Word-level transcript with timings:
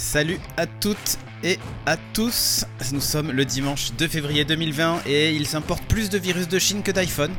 Salut 0.00 0.40
à 0.56 0.66
toutes 0.66 1.18
et 1.44 1.58
à 1.84 1.98
tous. 2.14 2.64
Nous 2.90 3.02
sommes 3.02 3.32
le 3.32 3.44
dimanche 3.44 3.92
2 3.98 4.08
février 4.08 4.46
2020 4.46 5.02
et 5.06 5.34
il 5.34 5.46
s'importe 5.46 5.84
plus 5.84 6.08
de 6.08 6.16
virus 6.16 6.48
de 6.48 6.58
Chine 6.58 6.82
que 6.82 6.90
d'iPhone. 6.90 7.30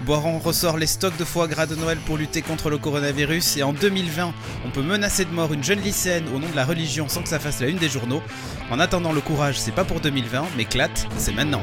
Boiron 0.00 0.38
ressort 0.38 0.78
les 0.78 0.86
stocks 0.86 1.16
de 1.18 1.24
foie 1.24 1.46
gras 1.46 1.66
de 1.66 1.74
Noël 1.74 1.98
pour 2.06 2.16
lutter 2.16 2.40
contre 2.40 2.70
le 2.70 2.78
coronavirus 2.78 3.58
et 3.58 3.62
en 3.62 3.74
2020, 3.74 4.32
on 4.64 4.70
peut 4.70 4.82
menacer 4.82 5.26
de 5.26 5.30
mort 5.30 5.52
une 5.52 5.62
jeune 5.62 5.82
lycéenne 5.82 6.24
au 6.34 6.38
nom 6.38 6.48
de 6.48 6.56
la 6.56 6.64
religion 6.64 7.06
sans 7.06 7.22
que 7.22 7.28
ça 7.28 7.38
fasse 7.38 7.60
la 7.60 7.68
une 7.68 7.76
des 7.76 7.90
journaux. 7.90 8.22
En 8.70 8.80
attendant 8.80 9.12
le 9.12 9.20
courage, 9.20 9.60
c'est 9.60 9.74
pas 9.74 9.84
pour 9.84 10.00
2020, 10.00 10.46
mais 10.56 10.64
clate, 10.64 11.06
c'est 11.18 11.34
maintenant. 11.34 11.62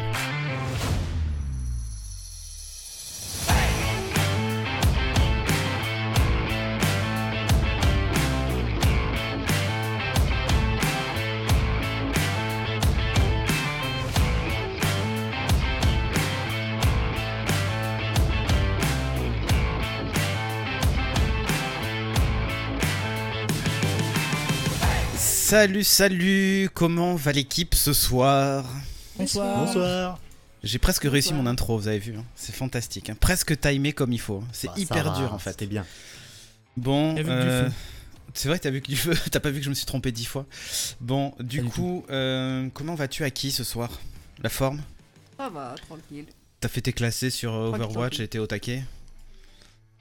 Salut, 25.54 25.84
salut, 25.84 26.70
comment 26.74 27.14
va 27.14 27.32
l'équipe 27.32 27.76
ce 27.76 27.94
soir 27.94 28.66
Bonsoir. 29.18 29.64
Bonsoir. 29.64 30.20
J'ai 30.64 30.80
presque 30.80 31.04
réussi 31.04 31.32
mon 31.32 31.46
intro, 31.46 31.78
vous 31.78 31.88
avez 31.88 32.00
vu, 32.00 32.16
hein. 32.18 32.26
c'est 32.36 32.56
fantastique, 32.56 33.12
hein. 33.12 33.16
presque 33.20 33.60
timé 33.60 33.94
comme 33.94 34.12
il 34.14 34.20
faut, 34.20 34.38
hein. 34.38 34.48
c'est 34.52 34.66
Bah, 34.66 34.74
hyper 34.78 35.12
va, 35.12 35.20
dur 35.20 35.32
en 35.32 35.38
fait. 35.38 35.52
C'était 35.52 35.68
bien. 35.68 35.86
Bon, 36.76 37.14
T'as 37.14 37.22
vu 37.22 37.28
que 37.28 37.42
du 37.44 37.50
euh, 37.50 37.66
feu. 37.70 37.74
c'est 38.34 38.50
vrai, 38.50 38.58
t'as 38.58 38.72
vu 38.72 38.82
que 38.82 38.88
du 38.88 38.96
feu, 38.96 39.14
t'as 39.32 39.40
pas 39.40 39.52
vu 39.52 39.60
que 39.60 39.66
je 39.66 39.70
me 39.70 39.76
suis 39.76 39.86
trompé 39.86 40.12
dix 40.12 40.26
fois. 40.26 40.48
Bon, 41.00 41.36
du 41.40 41.64
coup, 41.64 42.04
euh, 42.10 42.68
comment 42.74 42.96
vas-tu 42.96 43.24
à 43.24 43.30
qui 43.30 43.52
ce 43.52 43.64
soir? 43.64 44.02
La 44.42 44.50
forme? 44.50 44.82
Ça 45.38 45.50
va, 45.50 45.76
tranquille. 45.86 46.26
T'as 46.62 46.68
fait 46.68 46.82
tes 46.82 46.94
classés 46.94 47.30
sur 47.30 47.54
euh, 47.54 47.68
Tranquille, 47.68 47.84
Overwatch 47.84 48.10
tranquille. 48.14 48.26
et 48.26 48.28
t'es 48.28 48.40
au 48.40 48.48
taquet? 48.48 48.84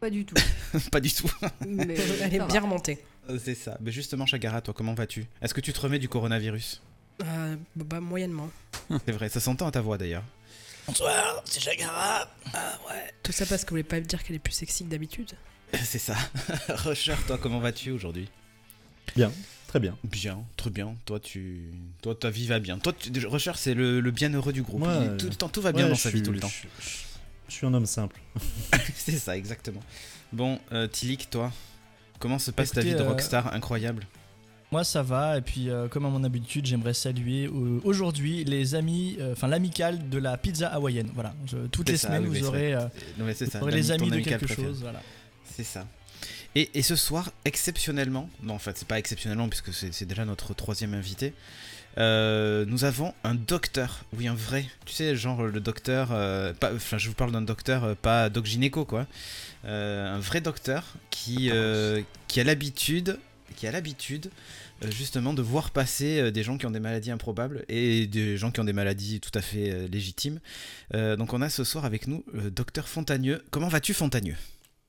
Pas 0.01 0.09
du 0.09 0.25
tout. 0.25 0.35
Pas 0.91 1.01
du 1.01 1.13
tout. 1.13 1.31
Mais 1.69 1.95
Elle 2.23 2.37
est 2.37 2.47
bien 2.47 2.61
remontée. 2.63 3.05
Euh, 3.31 3.39
c'est 3.43 3.55
ça. 3.55 3.77
Mais 3.81 3.93
justement, 3.93 4.27
Chagara, 4.27 4.61
toi, 4.61 4.75
comment 4.77 4.95
vas-tu? 4.95 5.27
Est-ce 5.41 5.55
que 5.55 5.61
tu 5.61 5.73
te 5.73 5.81
remets 5.81 5.99
du 5.99 6.09
coronavirus? 6.09 6.83
Euh, 7.23 7.57
bah, 7.77 8.01
moyennement. 8.01 8.51
C'est 9.07 9.13
vrai, 9.13 9.29
ça 9.29 9.41
s'entend 9.41 9.67
à 9.67 9.71
ta 9.71 9.81
voix 9.81 9.99
d'ailleurs. 9.99 10.25
Bonsoir, 10.87 11.41
c'est 11.45 11.61
Chagara. 11.61 12.29
Tout 13.23 13.31
ça 13.31 13.47
parce 13.47 13.63
que 13.63 13.69
vous 13.71 13.75
voulez 13.75 13.83
pas 13.85 14.01
me 14.01 14.05
dire 14.05 14.25
qu'elle 14.25 14.35
est 14.35 14.41
plus 14.41 14.53
sexy 14.53 14.85
que 14.85 14.91
d'habitude. 14.91 15.31
C'est 15.85 16.01
ça. 16.01 16.17
Rusher, 16.69 17.15
toi, 17.29 17.39
comment 17.39 17.61
vas-tu 17.61 17.93
aujourd'hui? 17.93 18.29
Bien, 19.15 19.31
très 19.69 19.79
bien. 19.79 19.97
Bien, 20.03 20.43
très 20.57 20.71
bien. 20.71 20.97
Toi, 21.05 21.21
tu, 21.21 21.71
toi, 22.01 22.17
ta 22.17 22.31
vie 22.31 22.49
va 22.49 22.59
bien. 22.59 22.79
Toi, 22.81 22.93
tu... 22.93 23.11
Rusher, 23.27 23.53
c'est 23.55 23.75
le, 23.75 24.01
le 24.01 24.11
bienheureux 24.11 24.53
du 24.53 24.63
groupe. 24.63 24.83
Tout 25.19 25.29
le 25.29 25.35
temps, 25.37 25.49
tout 25.49 25.61
va 25.63 25.71
bien 25.71 25.85
Ouais, 25.85 25.91
dans 25.91 25.95
sa 25.97 26.09
suis- 26.09 26.19
vie 26.19 26.25
tout 26.25 26.33
le 26.33 26.41
temps. 26.41 26.49
Je, 26.49 26.67
je- 26.85 26.89
je 27.49 27.55
suis 27.55 27.67
un 27.67 27.75
homme 27.75 27.87
simple. 27.87 28.19
c'est 28.97 29.19
ça, 29.19 29.37
exactement. 29.37 29.83
Bon, 30.33 30.59
euh, 30.73 30.89
Tilik, 30.89 31.29
toi, 31.31 31.53
comment 32.23 32.39
se 32.39 32.51
passe 32.53 32.71
ta 32.71 32.81
vie 32.81 32.95
de 32.95 33.01
euh, 33.01 33.09
rockstar 33.09 33.53
incroyable 33.53 34.07
Moi 34.71 34.85
ça 34.85 35.03
va 35.03 35.37
et 35.39 35.41
puis 35.43 35.69
euh, 35.69 35.89
comme 35.89 36.07
à 36.07 36.09
mon 36.09 36.23
habitude 36.25 36.65
j'aimerais 36.65 36.95
saluer 36.95 37.47
euh, 37.47 37.81
aujourd'hui 37.85 38.45
les 38.45 38.75
amis, 38.77 39.17
euh, 39.21 39.33
enfin 39.33 39.49
l'amicale 39.49 40.09
de 40.09 40.19
la 40.19 40.37
pizza 40.39 40.69
hawaïenne. 40.69 41.11
Voilà, 41.15 41.35
Je- 41.47 41.67
toutes 41.67 41.89
les 41.89 41.97
ça, 41.97 42.07
semaines 42.09 42.25
vous 42.27 42.45
aurez, 42.45 42.75
euh, 42.75 42.81
Non, 43.19 43.25
mais 43.27 43.35
c'est 43.35 43.53
vous 43.57 43.63
aurez 43.63 43.73
les 43.73 43.91
amis 43.91 44.11
de 44.11 44.21
quelque 44.21 44.47
chose. 44.47 44.79
Voilà. 44.81 45.03
C'est 45.55 45.65
ça. 45.65 45.85
Et, 46.55 46.71
et 46.75 46.83
ce 46.83 46.97
soir, 46.97 47.31
exceptionnellement, 47.45 48.29
non 48.43 48.55
en 48.55 48.59
fait 48.59 48.79
c'est 48.79 48.87
pas 48.89 48.99
exceptionnellement 48.99 49.49
puisque 49.49 49.73
c'est 49.73 50.05
déjà 50.07 50.25
notre 50.25 50.55
troisième 50.55 50.95
invité, 50.95 51.35
euh, 51.99 52.65
nous 52.67 52.85
avons 52.85 53.13
un 53.25 53.35
docteur, 53.35 54.05
oui 54.17 54.27
un 54.29 54.35
vrai, 54.35 54.65
tu 54.87 54.93
sais 54.95 55.15
genre 55.17 55.43
le 55.45 55.61
docteur, 55.61 56.09
euh, 56.13 56.53
pas- 56.55 56.73
enfin 56.75 56.99
je 56.99 57.09
vous 57.09 57.15
parle 57.15 57.33
d'un 57.33 57.43
docteur, 57.43 57.85
euh, 57.85 57.95
pas 57.95 58.29
doc 58.31 58.47
gynéco 58.47 58.85
quoi, 58.85 59.07
un 59.65 60.19
vrai 60.19 60.41
docteur 60.41 60.95
qui, 61.11 61.51
euh, 61.53 62.01
qui 62.29 62.41
a 62.41 62.45
l'habitude, 62.45 63.19
qui 63.57 63.67
a 63.67 63.71
l'habitude 63.73 64.31
justement 64.91 65.33
de 65.35 65.43
voir 65.43 65.71
passer 65.71 66.33
des 66.33 66.43
gens 66.43 66.59
qui 66.59 66.67
ont 66.67 66.71
des 66.73 66.81
maladies 66.81 67.13
improbables 67.13 67.65
et 67.69 68.07
des 68.09 68.37
gens 68.37 68.51
qui 68.51 68.59
ont 68.59 68.65
des 68.65 68.73
maladies 68.73 69.21
tout 69.21 69.31
à 69.35 69.41
fait 69.41 69.87
légitimes. 69.87 70.41
Donc 70.93 71.33
on 71.35 71.41
a 71.41 71.49
ce 71.49 71.63
soir 71.63 71.85
avec 71.85 72.09
nous 72.09 72.25
le 72.33 72.51
docteur 72.51 72.89
Fontagneux. 72.89 73.45
Comment 73.53 73.69
vas-tu 73.69 73.95
Fontagneux 73.95 74.35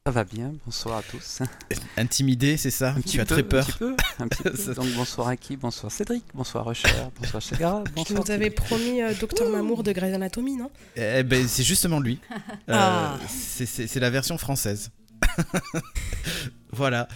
Ça 0.06 0.12
va 0.12 0.26
bien, 0.26 0.52
bonsoir 0.66 0.98
à 0.98 1.02
tous. 1.02 1.40
Intimidé, 1.98 2.58
c'est 2.58 2.72
ça 2.72 2.90
Un 2.90 2.96
petit 3.00 3.12
Tu 3.14 3.22
as 3.22 3.26
peu, 3.26 3.36
très 3.36 3.44
peur. 3.44 3.62
Un 3.64 3.72
petit 3.72 3.78
peu, 3.78 3.96
un 4.20 4.28
petit 4.28 4.44
peu. 4.52 4.54
Ça- 4.58 4.74
Donc 4.74 4.88
bonsoir 4.98 5.30
à 5.30 5.38
qui? 5.38 5.56
Bonsoir 5.56 5.90
Cédric, 5.94 6.26
bonsoir 6.34 6.66
Rusher, 6.66 6.90
bonsoir 7.22 7.42
Chagara, 7.42 7.86
bonsoir. 7.96 8.22
Vous 8.22 8.30
avez 8.32 8.50
promis 8.50 9.02
euh, 9.02 9.14
Docteur 9.18 9.50
Mamour 9.50 9.82
de 9.82 9.94
Grey's 9.94 10.14
Anatomy, 10.14 10.58
non? 10.58 10.70
Eh 10.98 11.24
ben, 11.24 11.48
c'est 11.48 11.64
justement 11.64 12.02
lui. 12.02 12.20
Euh, 12.70 12.74
Ah. 12.74 13.18
c'est 13.30 13.96
la 14.02 14.10
version 14.10 14.38
française. 14.38 14.90
voilà. 16.72 17.08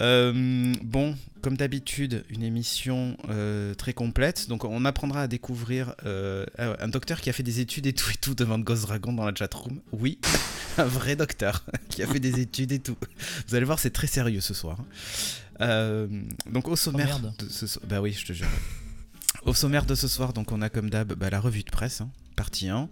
Euh, 0.00 0.74
bon, 0.82 1.16
comme 1.42 1.56
d'habitude, 1.56 2.24
une 2.30 2.42
émission 2.42 3.16
euh, 3.28 3.74
très 3.74 3.92
complète. 3.92 4.48
Donc, 4.48 4.64
on 4.64 4.84
apprendra 4.84 5.22
à 5.22 5.28
découvrir 5.28 5.94
euh, 6.04 6.46
un 6.58 6.88
docteur 6.88 7.20
qui 7.20 7.30
a 7.30 7.32
fait 7.32 7.42
des 7.42 7.60
études 7.60 7.86
et 7.86 7.92
tout 7.92 8.10
et 8.10 8.16
tout 8.20 8.34
devant 8.34 8.58
Ghost 8.58 8.82
Dragon 8.82 9.12
dans 9.12 9.24
la 9.24 9.34
chatroom. 9.34 9.80
Oui, 9.92 10.18
un 10.78 10.84
vrai 10.84 11.16
docteur 11.16 11.64
qui 11.88 12.02
a 12.02 12.06
fait 12.06 12.20
des 12.20 12.40
études 12.40 12.72
et 12.72 12.78
tout. 12.78 12.96
Vous 13.48 13.54
allez 13.54 13.66
voir, 13.66 13.78
c'est 13.78 13.90
très 13.90 14.06
sérieux 14.06 14.40
ce 14.40 14.54
soir. 14.54 14.78
Euh, 15.60 16.06
donc, 16.50 16.68
au 16.68 16.76
sommaire 16.76 17.20
merde. 17.20 17.34
de 17.38 17.48
ce 17.48 17.66
soir. 17.66 17.84
Bah 17.88 18.00
oui, 18.00 18.12
je 18.12 18.26
te 18.26 18.32
jure. 18.32 18.46
Au 19.44 19.54
sommaire 19.54 19.84
de 19.86 19.94
ce 19.94 20.08
soir, 20.08 20.32
donc 20.32 20.50
on 20.50 20.60
a 20.60 20.68
comme 20.68 20.90
d'hab 20.90 21.12
bah, 21.14 21.30
la 21.30 21.38
revue 21.38 21.62
de 21.62 21.70
presse, 21.70 22.00
hein, 22.00 22.10
partie 22.34 22.68
1. 22.68 22.88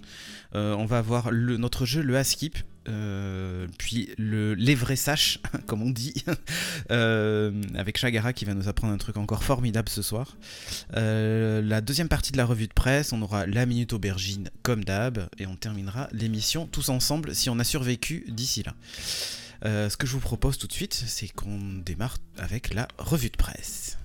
Euh, 0.54 0.75
on 0.76 0.84
va 0.86 0.98
avoir 0.98 1.31
le- 1.32 1.56
notre 1.56 1.84
jeu, 1.84 2.00
le 2.00 2.16
Askip, 2.16 2.59
euh, 2.89 3.67
puis 3.78 4.11
le, 4.19 4.55
les 4.55 4.75
vrais 4.75 4.97
saches, 4.97 5.39
comme 5.67 5.83
on 5.83 5.91
dit, 5.91 6.15
euh, 6.91 7.62
avec 7.75 7.99
Chagara 7.99 8.33
qui 8.33 8.45
va 8.45 8.55
nous 8.55 8.69
apprendre 8.69 8.93
un 8.93 8.99
truc 8.99 9.17
encore 9.17 9.45
formidable 9.45 9.89
ce 9.89 10.03
soir. 10.03 10.37
Euh, 10.97 11.62
la 11.62 11.81
deuxième 11.81 12.09
partie 12.09 12.33
de 12.33 12.37
la 12.37 12.45
revue 12.45 12.67
de 12.67 12.72
presse, 12.72 13.12
on 13.12 13.22
aura 13.22 13.47
la 13.47 13.67
minute 13.67 13.93
aubergine, 13.93 14.50
comme 14.62 14.84
d'hab, 14.84 15.28
et 15.39 15.47
on 15.47 15.56
terminera 15.56 16.09
l'émission 16.12 16.67
tous 16.67 16.89
ensemble 16.89 17.34
si 17.34 17.50
on 17.50 17.59
a 17.59 17.65
survécu 17.65 18.25
d'ici 18.28 18.62
là. 18.62 18.75
Ce 19.65 19.97
que 19.97 20.06
je 20.06 20.12
vous 20.12 20.21
propose 20.21 20.59
tout 20.59 20.66
de 20.66 20.75
suite, 20.75 20.93
c'est 20.93 21.28
qu'on 21.28 21.59
démarre 21.59 22.19
avec 22.37 22.75
la 22.75 22.87
revue 22.99 23.31
de 23.31 23.37
presse. 23.37 23.97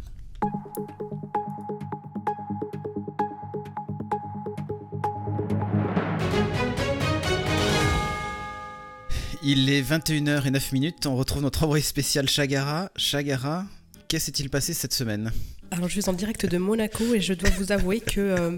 Il 9.42 9.70
est 9.70 9.82
21h09 9.82 10.74
minutes, 10.74 11.06
on 11.06 11.16
retrouve 11.16 11.42
notre 11.42 11.64
envoyé 11.64 11.84
spécial 11.84 12.28
Chagara. 12.28 12.92
Chagara, 12.98 13.66
qu'est-ce 14.08 14.26
s'est-il 14.28 14.50
passé 14.50 14.74
cette 14.74 14.94
semaine? 14.94 15.32
Alors 15.72 15.88
je 15.88 16.02
suis 16.02 16.10
en 16.10 16.14
direct 16.14 16.46
de 16.48 16.58
Monaco 16.58 17.14
et 17.14 17.22
je 17.22 17.34
dois 17.34 17.52
vous 17.52 17.72
avouer 17.72 18.02
que 18.02 18.20
euh, 18.20 18.58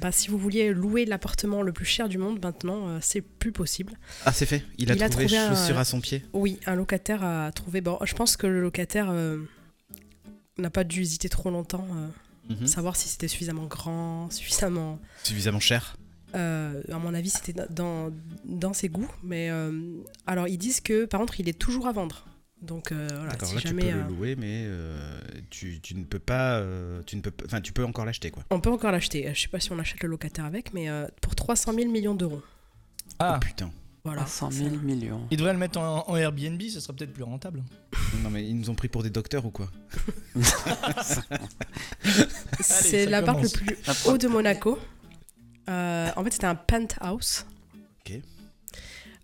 bah, 0.00 0.12
si 0.12 0.28
vous 0.28 0.38
vouliez 0.38 0.72
louer 0.72 1.04
l'appartement 1.04 1.60
le 1.62 1.72
plus 1.72 1.84
cher 1.84 2.08
du 2.08 2.18
monde 2.18 2.38
maintenant, 2.42 2.88
euh, 2.88 2.98
c'est 3.02 3.20
plus 3.20 3.50
possible. 3.52 3.98
Ah, 4.24 4.32
c'est 4.32 4.46
fait, 4.46 4.64
il 4.78 4.90
a 4.90 4.94
Il 4.94 5.02
a 5.02 5.08
trouvé 5.08 5.26
trouvé 5.26 5.40
un- 5.40 5.54
chaussure 5.54 5.78
à 5.78 5.84
son 5.84 6.00
pied. 6.00 6.24
Oui, 6.32 6.58
un 6.66 6.76
locataire 6.76 7.24
a 7.24 7.50
trouvé. 7.52 7.80
Bon, 7.80 7.98
je 8.04 8.14
pense 8.14 8.36
que 8.36 8.46
le 8.46 8.62
locataire 8.62 9.08
euh, 9.10 9.38
n'a 10.56 10.70
pas 10.70 10.84
dû 10.84 11.00
hésiter 11.02 11.28
trop 11.28 11.50
longtemps, 11.50 11.86
euh, 11.96 12.54
Mhm. 12.54 12.66
savoir 12.66 12.96
si 12.96 13.08
c'était 13.08 13.28
suffisamment 13.28 13.66
grand, 13.66 14.30
suffisamment. 14.30 14.98
Suffisamment 15.24 15.60
cher. 15.60 15.96
À 16.34 16.98
mon 16.98 17.12
avis, 17.12 17.28
c'était 17.30 17.52
dans, 17.70 18.10
dans 18.52 18.72
ses 18.72 18.88
goûts. 18.88 19.10
Mais 19.22 19.50
euh, 19.50 19.72
alors, 20.26 20.46
ils 20.48 20.58
disent 20.58 20.80
que, 20.80 21.04
par 21.04 21.20
contre, 21.20 21.40
il 21.40 21.48
est 21.48 21.58
toujours 21.58 21.86
à 21.86 21.92
vendre. 21.92 22.26
Donc, 22.60 22.92
euh, 22.92 23.08
voilà, 23.12 23.32
si 23.42 23.54
là 23.56 23.60
jamais. 23.60 23.82
tu 23.82 23.88
peux 23.88 23.94
euh, 23.98 24.02
le 24.04 24.08
louer, 24.14 24.36
mais 24.36 24.62
euh, 24.66 25.20
tu, 25.50 25.80
tu 25.80 25.96
ne 25.96 26.04
peux 26.04 26.20
pas. 26.20 26.58
euh, 26.58 27.02
tu 27.06 27.16
ne 27.16 27.20
peux, 27.20 27.32
enfin, 27.44 27.60
tu 27.60 27.72
peux 27.72 27.84
encore 27.84 28.04
l'acheter 28.04 28.30
quoi. 28.30 28.44
on 28.50 28.60
peut 28.60 28.70
encore 28.70 28.92
l'acheter. 28.92 29.26
Euh, 29.26 29.34
Je 29.34 29.40
sais 29.40 29.48
pas 29.48 29.58
si 29.58 29.72
on 29.72 29.78
achète 29.80 30.00
le 30.04 30.08
locataire 30.08 30.44
avec, 30.44 30.72
mais 30.72 30.88
euh, 30.88 31.08
pour 31.20 31.34
300 31.34 31.72
000 31.74 31.90
millions 31.90 32.14
d'euros. 32.14 32.40
Ah, 33.18 33.34
Oh 33.36 33.40
putain. 33.44 33.72
Voilà. 34.04 34.26
100 34.26 34.50
000 34.52 34.70
millions. 34.82 35.26
ils 35.30 35.36
devraient 35.36 35.52
le 35.52 35.58
mettre 35.60 35.78
en, 35.80 36.08
en 36.08 36.16
Airbnb, 36.16 36.60
ce 36.62 36.80
serait 36.80 36.92
peut-être 36.92 37.12
plus 37.12 37.22
rentable. 37.22 37.62
Non 38.22 38.30
mais 38.30 38.44
ils 38.44 38.56
nous 38.58 38.68
ont 38.70 38.74
pris 38.74 38.88
pour 38.88 39.02
des 39.04 39.10
docteurs 39.10 39.44
ou 39.46 39.50
quoi? 39.50 39.68
C'est 42.60 43.06
l'appart 43.06 43.40
le 43.42 43.48
plus 43.48 43.76
haut 44.06 44.18
de 44.18 44.28
Monaco. 44.28 44.78
Euh, 45.68 46.08
en 46.16 46.24
fait, 46.24 46.32
c'était 46.32 46.46
un 46.46 46.54
penthouse. 46.56 47.46
Ok. 48.04 48.20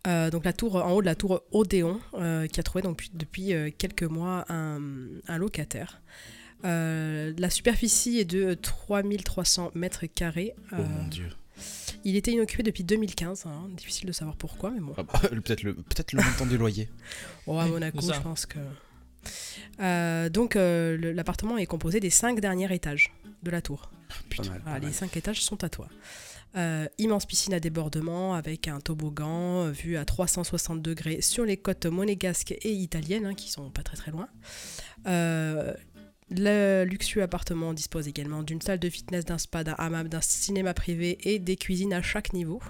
Euh, 0.07 0.31
donc 0.31 0.45
la 0.45 0.53
tour 0.53 0.77
en 0.77 0.93
haut 0.93 1.01
de 1.01 1.07
la 1.07 1.15
tour 1.15 1.43
Odéon 1.51 2.01
euh, 2.15 2.47
qui 2.47 2.61
a 2.61 2.63
trouvé 2.63 2.83
donc, 2.83 3.07
depuis, 3.15 3.53
euh, 3.53 3.71
quelques 3.77 4.05
mois 4.05 4.45
un, 4.49 4.81
un 5.27 5.39
locataire. 5.39 6.01
Euh, 6.65 7.33
la 7.39 7.51
superficie 7.51 8.19
est 8.19 8.25
de 8.25 8.55
3300 8.55 9.73
mètres 9.75 10.07
carrés. 10.07 10.55
Oh 10.73 10.77
Euh, 10.77 10.87
mon 10.87 11.09
dieu. 11.09 11.29
il 12.05 12.17
était 12.17 12.33
inoccupé 12.33 12.63
depuis 12.63 12.85
2015. 12.85 13.47
hein. 13.47 13.69
Difficile 13.77 14.07
de 14.07 14.13
savoir 14.13 14.37
pourquoi, 14.37 14.71
mais 14.71 14.81
bon. 14.81 14.95
Ah 14.97 15.03
bah, 15.03 15.21
Peut-être 15.29 15.63
le, 15.63 15.75
peut-être 15.75 16.13
le 16.13 16.23
montant 16.23 16.47
du 16.47 16.57
loyer. 16.59 16.89
Oh, 17.47 17.59
à 17.59 17.67
Monaco, 17.67 18.01
je 18.01 18.21
pense 18.21 18.47
que 18.47 18.59
Euh, 19.81 20.29
donc 20.29 20.57
euh, 20.57 20.97
le- 20.97 21.13
l'appartement 21.13 21.59
est 21.59 21.67
composé 21.67 22.01
des 22.01 22.11
cinq 22.11 22.41
derniers 22.41 22.73
étages 22.75 23.13
de 23.43 23.51
la 23.51 23.61
tour. 23.61 23.91
Pas 24.37 24.43
mal, 24.45 24.59
pas 24.61 24.71
Voilà, 24.71 24.87
les 24.87 24.93
cinq 24.93 25.17
étages 25.17 25.43
sont 25.43 25.63
à 25.65 25.69
toi. 25.69 25.89
Euh, 26.57 26.87
immense 26.97 27.27
piscine 27.27 27.53
à 27.53 27.61
débordement 27.61 28.35
avec 28.35 28.69
un 28.69 28.81
toboggan 28.81 29.67
euh, 29.67 29.71
vu 29.71 29.97
à 29.99 30.05
360 30.07 30.81
degrés 30.81 31.21
sur 31.21 31.45
les 31.45 31.59
côtes 31.59 31.85
monégasques 31.87 32.53
et 32.53 32.73
italiennes 32.73 33.27
hein, 33.27 33.35
qui 33.35 33.51
sont 33.51 33.69
pas 33.71 33.83
très 33.83 33.97
très 33.99 34.11
loin. 34.11 34.29
Euh, 35.07 35.75
le 36.31 36.85
luxueux 36.85 37.23
appartement 37.23 37.75
dispose 37.75 38.09
également 38.09 38.43
d'une 38.43 38.61
salle 38.63 38.79
de 38.79 38.89
fitness, 38.89 39.27
d'un 39.27 39.37
spa, 39.39 39.63
d'un 39.63 39.75
hammam, 39.79 40.09
d'un 40.09 40.23
cinéma 40.23 40.73
privé 40.75 41.19
et 41.31 41.39
des 41.39 41.57
cuisines 41.57 41.93
à 41.93 42.01
chaque 42.03 42.33
niveau. 42.33 42.61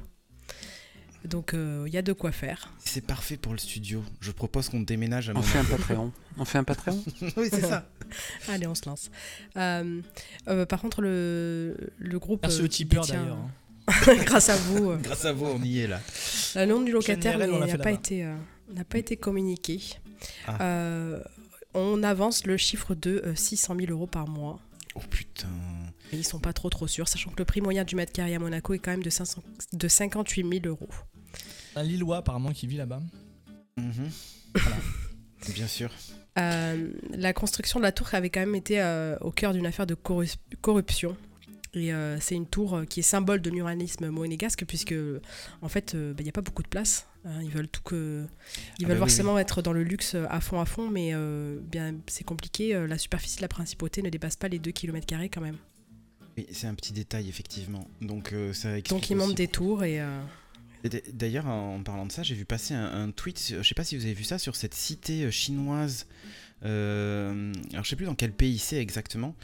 Donc 1.25 1.53
euh, 1.55 1.85
il 1.87 1.93
y 1.93 1.99
a 1.99 2.03
de 2.03 2.13
quoi 2.13 2.31
faire. 2.33 2.73
C'est 2.85 3.05
parfait 3.05 3.37
pour 3.37 3.53
le 3.53 3.59
studio. 3.59 4.03
Je 4.21 4.31
propose 4.31 4.69
qu'on 4.69 4.81
déménage 4.81 5.31
à 5.31 5.35
On 5.37 5.43
fait 5.43 5.59
un 5.59 5.65
Patreon. 5.77 6.13
On 6.37 6.45
fait 6.45 6.59
un 6.59 6.65
Patreon? 6.65 7.03
Oui, 7.37 7.49
c'est 7.51 7.61
ça. 7.63 7.89
Allez, 8.49 8.67
on 8.67 8.75
se 8.75 8.87
lance. 8.89 9.11
Euh, 9.57 10.01
euh, 10.49 10.67
par 10.67 10.81
contre, 10.81 11.01
le, 11.03 11.77
le 11.99 12.19
groupe. 12.19 12.43
Merci 12.43 12.63
euh, 12.63 12.69
tipeurs 12.69 13.03
détient- 13.05 13.23
d'ailleurs. 13.23 13.37
hein. 13.37 13.51
Grâce 14.25 14.49
à 14.49 14.56
vous. 14.56 14.90
euh, 14.90 14.96
Grâce 14.96 15.25
à 15.25 15.32
vous, 15.32 15.46
on 15.46 15.62
y 15.62 15.81
est 15.81 15.87
là. 15.87 16.00
Le 16.56 16.67
nom 16.67 16.81
du 16.82 16.93
locataire 16.93 17.38
l'a 17.38 17.46
n'a 17.46 17.79
pas, 17.79 17.93
été, 17.93 18.25
euh, 18.25 18.35
n'a 18.75 18.85
pas 18.85 18.99
été 18.99 19.17
communiqué. 19.17 19.81
Ah. 20.46 20.62
Euh, 20.62 21.23
on 21.75 22.02
avance 22.02 22.44
le 22.46 22.56
chiffre 22.56 22.94
de 22.94 23.23
euh, 23.25 23.35
600 23.35 23.76
000 23.79 23.90
euros 23.93 24.06
par 24.06 24.29
mois. 24.29 24.58
Oh 24.94 25.00
putain. 25.08 25.49
Et 26.12 26.17
ils 26.17 26.25
sont 26.25 26.40
pas 26.40 26.52
trop 26.52 26.70
trop 26.70 26.87
sûrs, 26.87 27.08
sachant 27.08 27.31
que 27.31 27.38
le 27.38 27.44
prix 27.44 27.61
moyen 27.61 27.85
du 27.85 27.94
mètre 27.94 28.12
carré 28.12 28.35
à 28.35 28.38
Monaco 28.38 28.73
est 28.75 28.79
quand 28.79 28.90
même 28.90 29.02
de, 29.02 29.11
500 29.11 29.43
de 29.73 29.88
58 29.88 30.46
000 30.62 30.67
euros. 30.67 30.88
Un 31.76 31.82
Lillois 31.82 32.17
apparemment 32.19 32.52
qui 32.52 32.67
vit 32.67 32.79
là-bas. 32.79 33.00
Mhm. 33.76 34.11
Bien 35.55 35.67
sûr. 35.67 35.90
Euh, 36.38 36.88
la 37.11 37.32
construction 37.32 37.79
de 37.81 37.85
la 37.85 37.93
tour 37.93 38.08
avait 38.12 38.31
quand 38.31 38.40
même 38.40 38.55
été 38.55 38.81
euh, 38.81 39.17
au 39.20 39.31
cœur 39.31 39.52
d'une 39.52 39.67
affaire 39.67 39.87
de 39.87 39.94
corru- 39.94 40.37
corruption. 40.61 41.17
Et 41.75 41.93
euh, 41.93 42.19
c'est 42.20 42.35
une 42.35 42.47
tour 42.47 42.75
euh, 42.76 42.85
qui 42.85 43.00
est 43.00 43.03
symbole 43.03 43.41
de 43.43 43.50
l'urbanisme 43.50 44.09
monégasque, 44.09 44.65
puisque 44.67 44.94
en 45.62 45.69
fait, 45.69 45.94
euh, 45.94 46.12
bah, 46.12 46.20
il 46.20 46.25
n'y 46.25 46.31
a 46.31 46.32
pas 46.32 46.41
beaucoup 46.41 46.62
de 46.62 46.69
place. 46.69 47.06
hein. 47.25 47.43
ils 47.43 47.50
veulent 47.50 47.69
tout 47.69 47.82
que. 47.82 48.25
Ils 48.79 48.85
Ah 48.87 48.88
veulent 48.88 48.88
bah 48.88 48.93
oui, 48.94 48.99
forcément 49.11 49.38
être 49.38 49.61
dans 49.62 49.73
le 49.75 49.82
luxe 49.82 50.15
euh, 50.15 50.25
à 50.31 50.41
fond 50.41 50.61
à 50.61 50.65
fond, 50.65 50.88
mais 50.88 51.11
euh, 51.12 51.59
bien 51.61 51.94
c'est 52.06 52.25
compliqué. 52.25 52.75
Euh, 52.75 52.87
La 52.87 52.97
superficie 52.99 53.37
de 53.37 53.43
la 53.43 53.49
principauté 53.49 54.03
ne 54.03 54.09
dépasse 54.11 54.37
pas 54.37 54.49
les 54.49 54.59
2 54.59 54.70
km 54.70 55.06
quand 55.32 55.41
même. 55.43 55.59
Oui, 56.38 56.47
c'est 56.53 56.69
un 56.69 56.75
petit 56.75 56.93
détail, 56.93 57.29
effectivement. 57.29 57.87
Donc, 58.00 58.32
euh, 58.32 58.53
ça 58.53 58.81
Donc 58.82 59.11
ils 59.11 59.17
montent 59.17 59.35
des 59.37 59.49
tours 59.49 59.85
et. 59.85 60.00
euh, 60.00 60.21
D'ailleurs, 61.12 61.49
en 61.49 61.82
parlant 61.82 62.06
de 62.06 62.12
ça, 62.12 62.23
j'ai 62.23 62.37
vu 62.37 62.44
passer 62.44 62.73
un, 62.73 63.03
un 63.03 63.11
tweet, 63.11 63.55
je 63.61 63.62
sais 63.69 63.75
pas 63.75 63.82
si 63.82 63.97
vous 63.97 64.05
avez 64.05 64.14
vu 64.14 64.23
ça, 64.23 64.38
sur 64.38 64.55
cette 64.55 64.75
cité 64.75 65.25
euh, 65.25 65.31
chinoise. 65.32 66.06
Euh, 66.65 67.53
alors, 67.73 67.85
je 67.85 67.91
sais 67.91 67.97
plus 67.97 68.07
dans 68.07 68.15
quel 68.15 68.33
pays 68.33 68.59
c'est 68.59 68.79
exactement, 68.79 69.35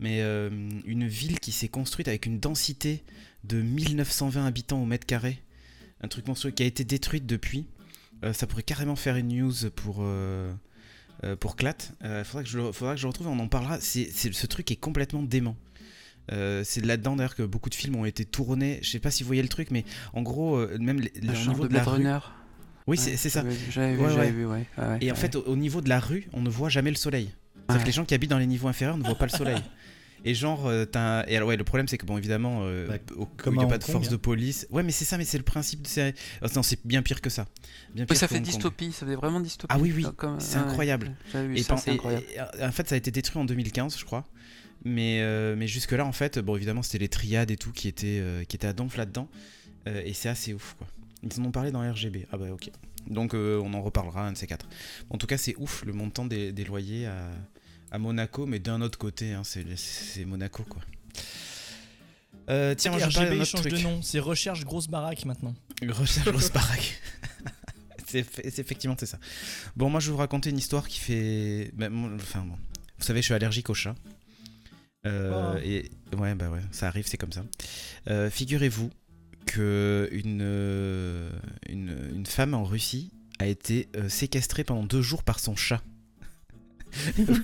mais 0.00 0.20
euh, 0.22 0.50
une 0.86 1.06
ville 1.06 1.38
qui 1.40 1.52
s'est 1.52 1.68
construite 1.68 2.08
avec 2.08 2.26
une 2.26 2.40
densité 2.40 3.02
de 3.44 3.60
1920 3.60 4.44
habitants 4.46 4.82
au 4.82 4.86
mètre 4.86 5.06
carré. 5.06 5.42
Un 6.00 6.08
truc 6.08 6.26
monstrueux 6.26 6.50
qui 6.52 6.62
a 6.62 6.66
été 6.66 6.84
détruite 6.84 7.26
depuis. 7.26 7.66
Euh, 8.24 8.32
ça 8.32 8.46
pourrait 8.46 8.62
carrément 8.62 8.96
faire 8.96 9.16
une 9.16 9.28
news 9.28 9.52
pour. 9.74 10.04
pour 11.40 11.56
Clat, 11.56 11.76
faudra, 12.24 12.42
que 12.42 12.48
je 12.48 12.58
le, 12.58 12.72
faudra 12.72 12.94
que 12.94 12.98
je 13.00 13.04
le 13.04 13.08
retrouve, 13.08 13.28
on 13.28 13.38
en 13.38 13.48
parlera. 13.48 13.80
C'est, 13.80 14.10
c'est- 14.12 14.32
ce 14.34 14.46
truc 14.46 14.70
est 14.70 14.76
complètement 14.76 15.22
dément. 15.22 15.56
Euh, 16.32 16.62
c'est 16.64 16.84
là-dedans 16.84 17.16
d'ailleurs 17.16 17.34
que 17.34 17.42
beaucoup 17.42 17.70
de 17.70 17.74
films 17.74 17.96
ont 17.96 18.04
été 18.04 18.24
tournés. 18.24 18.78
Je 18.82 18.90
sais 18.90 18.98
pas 18.98 19.10
si 19.10 19.22
vous 19.22 19.26
voyez 19.28 19.42
le 19.42 19.48
truc, 19.48 19.70
mais 19.70 19.84
en 20.12 20.22
gros, 20.22 20.56
euh, 20.56 20.76
même 20.78 21.00
les- 21.00 21.10
de 21.10 21.26
de 21.68 21.74
la 21.74 21.82
Blade 21.84 21.86
rue. 21.88 22.02
Runner. 22.02 22.18
Oui, 22.86 22.98
Ouais, 22.98 23.16
c'est, 23.16 23.30
ça. 23.30 23.42
j'avais- 23.70 23.94
vu, 23.94 24.02
Ouais, 24.02 24.30
vu, 24.30 24.44
ouais. 24.46 24.66
ouais, 24.78 24.98
Et 25.00 25.10
en 25.10 25.14
fait, 25.14 25.36
au, 25.36 25.42
au 25.44 25.56
niveau 25.56 25.80
de 25.80 25.88
la 25.88 26.00
rue, 26.00 26.28
on 26.34 26.42
ne 26.42 26.50
voit 26.50 26.68
jamais 26.68 26.90
le 26.90 26.96
soleil. 26.96 27.30
C'est-à-dire 27.66 27.82
que 27.82 27.86
les 27.86 27.92
gens 27.92 28.04
qui 28.04 28.12
habitent 28.14 28.30
dans 28.30 28.38
les 28.38 28.46
niveaux 28.46 28.68
inférieurs 28.68 28.98
ne 28.98 29.04
voient 29.04 29.14
pas 29.14 29.24
le 29.26 29.30
soleil. 29.30 29.56
Et 30.26 30.34
genre, 30.34 30.66
euh, 30.66 30.86
t'as 30.86 31.20
un- 31.20 31.26
et 31.26 31.36
alors 31.36 31.50
ouais, 31.50 31.56
le 31.58 31.64
problème 31.64 31.86
c'est 31.86 31.98
que 31.98 32.06
bon, 32.06 32.16
évidemment, 32.16 32.60
euh, 32.62 32.86
Bah, 32.88 32.94
au- 33.14 33.26
comme 33.26 33.56
il 33.56 33.58
n'y 33.58 33.64
a 33.64 33.66
pas 33.68 33.76
de 33.76 33.84
Kong, 33.84 33.92
force 33.96 34.08
hein. 34.08 34.10
de 34.12 34.16
police. 34.16 34.66
Ouais, 34.70 34.82
mais 34.82 34.90
c'est 34.90 35.04
ça, 35.04 35.18
mais 35.18 35.26
c'est 35.26 35.36
le 35.36 35.44
principe. 35.44 35.82
De... 35.82 35.86
c'est- 35.86 36.14
oh, 36.42 36.46
non, 36.56 36.62
c'est 36.62 36.78
bien 36.86 37.02
pire 37.02 37.20
que 37.20 37.28
ça. 37.28 37.44
Bien 37.94 38.06
pire 38.06 38.16
ça 38.16 38.26
fait 38.26 38.40
dystopie, 38.40 38.90
ça 38.92 39.04
fait 39.04 39.16
vraiment 39.16 39.38
dystopie. 39.38 39.74
Ah 39.74 39.78
oui, 39.78 39.92
oui, 39.94 40.06
c'est 40.38 40.56
ouais, 40.56 40.62
incroyable. 40.64 41.14
J'avais 41.30 41.48
vu 41.48 41.58
Et, 41.58 41.62
ça, 41.62 41.74
incroyable. 41.74 42.24
et- 42.58 42.64
en 42.64 42.72
fait, 42.72 42.88
ça 42.88 42.94
a 42.94 42.98
été 42.98 43.10
détruit 43.10 43.38
en 43.38 43.44
2015, 43.44 43.98
je 43.98 44.04
crois. 44.06 44.24
Mais, 44.86 45.18
euh, 45.20 45.56
mais 45.58 45.66
jusque-là, 45.66 46.06
en 46.06 46.12
fait, 46.12 46.38
bon, 46.38 46.56
évidemment, 46.56 46.82
c'était 46.82 46.98
les 46.98 47.08
triades 47.08 47.50
et 47.50 47.56
tout 47.58 47.72
qui 47.72 47.88
étaient, 47.88 48.18
euh, 48.22 48.44
qui 48.44 48.56
étaient 48.56 48.66
à 48.66 48.72
donf 48.72 48.96
là-dedans. 48.96 49.28
Euh, 49.88 50.00
et 50.06 50.14
c'est 50.14 50.30
assez 50.30 50.54
ouf, 50.54 50.74
quoi. 50.78 50.86
Ils 51.24 51.40
en 51.40 51.44
ont 51.46 51.50
parlé 51.50 51.70
dans 51.72 51.80
RGB. 51.80 52.26
Ah 52.32 52.36
bah, 52.36 52.46
ok. 52.52 52.70
Donc, 53.08 53.34
euh, 53.34 53.60
on 53.64 53.72
en 53.74 53.82
reparlera, 53.82 54.26
un 54.26 54.32
de 54.32 54.36
ces 54.36 54.46
quatre. 54.46 54.66
En 55.10 55.18
tout 55.18 55.26
cas, 55.26 55.38
c'est 55.38 55.54
ouf 55.58 55.84
le 55.84 55.92
montant 55.92 56.24
des, 56.26 56.52
des 56.52 56.64
loyers 56.64 57.06
à, 57.06 57.30
à 57.90 57.98
Monaco, 57.98 58.46
mais 58.46 58.58
d'un 58.58 58.80
autre 58.82 58.98
côté, 58.98 59.32
hein, 59.32 59.42
c'est 59.44 60.24
Monaco, 60.24 60.62
quoi. 60.64 60.82
Euh, 62.50 62.74
tiens, 62.74 62.90
moi, 62.90 63.00
je 63.00 63.06
RGB 63.06 63.36
autre 63.36 63.44
change 63.44 63.60
truc. 63.62 63.72
de 63.72 63.78
nom, 63.78 64.02
c'est 64.02 64.18
Recherche 64.18 64.64
Grosse 64.64 64.88
Baraque 64.88 65.24
maintenant. 65.24 65.54
Recherche 65.88 66.28
grosse 66.28 66.52
baraque. 66.52 67.00
c'est 68.06 68.20
eff- 68.20 68.42
c'est 68.50 68.58
effectivement 68.58 68.96
c'est 68.98 69.06
ça. 69.06 69.18
Bon, 69.76 69.88
moi 69.88 69.98
je 70.00 70.06
vais 70.06 70.12
vous 70.12 70.18
raconter 70.18 70.50
une 70.50 70.58
histoire 70.58 70.86
qui 70.86 70.98
fait. 71.00 71.70
ben, 71.74 71.90
enfin 72.16 72.40
bon, 72.40 72.56
vous 72.98 73.04
savez, 73.04 73.20
je 73.20 73.24
suis 73.26 73.34
allergique 73.34 73.70
au 73.70 73.74
chat. 73.74 73.94
Euh, 75.06 75.54
Oh. 75.56 75.58
Et 75.64 75.90
ouais, 76.16 76.34
bah 76.34 76.48
ouais, 76.50 76.60
ça 76.70 76.86
arrive, 76.88 77.06
c'est 77.06 77.16
comme 77.16 77.32
ça. 77.32 77.44
Euh, 78.08 78.30
Figurez-vous 78.30 78.90
que 79.46 80.08
une, 80.12 80.40
euh, 80.42 81.30
une 81.68 81.96
une 82.14 82.26
femme 82.26 82.54
en 82.54 82.64
Russie 82.64 83.10
a 83.38 83.46
été 83.46 83.88
euh, 83.96 84.08
séquestrée 84.08 84.64
pendant 84.64 84.84
deux 84.84 85.02
jours 85.02 85.22
par 85.22 85.38
son 85.40 85.56
chat. 85.56 85.82
Oui, 87.18 87.24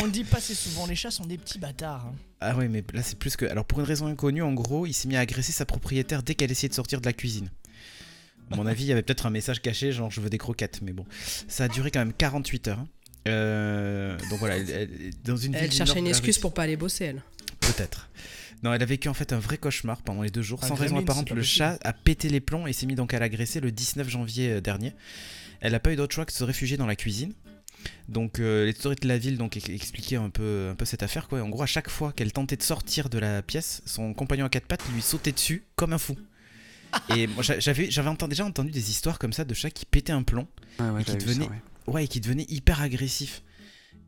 on, 0.00 0.06
le 0.06 0.10
dit 0.10 0.24
pas 0.24 0.38
assez 0.38 0.54
souvent, 0.54 0.86
les 0.86 0.94
chats 0.96 1.10
sont 1.10 1.26
des 1.26 1.36
petits 1.36 1.58
bâtards. 1.58 2.06
hein. 2.06 2.14
Ah 2.40 2.56
ouais, 2.56 2.66
mais 2.68 2.82
là 2.94 3.02
c'est 3.02 3.18
plus 3.18 3.36
que. 3.36 3.44
Alors 3.44 3.64
pour 3.66 3.80
une 3.80 3.84
raison 3.86 4.06
inconnue, 4.06 4.42
en 4.42 4.54
gros, 4.54 4.86
il 4.86 4.92
s'est 4.94 5.08
mis 5.08 5.16
à 5.16 5.20
agresser 5.20 5.52
sa 5.52 5.66
propriétaire 5.66 6.22
dès 6.22 6.34
qu'elle 6.34 6.50
essayait 6.50 6.68
de 6.70 6.74
sortir 6.74 7.00
de 7.00 7.06
la 7.06 7.12
cuisine. 7.12 7.50
À 8.50 8.56
mon 8.56 8.64
avis, 8.66 8.84
il 8.84 8.86
y 8.86 8.92
avait 8.92 9.02
peut-être 9.02 9.26
un 9.26 9.30
message 9.30 9.60
caché, 9.60 9.90
genre 9.92 10.10
je 10.10 10.20
veux 10.20 10.30
des 10.30 10.38
croquettes, 10.38 10.80
mais 10.80 10.92
bon. 10.92 11.04
Ça 11.48 11.64
a 11.64 11.68
duré 11.68 11.90
quand 11.90 11.98
même 11.98 12.12
48 12.12 12.68
heures. 12.68 12.78
hein. 12.78 12.88
Euh, 13.28 14.16
donc 14.30 14.38
voilà, 14.38 14.56
elle- 14.58 14.70
elle- 14.70 15.10
dans 15.24 15.36
une 15.36 15.52
Elle 15.54 15.72
cherchait 15.72 15.98
une 15.98 16.06
excuse 16.06 16.38
pour 16.38 16.54
pas 16.54 16.62
aller 16.62 16.76
bosser, 16.76 17.06
elle. 17.06 17.22
Peut-être. 17.66 18.08
Non, 18.62 18.72
elle 18.72 18.82
a 18.82 18.86
vécu 18.86 19.08
en 19.08 19.14
fait 19.14 19.32
un 19.32 19.38
vrai 19.38 19.58
cauchemar 19.58 20.00
pendant 20.02 20.22
les 20.22 20.30
deux 20.30 20.42
jours. 20.42 20.62
Un 20.64 20.68
Sans 20.68 20.74
raison 20.74 20.98
apparente, 20.98 21.28
le 21.30 21.36
possible. 21.36 21.44
chat 21.56 21.78
a 21.84 21.92
pété 21.92 22.28
les 22.28 22.40
plombs 22.40 22.66
et 22.66 22.72
s'est 22.72 22.86
mis 22.86 22.94
donc 22.94 23.12
à 23.14 23.18
l'agresser 23.18 23.60
le 23.60 23.70
19 23.70 24.08
janvier 24.08 24.50
euh, 24.52 24.60
dernier. 24.60 24.94
Elle 25.60 25.72
n'a 25.72 25.80
pas 25.80 25.92
eu 25.92 25.96
d'autre 25.96 26.14
choix 26.14 26.24
que 26.24 26.32
de 26.32 26.36
se 26.36 26.44
réfugier 26.44 26.76
dans 26.76 26.86
la 26.86 26.96
cuisine. 26.96 27.32
Donc 28.08 28.40
euh, 28.40 28.64
les 28.64 28.72
autorités 28.72 29.02
de 29.02 29.08
la 29.08 29.18
ville 29.18 29.36
donc 29.36 29.56
ex- 29.56 29.68
expliquaient 29.68 30.16
un 30.16 30.30
peu, 30.30 30.68
un 30.72 30.74
peu 30.74 30.84
cette 30.84 31.02
affaire 31.02 31.28
quoi. 31.28 31.40
En 31.42 31.48
gros, 31.48 31.62
à 31.62 31.66
chaque 31.66 31.90
fois 31.90 32.12
qu'elle 32.12 32.32
tentait 32.32 32.56
de 32.56 32.62
sortir 32.62 33.08
de 33.10 33.18
la 33.18 33.42
pièce, 33.42 33.82
son 33.84 34.14
compagnon 34.14 34.46
à 34.46 34.48
quatre 34.48 34.66
pattes 34.66 34.82
lui 34.94 35.02
sautait 35.02 35.32
dessus 35.32 35.64
comme 35.76 35.92
un 35.92 35.98
fou. 35.98 36.16
Et 37.16 37.26
moi 37.26 37.42
j'a- 37.42 37.60
j'avais 37.60 37.90
j'avais 37.90 38.08
entendu- 38.08 38.30
déjà 38.30 38.44
entendu 38.44 38.70
des 38.70 38.90
histoires 38.90 39.18
comme 39.18 39.32
ça 39.32 39.44
de 39.44 39.54
chats 39.54 39.70
qui 39.70 39.84
pétaient 39.84 40.12
un 40.12 40.22
plomb, 40.22 40.46
ouais, 40.80 41.04
qui 41.04 41.10
ouais. 41.50 41.92
ouais, 41.94 42.04
et 42.04 42.08
qui 42.08 42.20
devenaient 42.20 42.46
hyper 42.48 42.80
agressifs. 42.80 43.42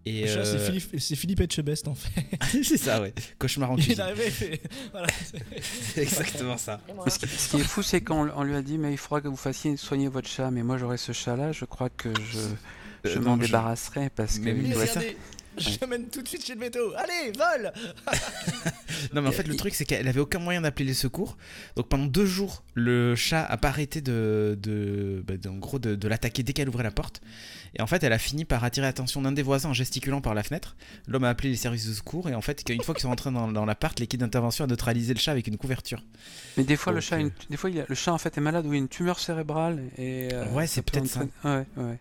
Et 0.07 0.26
c'est 0.26 0.38
euh, 0.38 0.59
Philippe, 0.67 0.95
c'est 0.99 1.17
Philippe 1.17 1.40
Etchebest 1.40 1.87
en 1.88 1.95
fait. 1.95 2.25
c'est 2.64 2.78
ça 2.78 3.00
ouais, 3.02 3.12
cauchemar 3.38 3.73
en 3.73 3.76
Il 3.76 3.81
est 3.81 3.85
cuisine. 3.85 4.00
arrivé, 4.02 4.23
il 4.26 4.33
fait. 4.33 4.61
Voilà. 4.93 5.07
C'est 5.61 6.02
exactement 6.02 6.57
ça. 6.57 6.81
Ce, 7.09 7.19
qui, 7.19 7.26
ce 7.28 7.50
qui 7.50 7.57
est 7.61 7.64
fou, 7.64 7.83
c'est 7.83 8.00
qu'on 8.00 8.31
on 8.35 8.43
lui 8.43 8.55
a 8.57 8.62
dit, 8.62 8.78
mais 8.78 8.93
il 8.93 8.97
faudra 8.97 9.21
que 9.21 9.28
vous 9.28 9.37
fassiez 9.37 9.76
soigner 9.76 10.09
votre 10.09 10.28
chat. 10.28 10.50
Mais 10.50 10.62
moi, 10.62 10.78
j'aurais 10.78 10.97
ce 10.97 11.12
chat-là, 11.12 11.52
je 11.52 11.64
crois 11.67 11.90
que 11.90 12.09
je, 12.14 12.38
je 13.11 13.19
Euh, 13.19 13.21
m'en 13.21 13.37
débarrasserai 13.37 14.09
parce 14.11 14.38
que. 14.38 14.49
Mais 14.50 14.87
ça- 14.87 15.00
je 15.58 15.78
l'amène 15.80 16.06
tout 16.08 16.22
de 16.22 16.28
suite 16.28 16.44
chez 16.44 16.54
le 16.54 16.60
métaux. 16.60 16.92
Allez, 16.96 17.32
vole 17.36 17.72
Non 19.14 19.22
mais 19.22 19.28
en 19.28 19.32
fait 19.32 19.46
le 19.46 19.54
truc 19.56 19.74
c'est 19.74 19.84
qu'elle 19.84 20.08
avait 20.08 20.20
aucun 20.20 20.38
moyen 20.38 20.60
d'appeler 20.60 20.84
les 20.86 20.94
secours. 20.94 21.36
Donc 21.76 21.88
pendant 21.88 22.06
deux 22.06 22.26
jours 22.26 22.64
le 22.74 23.14
chat 23.14 23.44
a 23.44 23.56
pas 23.56 23.68
arrêté 23.68 24.00
de, 24.00 24.58
de, 24.60 25.22
bah, 25.26 25.36
de- 25.36 25.48
en 25.48 25.54
gros 25.56 25.78
de, 25.78 25.94
de 25.94 26.08
l'attaquer 26.08 26.42
dès 26.42 26.52
qu'elle 26.52 26.68
ouvrait 26.68 26.82
la 26.84 26.90
porte. 26.90 27.20
Et 27.76 27.82
en 27.82 27.86
fait 27.86 28.02
elle 28.02 28.12
a 28.12 28.18
fini 28.18 28.44
par 28.44 28.64
attirer 28.64 28.86
l'attention 28.86 29.22
d'un 29.22 29.32
des 29.32 29.42
voisins 29.42 29.68
en 29.70 29.74
gesticulant 29.74 30.20
par 30.20 30.34
la 30.34 30.42
fenêtre. 30.42 30.76
L'homme 31.06 31.24
a 31.24 31.28
appelé 31.30 31.50
les 31.50 31.56
services 31.56 31.86
de 31.86 31.92
secours 31.92 32.28
et 32.28 32.34
en 32.34 32.40
fait 32.40 32.64
une 32.68 32.82
fois 32.82 32.94
qu'ils 32.94 33.02
sont 33.02 33.08
rentrés 33.08 33.30
dans, 33.30 33.48
dans 33.48 33.64
l'appart 33.64 33.98
l'équipe 34.00 34.20
d'intervention 34.20 34.64
a 34.64 34.68
neutralisé 34.68 35.14
le 35.14 35.20
chat 35.20 35.32
avec 35.32 35.46
une 35.46 35.56
couverture. 35.58 36.02
Mais 36.56 36.64
des 36.64 36.76
fois, 36.76 36.92
le 36.92 37.00
chat, 37.00 37.16
euh, 37.16 37.20
une- 37.20 37.30
des 37.50 37.56
fois, 37.56 37.70
il 37.70 37.80
a- 37.80 37.84
le 37.88 37.94
chat 37.94 38.12
en 38.12 38.18
fait 38.18 38.36
est 38.36 38.40
malade 38.40 38.66
ou 38.66 38.72
il 38.72 38.76
a 38.76 38.78
une 38.78 38.88
tumeur 38.88 39.20
cérébrale 39.20 39.80
et. 39.96 40.28
euh, 40.32 40.44
Ouais, 40.52 40.66
c'est 40.66 40.82
peut 40.82 40.92
peut-être 40.98 41.06
ça. 41.06 41.20
Ouais, 41.44 41.64
ouais. 41.76 41.98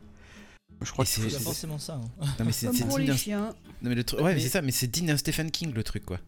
Je 0.81 0.91
crois 0.91 1.05
Et 1.05 1.07
que 1.07 1.29
c'est- 1.29 1.39
forcément 1.39 1.79
ça. 1.79 1.99
hein. 2.21 2.25
Non 2.39 2.45
mais 2.45 2.51
c'est 2.51 2.67
ouais, 2.67 4.33
mais 4.35 4.39
c'est 4.39 4.49
ça 4.49 4.61
mais 4.61 4.71
c'est 4.71 4.87
digne 4.87 5.07
d'un 5.07 5.17
Stephen 5.17 5.49
King 5.51 5.73
le 5.73 5.83
truc 5.83 6.05
quoi. 6.05 6.19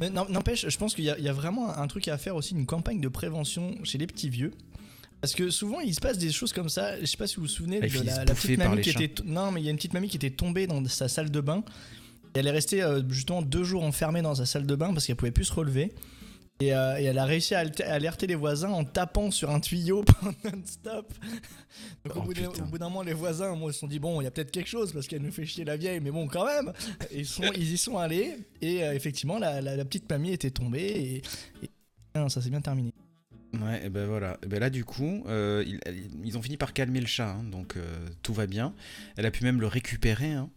Mais 0.00 0.08
non- 0.10 0.26
N'empêche, 0.28 0.66
je 0.68 0.78
pense 0.78 0.94
qu'il 0.94 1.04
y, 1.04 1.10
a- 1.10 1.18
il 1.18 1.24
y 1.24 1.28
a 1.28 1.32
vraiment 1.32 1.76
un 1.76 1.86
truc 1.88 2.08
à 2.08 2.16
faire 2.18 2.36
aussi, 2.36 2.54
une 2.54 2.64
campagne 2.66 3.00
de 3.00 3.08
prévention 3.08 3.74
chez 3.84 3.98
les 3.98 4.06
petits 4.06 4.28
vieux. 4.30 4.52
Parce 5.20 5.34
que 5.34 5.50
souvent 5.50 5.80
il 5.80 5.94
se 5.94 6.00
passe 6.00 6.16
des 6.18 6.30
choses 6.32 6.52
comme 6.52 6.68
ça. 6.68 6.98
Je 7.00 7.04
sais 7.06 7.16
pas 7.16 7.26
si 7.26 7.36
vous 7.36 7.42
vous 7.42 7.48
souvenez 7.48 7.80
Elle 7.82 7.90
de 7.92 8.02
la, 8.04 8.24
petite 8.24 8.56
mamie 8.58 8.80
qui 8.82 8.90
était. 8.90 9.22
Non, 9.24 9.50
mais 9.50 9.60
il 9.60 9.64
y 9.64 9.68
a 9.68 9.70
une 9.70 9.76
petite 9.76 9.92
mamie 9.94 10.08
qui 10.08 10.16
était 10.16 10.30
tombée 10.30 10.66
dans 10.66 10.82
sa 10.86 11.08
salle 11.08 11.30
de 11.30 11.40
bain. 11.40 11.64
Et 12.34 12.38
elle 12.40 12.46
est 12.46 12.50
restée 12.52 12.82
euh, 12.82 13.02
justement 13.08 13.42
deux 13.42 13.64
jours 13.64 13.82
enfermée 13.82 14.22
dans 14.22 14.34
sa 14.34 14.46
salle 14.46 14.66
de 14.66 14.74
bain 14.76 14.92
parce 14.92 15.06
qu'elle 15.06 15.16
pouvait 15.16 15.30
plus 15.32 15.44
se 15.46 15.52
relever. 15.52 15.92
Et, 16.60 16.74
euh, 16.74 16.98
et 16.98 17.04
elle 17.04 17.18
a 17.18 17.24
réussi 17.24 17.54
à 17.54 17.60
alerter 17.86 18.26
les 18.26 18.34
voisins 18.34 18.70
en 18.70 18.84
tapant 18.84 19.30
sur 19.30 19.48
un 19.50 19.60
tuyau 19.60 20.04
non-stop. 20.44 21.12
Donc 22.04 22.16
au 22.16 22.20
Oh, 22.20 22.22
bout 22.22 22.34
d'un- 22.34 22.50
putain. 22.50 22.64
au 22.64 22.66
bout 22.66 22.78
d'un 22.78 22.88
moment, 22.88 23.02
les 23.02 23.12
voisins 23.12 23.54
moi, 23.54 23.70
ils 23.70 23.74
se 23.74 23.78
sont 23.80 23.86
dit 23.86 24.00
bon, 24.00 24.20
il 24.20 24.24
y 24.24 24.26
a 24.26 24.30
peut-être 24.32 24.50
quelque 24.50 24.66
chose 24.68 24.92
parce 24.92 25.06
qu'elle 25.06 25.22
nous 25.22 25.30
fait 25.30 25.46
chier 25.46 25.64
la 25.64 25.76
vieille, 25.76 26.00
mais 26.00 26.10
bon, 26.10 26.26
quand 26.26 26.44
même. 26.44 26.72
Et 27.12 27.20
ils, 27.20 27.26
sont, 27.26 27.44
ils 27.54 27.72
y 27.72 27.78
sont 27.78 27.96
allés 27.96 28.38
et 28.60 28.82
euh, 28.82 28.92
effectivement, 28.94 29.38
la, 29.38 29.60
la- 29.60 29.76
la 29.76 29.84
petite 29.84 30.10
mamie 30.10 30.32
était 30.32 30.50
tombée 30.50 30.80
et, 30.82 31.16
et- 31.64 31.70
ah, 32.14 32.28
ça 32.28 32.42
s'est 32.42 32.50
bien 32.50 32.60
terminé. 32.60 32.92
Ouais, 33.54 33.86
et 33.86 33.88
ben 33.88 34.06
voilà. 34.06 34.38
Et 34.42 34.46
ben 34.46 34.60
là, 34.60 34.68
du 34.68 34.84
coup, 34.84 35.24
euh, 35.26 35.64
ils, 35.66 35.80
ils 36.22 36.36
ont 36.36 36.42
fini 36.42 36.58
par 36.58 36.74
calmer 36.74 37.00
le 37.00 37.06
chat, 37.06 37.30
hein, 37.30 37.42
donc 37.50 37.76
euh, 37.76 37.82
tout 38.22 38.34
va 38.34 38.46
bien. 38.46 38.74
Elle 39.16 39.24
a 39.24 39.30
pu 39.30 39.42
même 39.42 39.58
le 39.60 39.66
récupérer. 39.66 40.32
hein. 40.32 40.50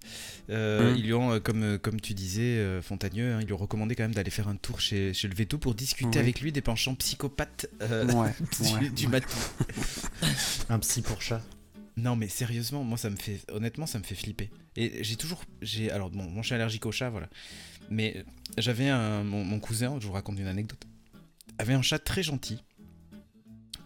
Euh, 0.49 0.91
Mhm. 0.91 0.97
Ils 0.97 1.05
lui 1.05 1.13
ont, 1.13 1.39
comme, 1.39 1.79
comme 1.79 2.01
tu 2.01 2.13
disais, 2.13 2.81
Fontagneux, 2.81 3.33
hein, 3.33 3.39
ils 3.41 3.45
lui 3.47 3.53
ont 3.53 3.57
recommandé 3.57 3.95
quand 3.95 4.03
même 4.03 4.13
d'aller 4.13 4.29
faire 4.29 4.49
un 4.49 4.57
tour 4.57 4.81
chez, 4.81 5.13
chez 5.13 5.29
le 5.29 5.35
veto 5.35 5.57
pour 5.57 5.73
discuter 5.73 6.19
avec 6.19 6.41
lui 6.41 6.51
des 6.51 6.61
penchants 6.61 6.95
psychopathes 6.95 7.67
Ouais, 7.81 8.33
du, 8.61 8.73
ouais. 8.73 8.89
du. 8.89 9.07
Un 10.69 10.79
psy 10.79 11.01
pour 11.01 11.21
chat. 11.21 11.41
Non, 11.97 12.15
mais 12.15 12.27
sérieusement, 12.27 12.83
moi, 12.83 12.97
ça 12.97 13.09
me 13.09 13.15
fait, 13.15 13.39
honnêtement, 13.51 13.85
ça 13.85 13.99
me 13.99 14.03
fait 14.03 14.15
flipper. 14.15 14.49
Et 14.75 15.03
j'ai 15.03 15.15
toujours, 15.17 15.43
j'ai, 15.61 15.91
alors 15.91 16.09
bon, 16.09 16.23
moi, 16.23 16.41
je 16.41 16.47
suis 16.47 16.55
allergique 16.55 16.85
au 16.85 16.91
chat, 16.91 17.09
voilà. 17.09 17.29
Mais 17.89 18.23
j'avais 18.57 18.87
un, 18.89 19.23
mon, 19.23 19.43
mon 19.43 19.59
cousin, 19.59 19.97
je 19.99 20.07
vous 20.07 20.13
raconte 20.13 20.39
une 20.39 20.47
anecdote, 20.47 20.81
avait 21.57 21.73
un 21.73 21.81
chat 21.81 21.99
très 21.99 22.23
gentil. 22.23 22.63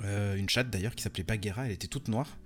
Euh, 0.04 0.36
une 0.36 0.50
chatte 0.50 0.70
d'ailleurs 0.70 0.96
qui 0.96 1.04
s'appelait 1.04 1.24
Bagheera, 1.24 1.66
elle 1.66 1.72
était 1.72 1.88
toute 1.88 2.08
noire. 2.08 2.38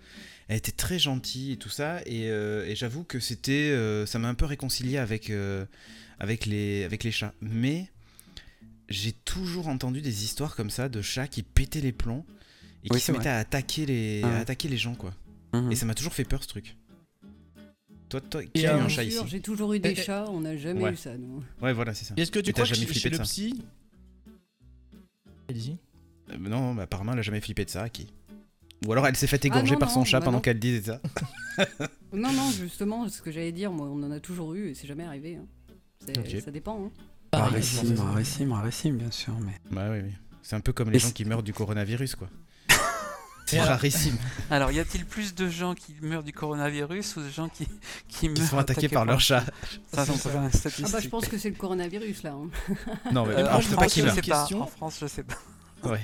Elle 0.48 0.58
était 0.58 0.72
très 0.72 0.98
gentille 0.98 1.52
et 1.52 1.58
tout 1.58 1.70
ça, 1.70 2.02
et, 2.08 2.30
euh, 2.30 2.66
et 2.66 2.76
j'avoue 2.76 3.04
que 3.04 3.20
c'était, 3.20 3.70
euh, 3.72 4.08
ça 4.08 4.18
m'a 4.18 4.30
un 4.30 4.34
peu 4.34 4.46
réconcilié 4.46 4.98
avec, 4.98 5.30
euh, 5.30 5.64
avec, 6.20 6.48
les, 6.48 6.84
avec 6.86 7.04
les 7.04 7.12
chats. 7.12 7.34
Mais 7.40 7.92
j'ai 8.90 9.12
toujours 9.12 9.68
entendu 9.68 10.02
des 10.02 10.24
histoires 10.24 10.56
comme 10.56 10.72
ça 10.72 10.90
de 10.90 11.04
chats 11.04 11.28
qui 11.28 11.44
pétaient 11.44 11.82
les 11.82 11.92
plombs 11.92 12.26
et 12.84 12.90
qui 12.90 12.96
Oui, 12.96 13.00
se 13.00 13.12
mettaient 13.12 13.30
à 13.30 13.38
attaquer 13.38 13.86
les, 13.86 14.22
Ouais. 14.24 14.30
à 14.32 14.38
attaquer 14.40 14.68
les 14.70 14.78
gens 14.78 14.96
quoi. 14.96 15.14
Mhm. 15.54 15.72
Et 15.72 15.76
ça 15.76 15.86
m'a 15.86 15.94
toujours 15.94 16.14
fait 16.14 16.24
peur 16.24 16.42
ce 16.42 16.48
truc. 16.48 16.76
Toi, 18.10 18.20
toi, 18.22 18.44
qui 18.44 18.62
Et, 18.62 18.68
a 18.68 18.76
eu 18.76 18.80
un 18.82 18.90
chat 18.90 19.04
sûr, 19.04 19.22
ici 19.24 19.30
J'ai 19.30 19.42
toujours 19.42 19.72
eu 19.74 19.80
des 19.80 19.94
chats, 19.94 20.26
on 20.30 20.42
n'a 20.42 20.58
jamais 20.58 20.82
Ouais. 20.82 20.94
eu 20.94 20.98
ça, 20.98 21.16
nous. 21.16 21.44
Ouais, 21.62 21.74
voilà, 21.74 21.94
c'est 21.94 22.06
ça. 22.06 22.16
Est-ce 22.18 22.32
que 22.32 22.40
tu 22.40 22.54
crois 22.54 22.64
que 22.64 22.70
jamais 22.70 22.80
chez, 22.80 22.86
flippé 22.88 23.00
chez 23.02 23.10
de 23.10 23.14
le 23.14 23.18
ça 23.18 23.24
psy 23.24 23.62
Allez-y. 25.48 25.78
Euh, 26.32 26.38
non, 26.40 26.74
bah, 26.76 26.84
apparemment, 26.84 27.14
elle 27.14 27.20
a 27.20 27.24
jamais 27.24 27.42
flippé 27.42 27.66
de 27.66 27.70
ça, 27.70 27.90
qui 27.90 28.08
Ou 28.86 28.92
alors 28.92 29.08
elle 29.08 29.16
s'est 29.16 29.28
fait 29.28 29.40
Ah, 29.44 29.48
égorger 29.48 29.74
non, 29.74 29.80
par 29.80 29.90
son 29.92 30.00
non, 30.00 30.06
chat 30.06 30.20
bah 30.20 30.26
pendant 30.26 30.40
qu'elle 30.42 30.60
disait 30.60 30.82
ça. 30.92 31.02
Non, 32.14 32.32
non, 32.34 32.50
justement, 32.52 33.08
ce 33.08 33.22
que 33.22 33.32
j'allais 33.32 33.52
dire, 33.52 33.72
moi, 33.72 33.88
on 33.88 34.02
en 34.04 34.12
a 34.12 34.20
toujours 34.20 34.54
eu 34.56 34.70
et 34.70 34.74
c'est 34.76 34.88
jamais 34.88 35.04
arrivé. 35.06 35.38
hein. 35.38 36.14
Ça 36.44 36.52
dépend. 36.52 36.86
hein. 36.86 36.92
Rarissime, 37.38 37.96
je- 37.96 38.02
rarissime, 38.02 38.52
rarissime, 38.54 38.98
bien 38.98 39.12
sûr. 39.12 39.34
Mais... 39.42 39.54
Bah 39.70 39.90
oui, 39.92 40.00
oui. 40.04 40.12
C'est 40.42 40.56
un 40.56 40.62
peu 40.62 40.74
comme 40.74 40.90
les 40.90 40.96
Et 40.96 41.00
gens 41.00 41.12
qui 41.12 41.26
meurent 41.26 41.44
du 41.44 41.54
coronavirus, 41.54 42.16
quoi. 42.16 42.28
C'est 43.46 43.62
rarissime. 43.62 44.16
Alors, 44.52 44.72
y 44.72 44.80
a-t-il 44.80 45.06
plus 45.06 45.34
de 45.36 45.48
gens 45.50 45.74
qui 45.76 45.96
meurent 46.02 46.24
du 46.24 46.34
coronavirus 46.34 47.18
ou 47.18 47.22
de 47.22 47.30
gens 47.30 47.50
qui, 47.50 47.68
qui 48.08 48.30
meurent 48.30 48.38
Ils 48.40 48.48
sont 48.48 48.58
attaqués 48.60 48.90
par 48.90 49.06
leur 49.06 49.20
chat. 49.20 49.44
Ça. 49.92 50.06
Ah 50.08 50.88
bah, 50.92 51.00
je 51.00 51.08
pense 51.10 51.28
que 51.28 51.38
c'est 51.38 51.50
le 51.50 51.56
coronavirus, 51.56 52.24
là. 52.24 52.34
hein. 52.34 52.50
Non, 53.12 53.26
mais 53.26 53.34
Euh, 53.36 53.60
je 53.62 53.68
sais 53.68 53.76
pas 53.76 53.88
qui 53.88 54.02
meurt. 54.04 54.28
pas. 54.28 54.48
En 54.56 54.66
France, 54.68 54.98
je 55.02 55.08
sais 55.08 55.24
pas. 55.24 55.36
Ouais. 55.84 56.02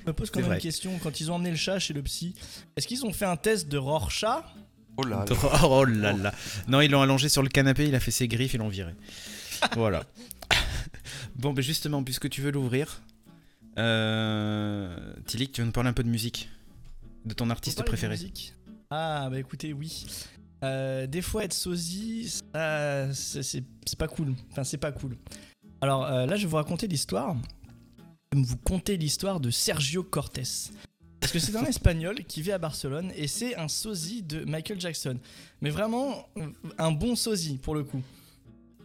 Je 0.00 0.06
me 0.06 0.12
pose 0.12 0.30
quand 0.30 0.40
même 0.40 0.46
vrai. 0.46 0.56
une 0.56 0.62
question. 0.62 0.98
Quand 1.02 1.20
ils 1.20 1.30
ont 1.30 1.34
emmené 1.34 1.50
le 1.50 1.56
chat 1.56 1.78
chez 1.78 1.94
le 1.94 2.02
psy, 2.02 2.34
est-ce 2.76 2.86
qu'ils 2.86 3.04
ont 3.04 3.12
fait 3.12 3.24
un 3.24 3.36
test 3.36 3.68
de 3.68 3.78
Rorschach? 3.78 4.44
Oh 4.96 5.02
là 5.02 5.24
là. 5.28 5.60
Oh 5.64 5.84
là 5.84 6.12
là. 6.12 6.32
Non, 6.68 6.80
ils 6.80 6.90
l'ont 6.90 7.02
allongé 7.02 7.28
sur 7.28 7.42
le 7.42 7.48
canapé, 7.48 7.86
il 7.86 7.94
a 7.94 8.00
fait 8.00 8.10
ses 8.10 8.28
griffes, 8.28 8.54
ils 8.54 8.58
l'ont 8.58 8.68
viré. 8.68 8.94
voilà. 9.76 10.04
Bon, 11.34 11.52
ben 11.52 11.62
justement, 11.62 12.02
puisque 12.02 12.28
tu 12.30 12.40
veux 12.40 12.50
l'ouvrir, 12.50 13.02
euh... 13.78 14.96
Tilik, 15.26 15.52
tu 15.52 15.60
veux 15.60 15.66
nous 15.66 15.72
parler 15.72 15.90
un 15.90 15.92
peu 15.92 16.02
de 16.02 16.08
musique 16.08 16.48
De 17.24 17.34
ton 17.34 17.50
artiste 17.50 17.82
préféré 17.84 18.14
musique? 18.14 18.54
Ah, 18.90 19.28
bah 19.30 19.38
écoutez, 19.38 19.72
oui. 19.72 20.06
Euh, 20.64 21.06
des 21.06 21.22
fois, 21.22 21.44
être 21.44 21.52
sosie, 21.52 22.40
c'est 23.12 23.98
pas 23.98 24.08
cool. 24.08 24.34
Enfin, 24.50 24.64
c'est 24.64 24.78
pas 24.78 24.92
cool. 24.92 25.16
Alors 25.80 26.04
euh, 26.04 26.26
là, 26.26 26.36
je 26.36 26.42
vais 26.42 26.48
vous 26.48 26.56
raconter 26.56 26.86
l'histoire. 26.88 27.36
Je 28.36 28.40
vais 28.42 28.46
vous 28.46 28.56
conter 28.58 28.96
l'histoire 28.98 29.40
de 29.40 29.50
Sergio 29.50 30.02
Cortés. 30.02 30.42
Parce 31.20 31.32
que 31.32 31.38
c'est 31.38 31.56
un 31.56 31.64
espagnol 31.64 32.16
qui 32.28 32.42
vit 32.42 32.52
à 32.52 32.58
Barcelone 32.58 33.10
et 33.16 33.26
c'est 33.28 33.56
un 33.56 33.68
sosie 33.68 34.22
de 34.22 34.44
Michael 34.44 34.78
Jackson. 34.78 35.18
Mais 35.62 35.70
vraiment, 35.70 36.28
un 36.76 36.92
bon 36.92 37.16
sosie 37.16 37.56
pour 37.56 37.74
le 37.74 37.82
coup. 37.84 38.02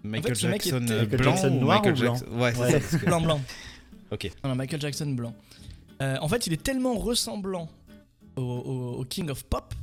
Michael 0.03 0.35
ce 0.37 0.47
mec 0.47 0.63
Jackson 0.63 0.83
était- 0.83 0.93
euh, 0.93 1.01
Michael 1.01 1.19
blanc 1.19 1.31
Jackson 1.35 1.47
ou 1.55 1.59
noir 1.59 1.77
Michael 1.83 1.93
ou 1.93 1.99
blanc 2.01 2.15
Jackson 2.15 2.31
Ouais, 2.33 2.57
Ouais. 2.57 2.71
ça, 2.71 2.79
parce 2.79 2.97
que- 3.01 3.05
Blanc, 3.05 3.21
blanc. 3.21 3.41
Ok. 4.11 4.31
Non, 4.43 4.49
non, 4.49 4.55
Michael 4.55 4.81
Jackson 4.81 5.07
blanc. 5.07 5.35
Euh, 6.01 6.17
en 6.21 6.27
fait, 6.29 6.47
il 6.47 6.53
est 6.53 6.63
tellement 6.63 6.95
ressemblant 6.95 7.69
au, 8.37 8.41
au- 8.41 8.99
au 8.99 9.05
King 9.05 9.29
of 9.29 9.43
Pop 9.43 9.73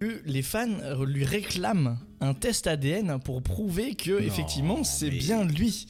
que 0.00 0.22
les 0.26 0.42
fans 0.42 0.68
lui 1.06 1.24
réclament 1.24 1.98
un 2.20 2.34
test 2.34 2.66
ADN 2.66 3.18
pour 3.20 3.42
prouver 3.42 3.94
que, 3.94 4.12
Non, 4.12 4.18
effectivement, 4.18 4.84
c'est 4.84 5.10
mais- 5.10 5.18
bien 5.18 5.44
lui. 5.44 5.86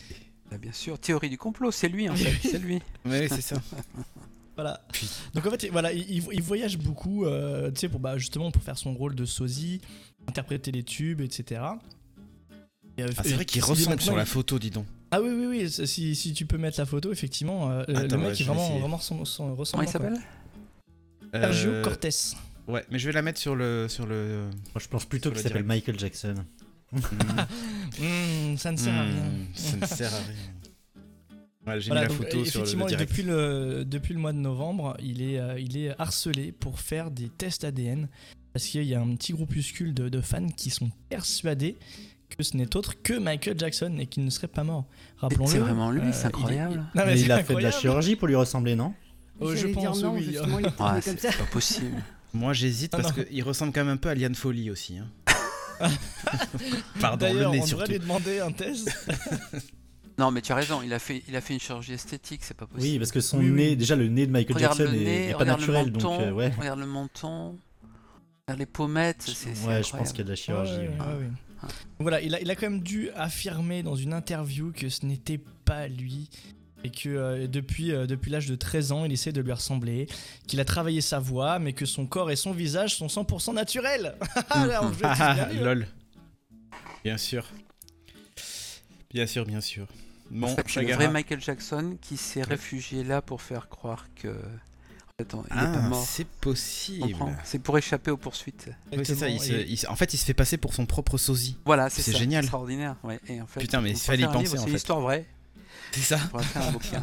Bah, 0.50 0.58
bien 0.58 0.72
sûr, 0.72 0.98
théorie 0.98 1.30
du 1.30 1.38
complot, 1.38 1.70
c'est 1.70 1.88
lui 1.88 2.08
en 2.08 2.14
fait, 2.16 2.48
c'est 2.48 2.58
lui. 2.58 2.80
Ouais, 3.04 3.28
c'est 3.28 3.40
ça. 3.40 3.56
Voilà. 4.56 4.78
Donc 5.32 5.46
en 5.46 5.50
fait, 5.52 5.68
voilà, 5.70 5.90
il, 5.90 6.20
voyage 6.42 6.76
beaucoup, 6.76 7.24
euh, 7.24 7.70
tu 7.70 7.80
sais, 7.80 7.88
pour 7.88 7.98
bah, 7.98 8.18
justement 8.18 8.50
pour 8.50 8.62
faire 8.62 8.76
son 8.76 8.92
rôle 8.92 9.14
de 9.14 9.24
sosie, 9.24 9.80
interpréter 10.26 10.70
les 10.70 10.82
tubes, 10.82 11.22
etc. 11.22 11.62
Et, 12.98 13.02
euh, 13.04 13.08
Ah, 13.16 13.22
c'est 13.22 13.32
vrai 13.32 13.46
qu'il 13.46 13.64
ressemble 13.64 14.00
sur 14.02 14.16
la 14.16 14.26
photo, 14.26 14.58
dis 14.58 14.68
donc. 14.68 14.84
Ah 15.12 15.22
oui, 15.22 15.30
oui, 15.30 15.46
oui. 15.46 15.70
Si, 15.86 16.14
si 16.14 16.34
tu 16.34 16.44
peux 16.44 16.58
mettre 16.58 16.78
la 16.78 16.84
photo, 16.84 17.10
effectivement, 17.10 17.70
euh, 17.70 17.84
le 17.88 17.94
mec 17.94 18.10
ouais, 18.12 18.32
est 18.32 18.42
vraiment, 18.44 18.78
vraiment 18.78 18.96
ressemb- 18.98 19.20
ressemb- 19.22 19.36
Comment 19.38 19.54
ressemblant. 19.54 19.86
il 19.86 19.90
s'appelle. 19.90 20.18
Sergio 21.32 21.70
Euh, 21.70 21.82
Cortés. 21.82 22.10
Ouais, 22.68 22.84
mais 22.90 22.98
je 22.98 23.06
vais 23.06 23.12
la 23.12 23.22
mettre 23.22 23.40
sur 23.40 23.56
le. 23.56 23.86
Sur 23.88 24.04
le... 24.06 24.50
Moi, 24.74 24.80
je 24.80 24.88
pense 24.88 25.06
plutôt 25.06 25.30
qu'il 25.30 25.38
le 25.38 25.42
s'appelle. 25.42 25.64
Michael 25.64 25.98
Jackson. 25.98 26.34
Hmm. 26.92 26.98
Hmm, 28.00 28.56
ça 28.56 28.72
ne 28.72 28.76
sert 28.76 28.94
à 28.94 29.02
rien. 29.02 29.12
Hmm, 29.12 29.46
Ça 29.54 29.76
ne 29.76 29.86
sert 29.86 30.14
à 30.14 30.18
rien. 30.18 30.34
Ouais, 31.66 31.80
j'ai 31.80 31.90
Voilà, 31.90 32.02
mis 32.02 32.08
la 32.08 32.08
donc, 32.08 32.16
photo 32.26 32.38
euh, 32.40 32.44
sur 32.44 32.60
le 32.60 32.66
effectivement, 32.66 32.86
depuis 32.86 33.22
le, 33.22 33.84
depuis 33.86 34.14
le 34.14 34.20
mois 34.20 34.32
de 34.32 34.38
novembre, 34.38 34.96
il 35.02 35.22
est, 35.22 35.38
euh, 35.38 35.60
il 35.60 35.76
est 35.76 35.94
harcelé 36.00 36.52
pour 36.52 36.80
faire 36.80 37.10
des 37.10 37.28
tests 37.28 37.64
ADN 37.64 38.08
parce 38.52 38.64
qu'il 38.66 38.82
y 38.84 38.94
a 38.94 39.00
un 39.00 39.14
petit 39.14 39.32
groupuscule 39.32 39.92
de, 39.94 40.08
de 40.08 40.20
fans 40.20 40.48
qui 40.48 40.70
sont 40.70 40.90
persuadés 41.10 41.76
que 42.30 42.42
ce 42.42 42.56
n'est 42.56 42.74
autre 42.76 42.94
que 43.02 43.12
Michael 43.12 43.58
Jackson 43.58 43.96
et 43.98 44.06
qu'il 44.06 44.24
ne 44.24 44.30
serait 44.30 44.46
pas 44.48 44.64
mort. 44.64 44.86
Rappelons-le. 45.18 45.50
C'est 45.50 45.58
vraiment 45.58 45.90
lui, 45.90 46.00
euh, 46.00 46.12
c'est 46.12 46.26
incroyable. 46.26 46.84
il 46.94 46.98
est- 47.00 47.04
Non, 47.04 47.12
Mais 47.12 47.20
il 47.20 47.30
a 47.32 47.44
fait 47.44 47.54
de 47.54 47.58
la 47.60 47.70
chirurgie 47.70 48.16
pour 48.16 48.26
lui 48.28 48.36
ressembler, 48.36 48.74
non? 48.74 48.94
Oh, 49.38 49.54
je 49.54 49.66
dire 49.66 49.74
pense, 49.74 50.02
non, 50.02 50.14
oui. 50.14 50.24
justement, 50.24 50.58
il 50.58 50.66
est 50.66 50.68
Ouais, 50.68 50.72
tombé 50.76 51.00
c'est 51.02 51.10
comme 51.22 51.30
ça. 51.32 51.38
pas 51.38 51.44
possible. 51.44 52.02
Moi 52.32 52.52
j'hésite 52.52 52.94
Ah, 52.94 52.98
parce 53.02 53.12
qu'il 53.12 53.42
ressemble 53.42 53.72
quand 53.72 53.84
même 53.84 53.94
un 53.94 53.96
peu 53.96 54.08
à 54.08 54.14
Liane 54.14 54.34
Folly 54.36 54.70
aussi. 54.70 54.96
hein. 54.98 55.08
Pardon, 57.00 57.26
le 57.26 57.32
D'ailleurs, 57.34 57.52
nez 57.52 57.58
on 57.60 57.64
devrait 57.64 57.66
surtout. 57.66 57.92
lui 57.92 57.98
demander 57.98 58.40
un 58.40 58.52
test. 58.52 58.90
Non, 60.18 60.30
mais 60.30 60.42
tu 60.42 60.52
as 60.52 60.54
raison, 60.56 60.82
il 60.82 60.92
a 60.92 60.98
fait, 60.98 61.22
il 61.28 61.34
a 61.36 61.40
fait 61.40 61.54
une 61.54 61.60
chirurgie 61.60 61.94
esthétique, 61.94 62.42
c'est 62.44 62.52
pas 62.52 62.66
possible. 62.66 62.82
Oui, 62.92 62.98
parce 62.98 63.10
que 63.10 63.22
son 63.22 63.38
Oui, 63.38 63.46
oui. 63.46 63.52
nez, 63.52 63.76
déjà 63.76 63.96
le 63.96 64.06
nez 64.08 64.26
de 64.26 64.30
Michael 64.32 64.54
regarde 64.56 64.76
Jackson 64.76 64.92
le 64.92 65.00
est- 65.00 65.04
nez, 65.04 65.28
est, 65.28 65.32
pas 65.32 65.38
regarde 65.38 65.60
naturel, 65.60 65.86
le 65.86 65.92
menton, 65.92 66.10
donc 66.10 66.20
euh, 66.20 66.32
ouais. 66.32 66.52
regarde 66.58 66.78
le 66.78 66.84
menton, 66.86 67.58
regarde 68.46 68.58
les 68.60 68.66
pommettes, 68.66 69.22
c'est 69.22 69.32
c'est 69.34 69.48
Ouais, 69.48 69.54
je 69.56 69.78
incroyable. 69.78 69.98
pense 69.98 70.08
qu'il 70.10 70.18
y 70.18 70.20
a 70.20 70.24
de 70.24 70.28
la 70.28 70.36
chirurgie. 70.36 70.72
Ouais, 70.72 70.78
ouais. 70.78 70.88
ouais, 70.88 71.18
ouais. 71.20 71.30
Donc 71.62 71.70
Voilà, 72.00 72.20
il 72.20 72.34
a, 72.34 72.40
il 72.42 72.50
a 72.50 72.54
quand 72.54 72.68
même 72.68 72.82
dû 72.82 73.08
affirmer 73.16 73.82
dans 73.82 73.96
une 73.96 74.12
interview 74.12 74.72
que 74.76 74.90
ce 74.90 75.06
n'était 75.06 75.40
pas 75.64 75.88
lui 75.88 76.28
et 76.84 76.90
que 76.90 77.08
euh, 77.08 77.46
depuis, 77.46 77.92
euh, 77.92 78.06
depuis 78.06 78.30
l'âge 78.30 78.46
de 78.46 78.54
13 78.56 78.92
ans, 78.92 79.04
il 79.04 79.12
essaie 79.12 79.32
de 79.32 79.40
lui 79.40 79.52
ressembler, 79.52 80.06
qu'il 80.46 80.60
a 80.60 80.64
travaillé 80.64 81.00
sa 81.00 81.18
voix, 81.18 81.58
mais 81.58 81.72
que 81.72 81.84
son 81.86 82.06
corps 82.06 82.30
et 82.30 82.36
son 82.36 82.52
visage 82.52 82.96
sont 82.96 83.06
100% 83.08 83.54
naturels. 83.54 84.14
Dis 84.54 84.64
bien 84.64 84.88
vu, 84.90 85.04
hein. 85.04 85.48
Lol. 85.60 85.86
Bien 87.04 87.16
sûr. 87.18 87.46
Bien 89.12 89.26
sûr, 89.26 89.44
bien 89.44 89.60
sûr. 89.60 89.86
Bon, 90.30 90.46
en 90.46 90.54
fait, 90.56 90.64
c'est 90.68 90.82
le 90.82 90.94
vrai 90.94 91.08
Michael 91.10 91.40
Jackson 91.40 91.96
qui 92.00 92.16
s'est 92.16 92.42
réfugié 92.42 93.02
là 93.02 93.20
pour 93.20 93.42
faire 93.42 93.68
croire 93.68 94.06
que. 94.14 94.28
On- 95.34 95.42
il 95.50 95.52
est 95.52 95.60
pas 95.60 95.72
Ah, 95.74 95.88
mort. 95.88 96.02
c'est 96.02 96.26
possible. 96.26 97.02
comprends? 97.12 97.34
C'est 97.44 97.58
pour 97.58 97.76
échapper 97.76 98.10
aux 98.10 98.16
poursuites. 98.16 98.70
Oui, 98.90 99.00
c'est 99.04 99.14
ça. 99.16 99.28
il 99.28 99.38
se- 99.38 99.52
Et- 99.52 99.66
il 99.68 99.76
se- 99.76 99.86
en 99.86 99.94
fait, 99.94 100.14
il 100.14 100.16
se 100.16 100.24
fait 100.24 100.32
passer 100.32 100.56
pour 100.56 100.72
son 100.72 100.86
propre 100.86 101.18
sosie. 101.18 101.58
Voilà, 101.66 101.90
c'est 101.90 102.16
génial. 102.16 102.42
extraordinaire. 102.44 102.96
Ouais. 103.02 103.20
Et 103.28 103.38
en 103.42 103.46
fait, 103.46 103.60
Putain, 103.60 103.82
mais 103.82 103.90
il 103.90 103.98
fallait 103.98 104.22
y 104.22 104.26
penser, 104.26 104.46
C'est 104.56 104.62
fait. 104.64 104.70
une 104.70 104.76
histoire 104.76 105.00
vraie. 105.00 105.26
C'est 105.92 106.00
ça. 106.00 106.18
Faire 106.18 106.62
un 106.68 106.72
bouquin. 106.72 107.02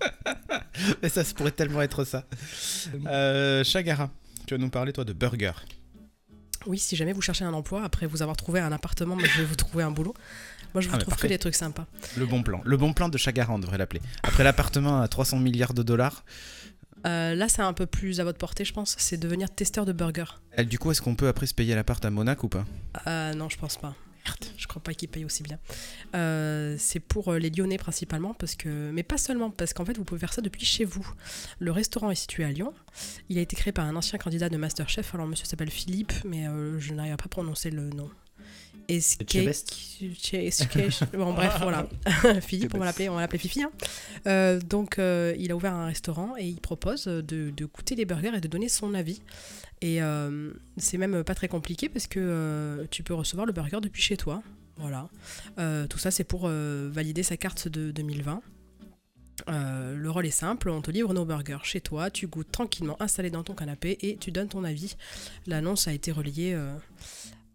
Mais 1.02 1.08
ça, 1.08 1.24
ça 1.24 1.34
pourrait 1.34 1.50
tellement 1.52 1.82
être 1.82 2.04
ça. 2.04 2.24
Euh, 3.06 3.62
Chagara, 3.64 4.10
tu 4.46 4.54
vas 4.54 4.58
nous 4.58 4.70
parler, 4.70 4.92
toi, 4.92 5.04
de 5.04 5.12
burger. 5.12 5.52
Oui, 6.66 6.78
si 6.78 6.94
jamais 6.96 7.12
vous 7.12 7.20
cherchez 7.22 7.44
un 7.44 7.52
emploi, 7.52 7.82
après 7.84 8.06
vous 8.06 8.22
avoir 8.22 8.36
trouvé 8.36 8.60
un 8.60 8.70
appartement, 8.72 9.16
mais 9.16 9.24
je 9.26 9.38
vais 9.38 9.44
vous 9.44 9.56
trouver 9.56 9.82
un 9.82 9.90
boulot. 9.90 10.14
Moi, 10.74 10.80
je 10.80 10.88
vous 10.88 10.94
Ah, 10.94 10.98
trouve 10.98 11.10
parfait. 11.14 11.26
que 11.28 11.32
des 11.32 11.38
trucs 11.38 11.56
sympas. 11.56 11.86
Le 12.16 12.24
bon 12.24 12.42
plan. 12.42 12.60
Le 12.64 12.76
bon 12.76 12.92
plan 12.92 13.08
de 13.08 13.18
Chagara, 13.18 13.52
on 13.52 13.58
devrait 13.58 13.78
l'appeler. 13.78 14.00
Après 14.22 14.44
l'appartement 14.44 15.00
à 15.00 15.08
300 15.08 15.38
milliards 15.38 15.74
de 15.74 15.82
dollars, 15.82 16.24
Euh, 17.04 17.34
là, 17.34 17.48
c'est 17.48 17.62
un 17.62 17.72
peu 17.72 17.86
plus 17.86 18.20
à 18.20 18.24
votre 18.24 18.38
portée, 18.38 18.64
je 18.64 18.72
pense. 18.72 18.94
C'est 18.96 19.16
devenir 19.16 19.50
testeur 19.52 19.84
de 19.84 19.92
burger. 19.92 20.24
elle, 20.52 20.68
du 20.68 20.78
coup, 20.78 20.92
est-ce 20.92 21.02
qu'on 21.02 21.16
peut 21.16 21.26
après 21.26 21.46
se 21.46 21.54
payer 21.54 21.74
l'appart 21.74 22.04
à 22.04 22.10
Monaco 22.10 22.46
ou 22.46 22.48
pas? 22.48 22.64
Euh, 23.08 23.34
non, 23.34 23.48
je 23.48 23.56
pense 23.58 23.76
pas. 23.76 23.96
Merde, 24.24 24.44
je 24.56 24.66
crois 24.66 24.82
pas 24.82 24.94
qu'il 24.94 25.08
paye 25.08 25.24
aussi 25.24 25.42
bien. 25.42 25.58
Euh, 26.14 26.76
c'est 26.78 27.00
pour 27.00 27.32
euh, 27.32 27.38
les 27.38 27.50
Lyonnais 27.50 27.78
principalement, 27.78 28.34
parce 28.34 28.54
que, 28.54 28.90
mais 28.92 29.02
pas 29.02 29.18
seulement, 29.18 29.50
parce 29.50 29.72
qu'en 29.72 29.84
fait, 29.84 29.96
vous 29.96 30.04
pouvez 30.04 30.20
faire 30.20 30.32
ça 30.32 30.42
depuis 30.42 30.64
chez 30.64 30.84
vous. 30.84 31.06
Le 31.58 31.72
restaurant 31.72 32.10
est 32.10 32.16
situé 32.16 32.44
à 32.44 32.52
Lyon. 32.52 32.72
Il 33.28 33.38
a 33.38 33.40
été 33.40 33.56
créé 33.56 33.72
par 33.72 33.84
un 33.84 33.96
ancien 33.96 34.18
candidat 34.18 34.48
de 34.48 34.56
Masterchef. 34.56 35.14
Alors, 35.14 35.26
monsieur 35.26 35.46
s'appelle 35.46 35.70
Philippe, 35.70 36.12
mais 36.24 36.46
euh, 36.46 36.78
je 36.78 36.94
n'arrive 36.94 37.16
pas 37.16 37.24
à 37.24 37.28
prononcer 37.28 37.70
le 37.70 37.90
nom. 37.90 38.10
Esque- 38.88 39.24
Bon, 41.14 41.32
bref, 41.34 41.58
voilà. 41.62 41.88
Philippe, 42.40 42.74
on 42.74 42.78
va 42.78 42.84
l'appeler, 42.86 43.08
on 43.08 43.14
va 43.14 43.20
l'appeler 43.20 43.38
Fifi. 43.38 43.62
hein. 43.62 43.70
Euh, 44.26 44.60
donc, 44.60 44.98
euh, 44.98 45.34
il 45.38 45.50
a 45.52 45.56
ouvert 45.56 45.72
un 45.74 45.86
restaurant 45.86 46.34
et 46.38 46.46
il 46.46 46.60
propose 46.60 47.04
de, 47.04 47.22
de 47.50 47.64
goûter 47.66 47.94
les 47.94 48.04
burgers 48.04 48.32
et 48.36 48.40
de 48.40 48.48
donner 48.48 48.68
son 48.68 48.94
avis. 48.94 49.22
Et 49.80 50.02
euh, 50.02 50.52
c'est 50.76 50.98
même 50.98 51.24
pas 51.24 51.34
très 51.34 51.48
compliqué 51.48 51.88
parce 51.88 52.06
que 52.06 52.86
tu 52.90 53.02
peux 53.02 53.14
recevoir 53.14 53.46
le 53.46 53.52
burger 53.52 53.78
depuis 53.82 54.02
chez 54.02 54.16
toi. 54.16 54.42
Voilà. 54.76 55.08
Tout 55.88 55.98
ça, 55.98 56.10
c'est 56.10 56.24
pour 56.24 56.48
valider 56.48 57.22
sa 57.22 57.36
carte 57.36 57.68
de 57.68 57.90
2020. 57.90 58.40
Euh, 59.48 59.96
le 59.96 60.10
rôle 60.10 60.26
est 60.26 60.30
simple, 60.30 60.68
on 60.68 60.82
te 60.82 60.90
livre 60.90 61.12
nos 61.14 61.24
burgers 61.24 61.64
chez 61.64 61.80
toi, 61.80 62.10
tu 62.10 62.28
goûtes 62.28 62.52
tranquillement 62.52 63.00
installé 63.02 63.28
dans 63.30 63.42
ton 63.42 63.54
canapé 63.54 63.98
et 64.02 64.16
tu 64.16 64.30
donnes 64.30 64.48
ton 64.48 64.62
avis. 64.62 64.94
L'annonce 65.46 65.88
a 65.88 65.92
été 65.92 66.12
relayée 66.12 66.54
euh, 66.54 66.72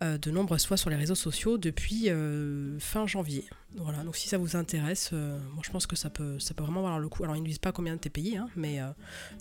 euh, 0.03 0.17
de 0.17 0.29
nombreuses 0.31 0.65
fois 0.65 0.77
sur 0.77 0.89
les 0.89 0.95
réseaux 0.95 1.15
sociaux 1.15 1.57
depuis 1.57 2.09
euh, 2.09 2.77
fin 2.79 3.07
janvier. 3.07 3.45
Voilà, 3.75 4.03
donc 4.03 4.15
si 4.15 4.27
ça 4.27 4.37
vous 4.37 4.55
intéresse, 4.55 5.09
euh, 5.13 5.39
moi 5.53 5.61
je 5.65 5.71
pense 5.71 5.87
que 5.87 5.95
ça 5.95 6.09
peut, 6.09 6.39
ça 6.39 6.53
peut 6.53 6.63
vraiment 6.63 6.81
valoir 6.81 6.99
le 6.99 7.09
coup. 7.09 7.23
Alors 7.23 7.35
ils 7.35 7.41
ne 7.41 7.47
disent 7.47 7.57
pas 7.59 7.71
combien 7.71 7.95
t'es 7.97 8.09
payé, 8.09 8.37
hein, 8.37 8.47
mais 8.55 8.79
euh, 8.81 8.87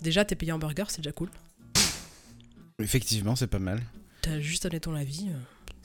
déjà 0.01 0.25
t'es 0.25 0.35
payé 0.35 0.51
en 0.51 0.59
burger, 0.59 0.85
c'est 0.89 0.99
déjà 1.01 1.11
cool. 1.11 1.29
Effectivement, 2.79 3.35
c'est 3.35 3.47
pas 3.47 3.59
mal. 3.59 3.81
T'as 4.21 4.39
juste 4.39 4.63
donné 4.63 4.79
ton 4.79 4.93
avis. 4.95 5.27
euh. 5.29 5.33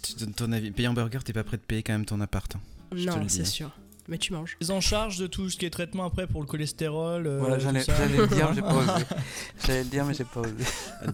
Tu 0.02 0.14
donnes 0.14 0.34
ton 0.34 0.52
avis. 0.52 0.70
Payer 0.72 0.88
en 0.88 0.92
burger, 0.94 1.20
t'es 1.24 1.32
pas 1.32 1.44
prêt 1.44 1.56
de 1.56 1.62
payer 1.62 1.82
quand 1.82 1.92
même 1.92 2.04
ton 2.04 2.20
appart. 2.20 2.54
hein. 2.56 2.60
Non, 2.94 3.24
c'est 3.28 3.42
hein. 3.42 3.44
sûr. 3.44 3.70
Mais 4.08 4.18
tu 4.18 4.32
manges. 4.32 4.56
Ils 4.60 4.72
en 4.72 4.80
charge 4.80 5.16
de 5.18 5.26
tout 5.28 5.48
ce 5.48 5.56
qui 5.56 5.64
est 5.64 5.70
traitement 5.70 6.04
après 6.04 6.26
pour 6.26 6.40
le 6.42 6.46
cholestérol. 6.46 7.26
euh, 7.26 7.38
Voilà, 7.38 7.58
j'allais 7.60 7.84
le 7.84 8.26
dire, 8.26 8.48
mais 8.50 8.54
j'ai 8.56 8.60
pas 8.62 8.74
osé. 8.74 9.04
J'allais 9.66 9.84
le 9.84 9.88
dire, 9.88 10.04
mais 10.04 10.14
j'ai 10.14 10.24
pas 10.24 10.40
osé. 10.40 10.52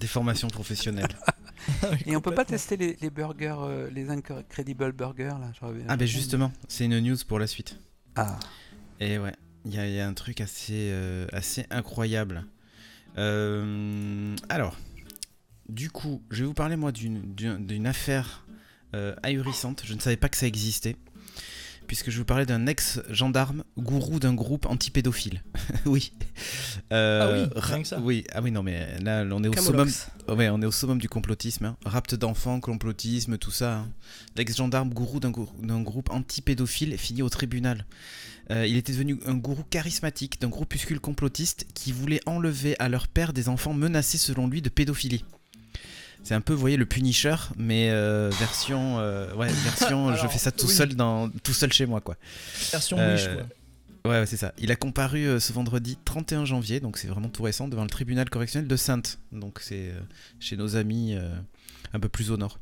Des 0.00 0.06
formations 0.06 0.48
professionnelles. 0.48 1.06
Et 2.06 2.16
on 2.16 2.20
peut 2.20 2.34
pas 2.34 2.44
tester 2.44 2.76
les, 2.76 2.96
les 3.00 3.10
burgers, 3.10 3.56
euh, 3.60 3.90
les 3.90 4.10
Incredible 4.10 4.92
Burgers 4.92 5.34
là 5.40 5.52
Ah, 5.88 5.96
ben 5.96 6.06
justement, 6.06 6.52
c'est 6.68 6.84
une 6.86 6.98
news 7.00 7.16
pour 7.26 7.38
la 7.38 7.46
suite. 7.46 7.78
Ah, 8.16 8.38
Et 9.00 9.18
ouais, 9.18 9.34
il 9.64 9.74
y, 9.74 9.78
a- 9.78 9.86
il 9.86 9.94
y 9.94 10.00
a 10.00 10.06
un 10.08 10.14
truc 10.14 10.40
assez, 10.40 10.90
euh, 10.92 11.26
assez 11.32 11.66
incroyable. 11.70 12.44
Euh, 13.16 14.34
alors, 14.48 14.76
du 15.68 15.90
coup, 15.90 16.22
je 16.30 16.40
vais 16.42 16.46
vous 16.46 16.54
parler 16.54 16.76
moi 16.76 16.92
d'une- 16.92 17.86
affaire 17.86 18.46
ahurissante. 19.22 19.82
Je 19.84 19.94
ne 19.94 20.00
savais 20.00 20.16
pas 20.16 20.28
que 20.28 20.36
ça 20.36 20.46
existait. 20.46 20.96
Puisque 21.88 22.10
je 22.10 22.16
vais 22.16 22.18
vous 22.18 22.24
parler 22.26 22.46
d'un 22.46 22.66
ex-gendarme 22.66 23.64
gourou 23.78 24.20
d'un 24.20 24.34
groupe 24.34 24.66
anti-pédophile. 24.66 25.42
oui. 25.86 26.12
Euh, 26.92 27.20
Ah 27.22 27.32
oui, 27.32 27.60
rien 27.60 27.82
que 27.82 27.88
ça. 27.88 27.98
Oui, 27.98 28.24
ah 28.32 28.40
oui, 28.42 28.52
non, 28.52 28.62
mais 28.62 28.98
là, 29.00 29.24
on 29.32 29.42
est 29.42 29.48
au 29.48 29.52
summum, 29.54 29.64
Camoulox. 29.72 30.08
Ouais, 30.28 30.48
on 30.50 30.60
est 30.62 30.66
au 30.66 30.70
summum 30.70 30.98
du 31.00 31.08
complotisme. 31.08 31.64
Hein. 31.64 31.76
Rapte 31.84 32.14
d'enfants, 32.14 32.60
complotisme, 32.60 33.38
tout 33.38 33.50
ça. 33.50 33.78
hein. 33.78 33.88
L'ex-gendarme 34.36 34.90
gourou 34.90 35.18
d'un 35.18 35.30
groupe 35.82 36.10
anti-pédophile 36.10 36.96
finit 36.98 37.22
au 37.22 37.28
tribunal. 37.30 37.86
Euh, 38.50 38.66
il 38.66 38.76
était 38.76 38.92
devenu 38.92 39.18
un 39.26 39.34
gourou 39.34 39.62
charismatique 39.64 40.40
d'un 40.40 40.48
groupuscule 40.48 41.00
complotiste 41.00 41.66
qui 41.74 41.92
voulait 41.92 42.20
enlever 42.26 42.76
à 42.78 42.88
leur 42.88 43.08
père 43.08 43.32
des 43.32 43.48
enfants 43.48 43.74
menacés 43.74 44.16
selon 44.18 44.46
lui 44.46 44.62
de 44.62 44.68
pédophilie. 44.68 45.24
C'est 46.24 46.34
un 46.34 46.40
peu, 46.40 46.52
vous 46.52 46.60
voyez, 46.60 46.76
le 46.76 46.86
Punisher, 46.86 47.36
mais 47.56 47.90
euh, 47.90 48.30
version, 48.38 48.98
euh, 48.98 49.32
ouais, 49.34 49.48
version, 49.64 50.14
je 50.14 50.26
fais 50.26 50.38
ça 50.38 50.52
tout 50.52 50.66
oui. 50.66 50.72
seul 50.72 50.94
dans, 50.94 51.30
tout 51.30 51.52
seul 51.52 51.72
chez 51.72 51.86
moi, 51.86 52.00
quoi. 52.00 52.16
Version 52.70 52.98
Euh, 52.98 53.14
Wish, 53.14 53.28
quoi. 53.28 54.10
Ouais, 54.10 54.20
ouais, 54.20 54.26
c'est 54.26 54.36
ça. 54.36 54.52
Il 54.58 54.70
a 54.70 54.76
comparu 54.76 55.26
euh, 55.26 55.40
ce 55.40 55.52
vendredi 55.52 55.98
31 56.04 56.44
janvier, 56.44 56.80
donc 56.80 56.98
c'est 56.98 57.08
vraiment 57.08 57.28
tout 57.28 57.42
récent, 57.42 57.68
devant 57.68 57.82
le 57.82 57.90
tribunal 57.90 58.28
correctionnel 58.30 58.68
de 58.68 58.76
Sainte. 58.76 59.18
Donc 59.32 59.60
c'est 59.60 59.92
chez 60.40 60.56
nos 60.56 60.76
amis 60.76 61.16
un 61.92 62.00
peu 62.00 62.08
plus 62.08 62.30
au 62.30 62.36
nord. 62.36 62.58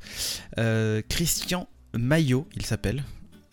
Christian 1.09 1.69
Maillot, 1.95 2.49
il 2.57 2.65
s'appelle. 2.65 3.05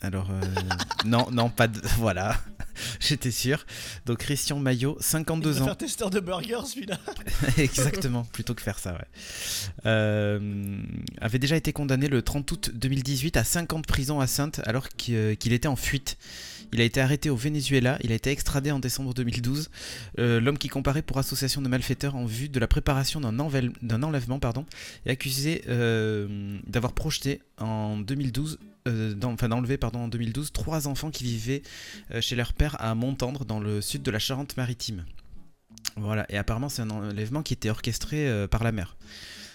Alors, 0.04 0.30
euh, 0.30 0.42
non, 1.06 1.28
non, 1.32 1.50
pas 1.50 1.68
de. 1.68 1.82
Voilà, 1.98 2.38
j'étais 3.00 3.32
sûr. 3.32 3.66
Donc 4.06 4.20
Christian 4.20 4.60
Maillot, 4.60 4.98
Il 5.00 5.04
52 5.04 5.50
va 5.52 5.62
ans. 5.62 5.66
faire 5.66 5.78
testeur 5.78 6.10
de 6.10 6.20
burger 6.20 6.60
celui-là. 6.66 6.98
Exactement, 7.58 8.24
plutôt 8.26 8.54
que 8.54 8.62
faire 8.62 8.78
ça, 8.80 8.94
ouais. 8.94 9.08
Euh, 9.86 10.78
avait 11.22 11.40
déjà 11.40 11.56
été 11.56 11.72
condamné 11.74 12.08
le 12.08 12.22
30 12.22 12.52
août 12.52 12.72
2018 12.74 13.38
à 13.38 13.44
5 13.44 13.74
ans 13.74 13.80
de 13.80 13.88
prison 13.88 14.20
à 14.20 14.28
Sainte 14.28 14.60
alors 14.66 14.88
euh, 15.10 15.36
qu'il 15.36 15.54
était 15.54 15.68
en 15.68 15.76
fuite. 15.78 16.18
Il 16.74 16.82
a 16.82 16.84
été 16.86 17.02
arrêté 17.02 17.30
au 17.30 17.36
Venezuela, 17.36 18.00
il 18.02 18.12
a 18.12 18.16
été 18.16 18.32
extradé 18.32 18.72
en 18.72 18.80
décembre 18.80 19.14
2012. 19.14 19.70
Euh, 20.18 20.40
L'homme 20.40 20.58
qui 20.58 20.70
comparait 20.70 21.04
pour 21.04 21.20
association 21.20 21.62
de 21.62 21.68
malfaiteurs 21.68 22.16
en 22.16 22.26
vue 22.26 22.50
de 22.50 22.60
la 22.60 22.68
préparation 22.68 23.22
d'un 23.22 23.40
enlèvement 24.04 24.40
est 25.06 25.10
accusé 25.12 25.64
euh, 25.68 26.58
d'avoir 26.66 26.94
projeté 26.94 27.42
en 27.60 27.98
2012, 27.98 28.58
euh, 28.88 29.14
enfin 29.24 29.50
d'enlever 29.50 29.78
en 29.84 30.08
2012 30.08 30.52
trois 30.52 30.88
enfants 30.88 31.12
qui 31.12 31.26
vivaient 31.26 31.62
chez 32.22 32.36
leur 32.36 32.54
père 32.54 32.76
à 32.80 32.96
Montendre 32.96 33.46
dans 33.46 33.60
le 33.60 33.80
sud 33.80 34.02
de 34.02 34.10
la 34.10 34.20
Charente-Maritime. 34.20 35.06
Voilà, 35.96 36.26
et 36.30 36.38
apparemment 36.38 36.70
c'est 36.70 36.82
un 36.82 36.90
enlèvement 36.90 37.44
qui 37.44 37.54
était 37.54 37.70
orchestré 37.70 38.48
par 38.50 38.64
la 38.64 38.72
mère. 38.72 38.98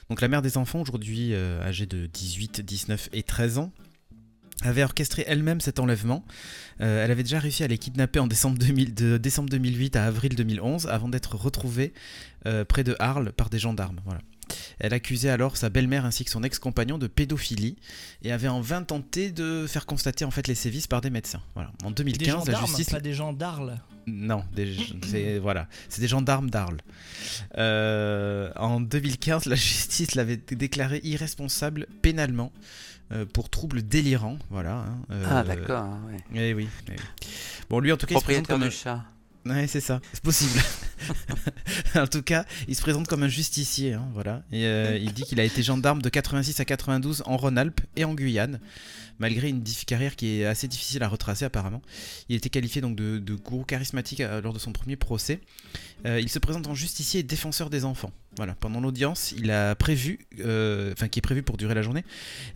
Donc 0.08 0.20
la 0.20 0.28
mère 0.28 0.40
des 0.40 0.56
enfants, 0.56 0.80
aujourd'hui 0.80 1.34
âgée 1.34 1.86
de 1.86 2.06
18, 2.06 2.60
19 2.60 3.08
et 3.12 3.24
13 3.24 3.58
ans, 3.58 3.72
avait 4.62 4.82
orchestré 4.82 5.24
elle-même 5.26 5.60
cet 5.60 5.78
enlèvement. 5.78 6.24
Euh, 6.80 7.04
elle 7.04 7.10
avait 7.10 7.22
déjà 7.22 7.38
réussi 7.38 7.64
à 7.64 7.68
les 7.68 7.78
kidnapper 7.78 8.18
en 8.18 8.26
décembre, 8.26 8.58
2000 8.58 8.94
de 8.94 9.16
décembre 9.16 9.48
2008 9.50 9.96
à 9.96 10.04
avril 10.04 10.34
2011 10.34 10.86
avant 10.88 11.08
d'être 11.08 11.36
retrouvée 11.36 11.92
euh, 12.46 12.64
près 12.64 12.84
de 12.84 12.96
Arles 12.98 13.32
par 13.32 13.50
des 13.50 13.58
gendarmes. 13.58 14.00
Voilà. 14.04 14.20
Elle 14.78 14.94
accusait 14.94 15.28
alors 15.28 15.56
sa 15.56 15.68
belle-mère 15.68 16.04
ainsi 16.04 16.24
que 16.24 16.30
son 16.30 16.42
ex-compagnon 16.42 16.98
de 16.98 17.06
pédophilie 17.06 17.76
et 18.22 18.32
avait 18.32 18.48
en 18.48 18.60
vain 18.60 18.82
tenté 18.82 19.30
de 19.30 19.66
faire 19.68 19.86
constater 19.86 20.24
en 20.24 20.30
fait 20.30 20.46
les 20.46 20.54
sévices 20.54 20.86
par 20.86 21.00
des 21.00 21.10
médecins. 21.10 21.42
Voilà. 21.54 21.70
En 21.84 21.90
Des 21.90 22.04
2015, 22.04 22.48
la 22.48 22.60
justice 22.60 22.90
pas 22.90 23.00
des 23.00 23.12
gens 23.12 23.32
d'Arles. 23.32 23.78
non, 24.06 24.42
c'est 25.06 25.38
voilà, 25.38 25.68
c'est 25.88 26.00
des 26.00 26.08
gendarmes 26.08 26.48
d'Arles. 26.48 26.78
Euh, 27.58 28.50
en 28.56 28.80
2015, 28.80 29.46
la 29.46 29.56
justice 29.56 30.14
l'avait 30.14 30.38
déclaré 30.38 31.00
irresponsable 31.04 31.86
pénalement 32.00 32.52
pour 33.32 33.48
troubles 33.48 33.82
délirants, 33.82 34.38
voilà. 34.50 34.76
hein, 34.76 34.98
euh, 35.10 35.24
ah 35.30 35.42
d'accord, 35.42 35.84
hein, 35.84 36.00
ouais. 36.08 36.18
Eh 36.34 36.54
oui, 36.54 36.68
eh 36.88 36.92
oui. 36.92 36.96
Bon, 37.70 37.80
lui 37.80 37.92
en 37.92 37.96
tout 37.96 38.06
cas, 38.06 38.14
il 38.14 38.18
se 38.18 38.24
présente 38.24 38.46
comme 38.46 38.62
un... 38.62 38.70
chat. 38.70 39.04
Ouais, 39.46 39.66
c'est 39.66 39.80
ça, 39.80 40.00
c'est 40.12 40.22
possible. 40.22 40.60
en 41.94 42.06
tout 42.06 42.22
cas, 42.22 42.44
il 42.66 42.74
se 42.74 42.82
présente 42.82 43.06
comme 43.06 43.22
un 43.22 43.28
justicier, 43.28 43.94
hein, 43.94 44.06
voilà. 44.12 44.42
Et 44.52 44.66
euh, 44.66 44.98
il 44.98 45.12
dit 45.12 45.22
qu'il 45.22 45.40
a 45.40 45.44
été 45.44 45.62
gendarme 45.62 46.02
de 46.02 46.08
86 46.08 46.60
à 46.60 46.64
92 46.64 47.22
en 47.24 47.36
Rhône-Alpes 47.36 47.80
et 47.96 48.04
en 48.04 48.14
Guyane, 48.14 48.60
malgré 49.18 49.48
une 49.48 49.62
carrière 49.86 50.16
qui 50.16 50.40
est 50.40 50.44
assez 50.44 50.68
difficile 50.68 51.02
à 51.02 51.08
retracer 51.08 51.44
apparemment. 51.44 51.82
Il 52.28 52.36
était 52.36 52.50
qualifié 52.50 52.80
donc 52.80 52.96
de, 52.96 53.34
gourou 53.34 53.64
charismatique 53.64 54.20
euh, 54.20 54.40
lors 54.40 54.52
de 54.52 54.58
son 54.58 54.72
premier 54.72 54.96
procès. 54.96 55.40
Euh, 56.06 56.20
il 56.20 56.28
se 56.28 56.38
présente 56.38 56.66
en 56.66 56.74
justicier 56.74 57.20
et 57.20 57.22
défenseur 57.22 57.70
des 57.70 57.84
enfants. 57.84 58.12
Voilà, 58.36 58.54
pendant 58.54 58.80
l'audience, 58.80 59.32
il 59.36 59.50
a 59.50 59.74
prévu, 59.74 60.20
euh, 60.40 60.92
enfin 60.92 61.08
qui 61.08 61.18
est 61.18 61.22
prévu 61.22 61.42
pour 61.42 61.56
durer 61.56 61.74
la 61.74 61.82
journée, 61.82 62.04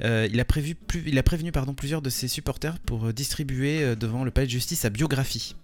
euh, 0.05 0.29
il 0.31 0.39
a 0.39 0.45
prévu, 0.45 0.77
il 1.07 1.19
a 1.19 1.23
prévenu 1.23 1.51
pardon 1.51 1.75
plusieurs 1.75 2.03
de 2.03 2.11
ses 2.11 2.29
supporters 2.29 2.79
pour 2.81 3.13
distribuer 3.13 3.97
devant 3.97 4.23
le 4.23 4.31
palais 4.31 4.47
de 4.47 4.53
justice 4.53 4.81
sa 4.81 4.91
biographie. 4.91 5.57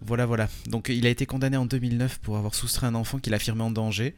Voilà, 0.00 0.26
voilà. 0.26 0.48
Donc 0.68 0.88
il 0.88 1.06
a 1.06 1.10
été 1.10 1.26
condamné 1.26 1.56
en 1.56 1.66
2009 1.66 2.18
pour 2.18 2.36
avoir 2.36 2.54
soustrait 2.54 2.86
un 2.86 2.94
enfant 2.94 3.18
qu'il 3.18 3.34
affirmait 3.34 3.64
en 3.64 3.70
danger. 3.70 4.14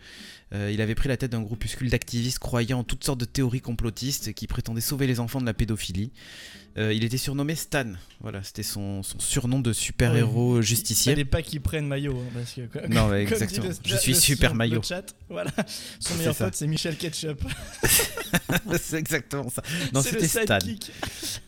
Euh, 0.55 0.71
il 0.73 0.81
avait 0.81 0.95
pris 0.95 1.09
la 1.09 1.17
tête 1.19 1.33
d'un 1.33 1.43
groupuscule 1.43 1.91
d'activistes 1.91 2.39
croyant 2.39 2.79
en 2.81 2.85
toutes 2.85 3.05
sortes 3.05 3.21
de 3.21 3.27
théories 3.27 3.61
complotistes 3.61 4.33
qui 4.33 4.47
prétendaient 4.47 4.81
sauver 4.81 5.07
les 5.07 5.21
enfants 5.21 5.41
de 5.41 5.47
la 5.47 5.53
pédophilie. 5.55 6.11
Euh, 6.79 6.93
il 6.93 7.03
était 7.05 7.19
surnommé 7.19 7.55
Stan. 7.55 7.93
Voilà, 8.21 8.43
c'était 8.43 8.63
son, 8.63 9.03
son 9.03 9.19
surnom 9.19 9.59
de 9.61 9.73
super-héros 9.73 10.59
Il 10.59 10.63
justicier. 10.63 11.13
fallait 11.13 11.25
pas 11.25 11.43
qu'il 11.43 11.61
prenne 11.61 11.87
maillot. 11.87 12.17
hein, 12.19 12.31
parce 12.33 12.53
que, 12.53 12.61
quoi- 12.67 12.87
Non, 12.89 13.09
ouais, 13.09 13.23
exactement. 13.23 13.67
le- 13.69 13.75
Je 13.85 13.97
suis 13.97 14.15
super 14.15 14.55
maillot. 14.55 14.81
chat, 14.83 15.15
voilà. 15.29 15.51
Son 16.01 16.15
meilleur 16.15 16.35
pote, 16.37 16.55
c'est 16.55 16.67
Michel 16.69 16.97
Ketchup. 16.97 17.43
C'est 18.81 18.97
exactement 18.99 19.49
ça. 19.51 19.63
Non, 19.93 20.03
C'est 20.03 20.13
le 20.13 20.21
c'était 20.27 20.45
Stan. 20.45 20.59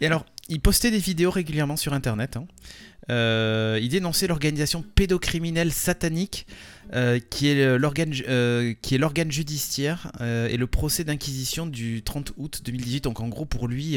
Et 0.01 0.07
alors, 0.07 0.25
il 0.51 0.61
postait 0.61 0.91
des 0.91 0.99
vidéos 0.99 1.31
régulièrement 1.31 1.77
sur 1.79 1.93
internet. 1.95 2.37
hein. 2.37 2.47
Euh, 3.09 3.79
il 3.83 3.89
dénonçait 3.89 4.27
l'organisation 4.29 4.85
pédocriminelle 4.95 5.73
satanique 5.73 6.47
euh, 6.93 7.19
qui 7.19 7.49
est 7.49 7.79
l'organe 7.79 8.13
euh, 8.29 8.75
l'organe 8.93 9.33
judiciaire 9.33 10.13
euh, 10.21 10.49
et 10.49 10.57
le 10.57 10.67
procès 10.67 11.03
d'inquisition 11.03 11.67
du 11.67 12.03
30 12.03 12.33
août 12.37 12.61
2018 12.65 13.05
donc 13.05 13.21
en 13.21 13.29
gros 13.29 13.47
pour 13.47 13.69
lui 13.69 13.97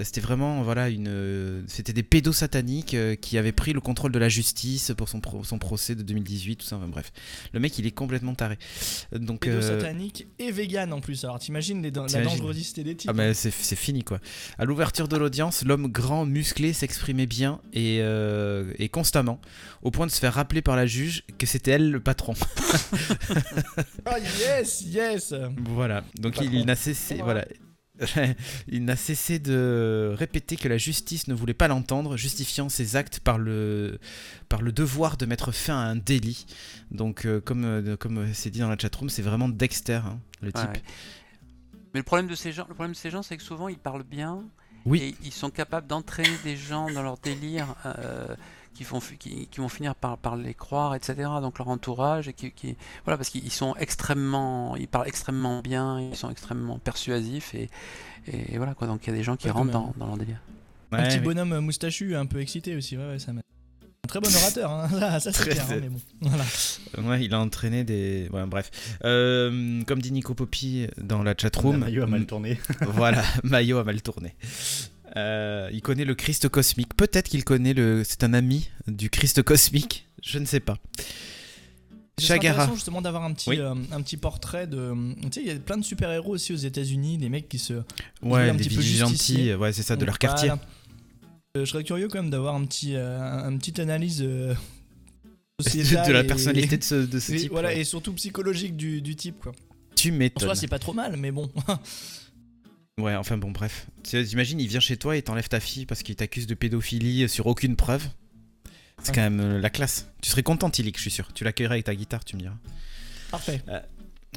c'était 0.00 0.20
vraiment 0.20 0.62
voilà 0.62 0.88
une 0.88 1.62
c'était 1.68 1.92
des 1.92 2.02
pédos 2.02 2.32
sataniques 2.32 2.96
qui 3.20 3.38
avaient 3.38 3.52
pris 3.52 3.72
le 3.74 3.80
contrôle 3.80 4.12
de 4.12 4.18
la 4.18 4.28
justice 4.28 4.92
pour 4.96 5.08
son, 5.08 5.20
pro- 5.20 5.44
son 5.44 5.58
procès 5.58 5.94
de 5.94 6.02
2018 6.02 6.56
tout 6.56 6.66
ça 6.66 6.76
enfin, 6.76 6.88
bref 6.88 7.12
le 7.52 7.60
mec 7.60 7.78
il 7.78 7.86
est 7.86 7.90
complètement 7.92 8.34
taré 8.34 8.56
donc 9.12 9.40
Pédo 9.42 9.56
euh, 9.58 9.78
satanique 9.78 10.26
et 10.38 10.50
vegan 10.50 10.92
en 10.92 11.00
plus. 11.00 11.22
Alors 11.24 11.38
t'imagines 11.38 11.82
la 11.82 11.90
dangerosité 11.90 12.82
des 12.82 12.96
types. 12.96 13.10
Ah 13.10 13.12
bah 13.14 13.34
c'est 13.34 13.52
c'est 13.52 13.76
fini 13.76 14.04
quoi. 14.04 14.20
À 14.58 14.64
l'ouverture 14.64 15.06
de 15.08 15.16
l'audience, 15.16 15.64
l'homme 15.72 15.88
grand, 15.88 16.26
musclé 16.26 16.74
s'exprimait 16.74 17.26
bien 17.26 17.60
et, 17.72 18.00
euh, 18.02 18.74
et 18.78 18.90
constamment, 18.90 19.40
au 19.80 19.90
point 19.90 20.06
de 20.06 20.10
se 20.10 20.20
faire 20.20 20.34
rappeler 20.34 20.60
par 20.60 20.76
la 20.76 20.84
juge 20.84 21.24
que 21.38 21.46
c'était 21.46 21.72
elle 21.72 21.90
le 21.90 22.00
patron. 22.00 22.34
Ah 24.04 24.18
yes, 24.18 24.82
yes. 24.82 25.34
voilà. 25.70 26.04
Donc 26.18 26.38
il, 26.40 26.52
il 26.54 26.66
n'a 26.66 26.74
cessé, 26.74 27.20
voilà. 27.22 27.46
il 28.68 28.84
n'a 28.84 28.96
cessé 28.96 29.38
de 29.38 30.14
répéter 30.16 30.56
que 30.56 30.68
la 30.68 30.76
justice 30.76 31.28
ne 31.28 31.34
voulait 31.34 31.54
pas 31.54 31.68
l'entendre, 31.68 32.16
justifiant 32.16 32.68
ses 32.68 32.96
actes 32.96 33.20
par 33.20 33.38
le, 33.38 33.98
par 34.48 34.60
le 34.60 34.72
devoir 34.72 35.16
de 35.16 35.24
mettre 35.24 35.52
fin 35.52 35.74
à 35.74 35.84
un 35.86 35.96
délit. 35.96 36.46
Donc, 36.90 37.24
euh, 37.24 37.40
comme, 37.40 37.64
euh, 37.64 37.96
comme 37.96 38.32
c'est 38.34 38.50
dit 38.50 38.60
dans 38.60 38.68
la 38.68 38.78
chatroom, 38.78 39.08
c'est 39.08 39.22
vraiment 39.22 39.48
Dexter, 39.48 40.00
hein, 40.04 40.20
le 40.42 40.52
type. 40.52 40.68
ouais. 40.68 40.82
Mais 41.94 42.00
le 42.00 42.04
problème 42.04 42.28
de 42.28 42.34
ces 42.34 42.52
gens, 42.52 42.66
le 42.68 42.74
problème 42.74 42.92
de 42.92 42.96
ces 42.96 43.10
gens, 43.10 43.22
c'est 43.22 43.36
que 43.36 43.42
souvent 43.42 43.68
ils 43.68 43.78
parlent 43.78 44.04
bien 44.04 44.44
Oui. 44.86 45.00
et 45.02 45.14
ils 45.24 45.32
sont 45.32 45.50
capables 45.50 45.86
d'entraîner 45.86 46.36
des 46.44 46.56
gens 46.56 46.90
dans 46.90 47.02
leur 47.02 47.16
délire 47.18 47.74
euh, 47.86 48.34
qui, 48.74 48.84
font, 48.84 49.00
fi- 49.00 49.16
qui, 49.18 49.46
qui 49.48 49.60
vont 49.60 49.68
finir 49.68 49.94
par, 49.94 50.16
par 50.18 50.34
les 50.36 50.54
croire, 50.54 50.94
etc. 50.94 51.14
Donc 51.40 51.58
leur 51.58 51.68
entourage 51.68 52.28
et 52.28 52.32
qui, 52.32 52.50
qui- 52.52 52.76
voilà 53.04 53.16
parce 53.16 53.28
qu'ils 53.28 53.52
sont 53.52 53.74
extrêmement, 53.76 54.76
ils 54.76 54.88
parlent 54.88 55.06
extrêmement 55.08 55.60
bien, 55.60 56.00
ils 56.00 56.16
sont 56.16 56.30
extrêmement 56.30 56.78
persuasifs 56.78 57.54
et, 57.54 57.68
et 58.26 58.56
voilà 58.56 58.74
quoi. 58.74 58.86
Donc 58.86 59.06
il 59.06 59.10
y 59.10 59.12
a 59.12 59.16
des 59.16 59.22
gens 59.22 59.36
qui 59.36 59.46
Ouais, 59.46 59.52
rentrent 59.52 59.70
dans, 59.72 59.92
dans 59.96 60.06
leur 60.06 60.16
délire. 60.16 60.40
un 60.90 61.02
petit 61.04 61.18
mais- 61.18 61.24
bonhomme 61.24 61.58
moustachu 61.60 62.16
un 62.16 62.26
peu 62.26 62.40
excité 62.40 62.74
aussi. 62.76 62.96
Ouais, 62.96 63.06
ouais, 63.08 63.18
ça 63.18 63.32
m'a- 63.32 63.42
très 64.08 64.20
bon 64.20 64.34
orateur, 64.34 64.70
hein. 64.70 64.88
ça, 64.90 65.20
ça, 65.20 65.32
c'est 65.32 65.48
clair. 65.50 65.64
hein, 65.70 65.76
mais 65.80 65.88
bon, 65.88 66.00
voilà. 66.22 66.44
Ouais, 67.08 67.24
il 67.24 67.32
a 67.34 67.40
entraîné 67.40 67.84
des. 67.84 68.28
Ouais, 68.32 68.44
bref. 68.46 68.70
Euh, 69.04 69.82
comme 69.84 70.02
dit 70.02 70.10
Nico 70.12 70.34
Poppy 70.34 70.86
dans 71.00 71.22
la 71.22 71.34
chatroom. 71.38 71.78
Maillot 71.78 72.02
a 72.02 72.06
mal 72.06 72.26
tourné. 72.26 72.58
voilà, 72.80 73.22
Maillot 73.44 73.78
a 73.78 73.84
mal 73.84 74.02
tourné. 74.02 74.34
Euh, 75.16 75.68
il 75.72 75.82
connaît 75.82 76.04
le 76.04 76.14
Christ 76.14 76.48
cosmique. 76.48 76.94
Peut-être 76.96 77.28
qu'il 77.28 77.44
connaît 77.44 77.74
le. 77.74 78.02
C'est 78.04 78.24
un 78.24 78.34
ami 78.34 78.68
du 78.88 79.08
Christ 79.08 79.42
cosmique. 79.42 80.08
Je 80.22 80.38
ne 80.38 80.46
sais 80.46 80.60
pas. 80.60 80.78
Chagara. 82.18 82.54
intéressant 82.54 82.74
justement 82.74 83.02
d'avoir 83.02 83.24
un 83.24 83.32
petit, 83.32 83.48
Oui. 83.50 83.58
euh, 83.58 83.74
un 83.92 84.02
petit 84.02 84.16
portrait 84.16 84.66
de. 84.66 84.92
Tu 85.22 85.32
sais, 85.32 85.40
il 85.42 85.46
y 85.46 85.50
a 85.50 85.58
plein 85.58 85.78
de 85.78 85.84
super-héros 85.84 86.34
aussi 86.34 86.52
aux 86.52 86.56
États-Unis, 86.56 87.18
des 87.18 87.28
mecs 87.28 87.48
qui 87.48 87.58
se. 87.58 87.74
Ouais, 88.22 88.50
un 88.50 88.54
des 88.54 88.64
petit 88.64 88.74
peu 88.74 88.82
justicier. 88.82 89.54
Ouais, 89.54 89.72
c'est 89.72 89.82
ça, 89.82 89.96
de 89.96 90.04
leur 90.04 90.18
quartier. 90.18 90.50
Je 91.54 91.64
serais 91.66 91.84
curieux 91.84 92.08
quand 92.08 92.22
même 92.22 92.30
d'avoir 92.30 92.54
un 92.54 92.64
petit, 92.64 92.94
euh, 92.96 93.18
un, 93.20 93.58
analyse 93.78 94.22
euh, 94.22 94.54
de 95.64 96.12
la 96.12 96.20
et- 96.22 96.26
personnalité 96.26 96.78
de 96.78 96.82
ce, 96.84 96.94
de 96.94 97.18
ce 97.20 97.32
et, 97.32 97.36
type. 97.36 97.52
voilà, 97.52 97.68
ouais. 97.68 97.80
et 97.80 97.84
surtout 97.84 98.12
psychologique 98.14 98.76
du, 98.76 99.02
du 99.02 99.16
type 99.16 99.38
quoi. 99.40 99.52
Tu 99.94 100.10
En 100.10 100.14
m'étonnes. 100.14 100.48
soi, 100.48 100.54
c'est 100.54 100.66
pas 100.68 100.78
trop 100.78 100.92
mal, 100.94 101.16
mais 101.16 101.30
bon. 101.30 101.50
Ouais, 102.98 103.16
enfin 103.16 103.38
bon, 103.38 103.50
bref. 103.50 103.86
T'imagines, 104.02 104.60
il 104.60 104.68
vient 104.68 104.78
chez 104.78 104.98
toi 104.98 105.16
et 105.16 105.22
t'enlève 105.22 105.48
ta 105.48 105.60
fille 105.60 105.86
parce 105.86 106.02
qu'il 106.02 106.14
t'accuse 106.14 106.46
de 106.46 106.52
pédophilie 106.54 107.26
sur 107.26 107.46
aucune 107.46 107.74
preuve. 107.74 108.06
C'est 109.02 109.08
Ouais. 109.08 109.14
quand 109.14 109.22
même 109.22 109.40
euh, 109.40 109.60
la 109.60 109.70
classe. 109.70 110.08
Tu 110.20 110.30
serais 110.30 110.42
content, 110.42 110.68
Tilik, 110.68 110.94
je 110.94 111.00
suis 111.00 111.10
sûr. 111.10 111.32
Tu 111.32 111.42
l'accueillerais 111.42 111.76
avec 111.76 111.86
ta 111.86 111.94
guitare, 111.94 112.22
tu 112.22 112.36
me 112.36 112.42
diras. 112.42 112.54
Parfait. 113.30 113.62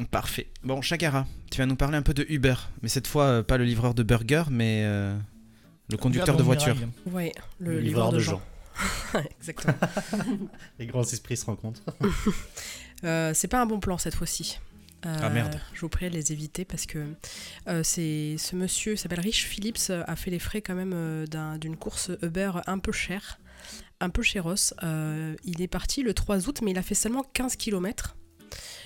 Parfait. 0.09 0.47
Bon, 0.63 0.81
Chagara, 0.81 1.27
tu 1.51 1.57
vas 1.57 1.65
nous 1.65 1.75
parler 1.75 1.97
un 1.97 2.01
peu 2.01 2.13
de 2.13 2.25
Uber. 2.29 2.55
Mais 2.81 2.87
cette 2.87 3.07
fois, 3.07 3.25
euh, 3.25 3.43
pas 3.43 3.57
le 3.57 3.65
livreur 3.65 3.93
de 3.93 4.03
burger, 4.03 4.43
mais 4.49 4.83
euh, 4.85 5.17
le 5.89 5.97
conducteur 5.97 6.35
de 6.37 6.43
voiture. 6.43 6.75
Ouais, 7.11 7.33
le, 7.59 7.79
livreur 7.79 8.11
de 8.11 8.19
gens. 8.19 8.41
Exactement. 9.39 9.73
Les 10.79 10.85
grands 10.87 11.03
esprits 11.03 11.37
se 11.37 11.45
rencontrent. 11.45 11.81
Euh, 13.03 13.33
c'est 13.35 13.49
pas 13.49 13.61
un 13.61 13.65
bon 13.65 13.79
plan 13.81 13.97
cette 13.97 14.15
fois-ci. 14.15 14.57
Euh, 15.05 15.15
Ah, 15.21 15.29
merde. 15.29 15.59
Je 15.73 15.81
vous 15.81 15.89
prie 15.89 16.09
de 16.09 16.15
les 16.15 16.31
éviter 16.31 16.63
parce 16.65 16.85
que 16.85 17.05
euh, 17.67 17.83
c'est 17.83 18.37
ce 18.39 18.55
monsieur 18.55 18.95
s'appelle 18.95 19.19
Rich 19.19 19.45
Phillips 19.45 19.89
euh, 19.89 20.03
a 20.07 20.15
fait 20.15 20.31
les 20.31 20.39
frais 20.39 20.61
quand 20.61 20.73
même 20.75 20.93
euh, 20.95 21.27
d'un- 21.27 21.57
d'une 21.57 21.75
course 21.75 22.09
Uber 22.23 22.51
un 22.65 22.79
peu 22.79 22.93
chère, 22.93 23.37
un 23.99 24.09
peu 24.09 24.23
chéros. 24.23 24.55
Euh, 24.81 25.35
il 25.43 25.61
est 25.61 25.67
parti 25.67 26.01
le 26.03 26.13
3 26.13 26.47
août 26.47 26.61
mais 26.63 26.71
il 26.71 26.77
a 26.77 26.81
fait 26.83 26.95
seulement 26.95 27.23
15 27.33 27.57
km. 27.57 28.15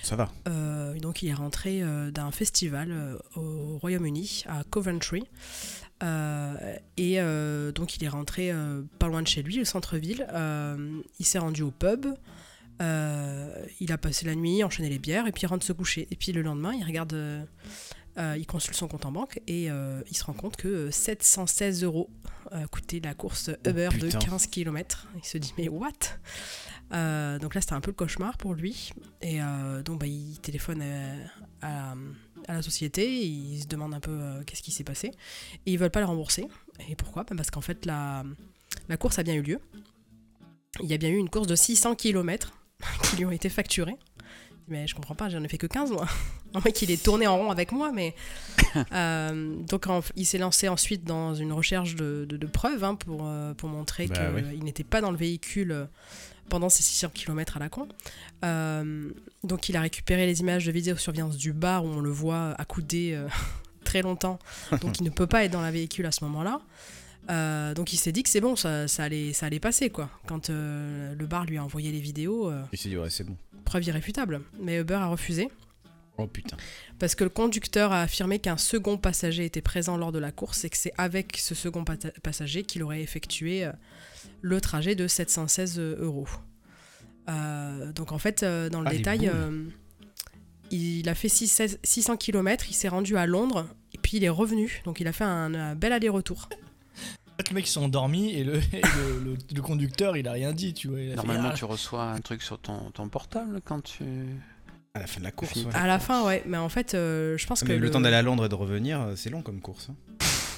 Ça 0.02 0.16
va. 0.16 0.30
Euh, 0.48 0.98
donc 0.98 1.22
il 1.22 1.28
est 1.28 1.34
rentré 1.34 1.80
euh, 1.82 2.10
d'un 2.10 2.32
festival 2.32 2.90
euh, 2.90 3.16
au 3.36 3.78
Royaume-Uni, 3.78 4.42
à 4.48 4.64
Coventry. 4.64 5.22
Euh, 6.02 6.76
et 6.96 7.20
euh, 7.20 7.72
donc 7.72 7.96
il 7.96 8.04
est 8.04 8.08
rentré 8.08 8.50
euh, 8.50 8.82
pas 8.98 9.08
loin 9.08 9.22
de 9.22 9.26
chez 9.26 9.42
lui, 9.42 9.56
le 9.56 9.64
centre-ville. 9.64 10.26
Il 11.18 11.26
s'est 11.26 11.38
rendu 11.38 11.62
au 11.62 11.70
pub. 11.70 12.06
Il 12.80 13.92
a 13.92 13.98
passé 13.98 14.26
la 14.26 14.34
nuit, 14.34 14.64
enchaîné 14.64 14.88
les 14.88 14.98
bières, 14.98 15.26
et 15.26 15.32
puis 15.32 15.42
il 15.42 15.46
rentre 15.46 15.66
se 15.66 15.72
coucher. 15.72 16.08
Et 16.10 16.16
puis 16.16 16.32
le 16.32 16.42
lendemain, 16.42 16.72
il 16.74 16.84
regarde, 16.84 17.16
il 18.18 18.46
consulte 18.46 18.76
son 18.76 18.88
compte 18.88 19.06
en 19.06 19.12
banque 19.12 19.40
et 19.46 19.64
il 19.66 20.16
se 20.16 20.24
rend 20.24 20.34
compte 20.34 20.56
que 20.56 20.68
euh, 20.68 20.90
716 20.90 21.84
euros 21.84 22.10
coûté 22.72 23.00
la 23.00 23.14
course 23.14 23.50
Uber 23.64 23.90
de 23.92 24.06
putain. 24.06 24.18
15 24.18 24.46
km. 24.48 25.08
Il 25.16 25.24
se 25.24 25.38
dit 25.38 25.54
mais 25.56 25.68
what? 25.68 25.92
Euh, 26.92 27.38
Donc 27.38 27.54
là, 27.54 27.60
c'était 27.60 27.74
un 27.74 27.80
peu 27.80 27.90
le 27.90 27.96
cauchemar 27.96 28.36
pour 28.36 28.54
lui. 28.54 28.92
Et 29.22 29.40
euh, 29.40 29.82
donc 29.82 30.00
bah, 30.00 30.06
il 30.06 30.38
téléphone 30.40 30.82
à, 31.62 31.94
à 32.48 32.54
la 32.54 32.62
société, 32.62 33.22
il 33.24 33.60
se 33.62 33.66
demande 33.66 33.94
un 33.94 34.00
peu 34.00 34.10
euh, 34.12 34.42
qu'est-ce 34.44 34.62
qui 34.62 34.70
s'est 34.72 34.84
passé. 34.84 35.08
Et 35.66 35.72
ils 35.72 35.78
veulent 35.78 35.90
pas 35.90 36.00
le 36.00 36.06
rembourser. 36.06 36.46
Et 36.88 36.96
pourquoi? 36.96 37.24
Ben 37.24 37.36
Parce 37.36 37.50
qu'en 37.50 37.60
fait, 37.60 37.86
la, 37.86 38.24
la 38.88 38.96
course 38.96 39.18
a 39.18 39.22
bien 39.22 39.34
eu 39.34 39.42
lieu. 39.42 39.58
Il 40.82 40.88
y 40.88 40.94
a 40.94 40.98
bien 40.98 41.10
eu 41.10 41.16
une 41.16 41.28
course 41.30 41.46
de 41.46 41.56
600 41.56 41.94
km 41.96 42.52
qui 43.02 43.16
lui 43.16 43.24
ont 43.24 43.30
été 43.30 43.48
facturés. 43.48 43.96
Mais 44.68 44.86
je 44.86 44.94
comprends 44.94 45.16
pas, 45.16 45.28
j'en 45.28 45.42
ai 45.42 45.48
fait 45.48 45.58
que 45.58 45.66
15 45.66 45.90
moi. 45.90 46.06
En 46.52 46.60
fait, 46.60 46.72
qu'il 46.72 46.90
est 46.90 47.00
tourné 47.00 47.28
en 47.28 47.36
rond 47.36 47.50
avec 47.52 47.70
moi, 47.72 47.92
mais. 47.92 48.14
Euh, 48.92 49.56
donc, 49.64 49.88
en- 49.88 50.00
il 50.14 50.24
s'est 50.26 50.38
lancé 50.38 50.68
ensuite 50.68 51.02
dans 51.04 51.34
une 51.34 51.52
recherche 51.52 51.96
de, 51.96 52.24
de- 52.28 52.36
de 52.36 52.46
preuves 52.46 52.84
hein, 52.84 52.94
pour, 52.94 53.22
euh, 53.26 53.52
pour 53.54 53.68
montrer 53.68 54.06
Bah 54.06 54.14
qu'il 54.32 54.44
oui. 54.46 54.60
n'était 54.60 54.84
pas 54.84 55.00
dans 55.00 55.10
le 55.10 55.16
véhicule 55.16 55.88
pendant 56.50 56.68
ces 56.68 56.82
600 56.82 57.08
km 57.14 57.56
à 57.56 57.60
la 57.60 57.70
con. 57.70 57.88
Euh, 58.44 59.10
donc, 59.42 59.70
il 59.70 59.76
a 59.76 59.80
récupéré 59.80 60.26
les 60.26 60.40
images 60.40 60.66
de 60.66 60.72
vidéosurveillance 60.72 61.36
du 61.38 61.54
bar 61.54 61.84
où 61.84 61.88
on 61.88 62.00
le 62.00 62.10
voit 62.10 62.54
accoudé 62.58 63.12
euh, 63.14 63.26
très 63.84 64.02
longtemps. 64.02 64.38
Donc, 64.82 64.98
il 65.00 65.04
ne 65.04 65.10
peut 65.10 65.26
pas 65.26 65.44
être 65.44 65.52
dans 65.52 65.62
la 65.62 65.70
véhicule 65.70 66.04
à 66.04 66.12
ce 66.12 66.22
moment-là. 66.24 66.60
Euh, 67.28 67.74
donc 67.74 67.92
il 67.92 67.96
s'est 67.98 68.10
dit 68.12 68.22
que 68.24 68.28
c'est 68.28 68.40
bon, 68.40 68.56
ça, 68.56 68.88
ça 68.88 69.04
allait, 69.04 69.32
ça 69.34 69.46
allait 69.46 69.60
passer 69.60 69.88
quoi. 69.90 70.10
Quand 70.26 70.48
le 70.48 71.26
bar 71.26 71.44
lui 71.44 71.58
a 71.58 71.62
envoyé 71.64 71.92
les 71.92 72.00
vidéos, 72.00 72.50
Il 72.72 72.78
s'est 72.78 72.88
dit, 72.88 72.96
ouais, 72.96 73.10
c'est 73.10 73.24
bon. 73.24 73.36
preuve 73.64 73.84
irréfutable. 73.84 74.40
Mais 74.60 74.80
Uber 74.80 74.94
a 74.94 75.06
refusé 75.06 75.48
Oh 76.18 76.26
putain. 76.26 76.56
parce 76.98 77.14
que 77.14 77.22
le 77.22 77.30
conducteur 77.30 77.92
a 77.92 78.02
affirmé 78.02 78.40
qu'un 78.40 78.56
second 78.56 78.96
passager 78.96 79.44
était 79.44 79.60
présent 79.62 79.96
lors 79.96 80.12
de 80.12 80.18
la 80.18 80.32
course 80.32 80.64
et 80.64 80.70
que 80.70 80.76
c'est 80.76 80.92
avec 80.98 81.36
ce 81.36 81.54
second 81.54 81.84
passager 82.22 82.62
qu'il 82.64 82.82
aurait 82.82 83.02
effectué 83.02 83.70
le 84.40 84.60
trajet 84.60 84.94
de 84.94 85.06
716 85.06 85.78
euros. 85.78 86.28
Euh, 87.28 87.92
donc 87.92 88.12
en 88.12 88.18
fait, 88.18 88.42
euh, 88.42 88.68
dans 88.68 88.80
le 88.80 88.88
Ah, 88.88 88.90
détail, 88.90 89.28
euh, 89.32 89.64
il 90.70 91.08
a 91.08 91.14
fait 91.14 91.28
600 91.28 91.64
600 91.82 92.16
km, 92.16 92.66
il 92.68 92.74
s'est 92.74 92.88
rendu 92.88 93.16
à 93.16 93.26
Londres 93.26 93.66
et 93.92 93.98
puis 93.98 94.16
il 94.16 94.24
est 94.24 94.28
revenu. 94.28 94.82
Donc 94.84 95.00
il 95.00 95.08
a 95.08 95.12
fait 95.12 95.24
un, 95.24 95.54
un 95.54 95.74
bel 95.74 95.92
aller-retour. 95.92 96.48
Les 97.48 97.54
mecs 97.54 97.66
ils 97.66 97.70
sont 97.70 97.82
endormis 97.84 98.34
et 98.34 98.44
le, 98.44 98.56
et 98.72 98.82
le, 98.82 99.24
le- 99.24 99.36
le 99.54 99.62
conducteur 99.62 100.16
il 100.16 100.28
a 100.28 100.32
rien 100.32 100.52
dit, 100.52 100.74
tu 100.74 100.88
vois. 100.88 100.98
fait, 100.98 101.14
Normalement, 101.16 101.50
ah, 101.52 101.56
tu 101.56 101.64
reçois 101.64 102.04
un 102.04 102.20
truc 102.20 102.42
sur 102.42 102.58
ton, 102.58 102.90
ton 102.90 103.08
portable 103.08 103.60
quand 103.64 103.80
tu. 103.82 104.04
À 104.94 104.98
la 105.00 105.06
fin 105.06 105.20
de 105.20 105.24
la 105.24 105.30
course. 105.30 105.54
Ouais. 105.56 105.72
À 105.74 105.86
la 105.86 106.00
fin, 106.00 106.24
ouais, 106.26 106.42
mais 106.46 106.56
en 106.56 106.68
fait, 106.68 106.94
euh, 106.94 107.38
je 107.38 107.46
pense 107.46 107.62
Mais 107.62 107.68
que 107.68 107.72
le, 107.74 107.90
temps 107.92 108.00
d'aller 108.00 108.16
à 108.16 108.22
Londres 108.22 108.46
et 108.46 108.48
de 108.48 108.54
revenir, 108.56 109.00
euh, 109.00 109.12
c'est 109.14 109.30
long 109.30 109.40
comme 109.40 109.60
course. 109.60 109.88
hein. 109.90 109.94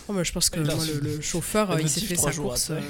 Oh, 0.09 0.15
mais 0.15 0.25
je 0.25 0.33
pense 0.33 0.49
que 0.49 0.59
moi, 0.59 0.75
le, 0.87 1.01
le 1.01 1.21
chauffeur, 1.21 1.71
euh, 1.71 1.81
il 1.83 1.89
s'est 1.89 2.01
fait 2.01 2.17
sa 2.17 2.31
jours 2.31 2.47
course. 2.47 2.71
après. 2.71 2.83
euh, 2.83 2.87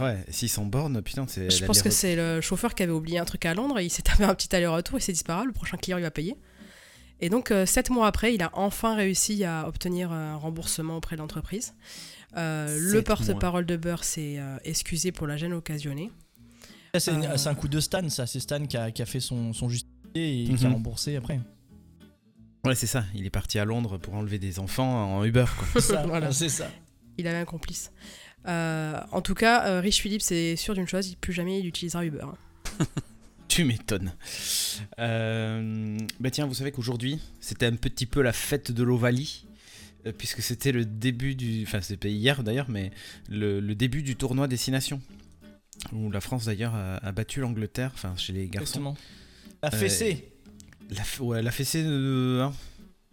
Ah 0.00 0.04
ouais, 0.04 0.24
600 0.30 0.66
bornes, 0.66 1.02
putain, 1.02 1.26
c'est. 1.28 1.50
Je 1.50 1.64
pense 1.64 1.82
que 1.82 1.90
c'est 1.90 2.16
le 2.16 2.40
chauffeur 2.40 2.74
qui 2.74 2.82
avait 2.82 2.92
oublié 2.92 3.18
un 3.18 3.24
truc 3.24 3.44
à 3.46 3.54
Londres, 3.54 3.80
il 3.80 3.90
s'est 3.90 4.02
tapé 4.02 4.24
un 4.24 4.34
petit 4.34 4.54
aller-retour, 4.54 4.98
il 4.98 5.02
s'est 5.02 5.12
dit 5.12 5.18
c'est 5.18 5.26
pas 5.26 5.34
grave, 5.34 5.46
le 5.46 5.52
prochain 5.52 5.76
client 5.76 5.98
il 5.98 6.02
va 6.02 6.10
payer. 6.10 6.36
Et 7.20 7.30
donc 7.30 7.50
euh, 7.50 7.64
sept 7.66 7.88
mois 7.90 8.06
après, 8.06 8.34
il 8.34 8.42
a 8.42 8.50
enfin 8.52 8.94
réussi 8.94 9.42
à 9.44 9.66
obtenir 9.66 10.12
un 10.12 10.36
remboursement 10.36 10.96
auprès 10.98 11.16
de 11.16 11.20
l'entreprise. 11.22 11.74
Euh, 12.36 12.78
le 12.78 13.00
porte-parole 13.02 13.64
de 13.64 13.76
Beurre 13.76 14.04
s'est 14.04 14.36
euh, 14.38 14.58
excusé 14.64 15.12
pour 15.12 15.26
la 15.26 15.36
gêne 15.38 15.54
occasionnée. 15.54 16.10
Ça, 16.94 17.00
C'est 17.00 17.10
Euh. 17.12 17.50
un 17.50 17.54
coup 17.54 17.68
de 17.68 17.80
Stan, 17.80 18.06
ça. 18.10 18.26
C'est 18.26 18.40
Stan 18.40 18.64
qui 18.66 18.76
a, 18.76 18.90
qui 18.90 19.00
a 19.00 19.06
fait 19.06 19.20
son, 19.20 19.52
son 19.54 19.68
justicier 19.70 19.92
et 20.14 20.54
qui 20.54 20.64
a 20.64 20.68
Mhm. 20.68 20.74
remboursé 20.74 21.16
après. 21.16 21.40
Ouais, 22.64 22.74
c'est 22.74 22.86
ça. 22.86 23.04
Il 23.14 23.24
est 23.24 23.30
parti 23.30 23.58
à 23.58 23.64
Londres 23.64 23.96
pour 23.96 24.14
enlever 24.14 24.38
des 24.38 24.58
enfants 24.58 25.16
en 25.16 25.24
Uber, 25.24 25.44
quoi. 25.72 25.80
Ça, 25.80 26.04
Voilà. 26.06 26.32
C'est 26.32 26.48
ça. 26.48 26.68
il 27.16 27.26
avait 27.26 27.38
un 27.38 27.44
complice. 27.44 27.92
Euh, 28.46 29.00
en 29.12 29.20
tout 29.22 29.34
cas, 29.34 29.66
euh, 29.66 29.80
Rich 29.80 30.00
Phillips 30.02 30.30
est 30.30 30.56
sûr 30.56 30.74
d'une 30.74 30.86
chose, 30.88 31.14
plus 31.20 31.32
jamais 31.32 31.58
il 31.60 31.66
utilisera 31.66 32.04
Uber. 32.04 32.22
hein. 32.22 32.86
Tu 33.48 33.64
m'étonnes. 33.64 34.12
Euh, 34.98 35.96
bah 36.20 36.30
tiens, 36.30 36.46
vous 36.46 36.54
savez 36.54 36.72
qu'aujourd'hui, 36.72 37.20
c'était 37.40 37.66
un 37.66 37.76
petit 37.76 38.04
peu 38.04 38.20
la 38.20 38.32
fête 38.32 38.72
de 38.72 38.82
l'Ovalie, 38.82 39.46
euh, 40.06 40.12
puisque 40.12 40.42
c'était 40.42 40.72
le 40.72 40.84
début 40.84 41.34
du... 41.36 41.62
Enfin, 41.62 41.80
c'était 41.80 42.10
hier 42.10 42.42
d'ailleurs, 42.42 42.68
mais 42.68 42.90
le, 43.30 43.60
le 43.60 43.74
début 43.74 44.02
du 44.02 44.16
tournoi 44.16 44.48
Destination, 44.48 45.00
où 45.92 46.10
la 46.10 46.20
France 46.20 46.46
d'ailleurs 46.46 46.74
a, 46.74 46.96
a 46.96 47.12
battu 47.12 47.40
l'Angleterre, 47.40 47.92
enfin 47.94 48.14
chez 48.16 48.32
les 48.32 48.46
garçons. 48.46 48.60
Exactement. 48.62 48.96
La 49.62 49.70
fessée. 49.70 50.28
La, 50.90 51.02
ouais, 51.24 51.40
la 51.42 51.50
fessée 51.50 51.82
de... 51.82 52.40
hein. 52.42 52.52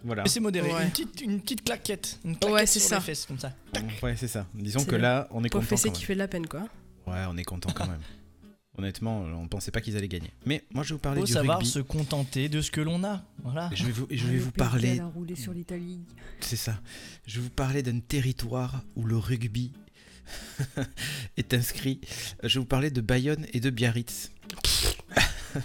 Voilà. 0.03 0.23
Fessée 0.23 0.39
modérée. 0.39 0.73
Ouais. 0.73 0.83
Une, 0.83 0.89
petite, 0.89 1.21
une 1.21 1.41
petite 1.41 1.63
claquette. 1.63 2.19
Une 2.25 2.35
claquette 2.37 2.53
Ouais, 2.53 2.65
c'est 2.65 2.79
sur 2.79 2.89
ça. 2.89 2.95
les 2.97 3.01
fesses, 3.01 3.25
comme 3.25 3.39
ça. 3.39 3.53
Ouais, 4.01 4.15
c'est 4.17 4.27
ça. 4.27 4.45
Disons 4.53 4.79
C'est 4.79 4.87
que 4.89 4.95
là, 4.95 5.27
on 5.31 5.43
est 5.43 5.49
content. 5.49 5.65
fessé 5.65 5.91
qui 5.91 6.03
fait 6.03 6.13
de 6.13 6.19
la 6.19 6.27
peine, 6.27 6.47
quoi. 6.47 6.61
Ouais, 7.07 7.23
on 7.29 7.37
est 7.37 7.43
content 7.43 7.71
quand 7.73 7.87
même. 7.87 8.01
Honnêtement, 8.77 9.21
on 9.21 9.47
pensait 9.47 9.69
pas 9.69 9.81
qu'ils 9.81 9.95
allaient 9.97 10.07
gagner. 10.07 10.31
Mais 10.47 10.65
moi, 10.73 10.83
je 10.83 10.89
vais 10.89 10.93
vous 10.95 10.99
parler 10.99 11.21
Faut 11.21 11.27
du 11.27 11.33
savoir 11.33 11.59
rugby. 11.59 11.69
se 11.69 11.79
contenter 11.79 12.49
de 12.49 12.59
ce 12.59 12.71
que 12.71 12.81
l'on 12.81 13.03
a. 13.03 13.23
Voilà. 13.43 13.69
Je 13.73 13.85
vais 13.85 13.91
vous, 13.91 14.07
je 14.09 14.25
vais 14.25 14.39
vous 14.39 14.51
parler 14.51 14.99
sur 15.35 15.53
l'Italie. 15.53 15.99
C'est 16.39 16.55
ça. 16.55 16.79
Je 17.27 17.35
vais 17.37 17.43
vous 17.43 17.49
parler 17.51 17.83
d'un 17.83 17.99
territoire 17.99 18.81
où 18.95 19.05
le 19.05 19.15
rugby 19.15 19.73
est 21.37 21.53
inscrit. 21.53 22.01
Je 22.41 22.55
vais 22.55 22.59
vous 22.61 22.65
parler 22.65 22.89
de 22.89 23.01
Bayonne 23.01 23.45
et 23.53 23.59
de 23.59 23.69
Biarritz. 23.69 24.31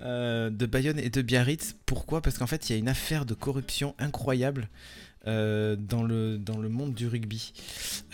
Euh, 0.00 0.50
de 0.50 0.66
Bayonne 0.66 0.98
et 0.98 1.10
de 1.10 1.22
Biarritz. 1.22 1.76
Pourquoi? 1.86 2.20
Parce 2.22 2.38
qu'en 2.38 2.46
fait, 2.46 2.68
il 2.68 2.72
y 2.72 2.76
a 2.76 2.78
une 2.78 2.88
affaire 2.88 3.24
de 3.24 3.34
corruption 3.34 3.94
incroyable 3.98 4.68
euh, 5.26 5.76
dans, 5.76 6.02
le, 6.02 6.38
dans 6.38 6.58
le 6.58 6.68
monde 6.68 6.94
du 6.94 7.06
rugby. 7.06 7.52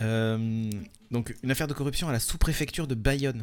Euh, 0.01 0.71
donc, 1.11 1.35
une 1.43 1.51
affaire 1.51 1.69
de 1.69 1.75
corruption 1.75 2.09
à 2.09 2.13
la 2.13 2.21
sous-préfecture 2.21 2.87
de 2.87 2.95
Bayonne. 2.95 3.43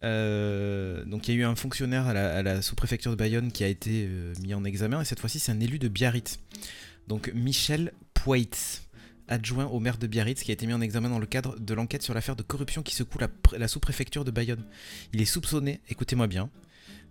Donc 0.00 1.26
il 1.26 1.34
y 1.34 1.36
a 1.36 1.40
eu 1.40 1.44
un 1.44 1.56
fonctionnaire 1.56 2.06
à 2.06 2.42
la, 2.42 2.62
sous-préfecture 2.62 3.10
de 3.10 3.16
Bayonne 3.16 3.50
qui 3.50 3.64
a 3.64 3.66
été 3.66 4.08
mis 4.44 4.54
en 4.54 4.62
examen 4.62 5.00
et 5.00 5.04
cette 5.04 5.18
fois-ci 5.18 5.40
c'est 5.40 5.50
un 5.50 5.58
élu 5.58 5.80
de 5.80 5.88
Biarritz. 5.88 6.38
Donc 7.08 7.32
Michel 7.34 7.92
Poitz, 8.14 8.82
adjoint 9.26 9.66
au 9.66 9.80
maire 9.80 9.98
de 9.98 10.06
Biarritz, 10.06 10.44
qui 10.44 10.52
a 10.52 10.54
été 10.54 10.68
mis 10.68 10.72
en 10.72 10.80
examen 10.80 11.08
dans 11.08 11.18
le 11.18 11.26
cadre 11.26 11.58
de 11.58 11.74
l'enquête 11.74 12.04
sur 12.04 12.14
l'affaire 12.14 12.36
de 12.36 12.44
corruption 12.44 12.84
qui 12.84 12.94
secoue 12.94 13.18
la 13.56 13.66
sous-préfecture 13.66 14.24
de 14.24 14.30
Bayonne. 14.30 14.62
Il 15.12 15.20
est 15.20 15.24
soupçonné, 15.24 15.80
écoutez-moi 15.88 16.28
bien, 16.28 16.48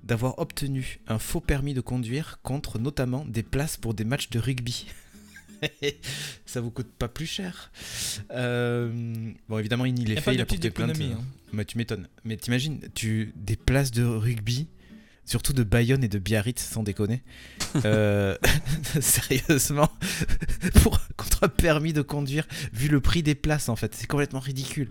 d'avoir 0.08 0.40
obtenu 0.40 1.00
un 1.08 1.20
faux 1.20 1.42
permis 1.42 1.74
de 1.74 1.82
conduire 1.82 2.40
contre 2.42 2.80
notamment 2.80 3.26
des 3.26 3.44
places 3.44 3.78
pour 3.78 3.94
des 3.94 4.06
matchs 4.06 4.30
de 4.30 4.40
rugby. 4.40 4.88
Ça 6.46 6.62
vous 6.62 6.72
coûte 6.72 6.88
pas 6.98 7.08
plus 7.08 7.26
cher. 7.26 7.72
Euh, 8.32 9.32
bon, 9.50 9.58
évidemment, 9.58 9.86
il 9.86 9.94
n'y 9.94 10.18
a 10.18 10.22
fait, 10.22 10.34
il 10.34 10.42
a 10.42 10.46
porté 10.46 10.72
plainte. 10.72 10.98
hein. 11.00 11.20
bah, 11.52 11.66
tu 11.66 11.78
m'étonnes. 11.78 12.08
Mais 12.24 12.38
t'imagines, 12.38 12.80
tu 12.94 13.34
des 13.36 13.56
places 13.58 13.92
de 13.92 14.04
rugby, 14.04 14.68
surtout 15.26 15.54
de 15.54 15.64
Bayonne 15.64 16.04
et 16.04 16.08
de 16.08 16.20
Biarritz, 16.20 16.62
sans 16.62 16.84
déconner. 16.84 17.22
Euh, 17.84 18.38
sérieusement, 19.02 19.90
pour 20.84 21.00
contre 21.18 21.44
un 21.44 21.50
permis 21.50 21.92
de 21.92 22.02
conduire, 22.02 22.48
vu 22.72 22.88
le 22.88 23.02
prix 23.02 23.24
des 23.24 23.36
places 23.36 23.68
en 23.68 23.76
fait, 23.76 23.94
c'est 23.94 24.08
complètement 24.08 24.40
ridicule. 24.40 24.90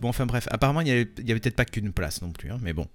Bon, 0.00 0.08
enfin 0.08 0.24
bref, 0.26 0.48
apparemment 0.50 0.80
il 0.80 0.88
y 0.88 0.92
avait, 0.92 1.10
il 1.18 1.28
y 1.28 1.32
avait 1.32 1.40
peut-être 1.40 1.56
pas 1.56 1.66
qu'une 1.66 1.92
place 1.92 2.22
non 2.22 2.30
plus, 2.30 2.50
hein, 2.50 2.58
mais 2.62 2.72
bon. 2.72 2.86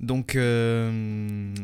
Donc, 0.00 0.36
euh, 0.36 1.54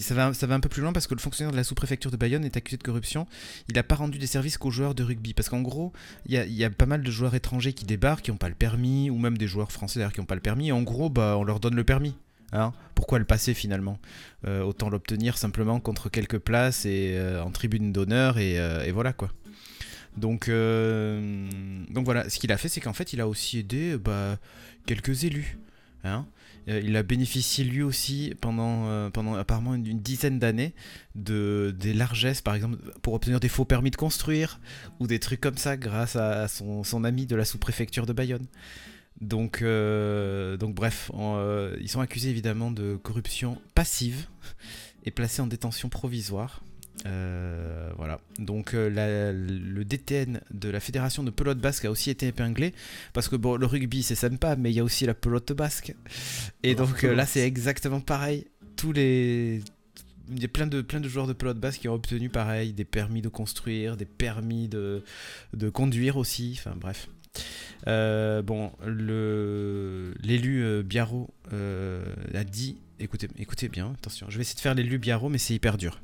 ça, 0.00 0.14
va, 0.14 0.54
un 0.54 0.60
peu 0.60 0.68
plus 0.68 0.82
loin 0.82 0.92
parce 0.92 1.06
que 1.06 1.14
le 1.14 1.20
fonctionnaire 1.20 1.52
de 1.52 1.56
la 1.56 1.64
sous-préfecture 1.64 2.10
de 2.10 2.16
Bayonne 2.16 2.44
est 2.44 2.56
accusé 2.56 2.76
de 2.76 2.82
corruption. 2.82 3.26
Il 3.68 3.74
n'a 3.74 3.82
pas 3.82 3.94
rendu 3.94 4.18
des 4.18 4.26
services 4.26 4.58
qu'aux 4.58 4.70
joueurs 4.70 4.94
de 4.94 5.02
rugby. 5.02 5.34
Parce 5.34 5.48
qu'en 5.48 5.62
gros, 5.62 5.92
il 6.26 6.34
y 6.34 6.64
a, 6.64 6.70
pas 6.70 6.86
mal 6.86 7.02
de 7.02 7.10
joueurs 7.10 7.34
étrangers 7.34 7.72
qui 7.72 7.84
débarquent, 7.84 8.24
qui 8.24 8.30
n'ont 8.30 8.36
pas 8.36 8.48
le 8.48 8.54
permis, 8.54 9.10
ou 9.10 9.18
même 9.18 9.38
des 9.38 9.46
joueurs 9.46 9.72
français 9.72 9.98
d'ailleurs 9.98 10.12
qui 10.12 10.20
n'ont 10.20 10.26
pas 10.26 10.34
le 10.34 10.40
permis. 10.40 10.72
En 10.72 10.82
gros, 10.82 11.10
bah, 11.10 11.36
on 11.38 11.44
leur 11.44 11.60
donne 11.60 11.74
le 11.74 11.84
permis. 11.84 12.14
Hein 12.52 12.72
Pourquoi 12.94 13.18
le 13.18 13.24
passer 13.24 13.54
finalement? 13.54 13.98
Euh, 14.46 14.62
Autant 14.62 14.88
l'obtenir 14.88 15.36
simplement 15.36 15.80
contre 15.80 16.08
quelques 16.08 16.38
places 16.38 16.86
et 16.86 17.14
euh, 17.16 17.42
en 17.42 17.50
tribune 17.50 17.92
d'honneur 17.92 18.38
et, 18.38 18.90
voilà 18.92 19.12
quoi. 19.12 19.30
Donc, 20.16 20.46
voilà, 20.48 22.30
ce 22.30 22.38
qu'il 22.38 22.52
a 22.52 22.56
fait, 22.56 22.68
c'est 22.68 22.80
qu'en 22.80 22.92
fait, 22.92 23.12
il 23.12 23.20
a 23.20 23.28
aussi 23.28 23.58
aidé 23.58 23.96
bah, 23.98 24.38
quelques 24.86 25.24
élus. 25.24 25.58
Hein 26.04 26.26
il 26.66 26.96
a 26.96 27.02
bénéficié 27.02 27.64
lui 27.64 27.82
aussi 27.82 28.34
pendant, 28.40 28.86
euh, 28.88 29.10
apparemment 29.38 29.74
une, 29.74 30.00
dizaine 30.00 30.38
d'années 30.38 30.74
de 31.14 31.74
des 31.78 31.92
largesses, 31.92 32.40
par 32.40 32.54
exemple, 32.54 32.76
pour 33.02 33.14
obtenir 33.14 33.38
des 33.38 33.48
faux 33.48 33.64
permis 33.64 33.90
de 33.90 33.96
construire 33.96 34.60
ou 34.98 35.06
des 35.06 35.20
trucs 35.20 35.40
comme 35.40 35.56
ça 35.56 35.76
grâce 35.76 36.16
à, 36.16 36.48
son, 36.48 37.04
ami 37.04 37.26
de 37.26 37.36
la 37.36 37.44
sous-préfecture 37.44 38.06
de 38.06 38.12
Bayonne. 38.12 38.46
Donc, 39.20 39.62
euh, 39.62 40.56
donc 40.56 40.74
bref, 40.74 41.10
euh, 41.14 41.76
ils 41.80 41.88
sont 41.88 42.00
accusés 42.00 42.30
évidemment 42.30 42.70
de 42.70 42.96
corruption 42.96 43.60
passive 43.74 44.26
et 45.04 45.10
placés 45.10 45.40
en 45.40 45.46
détention 45.46 45.88
provisoire. 45.88 46.62
Euh, 47.04 47.90
voilà. 47.96 48.20
Donc 48.38 48.72
euh, 48.74 48.88
la- 48.88 49.32
le 49.32 49.84
DTN 49.84 50.40
de 50.50 50.70
la 50.70 50.80
fédération 50.80 51.22
de 51.22 51.30
pelote 51.30 51.58
basque 51.58 51.84
a 51.84 51.90
aussi 51.90 52.08
été 52.10 52.26
épinglé 52.28 52.72
parce 53.12 53.28
que 53.28 53.36
bon, 53.36 53.56
le 53.56 53.66
rugby 53.66 54.02
c'est 54.02 54.14
sympa, 54.14 54.56
mais 54.56 54.70
il 54.70 54.74
y 54.76 54.80
a 54.80 54.84
aussi 54.84 55.04
la 55.04 55.14
pelote 55.14 55.52
basque. 55.52 55.94
Et 56.62 56.72
Oh, 56.72 56.78
donc 56.84 57.04
euh, 57.04 57.14
là 57.14 57.26
c'est 57.26 57.40
exactement 57.46 58.00
pareil. 58.00 58.46
Tous 58.76 58.92
les 58.92 59.60
il 60.34 60.42
y 60.42 60.44
a 60.44 60.48
plein 60.48 60.66
de, 60.66 60.80
plein 60.80 60.98
de 61.00 61.08
joueurs 61.08 61.26
de 61.28 61.32
pelote 61.34 61.60
basque 61.60 61.82
qui 61.82 61.88
ont 61.88 61.94
obtenu 61.94 62.28
pareil 62.30 62.72
des 62.72 62.84
permis 62.84 63.22
de 63.22 63.28
construire, 63.28 63.96
des 63.96 64.06
permis 64.06 64.66
de, 64.66 65.04
de 65.52 65.68
conduire 65.68 66.16
aussi. 66.16 66.56
Enfin 66.58 66.74
bref. 66.80 67.08
Bon, 67.86 68.72
le 68.84 70.14
l'élu 70.22 70.82
Biarro 70.82 71.28
a 71.52 72.44
dit, 72.44 72.78
écoutez, 72.98 73.28
écoutez 73.38 73.68
bien, 73.68 73.92
attention, 73.98 74.26
je 74.30 74.36
vais 74.36 74.42
essayer 74.42 74.56
de 74.56 74.60
faire 74.60 74.74
l'élu 74.74 74.98
Biarro, 74.98 75.28
mais 75.28 75.38
c'est 75.38 75.54
hyper 75.54 75.76
dur. 75.76 76.00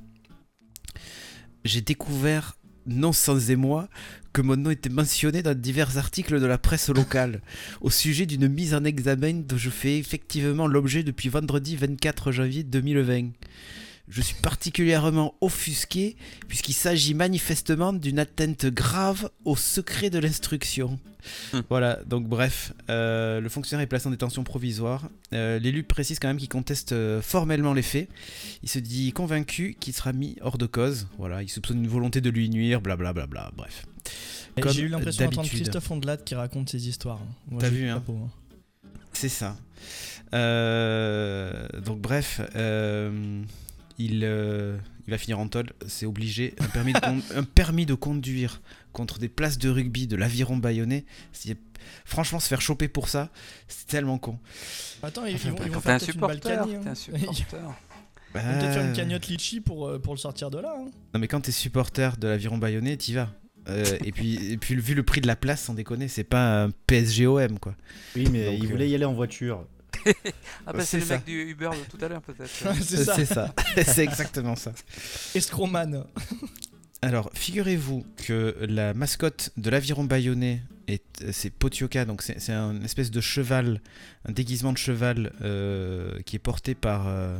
J'ai 1.65 1.81
découvert, 1.81 2.57
non 2.87 3.13
sans 3.13 3.51
émoi, 3.51 3.89
que 4.33 4.43
mon 4.43 4.57
nom 4.57 4.71
était 4.71 4.89
mentionné 4.89 5.43
dans 5.43 5.59
divers 5.59 5.99
articles 5.99 6.41
de 6.41 6.47
la 6.47 6.59
presse 6.59 6.89
locale 6.89 7.41
au 7.81 7.91
sujet 7.91 8.27
d'une 8.27 8.49
mise 8.49 8.75
en 8.75 8.85
examen 8.85 9.43
dont 9.47 9.57
je 9.57 9.71
fais 9.71 9.99
effectivement 9.99 10.67
l'objet 10.67 11.03
depuis 11.03 11.29
vendredi 11.29 11.77
24 11.77 12.33
janvier 12.33 12.65
2020. 12.65 13.31
Je 14.13 14.21
suis 14.21 14.35
particulièrement 14.35 15.35
offusqué 15.41 16.17
puisqu'il 16.47 16.75
s'agit 16.75 17.15
manifestement 17.15 17.95
d'une 17.95 18.19
atteinte 18.19 18.67
grave 18.67 19.31
au 19.47 19.57
secret 19.57 20.11
de 20.11 20.19
l'instruction. 20.19 21.01
Voilà, 21.71 21.99
donc 22.05 22.29
bref, 22.29 22.75
euh, 22.91 23.41
le 23.41 23.49
fonctionnaire 23.49 23.83
est 23.85 23.87
placé 23.87 24.09
en 24.09 24.11
détention 24.11 24.45
provisoire. 24.45 25.09
Euh, 25.33 25.59
L'élu 25.59 25.83
précise 25.83 26.19
quand 26.19 26.29
même 26.29 26.37
qu'il 26.37 26.51
conteste 26.51 26.93
euh, 26.93 27.23
formellement 27.23 27.73
les 27.73 27.81
faits. 27.81 28.11
Il 28.63 28.69
se 28.69 28.81
dit 28.81 29.13
convaincu 29.13 29.79
qu'il 29.81 29.95
sera 29.95 30.13
mis 30.13 30.37
hors 30.43 30.59
de 30.59 30.67
cause. 30.67 31.07
Voilà, 31.17 31.43
il 31.43 31.49
soupçonne 31.49 31.79
une 31.79 31.89
volonté 31.89 32.21
de 32.21 32.29
lui 32.29 32.51
nuire, 32.51 32.83
blablabla, 32.83 33.53
bref. 33.57 33.87
Et 34.59 34.61
Comme 34.61 34.73
J'ai 34.73 34.83
eu 34.83 34.89
l'impression 34.89 35.25
d'entendre. 35.25 35.49
Christophe 35.49 35.91
Ondelat 35.91 36.19
qui 36.19 36.35
raconte 36.35 36.69
ses 36.69 36.87
histoires. 36.87 37.21
T'as 37.59 37.71
vu, 37.71 37.89
hein. 37.89 38.03
hein. 38.07 38.31
C'est 39.15 39.31
ça. 39.31 39.57
Euh, 40.35 41.67
donc 41.85 42.01
bref, 42.01 42.41
euh, 42.57 43.43
il, 44.07 44.21
euh, 44.25 44.77
il 45.07 45.11
va 45.11 45.19
finir 45.19 45.39
en 45.39 45.49
tôle, 45.49 45.71
c'est 45.87 46.07
obligé. 46.07 46.55
Un 46.61 46.67
permis, 46.67 46.93
de 46.93 46.99
con- 47.01 47.23
un 47.35 47.43
permis 47.45 47.87
de 47.87 47.95
conduire 47.95 48.61
contre 48.93 49.19
des 49.19 49.29
places 49.29 49.59
de 49.59 49.69
rugby 49.69 50.07
de 50.07 50.17
l'aviron 50.17 50.57
bayonnais. 50.57 51.05
Franchement, 52.05 52.39
se 52.41 52.49
faire 52.49 52.61
choper 52.61 52.89
pour 52.89 53.09
ça, 53.09 53.31
c'est 53.69 53.87
tellement 53.87 54.19
con. 54.19 54.39
Attends, 55.03 55.25
ils, 55.27 55.35
Enfin, 55.35 55.49
ils 55.49 55.53
vont, 55.53 55.65
ils 55.67 55.71
vont 55.73 55.79
un 55.79 55.81
faire 55.81 55.95
une 55.95 56.75
hein. 56.77 56.91
un 56.91 56.95
supporter. 56.95 57.59
Ils 58.35 58.41
vont 58.41 58.59
peut-être 58.59 58.73
faire 58.73 58.87
une 58.87 58.93
cagnotte 58.95 59.27
litchi 59.27 59.61
pour, 59.61 59.89
euh, 59.89 59.99
pour 59.99 60.15
le 60.15 60.19
sortir 60.19 60.49
de 60.51 60.59
là. 60.59 60.75
hein. 60.79 60.87
Non 61.13 61.21
mais 61.21 61.29
quand 61.29 61.43
t'es 61.43 61.53
supporter 61.53 62.17
de 62.17 62.29
l'aviron 62.29 62.57
bayonnais, 62.57 62.97
t'y 62.97 63.13
vas. 63.13 63.29
Euh, 63.69 63.85
et 64.05 64.11
puis, 64.11 64.53
et 64.53 64.57
puis 64.57 64.75
vu 64.77 64.95
le 64.95 65.03
prix 65.03 65.21
de 65.21 65.27
la 65.27 65.37
place, 65.37 65.61
sans 65.63 65.75
déconner, 65.75 66.09
c'est 66.09 66.25
pas 66.25 66.65
un 66.65 66.71
PSGOM 66.87 67.59
quoi. 67.59 67.75
Oui, 68.17 68.27
mais 68.33 68.47
Donc, 68.47 68.55
il 68.59 68.65
euh, 68.65 68.69
voulait 68.71 68.89
y 68.89 68.95
aller 68.95 69.05
en 69.05 69.13
voiture. 69.13 69.67
Ah 70.67 70.73
bah 70.73 70.85
C'est 70.85 70.99
le 70.99 71.05
ça. 71.05 71.15
mec 71.17 71.25
du 71.25 71.51
Uber 71.51 71.71
de 71.71 71.91
tout 71.97 72.05
à 72.05 72.09
l'heure 72.09 72.23
peut-être. 72.23 72.51
c'est 72.83 73.05
ça. 73.05 73.15
C'est 73.17 73.25
ça. 73.27 73.55
c'est 73.87 74.05
exactement 74.05 74.57
ça. 74.57 74.73
Escroman. 75.35 76.05
Alors, 77.03 77.31
figurez-vous 77.35 78.05
que 78.27 78.57
la 78.69 78.95
mascotte 78.95 79.51
de 79.57 79.71
l'aviron 79.71 80.05
bayonnais, 80.05 80.63
est, 80.89 81.03
c'est 81.33 81.51
Potioka, 81.51 82.05
donc 82.05 82.23
c'est, 82.23 82.41
c'est 82.41 82.53
un 82.53 82.81
espèce 82.83 83.11
de 83.11 83.21
cheval, 83.21 83.81
un 84.29 84.33
déguisement 84.33 84.73
de 84.73 84.79
cheval 84.79 85.33
euh, 85.43 86.19
qui 86.27 86.37
est 86.37 86.41
porté 86.41 86.75
par, 86.75 87.07
euh, 87.09 87.39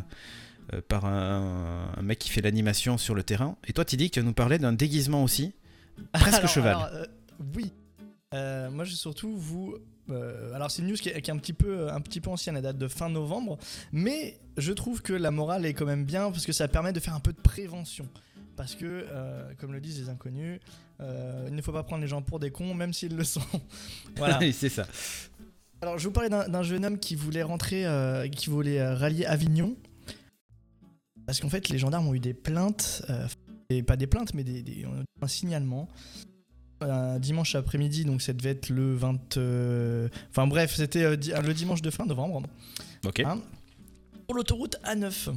euh, 0.73 0.81
par 0.89 1.05
un, 1.07 1.93
un 1.97 2.03
mec 2.03 2.19
qui 2.19 2.31
fait 2.31 2.41
l'animation 2.41 2.99
sur 2.99 3.15
le 3.15 3.23
terrain. 3.23 3.57
Et 3.67 3.73
toi, 3.73 3.85
tu 3.85 3.97
dis 3.97 4.09
que 4.11 4.15
tu 4.15 4.21
vas 4.21 4.27
nous 4.27 4.33
parler 4.33 4.59
d'un 4.59 4.73
déguisement 4.73 5.23
aussi, 5.23 5.53
presque 6.13 6.39
Alors, 6.39 6.49
cheval. 6.51 6.75
alors, 6.77 6.89
euh, 6.95 7.05
oui. 7.57 7.73
Euh, 8.35 8.71
moi, 8.71 8.85
je 8.85 8.91
vais 8.91 8.97
surtout 8.97 9.37
vous. 9.37 9.75
euh, 10.11 10.53
alors, 10.55 10.71
c'est 10.71 10.83
une 10.83 10.89
news 10.89 10.97
qui 10.97 11.09
est, 11.11 11.21
qui 11.23 11.31
est 11.31 11.35
un, 11.35 11.39
petit 11.39 11.53
peu, 11.53 11.91
un 11.91 12.01
petit 12.01 12.21
peu 12.21 12.31
ancienne, 12.31 12.57
elle 12.57 12.63
date 12.63 12.79
de 12.79 12.89
fin 12.89 13.09
novembre. 13.09 13.59
Mais 13.93 14.39
je 14.57 14.73
trouve 14.73 15.03
que 15.03 15.13
la 15.13 15.31
morale 15.31 15.67
est 15.67 15.75
quand 15.75 15.87
même 15.87 16.05
bien 16.05 16.31
parce 16.31 16.47
que 16.47 16.53
ça 16.53 16.69
permet 16.69 16.93
de 16.93 17.01
faire 17.01 17.15
un 17.15 17.21
peu 17.21 17.33
de 17.33 17.41
prévention. 17.41 18.09
Parce 18.57 18.75
que, 18.75 18.85
euh, 18.87 19.51
comme 19.59 19.73
le 19.73 19.81
disent 19.81 19.99
les 20.01 20.09
inconnus, 20.09 20.61
euh, 21.01 21.47
il 21.49 21.55
ne 21.55 21.63
faut 21.63 21.73
pas 21.73 21.83
prendre 21.83 22.03
les 22.03 22.09
gens 22.09 22.23
pour 22.23 22.39
des 22.39 22.51
cons, 22.51 22.75
même 22.75 22.93
s'ils 22.93 23.17
le 23.17 23.25
sont. 23.25 23.41
voilà. 24.17 24.39
C'est 24.53 24.69
ça. 24.69 24.87
Alors, 25.81 25.99
je 25.99 26.05
vous 26.07 26.13
parlais 26.13 26.29
d'un 26.29 26.63
jeune 26.63 26.85
homme 26.85 26.99
qui 26.99 27.17
voulait 27.17 27.43
rentrer, 27.43 27.85
qui 28.31 28.51
voulait 28.51 28.83
rallier 28.95 29.27
Avignon. 29.27 29.75
Parce 31.27 31.41
qu'en 31.41 31.49
fait, 31.49 31.69
les 31.71 31.79
gendarmes 31.79 32.07
ont 32.09 32.15
eu 32.15 32.21
des 32.21 32.35
plaintes, 32.35 33.03
et 33.71 33.83
pas 33.83 33.97
des 33.97 34.07
plaintes, 34.07 34.35
mais 34.35 34.45
des, 34.45 34.63
des- 34.63 34.87
un 35.21 35.27
signalement. 35.29 35.89
Un 36.83 37.19
dimanche 37.19 37.55
après-midi, 37.55 38.05
donc 38.05 38.23
ça 38.23 38.33
devait 38.33 38.51
être 38.51 38.69
le 38.71 38.95
20. 38.95 39.37
euh, 39.37 40.09
Enfin 40.31 40.47
bref, 40.47 40.75
c'était 40.77 41.03
euh, 41.05 41.17
di- 41.17 41.33
le 41.43 41.55
dimanche 41.55 41.83
de 41.83 41.91
fin 41.91 42.05
novembre. 42.07 42.43
Ok. 43.07 43.21
Hein 43.21 43.39
pour 44.27 44.37
l'autoroute 44.37 44.77
A9. 44.85 45.35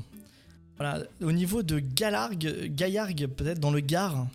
Voilà, 0.77 1.03
au 1.21 1.31
niveau 1.31 1.63
de 1.63 1.79
Galargues, 1.79 2.67
Gaillargues, 2.75 3.27
peut-être 3.27 3.60
dans 3.60 3.71
le 3.71 3.79
Gard. 3.79 4.27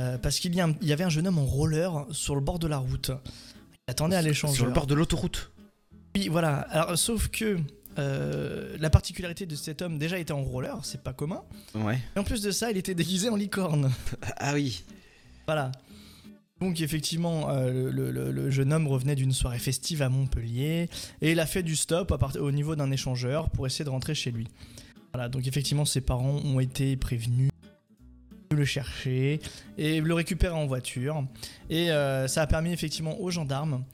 Euh, 0.00 0.18
parce 0.18 0.38
qu'il 0.40 0.54
y, 0.54 0.60
a 0.60 0.66
un- 0.66 0.74
il 0.82 0.88
y 0.88 0.92
avait 0.92 1.04
un 1.04 1.08
jeune 1.08 1.26
homme 1.28 1.38
en 1.38 1.44
roller 1.46 2.06
sur 2.10 2.34
le 2.34 2.40
bord 2.40 2.58
de 2.58 2.66
la 2.66 2.78
route. 2.78 3.10
Il 3.86 3.90
attendait 3.90 4.16
à 4.16 4.22
l'échangeur. 4.22 4.56
Sur 4.56 4.66
le 4.66 4.72
bord 4.72 4.86
de 4.86 4.94
l'autoroute. 4.94 5.50
Oui, 6.16 6.28
voilà. 6.28 6.56
Alors, 6.70 6.98
sauf 6.98 7.28
que 7.28 7.58
euh, 7.98 8.76
la 8.80 8.90
particularité 8.90 9.46
de 9.46 9.54
cet 9.54 9.82
homme, 9.82 9.98
déjà, 9.98 10.18
était 10.18 10.32
en 10.32 10.42
roller, 10.42 10.76
c'est 10.82 11.02
pas 11.02 11.12
commun. 11.12 11.42
Ouais. 11.74 12.00
Et 12.16 12.18
en 12.18 12.24
plus 12.24 12.42
de 12.42 12.50
ça, 12.50 12.70
il 12.70 12.76
était 12.76 12.94
déguisé 12.94 13.28
en 13.28 13.36
licorne. 13.36 13.92
Ah 14.38 14.52
oui. 14.54 14.82
Voilà. 15.46 15.70
Donc 16.60 16.80
effectivement, 16.80 17.50
euh, 17.50 17.90
le, 17.90 18.10
le- 18.10 18.30
le 18.30 18.50
jeune 18.50 18.72
homme 18.72 18.86
revenait 18.86 19.16
d'une 19.16 19.32
soirée 19.32 19.58
festive 19.58 20.02
à 20.02 20.08
Montpellier 20.08 20.88
et 21.20 21.32
il 21.32 21.40
a 21.40 21.46
fait 21.46 21.62
du 21.62 21.74
stop 21.76 22.12
à 22.12 22.18
part- 22.18 22.36
au 22.40 22.52
niveau 22.52 22.76
d'un 22.76 22.90
échangeur 22.90 23.50
pour 23.50 23.66
essayer 23.66 23.84
de 23.84 23.90
rentrer 23.90 24.14
chez 24.14 24.30
lui. 24.30 24.46
Voilà, 25.12 25.28
donc 25.28 25.46
effectivement, 25.46 25.84
ses 25.84 26.00
parents 26.00 26.40
ont 26.44 26.60
été 26.60 26.96
prévenus 26.96 27.50
de 28.50 28.56
le 28.56 28.64
chercher 28.64 29.40
et 29.78 30.00
le 30.00 30.14
récupérer 30.14 30.54
en 30.54 30.66
voiture. 30.66 31.24
Et 31.70 31.90
euh, 31.90 32.28
ça 32.28 32.42
a 32.42 32.46
permis 32.46 32.72
effectivement 32.72 33.20
aux 33.20 33.30
gendarmes 33.30 33.84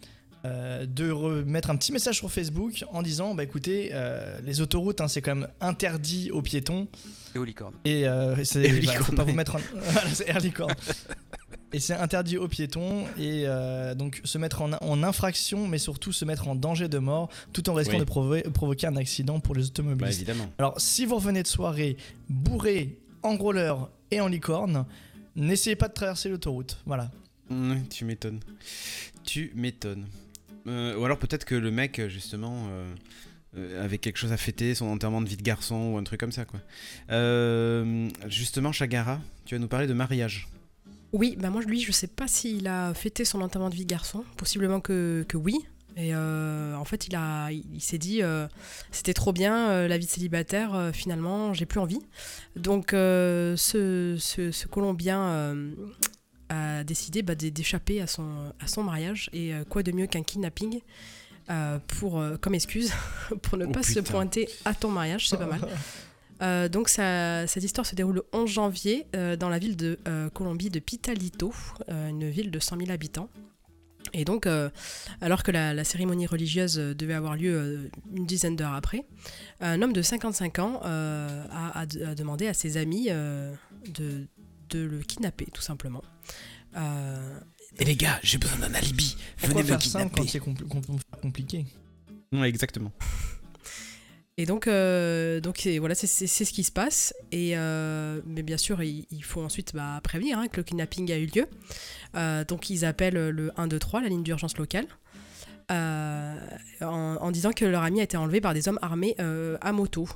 euh, 0.44 0.86
de 0.86 1.10
remettre 1.10 1.70
un 1.70 1.76
petit 1.76 1.92
message 1.92 2.16
sur 2.16 2.30
Facebook 2.30 2.84
en 2.92 3.02
disant 3.02 3.34
bah 3.34 3.42
écoutez, 3.44 3.90
euh, 3.92 4.38
les 4.44 4.60
autoroutes, 4.60 5.00
hein, 5.00 5.08
c'est 5.08 5.22
quand 5.22 5.34
même 5.34 5.48
interdit 5.60 6.30
aux 6.30 6.42
piétons. 6.42 6.88
Et 7.34 7.38
aux 7.38 7.44
licornes. 7.44 7.74
Et 7.84 8.04
c'est, 8.44 8.62
Et 8.64 8.80
voilà, 8.80 9.00
faut 9.00 9.12
pas 9.12 9.24
licorne, 9.24 9.30
vous 9.30 9.36
mettre 9.36 9.56
en... 9.56 9.60
voilà, 9.74 10.08
c'est. 10.14 10.26
Et 11.72 11.80
c'est 11.80 11.94
interdit 11.94 12.36
aux 12.36 12.48
piétons 12.48 13.04
et 13.18 13.44
euh, 13.46 13.94
donc 13.94 14.20
se 14.24 14.38
mettre 14.38 14.62
en, 14.62 14.72
en 14.72 15.02
infraction, 15.02 15.68
mais 15.68 15.78
surtout 15.78 16.12
se 16.12 16.24
mettre 16.24 16.48
en 16.48 16.54
danger 16.56 16.88
de 16.88 16.98
mort, 16.98 17.28
tout 17.52 17.68
en 17.70 17.74
risquant 17.74 17.94
Oui. 17.94 18.00
de 18.00 18.04
provo- 18.04 18.50
provoquer 18.50 18.86
un 18.88 18.96
accident 18.96 19.38
pour 19.40 19.54
les 19.54 19.62
Bah 19.62 19.68
automobilistes. 19.68 20.18
évidemment. 20.20 20.50
Alors, 20.58 20.80
si 20.80 21.06
vous 21.06 21.14
revenez 21.16 21.42
de 21.42 21.48
soirée 21.48 21.96
bourré, 22.28 22.98
en 23.22 23.36
roller 23.36 23.88
et 24.10 24.20
en 24.20 24.26
licorne, 24.28 24.84
n'essayez 25.36 25.76
pas 25.76 25.88
de 25.88 25.92
traverser 25.94 26.28
l'autoroute. 26.28 26.78
Voilà. 26.86 27.10
Ouais, 27.50 27.82
tu 27.90 28.04
m'étonnes. 28.04 28.40
Tu 29.24 29.52
m'étonnes. 29.54 30.06
Euh, 30.66 30.96
ou 30.96 31.04
alors 31.04 31.18
peut-être 31.18 31.44
que 31.44 31.54
le 31.54 31.70
mec, 31.70 32.00
justement, 32.08 32.66
euh, 32.70 32.94
euh, 33.58 33.84
avait 33.84 33.98
quelque 33.98 34.16
chose 34.18 34.32
à 34.32 34.36
fêter, 34.36 34.74
son 34.74 34.86
enterrement 34.86 35.20
de 35.20 35.28
vie 35.28 35.36
de 35.36 35.42
garçon 35.42 35.92
ou 35.92 35.98
un 35.98 36.04
truc 36.04 36.18
comme 36.20 36.32
ça, 36.32 36.44
quoi. 36.44 36.60
Euh, 37.10 38.08
justement, 38.28 38.72
Chagara, 38.72 39.20
tu 39.44 39.54
vas 39.54 39.58
nous 39.58 39.68
parler 39.68 39.86
de 39.86 39.92
mariage. 39.94 40.48
Oui, 41.12 41.36
bah 41.38 41.50
moi 41.50 41.60
lui, 41.62 41.80
je 41.80 41.90
sais 41.92 42.06
pas 42.06 42.28
s'il 42.28 42.68
a 42.68 42.94
fêté 42.94 43.24
son 43.24 43.40
enterrement 43.40 43.68
de 43.70 43.74
vie 43.74 43.84
de 43.84 43.90
garçon, 43.90 44.24
possiblement 44.36 44.80
que, 44.80 45.24
que 45.28 45.36
oui. 45.36 45.56
Et 45.96 46.14
euh, 46.14 46.74
en 46.76 46.84
fait, 46.84 47.08
il, 47.08 47.16
a, 47.16 47.50
il, 47.50 47.64
il 47.74 47.80
s'est 47.80 47.98
dit, 47.98 48.22
euh, 48.22 48.46
c'était 48.92 49.12
trop 49.12 49.32
bien, 49.32 49.70
euh, 49.70 49.88
la 49.88 49.98
vie 49.98 50.06
de 50.06 50.10
célibataire, 50.10 50.90
finalement, 50.94 51.52
j'ai 51.52 51.66
plus 51.66 51.80
envie. 51.80 51.98
Donc, 52.54 52.90
ce, 52.92 53.56
ce, 54.18 54.50
ce 54.52 54.66
Colombien 54.68 55.54
a 56.48 56.84
décidé 56.84 57.22
bah, 57.22 57.34
d'é- 57.34 57.50
d'échapper 57.50 58.00
à 58.00 58.06
son, 58.06 58.52
à 58.60 58.66
son 58.68 58.84
mariage. 58.84 59.30
Et 59.32 59.52
quoi 59.68 59.82
de 59.82 59.90
mieux 59.92 60.06
qu'un 60.06 60.22
kidnapping 60.22 60.80
pour, 61.88 62.22
comme 62.40 62.54
excuse 62.54 62.92
pour 63.42 63.58
ne 63.58 63.66
Oh, 63.66 63.70
pas 63.72 63.82
se 63.82 63.98
pointer 64.00 64.48
à 64.64 64.74
ton 64.74 64.90
mariage, 64.90 65.28
c'est 65.28 65.36
pas 65.38 65.46
mal. 65.46 65.60
Euh, 66.42 66.68
donc 66.68 66.88
ça- 66.88 67.46
cette 67.46 67.64
histoire 67.64 67.86
se 67.86 67.94
déroule 67.94 68.14
le 68.16 68.24
11 68.32 68.48
janvier 68.50 69.06
euh, 69.14 69.36
dans 69.36 69.48
la 69.48 69.58
ville 69.58 69.76
de 69.76 69.98
euh, 70.08 70.30
Colombie 70.30 70.70
de 70.70 70.78
Pitalito, 70.80 71.52
euh, 71.90 72.08
une 72.08 72.28
ville 72.30 72.50
de 72.50 72.58
100 72.58 72.78
000 72.78 72.90
habitants. 72.90 73.28
Et 74.14 74.24
donc, 74.24 74.46
euh, 74.46 74.70
alors 75.20 75.42
que 75.42 75.50
la, 75.52 75.74
la 75.74 75.84
cérémonie 75.84 76.26
religieuse 76.26 76.76
devait 76.76 77.12
avoir 77.14 77.36
lieu 77.36 77.54
euh, 77.54 77.90
une 78.14 78.26
dizaine 78.26 78.56
d'heures 78.56 78.72
après, 78.74 79.04
un 79.60 79.82
homme 79.82 79.92
de 79.92 80.02
55 80.02 80.58
ans 80.58 80.80
euh, 80.84 81.44
a, 81.52 81.78
a 81.80 81.86
de- 81.86 82.04
a 82.04 82.14
demandé 82.14 82.46
à 82.48 82.54
ses 82.54 82.76
amis 82.78 83.08
euh, 83.10 83.54
de, 83.94 84.26
de 84.70 84.78
le 84.80 84.98
kidnapper, 85.00 85.46
tout 85.52 85.62
simplement. 85.62 86.02
Euh, 86.76 87.38
Et 87.78 87.84
les 87.84 87.94
gars, 87.96 88.18
j'ai 88.22 88.38
besoin 88.38 88.58
d'un 88.58 88.74
alibi. 88.74 89.16
Venez 89.38 89.62
me 89.62 89.66
faire 89.68 89.82
simple 89.82 90.10
quand 90.14 90.22
kidnapper. 90.22 90.28
c'est 90.28 90.38
compl- 90.64 90.66
com- 90.68 90.98
compliqué? 91.20 91.66
Ouais, 92.32 92.48
exactement. 92.48 92.90
Et 94.40 94.46
donc, 94.46 94.68
euh, 94.68 95.38
donc 95.38 95.68
voilà, 95.80 95.94
c'est 95.94 96.06
ce 96.06 96.50
qui 96.50 96.64
se 96.64 96.72
passe. 96.72 97.12
Et, 97.30 97.58
euh, 97.58 98.22
mais 98.24 98.42
bien 98.42 98.56
sûr, 98.56 98.82
il, 98.82 99.22
faut 99.22 99.42
ensuite 99.42 99.74
bah, 99.74 100.00
prévenir 100.02 100.38
hein, 100.38 100.48
que 100.48 100.56
le 100.56 100.62
kidnapping 100.62 101.12
a 101.12 101.18
eu 101.18 101.26
lieu. 101.26 101.46
Euh, 102.14 102.42
donc, 102.46 102.70
ils 102.70 102.86
appellent 102.86 103.28
le 103.28 103.52
123, 103.56 104.00
la 104.00 104.08
ligne 104.08 104.22
d'urgence 104.22 104.56
locale, 104.56 104.86
en, 105.68 107.30
disant 107.30 107.52
que 107.52 107.66
leur 107.66 107.82
ami 107.82 108.00
a 108.00 108.04
été 108.04 108.16
enlevé 108.16 108.40
par 108.40 108.54
des 108.54 108.66
hommes 108.66 108.78
armés 108.80 109.14
à 109.18 109.72
moto. 109.72 110.08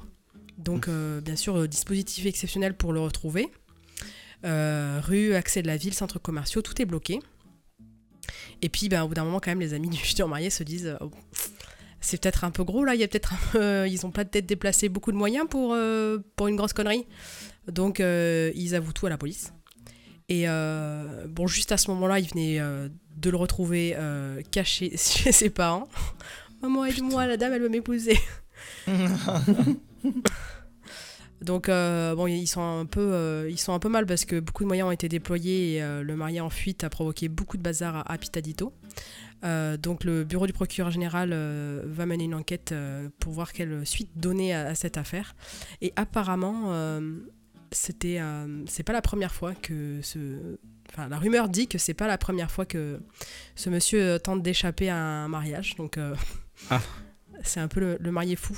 Donc, 0.57 0.89
bien 0.89 1.37
sûr, 1.37 1.69
dispositif 1.69 2.25
exceptionnel 2.25 2.73
pour 2.73 2.95
le 2.95 3.01
retrouver. 3.01 3.51
Rue, 4.43 5.35
accès 5.35 5.61
de 5.61 5.67
la 5.67 5.77
ville, 5.77 5.93
centres 5.93 6.19
commerciaux, 6.19 6.63
tout 6.63 6.81
est 6.81 6.87
bloqué. 6.87 7.21
Et 8.63 8.71
puis, 8.71 8.89
ben, 8.89 9.03
au 9.03 9.09
bout 9.09 9.15
d'un 9.15 9.25
moment, 9.25 9.41
quand 9.41 9.51
même, 9.51 9.61
les 9.61 9.75
amis 9.75 9.89
du 9.91 9.99
futur 9.99 10.29
marié 10.29 10.49
se 10.49 10.63
disent 10.63 10.97
oh, 11.03 11.11
c'est 12.05 12.21
peut-être 12.21 12.45
un 12.45 12.51
peu 12.51 12.65
gros 12.65 12.85
là, 12.85 12.95
il 12.95 13.01
y 13.01 13.05
a 13.05 13.09
peut-être 13.09 13.35
peu- 13.53 13.89
ils 13.89 14.05
ont 14.07 14.11
peut-être 14.11 14.47
déplacé 14.47 14.89
beaucoup 14.89 15.13
de 15.13 15.17
moyens 15.17 15.47
pour, 15.49 15.73
euh, 15.75 16.19
pour 16.37 16.49
une 16.49 16.57
grosse 16.57 16.73
connerie. 16.73 17.07
Donc 17.67 18.01
euh, 18.01 18.53
ils 18.55 18.75
avouent 18.75 18.93
tout 18.93 19.07
à 19.07 19.11
la 19.11 19.19
police. 19.19 19.53
Et 20.29 20.49
euh, 20.49 21.27
bon, 21.29 21.47
juste 21.47 21.73
à 21.73 21.77
ce 21.77 21.91
moment-là, 21.91 22.19
ils 22.19 22.29
venaient 22.29 22.59
euh, 22.61 22.89
de 23.17 23.31
le 23.31 23.37
retrouver 23.37 23.95
euh, 23.97 24.41
caché 24.51 24.91
chez 24.97 25.33
ses 25.33 25.51
parents. 25.51 25.89
Maman, 26.63 26.87
aide-moi, 26.87 27.27
la 27.27 27.37
dame, 27.37 27.53
elle 27.53 27.63
veut 27.63 27.69
m'épouser. 27.69 28.19
Donc 31.43 31.69
euh, 31.69 32.15
bon, 32.15 32.27
ils 32.27 32.47
sont 32.47 32.63
un 32.63 32.87
peu, 32.87 33.01
euh, 33.01 33.51
ils 33.51 33.59
sont 33.59 33.75
un 33.75 33.79
peu 33.79 33.91
mal 33.91 34.07
parce 34.07 34.25
que 34.25 34.41
beaucoup 34.41 34.63
de 34.63 34.69
moyens 34.69 34.89
ont 34.89 34.93
été 34.93 35.11
déployés 35.11 35.75
et 35.75 35.83
euh, 35.83 36.03
le 36.03 36.17
marié 36.17 36.41
en 36.41 36.49
fuite 36.49 36.85
a 36.85 36.89
provoqué 36.91 37.29
beaucoup 37.29 37.59
de 37.59 37.63
bazar 37.63 37.97
à, 37.97 38.13
à 38.13 38.17
Pitadito. 38.17 38.73
Euh, 39.45 39.77
donc 39.77 40.05
le 40.05 40.25
bureau 40.25 40.47
du 40.47 40.53
procureur 40.53 40.91
général 40.91 41.31
euh, 41.33 41.83
va 41.85 42.07
mener 42.07 42.25
une 42.25 42.35
enquête 42.35 42.73
euh, 42.73 43.09
pour 43.21 43.33
voir 43.33 43.53
quelle 43.53 43.85
suite 43.87 44.11
donner 44.17 44.55
à, 44.55 44.69
à 44.69 44.75
cette 44.75 44.97
affaire. 44.97 45.35
Et 45.81 45.93
apparemment, 45.97 46.73
c'était, 47.71 48.21
c'est 48.67 48.83
pas 48.83 48.93
la 48.93 49.03
première 49.03 49.35
fois 49.35 49.55
que 49.55 50.01
ce, 50.03 50.59
enfin 50.91 51.09
la 51.09 51.19
rumeur 51.19 51.49
dit 51.49 51.67
que 51.67 51.79
c'est 51.79 51.95
pas 51.95 52.07
la 52.07 52.19
première 52.19 52.51
fois 52.51 52.65
que 52.65 53.01
ce 53.55 53.69
monsieur 53.71 54.19
tente 54.19 54.43
d'échapper 54.43 54.89
à 54.89 54.97
un 54.97 55.29
mariage. 55.29 55.75
Donc 55.77 55.99
Ah. 56.71 56.81
c'est 57.43 57.61
un 57.61 57.69
peu 57.69 57.81
le, 57.81 57.97
le 58.01 58.11
marié 58.13 58.37
fou. 58.37 58.57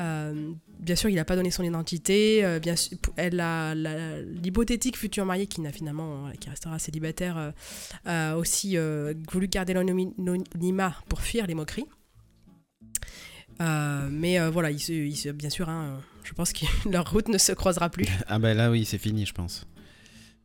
Euh, 0.00 0.52
bien 0.78 0.96
sûr, 0.96 1.08
il 1.10 1.14
n'a 1.16 1.24
pas 1.26 1.36
donné 1.36 1.50
son 1.50 1.62
identité. 1.62 2.44
euh, 2.44 2.58
bien 2.58 2.74
sûr, 2.74 2.96
elle 3.16 3.38
a 3.38 3.74
l'hypothétique 3.74 4.96
futur 4.96 5.24
marié 5.26 5.46
qui 5.46 5.60
n'a 5.60 5.70
finalement, 5.72 6.26
euh, 6.26 6.30
qui 6.40 6.48
restera 6.48 6.78
célibataire, 6.78 7.52
a 8.06 8.36
aussi 8.36 8.76
euh, 8.78 9.12
voulu 9.30 9.46
garder 9.48 9.74
l'anonymat 9.74 10.94
pour 11.08 11.20
fuir 11.20 11.46
les 11.46 11.54
moqueries. 11.54 11.84
Mais 14.10 14.38
voilà, 14.50 14.70
ils 14.70 14.80
se- 14.80 14.92
ils 14.92 15.16
se- 15.16 15.28
bien 15.28 15.50
sûr, 15.50 15.68
hein, 15.68 16.00
je 16.24 16.32
pense 16.32 16.52
que 16.52 16.64
leur 16.90 17.10
route 17.10 17.28
ne 17.28 17.38
se 17.38 17.52
croisera 17.52 17.90
plus. 17.90 18.06
Ah 18.26 18.38
bah 18.38 18.54
là 18.54 18.70
oui, 18.70 18.84
c'est 18.84 18.98
fini, 18.98 19.26
je 19.26 19.34
pense. 19.34 19.66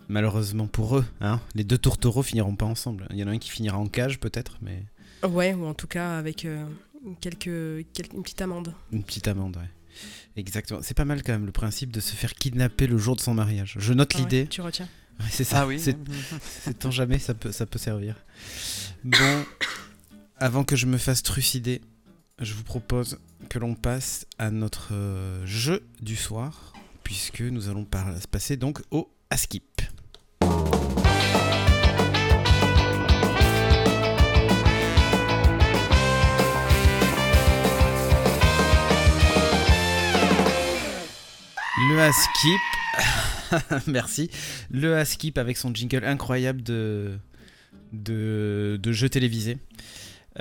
Malheureusement 0.07 0.67
pour 0.67 0.97
eux, 0.97 1.05
hein. 1.21 1.39
Les 1.55 1.63
deux 1.63 1.77
tourtereaux 1.79 2.21
finiront 2.23 2.55
pas 2.55 2.65
ensemble. 2.65 3.07
Il 3.11 3.17
y 3.17 3.23
en 3.23 3.27
a 3.27 3.31
un 3.31 3.37
qui 3.39 3.49
finira 3.49 3.77
en 3.79 3.87
cage 3.87 4.19
peut-être, 4.19 4.57
mais 4.61 4.83
Ouais, 5.27 5.53
ou 5.55 5.65
en 5.65 5.73
tout 5.73 5.87
cas 5.87 6.17
avec 6.19 6.45
quelques, 7.21 7.85
quelques- 7.93 8.13
une 8.13 8.23
petite 8.23 8.41
amende. 8.41 8.73
une 8.91 9.03
petite 9.03 9.27
amende, 9.27 9.57
ouais. 9.57 9.69
Exactement. 10.35 10.81
C'est 10.83 10.93
pas 10.93 11.05
mal 11.05 11.23
quand 11.23 11.31
même 11.31 11.45
le 11.45 11.51
principe 11.51 11.91
de 11.91 11.99
se 12.01 12.13
faire 12.15 12.33
kidnapper 12.33 12.87
le 12.87 12.97
jour 12.97 13.15
de 13.15 13.21
son 13.21 13.33
mariage. 13.33 13.75
Je 13.79 13.93
note 13.93 14.11
Ah 14.13 14.17
ouais, 14.17 14.23
l'idée. 14.23 14.47
tu 14.47 14.61
retiens. 14.61 14.89
Ouais, 15.21 15.25
c'est 15.29 15.45
ça. 15.45 15.61
Ah 15.61 15.67
oui. 15.67 15.79
C'est 15.79 15.95
c'est 16.63 16.77
tant 16.79 16.91
jamais 16.91 17.19
ça 17.19 17.33
peut, 17.33 17.51
ça 17.53 17.65
peut 17.65 17.79
servir. 17.79 18.15
Bon, 19.05 19.45
avant 20.37 20.63
que 20.65 20.75
je 20.75 20.85
me 20.87 20.97
fasse 20.97 21.23
trucider, 21.23 21.79
je 22.41 22.53
vous 22.53 22.63
propose 22.63 23.19
que 23.49 23.57
l'on 23.59 23.75
passe 23.75 24.25
à 24.37 24.51
notre 24.51 24.89
euh, 24.93 25.45
jeu 25.45 25.83
du 26.01 26.17
soir, 26.17 26.73
puisque 27.05 27.39
nous 27.41 27.69
allons 27.69 27.85
par- 27.85 28.13
passer 28.29 28.57
donc 28.57 28.81
au 28.91 29.09
Askip. 29.29 29.81
Le 41.95 42.01
Askip, 42.01 42.61
Merci. 43.87 44.29
Le 44.69 44.97
Askip 44.97 45.37
avec 45.37 45.55
son 45.55 45.73
jingle 45.73 46.03
incroyable 46.03 46.61
de, 46.61 47.17
de, 47.93 48.77
de 48.83 48.91
jeu 48.91 49.07
télévisé. 49.07 49.59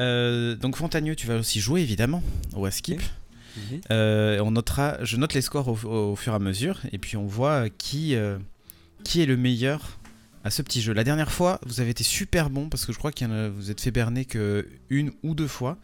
Euh, 0.01 0.57
donc 0.57 0.75
Fontagneux, 0.75 1.15
tu 1.15 1.29
vas 1.29 1.37
aussi 1.37 1.61
jouer 1.61 1.83
évidemment 1.83 2.25
au 2.57 2.67
Askip. 2.67 3.01
Oui. 3.71 3.81
Euh, 3.93 4.41
on 4.41 4.51
notera, 4.51 4.97
je 5.05 5.17
note 5.17 5.33
les 5.33 5.43
scores 5.43 5.69
au, 5.69 6.11
au 6.11 6.17
fur 6.17 6.33
et 6.33 6.37
à 6.37 6.41
mesure, 6.41 6.81
et 6.91 6.99
puis 6.99 7.17
on 7.17 7.27
voit 7.27 7.71
qui, 7.71 8.17
euh, 8.17 8.37
qui 9.05 9.23
est 9.23 9.27
le 9.27 9.37
meilleur 9.37 10.01
à 10.43 10.51
ce 10.51 10.61
petit 10.61 10.83
jeu. 10.83 10.93
La 10.93 11.05
dernière 11.05 11.31
fois, 11.31 11.61
vous 11.65 11.81
avez 11.81 11.91
été 11.91 12.03
super 12.03 12.51
bon 12.51 12.69
parce 12.69 12.85
que 12.85 12.93
je 12.93 12.99
crois 12.99 13.13
a, 13.13 13.49
vous 13.49 13.71
êtes 13.71 13.81
fait 13.81 13.93
berner 13.93 14.25
que 14.25 14.69
une 14.91 15.13
ou 15.23 15.37
deux 15.37 15.47
fois. 15.47 15.79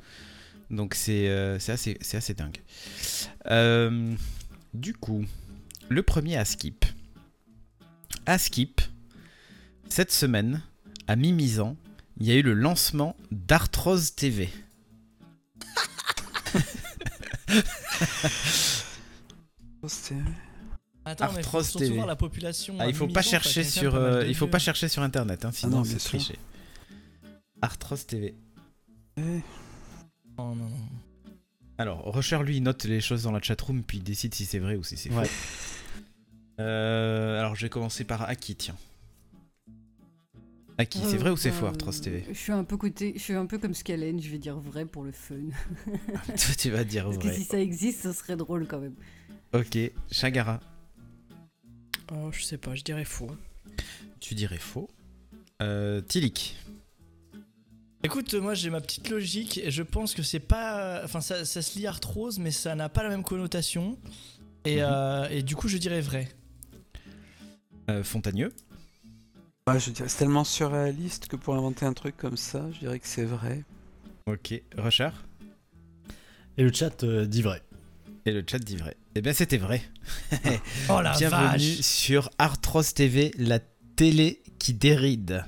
Donc 0.69 0.95
c'est 0.95 1.29
euh, 1.29 1.59
assez, 1.69 2.35
dingue. 2.35 2.59
Euh, 3.47 4.17
du 4.75 4.95
coup, 4.95 5.25
le 5.91 6.03
premier 6.03 6.37
à 6.37 6.47
skip. 6.47 6.87
À 8.25 8.39
skip, 8.39 8.81
cette 9.89 10.13
semaine, 10.13 10.63
à 11.09 11.17
mi-misant, 11.17 11.77
il 12.19 12.29
y 12.29 12.31
a 12.31 12.37
eu 12.37 12.43
le 12.43 12.55
lancement 12.55 13.17
d'Arthrose 13.33 14.15
TV. 14.15 14.49
Attends, 21.05 21.33
mais 21.33 21.43
faut 21.43 21.59
Arthrose 21.59 21.69
surtout 21.71 21.79
TV. 21.87 21.95
voir 21.97 22.07
la 22.07 22.15
population. 22.15 22.77
Ah, 22.79 22.85
à 22.85 22.89
il 22.89 22.95
faut 22.95 23.09
pas 23.09 23.23
chercher 23.23 23.65
sur, 23.65 23.93
pas 23.93 23.99
euh, 23.99 24.25
il 24.29 24.35
faut 24.37 24.47
pas 24.47 24.61
chercher 24.61 24.87
sur 24.89 25.03
internet, 25.03 25.45
hein, 25.45 25.51
sinon 25.53 25.79
non, 25.79 25.83
vous 25.83 25.91
c'est 25.91 25.99
sûr. 25.99 26.11
trichez. 26.11 26.39
Arthrose 27.63 28.07
TV. 28.07 28.35
Ouais. 29.17 29.43
Non, 30.39 30.55
non, 30.55 30.69
non. 30.69 30.89
Alors, 31.79 31.99
Rocher 32.03 32.39
lui 32.45 32.59
il 32.59 32.63
note 32.63 32.85
les 32.85 33.01
choses 33.01 33.23
dans 33.25 33.33
la 33.33 33.41
chatroom 33.43 33.83
puis 33.83 33.99
il 33.99 34.05
décide 34.05 34.35
si 34.35 34.45
c'est 34.45 34.59
vrai 34.61 34.77
ou 34.77 34.85
si 34.85 34.97
c'est 34.97 35.11
faux. 35.11 35.23
Euh, 36.61 37.39
alors 37.41 37.55
je 37.57 37.63
vais 37.63 37.69
commencer 37.71 38.05
par 38.05 38.23
Aki, 38.29 38.57
tiens. 38.57 38.77
Aki, 40.79 40.99
c'est 41.05 41.17
Euh, 41.17 41.19
vrai 41.19 41.31
ou 41.31 41.37
c'est 41.37 41.51
bah, 41.51 41.57
faux 41.57 41.67
Arthrose 41.67 42.01
TV 42.01 42.25
Je 42.29 42.35
suis 42.39 42.53
un 42.53 42.65
peu 42.65 42.77
côté, 42.77 43.13
je 43.17 43.21
suis 43.21 43.35
un 43.35 43.47
peu 43.47 43.59
comme 43.59 43.75
Scalen, 43.75 44.21
je 44.21 44.29
vais 44.31 44.39
dire 44.39 44.57
vrai 44.59 44.85
pour 44.87 45.05
le 45.05 45.13
fun. 45.13 45.35
Toi 46.27 46.55
tu 46.59 46.71
vas 46.71 46.85
dire 46.85 47.05
Parce 47.05 47.19
que 47.19 47.27
vrai. 47.29 47.37
si 47.37 47.45
ça 47.45 47.59
existe, 47.61 48.03
ce 48.03 48.13
serait 48.13 48.37
drôle 48.37 48.67
quand 48.67 48.79
même. 48.79 48.95
Ok, 49.53 49.77
Chagara, 50.11 50.61
Oh, 52.13 52.31
je 52.33 52.43
sais 52.43 52.59
pas, 52.59 52.75
je 52.75 52.83
dirais 52.83 53.05
faux. 53.05 53.31
tu 54.21 54.35
dirais 54.35 54.59
faux. 54.59 54.89
Euh, 55.63 56.01
Tilik, 56.01 56.57
Écoute, 58.03 58.33
moi 58.33 58.55
j'ai 58.55 58.71
ma 58.71 58.81
petite 58.81 59.11
logique 59.11 59.59
et 59.59 59.71
je 59.71 59.83
pense 59.83 60.15
que 60.15 60.23
c'est 60.23 60.41
pas. 60.41 61.03
Enfin, 61.05 61.21
ça, 61.21 61.45
ça 61.45 61.61
se 61.61 61.79
lit 61.79 61.87
arthrose, 61.87 62.39
mais 62.39 62.51
ça 62.51 62.75
n'a 62.75 62.89
pas 62.89 63.03
la 63.03 63.11
même 63.11 63.23
connotation. 63.23 63.99
Et, 64.65 64.77
Mhm. 64.77 64.83
euh, 64.89 65.29
et 65.29 65.43
du 65.43 65.55
coup, 65.55 65.69
je 65.69 65.77
dirais 65.77 66.01
vrai. 66.01 66.27
Euh, 67.91 68.05
Fontagneux, 68.05 68.53
Ouais, 69.69 69.79
je 69.79 69.91
dirais- 69.91 70.09
c'est 70.09 70.19
tellement 70.19 70.45
surréaliste 70.45 71.29
que 71.29 71.37
pour 71.37 71.55
inventer 71.55 71.85
un 71.87 71.93
truc 71.93 72.17
comme 72.17 72.37
ça, 72.37 72.65
je 72.73 72.79
dirais 72.81 72.99
que 72.99 73.07
c'est 73.07 73.25
vrai. 73.25 73.63
ok, 74.27 74.55
Rocher, 74.79 75.11
Et 76.57 76.63
le 76.65 76.73
chat 76.73 77.05
euh, 77.05 77.27
dit 77.27 77.43
vrai. 77.43 77.63
et 78.27 78.33
le 78.33 78.43
chat 78.49 78.59
dit 78.59 78.77
vrai. 78.77 78.97
Eh 79.15 79.21
bien 79.23 79.33
c'était 79.33 79.59
vrai. 79.59 79.83
Oh 80.89 81.01
la 81.01 81.13
Bienvenue 81.17 81.47
vache 81.47 81.81
sur 81.83 82.31
Arthrose 82.39 82.95
TV, 82.95 83.33
la 83.39 83.59
télé 83.97 84.43
qui 84.59 84.73
déride. 84.75 85.45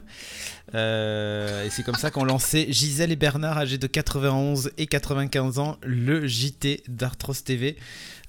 Euh, 0.75 1.65
et 1.67 1.71
c'est 1.71 1.83
comme 1.83 1.97
ça 1.97 2.11
qu'ont 2.11 2.25
lancé 2.25 2.67
Gisèle 2.73 3.13
et 3.13 3.17
Bernard, 3.17 3.59
âgés 3.59 3.77
de 3.79 3.87
91 3.87 4.71
et 4.79 4.87
95 4.87 5.59
ans, 5.59 5.79
le 5.83 6.27
JT 6.27 6.83
d'Arthrose 6.89 7.45
TV. 7.45 7.77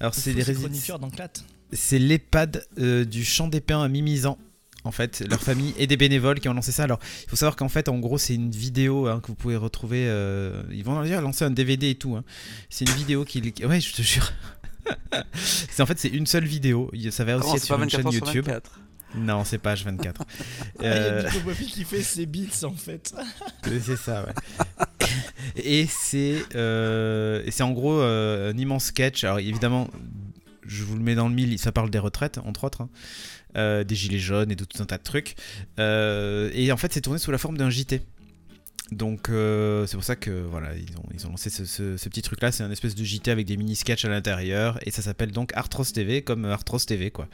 Alors 0.00 0.14
c'est 0.14 0.32
Faux, 0.32 0.38
les 0.38 0.44
c'est 0.44 0.52
rési- 0.52 0.60
chroniqueur 0.60 0.98
d'Enclate. 0.98 1.44
C'est 1.72 1.98
l'EHPAD 1.98 2.64
euh, 2.78 3.04
du 3.04 3.24
Champ 3.24 3.48
des 3.48 3.60
Pins 3.60 3.82
à 3.82 3.88
Mimizan. 3.88 4.38
En 4.86 4.90
fait, 4.92 5.24
leur 5.30 5.40
famille 5.40 5.72
et 5.78 5.86
des 5.86 5.96
bénévoles 5.96 6.40
qui 6.40 6.48
ont 6.50 6.52
lancé 6.52 6.70
ça. 6.70 6.82
Alors, 6.84 6.98
il 7.24 7.30
faut 7.30 7.36
savoir 7.36 7.56
qu'en 7.56 7.70
fait, 7.70 7.88
en 7.88 7.98
gros, 7.98 8.18
c'est 8.18 8.34
une 8.34 8.50
vidéo 8.50 9.06
hein, 9.06 9.20
que 9.22 9.28
vous 9.28 9.34
pouvez 9.34 9.56
retrouver. 9.56 10.04
euh, 10.06 10.62
ils 10.70 10.84
vont 10.84 11.02
dire 11.02 11.22
lancer 11.22 11.42
un 11.46 11.50
DVD 11.50 11.88
et 11.90 11.94
tout. 11.94 12.16
hein. 12.16 12.24
C'est 12.68 12.84
une 12.86 12.94
vidéo 12.94 13.24
qui. 13.24 13.40
Ouais, 13.64 13.80
je 13.80 13.92
te 13.94 14.02
jure. 14.02 14.30
c'est 15.32 15.82
en 15.82 15.86
fait, 15.86 15.98
c'est 15.98 16.08
une 16.08 16.26
seule 16.26 16.44
vidéo. 16.44 16.90
Il- 16.92 17.10
Ça 17.12 17.24
va 17.24 17.36
aussi 17.38 17.42
Comment 17.44 17.54
être 17.54 17.60
c'est 17.60 17.66
sur 17.66 17.74
une 17.76 17.80
24 17.82 18.02
chaîne 18.12 18.12
YouTube. 18.12 18.44
24 18.44 18.80
Non, 19.16 19.44
c'est 19.44 19.56
pas 19.58 19.74
H24. 19.74 20.12
Ah, 20.20 20.24
il 20.80 20.84
y 20.84 20.86
a 20.86 20.90
Euh, 20.92 21.30
Nico 21.32 21.50
qui 21.52 21.84
fait 21.84 22.02
ses 22.02 22.26
beats 22.26 22.64
en 22.64 22.74
fait. 22.74 23.14
c'est 23.64 23.96
ça, 23.96 24.26
ouais. 24.26 24.76
Et 25.56 25.86
c'est 25.86 26.42
euh, 26.56 27.42
et 27.46 27.50
c'est 27.50 27.62
en 27.62 27.70
gros 27.72 27.94
euh, 28.00 28.52
un 28.52 28.58
immense 28.58 28.86
sketch. 28.86 29.24
Alors 29.24 29.38
évidemment, 29.38 29.88
je 30.66 30.82
vous 30.84 30.96
le 30.96 31.02
mets 31.02 31.14
dans 31.14 31.28
le 31.28 31.34
mille, 31.34 31.58
ça 31.58 31.72
parle 31.72 31.90
des 31.90 31.98
retraites, 31.98 32.38
entre 32.38 32.64
autres, 32.64 32.80
hein. 32.82 32.88
Euh, 33.56 33.84
des 33.84 33.94
gilets 33.94 34.18
jaunes 34.18 34.50
et 34.50 34.56
de 34.56 34.64
tout 34.64 34.82
un 34.82 34.86
tas 34.86 34.98
de 34.98 35.02
trucs. 35.04 35.36
Euh, 35.78 36.50
et 36.54 36.72
en 36.72 36.76
fait, 36.76 36.92
c'est 36.92 37.00
tourné 37.00 37.18
sous 37.20 37.30
la 37.30 37.38
forme 37.38 37.56
d'un 37.56 37.70
JT. 37.70 38.02
Donc 38.92 39.30
euh, 39.30 39.86
c'est 39.86 39.96
pour 39.96 40.04
ça 40.04 40.14
que 40.14 40.30
voilà 40.30 40.74
ils 40.76 40.94
ont, 40.98 41.04
ils 41.14 41.26
ont 41.26 41.30
lancé 41.30 41.48
ce, 41.48 41.64
ce- 41.64 41.96
ce 41.96 42.08
petit 42.10 42.20
truc 42.20 42.42
là, 42.42 42.52
c'est 42.52 42.62
un 42.62 42.70
espèce 42.70 42.94
de 42.94 43.02
JT 43.02 43.30
avec 43.30 43.46
des 43.46 43.56
mini 43.56 43.76
sketchs 43.76 44.04
à 44.04 44.08
l'intérieur 44.10 44.78
et 44.86 44.90
ça 44.90 45.00
s'appelle 45.00 45.32
donc 45.32 45.52
Arthrose 45.56 45.90
TV 45.94 46.20
comme 46.20 46.44
Arthrose 46.44 46.84
TV 46.84 47.10
quoi. 47.10 47.26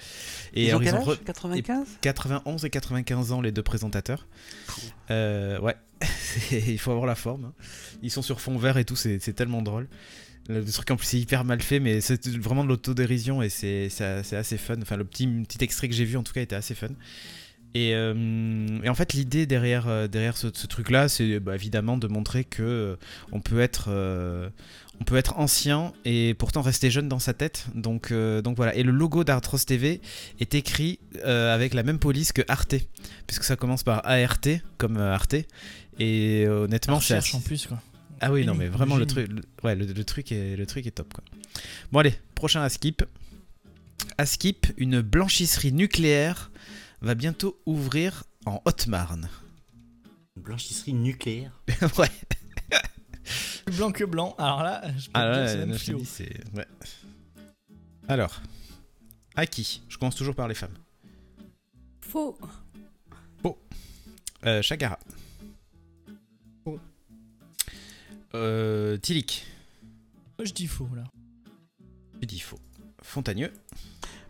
Et 0.55 0.67
Ils 0.69 0.75
ont 0.77 0.79
alors, 0.79 0.83
quel 0.83 0.95
ont 0.95 1.11
âge 1.11 1.19
re- 1.19 1.25
95 1.25 1.87
91 2.03 2.65
et 2.65 2.71
95 2.71 3.33
ans 3.33 3.41
les 3.41 3.51
deux 3.51 3.65
présentateurs. 3.65 4.29
Ouais, 5.11 5.75
il 6.53 6.79
faut 6.79 6.93
avoir 6.93 7.07
la 7.07 7.17
forme. 7.17 7.47
hein. 7.47 7.53
Ils 8.01 8.13
sont 8.13 8.23
sur 8.23 8.41
fond 8.41 8.57
vert 8.57 8.79
et 8.79 8.85
tout, 8.85 8.95
c'est 8.97 9.19
tellement 9.35 9.61
drôle. 9.61 9.89
Le 10.51 10.65
truc 10.65 10.91
en 10.91 10.97
plus 10.97 11.07
c'est 11.07 11.19
hyper 11.19 11.45
mal 11.45 11.63
fait, 11.63 11.81
mais 11.81 12.01
c'est 12.01 12.27
vraiment 12.29 12.65
de 12.65 12.69
l'autodérision 12.69 13.43
et 13.43 13.49
c'est 13.49 13.91
assez 14.01 14.59
fun. 14.59 14.77
Enfin, 14.83 14.97
le 14.97 15.05
petit, 15.05 15.27
petit 15.27 15.63
extrait 15.65 15.89
que 15.89 15.95
j'ai 15.95 16.05
vu 16.05 16.17
en 16.17 16.23
tout 16.23 16.33
cas 16.33 16.43
était 16.43 16.57
assez 16.57 16.75
fun. 16.75 16.89
Et, 17.75 17.95
euh, 17.95 18.81
et 18.83 18.89
en 18.89 18.95
fait, 18.95 19.13
l'idée 19.13 19.47
derrière, 19.47 19.87
euh, 19.87 20.09
derrière 20.09 20.37
ce, 20.37 20.49
ce 20.53 20.67
truc-là, 20.67 21.09
c'est 21.09 21.39
bah, 21.39 21.55
évidemment 21.55 21.97
de 21.97 22.09
montrer 22.09 22.45
que 22.45 22.63
euh, 22.63 22.97
on 23.31 23.41
peut 23.41 23.61
être, 23.61 23.91
on 25.01 25.05
peut 25.05 25.17
être 25.17 25.39
ancien 25.39 25.93
et 26.05 26.35
pourtant 26.35 26.63
rester 26.63 26.91
jeune 26.91 27.09
dans 27.09 27.19
sa 27.19 27.33
tête. 27.33 27.67
Donc, 27.75 28.13
donc 28.13 28.57
voilà. 28.57 28.75
Et 28.75 28.83
le 28.83 28.93
logo 28.93 29.25
d'Artros 29.25 29.59
TV 29.59 30.01
est 30.41 30.55
écrit 30.55 30.99
avec 31.25 31.75
la 31.75 31.83
même 31.83 31.99
police 31.99 32.33
que 32.33 32.43
Arte, 32.49 32.75
puisque 33.27 33.45
ça 33.45 33.57
commence 33.57 33.83
par 33.83 34.03
ART 34.05 34.49
comme 34.77 34.97
Arte. 34.99 35.37
Et 35.99 36.47
honnêtement, 36.49 37.01
c'est 37.01 37.15
cherche 37.15 37.35
en 37.35 37.41
plus 37.41 37.67
quoi. 37.67 37.81
Ah 38.21 38.33
oui, 38.33 38.45
non, 38.45 38.55
mais 38.55 38.69
vraiment, 38.69 38.97
le 38.97 39.07
truc, 39.07 39.29
le- 39.29 39.43
ouais, 39.63 39.75
le, 39.75 39.87
le 39.87 40.05
truc 40.05 40.33
est, 40.33 40.57
le 40.57 40.67
truc 40.67 40.87
est 40.87 40.91
top, 40.93 41.13
quoi. 41.13 41.25
Bon, 41.93 42.01
allez, 42.01 42.15
prochain 42.35 42.63
à 42.63 42.69
skip. 42.69 43.03
À 44.19 44.27
skip, 44.27 44.67
une 44.77 45.01
blanchisserie 45.01 45.73
nucléaire 45.73 46.51
va 47.01 47.15
bientôt 47.15 47.61
ouvrir 47.67 48.25
en 48.47 48.61
Haute-Marne. 48.65 49.29
Une 50.37 50.43
blanchisserie 50.43 50.93
nucléaire. 50.93 51.53
ouais, 51.99 52.11
Plus 53.65 53.77
blanc 53.77 53.93
que 53.93 54.05
blanc. 54.05 54.35
Alors 54.39 54.63
là, 54.63 54.83
je 54.99 55.07
peux 55.07 55.11
ah, 55.15 55.47
te 55.47 55.65
dire, 55.65 55.77
c'est 56.05 56.29
même. 56.53 56.55
Ouais. 56.55 56.67
Alors, 58.09 58.41
à 59.37 59.47
qui? 59.47 59.83
Je 59.89 59.97
commence 59.99 60.17
toujours 60.17 60.35
par 60.35 60.49
les 60.49 60.55
femmes. 60.55 60.77
Faux. 62.01 62.39
Euh, 64.47 64.63
Chagara. 64.63 64.99
Euh, 68.35 68.97
Tilik, 68.99 69.45
Moi 70.39 70.45
je 70.47 70.53
dis 70.53 70.67
faux 70.67 70.89
là. 70.95 71.05
tu 72.21 72.27
dis 72.27 72.41
faux. 72.41 72.59
Fontagneux, 73.03 73.53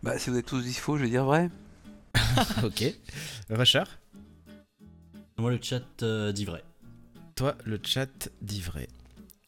Bah, 0.02 0.18
si 0.18 0.30
vous 0.30 0.36
êtes 0.38 0.46
tous 0.46 0.62
dispo, 0.62 0.96
je 0.96 1.02
vais 1.02 1.10
dire 1.10 1.24
vrai. 1.24 1.50
ok. 2.64 2.84
Rusher, 3.50 3.82
Moi, 5.38 5.50
le 5.50 5.58
chat 5.60 5.82
euh, 6.02 6.32
dit 6.32 6.44
vrai. 6.44 6.62
Toi, 7.34 7.56
le 7.64 7.80
chat 7.82 8.28
dit 8.42 8.60
vrai. 8.60 8.88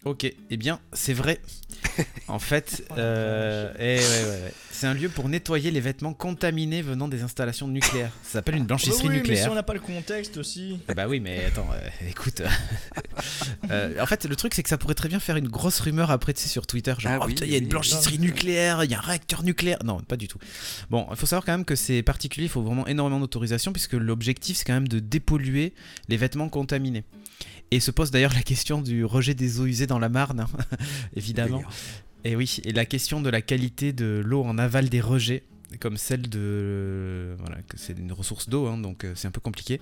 Ok, 0.05 0.24
eh 0.50 0.57
bien, 0.57 0.80
c'est 0.92 1.12
vrai. 1.12 1.40
En 2.26 2.40
fait, 2.40 2.84
euh, 2.98 3.72
eh 3.78 3.98
ouais, 3.98 3.98
ouais, 3.98 4.42
ouais. 4.44 4.55
c'est 4.72 4.88
un 4.88 4.94
lieu 4.94 5.09
pour 5.09 5.28
nettoyer 5.28 5.70
les 5.70 5.80
vêtements 5.80 6.12
contaminés 6.12 6.82
venant 6.82 7.07
des 7.07 7.22
installations 7.22 7.68
nucléaires. 7.68 8.11
Ça 8.24 8.32
s'appelle 8.34 8.57
une 8.57 8.64
blanchisserie 8.64 8.96
Bah 8.96 9.03
oui, 9.05 9.09
mais 9.11 9.14
si 9.14 9.30
nucléaire. 9.30 9.53
on 9.53 9.55
n'a 9.55 9.62
pas 9.62 9.74
le 9.74 9.80
contexte 9.80 10.38
aussi. 10.38 10.80
Ah 10.88 10.94
Bah 10.94 11.07
oui, 11.07 11.20
mais 11.20 11.44
attends, 11.44 11.68
euh, 11.72 12.09
écoute. 12.09 12.42
Euh, 13.70 14.03
en 14.03 14.07
fait, 14.07 14.24
le 14.24 14.34
truc, 14.36 14.55
c'est 14.55 14.62
que 14.62 14.68
ça 14.68 14.76
pourrait 14.76 14.94
très 14.94 15.09
bien 15.09 15.20
faire 15.20 15.36
une 15.36 15.48
grosse 15.48 15.80
rumeur 15.80 16.11
après, 16.11 16.32
tu 16.34 16.42
sais, 16.42 16.48
sur 16.48 16.66
Twitter. 16.66 16.94
Genre, 16.98 17.12
Ah 17.14 17.18
oh 17.20 17.24
oui, 17.26 17.34
putain, 17.34 17.46
il 17.46 17.53
y 17.53 17.55
a 17.55 17.59
une 17.59 17.68
blanchisserie 17.68 18.16
oui. 18.18 18.26
nucléaire, 18.26 18.82
il 18.84 18.90
y 18.90 18.94
a 18.94 18.98
un 18.98 19.03
réacteur 19.03 19.42
nucléaire. 19.44 19.78
Non, 19.84 20.00
pas 20.00 20.16
du 20.16 20.28
tout. 20.28 20.38
Bon, 20.90 21.07
il 21.11 21.16
faut 21.16 21.26
savoir 21.26 21.44
quand 21.44 21.53
même 21.53 21.64
que 21.64 21.76
c'est 21.76 22.03
particulier, 22.03 22.46
il 22.46 22.50
faut 22.50 22.62
vraiment 22.62 22.86
énormément 22.86 23.20
d'autorisation, 23.20 23.72
puisque 23.72 23.92
l'objectif, 23.94 24.57
c'est 24.59 24.64
quand 24.64 24.74
même 24.74 24.88
de 24.88 24.98
dépolluer 24.98 25.72
les 26.09 26.16
vêtements 26.16 26.48
contaminés. 26.48 27.05
Et 27.73 27.81
se 27.81 27.91
pose 27.91 28.11
d'ailleurs 28.11 28.35
la 28.35 28.43
question 28.43 28.83
du 28.83 29.03
rejet 29.03 29.33
des 29.33 29.59
eaux 29.59 29.64
usées 29.64 29.87
dans 29.87 29.99
la 29.99 30.11
Marne, 30.11 30.41
hein, 30.41 30.77
évidemment. 31.16 31.62
Et 32.23 32.37
oui, 32.37 32.61
et 32.64 32.73
la 32.73 32.85
question 32.85 33.23
de 33.23 33.31
la 33.31 33.41
qualité 33.41 33.95
de 33.95 34.20
l'eau 34.23 34.43
en 34.43 34.59
aval 34.59 34.91
des 34.91 35.01
rejets, 35.01 35.43
comme 35.81 35.97
celle 35.97 36.29
de. 36.29 37.35
Voilà, 37.39 37.57
que 37.62 37.79
c'est 37.79 37.99
une 37.99 38.12
ressource 38.12 38.51
d'eau, 38.51 38.66
hein, 38.66 38.77
donc 38.77 39.05
euh, 39.05 39.14
c'est 39.16 39.27
un 39.27 39.31
peu 39.31 39.41
compliqué. 39.41 39.81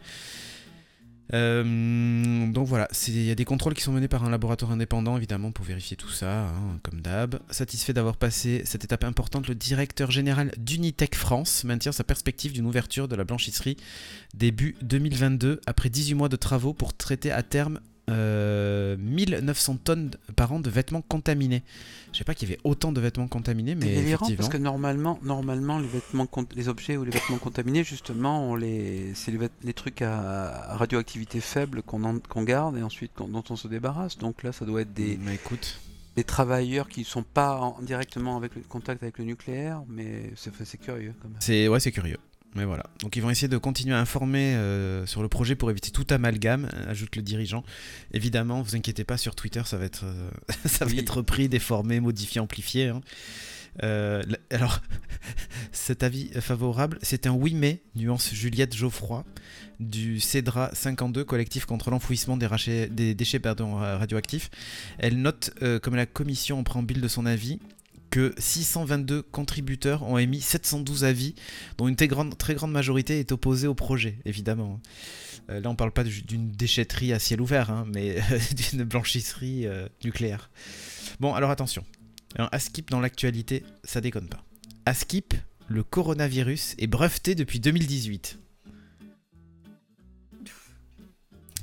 Euh, 1.32 2.46
donc 2.52 2.66
voilà, 2.66 2.88
il 3.08 3.22
y 3.22 3.30
a 3.30 3.34
des 3.34 3.44
contrôles 3.44 3.74
qui 3.74 3.82
sont 3.82 3.92
menés 3.92 4.08
par 4.08 4.24
un 4.24 4.30
laboratoire 4.30 4.72
indépendant, 4.72 5.16
évidemment, 5.16 5.52
pour 5.52 5.64
vérifier 5.64 5.96
tout 5.96 6.08
ça, 6.08 6.46
hein, 6.48 6.78
comme 6.82 7.00
d'hab. 7.00 7.38
Satisfait 7.50 7.92
d'avoir 7.92 8.16
passé 8.16 8.62
cette 8.64 8.84
étape 8.84 9.04
importante, 9.04 9.48
le 9.48 9.54
directeur 9.54 10.10
général 10.10 10.52
d'Unitech 10.58 11.14
France 11.14 11.64
maintient 11.64 11.92
sa 11.92 12.04
perspective 12.04 12.52
d'une 12.52 12.66
ouverture 12.66 13.08
de 13.08 13.16
la 13.16 13.24
blanchisserie 13.24 13.76
début 14.34 14.76
2022, 14.82 15.60
après 15.66 15.88
18 15.88 16.14
mois 16.14 16.28
de 16.28 16.36
travaux 16.36 16.74
pour 16.74 16.96
traiter 16.96 17.30
à 17.30 17.42
terme 17.42 17.80
euh, 18.11 18.96
1900 18.98 19.78
tonnes 19.84 20.11
par 20.36 20.52
an 20.52 20.61
de 20.61 20.70
vêtements 20.70 21.02
contaminés. 21.02 21.62
Je 22.12 22.18
sais 22.18 22.24
pas 22.24 22.34
qu'il 22.34 22.48
y 22.48 22.52
avait 22.52 22.61
autant 22.64 22.92
de 22.92 23.00
vêtements 23.00 23.28
contaminés, 23.28 23.74
mais 23.74 23.86
délirant 23.86 24.26
effectivement. 24.26 24.36
parce 24.36 24.48
que 24.48 24.58
normalement, 24.58 25.18
normalement 25.22 25.78
les 25.78 25.86
vêtements, 25.86 26.26
les 26.56 26.68
objets 26.68 26.96
ou 26.96 27.04
les 27.04 27.12
vêtements 27.12 27.38
contaminés, 27.38 27.84
justement, 27.84 28.50
on 28.50 28.56
les, 28.56 29.12
c'est 29.14 29.32
les, 29.62 29.72
trucs 29.72 30.02
à 30.02 30.74
radioactivité 30.76 31.40
faible 31.40 31.82
qu'on 31.82 32.42
garde 32.42 32.76
et 32.76 32.82
ensuite 32.82 33.12
dont 33.18 33.44
on 33.48 33.56
se 33.56 33.68
débarrasse. 33.68 34.18
Donc 34.18 34.42
là, 34.42 34.52
ça 34.52 34.64
doit 34.64 34.82
être 34.82 34.92
des, 34.92 35.18
Mais 35.22 35.36
écoute, 35.36 35.80
des 36.16 36.24
travailleurs 36.24 36.88
qui 36.88 37.04
sont 37.04 37.22
pas 37.22 37.56
en- 37.58 37.80
directement 37.82 38.36
avec 38.36 38.54
le 38.54 38.62
contact 38.62 39.02
avec 39.02 39.18
le 39.18 39.24
nucléaire, 39.24 39.82
mais 39.88 40.32
c'est 40.36 40.78
curieux 40.78 41.14
quand 41.22 41.28
même. 41.28 41.38
C'est 41.40 41.68
ouais, 41.68 41.80
c'est 41.80 41.92
curieux. 41.92 42.18
Mais 42.57 42.64
voilà. 42.64 42.84
Donc 43.03 43.14
ils 43.16 43.20
vont 43.20 43.30
essayer 43.30 43.48
de 43.48 43.59
continuer 43.59 43.94
à 43.94 44.01
informer 44.01 44.55
euh, 44.55 45.07
sur 45.07 45.22
le 45.22 45.28
projet 45.28 45.55
pour 45.55 45.70
éviter 45.70 45.90
tout 45.92 46.07
amalgame, 46.11 46.68
euh, 46.74 46.90
ajoute 46.90 47.14
le 47.16 47.22
dirigeant. 47.22 47.62
Évidemment, 48.12 48.61
vous 48.62 48.74
inquiétez 48.74 49.05
pas 49.05 49.16
sur 49.16 49.34
Twitter, 49.36 49.62
ça 49.64 49.76
va 49.78 49.84
être 49.84 50.05
euh, 50.05 50.30
ça 50.64 50.84
va 50.84 50.90
Oui. 50.90 50.98
être 50.98 51.18
repris, 51.18 51.48
déformé, 51.48 52.01
modifié, 52.01 52.40
amplifié. 52.40 52.88
hein. 52.88 53.01
Euh, 53.84 54.22
alors, 54.51 54.80
cet 55.72 56.03
avis 56.03 56.28
favorable, 56.40 56.98
c'est 57.03 57.26
un 57.28 57.32
oui 57.32 57.55
mais, 57.55 57.82
nuance 57.94 58.34
Juliette 58.34 58.74
Geoffroy, 58.74 59.24
du 59.78 60.18
CEDRA 60.20 60.70
52, 60.74 61.24
collectif 61.24 61.66
contre 61.66 61.90
l'enfouissement 61.90 62.36
des, 62.36 63.14
déchets 63.14 63.38
pardon, 63.38 63.76
radioactifs. 63.76 64.51
Elle 64.98 65.22
note, 65.22 65.53
euh, 65.62 65.78
comme 65.78 65.94
la 65.94 66.07
commission 66.07 66.59
en 66.59 66.64
préambule 66.64 67.01
de 67.01 67.09
son 67.09 67.26
avis, 67.26 67.61
que 68.11 68.34
622 68.38 69.22
contributeurs 69.22 70.02
ont 70.02 70.18
émis 70.18 70.40
712 70.40 71.04
avis, 71.04 71.34
dont 71.78 71.86
une 71.88 71.96
très 71.96 72.08
grande, 72.08 72.34
majorité 72.72 73.20
est 73.20 73.30
opposée 73.32 73.66
au 73.68 73.74
projet, 73.74 74.18
évidemment. 74.24 74.80
Euh, 75.48 75.61
là, 75.61 75.70
on 75.70 75.76
parle 75.76 75.92
pas 75.92 76.04
du- 76.04 76.22
d'une 76.22 76.50
déchetterie 76.50 77.12
à 77.12 77.18
ciel 77.18 77.40
ouvert, 77.40 77.70
hein, 77.70 77.86
mais 77.94 78.18
d'une 78.70 78.82
blanchisserie 78.84 79.66
euh, 79.66 79.88
nucléaire. 80.04 80.50
Bon, 81.20 81.34
alors 81.34 81.50
attention. 81.50 81.84
Askip 82.52 82.90
dans 82.90 83.00
l'actualité, 83.00 83.64
ça 83.84 84.00
déconne 84.00 84.28
pas. 84.28 84.44
Askip, 84.86 85.34
le 85.68 85.82
coronavirus, 85.82 86.74
est 86.78 86.86
breveté 86.86 87.34
depuis 87.34 87.61
2018. 87.61 88.38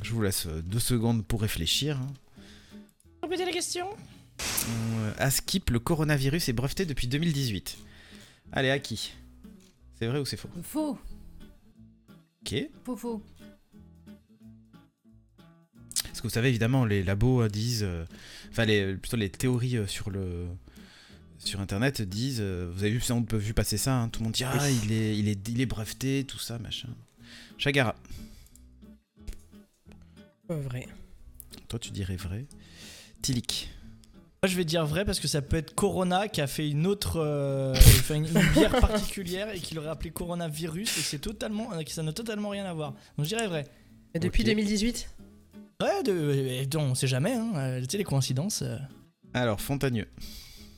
Je 0.03 0.13
vous 0.13 0.21
laisse 0.21 0.45
euh, 0.45 0.61
deux 0.61 0.79
secondes 0.79 1.25
pour 1.25 1.41
réfléchir. 1.41 1.97
hein. 1.97 2.13
Répétez 3.23 3.45
la 3.45 3.51
question? 3.51 3.87
Euh, 4.39 5.13
Askip, 5.17 5.69
le 5.69 5.79
coronavirus, 5.79 6.49
est 6.49 6.53
breveté 6.53 6.85
depuis 6.85 7.07
2018. 7.07 7.77
Allez, 8.51 8.69
à 8.69 8.79
qui? 8.79 9.13
C'est 9.99 10.07
vrai 10.07 10.19
ou 10.19 10.25
c'est 10.25 10.37
faux? 10.37 10.49
Faux, 10.63 10.97
Ok. 12.41 12.55
faux, 12.85 12.95
faux. 12.95 13.23
Parce 16.03 16.21
que 16.21 16.27
vous 16.27 16.33
savez, 16.33 16.49
évidemment, 16.49 16.85
les 16.85 17.03
labos 17.03 17.43
euh, 17.43 17.47
disent. 17.49 17.83
euh, 17.83 18.05
Enfin, 18.49 18.65
les, 18.65 18.95
plutôt 18.95 19.17
les 19.17 19.29
théories 19.29 19.77
euh, 19.77 19.87
sur 19.87 20.09
le. 20.09 20.47
Sur 21.39 21.59
internet 21.61 22.01
disent. 22.01 22.39
euh, 22.41 22.71
vous 22.73 22.83
avez 22.83 22.91
vu, 22.91 23.01
on 23.11 23.23
peut 23.23 23.37
vu 23.37 23.53
passer 23.53 23.77
ça, 23.77 23.95
hein, 24.01 24.09
tout 24.09 24.19
le 24.21 24.25
monde 24.25 24.33
dit 24.33 24.43
Ah, 24.43 24.69
il 24.71 24.91
est, 24.91 25.17
il, 25.17 25.27
est, 25.27 25.47
il 25.49 25.61
est 25.61 25.65
breveté, 25.65 26.23
tout 26.27 26.39
ça, 26.39 26.57
machin. 26.59 26.89
Chagara, 27.57 27.95
Euh, 30.49 30.61
vrai. 30.61 30.87
toi 31.67 31.77
tu 31.79 31.91
dirais 31.91 32.15
vrai. 32.15 32.45
Tilik. 33.21 33.69
Moi, 34.43 34.49
je 34.51 34.55
vais 34.55 34.65
dire 34.65 34.85
vrai 34.85 35.03
parce 35.03 35.19
que 35.19 35.27
ça 35.27 35.41
peut 35.41 35.57
être 35.57 35.73
Corona 35.73 36.27
qui 36.27 36.41
a 36.41 36.47
fait 36.47 36.69
une 36.69 36.85
autre, 36.85 37.17
euh, 37.19 37.73
enfin, 37.75 38.15
une, 38.15 38.25
une 38.27 38.51
bière 38.53 38.79
particulière 38.79 39.49
et 39.53 39.59
qui 39.59 39.73
l'aurait 39.73 39.89
appelé 39.89 40.11
coronavirus 40.11 40.97
et 40.97 41.01
que 41.01 41.07
c'est 41.07 41.19
totalement, 41.19 41.73
euh, 41.73 41.81
ça 41.87 42.03
n'a 42.03 42.13
totalement 42.13 42.49
rien 42.49 42.65
à 42.65 42.73
voir. 42.73 42.93
Donc 43.17 43.25
je 43.25 43.29
dirais 43.35 43.47
vrai. 43.47 43.65
Et 44.13 44.19
depuis 44.19 44.41
Ok. 44.43 44.47
2018 44.49 45.09
Ouais, 45.81 46.01
de, 46.03 46.11
euh, 46.11 46.79
on 46.79 46.95
sait 46.95 47.07
jamais, 47.07 47.33
hein, 47.33 47.51
euh, 47.55 47.81
tu 47.81 47.87
sais 47.91 47.97
les 47.97 48.03
coïncidences. 48.03 48.61
euh. 48.63 48.77
Alors, 49.33 49.59
Fontagneux. 49.61 50.07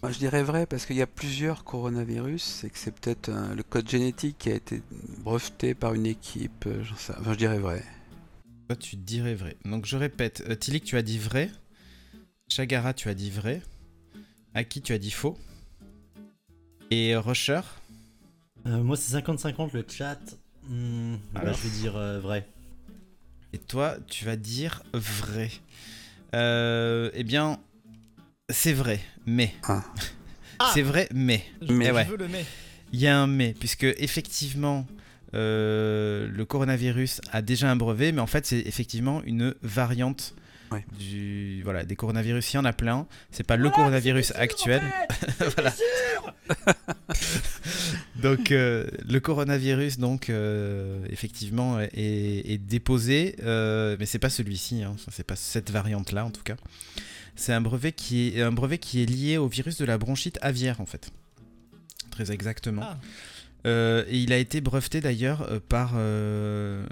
Moi, 0.01 0.11
je 0.13 0.17
dirais 0.19 0.43
vrai 0.43 0.65
parce 0.65 0.85
qu'il 0.85 0.95
y 0.95 1.01
a 1.01 1.07
plusieurs 1.07 1.63
coronavirus, 1.65 2.41
c'est 2.43 2.69
que 2.69 2.77
c'est 2.77 2.91
peut-être 2.97 3.27
euh, 3.29 3.53
le 3.55 3.63
code 3.63 3.89
génétique 3.89 4.37
qui 4.39 4.49
a 4.49 4.55
été 4.55 4.81
breveté 5.19 5.73
par 5.73 5.93
une 5.93 6.05
équipe. 6.05 6.65
euh, 6.67 6.83
sais- 6.97 7.13
Enfin, 7.19 7.33
je 7.33 7.37
dirais 7.37 7.59
vrai. 7.59 7.83
Toi, 8.69 8.75
tu 8.77 8.95
dirais 8.95 9.35
vrai. 9.35 9.57
Donc, 9.65 9.85
je 9.85 9.97
répète. 9.97 10.43
euh, 10.49 10.55
Tilik, 10.55 10.83
tu 10.83 10.95
as 10.97 11.01
dit 11.01 11.17
vrai. 11.17 11.49
Chagara, 12.49 12.93
tu 12.93 13.09
as 13.09 13.13
dit 13.13 13.29
vrai. 13.29 13.61
Aki, 14.55 14.81
tu 14.81 14.93
as 14.93 14.97
dit 14.97 15.11
faux. 15.11 15.37
Et 16.91 17.15
Rusher, 17.15 17.61
Euh, 18.65 18.81
moi, 18.83 18.97
c'est 18.97 19.15
50-50 19.15 19.71
le 19.73 19.85
chat. 19.87 20.19
Bah, 20.63 21.41
Alors. 21.41 21.53
je 21.55 21.61
vais 21.67 21.77
dire 21.79 21.95
euh, 21.95 22.19
vrai. 22.19 22.45
Et 23.53 23.57
toi, 23.57 23.95
tu 24.07 24.25
vas 24.25 24.35
dire 24.35 24.83
vrai. 24.93 25.49
Euh, 26.35 27.09
eh 27.13 27.23
bien, 27.23 27.59
c'est 28.49 28.73
vrai, 28.73 28.99
mais. 29.25 29.53
Ah. 29.63 29.83
C'est 30.73 30.81
vrai, 30.81 31.07
mais. 31.13 31.41
Je, 31.61 31.71
Mais 31.71 31.85
je 31.85 31.91
ouais. 31.93 32.03
veux 32.03 32.17
le 32.17 32.27
mais. 32.27 32.45
Il 32.91 32.99
y 32.99 33.07
a 33.07 33.17
un 33.17 33.27
mais, 33.27 33.53
puisque 33.57 33.85
effectivement, 33.85 34.85
euh, 35.33 36.27
le 36.27 36.43
coronavirus 36.45 37.21
a 37.31 37.41
déjà 37.41 37.71
un 37.71 37.77
brevet, 37.77 38.11
mais 38.11 38.19
en 38.19 38.27
fait, 38.27 38.45
c'est 38.45 38.59
effectivement 38.59 39.23
une 39.23 39.55
variante. 39.61 40.35
Ouais. 40.71 40.85
Du, 40.97 41.61
voilà, 41.63 41.83
des 41.83 41.95
coronavirus, 41.95 42.53
il 42.53 42.55
y 42.57 42.59
en 42.59 42.65
a 42.65 42.73
plein. 42.73 43.07
C'est 43.31 43.43
pas 43.43 43.57
le 43.57 43.69
coronavirus 43.69 44.33
actuel. 44.35 44.81
voilà. 45.55 45.73
donc 48.21 48.51
euh, 48.51 48.87
le 49.07 49.19
coronavirus, 49.19 49.99
donc 49.99 50.29
euh, 50.29 51.05
effectivement, 51.09 51.79
est, 51.79 51.89
est 51.93 52.57
déposé, 52.57 53.35
euh, 53.43 53.95
mais 53.99 54.05
c'est 54.05 54.19
pas 54.19 54.29
celui-ci. 54.29 54.83
Hein, 54.83 54.95
c'est 55.11 55.25
pas 55.25 55.35
cette 55.35 55.71
variante-là 55.71 56.25
en 56.25 56.31
tout 56.31 56.43
cas. 56.43 56.55
C'est 57.35 57.53
un 57.53 57.61
brevet 57.61 57.93
qui 57.93 58.37
est 58.37 58.41
un 58.41 58.51
brevet 58.51 58.77
qui 58.77 59.01
est 59.01 59.05
lié 59.05 59.37
au 59.37 59.47
virus 59.47 59.77
de 59.77 59.85
la 59.85 59.97
bronchite 59.97 60.37
aviaire 60.41 60.81
en 60.81 60.85
fait. 60.85 61.11
Très 62.11 62.31
exactement. 62.31 62.81
Ah. 62.83 62.97
Euh, 63.67 64.05
et 64.07 64.17
il 64.19 64.31
a 64.31 64.37
été 64.37 64.61
breveté 64.61 65.01
d'ailleurs 65.01 65.41
euh, 65.41 65.59
par, 65.59 65.91
euh, 65.95 66.85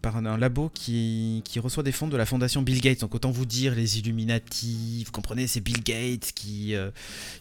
par 0.00 0.16
un, 0.16 0.26
un 0.26 0.36
labo 0.38 0.70
qui, 0.72 1.42
qui 1.44 1.58
reçoit 1.58 1.82
des 1.82 1.90
fonds 1.90 2.06
de 2.06 2.16
la 2.16 2.24
fondation 2.24 2.62
Bill 2.62 2.80
Gates. 2.80 3.00
Donc 3.00 3.14
autant 3.16 3.30
vous 3.32 3.46
dire 3.46 3.74
les 3.74 3.98
Illuminati, 3.98 5.02
vous 5.04 5.10
comprenez, 5.12 5.46
c'est 5.48 5.60
Bill 5.60 5.82
Gates 5.82 6.32
qui, 6.34 6.76
euh, 6.76 6.90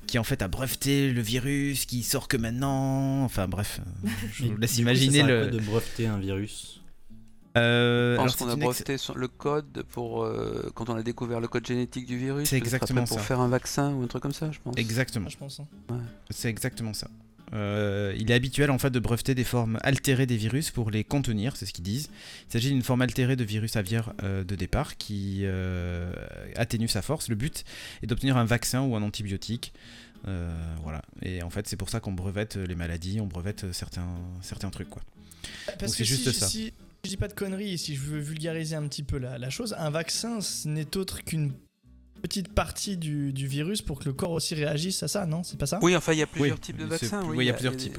qui 0.07 0.17
en 0.17 0.23
fait 0.23 0.41
a 0.41 0.47
breveté 0.47 1.11
le 1.11 1.21
virus, 1.21 1.85
qui 1.85 2.01
sort 2.01 2.27
que 2.27 2.37
maintenant. 2.37 3.23
Enfin 3.23 3.47
bref, 3.47 3.79
je 4.33 4.45
vous 4.45 4.57
laisse 4.57 4.71
du 4.71 4.75
coup, 4.77 4.81
imaginer 4.81 5.19
ça 5.21 5.25
sert 5.27 5.35
à 5.37 5.39
le. 5.39 5.49
quoi 5.49 5.59
de 5.59 5.63
breveter 5.65 6.07
un 6.07 6.17
virus? 6.17 6.81
Euh, 7.57 8.15
Je 8.15 8.21
pense 8.21 8.35
qu'on 8.35 8.49
a 8.49 8.53
ex- 8.53 8.59
breveté 8.63 8.95
le 9.15 9.27
code 9.27 9.83
pour 9.89 10.23
euh, 10.23 10.71
quand 10.75 10.89
on 10.89 10.95
a 10.95 11.03
découvert 11.03 11.39
le 11.39 11.47
code 11.47 11.65
génétique 11.65 12.05
du 12.05 12.17
virus. 12.17 12.49
C'est 12.49 12.57
exactement 12.57 13.01
après 13.01 13.09
pour 13.09 13.19
ça. 13.19 13.23
faire 13.25 13.39
un 13.39 13.47
vaccin 13.47 13.93
ou 13.93 14.03
un 14.03 14.07
truc 14.07 14.21
comme 14.21 14.31
ça, 14.33 14.51
je 14.51 14.59
pense. 14.63 14.75
Exactement. 14.77 15.25
Ah, 15.27 15.31
je 15.31 15.37
pense. 15.37 15.59
hein. 15.59 15.97
C'est 16.29 16.49
exactement 16.49 16.93
ça. 16.93 17.07
Euh, 17.53 18.13
il 18.17 18.29
est 18.29 18.33
habituel 18.33 18.71
en 18.71 18.77
fait 18.77 18.89
de 18.89 18.99
breveter 18.99 19.33
des 19.33 19.43
formes 19.43 19.79
altérées 19.81 20.25
des 20.25 20.37
virus 20.37 20.71
pour 20.71 20.91
les 20.91 21.03
contenir, 21.03 21.55
c'est 21.55 21.65
ce 21.65 21.73
qu'ils 21.73 21.83
disent. 21.83 22.09
Il 22.47 22.51
s'agit 22.51 22.69
d'une 22.69 22.83
forme 22.83 23.01
altérée 23.01 23.35
de 23.35 23.43
virus 23.43 23.75
aviaire 23.75 24.13
euh, 24.23 24.43
de 24.43 24.55
départ 24.55 24.97
qui 24.97 25.41
euh, 25.43 26.11
atténue 26.55 26.87
sa 26.87 27.01
force. 27.01 27.29
Le 27.29 27.35
but 27.35 27.63
est 28.03 28.07
d'obtenir 28.07 28.37
un 28.37 28.45
vaccin 28.45 28.81
ou 28.81 28.95
un 28.95 29.01
antibiotique. 29.01 29.73
Voilà. 30.83 31.01
Et 31.21 31.41
en 31.41 31.49
fait, 31.49 31.69
c'est 31.69 31.77
pour 31.77 31.89
ça 31.89 32.01
qu'on 32.01 32.11
brevette 32.11 32.57
les 32.57 32.75
maladies, 32.75 33.21
on 33.21 33.27
brevette 33.27 33.71
certains, 33.71 34.09
certains 34.41 34.69
trucs. 34.69 34.89
Quoi. 34.89 35.01
Parce 35.79 35.93
c'est 35.93 36.03
juste 36.03 36.29
si, 36.29 36.37
ça. 36.37 36.47
Si, 36.47 36.73
je 37.05 37.09
dis 37.09 37.15
pas 37.15 37.29
de 37.29 37.33
conneries 37.33 37.71
et 37.71 37.77
si 37.77 37.95
je 37.95 38.01
veux 38.01 38.19
vulgariser 38.19 38.75
un 38.75 38.85
petit 38.89 39.03
peu 39.03 39.19
la, 39.19 39.37
la 39.37 39.49
chose, 39.49 39.73
un 39.79 39.89
vaccin, 39.89 40.41
ce 40.41 40.67
n'est 40.67 40.97
autre 40.97 41.23
qu'une 41.23 41.53
petite 42.21 42.53
partie 42.53 42.97
du, 42.97 43.31
du 43.33 43.47
virus 43.47 43.81
pour 43.81 43.99
que 43.99 44.05
le 44.05 44.13
corps 44.13 44.31
aussi 44.31 44.55
réagisse 44.55 45.03
à 45.03 45.07
ça, 45.07 45.25
non? 45.25 45.43
C'est 45.43 45.57
pas 45.57 45.65
ça? 45.65 45.79
Oui, 45.81 45.95
enfin, 45.95 46.13
il 46.13 46.19
y 46.19 46.23
a 46.23 46.27
plusieurs 46.27 46.55
Oui, 46.57 46.61
types 46.61 46.77
de 46.77 46.85
vaccins. 46.85 47.19
plus- 47.21 47.29
oui, 47.37 47.45
il 47.45 47.47
y 47.47 47.49
a 47.49 47.53
plusieurs 47.53 47.75
types, 47.77 47.97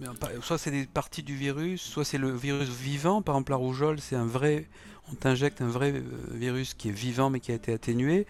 y 0.00 0.04
a 0.06 0.08
Soit 0.42 0.58
c'est 0.58 0.70
des 0.70 0.86
parties 0.86 1.22
du 1.22 1.34
virus, 1.36 1.80
soit 1.82 2.04
c'est 2.04 2.18
le 2.18 2.34
virus 2.36 2.68
vivant. 2.68 3.22
Par 3.22 3.34
exemple, 3.36 3.50
la 3.52 3.56
rougeole, 3.56 4.00
c'est 4.00 4.16
un 4.16 4.26
vrai. 4.26 4.68
On 5.10 5.14
t'injecte 5.14 5.60
un 5.60 5.68
vrai 5.68 5.92
euh, 5.92 6.02
virus 6.32 6.72
qui 6.74 6.88
est 6.88 6.92
vivant 6.92 7.28
mais 7.28 7.38
qui 7.40 7.52
a 7.52 7.54
été 7.54 7.72
atténué. 7.74 8.26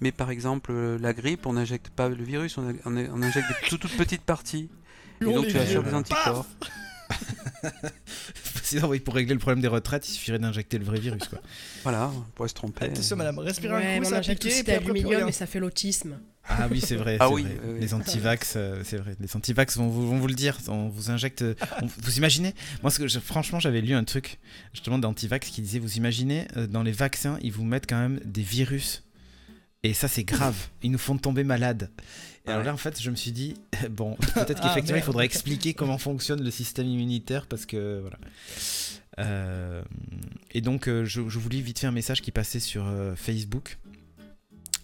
Mais 0.00 0.12
par 0.12 0.30
exemple, 0.30 0.70
euh, 0.72 0.98
la 0.98 1.12
grippe, 1.14 1.46
on 1.46 1.54
n'injecte 1.54 1.88
pas 1.88 2.08
le 2.10 2.22
virus, 2.22 2.58
on, 2.58 2.68
a- 2.68 2.72
on 2.84 2.96
a- 2.96 3.08
on 3.14 3.22
injecte 3.22 3.48
des 3.48 3.68
toutes, 3.68 3.80
toutes 3.80 3.96
petites 3.96 4.22
parties. 4.22 4.68
Et 5.22 5.26
On 5.26 5.36
donc 5.36 5.46
tu 5.46 5.58
vieux. 5.58 5.82
des 5.82 5.94
anticorps. 5.94 6.46
Sinon, 8.62 8.88
oui, 8.88 9.00
pour 9.00 9.14
régler 9.14 9.32
le 9.34 9.40
problème 9.40 9.62
des 9.62 9.68
retraites, 9.68 10.06
il 10.08 10.12
suffirait 10.12 10.38
d'injecter 10.38 10.78
le 10.78 10.84
vrai 10.84 11.00
virus, 11.00 11.24
quoi. 11.28 11.40
Voilà, 11.82 12.10
on 12.14 12.20
pourrait 12.34 12.48
se 12.50 12.54
tromper. 12.54 12.84
Attention, 12.84 13.16
madame, 13.16 13.38
respirez 13.38 13.72
Ouais, 13.74 13.86
un 13.96 14.00
mais 14.00 14.04
coup, 14.06 14.10
ça 14.10 14.18
a 14.18 14.20
piqué, 14.20 14.36
puis 14.36 14.58
après, 14.60 14.74
plus 14.80 14.84
d'aluminium 14.86 15.16
rien. 15.20 15.26
et 15.28 15.32
ça 15.32 15.46
fait 15.46 15.58
l'autisme. 15.58 16.18
Ah 16.50 16.66
oui, 16.70 16.80
c'est 16.82 16.96
vrai. 16.96 17.16
Ah 17.20 17.26
c'est 17.28 17.34
oui, 17.34 17.42
vrai. 17.44 17.56
oui, 17.64 17.70
oui. 17.74 17.80
Les 17.80 17.94
antivax, 17.94 18.54
euh, 18.56 18.82
c'est 18.84 18.96
vrai. 18.98 19.16
Les 19.20 19.34
antivax 19.36 19.76
vont 19.76 19.88
vous, 19.88 20.06
vont 20.08 20.18
vous 20.18 20.26
le 20.26 20.34
dire. 20.34 20.58
On 20.68 20.88
vous 20.88 21.10
injecte. 21.10 21.42
on- 21.82 21.86
vous 21.86 22.16
imaginez? 22.18 22.54
Moi, 22.82 22.90
ce 22.90 22.98
que 22.98 23.06
je- 23.08 23.18
franchement, 23.20 23.58
j'avais 23.60 23.80
lu 23.80 23.94
un 23.94 24.04
truc 24.04 24.38
justement 24.74 24.98
d'antivax 24.98 25.48
qui 25.48 25.60
disait 25.62 25.78
vous 25.78 25.96
imaginez 25.96 26.46
euh, 26.56 26.66
dans 26.66 26.82
les 26.82 26.92
vaccins, 26.92 27.38
ils 27.42 27.52
vous 27.52 27.64
mettent 27.64 27.86
quand 27.88 27.98
même 28.00 28.20
des 28.24 28.42
virus. 28.42 29.02
Et 29.82 29.94
ça, 29.94 30.08
c'est 30.08 30.24
grave. 30.24 30.56
Ils 30.82 30.90
nous 30.90 30.98
font 30.98 31.16
tomber 31.18 31.44
malades. 31.44 31.90
Et 32.46 32.50
alors 32.50 32.64
là, 32.64 32.72
en 32.72 32.76
fait, 32.78 33.00
je 33.00 33.10
me 33.10 33.16
suis 33.16 33.32
dit 33.32 33.54
bon, 33.90 34.14
peut-être 34.34 34.60
Ah, 34.62 34.68
qu'effectivement, 34.68 34.80
il 34.80 34.92
merde. 34.94 35.04
faudrait 35.04 35.24
expliquer 35.24 35.74
comment 35.74 35.98
fonctionne 35.98 36.42
le 36.42 36.50
système 36.50 36.86
immunitaire 36.86 37.46
parce 37.46 37.66
que 37.66 38.00
voilà. 38.00 38.18
Euh, 39.18 39.82
et 40.52 40.60
donc, 40.60 40.88
euh, 40.88 41.04
je, 41.04 41.28
je 41.28 41.38
vous 41.38 41.48
lis 41.48 41.60
vite 41.60 41.80
fait 41.80 41.86
un 41.88 41.92
message 41.92 42.22
qui 42.22 42.30
passait 42.30 42.60
sur 42.60 42.86
euh, 42.86 43.14
Facebook. 43.16 43.78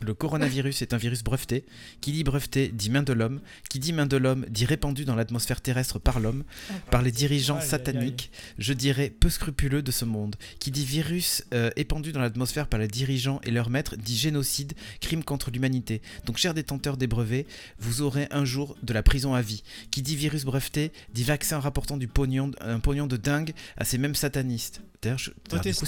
Le 0.00 0.12
coronavirus 0.12 0.82
est 0.82 0.92
un 0.92 0.96
virus 0.96 1.22
breveté. 1.22 1.64
Qui 2.00 2.12
dit 2.12 2.24
breveté 2.24 2.68
dit 2.68 2.90
main 2.90 3.02
de 3.02 3.12
l'homme. 3.12 3.40
Qui 3.70 3.78
dit 3.78 3.92
main 3.92 4.06
de 4.06 4.16
l'homme 4.16 4.44
dit 4.50 4.64
répandu 4.66 5.04
dans 5.04 5.14
l'atmosphère 5.14 5.60
terrestre 5.60 5.98
par 5.98 6.20
l'homme, 6.20 6.44
par 6.90 7.00
les 7.02 7.12
dirigeants 7.12 7.58
sataniques, 7.68 8.30
je 8.58 8.72
dirais 8.72 9.08
peu 9.10 9.30
scrupuleux 9.30 9.82
de 9.82 9.90
ce 9.92 10.04
monde. 10.04 10.36
Qui 10.58 10.70
dit 10.70 10.84
virus 10.84 11.44
euh, 11.54 11.70
épandu 11.76 12.12
dans 12.12 12.20
l'atmosphère 12.20 12.66
par 12.66 12.80
les 12.80 12.88
dirigeants 12.88 13.40
et 13.44 13.50
leurs 13.50 13.70
maîtres 13.70 13.96
dit 13.96 14.16
génocide, 14.16 14.74
crime 15.00 15.22
contre 15.24 15.50
l'humanité. 15.50 16.02
Donc, 16.26 16.38
chers 16.38 16.54
détenteurs 16.54 16.96
des 16.96 17.06
brevets, 17.06 17.46
vous 17.78 18.02
aurez 18.02 18.26
un 18.30 18.44
jour 18.44 18.76
de 18.82 18.92
la 18.92 19.02
prison 19.02 19.34
à 19.34 19.42
vie. 19.42 19.62
Qui 19.90 20.02
dit 20.02 20.16
virus 20.16 20.44
breveté 20.44 20.92
dit 21.14 21.24
vaccin 21.24 21.60
rapportant 21.60 21.96
du 21.96 22.08
pognon, 22.08 22.50
un 22.60 22.80
pognon 22.80 23.06
de 23.06 23.16
dingue 23.16 23.52
à 23.76 23.84
ces 23.84 23.98
mêmes 23.98 24.14
satanistes. 24.16 24.80
D'ailleurs, 25.02 25.18
je- 25.18 25.30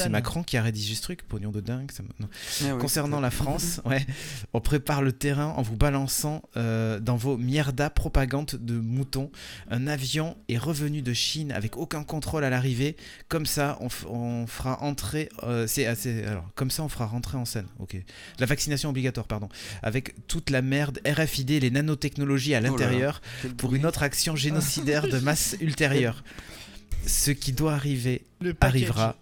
c'est. 0.04 0.10
Macron 0.10 0.42
qui 0.42 0.58
a 0.58 0.62
rédigé 0.62 0.94
ce 0.94 1.00
truc, 1.00 1.22
pognon 1.22 1.50
de 1.50 1.60
dingue. 1.60 1.90
ça 1.90 2.02
me- 2.02 2.08
non. 2.20 2.28
Ah 2.30 2.74
oui, 2.74 2.78
Concernant 2.80 3.18
la 3.18 3.30
France, 3.30 3.80
ouais, 3.86 3.95
on 4.52 4.60
prépare 4.60 5.02
le 5.02 5.12
terrain 5.12 5.54
en 5.56 5.62
vous 5.62 5.76
balançant 5.76 6.42
euh, 6.56 7.00
dans 7.00 7.16
vos 7.16 7.36
mierdas 7.36 7.90
propagande 7.90 8.58
de 8.60 8.74
moutons. 8.74 9.30
Un 9.70 9.86
avion 9.86 10.36
est 10.48 10.58
revenu 10.58 11.02
de 11.02 11.12
Chine 11.12 11.52
avec 11.52 11.76
aucun 11.76 12.02
contrôle 12.04 12.44
à 12.44 12.50
l'arrivée. 12.50 12.96
Comme 13.28 13.46
ça, 13.46 13.78
on, 13.80 14.46
fera 14.46 14.82
entrer. 14.82 15.28
euh, 15.42 15.66
c'est 15.66 15.86
assez. 15.86 16.24
Alors, 16.24 16.48
comme 16.54 16.70
ça, 16.70 16.82
on 16.82 16.88
fera 16.88 17.06
rentrer 17.06 17.36
en 17.36 17.44
scène. 17.44 17.66
Ok. 17.78 17.96
La 18.38 18.46
vaccination 18.46 18.90
obligatoire, 18.90 19.26
pardon. 19.26 19.48
Avec 19.82 20.14
toute 20.26 20.50
la 20.50 20.62
merde 20.62 21.00
RFID, 21.06 21.50
les 21.50 21.70
nanotechnologies 21.70 22.54
à 22.54 22.60
là. 22.60 22.70
l'intérieur 22.70 23.20
pour 23.56 23.74
une 23.74 23.86
autre 23.86 24.02
action 24.02 24.36
génocidaire 24.36 25.08
de 25.08 25.18
masse 25.18 25.56
ultérieure. 25.60 26.24
Ce 27.06 27.30
qui 27.30 27.52
doit 27.52 27.74
arriver 27.74 28.22
Le 28.40 28.54
arrivera. 28.60 29.16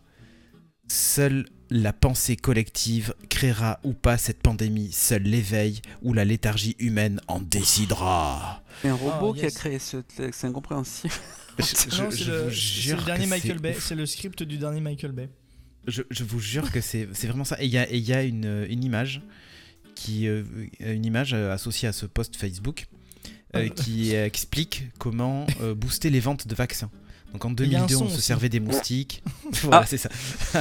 Seule 0.88 1.46
la 1.70 1.92
pensée 1.92 2.36
collective 2.36 3.14
créera 3.30 3.80
ou 3.84 3.94
pas 3.94 4.18
cette 4.18 4.40
pandémie. 4.42 4.92
Seul 4.92 5.22
l'éveil 5.22 5.80
ou 6.02 6.12
la 6.12 6.24
léthargie 6.24 6.76
humaine 6.78 7.20
en 7.26 7.40
décidera. 7.40 8.62
C'est 8.82 8.88
un 8.88 8.94
robot 8.94 9.34
Ah, 9.36 9.40
qui 9.40 9.46
a 9.46 9.50
créé 9.50 9.78
ce 9.78 9.96
texte, 9.98 10.40
c'est 10.40 10.46
incompréhensible. 10.46 11.12
C'est 11.60 11.90
le, 11.96 12.04
vous 12.06 12.10
c'est 12.10 12.50
jure 12.50 12.98
le 12.98 13.04
dernier 13.04 13.24
que 13.24 13.30
Michael 13.30 13.52
c'est 13.56 13.62
Bay. 13.62 13.74
ouf. 13.76 13.84
C'est 13.84 13.94
le 13.94 14.06
script 14.06 14.42
du 14.42 14.58
dernier 14.58 14.80
Michael 14.80 15.12
Bay. 15.12 15.28
Je, 15.86 16.02
je 16.10 16.24
vous 16.24 16.40
jure 16.40 16.70
que 16.72 16.80
c'est 16.80 17.04
vraiment 17.26 17.44
ça. 17.44 17.56
Et 17.60 17.66
il 17.66 17.70
y 17.72 17.78
a, 17.78 17.90
et 17.90 17.96
il 17.96 18.04
y 18.04 18.12
a 18.12 18.22
une, 18.22 18.66
une 18.68 18.84
image 18.84 19.22
qui 19.94 20.26
euh, 20.26 20.42
une 20.80 21.04
image 21.04 21.32
euh, 21.34 21.52
associée 21.52 21.86
à 21.88 21.92
ce 21.92 22.06
post 22.06 22.36
Facebook 22.36 22.86
euh, 23.54 23.68
qui 23.68 24.14
explique 24.14 24.84
comment 24.98 25.46
euh, 25.60 25.74
booster 25.74 26.10
les 26.10 26.20
ventes 26.20 26.48
de 26.48 26.54
vaccins. 26.54 26.90
Donc 27.34 27.44
en 27.44 27.54
Il 27.56 27.70
y 27.72 27.76
a 27.76 27.82
un 27.82 27.86
2002, 27.86 27.96
on 27.96 28.08
se 28.08 28.14
aussi. 28.14 28.22
servait 28.22 28.48
des 28.48 28.60
moustiques. 28.60 29.22
voilà, 29.64 29.80
Ah. 29.82 29.86
c'est 29.86 29.98
ça. 29.98 30.08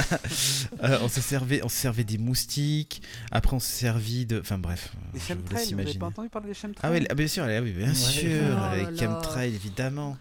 Euh, 0.82 0.98
on 1.02 1.08
se 1.08 1.20
servait, 1.22 1.62
on 1.64 1.68
se 1.68 1.76
servait 1.76 2.04
des 2.04 2.18
moustiques. 2.18 3.00
Après, 3.30 3.54
on 3.56 3.60
se 3.60 3.70
servit 3.70 4.26
de. 4.26 4.40
Enfin 4.40 4.58
bref. 4.58 4.92
Les 5.14 5.20
je 5.20 5.32
vous 5.34 5.40
laisse 5.50 5.68
chemtrails, 5.68 5.70
vous 5.72 5.76
n'avez 5.78 5.94
pas 5.98 6.06
entendu 6.06 6.28
parler 6.28 6.48
des 6.48 6.54
chemtrails 6.54 6.90
Ah 6.90 6.94
oui, 7.00 7.06
ah, 7.08 7.14
bien 7.14 7.26
sûr, 7.26 7.44
ah 7.44 7.62
oui, 7.62 7.72
bien 7.72 7.88
Ouais. 7.88 7.94
sûr, 7.94 8.28
Oh 8.58 8.90
les 8.90 8.98
chemtrails, 8.98 9.54
évidemment. 9.54 10.16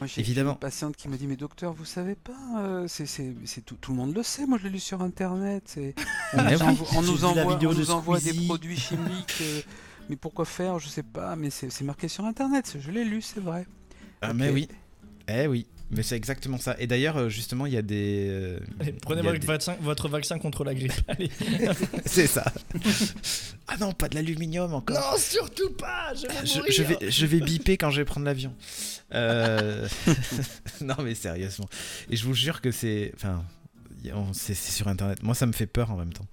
Moi, 0.00 0.06
j'ai 0.08 0.20
Évidemment. 0.20 0.52
une 0.52 0.58
patiente 0.58 0.96
qui 0.96 1.08
me 1.08 1.16
dit 1.16 1.26
Mais 1.26 1.36
docteur, 1.36 1.72
vous 1.72 1.84
savez 1.84 2.14
pas, 2.16 2.32
euh, 2.58 2.84
c'est, 2.86 3.06
c'est, 3.06 3.34
c'est 3.44 3.64
tout, 3.64 3.76
tout 3.80 3.92
le 3.92 3.96
monde 3.96 4.14
le 4.14 4.22
sait, 4.22 4.44
moi 4.46 4.58
je 4.58 4.64
l'ai 4.64 4.70
lu 4.70 4.80
sur 4.80 5.00
internet. 5.02 5.62
c'est- 5.66 5.94
On, 6.34 6.38
Ah 6.38 6.50
nous 6.52 6.58
oui. 6.58 6.62
envoie, 6.62 6.86
on 6.96 7.00
J'ai 7.02 7.06
nous 7.08 7.14
vu 7.16 7.22
la 7.22 7.28
envoie, 7.28 7.54
vidéo 7.54 7.70
on 7.70 7.74
de 7.74 7.78
nous 7.78 7.90
envoie 7.90 8.20
des 8.20 8.32
produits 8.44 8.76
chimiques. 8.78 9.34
euh, 9.40 9.60
mais 10.10 10.16
pourquoi 10.16 10.44
faire 10.44 10.78
Je 10.80 10.88
sais 10.88 11.02
pas, 11.04 11.34
mais 11.36 11.48
c'est, 11.50 11.70
c'est 11.70 11.84
marqué 11.84 12.08
sur 12.08 12.24
internet, 12.24 12.76
je 12.78 12.90
l'ai 12.90 13.04
lu, 13.04 13.22
c'est 13.22 13.40
vrai. 13.40 13.66
Ah, 14.20 14.34
mais 14.34 14.50
oui. 14.50 14.68
Eh 15.28 15.46
oui, 15.46 15.66
mais 15.94 16.02
c'est 16.02 16.16
exactement 16.16 16.58
ça. 16.58 16.76
Et 16.78 16.86
d'ailleurs, 16.86 17.16
euh, 17.16 17.28
justement, 17.28 17.66
il 17.66 17.72
y 17.72 17.76
a 17.76 17.82
des. 17.82 18.26
euh, 18.28 18.58
Allez, 18.80 18.92
prenez 18.92 19.22
votre, 19.22 19.38
des- 19.38 19.46
vaccin, 19.46 19.76
votre 19.80 20.08
vaccin 20.08 20.38
contre 20.38 20.64
la 20.64 20.74
grippe. 20.74 20.92
C'est 22.06 22.26
ça. 22.26 22.44
ah 23.68 23.76
non, 23.78 23.92
pas 23.92 24.08
de 24.08 24.14
l'aluminium 24.14 24.74
encore. 24.74 24.96
non, 24.96 25.18
surtout 25.18 25.70
pas 25.70 26.12
Je 26.14 26.26
vais 26.26 26.70
Je, 26.72 26.82
vais, 26.82 27.10
je 27.10 27.26
vais 27.26 27.40
biper 27.40 27.76
quand 27.76 27.90
je 27.90 28.00
vais 28.00 28.04
prendre 28.04 28.26
l'avion. 28.26 28.54
Euh, 29.14 29.86
non, 30.80 30.96
mais 31.02 31.14
sérieusement. 31.14 31.68
Et 32.10 32.16
je 32.16 32.24
vous 32.24 32.34
jure 32.34 32.60
que 32.60 32.70
c'est. 32.70 33.12
Enfin, 33.14 33.44
c'est 34.32 34.54
sur 34.54 34.88
internet. 34.88 35.22
Moi, 35.22 35.34
ça 35.34 35.46
me 35.46 35.52
fait 35.52 35.66
peur 35.66 35.90
en 35.90 35.96
même 35.96 36.12
temps. 36.12 36.26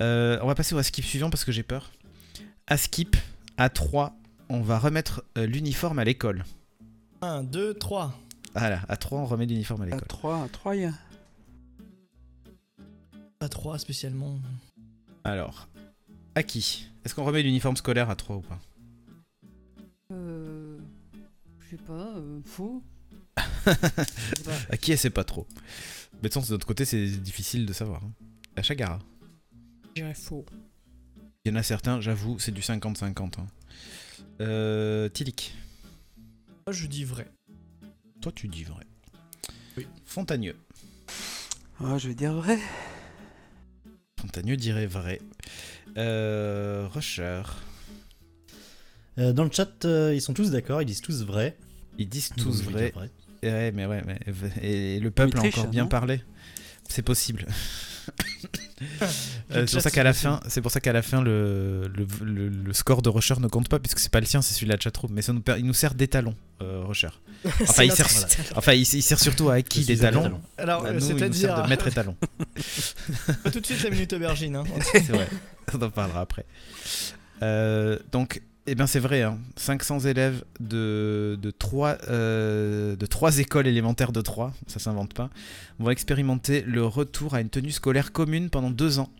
Euh, 0.00 0.38
on 0.42 0.46
va 0.46 0.54
passer 0.54 0.74
au 0.74 0.82
skip 0.82 1.04
suivant 1.04 1.30
parce 1.30 1.44
que 1.44 1.52
j'ai 1.52 1.62
peur. 1.62 1.92
À 2.66 2.76
skip, 2.76 3.16
à 3.56 3.68
3, 3.68 4.16
on 4.48 4.60
va 4.60 4.78
remettre 4.78 5.22
l'uniforme 5.36 5.98
à 5.98 6.04
l'école. 6.04 6.44
1, 7.22 7.42
2, 7.44 7.74
3. 7.74 8.18
Voilà, 8.58 8.82
à 8.88 8.96
3, 8.96 9.20
on 9.20 9.26
remet 9.26 9.46
l'uniforme 9.46 9.82
à 9.82 9.84
À 9.84 9.86
l'école. 9.88 10.08
3, 10.08 10.42
à 10.44 10.48
3, 10.48 10.76
il 10.76 10.82
y 10.82 10.84
a. 10.86 10.92
Pas 13.38 13.48
3 13.48 13.78
spécialement. 13.78 14.38
Alors, 15.24 15.68
à 16.34 16.42
qui? 16.42 16.88
Est-ce 17.04 17.14
qu'on 17.14 17.24
remet 17.24 17.42
l'uniforme 17.42 17.76
scolaire 17.76 18.10
à 18.10 18.16
3 18.16 18.36
ou 18.36 18.40
pas? 18.40 18.58
Euh, 20.12 20.78
je 21.60 21.70
sais 21.70 21.82
pas, 21.82 22.12
euh, 22.16 22.40
faux. 22.44 22.82
À 24.70 24.76
qui 24.78 24.92
elle 24.92 24.98
sait 24.98 25.10
pas 25.10 25.24
trop? 25.24 25.46
Mais 26.14 26.28
de 26.28 26.28
toute 26.28 26.34
façon, 26.34 26.46
de 26.46 26.52
notre 26.52 26.66
côté, 26.66 26.84
c'est 26.84 27.06
difficile 27.06 27.66
de 27.66 27.72
savoir. 27.72 28.02
hein. 28.02 28.12
À 28.56 28.62
Chagara. 28.62 28.98
Je 29.94 30.02
dirais 30.02 30.14
faux. 30.14 30.44
Il 31.44 31.52
y 31.52 31.54
en 31.54 31.58
a 31.58 31.62
certains, 31.62 32.00
j'avoue, 32.00 32.38
c'est 32.38 32.50
du 32.52 32.62
50-50. 32.62 33.38
hein. 33.40 33.46
Euh, 34.40 35.08
Tilik. 35.10 35.54
Moi, 36.66 36.72
je 36.72 36.86
dis 36.86 37.04
vrai. 37.04 37.30
Toi, 38.20 38.32
tu 38.34 38.48
dis 38.48 38.64
vrai. 38.64 38.84
Oui. 39.76 39.86
Fontagneux. 40.04 40.56
Ah, 41.80 41.98
je 41.98 42.08
vais 42.08 42.14
dire 42.14 42.34
vrai. 42.34 42.58
Fontagneux 44.20 44.56
dirait 44.56 44.86
vrai. 44.86 45.20
Euh, 45.96 46.88
Rusher. 46.90 47.42
Euh, 49.18 49.32
dans 49.32 49.44
le 49.44 49.50
chat, 49.52 49.84
euh, 49.84 50.12
ils 50.14 50.20
sont 50.20 50.34
tous 50.34 50.50
d'accord, 50.50 50.82
ils 50.82 50.86
disent 50.86 51.00
tous 51.00 51.24
vrai. 51.24 51.56
Ils 51.98 52.08
disent 52.08 52.30
tous 52.36 52.62
vrai. 52.62 52.92
vrai. 52.94 53.10
Ouais, 53.42 53.72
mais 53.72 53.86
ouais, 53.86 54.02
mais 54.04 54.18
et 54.62 54.98
le 55.00 55.10
peuple 55.10 55.38
a 55.38 55.42
encore 55.42 55.68
bien 55.68 55.86
parlé. 55.86 56.20
C'est 56.88 57.02
possible. 57.02 57.46
Euh, 59.50 59.66
c'est 59.66 59.72
pour 59.72 59.82
ça 59.82 59.90
qu'à 59.90 60.04
la 60.04 60.12
fin, 60.12 60.40
c'est 60.46 60.60
pour 60.60 60.70
ça 60.70 60.78
qu'à 60.78 60.92
la 60.92 61.02
fin 61.02 61.20
le, 61.22 61.90
le, 61.96 62.06
le- 62.24 62.48
le 62.48 62.72
score 62.74 63.00
de 63.02 63.08
Rusher 63.08 63.34
ne 63.40 63.48
compte 63.48 63.68
pas 63.68 63.78
puisque 63.80 63.98
c'est 63.98 64.10
pas 64.12 64.20
le 64.20 64.26
sien, 64.26 64.40
c'est 64.42 64.52
celui 64.54 64.66
de 64.66 64.72
la 64.72 64.78
chatroom. 64.78 65.10
Mais 65.12 65.22
ça 65.22 65.32
nous, 65.32 65.42
il 65.56 65.64
nous 65.64 65.72
sert 65.72 65.94
d'étalon, 65.94 66.34
euh, 66.62 66.82
Rusher. 66.84 67.08
Enfin, 67.62 67.84
il 67.84 67.90
sert, 67.92 68.08
style. 68.10 68.44
enfin, 68.54 68.74
il, 68.74 68.82
il 68.82 69.02
sert 69.02 69.18
surtout 69.18 69.48
à 69.48 69.54
acquis 69.54 69.80
Je 69.80 69.84
suis 69.86 69.94
des 69.96 70.04
un 70.04 70.10
talons. 70.10 70.22
talon. 70.22 70.40
Alors, 70.58 70.82
Bah, 70.82 70.90
euh, 70.90 70.92
nous, 70.92 71.06
il 71.06 71.12
nous 71.12 71.18
c'est-à-dire. 71.18 71.48
sert 71.54 71.62
de 71.64 71.68
maître 71.68 71.86
étalon. 71.88 72.14
Pas 73.42 73.50
tout 73.50 73.58
de 73.60 73.66
suite 73.66 73.82
la 73.82 73.90
minute 73.90 74.12
aubergine. 74.12 74.54
Hein. 74.56 74.64
c'est 74.92 75.08
vrai. 75.08 75.28
On 75.74 75.82
en 75.82 75.90
parlera 75.90 76.20
après. 76.20 76.44
Euh, 77.42 77.98
donc, 78.12 78.42
eh 78.70 78.74
ben 78.74 78.86
c'est 78.86 79.00
vrai, 79.00 79.22
hein, 79.22 79.38
500 79.56 80.00
élèves 80.00 80.44
de, 80.60 81.38
de, 81.40 81.50
trois, 81.50 81.98
euh, 82.08 82.96
de 82.96 83.06
trois 83.06 83.38
écoles 83.38 83.66
élémentaires 83.66 84.12
de 84.12 84.20
Troyes, 84.20 84.52
ça 84.66 84.78
s'invente 84.78 85.14
pas, 85.14 85.30
vont 85.78 85.90
expérimenter 85.90 86.62
le 86.62 86.84
retour 86.84 87.34
à 87.34 87.40
une 87.40 87.50
tenue 87.50 87.70
scolaire 87.70 88.12
commune 88.12 88.50
pendant 88.50 88.70
deux 88.70 88.98
ans. 88.98 89.10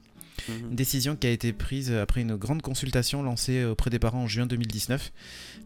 Une 0.49 0.77
décision 0.77 1.17
qui 1.17 1.27
a 1.27 1.31
été 1.31 1.53
prise 1.53 1.93
après 1.93 2.21
une 2.21 2.37
grande 2.37 2.63
consultation 2.63 3.23
lancée 3.23 3.65
auprès 3.65 3.91
des 3.91 3.99
parents 3.99 4.23
en 4.23 4.27
juin 4.29 4.47
2019. 4.47 5.13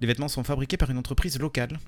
Les 0.01 0.07
vêtements 0.07 0.29
sont 0.29 0.45
fabriqués 0.45 0.77
par 0.77 0.91
une 0.91 0.99
entreprise 0.99 1.39
locale. 1.39 1.79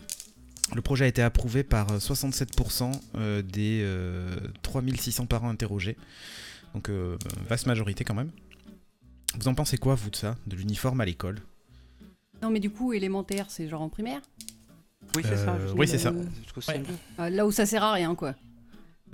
Le 0.75 0.83
projet 0.83 1.05
a 1.05 1.09
été 1.09 1.23
approuvé 1.23 1.63
par 1.63 1.91
euh, 1.93 1.99
67% 1.99 2.93
euh, 3.17 3.43
des 3.43 3.81
euh, 3.83 4.35
3600 4.63 5.27
parents 5.27 5.51
interrogés. 5.51 5.97
Donc, 6.75 6.89
euh, 6.89 7.17
vaste 7.49 7.67
majorité 7.67 8.05
quand 8.05 8.15
même. 8.15 8.31
Vous 9.39 9.49
en 9.49 9.55
pensez 9.55 9.79
quoi, 9.79 9.95
vous, 9.95 10.11
de 10.11 10.17
ça 10.17 10.37
De 10.47 10.57
l'uniforme 10.57 11.01
à 11.01 11.05
l'école? 11.05 11.41
Non, 12.45 12.51
mais 12.51 12.61
du 12.61 12.69
coup, 12.71 12.93
élémentaire, 12.93 13.47
c'est 13.49 13.69
genre 13.69 13.81
en 13.83 13.89
primaire 13.89 14.21
Oui, 15.17 15.23
c'est 15.25 15.37
ça. 15.37 15.53
Euh, 15.55 15.61
jusqu'au- 15.63 15.79
oui, 15.79 15.89
c'est 15.89 15.99
ça. 15.99 16.13
Jusqu'au 16.43 16.61
Ouais. 16.71 16.77
CM2. 16.79 16.87
Ah, 17.19 17.31
Là 17.31 17.47
où 17.47 17.51
ça 17.51 17.65
sert 17.65 17.83
à 17.83 17.93
rien, 17.93 18.15
quoi. 18.15 18.35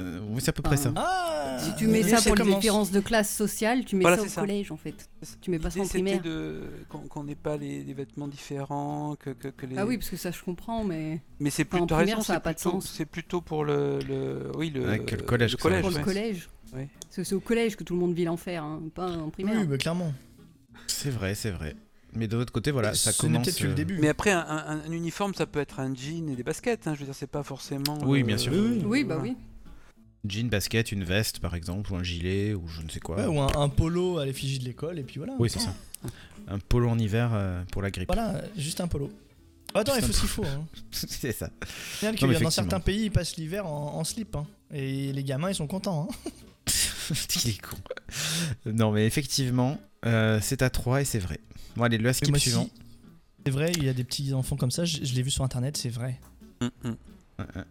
Euh, 0.00 0.18
oui, 0.30 0.40
c'est 0.40 0.48
à 0.48 0.52
peu 0.52 0.62
près 0.62 0.76
ça. 0.76 0.92
Ah 0.96 1.58
Si 1.60 1.74
tu 1.76 1.86
mets 1.86 2.02
ça 2.02 2.20
pour 2.22 2.34
les 2.34 2.54
différences 2.54 2.90
de 2.90 3.00
classe 3.00 3.32
sociale, 3.34 3.84
tu 3.84 3.94
mets 3.96 4.02
Voilà, 4.02 4.16
ça 4.16 4.22
au 4.22 4.26
c'est 4.26 4.30
ça. 4.34 4.40
collège 4.40 4.72
en 4.72 4.76
fait. 4.78 5.08
Tu 5.42 5.50
mets 5.50 5.58
pas 5.58 5.70
ça 5.70 5.78
en 5.78 5.82
L'idée, 5.82 5.92
c'était 5.98 6.02
primaire. 6.18 6.22
de 6.22 6.62
qu'on 6.88 7.00
qu'on 7.00 7.22
n'ait 7.24 7.34
pas 7.36 7.56
les, 7.58 7.84
les 7.84 7.92
vêtements 7.94 8.26
différents, 8.26 9.14
que, 9.16 9.30
que, 9.30 9.48
que 9.48 9.66
les. 9.66 9.76
Ah 9.78 9.84
oui, 9.86 9.98
parce 9.98 10.08
que 10.10 10.16
ça 10.16 10.30
je 10.30 10.42
comprends, 10.42 10.82
mais 10.84 11.20
Mais 11.38 11.50
c'est 11.50 11.62
en 11.74 11.86
t'as 11.86 11.96
primaire, 11.96 12.16
raison, 12.16 12.24
ça 12.26 12.32
a 12.32 12.36
c'est 12.36 12.42
pas 12.42 12.52
de 12.54 12.58
plutôt- 12.58 12.70
sens. 12.80 12.90
C'est 12.90 13.04
plutôt 13.04 13.42
pour 13.42 13.64
le, 13.64 13.98
le 14.08 14.50
oui 14.56 14.70
le. 14.70 14.88
Ouais, 14.88 14.98
que 15.00 15.14
le 15.16 15.22
collège, 15.22 15.54
que 15.56 15.62
ça 15.62 15.80
pour 15.80 15.90
le 15.90 15.96
ouais. 15.96 16.02
collège. 16.02 16.48
Ouais. 16.74 16.88
Parce 17.02 17.16
que 17.16 17.24
c'est 17.24 17.34
au 17.34 17.40
collège 17.40 17.76
que 17.76 17.84
tout 17.84 17.92
le 17.94 18.00
monde 18.00 18.14
vit 18.14 18.24
l'enfer, 18.24 18.64
hein, 18.64 18.80
pas 18.94 19.08
en 19.18 19.28
primaire. 19.30 19.60
Oui, 19.60 19.66
bah 19.66 19.76
clairement. 19.76 20.12
C'est 20.86 21.10
vrai, 21.10 21.34
c'est 21.34 21.50
vrai. 21.50 21.76
Mais 22.14 22.26
de 22.28 22.36
l'autre 22.36 22.52
côté, 22.52 22.70
voilà, 22.70 22.94
ça 22.94 23.12
commence. 23.12 23.44
peut-être 23.44 23.58
que 23.58 23.64
le 23.64 23.70
euh, 23.70 23.74
début. 23.74 23.98
Mais 23.98 24.08
après, 24.08 24.30
un, 24.32 24.40
un- 24.40 24.80
un 24.86 24.92
uniforme, 24.92 25.34
ça 25.34 25.46
peut 25.46 25.60
être 25.60 25.78
un 25.80 25.94
jean 25.94 26.28
et 26.30 26.36
des 26.36 26.42
baskets. 26.42 26.86
hein, 26.86 26.94
je 26.94 27.00
veux 27.00 27.04
dire, 27.06 27.14
c'est 27.14 27.26
pas 27.30 27.42
forcément. 27.42 27.98
Oui, 28.04 28.20
euh, 28.22 28.24
bien 28.24 28.36
sûr. 28.38 28.52
Oui, 28.52 28.58
oui. 28.60 28.82
Oui, 28.84 29.04
bah 29.04 29.18
oui. 29.22 29.36
Jean, 30.26 30.48
basket, 30.48 30.92
une 30.92 31.04
veste 31.04 31.38
par 31.38 31.54
exemple, 31.54 31.92
ou 31.92 31.96
un 31.96 32.02
gilet, 32.02 32.52
ou 32.52 32.66
je 32.68 32.82
ne 32.82 32.88
sais 32.90 33.00
quoi. 33.00 33.16
Ouais, 33.16 33.26
ou 33.26 33.40
un, 33.40 33.48
un 33.54 33.68
polo 33.68 34.18
à 34.18 34.26
l'effigie 34.26 34.58
de 34.58 34.64
l'école, 34.64 34.98
et 34.98 35.02
puis 35.02 35.18
voilà. 35.18 35.32
Oui, 35.38 35.48
c'est 35.48 35.60
ça. 35.60 35.74
Un 36.48 36.58
polo 36.58 36.88
en 36.88 36.98
hiver 36.98 37.30
euh, 37.32 37.62
pour 37.72 37.80
la 37.80 37.90
grippe. 37.90 38.08
Voilà, 38.12 38.42
juste 38.56 38.80
un 38.80 38.88
polo. 38.88 39.10
Attends, 39.72 39.94
il 39.96 40.02
faut 40.02 40.12
ce 40.12 40.20
qu'il 40.20 40.28
faut. 40.28 40.44
Hein. 40.44 40.66
c'est 40.90 41.32
ça. 41.32 41.48
Que 42.00 42.06
Non, 42.06 42.28
mais 42.28 42.40
dans 42.40 42.50
certains 42.50 42.80
pays, 42.80 43.04
ils 43.04 43.10
passent 43.12 43.36
l'hiver 43.36 43.66
en, 43.66 43.94
en 43.98 44.04
slip. 44.04 44.34
hein. 44.34 44.46
Et 44.74 45.12
les 45.12 45.22
gamins, 45.24 45.48
ils 45.48 45.54
sont 45.54 45.68
contents. 45.68 46.08
Hein. 46.10 46.30
Il 47.44 47.50
est 47.50 47.60
con. 47.60 47.76
Non, 48.66 48.90
mais 48.92 49.06
effectivement, 49.06 49.78
euh, 50.06 50.38
c'est 50.42 50.62
à 50.62 50.70
3 50.70 51.00
et 51.02 51.04
c'est 51.04 51.18
vrai. 51.18 51.40
Bon, 51.76 51.84
allez, 51.84 51.98
le 51.98 52.12
skip 52.12 52.36
suivant. 52.36 52.64
si- 52.64 52.72
C'est 53.46 53.52
vrai, 53.52 53.72
il 53.76 53.84
y 53.84 53.88
a 53.88 53.92
des 53.92 54.04
petits 54.04 54.32
enfants 54.34 54.56
comme 54.56 54.70
ça, 54.70 54.84
je, 54.84 55.04
je 55.04 55.14
l'ai 55.14 55.22
vu 55.22 55.30
sur 55.30 55.44
internet, 55.44 55.76
c'est 55.76 55.88
vrai. 55.88 56.20
Mm, 56.60 56.66
mm. 56.66 56.88
Ouais, 57.38 57.44
ouais. 57.56 57.62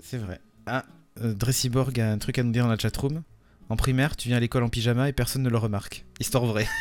C'est 0.00 0.18
vrai. 0.18 0.40
Ah, 0.66 0.84
euh, 1.22 1.34
Dressiborg 1.34 1.98
a 2.00 2.12
un 2.12 2.18
truc 2.18 2.38
à 2.38 2.42
nous 2.42 2.52
dire 2.52 2.64
dans 2.64 2.70
la 2.70 2.78
chatroom. 2.78 3.22
En 3.70 3.76
primaire, 3.76 4.16
tu 4.16 4.28
viens 4.28 4.36
à 4.38 4.40
l'école 4.40 4.62
en 4.62 4.68
pyjama 4.68 5.08
et 5.08 5.12
personne 5.12 5.42
ne 5.42 5.50
le 5.50 5.58
remarque. 5.58 6.04
Histoire 6.20 6.46
vraie. 6.46 6.68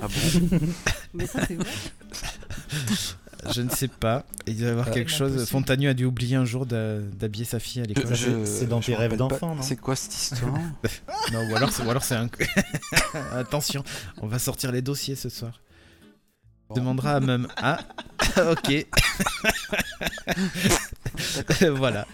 Ah 0.00 0.08
bon? 0.08 0.58
Mais 1.14 1.26
ça 1.26 1.44
c'est 1.46 1.56
vrai. 1.56 1.68
Je 3.50 3.60
ne 3.62 3.70
sais 3.70 3.88
pas. 3.88 4.24
Il 4.46 4.56
doit 4.58 4.66
y 4.68 4.70
avoir 4.70 4.88
Euh, 4.88 4.92
quelque 4.92 5.10
chose. 5.10 5.48
Fontanieu 5.48 5.90
a 5.90 5.94
dû 5.94 6.04
oublier 6.04 6.36
un 6.36 6.44
jour 6.44 6.64
d'habiller 6.66 7.44
sa 7.44 7.58
fille 7.58 7.82
à 7.82 7.84
l'école. 7.84 8.16
C'est- 8.46 8.66
dans 8.66 8.80
tes 8.80 8.94
rêves 8.94 9.16
d'enfant, 9.16 9.54
non 9.56 9.62
C'est 9.62 9.76
quoi 9.76 9.96
cette 9.96 10.14
histoire 10.14 10.52
Non, 11.32 11.50
ou 11.50 11.56
alors 11.56 11.70
c'est, 11.72 11.82
ou 11.84 11.90
alors 11.90 12.04
c'est 12.04 12.14
un. 12.14 12.28
Attention, 13.32 13.82
on 14.20 14.26
va 14.28 14.38
sortir 14.38 14.70
les 14.72 14.82
dossiers 14.82 15.16
ce 15.16 15.28
soir. 15.28 15.60
Bon. 16.68 16.76
Demandera 16.76 17.12
à 17.16 17.20
Mum. 17.20 17.48
Ah, 17.56 17.78
ok. 18.50 18.86
voilà. 21.76 22.06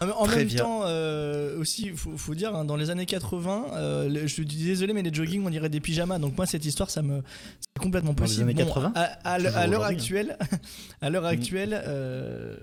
Ah, 0.00 0.06
en 0.18 0.24
Très 0.26 0.38
même 0.38 0.46
bien. 0.48 0.58
temps, 0.62 0.80
euh, 0.84 1.58
aussi, 1.58 1.90
faut, 1.90 2.16
faut 2.16 2.34
dire, 2.34 2.54
hein, 2.54 2.64
dans 2.64 2.76
les 2.76 2.90
années 2.90 3.06
80, 3.06 3.66
euh, 3.72 4.08
le- 4.08 4.20
je 4.22 4.26
suis 4.26 4.44
désolé, 4.46 4.92
mais 4.92 5.02
les 5.02 5.12
jogging, 5.12 5.44
on 5.46 5.50
dirait 5.50 5.68
des 5.68 5.80
pyjamas. 5.80 6.18
Donc 6.18 6.36
moi, 6.36 6.46
cette 6.46 6.64
histoire, 6.64 6.90
ça 6.90 7.02
me, 7.02 7.22
c'est 7.60 7.82
complètement 7.82 8.12
Dans 8.12 8.22
les 8.24 8.28
possible. 8.28 8.42
années 8.50 8.54
80? 8.54 8.92
à, 8.94 9.02
à 9.02 9.38
l'heure- 9.38 9.52
Toujours 9.52 9.58
à 9.62 9.66
l'heure 9.66 9.80
aujourd'hui, 9.80 9.96
actuelle, 9.96 10.38
à 11.00 11.10
l'heure 11.10 11.22
Mm. 11.22 11.26
actuelle, 11.26 11.82
euh, 11.86 12.56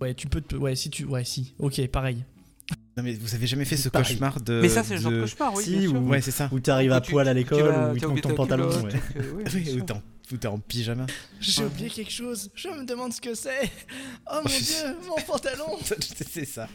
ouais, 0.00 0.14
tu 0.14 0.26
peux, 0.28 0.40
te, 0.40 0.56
ouais, 0.56 0.74
si 0.76 0.90
tu, 0.90 1.04
ouais, 1.04 1.24
si, 1.24 1.54
ok, 1.58 1.86
pareil. 1.88 2.24
Non, 2.96 3.02
mais 3.02 3.14
vous 3.14 3.34
avez 3.34 3.46
jamais 3.46 3.64
fait 3.64 3.78
ce 3.78 3.88
Pareil. 3.88 4.06
cauchemar 4.06 4.38
de. 4.42 4.60
Mais 4.60 4.68
ça, 4.68 4.84
c'est 4.84 4.96
le 4.96 5.00
genre 5.00 5.12
de 5.12 5.20
cauchemar, 5.22 5.54
oui. 5.54 5.64
Si, 5.64 5.70
bien 5.78 5.88
sûr. 5.88 5.94
ou- 6.02 6.08
Ouais, 6.08 6.20
c'est 6.20 6.30
ça. 6.30 6.50
Où 6.52 6.60
t'arrives 6.60 6.92
à 6.92 7.00
poil 7.00 7.26
à 7.26 7.32
l'école, 7.32 7.62
ou 7.92 7.96
ils 7.96 8.00
tu 8.00 8.20
ton 8.20 8.28
ta 8.28 8.34
pantalon. 8.34 8.68
ouais. 8.68 8.92
euh, 9.16 9.22
oui, 9.34 9.44
ou 9.80 9.84
t'es 9.84 9.94
t'es 10.38 10.48
en 10.48 10.58
pyjama. 10.58 11.06
J'ai 11.40 11.62
Ouais. 11.62 11.68
oublié 11.68 11.90
quelque 11.90 12.12
chose. 12.12 12.50
Je 12.54 12.68
me 12.68 12.84
demande 12.84 13.12
ce 13.12 13.20
que 13.20 13.34
c'est. 13.34 13.70
Oh 14.30 14.36
mon 14.36 14.40
Oh, 14.44 14.48
dieu, 14.48 14.96
mon 15.08 15.16
pantalon. 15.26 15.78
c'est 16.30 16.44
ça. 16.46 16.68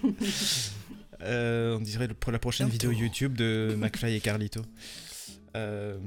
Euh, 1.22 1.76
on 1.78 1.82
dirait 1.82 2.08
pour 2.10 2.32
la 2.32 2.39
prochaine 2.39 2.68
Bientôt. 2.70 2.89
vidéo 2.89 3.03
YouTube 3.05 3.36
de 3.36 3.76
McFly 3.78 4.16
et 4.16 4.20
Carlito. 4.20 4.62
Euh, 5.55 5.97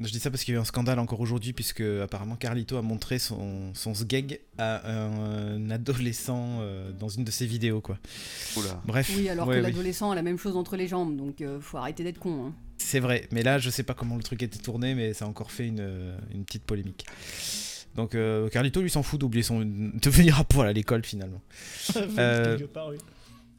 je 0.00 0.10
dis 0.12 0.18
ça 0.20 0.30
parce 0.30 0.44
qu'il 0.44 0.52
y 0.52 0.56
a 0.56 0.58
eu 0.58 0.62
un 0.62 0.66
scandale 0.66 0.98
encore 0.98 1.20
aujourd'hui, 1.20 1.52
puisque 1.52 1.80
apparemment 1.80 2.36
Carlito 2.36 2.76
a 2.76 2.82
montré 2.82 3.18
son, 3.18 3.72
son 3.74 3.94
sgeg 3.94 4.40
à 4.58 4.90
un, 4.90 5.70
adolescent 5.70 6.58
euh, 6.60 6.92
dans 6.92 7.08
une 7.08 7.24
de 7.24 7.30
ses 7.30 7.46
vidéos. 7.46 7.80
quoi. 7.80 7.98
Oula. 8.56 8.82
Bref, 8.86 9.10
Oui, 9.16 9.28
alors 9.28 9.48
ouais, 9.48 9.56
que 9.56 9.60
oui. 9.60 9.66
l'adolescent 9.70 10.10
a 10.10 10.14
la 10.14 10.22
même 10.22 10.38
chose 10.38 10.56
entre 10.56 10.76
les 10.76 10.86
jambes, 10.88 11.16
donc 11.16 11.40
euh, 11.40 11.60
faut 11.60 11.78
arrêter 11.78 12.04
d'être 12.04 12.18
con. 12.18 12.46
Hein. 12.46 12.54
c'est 12.78 13.00
vrai. 13.00 13.26
Mais 13.32 13.42
là, 13.42 13.58
je 13.58 13.70
sais 13.70 13.82
pas 13.82 13.94
comment 13.94 14.16
le 14.16 14.22
truc 14.22 14.42
était 14.42 14.58
tourné, 14.58 14.94
mais 14.94 15.14
ça 15.14 15.24
a 15.24 15.28
encore 15.28 15.50
fait 15.50 15.66
une, 15.66 16.14
une 16.34 16.44
petite 16.44 16.64
polémique. 16.64 17.06
Donc 17.94 18.14
euh, 18.14 18.48
Carlito 18.50 18.82
lui 18.82 18.90
s'en 18.90 19.02
fout 19.02 19.18
d'oublier 19.18 19.42
son 19.42 19.60
de 19.60 20.10
venir 20.10 20.38
à 20.38 20.44
poil 20.44 20.68
à 20.68 20.72
l'école 20.72 21.04
finalement. 21.04 21.40
Euh, 22.18 22.58
Quelque 22.58 22.70
part, 22.70 22.88
oui. 22.88 22.98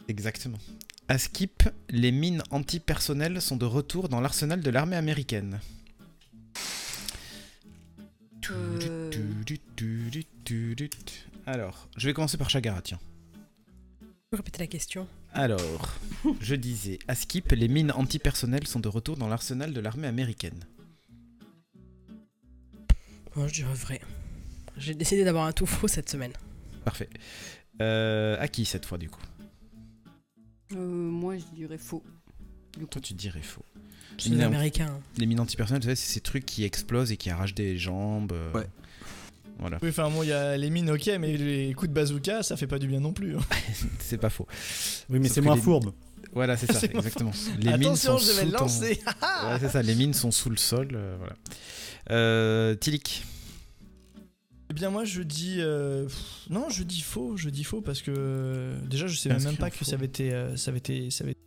Exactement. 0.07 0.59
À 1.07 1.17
Skip, 1.17 1.63
les 1.89 2.11
mines 2.11 2.43
antipersonnelles 2.51 3.41
sont 3.41 3.55
de 3.55 3.65
retour 3.65 4.09
dans 4.09 4.21
l'arsenal 4.21 4.61
de 4.61 4.69
l'armée 4.69 4.95
américaine. 4.95 5.59
Euh, 8.51 9.11
Alors, 11.45 11.89
je 11.97 12.07
vais 12.07 12.13
commencer 12.13 12.37
par 12.37 12.49
Chagara, 12.49 12.81
tiens. 12.81 12.99
Tu 14.01 14.07
peux 14.31 14.37
répéter 14.37 14.59
la 14.59 14.67
question 14.67 15.07
Alors, 15.33 15.93
je 16.41 16.55
disais, 16.55 16.99
à 17.07 17.15
Skip, 17.15 17.51
les 17.51 17.67
mines 17.67 17.91
antipersonnelles 17.91 18.67
sont 18.67 18.79
de 18.79 18.87
retour 18.87 19.17
dans 19.17 19.27
l'arsenal 19.27 19.73
de 19.73 19.79
l'armée 19.79 20.07
américaine. 20.07 20.65
Moi, 23.35 23.47
je 23.47 23.53
dirais 23.53 23.73
vrai. 23.73 24.01
J'ai 24.77 24.93
décidé 24.93 25.23
d'avoir 25.23 25.45
un 25.45 25.51
tout 25.51 25.65
faux 25.65 25.87
cette 25.87 26.09
semaine. 26.09 26.33
Parfait. 26.85 27.09
Euh, 27.81 28.37
à 28.39 28.47
qui 28.47 28.65
cette 28.65 28.85
fois 28.85 28.97
du 28.97 29.09
coup? 29.09 29.21
Euh, 30.73 30.75
moi 30.75 31.37
je 31.37 31.45
dirais 31.55 31.77
faux. 31.77 32.03
Du 32.73 32.81
coup. 32.81 32.87
Toi 32.87 33.01
tu 33.01 33.13
dirais 33.13 33.41
faux. 33.41 33.65
C'est 34.17 34.29
Les 34.29 34.35
mines, 34.35 34.43
américain. 34.45 34.99
les 35.17 35.25
mines 35.25 35.39
antipersonnelles, 35.39 35.81
tu 35.81 35.87
sais, 35.89 35.95
c'est 35.95 36.13
ces 36.13 36.19
trucs 36.21 36.45
qui 36.45 36.63
explosent 36.63 37.11
et 37.11 37.17
qui 37.17 37.29
arrachent 37.29 37.53
des 37.55 37.77
jambes. 37.77 38.31
euh, 38.33 38.51
Ouais. 38.53 38.67
Voilà, 39.59 39.79
Oui, 39.81 39.89
enfin, 39.89 40.09
bon, 40.11 40.21
il 40.21 40.29
y 40.29 40.33
a 40.33 40.55
les 40.55 40.69
mines, 40.69 40.89
ok, 40.91 41.09
mais 41.19 41.35
les 41.35 41.73
coups 41.73 41.89
de 41.89 41.93
bazooka, 41.95 42.43
ça 42.43 42.55
fait 42.57 42.67
pas 42.67 42.77
du 42.77 42.87
bien 42.87 42.99
non 42.99 43.11
plus. 43.13 43.35
hein. 43.35 43.41
c'est 43.99 44.17
pas 44.19 44.29
faux. 44.29 44.47
Oui, 45.09 45.17
mais 45.19 45.29
c'est 45.29 45.41
moins 45.41 45.55
les- 45.55 45.61
fourbe. 45.61 45.93
Voilà, 46.33 46.55
c'est 46.57 46.71
ça, 46.71 46.79
exactement. 46.93 47.31
Les 47.57 47.71
mines 47.71 47.85
Attention, 47.87 48.17
sont 48.19 48.25
je 48.25 48.31
vais 48.33 48.39
sous 48.41 48.45
le 48.45 48.51
ton- 48.51 48.59
lancer. 48.59 49.01
Ouais, 49.45 49.57
c'est 49.59 49.69
ça, 49.69 49.81
les 49.81 49.95
mines 49.95 50.13
sont 50.13 50.29
sous 50.31 50.49
le 50.51 50.57
sol. 50.57 50.89
euh, 50.93 51.15
voilà. 51.17 51.35
Euh, 52.11 52.75
Tilik. 52.75 53.23
Eh 54.69 54.73
bien 54.73 54.89
moi 54.89 55.05
je 55.05 55.21
dis 55.21 55.55
euh, 55.59 56.07
non 56.49 56.69
je 56.69 56.83
dis 56.83 56.99
faux 57.01 57.37
je 57.37 57.49
dis 57.49 57.63
faux 57.63 57.79
parce 57.79 58.01
que 58.01 58.73
déjà 58.89 59.07
je 59.07 59.15
sais 59.15 59.29
même 59.29 59.55
pas 59.55 59.69
que 59.71 59.85
ça 59.85 59.93
avait 59.95 60.07
été 60.07 60.33
euh, 60.33 60.57
ça 60.57 60.71
avait 60.71 60.79
été 60.79 61.09
ça 61.09 61.23
avait 61.23 61.31
été- 61.31 61.46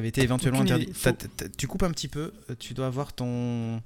Ça 0.00 0.02
avait 0.02 0.08
été 0.08 0.22
éventuellement 0.22 0.60
Aucune 0.60 0.72
interdit. 0.72 0.90
idée, 0.90 1.00
T'as- 1.02 1.10
faux. 1.12 1.28
t'as- 1.36 1.48
tu 1.50 1.66
coupes 1.66 1.82
un 1.82 1.90
petit 1.90 2.08
peu, 2.08 2.32
euh, 2.48 2.54
tu 2.58 2.72
dois 2.72 2.86
avoir 2.86 3.12
ton 3.12 3.82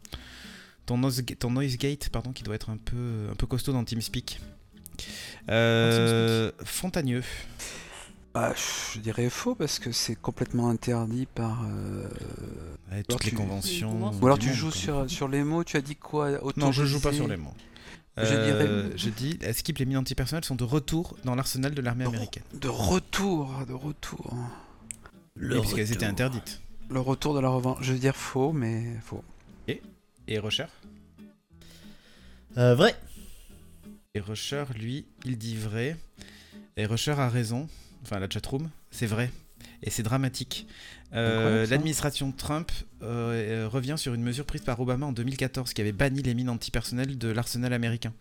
ton 0.87 0.97
noise, 0.99 1.23
ga- 1.23 1.35
ton 1.35 1.51
noise 1.51 1.77
gate 1.77 2.09
pardon 2.11 2.31
qui 2.33 2.45
doit 2.45 2.55
être 2.55 2.71
un 2.71 2.77
peu 2.77 3.27
un 3.33 3.35
peu 3.35 3.47
costaud 3.49 3.73
dans 3.73 3.83
TeamSpeak. 3.83 4.41
Euh, 5.51 6.53
Fontagneux. 6.65 7.25
Bah, 8.33 8.53
je 8.95 9.01
dirais 9.01 9.29
faux 9.31 9.55
parce 9.55 9.79
que 9.79 9.93
c'est 9.93 10.15
complètement 10.17 10.69
interdit 10.71 11.27
par. 11.27 11.65
euh, 11.65 12.07
Ouais, 12.93 13.03
toutes 13.09 13.21
tu- 13.21 13.31
les 13.31 13.37
conventions. 13.37 14.13
Ou 14.21 14.27
alors 14.27 14.39
tu 14.39 14.49
monde, 14.49 14.57
joues 14.57 14.71
sur, 14.71 15.11
sur 15.11 15.27
les 15.29 15.43
mots, 15.45 15.65
tu 15.65 15.77
as 15.77 15.81
dit 15.81 15.97
quoi 15.97 16.31
Non, 16.57 16.71
je 16.73 16.85
joue 16.85 17.01
pas 17.01 17.13
sur 17.13 17.27
les 17.29 17.37
mots. 17.37 17.55
Je 18.17 18.23
Euh, 18.23 18.87
dirais- 18.89 18.97
je 18.97 19.09
dis, 19.11 19.39
à 19.45 19.53
Skip, 19.53 19.79
les 19.79 19.87
mines 19.87 19.97
antipersonnelles 19.97 20.45
sont 20.45 20.55
de 20.55 20.63
retour 20.63 21.17
dans 21.25 21.35
l'arsenal 21.35 21.75
de 21.75 21.83
l'armée 21.83 22.05
américaine. 22.05 22.45
De 22.55 22.69
retour, 22.69 23.53
de 23.67 23.73
retour. 23.73 24.33
Oui, 25.41 25.61
puisqu'elles 25.61 25.93
étaient 25.93 26.05
interdites. 26.07 26.61
Le 26.91 27.01
retour 27.01 27.35
de 27.35 27.41
la 27.41 27.49
revanche. 27.49 27.79
Je 27.83 27.93
veux 27.93 27.99
dire 27.99 28.17
faux, 28.17 28.53
mais 28.53 28.85
faux. 29.03 29.25
Et 30.27 30.39
Rusher 30.39 30.67
Euh, 32.57 32.75
vrai. 32.75 32.95
Et 34.15 34.21
Rusher, 34.21 34.65
lui, 34.75 35.05
il 35.25 35.37
dit 35.37 35.57
vrai. 35.57 35.97
Et 36.77 36.87
Rusher 36.87 37.13
a 37.19 37.29
raison. 37.29 37.69
Enfin, 38.03 38.21
la 38.21 38.29
chatroom, 38.31 38.71
c'est 38.91 39.07
vrai. 39.07 39.31
Et 39.83 39.91
c'est 39.91 40.03
dramatique. 40.03 40.67
Euh. 41.13 41.67
L'administration 41.67 42.33
Trump 42.33 42.71
euh, 43.03 43.69
revient 43.71 43.97
sur 43.99 44.15
une 44.15 44.23
mesure 44.23 44.47
prise 44.47 44.63
par 44.63 44.81
Obama 44.81 45.07
en 45.07 45.13
2014 45.13 45.75
qui 45.75 45.81
avait 45.81 45.93
banni 45.93 46.23
les 46.23 46.35
mines 46.35 46.49
antipersonnelles 46.49 47.19
de 47.19 47.29
l'arsenal 47.29 47.73
américain. 47.73 48.13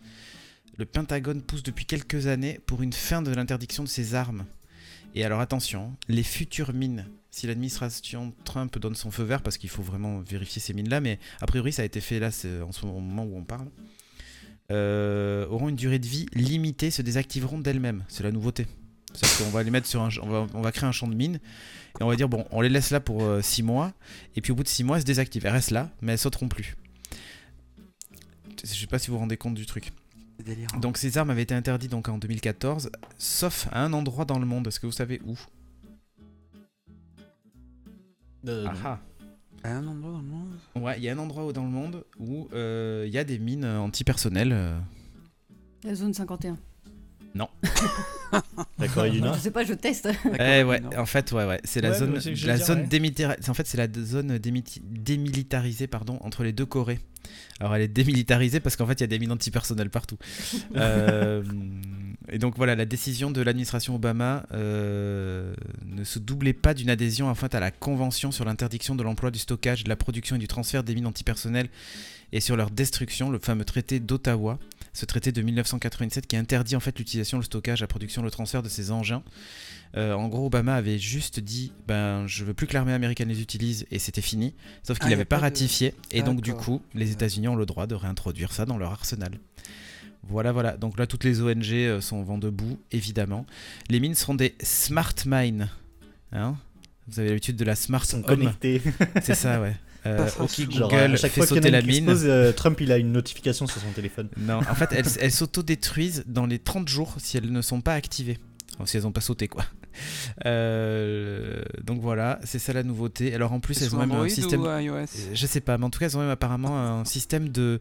Le 0.76 0.84
Pentagone 0.84 1.40
pousse 1.42 1.62
depuis 1.62 1.86
quelques 1.86 2.26
années 2.26 2.60
pour 2.66 2.82
une 2.82 2.92
fin 2.92 3.22
de 3.22 3.30
l'interdiction 3.30 3.82
de 3.82 3.88
ces 3.88 4.14
armes. 4.14 4.44
Et 5.14 5.24
alors 5.24 5.40
attention, 5.40 5.94
les 6.08 6.24
futures 6.24 6.72
mines, 6.72 7.06
si 7.30 7.46
l'administration 7.46 8.32
Trump 8.44 8.76
donne 8.78 8.96
son 8.96 9.12
feu 9.12 9.22
vert, 9.22 9.42
parce 9.42 9.58
qu'il 9.58 9.70
faut 9.70 9.82
vraiment 9.82 10.20
vérifier 10.20 10.60
ces 10.60 10.74
mines-là, 10.74 11.00
mais 11.00 11.20
a 11.40 11.46
priori 11.46 11.72
ça 11.72 11.82
a 11.82 11.84
été 11.84 12.00
fait 12.00 12.18
là 12.18 12.28
en 12.28 12.72
ce 12.72 12.86
moment 12.86 13.24
où 13.24 13.36
on 13.36 13.44
parle, 13.44 13.68
euh, 14.72 15.46
auront 15.46 15.68
une 15.68 15.76
durée 15.76 16.00
de 16.00 16.06
vie 16.06 16.26
limitée, 16.32 16.90
se 16.90 17.02
désactiveront 17.02 17.58
d'elles-mêmes. 17.58 18.04
C'est 18.08 18.24
la 18.24 18.32
nouveauté. 18.32 18.66
C'est-à-dire 19.12 19.46
qu'on 19.46 19.52
va 19.52 19.62
les 19.62 19.70
mettre 19.70 19.86
sur 19.86 20.02
un, 20.02 20.08
on 20.22 20.28
va, 20.28 20.46
on 20.52 20.60
va 20.62 20.72
créer 20.72 20.88
un 20.88 20.92
champ 20.92 21.06
de 21.06 21.14
mines 21.14 21.38
et 22.00 22.02
on 22.02 22.08
va 22.08 22.16
dire 22.16 22.28
bon, 22.28 22.44
on 22.50 22.60
les 22.60 22.68
laisse 22.68 22.90
là 22.90 22.98
pour 22.98 23.22
6 23.40 23.62
mois 23.62 23.92
et 24.34 24.40
puis 24.40 24.50
au 24.50 24.56
bout 24.56 24.64
de 24.64 24.68
6 24.68 24.82
mois 24.82 24.96
elles 24.96 25.02
se 25.02 25.06
désactivent. 25.06 25.46
Elles 25.46 25.52
restent 25.52 25.70
là, 25.70 25.90
mais 26.02 26.12
elles 26.12 26.18
sauteront 26.18 26.48
plus. 26.48 26.76
Je 28.64 28.66
sais 28.66 28.86
pas 28.88 28.98
si 28.98 29.08
vous 29.08 29.14
vous 29.14 29.20
rendez 29.20 29.36
compte 29.36 29.54
du 29.54 29.66
truc. 29.66 29.92
Délirant. 30.42 30.78
Donc 30.78 30.96
ces 30.98 31.16
armes 31.18 31.30
avaient 31.30 31.42
été 31.42 31.54
interdites 31.54 31.90
donc 31.90 32.08
en 32.08 32.18
2014, 32.18 32.90
sauf 33.18 33.68
à 33.72 33.84
un 33.84 33.92
endroit 33.92 34.24
dans 34.24 34.38
le 34.38 34.46
monde. 34.46 34.66
Est-ce 34.66 34.80
que 34.80 34.86
vous 34.86 34.92
savez 34.92 35.20
où? 35.26 35.36
Euh, 38.46 38.66
Ah 38.68 38.74
ah. 38.84 38.98
À 39.62 39.76
un 39.76 39.86
endroit 39.86 40.12
dans 40.12 40.18
le 40.18 40.24
monde? 40.24 40.52
Ouais, 40.76 40.94
il 40.98 41.04
y 41.04 41.08
a 41.08 41.12
un 41.14 41.18
endroit 41.18 41.50
dans 41.52 41.62
le 41.64 41.70
monde 41.70 42.04
où 42.18 42.48
euh, 42.52 43.04
il 43.06 43.12
y 43.14 43.18
a 43.18 43.24
des 43.24 43.38
mines 43.38 43.64
euh, 43.64 43.78
antipersonnelles. 43.78 44.52
euh. 44.52 44.78
La 45.84 45.94
zone 45.94 46.12
51. 46.12 46.58
La 48.78 48.88
Corée 48.88 49.10
du 49.10 49.20
Nord. 49.22 49.34
Je 49.34 49.40
sais 49.40 49.50
pas, 49.50 49.64
je 49.64 49.74
teste. 49.74 50.08
Eh 50.38 50.62
ouais, 50.64 50.82
en 50.96 51.06
fait, 51.06 51.32
ouais, 51.32 51.46
ouais, 51.46 51.60
c'est 51.64 51.80
la 51.80 51.90
Ouais, 51.90 51.98
zone, 51.98 52.12
bah, 52.12 52.18
la 52.46 52.56
zone 52.58 52.80
ouais. 52.80 52.86
démilitarisée. 52.86 53.50
En 53.50 53.54
fait, 53.54 53.66
c'est 53.66 53.76
la 53.78 53.88
zone 53.92 54.38
démilitarisée, 54.38 55.86
pardon, 55.86 56.18
entre 56.20 56.42
les 56.44 56.52
deux 56.52 56.66
Corées. 56.66 57.00
Alors, 57.60 57.74
elle 57.76 57.82
est 57.82 57.88
démilitarisée 57.88 58.60
parce 58.60 58.76
qu'en 58.76 58.86
fait, 58.86 58.94
il 58.94 59.00
y 59.00 59.04
a 59.04 59.08
des 59.08 59.18
mines 59.18 59.32
antipersonnelles 59.32 59.90
partout. 59.90 60.18
Euh, 60.76 61.42
et 62.28 62.38
donc 62.38 62.56
voilà, 62.56 62.74
la 62.74 62.84
décision 62.84 63.30
de 63.30 63.40
l'administration 63.42 63.94
Obama 63.94 64.44
euh, 64.52 65.54
ne 65.86 66.02
se 66.04 66.18
doublait 66.18 66.52
pas 66.52 66.74
d'une 66.74 66.90
adhésion 66.90 67.28
en 67.28 67.34
fait 67.34 67.54
à 67.54 67.60
la 67.60 67.70
convention 67.70 68.32
sur 68.32 68.44
l'interdiction 68.44 68.96
de 68.96 69.02
l'emploi, 69.02 69.30
du 69.30 69.38
stockage, 69.38 69.84
de 69.84 69.88
la 69.88 69.96
production 69.96 70.36
et 70.36 70.38
du 70.38 70.48
transfert 70.48 70.82
des 70.82 70.94
mines 70.94 71.06
antipersonnelles 71.06 71.68
et 72.32 72.40
sur 72.40 72.56
leur 72.56 72.70
destruction, 72.70 73.30
le 73.30 73.38
fameux 73.38 73.64
traité 73.64 74.00
d'Ottawa. 74.00 74.58
Ce 74.94 75.04
traité 75.04 75.32
de 75.32 75.42
1987 75.42 76.26
qui 76.26 76.36
interdit 76.36 76.76
en 76.76 76.80
fait 76.80 76.96
l'utilisation, 76.98 77.36
le 77.38 77.44
stockage, 77.44 77.80
la 77.82 77.86
production, 77.86 78.22
le 78.22 78.30
transfert 78.30 78.62
de 78.62 78.68
ces 78.70 78.90
engins. 78.92 79.22
Euh, 79.96 80.12
en 80.14 80.28
gros, 80.28 80.46
Obama 80.46 80.74
avait 80.74 80.98
juste 80.98 81.38
dit 81.40 81.72
ben 81.86 82.26
je 82.26 82.44
veux 82.44 82.54
plus 82.54 82.66
que 82.66 82.72
l'armée 82.74 82.92
américaine 82.92 83.28
les 83.28 83.42
utilise 83.42 83.86
et 83.90 83.98
c'était 83.98 84.22
fini. 84.22 84.54
Sauf 84.82 84.98
qu'il 84.98 85.08
Ah, 85.08 85.10
n'avait 85.10 85.24
pas, 85.24 85.36
pas 85.36 85.40
de- 85.40 85.46
ratifié 85.46 85.94
et 86.12 86.22
donc 86.22 86.40
du 86.40 86.54
coup, 86.54 86.80
les 86.94 87.10
États-Unis 87.12 87.48
ont 87.48 87.56
le 87.56 87.66
droit 87.66 87.86
de 87.86 87.94
réintroduire 87.94 88.52
ça 88.52 88.64
dans 88.66 88.78
leur 88.78 88.92
arsenal. 88.92 89.38
Voilà, 90.26 90.52
voilà. 90.52 90.76
Donc 90.78 90.98
là, 90.98 91.06
toutes 91.06 91.24
les 91.24 91.42
ONG 91.42 91.70
euh, 91.72 92.00
sont 92.00 92.22
vent 92.22 92.38
debout, 92.38 92.78
évidemment. 92.92 93.44
Les 93.90 94.00
mines 94.00 94.14
seront 94.14 94.34
des 94.34 94.54
smart 94.62 95.12
mines. 95.26 95.68
Hein 96.32 96.56
Vous 97.08 97.20
avez 97.20 97.28
l'habitude 97.28 97.56
de 97.56 97.64
la 97.64 97.76
smart 97.76 98.04
home. 98.14 98.22
connectés. 98.24 98.80
C'est 99.22 99.34
ça, 99.34 99.60
ouais. 99.60 99.76
Euh, 100.06 100.28
ok, 100.38 100.70
Genre, 100.70 100.90
Google 100.90 101.14
à 101.14 101.16
chaque 101.16 101.32
fait 101.32 101.40
fois 101.40 101.46
sauter 101.46 101.70
la 101.70 101.80
mine. 101.82 102.08
euh, 102.10 102.52
Trump 102.52 102.80
il 102.80 102.92
a 102.92 102.98
une 102.98 103.12
notification 103.12 103.66
sur 103.66 103.80
son 103.80 103.90
téléphone. 103.90 104.28
Non, 104.36 104.58
en 104.58 104.74
fait, 104.74 104.90
elles, 104.92 105.06
elles 105.20 105.32
s'autodétruisent 105.32 106.24
dans 106.26 106.46
les 106.46 106.58
30 106.58 106.88
jours 106.88 107.14
si 107.18 107.36
elles 107.36 107.50
ne 107.50 107.62
sont 107.62 107.80
pas 107.80 107.94
activées. 107.94 108.38
Enfin, 108.74 108.86
si 108.86 108.96
elles 108.96 109.04
n'ont 109.04 109.12
pas 109.12 109.20
sauté, 109.20 109.48
quoi. 109.48 109.64
Euh, 110.44 111.62
donc 111.84 112.00
voilà, 112.00 112.40
c'est 112.44 112.58
ça 112.58 112.72
la 112.72 112.82
nouveauté. 112.82 113.34
Alors 113.34 113.52
en 113.52 113.60
plus, 113.60 113.80
elles 113.80 113.94
ont 113.94 113.98
même 113.98 114.10
Android 114.10 114.26
un 114.26 114.28
système. 114.28 114.62
ou 114.62 114.66
iOS 114.66 115.06
Je 115.32 115.46
sais 115.46 115.60
pas, 115.60 115.78
mais 115.78 115.84
en 115.84 115.90
tout 115.90 115.98
cas, 116.00 116.06
elles 116.06 116.16
ont 116.16 116.20
même 116.20 116.30
apparemment 116.30 116.78
un 116.78 117.04
système 117.04 117.48
de, 117.48 117.80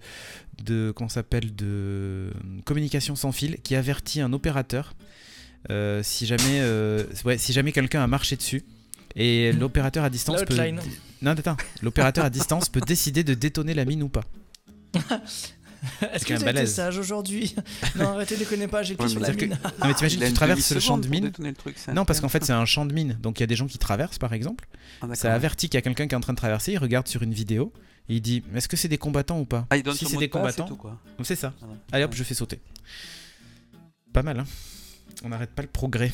de 0.63 0.91
qu'on 0.95 1.09
s'appelle 1.09 1.55
de 1.55 2.31
communication 2.65 3.15
sans 3.15 3.31
fil 3.31 3.57
qui 3.63 3.75
avertit 3.75 4.21
un 4.21 4.31
opérateur 4.33 4.93
euh, 5.71 6.01
si 6.03 6.25
jamais, 6.25 6.59
euh, 6.59 7.03
ouais, 7.25 7.37
si 7.37 7.53
jamais 7.53 7.71
quelqu'un 7.71 8.03
a 8.03 8.07
marché 8.07 8.35
dessus. 8.35 8.63
Et 9.15 9.51
l'opérateur 9.59 10.03
à 10.03 10.09
distance 10.09 10.43
peut. 10.43 10.55
Non, 11.23 11.31
attends. 11.31 11.57
L'opérateur 11.81 12.25
à 12.25 12.29
distance 12.29 12.67
peut 12.69 12.81
décider 12.81 13.23
de 13.23 13.33
détonner 13.33 13.73
la 13.73 13.85
mine 13.85 14.03
ou 14.03 14.09
pas. 14.09 14.23
Est-ce 16.13 16.25
que 16.25 16.33
tu 16.37 16.45
as 16.45 16.51
été 16.51 16.65
sage 16.65 16.97
aujourd'hui 16.97 17.55
Non, 17.95 18.09
arrêtez, 18.09 18.37
déconnez 18.37 18.67
pas, 18.67 18.83
j'ai 18.83 18.95
Ouais, 18.95 19.07
sur 19.07 19.19
la 19.19 19.31
mine. 19.31 19.57
Non, 19.81 19.87
mais 19.87 19.93
t'imagines, 19.93 20.21
tu 20.21 20.33
traverses 20.33 20.71
le 20.71 20.79
champ 20.79 20.97
de 20.97 21.07
mine. 21.07 21.31
truc, 21.31 21.75
Non, 21.93 22.05
parce 22.05 22.19
qu'en 22.19 22.29
fait, 22.29 22.43
c'est 22.43 22.53
un 22.53 22.65
champ 22.65 22.85
de 22.85 22.93
mine. 22.93 23.17
Donc 23.21 23.39
il 23.39 23.43
y 23.43 23.45
a 23.45 23.47
des 23.47 23.55
gens 23.55 23.67
qui 23.67 23.77
traversent, 23.77 24.19
par 24.19 24.33
exemple. 24.33 24.67
Ah. 25.01 25.07
Ça 25.13 25.33
avertit 25.33 25.69
qu'il 25.69 25.77
y 25.77 25.79
a 25.79 25.81
quelqu'un 25.81 26.07
qui 26.07 26.13
est 26.13 26.17
en 26.17 26.21
train 26.21 26.33
de 26.33 26.37
traverser. 26.37 26.73
Il 26.73 26.77
regarde 26.77 27.07
sur 27.07 27.23
une 27.23 27.33
vidéo. 27.33 27.71
Et 28.09 28.15
il 28.15 28.21
dit 28.21 28.43
Est-ce 28.53 28.67
que 28.67 28.75
c'est 28.75 28.89
des 28.89 28.97
combattants 28.97 29.39
ou 29.39 29.45
pas 29.45 29.65
Ah, 29.69 29.77
il 29.77 29.83
donne 29.83 29.95
Si 29.95 30.05
c'est 30.05 30.17
des 30.17 30.27
de 30.27 30.31
combattants. 30.31 30.69
c'est 31.23 31.35
ça. 31.35 31.53
Ah 31.61 31.65
ouais. 31.65 31.75
Allez 31.93 32.03
hop, 32.03 32.13
je 32.13 32.23
fais 32.23 32.33
sauter. 32.33 32.59
Pas 34.11 34.23
mal, 34.23 34.39
hein 34.39 34.45
On 35.23 35.29
n'arrête 35.29 35.51
pas 35.51 35.61
le 35.61 35.69
progrès. 35.69 36.11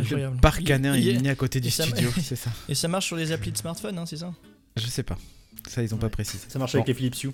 Incroyable. 0.00 0.34
Le 0.36 0.40
parc 0.40 0.64
canin 0.64 0.94
est 0.94 1.12
miné 1.14 1.30
à 1.30 1.34
côté 1.34 1.60
du 1.60 1.70
studio, 1.70 2.10
c'est 2.22 2.36
ça. 2.36 2.50
Et 2.68 2.74
ça 2.74 2.88
marche 2.88 3.06
sur 3.06 3.16
les 3.16 3.32
applis 3.32 3.52
de 3.52 3.56
smartphone, 3.58 3.98
hein, 3.98 4.06
c'est 4.06 4.16
ça? 4.18 4.32
Je 4.76 4.86
sais 4.86 5.02
pas. 5.02 5.18
Ça, 5.68 5.82
ils 5.82 5.94
ont 5.94 5.98
pas 5.98 6.10
précisé. 6.10 6.44
Ça 6.48 6.58
marche 6.58 6.72
Bon. 6.72 6.78
avec 6.78 6.88
les 6.88 6.94
Philips 6.94 7.22
Hue. 7.24 7.30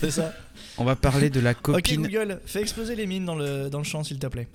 C'est 0.00 0.10
ça. 0.10 0.32
On 0.78 0.84
va 0.84 0.96
parler 0.96 1.30
de 1.30 1.40
la 1.40 1.50
Ok 1.52 1.60
copine. 1.62 2.02
Google, 2.02 2.40
fais 2.46 2.60
exploser 2.62 2.94
les 2.96 3.06
mines 3.06 3.24
dans 3.24 3.34
le, 3.34 3.68
dans 3.70 3.78
le 3.78 3.84
champ 3.84 4.02
s'il 4.04 4.18
te 4.18 4.26
plaît. 4.28 4.48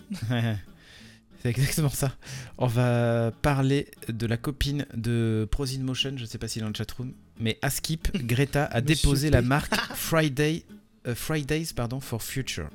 c'est 1.43 1.49
exactement 1.49 1.89
ça. 1.89 2.15
On 2.57 2.67
va 2.67 3.31
parler 3.41 3.87
de 4.07 4.25
la 4.27 4.37
copine 4.37 4.85
de 4.95 5.47
Prosin 5.51 5.79
Motion, 5.81 6.13
je 6.17 6.25
sais 6.25 6.37
pas 6.37 6.47
s'il 6.47 6.61
est 6.61 6.63
dans 6.63 6.69
le 6.69 6.75
chatroom, 6.75 7.13
mais 7.39 7.59
Askip, 7.61 8.15
Greta 8.25 8.65
a 8.65 8.81
déposé 8.81 9.29
la 9.29 9.41
marque 9.41 9.75
Friday, 9.93 10.63
euh, 11.07 11.15
Fridays 11.15 11.67
pardon, 11.75 11.99
for 11.99 12.21
Future. 12.23 12.69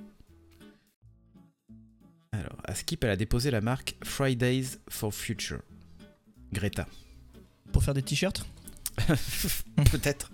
Alors, 2.32 2.56
Askip, 2.64 3.02
elle 3.04 3.10
a 3.10 3.16
déposé 3.16 3.50
la 3.50 3.60
marque 3.60 3.96
Fridays 4.04 4.78
for 4.88 5.12
Future. 5.12 5.62
Greta. 6.52 6.86
Pour 7.72 7.82
faire 7.82 7.94
des 7.94 8.02
t-shirts 8.02 8.46
Peut-être. 9.90 10.30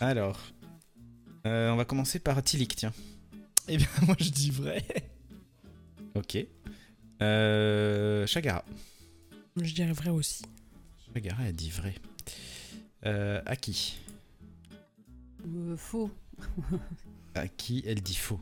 Alors, 0.00 0.40
euh, 1.46 1.70
on 1.70 1.76
va 1.76 1.84
commencer 1.84 2.18
par 2.18 2.42
Tilik, 2.42 2.74
tiens. 2.74 2.92
Eh 3.68 3.76
bien, 3.76 3.88
moi 4.06 4.16
je 4.18 4.30
dis 4.30 4.50
vrai. 4.50 4.84
Ok. 6.14 6.38
Euh, 7.22 8.26
Chagara. 8.26 8.64
Je 9.56 9.74
dirais 9.74 9.92
vrai 9.92 10.10
aussi. 10.10 10.42
Chagara 11.12 11.42
a 11.42 11.52
dit 11.52 11.70
vrai. 11.70 11.94
Euh, 13.04 13.42
Aki. 13.46 13.98
Euh, 15.46 15.76
faux. 15.76 16.10
Aki, 17.34 17.82
elle 17.86 18.00
dit 18.00 18.14
faux. 18.14 18.40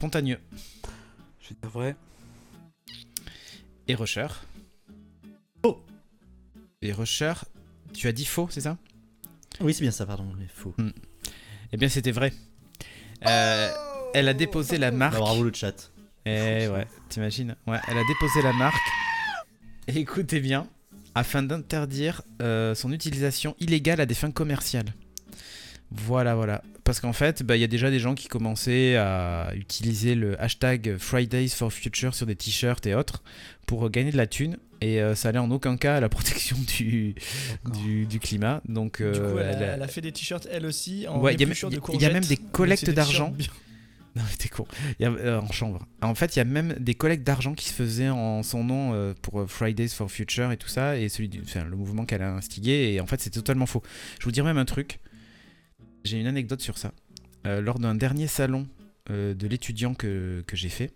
Pontagneux. 0.00 0.40
Je 1.40 1.50
vais 1.50 1.56
dire 1.60 1.70
vrai. 1.70 1.94
Et 3.86 3.94
Rusher. 3.94 4.28
Faux. 5.62 5.84
Et 6.80 6.92
Rusher, 6.92 7.34
tu 7.92 8.08
as 8.08 8.12
dit 8.12 8.24
faux, 8.24 8.48
c'est 8.50 8.62
ça? 8.62 8.78
Oui, 9.60 9.74
c'est 9.74 9.82
bien 9.82 9.90
ça, 9.90 10.06
pardon, 10.06 10.32
mais 10.38 10.46
faux. 10.48 10.74
Eh 11.72 11.76
bien, 11.76 11.90
c'était 11.90 12.12
vrai. 12.12 12.32
Euh, 13.26 13.70
elle 14.14 14.28
a 14.28 14.34
déposé 14.34 14.78
la 14.78 14.90
marque. 14.90 15.12
Bah, 15.12 15.20
bravo 15.20 15.44
le 15.44 15.52
chat. 15.52 15.92
Eh 16.24 16.66
ouais, 16.68 16.86
t'imagines? 17.10 17.54
Ouais, 17.66 17.78
elle 17.86 17.98
a 17.98 18.04
déposé 18.04 18.40
la 18.42 18.54
marque. 18.54 18.76
Et 19.86 19.98
écoutez 19.98 20.40
bien, 20.40 20.66
afin 21.14 21.42
d'interdire 21.42 22.22
euh, 22.40 22.74
son 22.74 22.90
utilisation 22.92 23.54
illégale 23.60 24.00
à 24.00 24.06
des 24.06 24.14
fins 24.14 24.30
commerciales. 24.30 24.94
Voilà, 25.92 26.34
voilà. 26.34 26.62
Parce 26.84 27.00
qu'en 27.00 27.12
fait, 27.12 27.42
bah, 27.42 27.56
il 27.56 27.60
y 27.60 27.64
a 27.64 27.68
déjà 27.68 27.90
des 27.90 27.98
gens 27.98 28.14
qui 28.14 28.28
commençaient 28.28 28.96
à 28.96 29.52
utiliser 29.54 30.14
le 30.14 30.40
hashtag 30.40 30.96
Fridays 30.98 31.48
for 31.48 31.72
Future 31.72 32.14
sur 32.14 32.26
des 32.26 32.36
t-shirts 32.36 32.86
et 32.86 32.94
autres 32.94 33.22
pour 33.66 33.88
gagner 33.90 34.10
de 34.12 34.16
la 34.16 34.26
thune. 34.26 34.56
Et 34.80 35.02
euh, 35.02 35.14
ça 35.14 35.28
allait 35.28 35.38
en 35.38 35.50
aucun 35.50 35.76
cas 35.76 35.96
à 35.96 36.00
la 36.00 36.08
protection 36.08 36.56
du, 36.66 37.14
D'accord. 37.64 37.82
du, 37.82 38.06
du 38.06 38.18
climat. 38.20 38.62
Donc, 38.68 39.02
du 39.02 39.10
coup, 39.10 39.18
euh, 39.18 39.40
elle, 39.40 39.48
a, 39.48 39.52
elle 39.58 39.62
a- 39.70 39.74
elle 39.74 39.82
a 39.82 39.88
fait 39.88 40.00
des 40.00 40.12
t-shirts 40.12 40.48
elle 40.50 40.64
aussi 40.66 41.06
en 41.08 41.20
Ouais, 41.20 41.34
il 41.34 41.40
y 41.40 41.44
a 41.44 41.46
même- 41.46 41.54
de 41.54 41.80
il 41.94 42.00
y 42.02 42.06
a 42.06 42.12
même 42.12 42.24
des 42.24 42.36
collectes 42.36 42.86
c'est 42.86 42.92
d'argent. 42.92 43.34
Non, 44.16 44.22
mais 44.28 44.36
t'es 44.36 44.48
con. 44.48 44.66
Il 44.98 45.04
y 45.04 45.06
a, 45.06 45.12
euh, 45.12 45.40
en 45.40 45.52
chambre. 45.52 45.86
En 46.02 46.16
fait, 46.16 46.34
il 46.34 46.40
y 46.40 46.42
a 46.42 46.44
même 46.44 46.74
des 46.80 46.94
collectes 46.94 47.22
d'argent 47.24 47.54
qui 47.54 47.68
se 47.68 47.72
faisaient 47.74 48.08
en 48.08 48.42
son 48.42 48.64
nom 48.64 48.90
euh, 48.92 49.14
pour 49.22 49.42
euh, 49.42 49.46
Fridays 49.46 49.86
for 49.86 50.10
Future 50.10 50.50
et 50.50 50.56
tout 50.56 50.66
ça, 50.66 50.96
et 50.96 51.08
celui 51.08 51.28
du, 51.28 51.40
enfin, 51.44 51.62
le 51.62 51.76
mouvement 51.76 52.04
qu'elle 52.04 52.22
a 52.22 52.32
instigé, 52.32 52.92
et 52.92 53.00
en 53.00 53.06
fait, 53.06 53.20
c'était 53.20 53.38
totalement 53.38 53.66
faux. 53.66 53.84
Je 54.18 54.24
vous 54.24 54.32
dirais 54.32 54.48
même 54.48 54.58
un 54.58 54.64
truc. 54.64 54.98
J'ai 56.04 56.18
une 56.18 56.26
anecdote 56.26 56.60
sur 56.60 56.78
ça. 56.78 56.92
Euh, 57.46 57.60
lors 57.60 57.78
d'un 57.78 57.94
dernier 57.94 58.26
salon 58.26 58.66
euh, 59.10 59.34
de 59.34 59.46
l'étudiant 59.46 59.94
que, 59.94 60.44
que 60.46 60.56
j'ai 60.56 60.68
fait, 60.68 60.92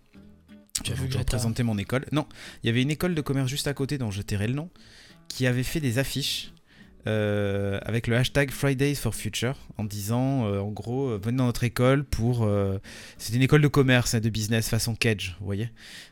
Greta 0.83 1.19
représentais 1.19 1.63
mon 1.63 1.79
école. 1.79 2.07
Non, 2.13 2.27
il 2.63 2.67
y 2.67 2.71
avait 2.71 2.83
une 2.83 2.91
école 2.91 3.15
de 3.15 3.21
commerce 3.21 3.49
juste 3.49 3.67
à 3.67 3.75
côté, 3.75 3.99
dont 3.99 4.11
je 4.11 4.23
tairai 4.23 4.49
le 4.49 4.55
nom, 4.55 4.71
qui 5.29 5.47
avait 5.47 5.63
fait 5.63 5.81
des 5.81 5.99
affiches 5.99 6.54
euh, 7.07 7.79
avec 7.83 8.07
le 8.07 8.17
hashtag 8.17 8.51
Fridays 8.51 8.95
for 8.95 9.15
Future 9.15 9.59
en 9.77 9.85
disant 9.85 10.47
euh, 10.47 10.61
en 10.61 10.71
gros 10.71 11.11
euh, 11.11 11.21
venez 11.23 11.37
dans 11.37 11.45
notre 11.45 11.63
école 11.63 12.03
pour 12.03 12.49
c'est 13.19 13.35
une 13.35 13.43
école 13.43 13.61
de 13.61 13.69
commerce 13.69 14.15
hein, 14.15 14.21
de 14.21 14.31
business 14.31 14.71
façon 14.71 14.95
Kedge 14.95 15.37
vous 15.39 15.45
voyez 15.45 15.69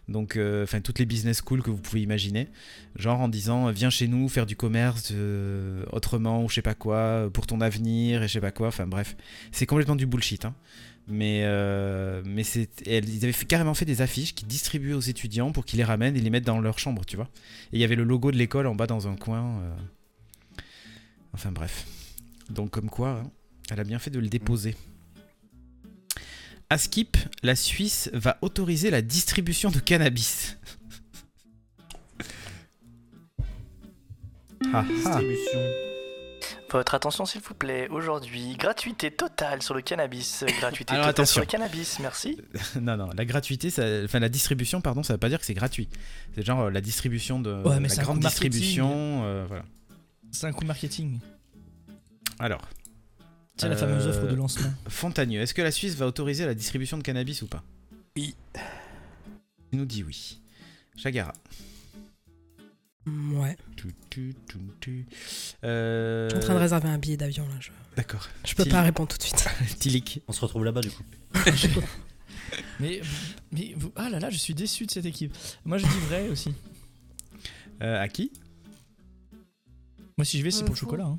donc 0.09 0.39
enfin 0.63 0.83
toutes 0.83 0.99
les 0.99 1.07
business 1.07 1.39
schools 1.39 1.63
que 1.63 1.71
vous 1.71 1.79
pouvez 1.79 2.03
imaginer 2.03 2.49
genre 2.97 3.21
en 3.21 3.29
disant 3.29 3.71
viens 3.71 3.89
chez 3.89 4.07
nous 4.07 4.29
faire 4.29 4.45
du 4.45 4.55
commerce 4.55 5.15
autrement 5.93 6.45
ou 6.45 6.51
je 6.51 6.57
sais 6.57 6.63
pas 6.63 6.75
quoi 6.75 7.31
pour 7.33 7.47
ton 7.47 7.63
avenir 7.63 8.23
et 8.23 8.29
je 8.29 8.35
sais 8.35 8.41
pas 8.41 8.53
quoi 8.53 8.69
enfin 8.69 8.87
bref 8.87 9.17
c'est 9.51 9.65
complètement 9.65 9.97
du 9.97 10.05
bullshit 10.05 10.45
hein. 10.45 10.55
mais 11.09 11.47
mais 12.27 12.45
c'est 12.45 12.69
ils 12.87 13.25
avaient 13.25 13.33
carrément 13.47 13.75
fait 13.75 13.87
des 13.87 14.03
affiches 14.03 14.35
qui 14.35 14.45
distribuaient 14.45 14.93
aux 14.93 15.01
étudiants 15.01 15.53
pour 15.53 15.65
qu'ils 15.65 15.79
les 15.79 15.85
ramènent 15.85 16.17
et 16.17 16.21
les 16.21 16.31
mettent 16.31 16.47
dans 16.47 16.61
leur 16.61 16.79
chambre 16.79 17.07
tu 17.07 17.17
vois 17.17 17.31
et 17.73 17.77
il 17.77 17.81
y 17.81 17.85
avait 17.85 17.97
le 17.97 18.05
logo 18.05 18.31
de 18.31 18.37
l'école 18.37 18.67
en 18.67 18.75
bas 18.75 18.87
dans 18.87 19.09
un 19.09 19.17
coin. 19.17 19.63
Enfin 21.35 21.53
bref. 21.53 21.87
Donc 22.51 22.71
comme 22.71 22.91
quoi, 22.91 23.23
hein, 23.25 23.31
elle 23.71 23.81
a 23.81 23.85
bien 23.85 23.99
fait 23.99 24.11
de 24.11 24.19
le 24.19 24.29
déposer. 24.29 24.77
À 26.71 26.79
Skip, 26.79 27.17
la 27.43 27.55
Suisse 27.55 28.11
va 28.13 28.39
autoriser 28.41 28.91
la 28.91 29.03
distribution 29.03 29.71
de 29.71 29.79
cannabis. 29.79 30.57
ah, 34.73 34.85
ah. 34.85 34.85
Distribution. 34.89 35.61
Votre 36.71 36.95
attention 36.95 37.27
s'il 37.27 37.43
vous 37.43 37.53
plaît. 37.53 37.89
Aujourd'hui, 37.91 38.57
gratuité 38.57 39.11
totale 39.11 39.61
sur 39.63 39.75
le 39.75 39.83
cannabis. 39.83 40.43
Gratuité 40.61 40.95
Alors, 40.95 41.09
totale 41.09 41.27
sur 41.27 41.41
le 41.41 41.47
cannabis, 41.47 41.99
merci. 42.01 42.39
non, 42.81 42.97
non, 42.97 43.11
la 43.15 43.27
gratuité, 43.27 43.69
ça- 43.69 43.85
enfin 44.05 44.21
la 44.21 44.31
distribution, 44.31 44.81
pardon, 44.81 45.03
ça 45.03 45.13
veut 45.13 45.19
pas 45.19 45.29
dire 45.29 45.39
que 45.39 45.45
c'est 45.45 45.53
gratuit. 45.53 45.89
C'est 46.35 46.43
genre 46.45 46.61
euh, 46.63 46.71
la 46.71 46.81
distribution 46.81 47.39
de 47.41 47.53
Ouais, 47.63 47.79
mais 47.79 47.89
la 47.89 48.03
grande 48.03 48.21
distribution, 48.21 49.23
euh, 49.25 49.45
voilà. 49.47 49.65
C'est 50.33 50.47
un 50.47 50.53
coup 50.53 50.65
marketing. 50.65 51.21
Alors, 52.39 52.67
C'est 53.57 53.69
la 53.69 53.77
fameuse 53.77 54.07
Euh, 54.07 54.11
offre 54.11 54.27
de 54.27 54.35
lancement. 54.35 54.73
Fontagneux, 54.89 55.41
est-ce 55.41 55.55
que 55.55 55.63
la 55.63 55.71
Suisse 55.71 55.95
va 55.95 56.07
autoriser 56.07 56.47
la 56.47 56.55
distribution 56.55 56.97
de 56.99 57.03
cannabis 57.03 57.43
ou 57.43 57.47
pas? 57.47 57.63
Oui. 58.17 58.35
Il 59.73 59.79
nous 59.79 59.85
dit 59.85 60.03
oui. 60.03 60.41
Chagara. 60.97 61.33
Ouais. 63.07 63.57
Tu, 63.77 63.89
tu, 64.11 64.35
tu, 64.49 64.59
tu. 64.81 65.07
Euh, 65.65 66.29
Je 66.29 66.35
suis 66.35 66.39
en 66.39 66.47
train 66.47 66.55
de 66.55 66.59
réserver 66.61 66.89
un 66.89 66.99
billet 66.99 67.17
d'avion 67.17 67.47
là. 67.49 67.55
Je, 67.61 67.71
D'accord. 67.97 68.29
je 68.45 68.55
peux 68.55 68.65
pas 68.65 68.83
répondre 68.83 69.09
tout 69.09 69.19
de 69.19 69.23
suite. 69.23 69.49
Tilik. 69.81 70.23
On 70.29 70.33
se 70.33 70.41
retrouve 70.41 70.65
là-bas 70.65 70.81
du 70.81 70.91
coup. 70.91 71.03
Mais, 72.81 73.01
mais 73.51 73.73
vous- 73.77 73.93
ah 73.97 74.11
là 74.11 74.19
là, 74.21 74.29
je 74.29 74.37
suis 74.37 74.53
déçu 74.55 74.85
de 74.85 74.91
cette 74.91 75.07
équipe. 75.07 75.35
Moi, 75.65 75.79
je 75.79 75.85
dis 75.87 75.99
vrai 76.09 76.29
aussi. 76.29 76.53
Euh, 77.83 77.99
à 78.01 78.09
qui? 78.09 78.31
Moi, 80.19 80.25
si 80.25 80.39
je 80.39 80.45
vais, 80.45 80.51
c'est 80.51 80.63
Euh, 80.63 80.67
pour 80.67 80.75
le 80.75 80.79
chocolat. 80.79 81.05
hein. 81.07 81.19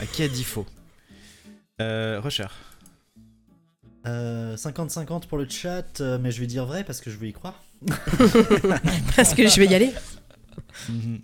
À 0.00 0.06
qui 0.06 0.22
a 0.22 0.28
dit 0.28 0.44
faux? 0.44 0.66
Euh, 1.80 2.20
Rusher. 2.22 2.46
Euh, 4.06 4.56
50-50 4.56 5.26
pour 5.26 5.38
le 5.38 5.48
chat, 5.48 6.00
euh, 6.00 6.18
mais 6.20 6.30
je 6.32 6.40
vais 6.40 6.46
dire 6.46 6.66
vrai 6.66 6.84
parce 6.84 7.00
que 7.00 7.10
je 7.10 7.16
veux 7.16 7.26
y 7.28 7.32
croire. 7.32 7.62
Parce 9.16 9.34
que 9.34 9.48
je 9.48 9.60
vais 9.60 9.66
y 9.66 9.74
aller. 9.74 9.92
Mhm. 10.88 11.20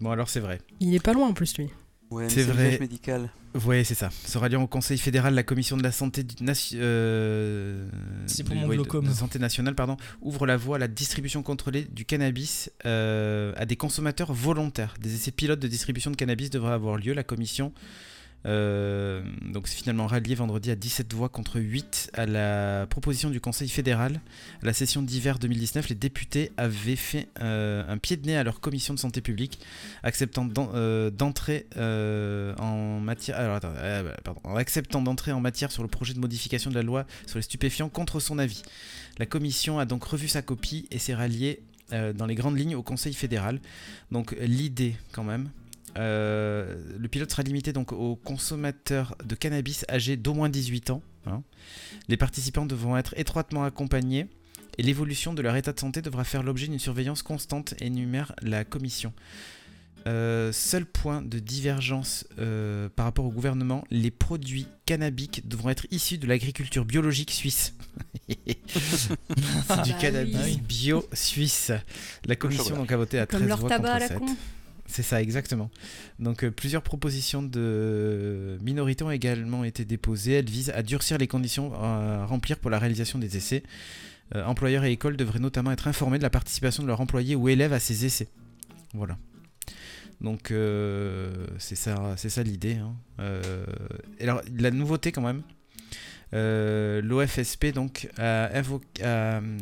Bon, 0.00 0.10
alors 0.10 0.28
c'est 0.30 0.40
vrai. 0.40 0.58
Il 0.80 0.94
est 0.94 1.02
pas 1.02 1.12
loin 1.12 1.28
en 1.28 1.32
plus 1.34 1.56
lui. 1.58 1.68
Ouais, 2.10 2.28
C'est 2.28 2.42
vrai. 2.42 2.78
médical. 2.80 3.28
Oui, 3.66 3.84
c'est 3.84 3.94
ça. 3.94 4.10
Sera 4.24 4.48
lié 4.48 4.56
au 4.56 4.66
Conseil 4.66 4.98
fédéral, 4.98 5.34
la 5.34 5.42
Commission 5.42 5.76
de 5.76 5.82
la 5.82 5.92
santé, 5.92 6.22
du- 6.22 6.42
nation- 6.44 6.78
euh, 6.80 7.88
C'est 8.26 8.44
pour 8.44 8.54
de- 8.54 8.60
mon 8.60 8.66
ouais, 8.66 8.76
de- 8.76 8.82
glaucome. 8.82 9.06
de 9.06 9.12
santé 9.12 9.38
nationale, 9.38 9.74
pardon, 9.74 9.96
ouvre 10.22 10.46
la 10.46 10.56
voie 10.56 10.76
à 10.76 10.78
la 10.78 10.88
distribution 10.88 11.42
contrôlée 11.42 11.86
du 11.92 12.04
cannabis 12.04 12.70
euh, 12.86 13.52
à 13.56 13.66
des 13.66 13.76
consommateurs 13.76 14.32
volontaires. 14.32 14.94
Des 15.00 15.14
essais 15.14 15.30
pilotes 15.32 15.60
de 15.60 15.68
distribution 15.68 16.10
de 16.10 16.16
cannabis 16.16 16.50
devraient 16.50 16.72
avoir 16.72 16.96
lieu. 16.96 17.12
La 17.14 17.24
Commission 17.24 17.72
euh, 18.46 19.22
donc 19.42 19.66
c'est 19.66 19.76
finalement 19.76 20.06
rallié 20.06 20.34
vendredi 20.34 20.70
à 20.70 20.76
17 20.76 21.12
voix 21.12 21.28
contre 21.28 21.58
8 21.58 22.10
à 22.14 22.26
la 22.26 22.86
proposition 22.86 23.30
du 23.30 23.40
Conseil 23.40 23.68
fédéral. 23.68 24.20
À 24.62 24.66
la 24.66 24.72
session 24.72 25.02
d'hiver 25.02 25.38
2019, 25.38 25.88
les 25.88 25.94
députés 25.94 26.52
avaient 26.56 26.96
fait 26.96 27.28
euh, 27.40 27.84
un 27.88 27.98
pied 27.98 28.16
de 28.16 28.26
nez 28.26 28.36
à 28.36 28.44
leur 28.44 28.60
commission 28.60 28.94
de 28.94 28.98
santé 28.98 29.20
publique, 29.20 29.58
acceptant 30.02 30.48
euh, 30.56 31.10
d'entrer 31.10 31.66
en 31.76 33.00
matière. 33.00 33.60
En 34.44 34.56
acceptant 34.56 35.02
d'entrer 35.02 35.32
en 35.32 35.40
matière 35.40 35.72
sur 35.72 35.82
le 35.82 35.88
projet 35.88 36.14
de 36.14 36.20
modification 36.20 36.70
de 36.70 36.74
la 36.74 36.82
loi 36.82 37.06
sur 37.26 37.38
les 37.38 37.42
stupéfiants 37.42 37.88
contre 37.88 38.20
son 38.20 38.38
avis. 38.38 38.62
La 39.18 39.26
commission 39.26 39.78
a 39.78 39.84
donc 39.84 40.04
revu 40.04 40.28
sa 40.28 40.42
copie 40.42 40.86
et 40.90 40.98
s'est 40.98 41.14
ralliée 41.14 41.60
dans 41.90 42.26
les 42.26 42.34
grandes 42.34 42.58
lignes 42.58 42.76
au 42.76 42.82
Conseil 42.82 43.14
fédéral. 43.14 43.60
Donc 44.10 44.36
l'idée 44.40 44.96
quand 45.12 45.24
même. 45.24 45.50
Euh, 45.96 46.76
le 46.98 47.08
pilote 47.08 47.30
sera 47.30 47.42
limité 47.42 47.72
donc 47.72 47.92
aux 47.92 48.16
consommateurs 48.16 49.16
de 49.24 49.34
cannabis 49.34 49.84
âgés 49.88 50.16
d'au 50.16 50.34
moins 50.34 50.48
18 50.48 50.90
ans. 50.90 51.02
hein. 51.26 51.42
Les 52.08 52.16
participants 52.16 52.66
devront 52.66 52.96
être 52.96 53.14
étroitement 53.16 53.64
accompagnés 53.64 54.26
et 54.76 54.82
l'évolution 54.82 55.34
de 55.34 55.42
leur 55.42 55.56
état 55.56 55.72
de 55.72 55.80
santé 55.80 56.02
devra 56.02 56.24
faire 56.24 56.42
l'objet 56.42 56.68
d'une 56.68 56.78
surveillance 56.78 57.22
constante, 57.22 57.74
énumère 57.80 58.32
la 58.42 58.64
commission. 58.64 59.12
Euh, 60.06 60.52
seul 60.52 60.86
point 60.86 61.20
de 61.22 61.38
divergence 61.40 62.24
euh, 62.38 62.88
par 62.88 63.04
rapport 63.04 63.24
au 63.24 63.30
gouvernement, 63.30 63.84
les 63.90 64.12
produits 64.12 64.66
cannabiques 64.86 65.46
devront 65.48 65.70
être 65.70 65.86
issus 65.90 66.18
de 66.18 66.26
l'agriculture 66.26 66.84
biologique 66.84 67.32
suisse. 67.32 67.74
C'est 68.28 68.38
du 69.82 69.90
Bah 69.90 69.98
cannabis 70.00 70.58
bio 70.60 71.04
suisse. 71.12 71.72
La 72.24 72.36
commission 72.36 72.76
donc 72.76 72.92
a 72.92 72.96
voté 72.96 73.18
à 73.18 73.26
13 73.26 73.40
Comme 73.40 73.48
leur 73.48 73.58
voix 73.58 73.68
tabac 73.68 73.94
à 73.94 73.98
contre 73.98 74.00
la 74.00 74.08
7. 74.08 74.18
con. 74.18 74.36
C'est 74.90 75.02
ça, 75.02 75.20
exactement. 75.20 75.70
Donc 76.18 76.42
euh, 76.44 76.50
plusieurs 76.50 76.82
propositions 76.82 77.42
de 77.42 78.58
minorités 78.62 79.04
ont 79.04 79.10
également 79.10 79.62
été 79.64 79.84
déposées. 79.84 80.32
Elles 80.32 80.48
visent 80.50 80.70
à 80.70 80.82
durcir 80.82 81.18
les 81.18 81.26
conditions 81.26 81.74
à 81.74 82.24
remplir 82.24 82.56
pour 82.58 82.70
la 82.70 82.78
réalisation 82.78 83.18
des 83.18 83.36
essais. 83.36 83.62
Euh, 84.34 84.44
employeurs 84.44 84.84
et 84.84 84.92
écoles 84.92 85.16
devraient 85.16 85.38
notamment 85.40 85.72
être 85.72 85.88
informés 85.88 86.16
de 86.18 86.22
la 86.22 86.30
participation 86.30 86.82
de 86.82 86.88
leurs 86.88 87.00
employés 87.02 87.34
ou 87.36 87.48
élèves 87.50 87.74
à 87.74 87.80
ces 87.80 88.06
essais. 88.06 88.28
Voilà. 88.94 89.18
Donc 90.22 90.50
euh, 90.50 91.46
c'est 91.58 91.76
ça, 91.76 92.16
ça 92.16 92.42
l'idée. 92.42 92.76
hein. 92.76 92.94
Euh, 93.20 93.64
alors 94.20 94.40
la 94.56 94.70
nouveauté 94.70 95.12
quand 95.12 95.22
même. 95.22 95.42
euh, 96.32 97.02
L'OFSP 97.02 97.66
donc 97.74 98.08
a 98.16 98.50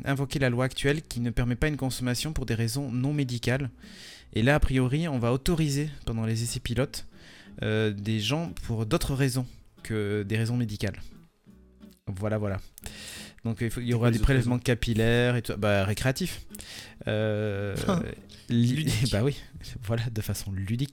invoqué 0.05 0.39
la 0.39 0.51
loi 0.51 0.65
actuelle 0.65 1.03
qui 1.03 1.19
ne 1.21 1.31
permet 1.31 1.57
pas 1.57 1.67
une 1.69 1.77
consommation 1.77 2.33
pour 2.33 2.47
des 2.47 2.55
raisons 2.55 2.93
non 2.93 3.13
médicales. 3.13 3.71
Et 4.37 4.43
là, 4.43 4.55
a 4.57 4.61
priori, 4.61 5.09
on 5.09 5.19
va 5.19 5.33
autoriser 5.33 5.89
pendant 6.05 6.27
les 6.27 6.43
essais 6.43 6.61
pilotes 6.61 7.07
euh, 7.63 7.91
des 7.91 8.21
gens 8.21 8.53
pour 8.65 8.85
d'autres 8.87 9.15
raisons 9.15 9.47
que 9.83 10.23
des 10.25 10.37
raisons 10.37 10.57
médicales. 10.57 11.01
Voilà, 12.07 12.37
voilà. 12.39 12.59
Donc 13.45 13.59
il, 13.61 13.71
faut- 13.71 13.81
il 13.81 13.87
y 13.89 13.95
aura 13.95 14.11
des 14.11 14.19
prélèvements 14.19 14.59
capillaires 14.59 15.37
et 15.37 15.43
tout. 15.43 15.55
Bah, 15.57 15.85
récréatifs. 15.85 16.43
Euh, 17.09 17.75
li- 18.49 18.75
Ludique. 18.75 19.11
bah 19.13 19.23
oui, 19.25 19.37
voilà, 19.85 20.03
de 20.13 20.21
façon 20.21 20.53
ludique. 20.53 20.93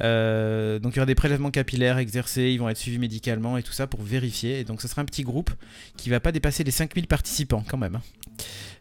Euh, 0.00 0.78
donc 0.78 0.94
il 0.94 0.96
y 0.96 0.98
aura 1.00 1.06
des 1.06 1.14
prélèvements 1.14 1.50
capillaires 1.50 1.98
exercés, 1.98 2.50
ils 2.50 2.58
vont 2.58 2.68
être 2.68 2.76
suivis 2.78 2.98
médicalement 2.98 3.56
et 3.56 3.62
tout 3.62 3.72
ça 3.72 3.86
pour 3.86 4.02
vérifier. 4.02 4.58
Et 4.60 4.64
donc 4.64 4.82
ce 4.82 4.88
sera 4.88 5.02
un 5.02 5.04
petit 5.04 5.22
groupe 5.22 5.50
qui 5.96 6.10
va 6.10 6.18
pas 6.20 6.32
dépasser 6.32 6.64
les 6.64 6.70
5000 6.72 7.06
participants 7.06 7.64
quand 7.68 7.78
même. 7.78 7.96
hein. 7.96 8.02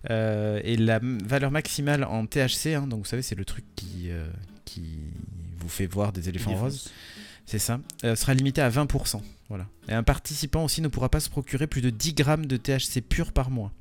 Euh, 0.10 0.60
et 0.64 0.78
la 0.78 1.00
valeur 1.02 1.52
maximale 1.52 2.04
en 2.04 2.26
THC, 2.26 2.74
hein, 2.76 2.88
donc 2.88 3.00
vous 3.00 3.06
savez, 3.06 3.22
c'est 3.22 3.36
le 3.36 3.46
truc 3.46 3.66
qui, 3.76 4.10
euh, 4.10 4.26
qui 4.66 5.00
vous 5.60 5.70
fait 5.70 5.86
voir 5.86 6.12
des 6.12 6.28
éléphants 6.30 6.52
roses, 6.64 6.90
c'est 7.46 7.60
ça, 7.60 7.80
euh, 8.04 8.16
sera 8.16 8.34
limitée 8.34 8.62
à 8.62 8.70
20%. 8.70 9.22
Voilà. 9.50 9.68
Et 9.90 9.94
un 9.94 10.04
participant 10.04 10.64
aussi 10.64 10.82
ne 10.82 10.88
pourra 10.88 11.10
pas 11.10 11.20
se 11.20 11.30
procurer 11.30 11.68
plus 11.68 11.82
de 11.82 11.90
10 11.90 12.14
grammes 12.14 12.46
de 12.46 12.58
THC 12.58 13.02
pur 13.02 13.32
par 13.32 13.52
mois. 13.52 13.72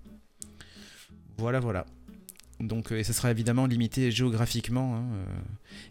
Voilà, 1.38 1.60
voilà. 1.60 1.86
Donc, 2.58 2.92
et 2.92 3.04
ça 3.04 3.12
sera 3.14 3.30
évidemment 3.30 3.66
limité 3.66 4.10
géographiquement. 4.10 4.96
hein, 4.96 5.04
euh, 5.14 5.24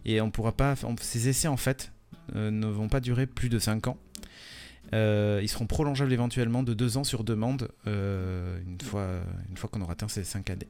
et 0.04 0.20
on 0.20 0.30
pourra 0.30 0.52
pas. 0.52 0.74
on- 0.84 0.94
ces 1.00 1.28
essais, 1.28 1.48
en 1.48 1.56
fait, 1.56 1.90
euh, 2.36 2.50
ne 2.52 2.66
vont 2.66 2.88
pas 2.88 3.00
durer 3.00 3.26
plus 3.26 3.48
de 3.48 3.58
5 3.58 3.88
ans. 3.88 3.96
Euh, 4.92 5.40
ils 5.42 5.48
seront 5.48 5.66
prolongeables 5.66 6.12
éventuellement 6.12 6.62
de 6.62 6.74
2 6.74 6.96
ans 6.96 7.04
sur 7.04 7.22
demande 7.24 7.68
euh, 7.86 8.60
une 8.66 8.80
fois, 8.80 9.08
une 9.48 9.56
fois 9.56 9.70
qu'on 9.70 9.80
aura 9.82 9.92
atteint 9.92 10.08
ces 10.08 10.24
5 10.24 10.50
années. 10.50 10.68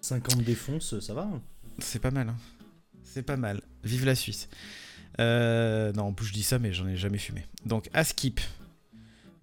50 0.00 0.42
défonce, 0.44 1.00
ça 1.00 1.14
va 1.14 1.28
C'est 1.78 1.98
pas 1.98 2.12
mal, 2.12 2.28
hein. 2.28 2.36
C'est 3.02 3.22
pas 3.24 3.36
mal. 3.36 3.60
Vive 3.82 4.04
la 4.04 4.14
Suisse. 4.14 4.48
Euh, 5.18 5.92
non, 5.94 6.04
en 6.04 6.12
plus 6.12 6.26
je 6.26 6.32
dis 6.32 6.42
ça, 6.42 6.58
mais 6.58 6.72
j'en 6.72 6.86
ai 6.86 6.96
jamais 6.96 7.18
fumé. 7.18 7.44
Donc, 7.64 7.88
à 7.94 8.04
Skip, 8.04 8.40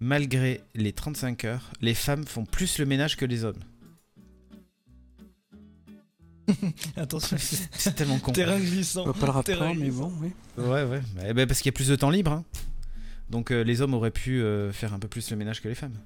malgré 0.00 0.62
les 0.74 0.92
35 0.92 1.44
heures, 1.44 1.70
les 1.82 1.94
femmes 1.94 2.24
font 2.24 2.44
plus 2.46 2.78
le 2.78 2.86
ménage 2.86 3.16
que 3.16 3.24
les 3.26 3.44
hommes. 3.44 3.60
Attention, 6.96 7.36
c'est 7.38 7.68
C'est 7.72 7.94
tellement 7.94 8.18
con. 8.18 8.32
terrain 8.32 8.58
glissant. 8.58 9.02
On 9.02 9.06
va 9.06 9.12
pas 9.14 9.38
le 9.38 9.42
Terrain 9.42 9.66
rappeler, 9.68 9.84
mais 9.84 9.90
bon, 9.90 10.12
oui. 10.20 10.30
Ouais, 10.58 10.84
ouais. 10.84 11.00
Eh 11.26 11.32
ben, 11.32 11.46
parce 11.46 11.60
qu'il 11.60 11.70
y 11.70 11.74
a 11.74 11.76
plus 11.76 11.88
de 11.88 11.96
temps 11.96 12.10
libre. 12.10 12.32
hein. 12.32 12.44
Donc, 13.30 13.50
euh, 13.50 13.62
les 13.64 13.80
hommes 13.80 13.94
auraient 13.94 14.10
pu 14.10 14.40
euh, 14.42 14.72
faire 14.72 14.92
un 14.94 14.98
peu 14.98 15.08
plus 15.08 15.30
le 15.30 15.36
ménage 15.36 15.60
que 15.62 15.68
les 15.68 15.74
femmes. 15.74 15.96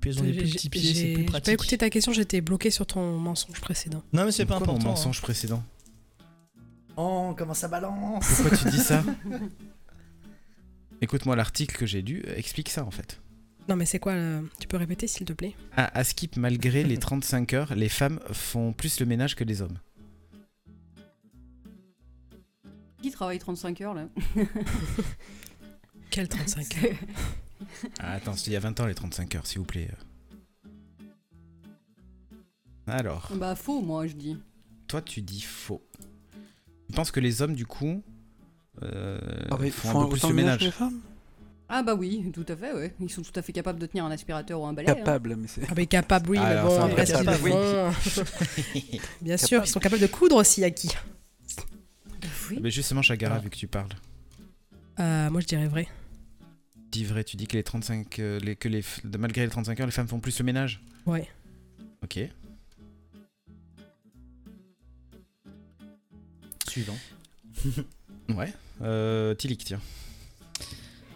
Puis 0.00 0.10
ils 0.10 0.18
ont 0.20 0.22
des 0.24 0.34
J'ai- 0.34 0.42
petits 0.52 0.68
pieds, 0.68 0.82
c'est 0.82 0.94
j'ai- 0.94 1.12
plus 1.14 1.20
J'ai 1.20 1.24
pas 1.26 1.30
pratique. 1.32 1.54
écouté 1.54 1.78
ta 1.78 1.88
question, 1.90 2.12
j'étais 2.12 2.40
bloqué 2.40 2.70
sur 2.70 2.86
ton 2.86 3.18
mensonge 3.18 3.60
précédent. 3.60 4.02
Non, 4.12 4.24
mais 4.26 4.32
c'est 4.32 4.44
pas 4.44 4.56
important. 4.56 4.74
mon 4.74 4.80
hein. 4.80 4.84
mensonge 4.84 5.22
précédent 5.22 5.62
Oh, 6.96 7.34
comment 7.36 7.54
ça 7.54 7.68
balance 7.68 8.26
Pourquoi 8.42 8.56
tu 8.56 8.68
dis 8.68 8.78
ça 8.78 9.02
Écoute-moi, 11.00 11.34
l'article 11.36 11.76
que 11.76 11.86
j'ai 11.86 12.02
lu 12.02 12.22
euh, 12.26 12.36
explique 12.36 12.68
ça 12.68 12.84
en 12.84 12.90
fait. 12.90 13.20
Non 13.68 13.76
mais 13.76 13.86
c'est 13.86 13.98
quoi 13.98 14.14
le- 14.14 14.48
Tu 14.60 14.68
peux 14.68 14.76
répéter 14.76 15.06
s'il 15.06 15.26
te 15.26 15.32
plaît? 15.32 15.54
À, 15.76 15.96
à 15.98 16.04
Skip, 16.04 16.36
malgré 16.36 16.84
les 16.84 16.98
35 16.98 17.52
heures, 17.54 17.74
les 17.74 17.88
femmes 17.88 18.20
font 18.32 18.72
plus 18.72 19.00
le 19.00 19.06
ménage 19.06 19.34
que 19.34 19.44
les 19.44 19.62
hommes. 19.62 19.78
Qui 23.02 23.10
travaille 23.10 23.38
35 23.38 23.80
heures 23.80 23.94
là? 23.94 24.06
Quel 26.14 26.28
35 26.28 26.84
heures 26.84 26.92
Ah, 27.98 28.12
attends, 28.12 28.34
c'était 28.36 28.50
il 28.50 28.54
y 28.54 28.56
a 28.56 28.60
20 28.60 28.78
ans 28.78 28.86
les 28.86 28.94
35 28.94 29.34
heures, 29.34 29.46
s'il 29.48 29.58
vous 29.58 29.64
plaît. 29.64 29.90
Alors, 32.86 33.30
Bah 33.34 33.56
faux, 33.56 33.80
moi 33.80 34.06
je 34.06 34.12
dis. 34.14 34.36
toi 34.86 35.02
tu 35.02 35.22
dis 35.22 35.40
faux. 35.40 35.82
Tu 36.88 36.94
penses 36.94 37.10
que 37.10 37.18
les 37.18 37.42
hommes, 37.42 37.54
du 37.56 37.66
coup, 37.66 38.00
euh, 38.82 39.18
Ah, 39.50 39.56
mais 39.58 39.70
font 39.70 39.88
font 39.90 40.00
un 40.02 40.04
peu 40.04 40.10
plus 40.16 40.28
de 40.28 40.32
ménage 40.32 40.60
les 40.60 40.70
femmes? 40.70 41.00
Ah 41.68 41.82
bah 41.82 41.94
oui, 41.96 42.30
tout 42.32 42.44
à 42.46 42.54
fait, 42.56 42.72
ouais. 42.74 42.94
Ils 43.00 43.10
sont 43.10 43.22
tout 43.22 43.32
à 43.34 43.42
fait 43.42 43.52
capables 43.52 43.80
de 43.80 43.86
tenir 43.86 44.04
un 44.04 44.10
aspirateur 44.12 44.60
ou 44.60 44.66
un 44.66 44.72
balai. 44.74 44.88
hein. 44.90 44.94
Capable, 44.94 45.34
mais 45.34 45.48
c'est. 45.48 45.62
Ah 45.68 45.72
mais 45.76 45.86
capable 45.86 46.30
oui, 46.30 46.38
mais 46.38 46.62
bon, 46.62 46.80
après 46.80 47.06
ce 47.06 47.14
qu'ils 47.14 47.30
font... 47.32 49.00
Bien 49.22 49.36
sûr, 49.36 49.62
ils 49.64 49.68
sont 49.68 49.80
capables 49.80 50.02
de 50.02 50.06
coudre 50.06 50.36
aussi. 50.36 50.62
Oui. 50.62 52.58
Mais 52.60 52.70
justement, 52.70 53.02
Chagara, 53.02 53.36
Ah. 53.36 53.40
vu 53.40 53.50
que 53.50 53.56
tu 53.56 53.66
parles. 53.66 53.88
Euh, 55.00 55.30
moi, 55.30 55.40
je 55.40 55.46
dirais 55.46 55.66
vrai. 55.66 55.88
Dis 56.94 57.04
vrai, 57.04 57.24
tu 57.24 57.36
dis 57.36 57.48
que 57.48 57.56
les 57.56 57.64
35, 57.64 58.20
euh, 58.20 58.38
les, 58.38 58.54
que 58.54 58.68
les, 58.68 58.84
malgré 59.18 59.42
les 59.42 59.48
35 59.50 59.80
heures, 59.80 59.86
les 59.86 59.90
femmes 59.92 60.06
font 60.06 60.20
plus 60.20 60.38
le 60.38 60.44
ménage 60.44 60.80
Ouais. 61.06 61.26
Ok. 62.04 62.20
Suivant. 66.68 66.96
Ouais. 68.30 68.50
Euh, 68.80 69.34
Tilik, 69.34 69.62
tiens. 69.64 69.80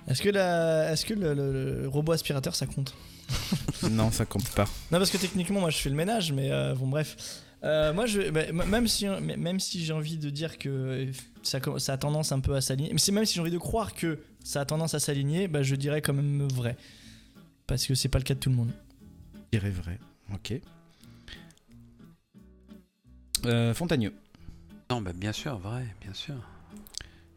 Est-ce 0.08 0.20
que, 0.20 0.28
la... 0.28 0.92
Est-ce 0.92 1.06
que 1.06 1.14
le, 1.14 1.32
le- 1.32 1.80
le 1.82 1.88
robot 1.88 2.12
aspirateur 2.12 2.54
ça 2.56 2.66
compte? 2.66 2.94
Non, 3.90 4.10
ça 4.10 4.26
compte 4.26 4.48
pas. 4.50 4.64
Non, 4.90 4.98
parce 4.98 5.10
que 5.10 5.16
techniquement, 5.16 5.60
moi 5.60 5.70
je 5.70 5.78
fais 5.78 5.88
le 5.90 5.94
ménage, 5.94 6.32
mais 6.32 6.50
euh, 6.50 6.74
bon, 6.74 6.88
bref. 6.88 7.16
Euh, 7.64 7.92
moi, 7.94 8.04
je, 8.06 8.28
bah, 8.30 8.52
même 8.52 8.86
si, 8.88 9.06
même 9.06 9.58
si 9.60 9.84
j'ai 9.84 9.92
envie 9.94 10.18
de 10.18 10.28
dire 10.30 10.58
que 10.58 11.06
ça, 11.42 11.60
ça 11.78 11.92
a 11.94 11.96
tendance 11.98 12.30
un 12.32 12.40
peu 12.40 12.54
à 12.56 12.60
s'aligner, 12.60 12.90
mais 12.92 12.98
c'est 12.98 13.12
même 13.12 13.24
si 13.24 13.34
j'ai 13.36 13.40
envie 13.40 13.50
de 13.50 13.56
croire 13.58 13.94
que 13.94 14.18
ça 14.44 14.60
a 14.60 14.64
tendance 14.64 14.94
à 14.94 15.00
s'aligner, 15.00 15.48
bah, 15.48 15.62
je 15.62 15.74
dirais 15.76 16.00
quand 16.02 16.14
même 16.14 16.46
vrai. 16.48 16.76
Parce 17.66 17.86
que 17.86 17.94
c'est 17.94 18.08
pas 18.08 18.18
le 18.18 18.24
cas 18.24 18.34
de 18.34 18.40
tout 18.40 18.50
le 18.50 18.56
monde. 18.56 18.70
Je 19.52 19.58
dirais 19.58 19.70
vrai. 19.70 19.98
Ok. 20.32 20.54
Euh, 23.46 23.74
Fontagneux. 23.74 24.12
Non, 24.90 25.00
bah, 25.00 25.12
bien 25.14 25.32
sûr, 25.32 25.58
vrai, 25.58 25.86
bien 26.00 26.14
sûr. 26.14 26.34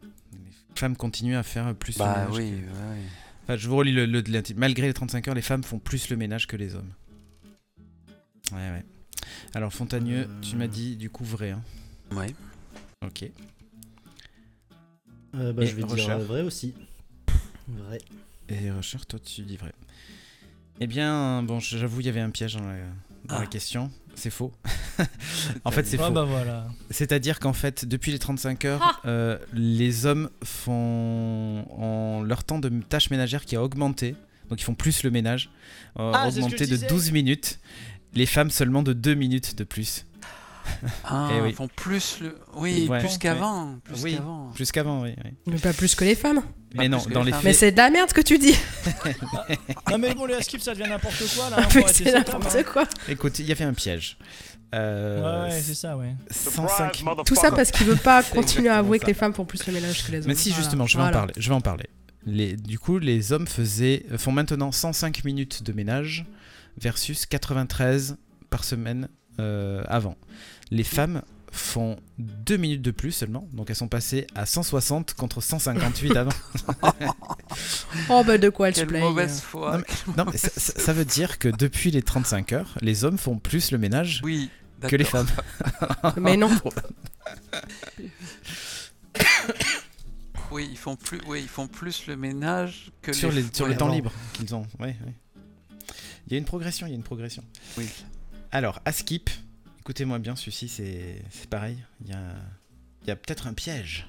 Les 0.02 0.78
femmes 0.80 0.96
continuent 0.96 1.36
à 1.36 1.42
faire 1.42 1.74
plus 1.74 1.98
le 1.98 2.04
Bah 2.04 2.26
ménage. 2.26 2.36
oui, 2.36 2.50
que- 2.50 2.54
ouais, 2.66 2.90
ouais. 2.96 3.02
Enfin, 3.44 3.56
je 3.56 3.68
vous 3.68 3.76
relis 3.76 3.92
le, 3.92 4.06
le- 4.06 4.20
le- 4.20 4.42
Malgré 4.56 4.86
les 4.86 4.94
35 4.94 5.28
heures, 5.28 5.34
les 5.34 5.42
femmes 5.42 5.62
font 5.62 5.78
plus 5.78 6.08
le 6.08 6.16
ménage 6.16 6.46
que 6.46 6.56
les 6.56 6.74
hommes. 6.74 6.92
Ouais, 8.52 8.70
ouais. 8.70 8.84
Alors, 9.54 9.72
Fontagneux, 9.72 10.26
Euh. 10.28 10.40
tu 10.40 10.56
m'as 10.56 10.66
dit 10.66 10.96
du 10.96 11.10
coup 11.10 11.24
vrai. 11.24 11.50
Hein. 11.50 11.62
Ouais. 12.12 12.34
Ok. 13.04 13.24
Euh, 15.34 15.52
bah, 15.52 15.62
Et 15.62 15.66
je 15.66 15.74
vais 15.76 15.82
Rocher 15.82 16.04
dire 16.04 16.10
euh, 16.16 16.24
vrai 16.24 16.42
aussi. 16.42 16.74
Vrai. 17.68 17.98
Et 18.48 18.70
Rocher, 18.70 18.98
toi, 19.08 19.18
tu 19.24 19.42
dis 19.42 19.56
vrai. 19.56 19.72
Eh 20.80 20.86
bien, 20.86 21.42
bon, 21.42 21.60
j'avoue, 21.60 22.00
il 22.00 22.06
y 22.06 22.08
avait 22.08 22.20
un 22.20 22.30
piège 22.30 22.54
dans 22.56 22.66
la, 22.66 22.74
dans 23.26 23.34
la 23.36 23.42
Ah. 23.42 23.46
question. 23.46 23.90
C'est 24.14 24.30
faux. 24.30 24.52
en 25.64 25.70
fait, 25.70 25.86
c'est 25.86 25.98
Ah 26.00 26.06
faux. 26.08 26.12
bah 26.12 26.24
voilà. 26.24 26.66
C'est-à-dire 26.90 27.38
qu'en 27.40 27.52
fait, 27.54 27.84
depuis 27.86 28.12
les 28.12 28.18
35 28.18 28.64
heures, 28.66 28.80
Ah. 29.04 29.08
euh, 29.08 29.38
les 29.54 30.04
hommes 30.06 30.28
font 30.44 31.64
ont 31.78 32.22
leur 32.22 32.44
temps 32.44 32.58
de 32.58 32.68
tâche 32.88 33.10
ménagère 33.10 33.44
qui 33.44 33.56
a 33.56 33.62
augmenté. 33.62 34.14
Donc 34.50 34.60
ils 34.60 34.64
font 34.64 34.74
plus 34.74 35.02
le 35.02 35.10
ménage, 35.10 35.50
euh, 35.98 36.12
Ah, 36.14 36.28
augmenté 36.28 36.66
de 36.66 36.74
disais. 36.74 36.86
12 36.88 37.10
minutes. 37.12 37.58
Les 38.14 38.26
femmes 38.26 38.50
seulement 38.50 38.82
de 38.82 38.92
2 38.92 39.14
minutes 39.14 39.56
de 39.56 39.64
plus. 39.64 40.04
Ah, 41.04 41.28
Eh 41.36 41.40
oui. 41.40 41.48
ils 41.50 41.54
font 41.54 41.68
plus 41.68 42.18
le. 42.20 42.36
Oui, 42.54 42.86
Ouais. 42.88 43.00
plus 43.00 43.18
qu'avant. 43.18 43.78
Plus 43.84 44.02
Oui. 44.02 44.14
qu'avant. 44.16 44.50
Plus 44.54 44.72
qu'avant, 44.72 45.02
oui. 45.02 45.14
oui. 45.24 45.30
Mais 45.46 45.58
pas 45.58 45.72
plus 45.72 45.94
que 45.94 46.04
les 46.04 46.14
femmes. 46.14 46.42
Mais 46.74 46.88
non, 46.88 46.98
dans 47.12 47.20
les 47.20 47.26
les 47.26 47.30
femmes. 47.32 47.40
faits. 47.42 47.44
Mais 47.44 47.52
c'est 47.52 47.72
de 47.72 47.76
la 47.76 47.90
merde 47.90 48.08
ce 48.08 48.14
que 48.14 48.20
tu 48.22 48.38
dis. 48.38 48.56
Non, 49.90 49.98
mais 49.98 50.14
bon, 50.14 50.24
le 50.26 50.40
skip 50.40 50.60
ça 50.60 50.72
devient 50.74 50.88
n'importe 50.88 51.22
quoi 51.36 51.50
là. 51.50 51.68
c'est 51.92 52.12
n'importe 52.12 52.62
quoi. 52.64 52.84
Écoute, 53.08 53.38
il 53.38 53.46
y 53.46 53.52
avait 53.52 53.64
un 53.64 53.74
piège. 53.74 54.16
Euh, 54.74 55.46
Ouais, 55.48 55.52
ouais, 55.54 55.60
c'est 55.60 55.74
ça, 55.74 55.96
ouais. 55.98 56.14
105 56.30 57.02
Tout 57.26 57.34
ça 57.34 57.50
parce 57.50 57.70
qu'il 57.70 57.86
veut 57.86 57.96
pas 57.96 58.22
continuer 58.34 58.70
à 58.70 58.78
avouer 58.78 58.98
que 58.98 59.06
les 59.06 59.12
femmes 59.14 59.34
font 59.34 59.44
plus 59.44 59.66
le 59.66 59.72
ménage 59.74 60.06
que 60.06 60.12
les 60.12 60.18
hommes. 60.20 60.28
Mais 60.28 60.34
si, 60.34 60.48
Voilà. 60.48 60.62
justement, 60.62 60.86
je 60.86 60.96
vais 60.96 61.02
Voilà. 61.02 61.16
en 61.16 61.20
parler. 61.20 61.34
Je 61.36 61.48
vais 61.48 61.54
en 61.54 61.60
parler. 61.60 61.86
Les, 62.24 62.56
du 62.56 62.78
coup, 62.78 62.98
les 62.98 63.32
hommes 63.32 63.46
faisaient, 63.46 64.06
font 64.16 64.32
maintenant 64.32 64.72
105 64.72 65.24
minutes 65.24 65.62
de 65.62 65.72
ménage 65.74 66.24
versus 66.80 67.26
93 67.26 68.16
par 68.48 68.64
semaine 68.64 69.08
euh, 69.40 69.82
avant. 69.88 70.16
Les 70.70 70.84
femmes 70.84 71.22
font 71.50 71.96
2 72.18 72.56
minutes 72.56 72.82
de 72.82 72.90
plus 72.90 73.12
seulement, 73.12 73.46
donc 73.52 73.68
elles 73.68 73.76
sont 73.76 73.88
passées 73.88 74.26
à 74.34 74.46
160 74.46 75.14
contre 75.14 75.40
158 75.40 76.16
avant. 76.16 76.30
Oh 78.08 78.22
bah 78.26 78.38
de 78.38 78.48
quoi 78.48 78.68
elle 78.68 78.74
se 78.74 78.80
Quelle 78.80 78.88
plaint. 78.88 79.02
mauvaise 79.02 79.40
foi. 79.40 79.76
Non, 79.76 79.84
Non, 80.24 80.24
mais 80.32 80.38
ça, 80.38 80.92
veut 80.94 81.04
dire 81.04 81.38
que 81.38 81.48
depuis 81.48 81.90
les 81.90 82.00
35 82.02 82.52
heures, 82.52 82.78
les 82.80 83.04
hommes 83.04 83.18
font 83.18 83.36
plus 83.38 83.70
le 83.70 83.76
ménage 83.76 84.22
Oui, 84.24 84.48
que 84.88 84.96
les 84.96 85.04
femmes. 85.04 85.26
Mais 86.16 86.38
non. 86.38 86.50
Oui, 90.50 90.68
ils 90.70 90.76
font 90.76 90.96
plus, 90.96 91.18
oui, 91.26 91.40
ils 91.42 91.48
font 91.48 91.66
plus 91.66 92.06
le 92.06 92.16
ménage 92.16 92.92
que 93.00 93.14
sur 93.14 93.30
les, 93.30 93.40
les, 93.42 93.48
sur 93.54 93.64
ouais, 93.64 93.72
les 93.72 93.76
temps 93.78 93.88
libres 93.88 94.12
qu'ils 94.34 94.54
ont. 94.54 94.66
Ouais, 94.78 94.96
ouais. 95.06 95.14
Il 96.26 96.32
y 96.32 96.36
a 96.36 96.38
une 96.38 96.44
progression, 96.44 96.86
il 96.86 96.90
y 96.90 96.92
a 96.92 96.96
une 96.96 97.02
progression. 97.02 97.42
Oui. 97.78 97.88
Alors, 98.52 98.80
à 98.84 98.92
skip, 98.92 99.30
écoutez-moi 99.80 100.18
bien, 100.18 100.36
celui-ci 100.36 100.68
c'est 100.68 101.22
c'est 101.30 101.48
pareil. 101.48 101.78
Il 102.02 102.08
y 102.10 102.12
a, 102.12 102.34
il 103.02 103.08
y 103.08 103.10
a 103.10 103.16
peut-être 103.16 103.46
un 103.46 103.54
piège. 103.54 104.08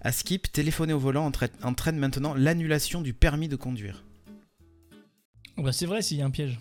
À 0.00 0.12
skip, 0.12 0.50
téléphoner 0.52 0.92
au 0.92 0.98
volant 0.98 1.26
entraîne, 1.26 1.50
entraîne 1.62 1.96
maintenant 1.98 2.34
l'annulation 2.34 3.00
du 3.02 3.12
permis 3.12 3.48
de 3.48 3.56
conduire. 3.56 4.04
Bah, 5.56 5.72
c'est 5.72 5.86
vrai 5.86 6.02
s'il 6.02 6.18
y 6.18 6.22
a 6.22 6.26
un 6.26 6.30
piège. 6.30 6.58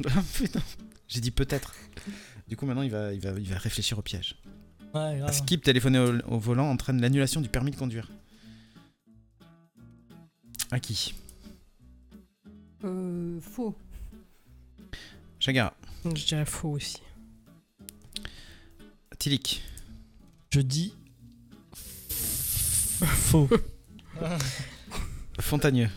Putain, 0.34 0.60
j'ai 1.08 1.20
dit 1.20 1.30
peut-être. 1.30 1.74
Du 2.48 2.56
coup, 2.56 2.66
maintenant 2.66 2.82
il 2.82 2.90
va, 2.90 3.12
il 3.12 3.20
va, 3.20 3.30
il 3.38 3.46
va 3.48 3.58
réfléchir 3.58 3.98
au 3.98 4.02
piège. 4.02 4.36
Ouais, 4.94 5.00
À 5.00 5.16
grave. 5.18 5.32
skip, 5.34 5.62
téléphoner 5.62 5.98
au, 5.98 6.18
au 6.34 6.38
volant 6.38 6.68
entraîne 6.70 7.00
l'annulation 7.00 7.40
du 7.40 7.48
permis 7.48 7.70
de 7.70 7.76
conduire. 7.76 8.10
À 10.70 10.80
qui? 10.80 11.14
Euh, 12.84 13.38
faux. 13.40 13.76
Chagara. 15.38 15.74
Je 16.04 16.24
dirais 16.26 16.44
faux 16.46 16.70
aussi. 16.70 17.02
Tilik. 19.18 19.62
Je 20.50 20.60
dis. 20.60 20.94
Faux. 22.10 23.48
Fontagneux. 25.40 25.88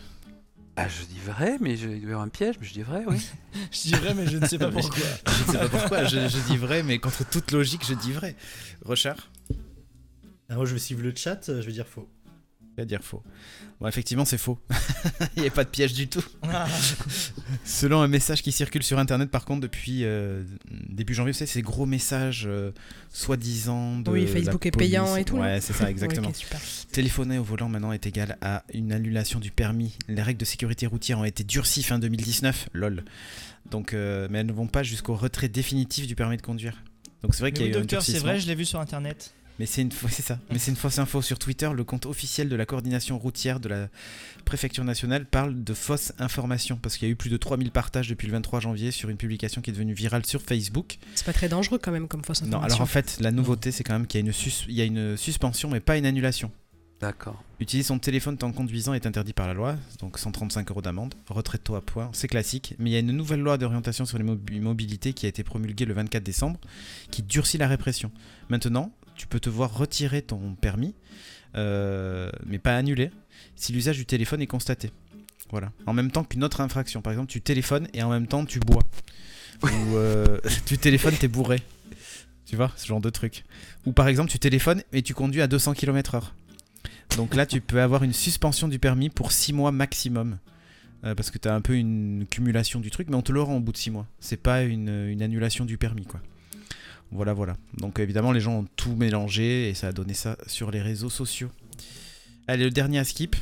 Ah, 0.76 0.88
je 0.88 1.04
dis 1.04 1.20
vrai, 1.20 1.56
mais 1.60 1.76
je, 1.76 1.88
il 1.88 2.00
doit 2.00 2.10
y 2.10 2.12
avoir 2.12 2.22
un 2.22 2.28
piège, 2.28 2.56
mais 2.60 2.66
je 2.66 2.72
dis 2.72 2.82
vrai, 2.82 3.04
oui. 3.06 3.16
je 3.70 3.80
dis 3.82 3.92
vrai, 3.92 4.12
mais 4.14 4.26
je 4.26 4.38
ne 4.38 4.46
sais 4.46 4.58
pas 4.58 4.70
pourquoi. 4.70 4.98
Je 5.26 5.42
ne 5.42 5.52
sais 5.52 5.58
pas 5.58 5.68
pourquoi, 5.68 6.04
je, 6.04 6.28
je 6.28 6.38
dis 6.50 6.56
vrai, 6.56 6.82
mais 6.82 6.98
contre 6.98 7.28
toute 7.28 7.52
logique, 7.52 7.86
je 7.86 7.94
dis 7.94 8.12
vrai. 8.12 8.34
Rochard? 8.84 9.30
Ah, 10.48 10.56
moi, 10.56 10.64
je 10.66 10.74
vais 10.74 10.80
suivre 10.80 11.02
le 11.02 11.14
chat, 11.14 11.40
je 11.46 11.52
vais 11.52 11.72
dire 11.72 11.86
faux. 11.86 12.08
Il 12.76 12.80
va 12.80 12.84
dire 12.86 13.04
faux. 13.04 13.22
Bon, 13.80 13.86
effectivement, 13.86 14.24
c'est 14.24 14.38
faux. 14.38 14.58
Il 15.36 15.42
n'y 15.42 15.48
a 15.48 15.50
pas 15.52 15.62
de 15.62 15.68
piège 15.68 15.92
du 15.92 16.08
tout. 16.08 16.24
Selon 17.64 18.00
un 18.00 18.08
message 18.08 18.42
qui 18.42 18.50
circule 18.50 18.82
sur 18.82 18.98
Internet, 18.98 19.30
par 19.30 19.44
contre, 19.44 19.60
depuis 19.60 20.04
euh, 20.04 20.42
début 20.88 21.14
janvier, 21.14 21.30
vous 21.30 21.38
savez, 21.38 21.50
ces 21.50 21.62
gros 21.62 21.86
messages 21.86 22.46
euh, 22.46 22.72
soi-disant 23.10 24.00
de. 24.00 24.10
Oui, 24.10 24.24
la 24.24 24.32
Facebook 24.32 24.66
est 24.66 24.76
payant 24.76 25.14
et 25.14 25.24
tout, 25.24 25.36
Ouais, 25.36 25.60
c'est 25.60 25.72
ça, 25.72 25.88
exactement. 25.90 26.32
Super. 26.34 26.60
Téléphoner 26.90 27.38
au 27.38 27.44
volant 27.44 27.68
maintenant 27.68 27.92
est 27.92 28.06
égal 28.06 28.38
à 28.40 28.64
une 28.72 28.92
annulation 28.92 29.38
du 29.38 29.52
permis. 29.52 29.96
Les 30.08 30.22
règles 30.22 30.40
de 30.40 30.44
sécurité 30.44 30.88
routière 30.88 31.20
ont 31.20 31.24
été 31.24 31.44
durcies 31.44 31.84
fin 31.84 32.00
2019, 32.00 32.70
lol. 32.72 33.04
Donc, 33.70 33.94
euh, 33.94 34.26
mais 34.30 34.40
elles 34.40 34.46
ne 34.46 34.52
vont 34.52 34.66
pas 34.66 34.82
jusqu'au 34.82 35.14
retrait 35.14 35.48
définitif 35.48 36.08
du 36.08 36.16
permis 36.16 36.36
de 36.36 36.42
conduire. 36.42 36.82
Donc 37.22 37.34
c'est 37.34 37.40
vrai 37.40 37.52
qu'il 37.52 37.66
y 37.66 37.68
a 37.68 37.72
eu 37.72 37.76
un 37.76 37.80
docteur, 37.80 38.02
c'est 38.02 38.18
vrai, 38.18 38.40
je 38.40 38.46
l'ai 38.46 38.54
vu 38.54 38.64
sur 38.64 38.80
internet. 38.80 39.32
Mais 39.58 39.66
c'est 39.66 39.82
une, 39.82 39.90
ça. 40.10 40.38
Mais 40.50 40.58
c'est 40.58 40.70
une 40.72 40.76
fausse 40.76 40.98
info 40.98 41.22
sur 41.22 41.38
Twitter. 41.38 41.70
Le 41.74 41.84
compte 41.84 42.06
officiel 42.06 42.48
de 42.48 42.56
la 42.56 42.66
coordination 42.66 43.18
routière 43.18 43.60
de 43.60 43.68
la 43.68 43.88
préfecture 44.44 44.84
nationale 44.84 45.26
parle 45.26 45.62
de 45.62 45.74
fausses 45.74 46.12
informations 46.18 46.76
parce 46.76 46.96
qu'il 46.96 47.06
y 47.06 47.10
a 47.10 47.12
eu 47.12 47.16
plus 47.16 47.30
de 47.30 47.36
3000 47.36 47.70
partages 47.70 48.08
depuis 48.08 48.26
le 48.26 48.32
23 48.32 48.60
janvier 48.60 48.90
sur 48.90 49.08
une 49.10 49.16
publication 49.16 49.60
qui 49.62 49.70
est 49.70 49.72
devenue 49.72 49.94
virale 49.94 50.26
sur 50.26 50.42
Facebook. 50.42 50.98
C'est 51.14 51.24
pas 51.26 51.32
très 51.32 51.48
dangereux 51.48 51.78
quand 51.80 51.92
même 51.92 52.08
comme 52.08 52.24
fausse 52.24 52.42
Non, 52.42 52.48
information. 52.58 52.74
alors 52.76 52.80
en 52.82 52.86
fait, 52.86 53.18
la 53.20 53.30
nouveauté 53.30 53.70
c'est 53.72 53.84
quand 53.84 53.92
même 53.94 54.06
qu'il 54.06 54.20
y 54.20 54.24
a 54.24 54.26
une, 54.26 54.32
sus- 54.32 54.64
il 54.68 54.74
y 54.74 54.80
a 54.80 54.84
une 54.84 55.16
suspension 55.16 55.70
mais 55.70 55.80
pas 55.80 55.96
une 55.96 56.06
annulation. 56.06 56.50
D'accord. 57.00 57.42
Utiliser 57.60 57.86
son 57.88 57.98
téléphone 57.98 58.38
en 58.42 58.52
conduisant 58.52 58.94
est 58.94 59.04
interdit 59.06 59.32
par 59.34 59.46
la 59.46 59.52
loi, 59.52 59.76
donc 60.00 60.18
135 60.18 60.70
euros 60.70 60.80
d'amende. 60.80 61.14
Retrait 61.28 61.58
de 61.58 61.62
taux 61.62 61.74
à 61.74 61.80
point, 61.82 62.08
c'est 62.12 62.28
classique. 62.28 62.74
Mais 62.78 62.88
il 62.90 62.92
y 62.92 62.96
a 62.96 63.00
une 63.00 63.12
nouvelle 63.12 63.40
loi 63.40 63.58
d'orientation 63.58 64.06
sur 64.06 64.16
les 64.16 64.24
mobi- 64.24 64.60
mobilités 64.60 65.12
qui 65.12 65.26
a 65.26 65.28
été 65.28 65.42
promulguée 65.44 65.84
le 65.84 65.92
24 65.92 66.22
décembre, 66.22 66.58
qui 67.10 67.22
durcit 67.22 67.58
la 67.58 67.68
répression. 67.68 68.10
Maintenant, 68.48 68.90
tu 69.14 69.26
peux 69.26 69.40
te 69.40 69.50
voir 69.50 69.76
retirer 69.76 70.22
ton 70.22 70.54
permis, 70.54 70.94
euh, 71.56 72.30
mais 72.46 72.58
pas 72.58 72.76
annuler, 72.76 73.10
si 73.56 73.72
l'usage 73.72 73.96
du 73.96 74.06
téléphone 74.06 74.42
est 74.42 74.46
constaté. 74.46 74.90
Voilà. 75.50 75.72
En 75.86 75.92
même 75.92 76.10
temps 76.10 76.24
qu'une 76.24 76.42
autre 76.42 76.60
infraction. 76.60 77.02
Par 77.02 77.12
exemple, 77.12 77.30
tu 77.30 77.40
téléphones 77.40 77.88
et 77.92 78.02
en 78.02 78.10
même 78.10 78.26
temps 78.26 78.44
tu 78.44 78.60
bois. 78.60 78.82
Ou 79.62 79.96
euh, 79.96 80.38
tu 80.66 80.78
téléphones, 80.78 81.14
t'es 81.14 81.28
bourré. 81.28 81.62
Tu 82.46 82.56
vois, 82.56 82.72
ce 82.76 82.86
genre 82.86 83.00
de 83.00 83.10
truc. 83.10 83.44
Ou 83.86 83.92
par 83.92 84.08
exemple, 84.08 84.30
tu 84.30 84.38
téléphones 84.38 84.82
et 84.92 85.02
tu 85.02 85.14
conduis 85.14 85.42
à 85.42 85.46
200 85.46 85.74
km/h. 85.74 86.22
Donc 87.16 87.34
là, 87.34 87.46
tu 87.46 87.60
peux 87.60 87.80
avoir 87.80 88.02
une 88.02 88.12
suspension 88.12 88.68
du 88.68 88.78
permis 88.78 89.10
pour 89.10 89.32
6 89.32 89.52
mois 89.52 89.72
maximum. 89.72 90.38
Euh, 91.04 91.14
parce 91.14 91.30
que 91.30 91.38
tu 91.38 91.48
as 91.48 91.54
un 91.54 91.60
peu 91.60 91.74
une 91.74 92.26
cumulation 92.30 92.80
du 92.80 92.90
truc, 92.90 93.08
mais 93.10 93.16
on 93.16 93.22
te 93.22 93.30
le 93.30 93.42
rend 93.42 93.56
au 93.56 93.60
bout 93.60 93.72
de 93.72 93.76
6 93.76 93.90
mois. 93.90 94.06
C'est 94.20 94.38
pas 94.38 94.62
une, 94.62 94.88
une 94.88 95.22
annulation 95.22 95.64
du 95.64 95.76
permis, 95.78 96.04
quoi. 96.06 96.20
Voilà, 97.10 97.32
voilà. 97.32 97.56
Donc 97.76 97.98
évidemment, 98.00 98.32
les 98.32 98.40
gens 98.40 98.58
ont 98.60 98.66
tout 98.76 98.94
mélangé 98.96 99.68
et 99.68 99.74
ça 99.74 99.88
a 99.88 99.92
donné 99.92 100.14
ça 100.14 100.36
sur 100.46 100.70
les 100.70 100.82
réseaux 100.82 101.10
sociaux. 101.10 101.50
Allez, 102.48 102.64
le 102.64 102.70
dernier 102.70 102.98
à 102.98 103.04
skip. 103.04 103.36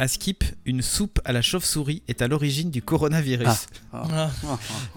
À 0.00 0.06
skip, 0.06 0.44
une 0.64 0.80
soupe 0.82 1.20
à 1.24 1.32
la 1.32 1.42
chauve-souris 1.42 2.02
est 2.06 2.22
à 2.22 2.28
l'origine 2.28 2.70
du 2.70 2.82
coronavirus. 2.82 3.66
Ah. 3.92 4.30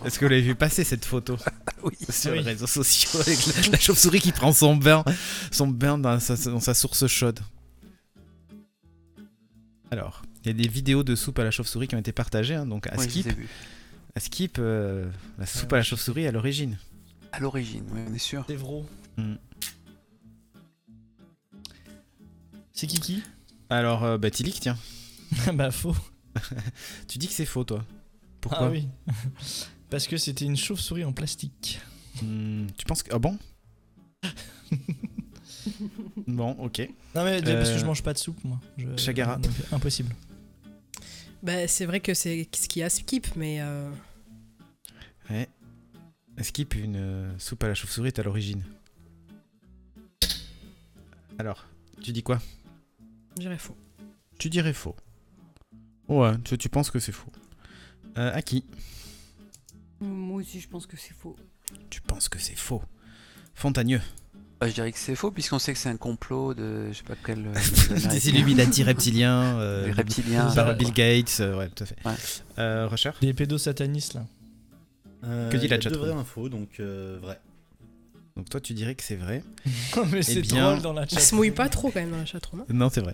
Est-ce 0.06 0.20
que 0.20 0.26
vous 0.26 0.30
l'avez 0.30 0.44
vu 0.44 0.54
passer 0.54 0.84
cette 0.84 1.06
photo 1.06 1.38
oui. 1.84 1.94
sur 2.10 2.32
Oui. 2.32 2.38
les 2.40 2.44
réseaux 2.44 2.68
sociaux 2.68 3.20
avec 3.22 3.40
la, 3.48 3.72
la 3.72 3.80
chauve-souris 3.80 4.20
qui 4.20 4.32
prend 4.32 4.54
son 4.54 4.76
bain, 4.76 5.04
son 5.52 5.68
bain 5.68 5.98
dans 5.98 6.20
sa, 6.20 6.36
dans 6.52 6.60
sa 6.60 6.74
source 6.76 7.08
chaude? 7.08 7.40
Alors, 9.90 10.22
il 10.44 10.48
y 10.48 10.52
a 10.52 10.54
des 10.54 10.68
vidéos 10.70 11.04
de 11.04 11.16
soupe 11.16 11.40
à 11.40 11.44
la 11.44 11.52
chauve-souris 11.52 11.88
qui 11.88 11.96
ont 11.96 12.00
été 12.00 12.12
partagées, 12.12 12.56
hein, 12.56 12.66
donc 12.66 12.88
à 12.88 12.96
Oui, 12.98 13.10
Skip, 13.10 13.28
à 14.16 14.20
Skip 14.20 14.58
euh, 14.60 15.10
la 15.38 15.46
soupe 15.46 15.74
à 15.74 15.78
la 15.78 15.84
chauve-souris 15.84 16.28
à 16.28 16.32
l'origine. 16.32 16.78
À 17.32 17.40
l'origine, 17.40 17.86
oui, 17.94 18.02
on 18.10 18.14
est 18.14 18.18
sûr. 18.20 18.44
C'est 18.48 18.56
vrai. 18.56 18.84
Mm. 19.18 19.36
C'est 22.74 22.88
qui 22.88 23.00
qui? 23.00 23.24
Alors, 23.70 24.04
euh, 24.04 24.18
bah 24.18 24.32
Tilik, 24.32 24.60
tiens, 24.60 24.78
Bah 25.54 25.72
faux. 25.72 25.96
tu 27.08 27.18
dis 27.18 27.28
que 27.28 27.34
c'est 27.34 27.46
faux, 27.46 27.64
toi. 27.64 27.86
Pourquoi? 28.42 28.68
Ah 28.68 28.70
oui. 28.70 28.88
Parce 29.90 30.08
que 30.08 30.18
c'était 30.18 30.46
une 30.46 30.56
chauve-souris 30.58 31.04
en 31.04 31.12
plastique. 31.14 31.80
Hmm, 32.22 32.68
Tu 32.78 32.86
penses 32.86 33.04
que... 33.04 33.14
Ah 33.14 33.20
bon? 33.20 33.38
Bon, 36.28 36.52
ok. 36.60 36.80
Non 37.14 37.24
mais 37.26 37.42
parce 37.42 37.50
Euh, 37.70 37.74
que 37.76 37.80
je 37.80 37.86
mange 37.86 38.02
pas 38.04 38.14
de 38.14 38.18
soupe 38.18 38.42
moi. 38.44 38.60
Je- 38.78 38.96
Chagara. 38.98 39.36
donc, 39.38 39.52
Impossible. 39.72 40.16
Bah, 41.44 41.68
c'est 41.68 41.86
vrai 41.86 42.00
que 42.00 42.14
c'est 42.14 42.48
ce 42.56 42.68
qu'il 42.68 42.80
y 42.80 42.84
a 42.84 42.90
skip, 42.90 43.28
mais 43.36 43.60
euh, 43.62 43.90
Ouais. 45.30 45.50
Skip, 46.44 46.76
une 46.76 46.96
euh, 46.98 47.38
soupe 47.40 47.64
à 47.64 47.68
la 47.68 47.74
chauve-souris 47.74 48.08
est 48.10 48.20
à 48.20 48.24
l'origine. 48.24 48.64
Alors, 51.40 51.66
tu 52.02 52.12
dis 52.12 52.24
quoi? 52.24 52.40
Je 53.36 53.42
dirais 53.42 53.58
faux. 53.58 53.76
Tu 54.38 54.50
dirais 54.50 54.74
faux. 54.74 54.96
Ouais, 56.08 56.34
tu, 56.44 56.58
tu 56.58 56.70
penses 56.70 56.90
que 56.92 57.00
c'est 57.00 57.12
faux. 57.12 57.32
Euh, 58.18 58.32
à 58.34 58.42
qui? 58.42 58.66
Moi 60.00 60.42
aussi, 60.42 60.60
je 60.60 60.68
pense 60.68 60.86
que 60.86 60.98
c'est 60.98 61.14
faux. 61.14 61.36
Tu 61.90 62.02
penses 62.02 62.28
que 62.30 62.40
c'est 62.40 62.56
faux. 62.58 62.82
Fontagneux. 63.56 64.02
Bah, 64.60 64.68
je 64.68 64.74
dirais 64.74 64.92
que 64.92 64.98
c'est 65.00 65.16
faux, 65.16 65.32
puisqu'on 65.32 65.58
sait 65.60 65.74
que 65.74 65.80
c'est 65.80 65.90
un 65.90 65.98
complot 65.98 66.54
de 66.54 66.90
je 66.92 66.98
sais 66.98 67.04
pas 67.04 67.16
quel. 67.26 67.48
euh, 67.48 68.10
Des. 68.10 68.30
Illuminati 68.30 68.84
reptiliens. 68.84 69.58
euh, 69.60 69.86
Les 69.88 69.92
reptiliens. 69.92 70.54
par 70.54 70.68
euh, 70.70 70.74
Bill 70.74 70.92
Gates, 70.92 71.38
euh, 71.40 71.58
ouais, 71.58 71.70
tout 71.70 71.84
à 71.84 71.88
fait. 71.88 71.98
Ouais. 72.06 72.14
Euh, 72.60 72.88
Rusher 72.88 73.12
Les 73.22 73.34
pédosatanistes 73.34 74.14
là. 74.16 74.26
Euh, 75.24 75.50
Que 75.50 75.58
dit 75.58 75.68
la 75.68 75.80
chatroom 75.80 76.08
vraies 76.08 76.14
infos, 76.20 76.50
donc 76.50 76.80
euh, 76.80 77.20
vrai. 77.22 77.40
Donc 78.38 78.50
toi, 78.50 78.62
tu 78.62 78.74
dirais 78.74 78.96
que 78.96 79.04
c'est 79.04 79.18
vrai. 79.18 79.44
mais 80.12 80.24
c'est 80.24 80.38
Eh 80.38 80.42
bien- 80.42 80.70
drôle 80.72 80.82
dans 80.82 80.94
la 80.94 81.04
Il 81.04 81.10
chat. 81.10 81.20
se 81.20 81.36
mouille 81.36 81.52
pas 81.52 81.68
trop 81.70 81.92
quand 81.92 82.00
même 82.00 82.12
dans 82.12 82.18
la 82.18 82.26
chatroom. 82.26 82.62
hein. 82.62 82.66
Non, 82.70 82.90
c'est 82.90 83.02
vrai. 83.02 83.14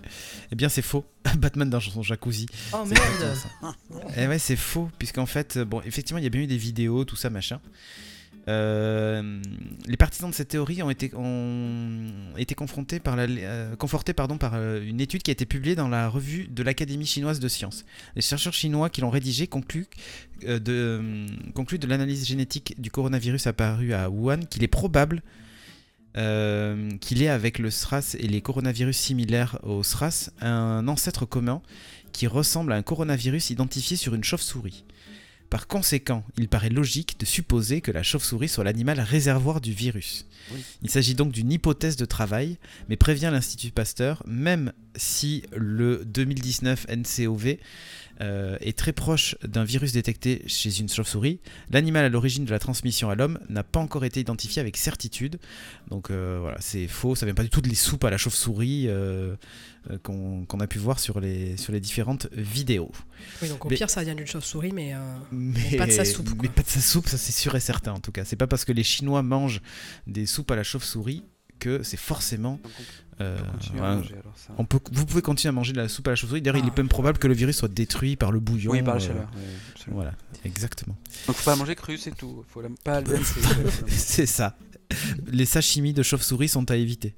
Eh 0.52 0.56
bien, 0.56 0.70
c'est 0.70 0.84
faux. 0.84 1.06
Batman 1.38 1.70
dans 1.70 1.80
son 1.80 2.04
jacuzzi. 2.04 2.46
Oh 2.74 2.84
C'est 2.88 2.96
ça. 2.96 3.50
Eh 4.16 4.28
ouais, 4.28 4.40
c'est 4.40 4.56
faux, 4.56 4.90
puisqu'en 5.00 5.26
fait, 5.26 5.58
euh, 5.58 5.66
bon, 5.66 5.82
effectivement, 5.82 6.20
il 6.20 6.24
y 6.24 6.28
a 6.28 6.30
bien 6.30 6.42
eu 6.42 6.48
des 6.48 6.58
vidéos, 6.58 7.04
tout 7.04 7.16
ça, 7.16 7.30
machin. 7.30 7.60
Euh, 8.48 9.42
les 9.88 9.98
partisans 9.98 10.30
de 10.30 10.36
cette 10.36 10.48
théorie 10.48 10.82
ont 10.82 10.90
été, 10.90 11.12
ont 11.16 12.06
été 12.38 12.56
confrontés 12.56 13.00
par 13.00 13.16
euh, 13.18 13.76
confortés 13.76 14.14
par 14.14 14.28
euh, 14.54 14.82
une 14.82 15.02
étude 15.02 15.22
qui 15.22 15.32
a 15.32 15.34
été 15.34 15.46
publiée 15.46 15.76
dans 15.76 15.90
la 15.90 16.08
revue 16.08 16.48
de 16.48 16.64
l'Académie 16.64 17.06
chinoise 17.06 17.40
de 17.40 17.48
sciences. 17.48 17.84
Les 18.16 18.22
chercheurs 18.22 18.54
chinois 18.54 18.90
qui 18.90 19.02
l'ont 19.02 19.10
rédigée 19.10 19.48
concluent, 19.48 19.88
de, 20.42 21.88
l'analyse 21.88 22.26
génétique 22.26 22.80
du 22.80 22.90
coronavirus 22.90 23.48
apparu 23.48 23.94
à 23.94 24.10
Wuhan 24.10 24.40
qu'il 24.50 24.64
est 24.64 24.70
probable 24.70 25.22
qu'il 26.16 27.22
ait 27.22 27.30
avec 27.30 27.60
le 27.60 27.70
SRAS 27.70 28.16
et 28.18 28.28
les 28.28 28.42
coronavirus 28.42 28.98
similaires 28.98 29.60
au 29.62 29.84
SRAS 29.84 30.32
un 30.42 30.88
ancêtre 30.88 31.28
commun 31.28 31.62
qui 32.12 32.26
ressemble 32.26 32.74
à 32.74 32.76
un 32.76 32.82
coronavirus 32.82 33.52
identifié 33.52 33.98
sur 33.98 34.16
une 34.16 34.24
chauve-souris. 34.24 34.84
Par 35.50 35.68
conséquent, 35.68 36.26
il 36.38 36.50
paraît 36.50 36.70
logique 36.70 37.20
de 37.20 37.26
supposer 37.26 37.80
que 37.80 37.92
la 37.92 38.04
chauve-souris 38.04 38.50
soit 38.50 38.66
l'animal 38.66 39.00
réservoir 39.00 39.62
du 39.62 39.72
virus. 39.72 40.26
Oui. 40.52 40.60
Il 40.82 40.90
s'agit 40.90 41.16
donc 41.16 41.32
d'une 41.32 41.52
hypothèse 41.52 41.96
de 41.96 42.06
travail, 42.06 42.58
mais 42.90 42.98
prévient 42.98 43.30
l'Institut 43.32 43.72
Pasteur, 43.72 44.24
même 44.26 44.74
si 44.98 45.44
le 45.56 46.04
2019 46.06 46.88
NCOV 46.90 47.58
euh, 48.22 48.58
est 48.62 48.78
très 48.78 48.94
proche 48.94 49.36
d'un 49.44 49.64
virus 49.64 49.92
détecté 49.92 50.44
chez 50.48 50.80
une 50.80 50.90
chauve-souris, 50.90 51.40
l'animal 51.70 52.06
à 52.06 52.10
l'origine 52.10 52.46
de 52.46 52.52
la 52.52 52.60
transmission 52.60 53.10
à 53.10 53.16
l'homme 53.16 53.40
n'a 53.50 53.64
pas 53.64 53.80
encore 53.80 54.06
été 54.06 54.20
identifié 54.20 54.60
avec 54.60 54.76
certitude. 54.78 55.40
Donc 55.90 56.10
euh, 56.10 56.38
voilà, 56.42 56.58
c'est 56.60 56.88
faux, 56.88 57.16
ça 57.16 57.26
vient 57.26 57.36
pas 57.36 57.44
du 57.44 57.50
tout 57.50 57.62
de 57.62 57.70
les 57.70 57.76
soupes 57.76 58.04
à 58.04 58.10
la 58.10 58.18
chauve-souris 58.18 58.86
euh, 58.88 59.36
qu'on 60.04 60.60
a 60.60 60.68
pu 60.68 60.80
voir 60.80 61.00
sur 61.00 61.20
les, 61.20 61.58
sur 61.58 61.72
les 61.72 61.80
différentes 61.80 62.28
vidéos. 62.34 62.92
Oui, 63.42 63.50
donc 63.50 63.66
au 63.66 63.70
Mais- 63.70 63.76
pire, 63.76 63.90
ça 63.90 64.04
vient 64.04 64.16
d'une 64.16 64.28
chauve-souris, 64.28 64.72
mais 64.74 64.94
Mais 65.32 65.78
pas 65.78 65.86
de 65.86 65.92
sa 65.92 66.04
soupe, 66.06 66.30
quoi. 66.30 66.40
Mais 66.42 66.50
pas 66.50 66.64
de 66.64 66.70
sa 66.70 66.82
soupe, 66.82 67.08
ça 67.08 67.18
c'est 67.18 67.32
sûr 67.32 67.56
et 67.56 67.60
certain 67.60 67.94
en 67.94 68.00
tout 68.00 68.12
cas. 68.12 68.26
C'est 68.26 68.36
pas 68.36 68.48
parce 68.48 68.66
que 68.66 68.72
les 68.72 68.84
Chinois 68.84 69.24
mangent 69.24 69.62
des 70.08 70.26
soupes 70.26 70.52
à 70.52 70.56
la 70.56 70.64
chauve-souris 70.64 71.24
que 71.60 71.84
c'est 71.84 71.98
forcément. 71.98 72.60
Euh, 73.20 73.36
on 73.40 73.44
peut 73.46 73.52
continuer 73.58 73.80
à 73.82 73.86
un- 73.86 73.96
manger, 73.96 74.14
alors, 74.22 74.34
ça. 74.38 74.54
on 74.58 74.66
peut, 74.66 74.80
vous 74.92 75.06
pouvez 75.06 75.22
continuer 75.24 75.50
à 75.50 75.52
manger 75.54 75.74
de 75.74 75.78
la 75.78 75.88
soupe 75.90 76.08
à 76.08 76.12
la 76.12 76.16
chauve-souris. 76.16 76.42
D'ailleurs, 76.42 76.58
il 76.62 76.66
est 76.68 76.72
Ah. 76.72 76.78
même 76.78 76.88
probable 76.90 77.18
que 77.18 77.28
le 77.28 77.34
virus 77.34 77.58
soit 77.58 77.68
détruit 77.72 78.16
par 78.16 78.32
le 78.32 78.40
bouillon. 78.40 78.72
Oui, 78.72 78.84
par 78.84 78.96
la 78.96 79.02
euh, 79.04 79.08
chaleur. 79.08 79.28
oui, 79.36 79.42
absolument. 79.74 79.96
Voilà, 79.96 80.14
exactement. 80.46 80.96
Donc 81.26 81.36
faut 81.36 81.46
pas 81.46 81.52
la 81.52 81.58
manger 81.58 81.76
crue, 81.76 81.98
c'est 81.98 82.16
tout. 82.16 82.44
Faut 82.50 82.62
la... 82.62 82.70
pas 82.84 83.02
le 83.02 83.18
c'est- 83.88 84.26
ça. 84.28 84.56
Les 85.32 85.46
sashimi 85.46 85.94
de 85.94 86.04
chauve-souris 86.04 86.48
sont 86.50 86.70
à 86.72 86.76
éviter. 86.76 87.16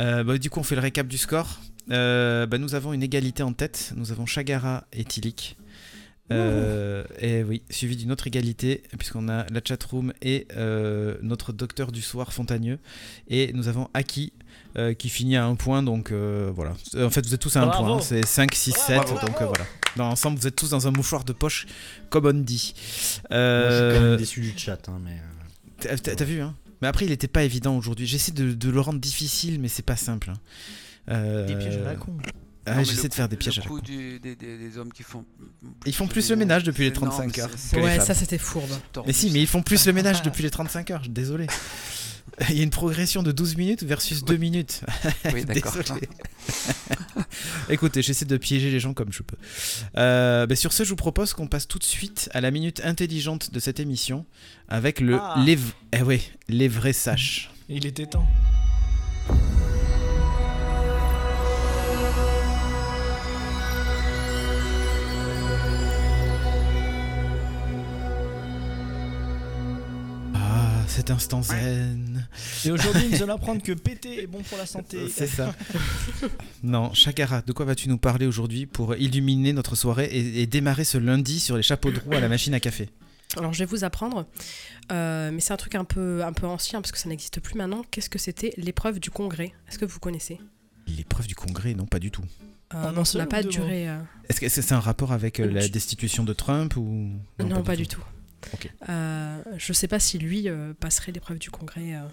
Euh, 0.00 0.22
bah, 0.22 0.36
du 0.38 0.50
coup, 0.50 0.60
on 0.60 0.62
fait 0.62 0.74
le 0.76 0.80
récap 0.82 1.06
du 1.08 1.18
score. 1.18 1.60
Euh, 1.90 2.46
bah, 2.46 2.58
nous 2.58 2.74
avons 2.74 2.92
une 2.92 3.02
égalité 3.02 3.42
en 3.42 3.52
tête. 3.52 3.92
Nous 3.96 4.12
avons 4.12 4.26
Chagara 4.26 4.86
et 4.92 5.04
Tilik. 5.04 5.56
Euh, 6.32 7.04
et 7.20 7.44
oui, 7.44 7.62
suivi 7.70 7.96
d'une 7.96 8.10
autre 8.10 8.26
égalité, 8.26 8.82
puisqu'on 8.98 9.28
a 9.28 9.46
la 9.50 9.60
chatroom 9.64 10.12
et 10.22 10.48
euh, 10.56 11.16
notre 11.22 11.52
docteur 11.52 11.92
du 11.92 12.02
soir 12.02 12.32
Fontagneux. 12.32 12.78
Et 13.28 13.52
nous 13.52 13.68
avons 13.68 13.88
Aki 13.94 14.32
euh, 14.78 14.94
qui 14.94 15.08
finit 15.08 15.36
à 15.36 15.44
un 15.46 15.54
point. 15.54 15.82
Donc 15.82 16.10
euh, 16.12 16.50
voilà. 16.54 16.72
En 16.98 17.10
fait, 17.10 17.26
vous 17.26 17.34
êtes 17.34 17.40
tous 17.40 17.56
à 17.56 17.62
un 17.62 17.66
Bravo. 17.66 17.84
point. 17.84 17.96
hein. 17.98 18.00
C'est 18.02 18.24
5, 18.26 18.54
6, 18.54 18.72
7. 18.72 18.96
Bravo. 18.96 19.26
Donc 19.26 19.40
euh, 19.42 19.46
voilà. 19.46 19.64
Dans 19.96 20.08
l'ensemble, 20.08 20.38
vous 20.38 20.46
êtes 20.46 20.56
tous 20.56 20.70
dans 20.70 20.86
un 20.86 20.90
mouchoir 20.90 21.24
de 21.24 21.32
poche, 21.32 21.66
comme 22.10 22.26
on 22.26 22.32
dit. 22.34 22.74
Moi, 23.30 23.38
je 23.70 23.90
suis 23.90 23.98
quand 23.98 24.04
même 24.06 24.16
déçu 24.18 24.40
du 24.40 24.52
chat, 24.56 24.88
hein, 24.88 25.00
mais. 25.04 25.16
T'as 25.98 26.24
vu, 26.24 26.40
hein 26.40 26.54
Mais 26.82 26.88
après, 26.88 27.04
il 27.06 27.12
était 27.12 27.28
pas 27.28 27.42
évident 27.44 27.76
aujourd'hui. 27.76 28.06
J'essaie 28.06 28.32
de, 28.32 28.52
de 28.52 28.70
le 28.70 28.80
rendre 28.80 28.98
difficile, 29.00 29.58
mais 29.60 29.68
c'est 29.68 29.82
pas 29.84 29.96
simple. 29.96 30.30
hein. 30.30 30.38
Euh, 31.10 31.46
Des 31.46 31.54
pièges 31.54 31.76
à 31.78 31.84
la 31.84 31.94
con. 31.94 32.16
ah, 32.66 32.82
J'essaie 32.82 33.08
de 33.08 33.14
faire 33.14 33.28
des 33.28 33.36
pièges 33.36 33.58
à 33.58 33.62
Le 33.62 33.64
la 33.64 33.68
coup 33.70 33.76
con. 33.78 33.82
du- 33.84 34.18
des, 34.20 34.34
des- 34.36 34.58
des 34.58 34.76
hommes 34.78 34.92
qui 34.92 35.02
font. 35.02 35.24
Ils 35.86 35.94
font 35.94 36.08
plus 36.08 36.28
le 36.30 36.36
ménage 36.36 36.64
depuis 36.64 36.82
les 36.82 36.88
C'est- 36.88 36.94
35 36.94 37.36
non, 37.38 37.44
heures. 37.44 37.84
ouais, 37.84 38.00
ça 38.00 38.12
c'était 38.14 38.38
fourbe. 38.38 38.68
Mais 39.06 39.12
si, 39.12 39.30
mais 39.30 39.40
ils 39.40 39.46
font 39.46 39.62
plus 39.62 39.86
le 39.86 39.92
ménage 39.92 40.22
depuis 40.24 40.42
les 40.42 40.50
35 40.50 40.90
heures, 40.90 41.02
désolé. 41.08 41.46
Il 42.50 42.56
y 42.56 42.60
a 42.60 42.62
une 42.62 42.70
progression 42.70 43.22
de 43.22 43.32
12 43.32 43.56
minutes 43.56 43.82
versus 43.82 44.24
2 44.24 44.36
minutes. 44.36 44.82
Oui, 45.32 45.44
d'accord. 45.44 45.72
Désolé. 45.76 46.08
Écoutez, 47.68 48.02
j'essaie 48.02 48.24
de 48.24 48.36
piéger 48.36 48.70
les 48.70 48.80
gens 48.80 48.94
comme 48.94 49.12
je 49.12 49.22
peux. 49.22 49.36
Euh, 49.96 50.46
bah, 50.46 50.54
sur 50.56 50.72
ce, 50.72 50.84
je 50.84 50.90
vous 50.90 50.96
propose 50.96 51.32
qu'on 51.32 51.46
passe 51.46 51.66
tout 51.66 51.78
de 51.78 51.84
suite 51.84 52.28
à 52.32 52.40
la 52.40 52.50
minute 52.50 52.80
intelligente 52.84 53.52
de 53.52 53.58
cette 53.60 53.80
émission 53.80 54.24
avec 54.68 55.00
le 55.00 55.18
Ah. 55.20 55.42
les, 55.44 55.58
eh 55.92 56.02
ouais, 56.02 56.20
les 56.48 56.68
vrais 56.68 56.92
saches. 56.92 57.50
Il 57.68 57.86
était 57.86 58.06
temps. 58.06 58.26
Cet 70.86 71.10
instant 71.10 71.42
zen. 71.42 72.26
Et 72.64 72.70
aujourd'hui, 72.70 73.08
nous 73.10 73.16
allons 73.22 73.34
apprendre 73.34 73.62
que 73.62 73.72
péter 73.72 74.22
est 74.22 74.26
bon 74.26 74.42
pour 74.42 74.56
la 74.58 74.66
santé. 74.66 75.08
C'est 75.08 75.26
ça. 75.26 75.54
non, 76.62 76.92
Chagara, 76.94 77.42
de 77.42 77.52
quoi 77.52 77.64
vas-tu 77.66 77.88
nous 77.88 77.98
parler 77.98 78.26
aujourd'hui 78.26 78.66
pour 78.66 78.94
illuminer 78.96 79.52
notre 79.52 79.74
soirée 79.76 80.06
et, 80.06 80.42
et 80.42 80.46
démarrer 80.46 80.84
ce 80.84 80.98
lundi 80.98 81.40
sur 81.40 81.56
les 81.56 81.62
chapeaux 81.62 81.90
de 81.90 81.98
roue 82.00 82.14
à 82.14 82.20
la 82.20 82.28
machine 82.28 82.54
à 82.54 82.60
café? 82.60 82.88
Alors 83.36 83.52
je 83.52 83.58
vais 83.58 83.64
vous 83.66 83.82
apprendre, 83.84 84.26
euh, 84.92 85.30
mais 85.32 85.40
c'est 85.40 85.52
un 85.52 85.56
truc 85.56 85.74
un 85.74 85.84
peu, 85.84 86.24
un 86.24 86.32
peu 86.32 86.46
ancien 86.46 86.80
parce 86.80 86.92
que 86.92 86.98
ça 86.98 87.08
n'existe 87.08 87.40
plus 87.40 87.56
maintenant. 87.56 87.82
Qu'est-ce 87.90 88.08
que 88.08 88.18
c'était 88.18 88.52
l'épreuve 88.56 89.00
du 89.00 89.10
congrès? 89.10 89.52
Est-ce 89.68 89.78
que 89.78 89.84
vous 89.84 89.98
connaissez? 89.98 90.38
L'épreuve 90.86 91.26
du 91.26 91.34
congrès, 91.34 91.74
non, 91.74 91.86
pas 91.86 91.98
du 91.98 92.10
tout. 92.12 92.22
Euh, 92.74 92.88
un 92.88 92.92
Non, 92.92 93.04
ça 93.04 93.18
n'a 93.18 93.26
pas 93.26 93.42
duré. 93.42 93.88
euh, 93.88 93.98
Est-ce 94.28 94.40
que 94.40 94.48
c'est 94.48 94.72
un 94.72 94.78
rapport 94.80 95.12
avec 95.12 95.40
euh, 95.40 95.50
la 95.50 95.64
tu- 95.64 95.70
destitution 95.70 96.22
de 96.22 96.32
Trump 96.32 96.76
ou? 96.76 97.10
Non, 97.40 97.62
pas, 97.62 97.74
du 97.76 97.86
tout. 97.88 98.02
Euh, 98.88 99.42
je 99.56 99.72
sais 99.72 99.88
pas 99.88 99.98
si 99.98 100.18
lui 100.18 100.48
euh, 100.48 100.72
passerait 100.78 101.12
l'épreuve 101.12 101.38
du 101.38 101.50
congrès 101.50 101.94
euh, 101.94 102.06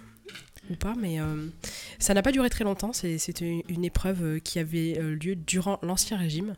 ou 0.69 0.75
pas, 0.75 0.93
mais 0.97 1.19
euh, 1.19 1.47
ça 1.99 2.13
n'a 2.13 2.21
pas 2.21 2.31
duré 2.31 2.49
très 2.49 2.63
longtemps. 2.63 2.93
C'était 2.93 3.63
une, 3.67 3.85
épreuve 3.85 4.39
qui 4.39 4.59
avait 4.59 4.93
lieu 4.99 5.35
durant 5.35 5.79
l'Ancien 5.81 6.17
Régime. 6.17 6.55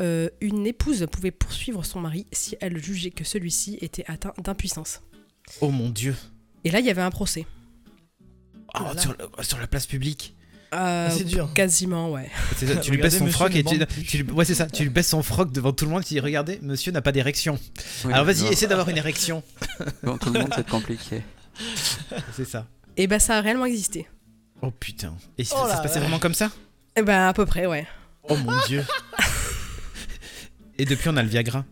Euh, 0.00 0.28
une 0.40 0.66
épouse 0.66 1.06
pouvait 1.10 1.30
poursuivre 1.30 1.84
son 1.84 2.00
mari 2.00 2.26
si 2.32 2.56
elle 2.60 2.82
jugeait 2.82 3.10
que 3.10 3.24
celui-ci 3.24 3.78
était 3.80 4.04
atteint 4.06 4.32
d'impuissance. 4.42 5.02
Oh 5.60 5.70
mon 5.70 5.90
dieu. 5.90 6.14
Et 6.64 6.70
là, 6.70 6.78
il 6.80 6.86
y 6.86 6.90
avait 6.90 7.02
un 7.02 7.10
procès. 7.10 7.46
Oh, 8.78 8.84
sur, 8.96 9.14
le- 9.18 9.42
sur 9.44 9.58
la 9.58 9.66
place 9.66 9.86
publique. 9.86 10.34
Euh, 10.74 11.10
c'est 11.10 11.24
dur. 11.24 11.52
Quasiment, 11.54 12.10
ouais. 12.10 12.30
C'est 12.56 12.66
ça, 12.66 12.76
tu 12.76 12.90
lui 12.92 12.98
baisses 12.98 13.18
son 13.18 13.26
froc 13.26 13.54
et 13.54 13.62
tu, 13.62 14.22
ouais 14.22 14.44
c'est 14.44 14.54
ça, 14.54 14.66
tu 14.66 14.84
lui 14.84 14.90
baisses 14.90 15.08
son 15.08 15.22
froc 15.22 15.52
devant 15.52 15.72
tout 15.72 15.84
le 15.84 15.90
monde 15.90 16.00
et 16.00 16.04
tu 16.04 16.14
dis 16.14 16.20
regardez, 16.20 16.58
monsieur 16.62 16.92
n'a 16.92 17.02
pas 17.02 17.12
d'érection. 17.12 17.58
Oui, 18.04 18.12
Alors 18.12 18.24
vas-y, 18.24 18.46
essaie 18.46 18.66
d'avoir 18.68 18.88
une 18.88 18.96
érection. 18.96 19.42
Devant 20.02 20.16
tout 20.16 20.32
le 20.32 20.40
monde, 20.40 20.52
c'est 20.56 20.66
compliqué. 20.68 21.22
C'est 22.34 22.46
ça. 22.46 22.66
Et 22.96 23.06
ben, 23.06 23.18
ça 23.18 23.36
a 23.36 23.40
réellement 23.42 23.66
existé. 23.66 24.06
Oh 24.62 24.70
putain. 24.70 25.14
Et 25.36 25.44
Oh 25.52 25.66
ça 25.68 25.76
se 25.76 25.82
passait 25.82 26.00
vraiment 26.00 26.18
comme 26.18 26.34
ça? 26.34 26.50
Et 26.96 27.02
ben, 27.02 27.28
à 27.28 27.32
peu 27.34 27.44
près, 27.44 27.66
ouais. 27.66 27.86
Oh 28.28 28.36
mon 28.36 28.52
dieu. 28.66 28.84
Et 30.78 30.84
depuis, 30.86 31.10
on 31.10 31.16
a 31.16 31.22
le 31.22 31.28
Viagra. 31.28 31.64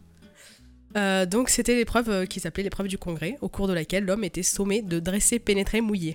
Euh, 0.96 1.24
donc 1.24 1.48
c'était 1.48 1.76
l'épreuve 1.76 2.10
euh, 2.10 2.26
qui 2.26 2.40
s'appelait 2.40 2.64
l'épreuve 2.64 2.88
du 2.88 2.98
congrès, 2.98 3.36
au 3.40 3.48
cours 3.48 3.68
de 3.68 3.72
laquelle 3.72 4.04
l'homme 4.04 4.24
était 4.24 4.42
sommé 4.42 4.82
de 4.82 4.98
dresser, 4.98 5.38
pénétrer, 5.38 5.80
mouiller. 5.80 6.14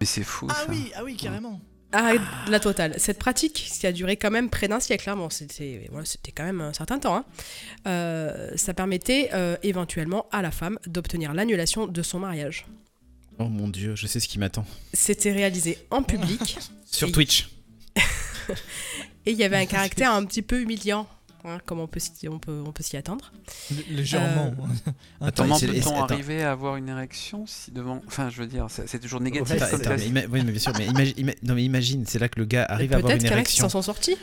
Mais 0.00 0.06
c'est 0.06 0.24
fou. 0.24 0.48
Ah 0.50 0.54
ça. 0.54 0.66
oui, 0.70 0.90
ah 0.96 1.04
oui, 1.04 1.16
carrément. 1.16 1.60
Ah, 1.92 2.12
la 2.48 2.58
totale. 2.60 2.94
Cette 2.98 3.18
pratique, 3.18 3.52
qui 3.78 3.86
a 3.86 3.92
duré 3.92 4.16
quand 4.16 4.30
même 4.30 4.48
près 4.48 4.66
d'un 4.68 4.80
siècle, 4.80 5.08
hein, 5.10 5.16
bon, 5.16 5.28
c'était 5.28 5.86
voilà, 5.90 6.06
quand 6.34 6.44
même 6.44 6.60
un 6.60 6.72
certain 6.72 6.98
temps, 6.98 7.16
hein, 7.16 7.24
euh, 7.86 8.50
ça 8.56 8.72
permettait 8.72 9.30
euh, 9.34 9.56
éventuellement 9.62 10.26
à 10.32 10.40
la 10.42 10.50
femme 10.50 10.78
d'obtenir 10.86 11.34
l'annulation 11.34 11.86
de 11.86 12.02
son 12.02 12.18
mariage. 12.18 12.66
Oh 13.38 13.44
mon 13.44 13.68
dieu, 13.68 13.94
je 13.94 14.06
sais 14.06 14.20
ce 14.20 14.28
qui 14.28 14.38
m'attend. 14.38 14.64
C'était 14.94 15.32
réalisé 15.32 15.78
en 15.90 16.02
public 16.02 16.58
Sur 16.90 17.08
Et- 17.08 17.12
Twitch. 17.12 17.48
et 19.26 19.32
il 19.32 19.36
y 19.36 19.44
avait 19.44 19.56
un 19.56 19.66
caractère 19.66 20.12
un 20.12 20.24
petit 20.24 20.42
peu 20.42 20.60
humiliant, 20.60 21.06
hein, 21.44 21.58
comme 21.66 21.80
on 21.80 21.86
peut, 21.86 22.00
s'y- 22.00 22.28
on 22.28 22.38
peut, 22.38 22.62
on 22.66 22.72
peut 22.72 22.82
s'y 22.82 22.96
attendre. 22.96 23.32
Légèrement. 23.90 24.54
Un 25.20 25.26
Attends, 25.28 25.54
c'est- 25.56 25.66
peut-on 25.66 26.02
attends. 26.02 26.14
arriver 26.14 26.42
à 26.42 26.52
avoir 26.52 26.76
une 26.76 26.88
érection 26.88 27.44
si 27.46 27.70
devant. 27.70 28.00
Enfin, 28.06 28.30
je 28.30 28.38
veux 28.40 28.46
dire, 28.46 28.66
c'est 28.68 28.88
c'est 28.88 28.98
toujours 28.98 29.20
négatif 29.20 29.50
Ouais, 29.50 29.62
Attends, 29.62 29.70
comme 29.70 29.80
attends, 29.80 29.90
test. 29.96 30.10
mais 30.12 30.20
ima- 30.22 30.26
oui, 30.30 30.42
mais 30.44 30.52
bien 30.52 30.60
sûr, 30.60 30.72
mais 30.78 30.86
imagine, 30.86 31.14
ima- 31.18 31.34
non, 31.42 31.54
mais 31.54 31.64
imagine, 31.64 32.04
c'est 32.06 32.18
là 32.18 32.28
que 32.28 32.38
le 32.38 32.46
gars 32.46 32.64
arrive 32.68 32.92
à 32.92 32.96
avoir 32.96 33.10
Peut-être 33.12 33.22
une 33.22 33.28
qu'il 33.28 33.32
y 33.32 33.34
en 33.34 33.40
a 33.40 33.44
qui 33.44 33.50
érection. 33.50 33.64
s'en 33.68 33.68
sont 33.70 33.82
sortis. 33.82 34.16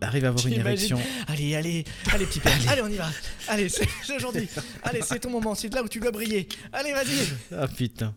Arrive 0.00 0.24
à 0.26 0.28
avoir 0.28 0.46
une 0.46 0.52
érection. 0.52 0.98
Allez, 1.26 1.56
allez, 1.56 1.84
allez, 2.12 2.24
petit 2.26 2.38
père. 2.38 2.56
Allez, 2.68 2.82
on 2.82 2.88
y 2.88 2.94
va. 2.96 3.08
Allez, 3.48 3.68
c'est 3.68 3.88
aujourd'hui. 4.14 4.48
Allez, 4.84 5.00
c'est 5.02 5.18
ton 5.18 5.30
moment. 5.30 5.56
C'est 5.56 5.74
là 5.74 5.82
où 5.82 5.88
tu 5.88 5.98
dois 5.98 6.12
briller. 6.12 6.46
Allez, 6.72 6.92
vas-y. 6.92 7.26
Ah 7.56 7.66
putain. 7.66 8.14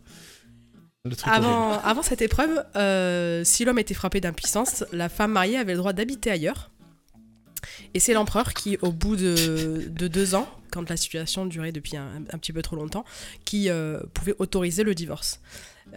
Le 1.03 1.15
truc 1.15 1.27
horrible. 1.27 1.45
Avant, 1.47 1.79
avant 1.79 2.03
cette 2.03 2.21
épreuve, 2.21 2.63
euh, 2.75 3.43
si 3.43 3.65
l'homme 3.65 3.79
était 3.79 3.95
frappé 3.95 4.21
d'impuissance, 4.21 4.83
la 4.93 5.09
femme 5.09 5.31
mariée 5.31 5.57
avait 5.57 5.71
le 5.71 5.79
droit 5.79 5.93
d'habiter 5.93 6.29
ailleurs. 6.29 6.69
Et 7.93 7.99
c'est 7.99 8.13
l'empereur 8.13 8.53
qui, 8.53 8.77
au 8.81 8.91
bout 8.91 9.15
de, 9.15 9.87
de 9.89 10.07
deux 10.07 10.35
ans, 10.35 10.47
quand 10.71 10.89
la 10.89 10.97
situation 10.97 11.45
durait 11.45 11.71
depuis 11.71 11.97
un, 11.97 12.23
petit 12.39 12.53
peu 12.53 12.61
trop 12.61 12.75
longtemps, 12.75 13.05
qui 13.45 13.69
euh, 13.69 13.99
pouvait 14.13 14.33
autoriser 14.39 14.83
le 14.83 14.95
divorce. 14.95 15.41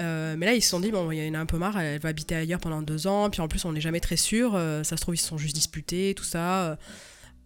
Euh, 0.00 0.34
mais 0.36 0.46
là, 0.46 0.54
ils 0.54 0.62
se 0.62 0.70
sont 0.70 0.80
dit, 0.80 0.90
bon, 0.90 1.10
il 1.10 1.24
y 1.24 1.30
en 1.30 1.34
a 1.34 1.38
un 1.38 1.46
peu 1.46 1.56
marre, 1.56 1.78
elle 1.78 2.00
va 2.00 2.08
habiter 2.10 2.34
ailleurs 2.34 2.60
pendant 2.60 2.82
deux 2.82 3.06
ans, 3.06 3.30
puis 3.30 3.40
en 3.40 3.48
plus, 3.48 3.64
on 3.64 3.72
n'est 3.72 3.80
jamais 3.80 4.00
très 4.00 4.16
sûr, 4.16 4.54
euh, 4.54 4.82
ça 4.82 4.96
se 4.96 5.02
trouve, 5.02 5.14
ils 5.14 5.18
se 5.18 5.28
sont 5.28 5.38
juste 5.38 5.54
disputés, 5.54 6.14
tout 6.14 6.24
ça. 6.24 6.76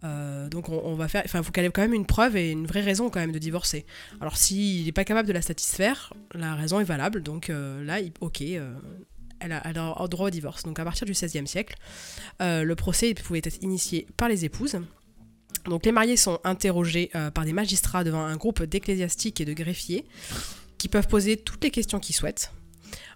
Donc, 0.01 0.69
on, 0.69 0.95
va 0.95 1.09
faire. 1.09 1.23
Enfin, 1.25 1.39
il 1.39 1.43
faut 1.43 1.51
qu'elle 1.51 1.65
ait 1.65 1.71
quand 1.71 1.81
même 1.81 1.93
une 1.93 2.05
preuve 2.05 2.37
et 2.37 2.51
une 2.51 2.65
vraie 2.65 2.81
raison, 2.81 3.09
quand 3.09 3.19
même, 3.19 3.33
de 3.33 3.39
divorcer. 3.39 3.85
Alors, 4.21 4.37
s'il 4.37 4.85
n'est 4.85 4.93
pas 4.93 5.03
capable 5.03 5.27
de 5.27 5.33
la 5.33 5.41
satisfaire, 5.41 6.13
la 6.33 6.55
raison 6.55 6.79
est 6.79 6.85
valable, 6.85 7.21
donc 7.21 7.49
là, 7.49 7.99
ok. 8.21 8.43
Elle 9.39 9.51
a, 9.51 9.61
elle 9.65 9.77
a 9.77 10.07
droit 10.07 10.27
au 10.27 10.29
divorce. 10.29 10.63
Donc 10.63 10.79
à 10.79 10.83
partir 10.83 11.05
du 11.05 11.13
XVIe 11.13 11.47
siècle, 11.47 11.75
euh, 12.41 12.63
le 12.63 12.75
procès 12.75 13.13
pouvait 13.13 13.41
être 13.43 13.61
initié 13.61 14.07
par 14.17 14.29
les 14.29 14.45
épouses. 14.45 14.79
Donc 15.65 15.85
les 15.85 15.91
mariés 15.91 16.17
sont 16.17 16.39
interrogés 16.43 17.09
euh, 17.15 17.31
par 17.31 17.45
des 17.45 17.53
magistrats 17.53 18.03
devant 18.03 18.23
un 18.25 18.37
groupe 18.37 18.63
d'ecclésiastiques 18.63 19.41
et 19.41 19.45
de 19.45 19.53
greffiers 19.53 20.05
qui 20.77 20.87
peuvent 20.87 21.07
poser 21.07 21.37
toutes 21.37 21.63
les 21.63 21.71
questions 21.71 21.99
qu'ils 21.99 22.15
souhaitent. 22.15 22.51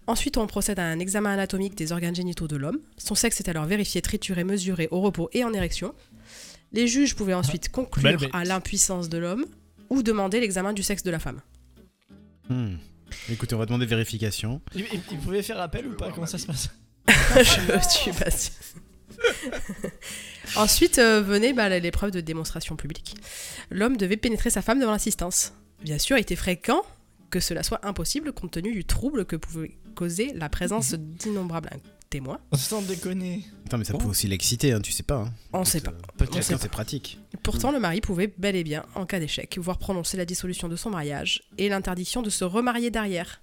Ensuite, 0.06 0.38
on 0.38 0.48
procède 0.48 0.80
à 0.80 0.84
un 0.84 1.00
examen 1.00 1.32
anatomique 1.32 1.76
des 1.76 1.94
organes 1.94 2.16
génitaux 2.16 2.48
de 2.48 2.58
l'homme. 2.58 2.80
Son 2.98 3.16
sexe 3.16 3.40
est 3.40 3.48
alors 3.48 3.66
vérifié, 3.66 4.02
trituré, 4.02 4.44
mesuré 4.44 4.90
au 4.91 5.00
repos 5.00 5.30
et 5.32 5.45
en 5.45 5.54
érection. 5.54 5.95
Les 6.74 6.88
juges 6.88 7.16
pouvaient 7.16 7.34
ensuite 7.34 7.70
conclure 7.70 8.28
à 8.34 8.44
l'impuissance 8.44 9.08
de 9.08 9.18
l'homme 9.18 9.45
ou 9.90 10.04
demander 10.04 10.41
l'examen 10.41 10.74
du 10.74 10.84
sexe 10.84 11.04
de 11.04 11.12
la 11.12 11.20
femme. 11.20 11.40
Hmm. 12.50 12.76
Écoutez, 13.30 13.56
on 13.56 13.57
va 13.60 13.65
demander 13.65 13.85
vérification. 13.85 14.61
Il, 14.76 14.81
il- 14.94 15.02
il 15.11 15.18
pouvait 15.19 15.41
faire 15.44 15.60
appel 15.60 15.88
ou 15.88 15.94
pas? 15.95 16.11
Comment 16.11 16.27
ça 16.27 16.38
se 16.38 16.45
passe? 16.48 16.69
Je 17.35 17.90
suis 17.90 18.11
pas 18.14 18.31
sûre. 18.31 18.53
Ensuite 20.56 20.99
euh, 20.99 21.22
venait 21.22 21.53
bah, 21.53 21.69
l'épreuve 21.80 22.11
de 22.11 22.22
démonstration 22.22 22.76
publique. 22.76 23.15
L'homme 23.72 23.98
devait 23.98 24.18
pénétrer 24.18 24.49
sa 24.49 24.61
femme 24.61 24.80
devant 24.80 24.91
l'assistance. 24.91 25.53
Bien 25.84 25.98
sûr, 25.98 26.18
il 26.18 26.22
était 26.22 26.35
fréquent 26.35 26.81
que 27.30 27.40
cela 27.40 27.64
soit 27.64 27.85
impossible 27.85 28.31
compte 28.34 28.52
tenu 28.52 28.72
du 28.73 28.85
trouble 28.85 29.26
que 29.26 29.35
pouvait 29.35 29.72
causer 29.95 30.31
la 30.35 30.49
présence 30.49 30.94
d'innombrables 30.94 31.69
témoins. 32.14 32.40
Sans 32.53 32.81
déconner. 32.81 33.44
Attends, 33.65 33.77
mais 33.77 33.84
ça 33.85 33.94
peut 33.98 34.06
aussi 34.06 34.27
l'exciter, 34.27 34.72
hein, 34.72 34.80
tu 34.81 34.91
sais 34.91 35.03
pas. 35.03 35.18
Hein. 35.26 35.34
On 35.52 35.65
sait 35.65 35.81
pas. 35.81 35.94
Peut-être. 36.18 36.41
C'est 36.44 36.69
pratique. 36.69 37.19
Pourtant, 37.41 37.72
le 37.72 37.80
mari 37.80 38.02
pouvait 38.02 38.31
bel 38.38 38.56
et 38.56 38.64
bien, 38.64 38.85
en 38.95 39.06
cas 39.06 39.19
d'échec, 39.19 39.57
voir 39.60 39.77
prononcer 39.80 40.15
la 40.18 40.26
dissolution 40.26 40.68
de 40.69 40.76
son 40.76 40.90
mariage 40.91 41.44
et 41.57 41.69
l'interdiction 41.69 42.22
de 42.22 42.30
se 42.30 42.44
remarier 42.44 42.91
derrière. 42.91 43.41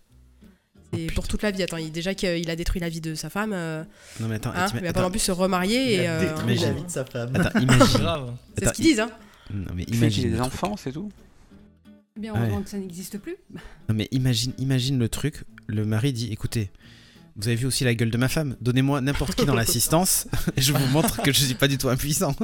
Et 0.96 1.06
pour 1.08 1.28
toute 1.28 1.42
la 1.42 1.50
vie. 1.52 1.62
Attends, 1.62 1.76
il- 1.76 1.92
déjà 1.92 2.14
qu'il 2.14 2.48
a 2.50 2.56
détruit 2.56 2.80
la 2.80 2.88
vie 2.88 3.00
de 3.00 3.14
sa 3.14 3.28
femme, 3.30 3.52
euh, 3.52 3.84
Non, 4.20 4.28
mais 4.28 4.36
attends, 4.36 4.50
hein, 4.50 4.66
va 4.66 4.78
attends, 4.88 4.92
pas 4.92 5.02
non 5.02 5.10
plus 5.10 5.20
se 5.20 5.30
remarier. 5.32 5.94
Il 5.94 6.00
et, 6.00 6.06
a 6.06 6.12
euh, 6.14 6.20
détruit 6.20 6.54
la 6.56 6.62
imagine. 6.62 6.74
vie 6.76 6.84
de 6.84 6.90
sa 6.90 7.04
femme. 7.04 7.36
attends, 7.36 7.60
imagine. 7.60 7.98
Grave. 8.00 8.34
C'est 8.58 8.66
ce 8.68 8.72
qu'ils 8.72 8.84
disent, 8.86 9.00
hein. 9.00 9.10
Non, 9.52 9.72
mais 9.74 9.82
imagine. 9.84 10.30
des 10.32 10.40
enfants, 10.40 10.76
c'est 10.76 10.92
tout. 10.92 11.08
Bien, 12.16 12.32
Ouais. 12.32 12.38
heureusement 12.40 12.62
que 12.62 12.70
ça 12.70 12.78
n'existe 12.78 13.18
plus. 13.18 13.36
Non, 13.88 13.94
mais 13.94 14.08
imagine, 14.12 14.52
imagine 14.58 14.98
le 14.98 15.08
truc. 15.08 15.44
Le 15.68 15.84
mari 15.84 16.12
dit 16.12 16.32
écoutez, 16.32 16.70
vous 17.36 17.48
avez 17.48 17.56
vu 17.56 17.66
aussi 17.66 17.84
la 17.84 17.94
gueule 17.94 18.10
de 18.10 18.16
ma 18.18 18.28
femme 18.28 18.56
Donnez-moi 18.60 19.00
n'importe 19.00 19.34
qui 19.34 19.44
dans 19.46 19.54
l'assistance 19.54 20.26
et 20.56 20.60
je 20.60 20.72
vous 20.72 20.86
montre 20.88 21.22
que 21.22 21.32
je 21.32 21.44
suis 21.44 21.54
pas 21.54 21.68
du 21.68 21.78
tout 21.78 21.88
impuissant. 21.88 22.34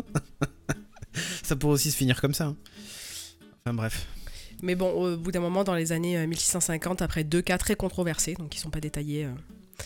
ça 1.42 1.56
pourrait 1.56 1.74
aussi 1.74 1.90
se 1.90 1.96
finir 1.96 2.20
comme 2.20 2.34
ça. 2.34 2.46
hein. 2.46 2.56
Enfin 3.64 3.74
bref. 3.74 4.06
Mais 4.62 4.74
bon, 4.74 4.90
au 4.90 5.16
bout 5.16 5.32
d'un 5.32 5.40
moment, 5.40 5.64
dans 5.64 5.74
les 5.74 5.92
années 5.92 6.16
euh, 6.16 6.26
1650, 6.26 7.02
après 7.02 7.24
deux 7.24 7.42
cas 7.42 7.58
très 7.58 7.76
controversés, 7.76 8.34
donc 8.34 8.48
qui 8.50 8.58
sont 8.58 8.70
pas 8.70 8.80
détaillés, 8.80 9.24
euh, 9.26 9.30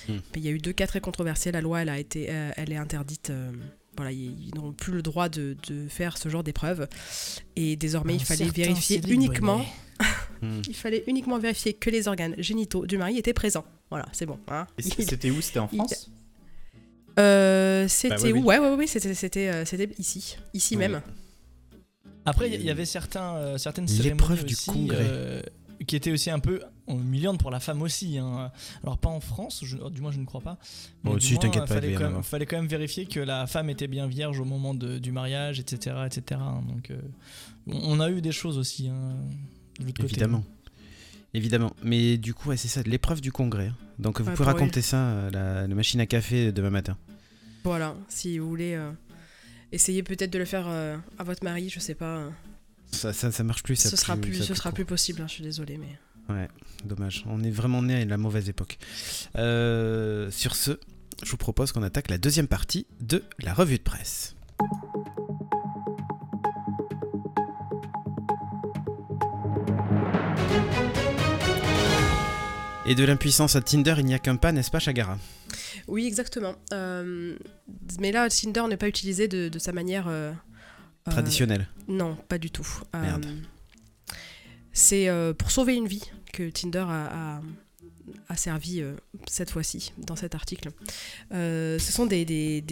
Hmm. 0.06 0.12
mais 0.32 0.36
il 0.40 0.44
y 0.44 0.48
a 0.48 0.52
eu 0.52 0.58
deux 0.58 0.72
cas 0.72 0.86
très 0.86 1.00
controversés, 1.00 1.50
la 1.50 1.60
loi, 1.60 1.82
elle, 1.82 1.88
a 1.88 1.98
été, 1.98 2.28
euh, 2.30 2.52
elle 2.56 2.70
est 2.72 2.76
interdite. 2.76 3.30
euh, 3.30 3.50
voilà, 4.00 4.12
ils, 4.12 4.50
n'ont 4.54 4.72
plus 4.72 4.92
le 4.92 5.02
droit 5.02 5.28
de, 5.28 5.56
de 5.68 5.88
faire 5.88 6.16
ce 6.18 6.28
genre 6.28 6.42
d'épreuve. 6.42 6.88
Et 7.56 7.76
désormais, 7.76 8.14
il 8.14 8.24
fallait 8.24 8.44
certain 8.46 8.62
vérifier 8.62 9.00
uniquement. 9.08 9.64
Hmm. 10.42 10.62
il 10.66 10.74
fallait 10.74 11.04
uniquement 11.06 11.38
vérifier 11.38 11.74
que 11.74 11.90
les 11.90 12.08
organes 12.08 12.34
génitaux 12.38 12.86
du 12.86 12.96
mari 12.96 13.18
étaient 13.18 13.34
présents. 13.34 13.66
Voilà, 13.90 14.06
c'est 14.12 14.24
bon. 14.24 14.38
hein. 14.48 14.66
C'était 14.78 15.30
où? 15.30 15.42
C'était 15.42 15.58
en 15.58 15.68
il- 15.70 15.76
France? 15.76 16.10
Euh, 17.18 17.86
c'était 17.88 18.14
Bah 18.14 18.20
oui, 18.24 18.32
où 18.32 18.36
oui. 18.36 18.42
Ouais, 18.44 18.58
ouais, 18.58 18.74
ouais, 18.74 18.86
c'était, 18.86 19.12
c'était, 19.12 19.48
euh, 19.48 19.64
ici, 19.98 20.38
ici 20.54 20.74
Oui. 20.76 20.78
même. 20.78 21.02
Après, 22.24 22.48
il 22.50 22.62
y- 22.62 22.70
avait 22.70 22.86
certains, 22.86 23.34
euh, 23.36 23.58
certaines 23.58 23.84
L'épreuve 23.86 24.38
cérémonies 24.38 24.44
du 24.46 24.54
aussi, 24.54 24.70
congrès. 24.70 24.96
euh, 25.00 25.42
qui 25.86 25.96
étaient 25.96 26.12
aussi 26.12 26.30
un 26.30 26.38
peu 26.38 26.60
humiliantes 26.98 27.38
pour 27.40 27.50
la 27.50 27.60
femme 27.60 27.82
aussi. 27.82 28.18
hein. 28.18 28.50
Alors 28.82 28.98
pas 28.98 29.08
en 29.10 29.20
France, 29.20 29.60
je- 29.64 29.76
du 29.90 30.00
moins 30.00 30.10
je 30.12 30.18
ne 30.18 30.24
crois 30.24 30.40
pas. 30.40 30.58
Bon, 31.04 31.14
du 31.14 31.20
si, 31.20 31.32
moins, 31.34 31.42
t'inquiète 31.42 31.66
pas, 31.66 31.74
il 31.74 31.80
fallait 31.80 31.92
quand, 31.92 31.98
même, 32.00 32.08
avoir. 32.08 32.24
fallait 32.24 32.46
quand 32.46 32.56
même 32.56 32.66
vérifier 32.68 33.06
que 33.06 33.20
la 33.20 33.46
femme 33.46 33.70
était 33.70 33.86
bien 33.88 34.06
vierge 34.06 34.40
au 34.40 34.44
moment 34.44 34.74
de- 34.74 34.98
du 34.98 35.12
mariage, 35.12 35.60
etc., 35.60 35.96
etc. 36.06 36.40
hein. 36.42 36.62
Donc, 36.68 36.90
euh, 36.90 36.98
on, 37.66 38.00
a 38.00 38.10
eu 38.10 38.20
des 38.20 38.32
choses 38.32 38.58
aussi. 38.58 38.88
hein, 38.88 39.14
de 39.78 39.84
l'autre 39.84 39.96
côté. 40.02 40.12
Évidemment. 40.12 40.44
Évidemment. 41.32 41.72
Mais 41.84 42.16
du 42.16 42.34
coup, 42.34 42.48
ouais, 42.48 42.56
c'est 42.56 42.68
ça, 42.68 42.82
l'épreuve 42.82 43.20
du 43.20 43.30
congrès. 43.32 43.68
hein. 43.68 43.76
Donc 43.98 44.20
vous 44.20 44.28
Ouais, 44.28 44.34
pouvez 44.34 44.46
raconter 44.46 44.82
ça 44.82 45.26
à 45.26 45.30
la, 45.30 45.66
la 45.68 45.74
machine 45.74 46.00
à 46.00 46.06
café 46.06 46.50
demain 46.52 46.70
matin. 46.70 46.96
Voilà, 47.64 47.94
si 48.08 48.38
vous 48.38 48.48
voulez 48.48 48.72
euh, 48.74 48.90
essayer 49.72 50.02
peut-être 50.02 50.32
de 50.32 50.38
le 50.38 50.44
faire 50.46 50.64
euh, 50.66 50.96
à 51.18 51.24
votre 51.24 51.44
mari, 51.44 51.68
je 51.68 51.78
sais 51.78 51.94
pas. 51.94 52.16
euh, 52.16 52.30
Ça, 52.90 53.12
ça, 53.12 53.30
ça 53.30 53.44
marche 53.44 53.62
plus. 53.62 53.76
ça 53.76 53.90
ce 53.90 53.96
sera 53.96 54.16
plus, 54.16 54.34
ça 54.38 54.44
ce 54.44 54.54
sera 54.54 54.70
trop. 54.70 54.74
plus 54.76 54.84
possible, 54.86 55.20
hein, 55.22 55.26
je 55.28 55.34
suis 55.34 55.42
désolée, 55.44 55.76
mais. 55.76 55.98
Ouais, 56.30 56.48
dommage. 56.84 57.24
On 57.28 57.42
est 57.42 57.50
vraiment 57.50 57.82
né 57.82 58.02
à 58.02 58.04
la 58.04 58.16
mauvaise 58.16 58.48
époque. 58.48 58.78
Euh, 59.36 60.30
sur 60.30 60.54
ce, 60.54 60.78
je 61.22 61.30
vous 61.30 61.36
propose 61.36 61.72
qu'on 61.72 61.82
attaque 61.82 62.08
la 62.08 62.18
deuxième 62.18 62.46
partie 62.48 62.86
de 63.00 63.22
la 63.40 63.52
revue 63.52 63.78
de 63.78 63.82
presse. 63.82 64.36
Et 72.86 72.94
de 72.94 73.04
l'impuissance 73.04 73.56
à 73.56 73.60
Tinder, 73.60 73.94
il 73.98 74.06
n'y 74.06 74.14
a 74.14 74.18
qu'un 74.18 74.36
pas, 74.36 74.52
n'est-ce 74.52 74.70
pas, 74.70 74.78
Chagara? 74.78 75.18
Oui, 75.86 76.06
exactement. 76.06 76.54
Euh, 76.72 77.36
mais 78.00 78.10
là, 78.10 78.28
Tinder 78.28 78.62
n'est 78.68 78.76
pas 78.76 78.88
utilisé 78.88 79.28
de, 79.28 79.48
de 79.48 79.58
sa 79.58 79.72
manière. 79.72 80.08
euh, 80.08 80.32
euh, 81.06 81.10
Traditionnel. 81.10 81.68
Non, 81.88 82.16
pas 82.28 82.38
du 82.38 82.50
tout. 82.50 82.66
Merde. 82.94 83.26
C'est 84.80 85.08
euh, 85.08 85.32
pour 85.34 85.50
sauver 85.50 85.74
une 85.74 85.86
vie 85.86 86.10
que 86.32 86.48
Tinder 86.50 86.86
a, 86.88 87.40
servi 88.36 88.80
euh, 88.80 88.94
cette 89.28 89.50
fois-ci, 89.50 89.92
dans 89.98 90.16
cet 90.16 90.34
article. 90.34 90.70
Euh, 91.32 91.78
ce 91.78 91.92
sont 91.92 92.06
des, 92.06 92.64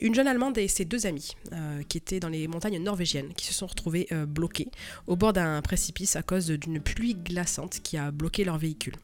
une 0.00 0.14
jeune 0.14 0.26
Allemande 0.26 0.56
et 0.58 0.68
ses 0.68 0.84
deux 0.84 1.06
amis 1.06 1.36
qui 1.88 1.98
étaient 1.98 2.20
dans 2.20 2.28
les 2.28 2.48
montagnes 2.48 2.82
norvégiennes, 2.82 3.34
qui 3.34 3.46
se 3.46 3.52
sont 3.52 3.66
retrouvés 3.66 4.08
bloqués 4.26 4.68
au 5.06 5.16
bord 5.16 5.32
d'un 5.32 5.60
précipice 5.60 6.16
à 6.16 6.22
cause 6.22 6.46
d'une 6.46 6.80
pluie 6.80 7.14
glaçante 7.14 7.80
qui 7.82 7.96
a 7.96 8.10
bloqué 8.10 8.44
leur 8.44 8.58
véhicule. 8.58 8.94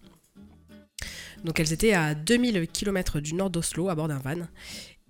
Donc 1.45 1.59
elles 1.61 1.73
étaient 1.73 1.93
à 1.93 2.15
2000 2.15 2.69
km 2.69 3.21
du 3.21 3.35
nord 3.35 3.51
d'Oslo 3.51 3.89
à 3.89 3.95
bord 3.95 4.09
d'un 4.09 4.19
van 4.19 4.47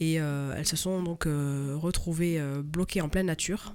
et 0.00 0.14
elles 0.14 0.66
se 0.66 0.76
sont 0.76 1.02
donc 1.02 1.24
retrouvées 1.26 2.42
bloquées 2.64 3.02
en 3.02 3.08
pleine 3.08 3.26
nature. 3.26 3.74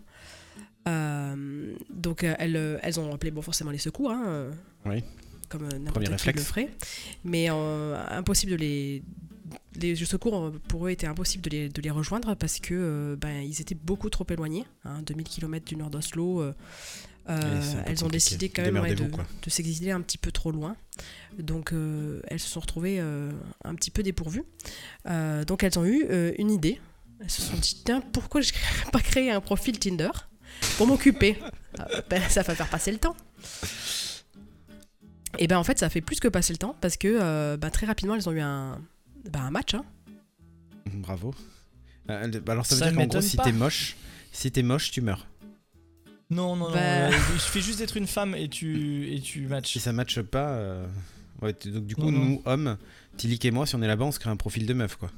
Euh, 0.88 1.74
donc 1.90 2.24
euh, 2.24 2.36
elles, 2.38 2.56
euh, 2.56 2.78
elles 2.84 2.99
ont 2.99 3.14
appelé 3.14 3.32
bon, 3.32 3.41
forcément 3.41 3.72
les 3.72 3.78
secours, 3.80 4.12
hein, 4.12 4.52
Oui. 4.86 5.03
comme 5.49 5.68
n'importe 5.68 6.06
qui 6.06 6.12
réflexe. 6.12 6.40
le 6.40 6.45
ferait, 6.45 6.70
mais 7.24 7.48
impossible 7.48 8.52
de 8.52 8.57
les, 8.57 9.03
les 9.76 9.95
secours 9.95 10.52
pour 10.68 10.88
eux 10.88 10.91
étaient 10.91 11.07
impossible 11.07 11.44
de 11.44 11.49
les, 11.49 11.70
de 11.70 11.82
les 11.82 11.90
rejoindre 11.91 12.36
parce 12.36 12.60
que 12.60 12.74
euh, 12.76 13.16
ben, 13.16 13.41
ils 13.41 13.62
étaient 13.62 13.76
beaucoup 13.76 14.10
trop 14.10 14.26
éloignés, 14.30 14.66
hein, 14.84 15.02
2000 15.03 15.26
km 15.28 15.66
du 15.66 15.76
nord 15.76 15.90
d'Oslo. 15.90 16.41
euh, 16.41 16.53
elles 17.88 18.06
ont 18.06 18.07
décidé 18.07 18.49
quand 18.49 18.62
même 18.62 18.78
ouais, 18.78 18.94
de, 18.94 19.03
de 19.06 19.49
s'exiler 19.49 19.90
un 19.91 20.02
petit 20.02 20.20
peu 20.20 20.32
trop 20.32 20.52
loin. 20.52 20.76
Donc 21.40 21.74
euh, 21.74 22.22
elles 22.28 22.40
se 22.40 22.48
sont 22.48 22.60
retrouvées 22.60 22.99
un 22.99 23.74
petit 23.76 23.90
peu 23.91 24.03
dépourvues. 24.03 24.44
Donc 25.48 25.64
elles 25.64 25.80
ont 25.80 25.86
eu 25.86 26.06
une 26.38 26.52
idée. 26.52 26.80
Elles 27.22 27.30
se 27.30 27.41
sont 27.41 27.56
dit, 27.57 27.82
tiens, 27.86 28.02
pourquoi 28.02 28.41
je 28.41 28.52
ne 28.86 28.91
pas 28.91 28.99
créer 28.99 29.32
un 29.32 29.41
profil 29.41 29.80
Tinder? 29.80 30.10
Pour 30.77 30.88
m'occuper 30.88 31.38
Euh, 31.80 32.02
ben, 32.10 32.22
Ça 32.30 32.41
va 32.44 32.56
faire 32.56 32.69
passer 32.69 32.91
le 32.91 32.98
temps. 32.98 33.15
Et 35.38 35.48
ben 35.48 35.57
en 35.57 35.64
fait, 35.64 35.77
ça 35.80 35.90
fait 35.90 36.02
plus 36.02 36.19
que 36.19 36.27
passer 36.30 36.53
le 36.53 36.57
temps 36.57 36.76
parce 36.80 36.95
que 36.98 37.07
euh, 37.10 37.57
ben, 37.57 37.69
très 37.69 37.86
rapidement, 37.86 38.15
elles 38.15 38.30
ont 38.30 38.32
eu 38.32 38.40
un, 38.40 38.80
ben, 39.30 39.41
un 39.41 39.52
match. 39.52 39.73
hein. 39.73 39.84
Bravo. 40.94 41.34
Euh, 42.10 42.27
bah 42.45 42.53
alors 42.53 42.65
ça 42.65 42.76
veut 42.76 42.80
Ça 42.82 42.91
dire 42.91 42.98
qu'en 42.99 43.07
gros, 43.07 43.22
si 43.22 43.36
t'es 43.38 43.52
moche, 43.52 43.95
si 44.32 44.52
t'es 44.52 44.64
moche, 44.64 44.91
tu 44.91 45.02
meurs. 45.02 45.27
Non, 46.30 46.56
non, 46.56 46.68
non. 46.69 46.73
Bah. 46.73 46.80
euh, 46.80 47.11
il 47.34 47.40
suffit 47.40 47.61
juste 47.61 47.80
d'être 47.80 47.98
une 47.98 48.07
femme 48.07 48.34
et 48.36 48.48
tu, 48.48 49.11
et 49.14 49.19
tu 49.19 49.41
matches. 49.48 49.72
Si 49.73 49.80
ça 49.80 49.91
matche 49.91 50.22
pas, 50.22 50.49
euh, 50.52 50.88
ouais, 51.41 51.53
donc 51.65 51.86
du 51.86 51.95
coup, 51.95 52.10
Non, 52.10 52.11
non. 52.11 52.26
nous 52.26 52.41
hommes, 52.45 52.77
Tilik 53.18 53.44
et 53.45 53.52
moi, 53.52 53.65
si 53.65 53.76
on 53.76 53.82
est 53.82 53.88
là-bas, 53.88 54.06
on 54.06 54.11
se 54.11 54.19
crée 54.19 54.30
un 54.30 54.36
profil 54.38 54.65
de 54.65 54.73
meuf, 54.73 54.95
quoi. 54.95 55.11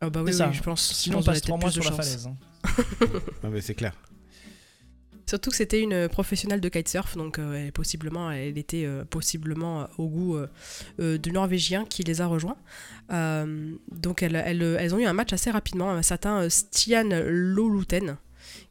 Ah 0.00 0.08
bah 0.10 0.22
oui, 0.22 0.32
C'est 0.32 0.38
ça. 0.38 0.48
oui, 0.48 0.54
je 0.54 0.62
pense. 0.62 0.92
Sinon, 0.94 1.18
on 1.18 1.22
passe 1.22 1.40
qu'on 1.42 1.56
a 1.56 1.58
3 1.58 1.58
mois 1.58 1.70
sur 1.70 1.82
plus 1.82 1.90
la 1.90 1.96
de 1.96 2.02
chance. 2.02 2.06
falaise. 2.06 2.26
hein. 2.26 3.20
Ah 3.44 3.48
bah, 3.50 3.60
c'est 3.60 3.74
clair. 3.74 3.92
Surtout 5.28 5.50
que 5.50 5.56
c'était 5.56 5.82
une 5.82 6.08
professionnelle 6.08 6.60
de 6.62 6.68
kitesurf, 6.70 7.14
donc 7.16 7.38
euh, 7.38 7.66
elle, 7.66 7.72
possiblement, 7.72 8.30
elle 8.30 8.56
était 8.56 8.84
euh, 8.86 9.04
possiblement 9.04 9.82
euh, 9.82 9.86
au 9.98 10.08
goût 10.08 10.36
euh, 10.36 10.46
euh, 11.00 11.18
du 11.18 11.32
Norvégien 11.32 11.84
qui 11.84 12.02
les 12.02 12.22
a 12.22 12.26
rejoints. 12.26 12.56
Euh, 13.12 13.72
donc 13.92 14.22
elles, 14.22 14.36
elles- 14.36 14.62
elles 14.80 14.94
ont 14.94 14.98
eu 14.98 15.04
un 15.04 15.12
match 15.12 15.32
assez 15.34 15.50
rapidement, 15.50 15.90
un 15.90 16.00
certain 16.02 16.48
Stian 16.48 17.08
Loluten, 17.26 18.16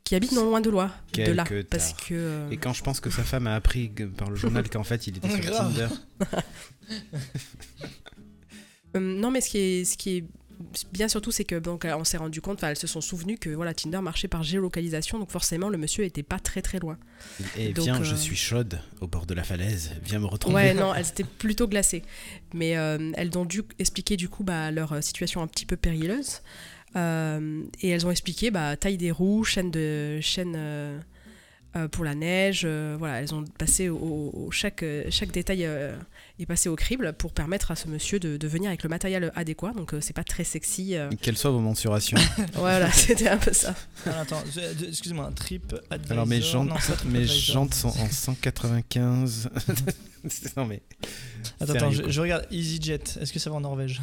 qui 0.03 0.15
habite 0.15 0.31
non 0.31 0.45
loin 0.45 0.59
de, 0.61 0.69
Loire, 0.71 0.97
de 1.13 1.31
là. 1.31 1.43
Quelque 1.43 1.67
Parce 1.69 1.93
que, 1.93 2.13
euh, 2.13 2.49
Et 2.49 2.57
quand 2.57 2.73
je 2.73 2.81
pense 2.84 2.99
que 3.01 3.09
sa 3.11 3.23
femme 3.23 3.45
a 3.45 3.53
appris 3.55 3.89
par 4.17 4.29
le 4.31 4.35
journal 4.35 4.67
qu'en 4.69 4.84
fait, 4.84 5.05
il 5.05 5.17
était 5.17 5.29
sur 5.29 5.39
Grave. 5.39 5.73
Tinder. 5.75 5.88
euh, 8.95 8.99
non, 8.99 9.31
mais 9.31 9.41
ce 9.41 9.49
qui 9.49 9.57
est, 9.59 9.85
ce 9.85 9.97
qui 9.97 10.17
est 10.17 10.23
bien 10.91 11.07
surtout, 11.07 11.31
c'est 11.31 11.45
que 11.45 11.55
donc 11.55 11.85
on 11.85 12.03
s'est 12.03 12.17
rendu 12.17 12.41
compte, 12.41 12.63
elles 12.63 12.77
se 12.77 12.88
sont 12.88 13.01
souvenues 13.01 13.38
que 13.38 13.49
voilà, 13.49 13.73
Tinder 13.73 13.99
marchait 14.01 14.27
par 14.27 14.43
géolocalisation, 14.43 15.19
donc 15.19 15.31
forcément 15.31 15.69
le 15.69 15.77
monsieur 15.77 16.03
était 16.03 16.23
pas 16.23 16.39
très 16.39 16.61
très 16.61 16.79
loin. 16.79 16.97
Et 17.57 17.73
Donc, 17.73 17.85
viens, 17.85 18.03
je 18.03 18.13
euh, 18.13 18.17
suis 18.17 18.35
chaude 18.35 18.79
au 19.01 19.07
bord 19.07 19.25
de 19.25 19.34
la 19.34 19.43
falaise. 19.43 19.91
Viens 20.03 20.19
me 20.19 20.25
retrouver. 20.25 20.55
Ouais, 20.55 20.73
non, 20.73 20.93
elles 20.95 21.07
étaient 21.07 21.23
plutôt 21.23 21.67
glacées. 21.67 22.03
Mais 22.53 22.77
euh, 22.77 23.11
elles 23.15 23.38
ont 23.38 23.45
dû 23.45 23.63
expliquer 23.79 24.17
du 24.17 24.29
coup 24.29 24.43
bah, 24.43 24.71
leur 24.71 24.93
euh, 24.93 25.01
situation 25.01 25.41
un 25.41 25.47
petit 25.47 25.65
peu 25.65 25.77
périlleuse. 25.77 26.41
Euh, 26.95 27.63
et 27.81 27.89
elles 27.89 28.05
ont 28.07 28.11
expliqué 28.11 28.49
bah, 28.49 28.75
taille 28.77 28.97
des 28.97 29.11
roues, 29.11 29.43
chaîne, 29.43 29.71
de, 29.71 30.19
chaîne 30.21 30.57
pour 31.91 32.03
la 32.06 32.15
neige. 32.15 32.61
euh, 32.65 32.95
voilà, 32.98 33.22
elles 33.22 33.34
ont 33.35 33.44
passé 33.60 33.89
au, 33.89 33.98
au- 33.98 34.52
chaque, 34.52 34.84
euh, 34.84 35.03
chaque 35.10 35.31
détail 35.31 35.65
euh, 35.65 35.95
est 36.39 36.45
passé 36.45 36.69
au 36.69 36.76
crible 36.76 37.14
pour 37.14 37.34
permettre 37.34 37.72
à 37.72 37.76
ce 37.76 37.88
monsieur 37.88 38.19
de, 38.19 38.38
de 38.38 38.48
venir 38.48 38.69
avec 38.69 38.84
le 38.84 38.89
matériel 38.89 39.31
adéquat. 39.35 39.73
Donc 39.76 39.94
euh, 39.94 40.02
c'est 40.02 40.14
pas 40.15 40.23
très 40.23 40.44
sexy. 40.44 40.95
euh. 40.95 41.10
Quelles 41.22 41.38
soient 41.38 41.52
vos 41.52 41.60
mensurations. 41.60 42.18
voilà, 42.53 42.91
c'était 42.91 43.27
un 43.30 43.38
peu 43.38 43.53
ça. 43.53 43.76
Alors, 44.06 44.19
attends, 44.19 44.44
excuse-moi, 44.88 45.31
Trip 45.35 45.76
Advisor. 45.89 46.11
Alors 46.14 46.26
mes 46.27 46.41
jantes, 46.41 46.69
non, 46.69 46.76
mes 47.11 47.26
jantes 47.26 47.73
sont 47.73 47.89
en 47.89 48.10
195. 48.10 49.49
non 50.57 50.65
mais. 50.65 50.81
Attends, 51.60 51.73
attends, 51.73 51.91
je, 51.91 52.22
regarde 52.22 52.48
EasyJet. 52.52 53.02
Est-ce 53.22 53.31
que 53.34 53.39
ça 53.39 53.49
va 53.49 53.57
en 53.57 53.61
Norvège 53.61 54.02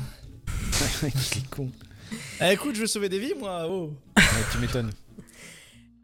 Il 1.02 1.08
est 1.08 1.48
con. 1.50 1.70
Eh, 2.40 2.52
écoute, 2.52 2.76
je 2.76 2.82
veux 2.82 2.86
sauver 2.86 3.08
des 3.08 3.18
vies, 3.18 3.34
moi. 3.38 3.66
Oh. 3.68 3.92
Ouais, 4.16 4.22
tu 4.52 4.58
m'étonnes. 4.58 4.90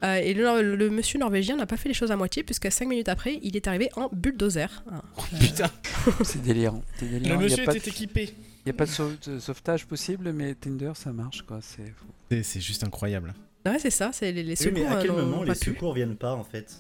Euh, 0.02 0.14
et 0.16 0.32
le, 0.35 0.77
le 0.77 0.90
monsieur 0.90 1.18
norvégien 1.18 1.56
n'a 1.56 1.66
pas 1.66 1.77
fait 1.77 1.89
les 1.89 1.94
choses 1.94 2.10
à 2.10 2.16
moitié, 2.16 2.43
puisqu'à 2.43 2.70
5 2.70 2.89
minutes 2.89 3.09
après, 3.09 3.39
il 3.43 3.55
est 3.56 3.66
arrivé 3.68 3.90
en 3.97 4.09
bulldozer. 4.12 4.82
Ah. 4.90 5.02
Putain. 5.40 5.70
C'est 6.24 6.43
délirant. 6.43 6.82
Le 7.02 7.18
n'y 7.18 7.36
monsieur 7.36 7.64
était 7.64 7.78
de- 7.81 7.89
équipé. 7.89 8.31
il 8.64 8.68
y 8.68 8.70
a 8.70 8.72
pas 8.72 8.86
de 8.86 8.90
sau- 8.90 9.12
de 9.27 9.39
sauvetage 9.39 9.86
possible, 9.86 10.32
mais 10.32 10.55
Tinder, 10.55 10.93
ça 10.94 11.12
marche, 11.12 11.43
quoi. 11.43 11.59
C'est 11.62 11.93
fou. 11.97 12.06
C'est- 12.31 12.43
C'est 12.43 12.60
juste 12.60 12.82
incroyable. 12.85 13.35
Ouais, 13.66 13.78
c'est 13.78 13.90
ça, 13.90 14.10
c'est 14.12 14.32
les, 14.32 14.43
les 14.43 14.51
Oui, 14.52 14.56
secours. 14.56 14.78
mais 14.78 14.86
à 14.86 15.02
quel 15.02 15.10
euh, 15.10 15.22
moment 15.27 15.43
les 15.43 15.52
pu. 15.52 15.70
secours 15.70 15.93
viennent 15.93 16.16
pas 16.16 16.32
en 16.35 16.44
fait? 16.44 16.74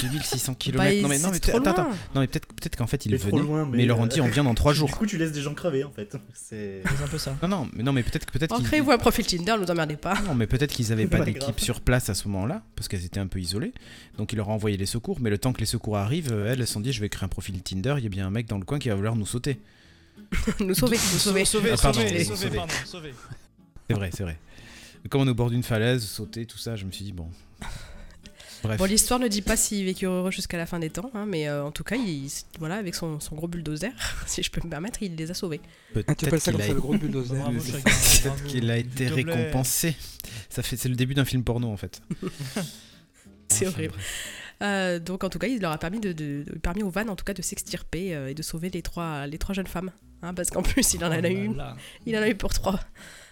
2600 0.00 0.52
Bah, 0.52 0.56
km. 0.58 1.02
non 1.02 1.08
mais 1.08 1.18
non 1.18 1.28
mais 1.28 1.34
c'est 1.34 1.40
trop 1.40 1.58
attends, 1.58 1.70
attends. 1.70 1.90
Non 2.14 2.20
mais 2.22 2.26
peut-être 2.26 2.46
peut-être 2.48 2.76
qu'en 2.76 2.86
fait 2.86 3.04
ils 3.06 3.16
venaient. 3.16 3.40
loin, 3.42 3.64
mais, 3.66 3.76
mais, 3.76 3.82
ils 3.84 3.86
leur 3.86 3.98
ont 3.98 4.06
dit 4.06 4.20
on 4.20 4.28
vient 4.28 4.44
dans 4.44 4.54
3 4.54 4.72
jours. 4.72 4.88
Du 4.88 4.94
coup, 4.94 5.06
tu 5.06 5.18
laisses 5.18 5.32
des 5.32 5.42
gens 5.42 5.54
crever 5.54 5.84
en 5.84 5.90
fait. 5.90 6.16
C'est. 6.34 6.82
Un 6.86 7.08
peu 7.08 7.18
ça. 7.18 7.36
Non 7.42 7.48
non 7.48 7.68
mais 7.74 7.82
non 7.82 7.92
mais 7.92 8.02
peut-être 8.02 8.24
que 8.26 8.32
peut-être 8.32 8.52
Oh, 8.52 8.56
qu'ils 8.58 8.66
Créez-vous 8.66 8.90
un 8.90 8.98
profil 8.98 9.26
Tinder, 9.26 9.52
ne 9.52 9.58
nous 9.64 9.70
emmerdez 9.70 9.96
pas. 9.96 10.20
non 10.26 10.34
mais 10.34 10.46
peut-être 10.46 10.72
qu'ils 10.72 10.92
avaient 10.92 11.06
pas 11.08 11.18
Ouais, 11.20 11.26
d'équipe 11.26 11.60
sur 11.60 11.80
place 11.80 12.08
à 12.08 12.14
ce 12.14 12.26
moment-là 12.28 12.62
parce 12.74 12.88
qu'elles 12.88 13.04
étaient 13.04 13.20
un 13.20 13.26
peu 13.26 13.38
isolées. 13.40 13.72
Donc 14.18 14.32
il 14.32 14.36
leur 14.36 14.48
a 14.50 14.52
envoyé 14.52 14.76
les 14.76 14.86
secours 14.86 15.18
mais 15.20 15.30
le 15.30 15.38
temps 15.38 15.52
que 15.52 15.60
les 15.60 15.66
secours 15.66 15.96
arrivent, 15.98 16.32
euh, 16.32 16.52
elles 16.52 16.60
elles 16.60 16.66
se 16.66 16.72
sont 16.74 16.80
dit 16.80 16.92
je 16.92 17.00
vais 17.00 17.08
créer 17.08 17.24
un 17.24 17.28
profil 17.28 17.60
Tinder, 17.62 17.94
il 17.98 18.04
y 18.04 18.06
a 18.06 18.10
bien 18.10 18.26
un 18.26 18.30
mec 18.30 18.46
dans 18.46 18.58
le 18.58 18.64
coin 18.64 18.78
qui 18.78 18.88
va 18.88 18.94
vouloir 18.94 19.14
nous 19.16 19.26
sauter. 19.26 19.60
nous 20.60 20.74
sauver, 20.74 20.96
nous 20.96 21.18
sauver. 21.18 21.44
Sauver, 21.52 21.70
Ah, 21.72 21.76
pardon, 21.80 22.00
sauver, 22.00 22.12
oui, 22.18 22.24
sauver, 22.24 22.36
sauver. 22.44 22.56
pardon, 22.56 22.72
sauver. 22.86 23.14
C'est 23.88 23.94
vrai, 23.96 24.10
c'est 24.16 24.22
vrai. 24.22 24.38
Comme 25.10 25.22
on 25.22 25.26
est 25.26 25.30
au 25.30 25.34
bord 25.34 25.50
d'une 25.50 25.62
falaise, 25.64 26.04
sauter, 26.04 26.46
tout 26.46 26.58
ça, 26.58 26.76
je 26.76 26.84
me 26.86 26.92
suis 26.92 27.04
dit 27.04 27.12
bon. 27.12 27.28
Bref. 28.62 28.78
Bon, 28.78 28.84
l'histoire 28.84 29.18
ne 29.18 29.28
dit 29.28 29.42
pas 29.42 29.56
s'il 29.56 29.84
vécut 29.84 30.04
heureux 30.06 30.30
jusqu'à 30.30 30.56
la 30.56 30.66
fin 30.66 30.78
des 30.78 30.90
temps, 30.90 31.10
hein, 31.14 31.26
mais 31.26 31.48
euh, 31.48 31.64
en 31.64 31.72
tout 31.72 31.82
cas, 31.84 31.96
il, 31.96 32.28
voilà, 32.58 32.76
avec 32.76 32.94
son, 32.94 33.18
son 33.20 33.34
gros 33.34 33.48
bulldozer, 33.48 33.90
si 34.26 34.42
je 34.42 34.50
peux 34.50 34.60
me 34.64 34.70
permettre, 34.70 35.02
il 35.02 35.14
les 35.16 35.30
a 35.30 35.34
sauvés. 35.34 35.60
Ah, 36.06 36.14
tu 36.14 36.26
appelles 36.26 36.40
ça 36.40 36.52
qu'il 36.52 36.52
comme 36.52 36.60
a 36.60 36.66
ça 36.68 36.74
le 36.74 36.80
gros 36.80 36.96
bulldozer 36.96 37.36
Bravo, 37.38 37.58
Peut-être 37.60 38.24
bravo. 38.24 38.44
qu'il 38.48 38.70
a 38.70 38.76
été 38.78 39.08
récompensé. 39.08 39.96
Ça 40.48 40.62
fait, 40.62 40.76
c'est 40.76 40.88
le 40.88 40.94
début 40.96 41.14
d'un 41.14 41.24
film 41.24 41.42
porno 41.44 41.68
en 41.68 41.76
fait. 41.76 42.00
C'est 43.48 43.66
Enfin, 43.66 43.76
horrible. 43.76 43.94
Euh, 44.62 44.98
donc 44.98 45.24
en 45.24 45.28
tout 45.28 45.38
cas, 45.38 45.48
il 45.48 45.60
leur 45.60 45.72
a 45.72 45.78
permis, 45.78 46.00
de, 46.00 46.12
de- 46.12 46.44
de- 46.46 46.58
permis 46.58 46.82
aux 46.82 46.88
vannes 46.90 47.10
en 47.10 47.16
tout 47.16 47.24
cas 47.24 47.34
de 47.34 47.42
s'extirper 47.42 48.14
euh, 48.14 48.28
et 48.30 48.34
de 48.34 48.42
sauver 48.42 48.70
les 48.70 48.80
trois, 48.80 49.26
les 49.26 49.36
trois 49.38 49.54
jeunes 49.54 49.66
femmes. 49.66 49.90
Hein, 50.22 50.34
parce 50.34 50.50
qu'en 50.50 50.62
plus, 50.62 50.94
il 50.94 51.04
en 51.04 51.08
Oh 51.08 51.12
a 51.12 51.20
là 51.20 51.30
eu, 51.30 51.52
là. 51.52 51.76
il 52.06 52.16
en 52.16 52.22
a 52.22 52.28
eu 52.28 52.34
pour 52.36 52.52
trois. 52.54 52.78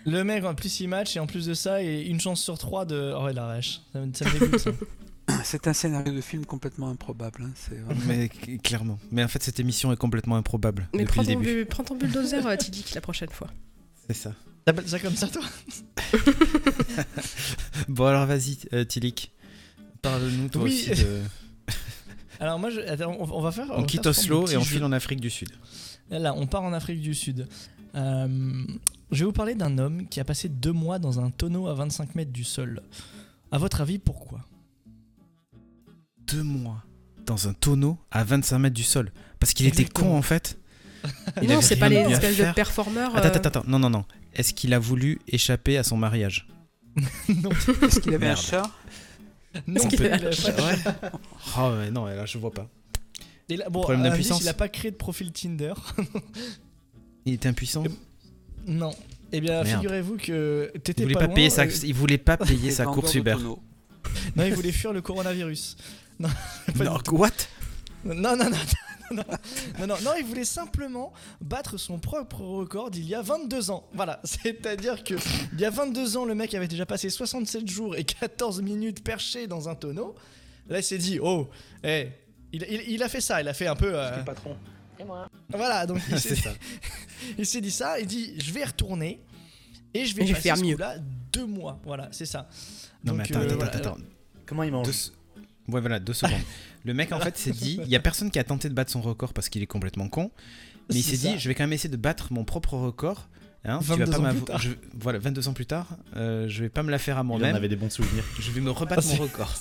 Le 0.04 0.24
mec, 0.24 0.44
en 0.44 0.54
plus, 0.56 0.80
il 0.80 0.88
match 0.88 1.16
et 1.16 1.20
en 1.20 1.26
plus 1.26 1.46
de 1.46 1.54
ça, 1.54 1.82
et 1.84 2.02
une 2.02 2.20
chance 2.20 2.42
sur 2.42 2.58
trois 2.58 2.84
de. 2.84 3.14
Oh, 3.16 3.28
la 3.28 3.46
vache. 3.46 3.80
Ça, 3.92 4.00
ça 4.12 4.24
me 4.24 4.38
dégoûte, 4.40 4.58
ça. 4.58 4.70
C'est 5.44 5.66
un 5.66 5.72
scénario 5.72 6.12
de 6.12 6.20
film 6.20 6.44
complètement 6.46 6.88
improbable. 6.88 7.42
hein, 7.44 7.50
C'est 7.54 7.76
vraiment- 7.76 8.00
Mais 8.06 8.28
clairement. 8.58 8.98
Mais 9.10 9.22
en 9.24 9.28
fait, 9.28 9.42
cette 9.42 9.60
émission 9.60 9.92
est 9.92 9.96
complètement 9.96 10.36
improbable 10.36 10.88
Mais 10.94 11.00
depuis 11.04 11.12
prends 11.14 11.22
le 11.22 11.34
ton, 11.34 11.40
début. 11.40 11.54
bu- 11.62 11.66
prends 11.66 11.84
ton 11.84 11.96
bulldozer, 11.96 12.46
euh, 12.46 12.56
Tidik, 12.56 12.94
la 12.94 13.00
prochaine 13.00 13.30
fois. 13.30 13.48
C'est 14.06 14.14
ça. 14.16 14.34
T'appelles 14.64 14.88
ça 14.88 14.98
comme 14.98 15.16
ça, 15.16 15.26
toi 15.28 15.42
Bon 17.88 18.06
alors 18.06 18.26
vas-y, 18.26 18.58
euh, 18.72 18.84
Tilik. 18.84 19.32
Parle-nous 20.02 20.48
toi 20.48 20.62
Oui. 20.62 20.86
aussi 20.90 21.02
de... 21.02 21.20
Alors, 22.40 22.58
moi, 22.58 22.70
je... 22.70 22.80
Attends, 22.80 23.16
on, 23.18 23.30
on 23.30 23.40
va 23.42 23.52
faire. 23.52 23.66
On 23.70 23.82
quitte 23.84 24.06
Oslo 24.06 24.48
et 24.48 24.56
on 24.56 24.60
jeu. 24.62 24.76
file 24.76 24.84
en 24.84 24.92
Afrique 24.92 25.20
du 25.20 25.28
Sud. 25.30 25.50
Là, 26.10 26.32
on 26.34 26.46
part 26.46 26.62
en 26.62 26.72
Afrique 26.72 27.00
du 27.00 27.14
Sud. 27.14 27.46
Euh, 27.94 28.64
je 29.10 29.18
vais 29.18 29.24
vous 29.26 29.32
parler 29.32 29.54
d'un 29.54 29.76
homme 29.78 30.06
qui 30.08 30.20
a 30.20 30.24
passé 30.24 30.48
deux 30.48 30.72
mois 30.72 30.98
dans 30.98 31.20
un 31.20 31.30
tonneau 31.30 31.66
à 31.68 31.74
25 31.74 32.14
mètres 32.14 32.32
du 32.32 32.44
sol. 32.44 32.82
À 33.52 33.58
votre 33.58 33.80
avis, 33.82 33.98
pourquoi? 33.98 34.40
Deux 36.32 36.42
mois 36.42 36.84
dans 37.26 37.48
un 37.48 37.52
tonneau 37.52 37.98
à 38.10 38.24
25 38.24 38.58
mètres 38.58 38.74
du 38.74 38.82
sol. 38.82 39.12
Parce 39.38 39.52
qu'il 39.52 39.66
était 39.66 39.84
con 39.84 40.16
en 40.16 40.22
fait. 40.22 40.58
Il 41.42 41.48
non, 41.48 41.60
c'est 41.60 41.76
pas 41.76 41.88
les 41.88 41.96
espèces 41.96 42.36
de 42.36 42.52
performeurs. 42.52 43.16
Attends, 43.16 43.28
euh, 43.28 43.32
attends, 43.32 43.48
attends. 43.60 43.64
Non, 43.66 43.78
non, 43.78 43.88
non. 43.90 44.04
Est-ce 44.34 44.52
qu'il 44.52 44.74
a 44.74 44.78
voulu 44.78 45.18
échapper 45.28 45.78
à 45.78 45.82
son 45.82 45.96
mariage 45.96 46.46
Non, 47.28 47.50
Est-ce 47.82 48.00
qu'il 48.00 48.14
avait 48.14 48.28
un 48.28 48.36
chat 48.36 48.70
non, 49.66 49.84
qu'il 49.88 49.98
il 50.00 50.06
a- 50.06 50.14
avait 50.14 50.24
pas 50.28 50.30
de- 50.52 50.62
Ouais. 50.62 50.92
Oh 51.58 51.70
ouais, 51.78 51.90
non, 51.90 52.06
là 52.06 52.24
je 52.24 52.38
vois 52.38 52.52
pas. 52.52 52.68
Et 53.48 53.56
là, 53.56 53.68
bon, 53.68 53.80
Problème 53.80 54.04
d'impuissance. 54.04 54.40
Il 54.42 54.48
a 54.48 54.54
pas 54.54 54.68
créé 54.68 54.92
de 54.92 54.96
profil 54.96 55.32
Tinder. 55.32 55.72
Il 57.26 57.34
était 57.34 57.48
impuissant. 57.48 57.82
non. 58.66 58.94
Eh 59.32 59.40
bien, 59.40 59.64
figurez-vous 59.64 60.16
que 60.16 60.70
Il 60.74 60.80
t'étais 60.80 61.02
voulait 61.02 61.14
pas, 61.14 61.20
pas, 61.20 61.26
loin, 61.26 61.34
payer 61.34 61.50
sa, 61.50 61.64
il 61.66 61.94
voulait 61.94 62.18
pas 62.18 62.36
payer 62.36 62.70
sa 62.70 62.84
course 62.84 63.14
Uber. 63.14 63.36
Non, 64.36 64.44
il 64.44 64.54
voulait 64.54 64.72
fuir 64.72 64.92
le 64.92 65.02
coronavirus. 65.02 65.76
Non, 68.04 68.36
non 68.36 68.36
non, 68.36 68.50
non, 69.10 69.16
non. 69.16 69.24
Non, 69.78 69.86
non, 69.86 69.96
non, 70.02 70.12
il 70.18 70.24
voulait 70.24 70.44
simplement 70.44 71.12
battre 71.40 71.76
son 71.76 71.98
propre 71.98 72.42
record 72.42 72.90
d'il 72.90 73.08
y 73.08 73.14
a 73.14 73.22
22 73.22 73.70
ans. 73.70 73.88
Voilà, 73.92 74.20
c'est-à-dire 74.24 75.02
que 75.02 75.14
il 75.52 75.60
y 75.60 75.64
a 75.64 75.70
22 75.70 76.16
ans, 76.16 76.24
le 76.24 76.34
mec 76.34 76.54
avait 76.54 76.68
déjà 76.68 76.86
passé 76.86 77.10
67 77.10 77.68
jours 77.68 77.96
et 77.96 78.04
14 78.04 78.62
minutes 78.62 79.02
perché 79.02 79.46
dans 79.46 79.68
un 79.68 79.74
tonneau. 79.74 80.14
Là, 80.68 80.78
il 80.78 80.84
s'est 80.84 80.98
dit, 80.98 81.18
oh, 81.20 81.48
eh, 81.82 82.08
hey. 82.52 82.84
il, 82.88 83.02
a 83.02 83.08
fait 83.08 83.20
ça, 83.20 83.40
il 83.40 83.48
a 83.48 83.54
fait 83.54 83.66
un 83.66 83.74
peu. 83.74 83.92
Euh... 83.92 84.22
patron. 84.22 84.56
Et 84.98 85.04
moi. 85.04 85.28
Voilà, 85.48 85.86
donc 85.86 85.98
il 86.08 86.20
s'est 86.20 87.60
dit, 87.60 87.60
dit, 87.60 87.70
ça, 87.70 87.98
il 87.98 88.06
dit, 88.06 88.38
je 88.38 88.52
vais 88.52 88.64
retourner 88.64 89.20
et 89.92 90.04
je 90.04 90.14
vais 90.14 90.26
faire 90.34 90.56
ce 90.56 90.62
mieux. 90.62 90.76
là 90.76 90.96
deux 91.32 91.46
mois. 91.46 91.80
Voilà, 91.84 92.08
c'est 92.12 92.26
ça. 92.26 92.48
Non, 93.04 93.14
donc, 93.14 93.30
mais 93.30 93.36
euh, 93.36 93.44
attends, 93.44 93.64
attends, 93.64 93.78
attends. 93.78 93.96
Comment 94.46 94.62
il 94.62 94.72
mange? 94.72 94.86
De... 94.86 95.19
Ouais, 95.70 95.80
voilà, 95.80 96.00
deux 96.00 96.12
secondes. 96.12 96.32
Le 96.84 96.94
mec, 96.94 97.12
en 97.12 97.20
fait, 97.20 97.36
s'est 97.36 97.50
dit 97.52 97.78
il 97.84 97.88
y 97.90 97.96
a 97.96 98.00
personne 98.00 98.30
qui 98.30 98.38
a 98.38 98.44
tenté 98.44 98.68
de 98.68 98.74
battre 98.74 98.90
son 98.90 99.00
record 99.00 99.32
parce 99.32 99.48
qu'il 99.48 99.62
est 99.62 99.66
complètement 99.66 100.08
con. 100.08 100.30
Mais 100.88 100.96
il 100.96 101.02
C'est 101.02 101.16
s'est 101.16 101.28
dit 101.32 101.38
je 101.38 101.48
vais 101.48 101.54
quand 101.54 101.62
même 101.64 101.72
essayer 101.72 101.90
de 101.90 101.96
battre 101.96 102.32
mon 102.32 102.44
propre 102.44 102.74
record 102.74 103.28
Hein, 103.62 103.78
22 103.82 104.14
ans 104.18 104.30
plus 104.32 104.40
tard. 104.40 104.58
je- 104.58 104.70
voilà, 104.98 105.18
22 105.18 105.46
ans 105.48 105.52
plus 105.52 105.66
tard, 105.66 105.86
euh, 106.16 106.48
je 106.48 106.62
vais 106.62 106.70
pas 106.70 106.82
me 106.82 106.90
la 106.90 106.98
faire 106.98 107.18
à 107.18 107.20
Il 107.20 107.24
en 107.24 107.24
moi-même. 107.24 107.54
avait 107.54 107.68
des 107.68 107.76
bons 107.76 107.90
souvenirs. 107.90 108.24
Je 108.38 108.50
vais 108.52 108.62
me 108.62 108.70
rebattre 108.70 109.06
mon 109.06 109.16
record. 109.22 109.54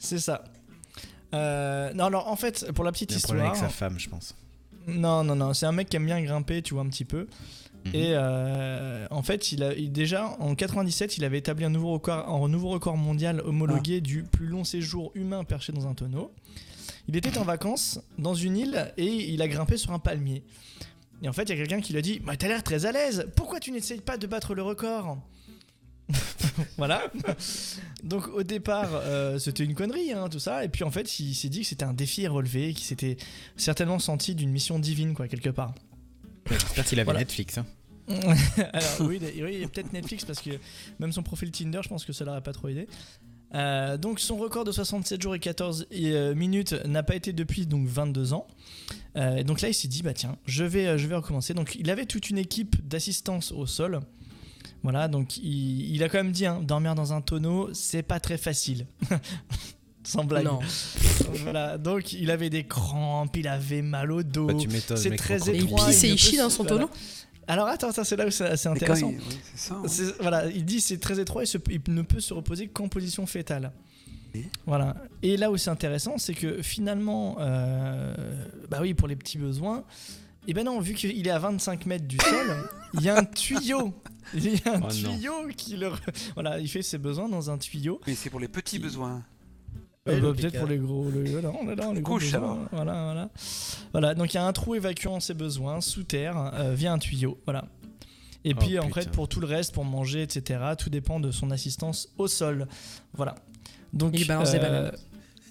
C'est 0.00 0.18
ça. 0.18 0.42
Euh, 1.32 1.92
non, 1.94 2.06
alors 2.06 2.26
en 2.28 2.34
fait, 2.36 2.70
pour 2.72 2.84
la 2.84 2.90
petite 2.92 3.12
Il 3.12 3.14
y 3.14 3.16
a 3.16 3.18
un 3.18 3.20
problème 3.22 3.44
histoire. 3.46 3.62
avec 3.64 3.72
sa 3.72 3.78
femme, 3.78 3.98
je 3.98 4.08
pense. 4.08 4.34
Non, 4.88 5.22
non, 5.22 5.36
non, 5.36 5.54
c'est 5.54 5.66
un 5.66 5.72
mec 5.72 5.88
qui 5.88 5.96
aime 5.96 6.06
bien 6.06 6.20
grimper, 6.20 6.62
tu 6.62 6.74
vois, 6.74 6.82
un 6.82 6.88
petit 6.88 7.04
peu. 7.04 7.28
Mhm. 7.86 7.94
Et 7.94 8.12
euh, 8.14 9.06
en 9.10 9.22
fait, 9.22 9.52
il 9.52 9.62
a, 9.62 9.72
il- 9.74 9.90
déjà 9.92 10.36
en 10.38 10.54
97, 10.54 11.16
il 11.16 11.24
avait 11.24 11.38
établi 11.38 11.64
un 11.64 11.70
nouveau 11.70 11.92
record, 11.92 12.28
un 12.28 12.48
nouveau 12.48 12.68
record 12.68 12.96
mondial 12.96 13.40
homologué 13.40 13.96
Ah. 13.98 14.00
du 14.00 14.22
plus 14.24 14.46
long 14.46 14.64
séjour 14.64 15.10
humain 15.14 15.44
perché 15.44 15.72
dans 15.72 15.86
un 15.86 15.94
tonneau. 15.94 16.32
Il 17.08 17.16
était 17.16 17.38
en 17.38 17.42
vacances 17.44 18.00
dans 18.18 18.34
une 18.34 18.56
île 18.56 18.92
et 18.96 19.06
il 19.32 19.40
a 19.42 19.48
grimpé 19.48 19.76
sur 19.76 19.92
un 19.92 19.98
palmier. 19.98 20.44
Et 21.22 21.28
en 21.28 21.32
fait, 21.32 21.42
il 21.44 21.48
y 21.50 21.52
a 21.52 21.56
quelqu'un 21.56 21.80
qui 21.80 21.92
lui 21.92 21.98
a 21.98 22.02
dit 22.02 22.18
bah, 22.20 22.36
T'as 22.36 22.48
l'air 22.48 22.62
très 22.62 22.86
à 22.86 22.92
l'aise, 22.92 23.26
pourquoi 23.36 23.60
tu 23.60 23.72
n'essayes 23.72 24.00
pas 24.00 24.16
de 24.16 24.26
battre 24.26 24.54
le 24.54 24.62
record? 24.62 25.18
Voilà. 26.76 27.02
Donc 28.04 28.26
au 28.28 28.42
départ, 28.42 28.88
euh, 28.92 29.38
c'était 29.38 29.64
une 29.64 29.74
connerie, 29.74 30.12
hein, 30.12 30.28
tout 30.28 30.38
ça. 30.38 30.64
Et 30.64 30.68
puis 30.68 30.84
en 30.84 30.90
fait, 30.90 31.20
il 31.20 31.34
s'est 31.34 31.48
dit 31.48 31.60
que 31.62 31.66
c'était 31.66 31.84
un 31.84 31.92
défi 31.94 32.26
à 32.26 32.30
relever, 32.30 32.74
qu'il 32.74 32.84
s'était 32.84 33.16
certainement 33.56 33.98
senti 33.98 34.34
d'une 34.34 34.50
mission 34.50 34.78
divine, 34.78 35.14
quoi, 35.14 35.28
quelque 35.28 35.50
part. 35.50 35.74
J'espère 36.50 36.84
qu'il 36.84 36.98
avait 36.98 37.04
Voilà. 37.04 37.20
Netflix. 37.20 37.58
hein. 37.58 37.66
Alors 38.72 39.00
oui, 39.02 39.18
peut-être 39.20 39.92
Netflix 39.92 40.24
parce 40.24 40.40
que 40.40 40.50
même 40.98 41.12
son 41.12 41.22
profil 41.22 41.50
Tinder, 41.52 41.80
je 41.82 41.88
pense 41.88 42.04
que 42.04 42.12
ça 42.12 42.24
l'aurait 42.24 42.42
pas 42.42 42.52
trop 42.52 42.68
aidé. 42.68 42.88
Euh, 43.54 43.96
donc 43.96 44.20
son 44.20 44.36
record 44.36 44.64
de 44.64 44.70
67 44.72 45.20
jours 45.20 45.34
et 45.34 45.40
14 45.40 45.86
euh, 45.92 46.34
minutes 46.36 46.72
n'a 46.86 47.02
pas 47.02 47.16
été 47.16 47.32
depuis 47.32 47.66
donc 47.66 47.86
22 47.86 48.32
ans. 48.32 48.46
Euh, 49.16 49.36
et 49.36 49.44
donc 49.44 49.60
là 49.60 49.68
il 49.68 49.74
s'est 49.74 49.88
dit 49.88 50.02
bah 50.02 50.12
tiens 50.12 50.36
je 50.44 50.64
vais 50.64 50.98
je 50.98 51.06
vais 51.06 51.14
recommencer. 51.16 51.54
Donc 51.54 51.76
il 51.76 51.90
avait 51.90 52.06
toute 52.06 52.30
une 52.30 52.38
équipe 52.38 52.76
d'assistance 52.86 53.52
au 53.52 53.66
sol. 53.66 54.00
Voilà 54.82 55.08
donc 55.08 55.36
il, 55.36 55.94
il 55.94 56.02
a 56.02 56.08
quand 56.08 56.18
même 56.18 56.32
dit 56.32 56.46
hein, 56.46 56.60
dormir 56.62 56.94
dans 56.94 57.12
un 57.12 57.20
tonneau 57.20 57.70
c'est 57.74 58.02
pas 58.02 58.18
très 58.20 58.38
facile. 58.38 58.86
Sans 60.10 60.24
blague. 60.24 60.44
Non. 60.44 60.58
Voilà 61.42 61.78
donc 61.78 62.12
il 62.12 62.30
avait 62.30 62.50
des 62.50 62.64
crampes, 62.64 63.36
il 63.36 63.46
avait 63.48 63.82
mal 63.82 64.10
au 64.10 64.22
dos. 64.22 64.46
Bah, 64.46 64.54
tu 64.54 64.68
m'étonnes. 64.68 64.96
c'est 64.96 65.14
très 65.16 65.36
pourquoi 65.36 65.54
Et 65.54 65.58
il 65.58 65.64
étroit. 65.64 65.86
pisse 65.86 66.04
et 66.04 66.08
il 66.08 66.18
chie 66.18 66.36
dans 66.36 66.50
son 66.50 66.64
voilà. 66.64 66.78
tonneau 66.78 66.90
Alors 67.46 67.68
attends, 67.68 67.92
ça 67.92 68.04
c'est 68.04 68.16
là 68.16 68.26
où 68.26 68.30
c'est 68.30 68.66
intéressant. 68.66 69.10
il- 69.10 69.18
oui, 69.18 69.38
c'est 69.54 69.58
ça. 69.68 69.74
hein. 69.74 69.82
C'est- 69.86 70.20
Voilà, 70.20 70.46
il 70.46 70.64
dit 70.64 70.80
c'est 70.80 70.98
très 70.98 71.20
étroit 71.20 71.42
et 71.42 71.46
se- 71.46 71.58
il 71.70 71.80
ne 71.94 72.02
peut 72.02 72.20
se 72.20 72.34
reposer 72.34 72.66
qu'en 72.68 72.88
position 72.88 73.26
fétale. 73.26 73.72
Et 74.34 74.44
Voilà. 74.66 74.96
Et 75.22 75.36
là 75.36 75.50
où 75.50 75.56
c'est 75.56 75.70
intéressant, 75.70 76.16
c'est 76.18 76.34
que 76.34 76.62
finalement, 76.62 77.36
euh, 77.40 78.14
bah 78.68 78.78
oui, 78.80 78.94
pour 78.94 79.08
les 79.08 79.16
petits 79.16 79.38
besoins, 79.38 79.84
et 80.46 80.54
ben 80.54 80.64
non, 80.64 80.80
vu 80.80 80.94
qu'il 80.94 81.26
est 81.26 81.30
à 81.30 81.38
25 81.38 81.86
mètres 81.86 82.06
du 82.06 82.16
sol, 82.18 82.56
il 82.94 83.02
y 83.02 83.08
a 83.08 83.18
un 83.18 83.24
tuyau. 83.24 83.92
Il 84.34 84.44
y 84.54 84.62
a 84.68 84.74
un 84.74 84.76
Oh 84.76 84.80
non. 84.82 84.88
tuyau 84.88 85.32
qui 85.56 85.76
le. 85.76 85.90
Voilà, 86.34 86.58
il 86.60 86.68
fait 86.68 86.82
ses 86.82 86.98
besoins 86.98 87.28
dans 87.28 87.50
un 87.50 87.58
tuyau. 87.58 88.00
Mais 88.06 88.14
c'est 88.14 88.30
pour 88.30 88.38
les 88.40 88.46
petits 88.48 88.78
besoins. 88.78 89.22
Euh, 90.14 90.20
bah, 90.20 90.32
Peut-être 90.36 90.58
pour 90.58 90.68
les 90.68 90.78
gros. 90.78 91.08
Le, 91.10 91.40
non, 91.40 91.92
les 91.92 92.00
gros 92.00 92.14
Couche, 92.14 92.24
besoins. 92.32 92.38
alors. 92.38 92.58
Voilà, 92.72 93.04
voilà. 93.04 93.30
Voilà, 93.92 94.14
donc 94.14 94.32
il 94.32 94.36
y 94.36 94.38
a 94.38 94.46
un 94.46 94.52
trou 94.52 94.74
évacuant 94.74 95.20
ses 95.20 95.34
besoins 95.34 95.80
sous 95.80 96.02
terre 96.04 96.50
euh, 96.54 96.74
via 96.74 96.92
un 96.92 96.98
tuyau. 96.98 97.38
Voilà. 97.44 97.64
Et 98.44 98.54
Oh, 98.54 98.58
puis 98.58 98.78
en 98.78 98.88
fait, 98.88 99.10
pour 99.10 99.28
tout 99.28 99.40
le 99.40 99.46
reste, 99.46 99.74
pour 99.74 99.84
manger, 99.84 100.22
etc., 100.22 100.60
tout 100.78 100.88
dépend 100.90 101.20
de 101.20 101.30
son 101.30 101.50
assistance 101.50 102.08
au 102.16 102.26
sol. 102.26 102.66
Voilà. 103.14 103.34
Donc, 103.92 104.18
Il 104.18 104.26
balance 104.26 104.52
des 104.52 104.58
bananes. 104.58 104.92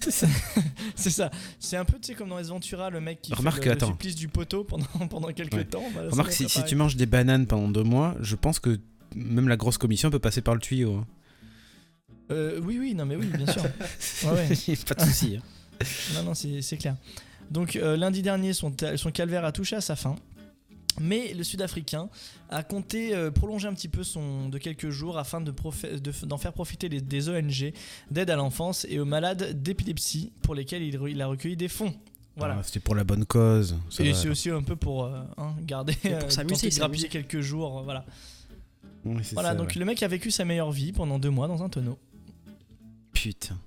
c'est 0.96 1.10
ça. 1.10 1.30
C'est 1.58 1.76
un 1.76 1.84
peu, 1.84 1.98
tu 2.00 2.08
sais, 2.08 2.14
comme 2.14 2.30
dans 2.30 2.38
les 2.38 2.44
Ventura, 2.44 2.88
le 2.90 3.00
mec 3.00 3.20
qui 3.22 3.34
Remarque, 3.34 3.58
fait 3.58 3.64
le, 3.66 3.70
le 3.72 3.76
attends. 3.76 3.86
supplice 3.88 4.14
du 4.16 4.28
poteau 4.28 4.64
pendant, 4.64 4.84
pendant 5.10 5.28
quelques 5.28 5.54
Ouais. 5.54 5.64
temps. 5.64 5.82
bah, 5.94 6.02
Remarque, 6.10 6.32
si, 6.32 6.46
tu 6.64 6.74
manges 6.74 6.96
des 6.96 7.06
bananes 7.06 7.46
pendant 7.46 7.68
deux 7.68 7.82
mois, 7.84 8.14
je 8.20 8.34
pense 8.34 8.58
que 8.58 8.80
même 9.14 9.48
la 9.48 9.56
grosse 9.56 9.76
commission 9.78 10.10
peut 10.10 10.18
passer 10.18 10.40
par 10.40 10.54
le 10.54 10.60
tuyau. 10.60 10.94
hein. 10.94 11.06
Euh, 12.30 12.60
oui, 12.62 12.78
oui, 12.78 12.94
non, 12.94 13.04
mais 13.06 13.16
oui, 13.16 13.26
bien 13.26 13.46
sûr. 13.46 13.62
Ouais, 14.24 14.30
ouais. 14.48 14.76
pas 14.86 14.94
de 14.94 15.00
souci. 15.04 15.36
hein. 15.38 15.42
Non, 16.14 16.22
non, 16.24 16.34
c'est 16.34 16.76
clair. 16.76 16.96
Donc 17.50 17.74
euh, 17.76 17.96
lundi 17.96 18.22
dernier, 18.22 18.52
son, 18.52 18.72
son 18.96 19.10
calvaire 19.10 19.44
a 19.44 19.52
touché 19.52 19.76
à 19.76 19.80
sa 19.80 19.96
fin. 19.96 20.14
Mais 21.00 21.32
le 21.34 21.44
Sud-Africain 21.44 22.08
a 22.50 22.62
compté 22.62 23.14
euh, 23.14 23.30
prolonger 23.30 23.68
un 23.68 23.74
petit 23.74 23.88
peu 23.88 24.02
son 24.04 24.48
de 24.48 24.58
quelques 24.58 24.90
jours 24.90 25.18
afin 25.18 25.40
de 25.40 25.50
profe- 25.52 26.00
de- 26.00 26.26
d'en 26.26 26.36
faire 26.36 26.52
profiter 26.52 26.88
les- 26.88 27.00
des 27.00 27.28
ONG 27.28 27.72
d'aide 28.10 28.28
à 28.30 28.36
l'enfance 28.36 28.86
et 28.90 28.98
aux 28.98 29.04
malades 29.04 29.62
d'épilepsie 29.62 30.32
pour 30.42 30.54
lesquels 30.54 30.82
il, 30.82 30.98
il 31.08 31.22
a 31.22 31.26
recueilli 31.26 31.56
des 31.56 31.68
fonds. 31.68 31.94
Voilà. 32.36 32.56
Ah, 32.58 32.62
C'était 32.64 32.80
pour 32.80 32.94
la 32.94 33.04
bonne 33.04 33.24
cause. 33.24 33.76
ça 33.88 34.04
et 34.04 34.12
c'est 34.14 34.28
aussi 34.28 34.50
un 34.50 34.62
peu 34.62 34.76
pour 34.76 35.04
euh, 35.04 35.22
hein, 35.38 35.54
garder, 35.62 35.94
Et 36.04 36.10
pour 36.10 36.30
s'amuser, 36.32 36.70
quelques 37.08 37.40
jours. 37.40 37.82
Voilà. 37.82 38.04
Oui, 39.04 39.22
Voilà. 39.32 39.50
ça, 39.50 39.54
donc 39.54 39.68
ouais. 39.68 39.78
le 39.78 39.84
mec 39.86 40.02
a 40.02 40.08
vécu 40.08 40.30
sa 40.30 40.44
meilleure 40.44 40.72
vie 40.72 40.92
pendant 40.92 41.18
deux 41.18 41.30
mois 41.30 41.48
dans 41.48 41.62
un 41.62 41.68
tonneau. 41.68 41.98
Putain. 43.22 43.58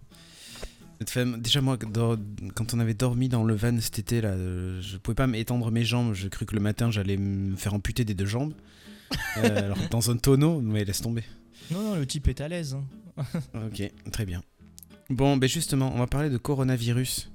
Cette 1.00 1.10
femme- 1.10 1.42
Déjà, 1.42 1.62
moi, 1.62 1.78
quand 1.78 2.74
on 2.74 2.80
avait 2.80 2.94
dormi 2.94 3.28
dans 3.30 3.44
le 3.44 3.56
van 3.56 3.78
cet 3.82 4.00
été, 4.00 4.22
là, 4.22 4.30
euh, 4.30 4.82
je 4.82 4.98
pouvais 4.98 5.16
pas 5.16 5.28
m'étendre 5.28 5.70
mes 5.72 5.84
jambes. 5.84 6.14
Je 6.14 6.28
cru 6.28 6.46
que 6.46 6.56
le 6.56 6.62
matin, 6.62 6.92
j'allais 6.92 7.18
me 7.18 7.56
faire 7.56 7.74
amputer 7.74 8.06
des 8.06 8.14
deux 8.14 8.26
jambes. 8.26 8.54
Euh, 9.38 9.66
alors, 9.66 9.78
dans 9.92 10.10
un 10.10 10.18
tonneau, 10.18 10.60
mais 10.60 10.86
laisse 10.86 11.02
tomber. 11.02 11.24
Non, 11.70 11.84
non, 11.84 11.96
le 11.96 12.06
type 12.08 12.28
est 12.30 12.42
à 12.42 12.48
l'aise. 12.48 12.76
hein. 12.76 13.24
Ok, 13.54 13.84
très 14.12 14.26
bien. 14.26 14.42
Bon, 15.12 15.38
ben 15.38 15.48
justement, 15.48 15.92
on 15.94 16.00
va 16.00 16.08
parler 16.08 16.32
de 16.32 16.38
coronavirus. 16.38 17.30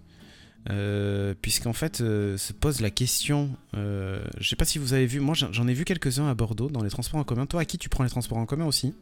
Euh, 0.70 1.35
Puisqu'en 1.40 1.73
fait, 1.73 2.01
euh, 2.01 2.36
se 2.36 2.53
pose 2.53 2.81
la 2.81 2.90
question. 2.90 3.51
euh, 3.77 4.24
je 4.40 4.49
sais 4.49 4.57
pas 4.57 4.65
si 4.65 4.78
vous 4.81 4.93
avez 4.93 5.07
vu, 5.07 5.20
moi 5.20 5.35
j'en 5.36 5.53
j'en 5.53 5.69
ai 5.69 5.73
vu 5.74 5.85
quelques-uns 5.85 6.27
à 6.28 6.35
Bordeaux 6.35 6.69
dans 6.69 6.82
les 6.82 6.90
transports 6.90 7.20
en 7.20 7.24
commun. 7.24 7.47
Toi, 7.47 7.61
à 7.61 7.65
qui 7.65 7.78
tu 7.78 7.89
prends 7.89 8.03
les 8.03 8.11
transports 8.11 8.39
en 8.39 8.47
commun 8.47 8.66
aussi? 8.66 8.93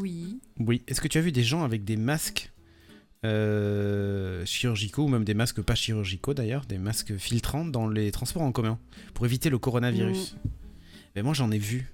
Oui. 0.00 0.38
Oui. 0.58 0.82
Est-ce 0.86 1.00
que 1.00 1.08
tu 1.08 1.18
as 1.18 1.20
vu 1.20 1.32
des 1.32 1.42
gens 1.42 1.62
avec 1.64 1.84
des 1.84 1.96
masques 1.96 2.52
euh, 3.24 4.44
chirurgicaux 4.46 5.04
ou 5.04 5.08
même 5.08 5.24
des 5.24 5.34
masques 5.34 5.60
pas 5.62 5.74
chirurgicaux 5.74 6.32
d'ailleurs, 6.34 6.64
des 6.66 6.78
masques 6.78 7.16
filtrants 7.16 7.64
dans 7.64 7.88
les 7.88 8.10
transports 8.12 8.42
en 8.42 8.52
commun 8.52 8.78
pour 9.14 9.26
éviter 9.26 9.50
le 9.50 9.58
coronavirus? 9.58 10.36
Mais 11.16 11.22
moi 11.22 11.34
j'en 11.34 11.50
ai 11.50 11.58
vu. 11.58 11.92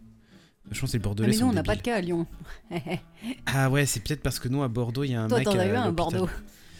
Je 0.73 0.81
pense 0.81 0.90
que 0.93 0.97
les 0.97 1.01
Ah, 1.02 1.05
Bordelais 1.05 1.28
mais 1.28 1.35
nous, 1.35 1.40
sont 1.40 1.48
on 1.48 1.52
n'a 1.52 1.62
pas 1.62 1.77
de 1.77 1.82
cas 1.82 1.97
à 1.97 2.01
Lyon. 2.01 2.27
Ah 3.47 3.70
ouais, 3.70 3.86
c'est 3.86 4.01
peut-être 4.01 4.20
parce 4.23 4.39
que 4.40 4.48
nous 4.48 4.62
à 4.62 4.68
Bordeaux 4.68 5.05
il 5.05 5.12
y 5.12 5.14
a 5.14 5.23
un 5.23 5.28
Toi, 5.28 5.39
mec. 5.39 5.47
t'en 5.47 5.59
as 5.59 5.62
à 5.62 5.66
eu 5.66 5.70
un 5.74 5.82
à. 5.85 5.90
Bordeaux. 5.93 6.28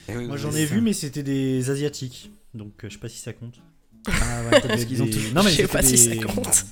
Eh 0.09 0.17
oui, 0.17 0.27
Moi 0.27 0.37
j'en 0.37 0.51
ai 0.53 0.67
ça. 0.67 0.75
vu, 0.75 0.81
mais 0.81 0.93
c'était 0.93 1.23
des 1.23 1.71
asiatiques. 1.71 2.31
Donc 2.55 2.85
euh, 2.85 2.89
je 2.89 2.95
sais 2.95 3.01
pas 3.01 3.09
si 3.09 3.19
ça 3.19 3.33
compte. 3.33 3.55
Ah 4.09 4.43
ouais, 4.51 4.61
parce 4.61 4.85
qu'ils 4.85 5.03
ont 5.03 5.07
Non, 5.35 5.43
mais 5.43 5.51
Je 5.51 5.57
sais 5.57 5.67
pas 5.69 5.83
si 5.83 5.97
ça 5.99 6.15
compte. 6.17 6.65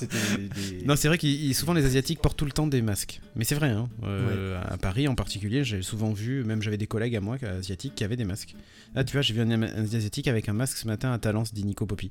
Des. 0.00 0.84
Non, 0.84 0.96
c'est 0.96 1.08
vrai 1.08 1.18
que 1.18 1.52
souvent 1.52 1.72
les 1.74 1.84
Asiatiques 1.84 2.20
portent 2.20 2.38
tout 2.38 2.44
le 2.44 2.52
temps 2.52 2.66
des 2.66 2.82
masques. 2.82 3.20
Mais 3.36 3.44
c'est 3.44 3.54
vrai, 3.54 3.70
hein. 3.70 3.88
euh, 4.04 4.60
à 4.68 4.76
Paris 4.78 5.06
en 5.08 5.14
particulier, 5.14 5.64
j'ai 5.64 5.82
souvent 5.82 6.12
vu, 6.12 6.44
même 6.44 6.62
j'avais 6.62 6.78
des 6.78 6.86
collègues 6.86 7.16
à 7.16 7.20
moi 7.20 7.36
euh, 7.42 7.58
asiatiques 7.58 7.94
qui 7.94 8.04
avaient 8.04 8.16
des 8.16 8.24
masques. 8.24 8.54
Ah, 8.94 9.04
tu 9.04 9.12
vois, 9.12 9.22
j'ai 9.22 9.34
vu 9.34 9.40
un, 9.40 9.50
un 9.50 9.82
Asiatique 9.82 10.28
avec 10.28 10.48
un 10.48 10.52
masque 10.52 10.78
ce 10.78 10.86
matin 10.86 11.12
à 11.12 11.18
Talence, 11.18 11.54
dit 11.54 11.64
Nico 11.64 11.86
Poppy. 11.86 12.10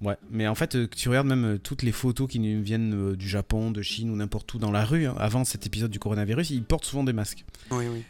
Ouais, 0.00 0.16
mais 0.30 0.46
en 0.48 0.54
fait, 0.54 0.74
euh, 0.74 0.88
tu 0.94 1.08
regardes 1.08 1.26
même 1.28 1.58
toutes 1.58 1.82
les 1.82 1.92
photos 1.92 2.28
qui 2.28 2.38
nous 2.40 2.62
viennent 2.62 3.14
du 3.14 3.28
Japon, 3.28 3.70
de 3.70 3.82
Chine 3.82 4.10
ou 4.10 4.16
n'importe 4.16 4.52
où 4.54 4.58
dans 4.58 4.72
la 4.72 4.84
rue, 4.84 5.06
hein, 5.06 5.14
avant 5.18 5.44
cet 5.44 5.66
épisode 5.66 5.90
du 5.90 5.98
coronavirus, 5.98 6.50
ils 6.50 6.62
portent 6.62 6.84
souvent 6.84 7.04
des 7.04 7.12
masques. 7.12 7.44
Oui, 7.70 7.86
oui. 7.92 8.02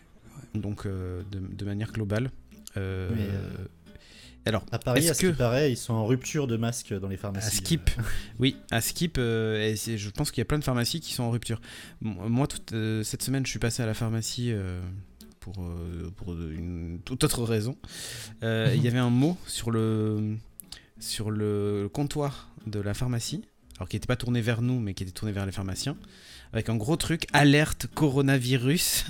Donc, 0.55 0.87
euh, 0.87 1.23
de, 1.31 1.41
de 1.41 1.65
manière 1.65 1.93
globale. 1.93 2.31
Euh, 2.77 3.11
Mais, 3.15 3.23
euh, 3.23 3.67
Alors, 4.47 4.65
À 4.73 4.79
Paris, 4.79 5.09
à 5.09 5.15
ce 5.15 5.21
qui 5.21 5.27
que- 5.27 5.33
paraît, 5.33 5.73
ils 5.73 5.77
sont 5.77 5.95
en 5.95 6.05
rupture 6.07 6.47
de 6.47 6.57
masques 6.57 6.93
dans 6.93 7.09
les 7.09 7.15
À 7.17 7.19
pharmacies. 7.19 7.57
Skip, 7.57 7.91
oui, 8.39 8.57
à 8.71 8.81
Skip, 8.81 9.17
euh, 9.19 9.75
et 9.87 9.97
je 9.97 10.11
pense 10.11 10.31
qu'il 10.31 10.41
y 10.41 10.43
a 10.43 10.45
plein 10.45 10.59
de 10.59 10.65
pharmacies 10.65 11.01
qui 11.01 11.15
sont 11.15 11.23
en 11.23 11.31
rupture. 11.31 11.61
Moi, 12.03 12.47
toute, 12.47 12.73
euh, 12.73 13.03
cette 13.03 13.23
semaine, 13.23 13.45
je 13.47 13.51
suis 13.51 13.59
passé 13.59 13.83
à 13.83 13.87
la 13.87 13.95
pharmacie 13.95 14.51
euh, 14.53 14.83
pour, 15.41 15.55
euh, 15.63 16.11
pour 16.17 16.33
une 16.35 17.01
toute 17.05 17.25
autre 17.25 17.43
raison. 17.45 17.77
Euh, 18.43 18.73
Il 18.77 18.83
y 18.83 18.89
avait 18.89 18.99
un 18.99 19.11
mot 19.11 19.39
sur 19.47 19.71
le, 19.71 20.37
sur 21.01 21.31
le 21.31 21.89
comptoir 21.93 22.51
de 22.67 22.81
la 22.81 22.93
pharmacie, 22.95 23.43
alors 23.79 23.89
qui 23.89 23.97
n'était 23.97 24.07
pas 24.07 24.17
tourné 24.17 24.41
vers 24.43 24.61
nous, 24.63 24.79
mais 24.79 24.93
qui 24.95 25.03
était 25.05 25.13
tourné 25.13 25.33
vers 25.33 25.47
les 25.47 25.53
pharmaciens, 25.53 25.97
avec 26.53 26.69
un 26.69 26.77
gros 26.77 26.97
truc 26.97 27.27
alerte 27.33 27.87
coronavirus. 27.95 29.07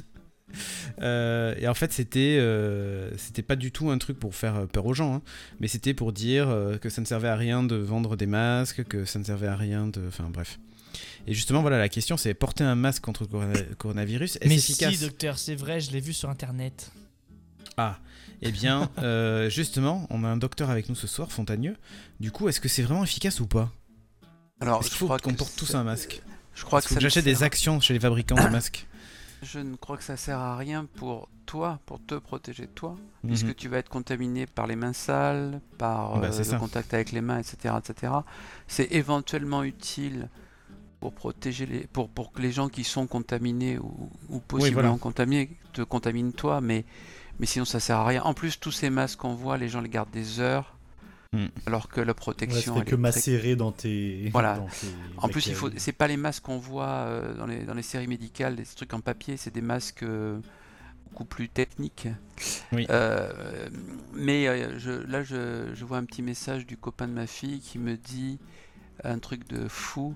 Euh, 1.01 1.55
et 1.59 1.69
en 1.69 1.75
fait, 1.75 1.93
c'était 1.93 2.37
euh, 2.41 3.11
c'était 3.17 3.43
pas 3.43 3.57
du 3.57 3.73
tout 3.73 3.91
un 3.91 3.99
truc 3.99 4.19
pour 4.19 4.35
faire 4.35 4.67
peur 4.69 4.87
aux 4.87 4.95
gens, 4.95 5.15
hein, 5.17 5.23
mais 5.61 5.69
c'était 5.69 5.95
pour 5.95 6.13
dire 6.13 6.49
euh, 6.49 6.77
que 6.79 6.89
ça 6.89 7.01
ne 7.01 7.07
servait 7.07 7.29
à 7.29 7.37
rien 7.37 7.63
de 7.63 7.77
vendre 7.77 8.17
des 8.17 8.27
masques, 8.27 8.85
que 8.85 9.05
ça 9.05 9.19
ne 9.19 9.25
servait 9.25 9.47
à 9.49 9.57
rien 9.57 9.87
de. 9.89 10.01
Enfin, 10.09 10.29
bref. 10.33 10.59
Et 11.27 11.35
justement, 11.35 11.63
voilà, 11.63 11.79
la 11.79 11.89
question 11.89 12.17
c'est 12.17 12.35
porter 12.35 12.65
un 12.65 12.75
masque 12.75 13.03
contre 13.03 13.23
le 13.23 13.29
corona- 13.29 13.63
coronavirus, 13.79 14.37
est-ce 14.37 14.49
Mais 14.49 14.57
efficace? 14.57 14.95
si, 14.95 15.01
docteur, 15.01 15.39
c'est 15.39 15.55
vrai, 15.55 15.81
je 15.81 15.91
l'ai 15.91 16.01
vu 16.01 16.13
sur 16.13 16.29
internet. 16.31 16.93
Ah, 17.77 17.99
eh 18.43 18.53
bien, 18.53 18.91
euh, 18.99 19.49
justement, 19.51 20.07
on 20.11 20.23
a 20.23 20.29
un 20.29 20.37
docteur 20.37 20.71
avec 20.71 20.89
nous 20.89 20.95
ce 20.95 21.07
soir, 21.07 21.33
Fontagneux. 21.33 21.77
Du 22.21 22.31
coup, 22.31 22.49
est-ce 22.49 22.61
que 22.61 22.69
c'est 22.69 22.83
vraiment 22.83 23.03
efficace 23.03 23.41
ou 23.41 23.47
pas? 23.47 23.73
Alors, 24.61 24.81
Est-ce 24.81 24.89
je 24.89 24.91
qu'il 24.91 24.99
faut 24.99 25.07
crois 25.07 25.19
qu'on 25.19 25.33
que 25.33 25.39
porte 25.39 25.57
tous 25.57 25.75
un 25.75 25.83
masque? 25.83 26.23
Je 26.55 26.63
crois 26.65 26.79
Est-ce 26.79 26.85
que 26.89 26.95
que 26.95 26.95
ça 26.95 27.01
ne 27.01 27.09
j'achète 27.09 27.25
des 27.25 27.43
actions 27.43 27.81
chez 27.81 27.95
les 27.95 28.01
fabricants 28.01 28.37
de 28.37 28.49
masques 28.51 28.87
je 29.45 29.61
ne 29.61 29.77
crois 29.77 29.97
que 29.97 30.03
ça 30.03 30.17
sert 30.17 30.39
à 30.39 30.57
rien 30.57 30.87
pour 30.97 31.29
toi, 31.47 31.79
pour 31.87 32.01
te 32.05 32.15
protéger 32.15 32.67
toi, 32.67 32.97
Mhm. 33.23 33.29
puisque 33.31 33.55
tu 33.57 33.69
vas 33.69 33.79
être 33.79 33.89
contaminé 33.91 34.47
par 34.47 34.67
les 34.67 34.77
mains 34.77 34.93
sales, 34.93 35.61
par 35.79 36.19
Bah, 36.19 36.29
euh, 36.33 36.39
le 36.39 36.45
ça. 36.45 36.59
contact 36.59 36.95
avec 36.95 37.13
les 37.13 37.21
mains, 37.21 37.39
etc., 37.39 37.75
etc. 37.79 38.13
C'est 38.67 38.91
éventuellement 38.93 39.63
utile 39.63 40.29
pour 41.01 41.13
protéger 41.13 41.67
les, 41.67 41.81
pour, 41.87 42.09
pour 42.09 42.33
que 42.33 42.41
les 42.41 42.51
gens 42.51 42.69
qui 42.69 42.83
sont 42.83 43.07
contaminés 43.07 43.79
ou, 43.79 44.11
ou 44.31 44.39
possiblement 44.41 44.89
voilà. 44.89 44.99
contaminés 44.99 45.51
te 45.73 45.83
contaminent 45.83 46.33
toi, 46.33 46.61
mais 46.61 46.85
mais 47.41 47.47
sinon 47.47 47.65
ça 47.65 47.81
sert 47.81 47.99
à 47.99 48.07
rien. 48.07 48.23
En 48.23 48.33
plus, 48.33 48.59
tous 48.61 48.71
ces 48.71 48.91
masques 48.91 49.19
qu'on 49.19 49.35
voit, 49.35 49.59
les 49.59 49.69
gens 49.69 49.81
les 49.81 49.89
gardent 49.89 50.11
des 50.13 50.41
heures, 50.41 50.74
Mm. 51.35 51.49
alors 51.67 51.89
que 51.89 52.01
la 52.01 52.07
Ouais, 52.07 52.09
ça 52.09 52.15
protection. 52.15 52.75
fait 52.75 52.81
elle 52.81 52.85
que 52.85 52.91
est 52.91 52.93
très- 52.93 52.97
macérer 52.97 53.57
dans 53.57 53.73
tes. 53.73 54.29
Voilà. 54.33 54.57
dans 54.57 54.67
tes 54.67 54.87
en 55.19 55.29
plus, 55.29 55.47
il 55.49 55.55
faut, 55.55 55.71
c'est 55.77 55.93
pas 55.93 56.07
les 56.09 56.17
masques 56.17 56.43
qu'on 56.45 56.59
voit 56.59 56.87
euh, 56.87 57.35
dans, 57.35 57.47
les, 57.47 57.65
dans 57.65 57.75
les 57.75 57.83
séries 57.83 58.07
médicales, 58.07 58.57
des 58.57 58.65
trucs 58.65 58.93
en 58.95 59.01
papier, 59.01 59.37
c'est 59.37 59.53
des 59.55 59.61
masques 59.63 60.03
euh, 60.03 60.39
beaucoup 61.11 61.25
plus 61.25 61.49
techniques. 61.49 62.09
Oui. 62.73 62.87
Euh, 62.91 63.69
mais 64.15 64.47
euh, 64.49 64.79
je, 64.79 64.91
là, 64.91 65.23
je, 65.23 65.71
je 65.75 65.85
vois 65.85 65.99
un 65.99 66.05
petit 66.05 66.23
message 66.23 66.67
du 66.67 66.77
copain 66.77 67.07
de 67.09 67.13
ma 67.13 67.27
fille 67.27 67.61
qui 67.61 67.79
me 67.79 67.97
dit 67.97 68.39
un 69.03 69.19
truc 69.19 69.49
de 69.49 69.69
fou. 69.69 70.15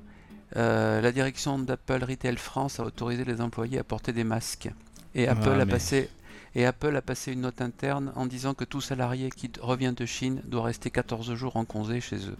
Euh, 0.57 1.01
la 1.01 1.13
direction 1.13 1.59
d'Apple 1.59 2.05
Retail 2.05 2.37
France 2.37 2.81
a 2.81 2.85
autorisé 2.85 3.25
les 3.25 3.41
employés 3.41 3.79
à 3.79 3.85
porter 3.85 4.13
des 4.13 4.25
masques. 4.25 4.71
Et 5.15 5.27
Ah, 5.29 5.33
Apple, 5.33 5.51
a 5.61 5.65
mais- 5.65 5.73
passé, 5.73 6.09
et 6.55 6.65
Apple 6.67 6.95
a 6.97 7.03
passé 7.03 7.33
une 7.33 7.43
note 7.43 7.61
interne 7.61 8.13
en 8.17 8.27
disant 8.27 8.55
que 8.55 8.65
tout 8.65 8.81
salarié 8.81 9.31
qui 9.31 9.51
revient 9.61 9.93
de 9.97 10.07
Chine 10.07 10.43
doit 10.47 10.63
rester 10.65 10.91
14 10.91 11.35
jours 11.35 11.57
en 11.57 11.65
congé 11.65 12.01
chez 12.01 12.17
eux. 12.17 12.37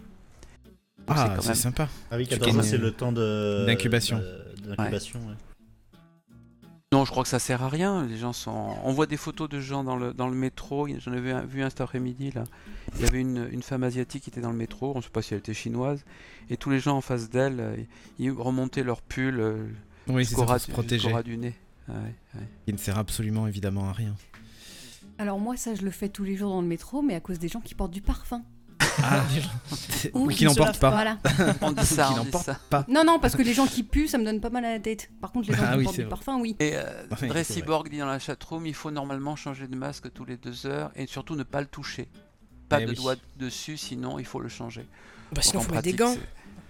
Donc 1.07 1.17
Ah, 1.17 1.37
c'est 1.39 1.47
même- 1.47 1.55
sympa. 1.55 1.89
Ah 2.11 2.17
oui, 2.17 2.23
Tu 2.25 2.31
14 2.31 2.53
mois, 2.53 2.61
gagnes- 2.61 2.71
c'est 2.71 2.77
le 2.77 2.91
temps 2.91 3.11
de. 3.11 3.65
D'incubation. 3.65 4.19
de- 4.19 4.75
D'incubation, 4.75 5.19
ouais. 5.27 5.33
Non, 6.91 7.05
je 7.05 7.11
crois 7.11 7.21
que 7.21 7.29
ça 7.29 7.37
sert 7.37 7.61
à 7.61 7.69
rien. 7.69 8.05
Les 8.07 8.17
gens 8.17 8.33
sont. 8.33 8.75
On 8.83 8.91
voit 8.93 9.05
des 9.05 9.15
photos 9.17 9.47
de 9.47 9.59
gens 9.59 9.83
dans 9.83 9.95
le, 9.95 10.11
dans 10.11 10.27
le 10.27 10.35
métro. 10.35 10.87
J'en 10.99 11.13
ai 11.13 11.19
vu 11.21 11.31
un, 11.31 11.41
vu 11.45 11.61
un 11.61 11.69
cet 11.69 11.81
après-midi 11.81 12.31
là. 12.31 12.43
Il 12.95 13.01
y 13.01 13.07
avait 13.07 13.21
une, 13.21 13.47
une 13.51 13.61
femme 13.61 13.83
asiatique 13.83 14.23
qui 14.23 14.31
était 14.31 14.41
dans 14.41 14.49
le 14.49 14.57
métro. 14.57 14.93
On 14.95 14.97
ne 14.97 15.03
sait 15.03 15.09
pas 15.11 15.21
si 15.21 15.33
elle 15.35 15.39
était 15.39 15.53
chinoise. 15.53 16.03
Et 16.49 16.57
tous 16.57 16.71
les 16.71 16.79
gens 16.79 16.97
en 16.97 17.01
face 17.01 17.29
d'elle, 17.29 17.59
euh, 17.59 17.75
ils 18.17 18.31
remontaient 18.31 18.81
leur 18.83 19.03
pull 19.03 19.39
euh, 19.39 19.67
Oui, 20.07 20.25
c'est 20.25 20.33
ça, 20.35 20.45
pour 20.45 20.59
se 20.59 20.71
protéger. 20.71 21.11
du 21.23 21.37
nez. 21.37 21.53
Ouais, 21.89 22.39
ouais. 22.39 22.47
Qui 22.65 22.73
ne 22.73 22.77
sert 22.77 22.97
absolument 22.97 23.47
évidemment 23.47 23.89
à 23.89 23.93
rien. 23.93 24.15
Alors 25.17 25.39
moi, 25.39 25.57
ça, 25.57 25.75
je 25.75 25.81
le 25.81 25.91
fais 25.91 26.09
tous 26.09 26.23
les 26.23 26.37
jours 26.37 26.51
dans 26.51 26.61
le 26.61 26.67
métro, 26.67 27.01
mais 27.01 27.15
à 27.15 27.19
cause 27.19 27.39
des 27.39 27.47
gens 27.49 27.59
qui 27.61 27.75
portent 27.75 27.91
du 27.91 28.01
parfum. 28.01 28.41
Ah, 29.01 29.23
Ou 30.13 30.27
qui 30.27 30.45
n'en 30.45 30.53
portent 30.55 30.79
pas. 30.79 30.89
Voilà. 30.91 31.17
On 31.61 31.71
dit 31.71 31.85
ça, 31.85 32.05
Qui 32.07 32.13
on 32.13 32.17
n'en 32.17 32.23
dit 32.25 32.31
portent 32.31 32.45
ça. 32.45 32.59
pas. 32.69 32.85
Non, 32.89 33.03
non, 33.05 33.19
parce 33.19 33.35
que 33.35 33.41
les 33.41 33.53
gens 33.53 33.65
qui 33.65 33.83
puent, 33.83 34.07
ça 34.07 34.17
me 34.17 34.23
donne 34.25 34.39
pas 34.41 34.49
mal 34.49 34.63
à 34.65 34.71
la 34.73 34.79
tête. 34.79 35.09
Par 35.21 35.31
contre, 35.31 35.49
les 35.49 35.55
gens 35.57 35.63
Ah 35.65 35.71
qui 35.73 35.77
oui, 35.79 35.83
portent 35.85 35.95
du 35.95 36.01
vrai. 36.03 36.09
parfum, 36.09 36.39
oui. 36.39 36.55
Et 36.59 36.71
euh, 36.75 36.83
vrai. 37.11 37.43
Cyborg 37.43 37.89
dit 37.89 37.97
dans 37.97 38.05
la 38.05 38.19
chatroom 38.19 38.65
il 38.65 38.73
faut 38.73 38.91
normalement 38.91 39.35
changer 39.35 39.67
de 39.67 39.75
masque 39.75 40.11
tous 40.13 40.25
les 40.25 40.37
deux 40.37 40.65
heures 40.65 40.91
et 40.95 41.07
surtout 41.07 41.35
ne 41.35 41.43
pas 41.43 41.61
le 41.61 41.67
toucher. 41.67 42.07
Pas 42.69 42.81
Eh 42.81 42.85
de 42.85 42.91
oui. 42.91 42.95
doigt 42.97 43.15
dessus, 43.37 43.77
sinon 43.77 44.19
il 44.19 44.25
faut 44.25 44.39
le 44.39 44.49
changer. 44.49 44.85
Bah, 45.33 45.41
sinon, 45.41 45.59
en 45.61 45.63
faut 45.63 45.71
mettre 45.71 45.83
des 45.83 45.93
gants. 45.93 46.15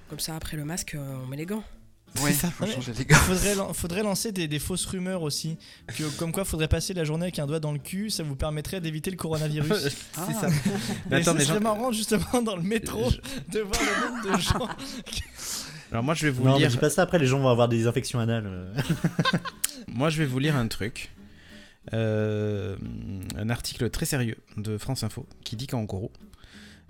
Comme 0.09 0.19
ça, 0.19 0.35
après 0.35 0.57
le 0.57 0.65
masque, 0.65 0.95
euh, 0.95 1.17
on 1.23 1.27
met 1.27 1.37
les 1.37 1.45
gants. 1.45 1.63
C'est- 2.15 2.23
Ouais, 2.23 2.31
C'est 2.31 2.39
ça. 2.41 2.51
faut 2.51 2.65
Ouais. 2.65 2.71
changer 2.73 2.93
les 2.97 3.05
gars. 3.05 3.15
Faudrait, 3.17 3.55
lan- 3.55 3.73
faudrait 3.73 4.03
lancer 4.03 4.31
des, 4.31 4.47
des 4.47 4.59
fausses 4.59 4.85
rumeurs 4.85 5.21
aussi. 5.21 5.57
Que, 5.97 6.03
comme 6.17 6.31
quoi, 6.31 6.45
faudrait 6.45 6.67
passer 6.67 6.93
la 6.93 7.03
journée 7.03 7.25
avec 7.25 7.39
un 7.39 7.45
doigt 7.47 7.59
dans 7.59 7.71
le 7.71 7.79
cul, 7.79 8.09
ça 8.09 8.23
vous 8.23 8.35
permettrait 8.35 8.81
d'éviter 8.81 9.11
le 9.11 9.17
coronavirus. 9.17 9.69
c'est 9.89 9.95
Ah. 10.17 10.27
ça. 10.41 10.47
Mais 10.49 10.55
Mais 11.11 11.15
attends, 11.17 11.33
mais 11.33 11.43
serait 11.45 11.55
Jean- 11.55 11.63
marrant 11.63 11.91
justement 11.91 12.41
dans 12.43 12.55
le 12.55 12.63
métro 12.63 13.09
Je- 13.09 13.53
de 13.57 13.59
voir 13.61 13.79
le 13.81 14.09
nombre 14.27 14.37
de 14.37 14.41
gens. 14.41 14.67
Alors 15.91 16.03
moi 16.03 16.13
je 16.13 16.25
vais 16.27 16.31
vous 16.31 16.43
Non, 16.43 16.53
mais 16.53 16.59
lire. 16.59 16.69
dis 16.69 16.77
pas 16.77 16.89
ça, 16.91 17.01
après 17.01 17.17
les 17.17 17.25
gens 17.25 17.39
vont 17.39 17.49
avoir 17.49 17.67
des 17.67 17.87
infections 17.87 18.19
anales. 18.19 18.45
euh. 18.47 18.73
Moi, 19.87 20.09
je 20.11 20.19
vais 20.19 20.25
vous 20.27 20.37
lire 20.37 20.55
un 20.55 20.67
truc. 20.67 21.09
Euh, 21.93 22.75
un 23.35 23.49
article 23.49 23.89
très 23.89 24.05
sérieux 24.05 24.37
de 24.57 24.77
France 24.77 25.01
Info 25.03 25.25
qui 25.43 25.55
dit 25.55 25.65
qu'en 25.65 25.83
gros, 25.83 26.11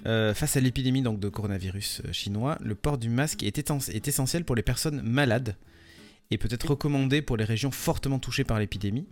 euh, 0.05 0.34
face 0.34 0.55
à 0.55 0.59
l'épidémie 0.59 1.01
donc 1.01 1.19
de 1.19 1.30
coronavirus 1.30 2.01
euh, 2.05 2.13
chinois, 2.13 2.57
le 2.61 2.76
port 2.76 2.97
du 2.97 3.09
masque 3.09 3.43
est, 3.43 3.57
essentiel 4.07 4.45
pour 4.45 4.55
les 4.55 4.61
personnes 4.61 5.01
malades 5.01 5.55
et 6.31 6.38
peut 6.38 6.47
être 6.51 6.69
recommandé 6.69 7.21
pour 7.21 7.38
les 7.38 7.43
régions 7.43 7.71
fortement 7.71 8.19
touchées 8.19 8.43
par 8.43 8.59
l'épidémie, 8.59 9.05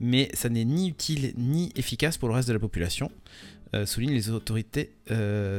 mais 0.00 0.30
ça 0.34 0.48
n'est 0.48 0.64
ni 0.64 0.88
utile 0.88 1.34
ni 1.36 1.70
efficace 1.76 2.16
pour 2.16 2.28
le 2.28 2.34
reste 2.34 2.48
de 2.48 2.54
la 2.54 2.58
population, 2.58 3.12
euh, 3.74 3.86
soulignent 3.86 4.14
les 4.14 4.30
autorités 4.30 4.92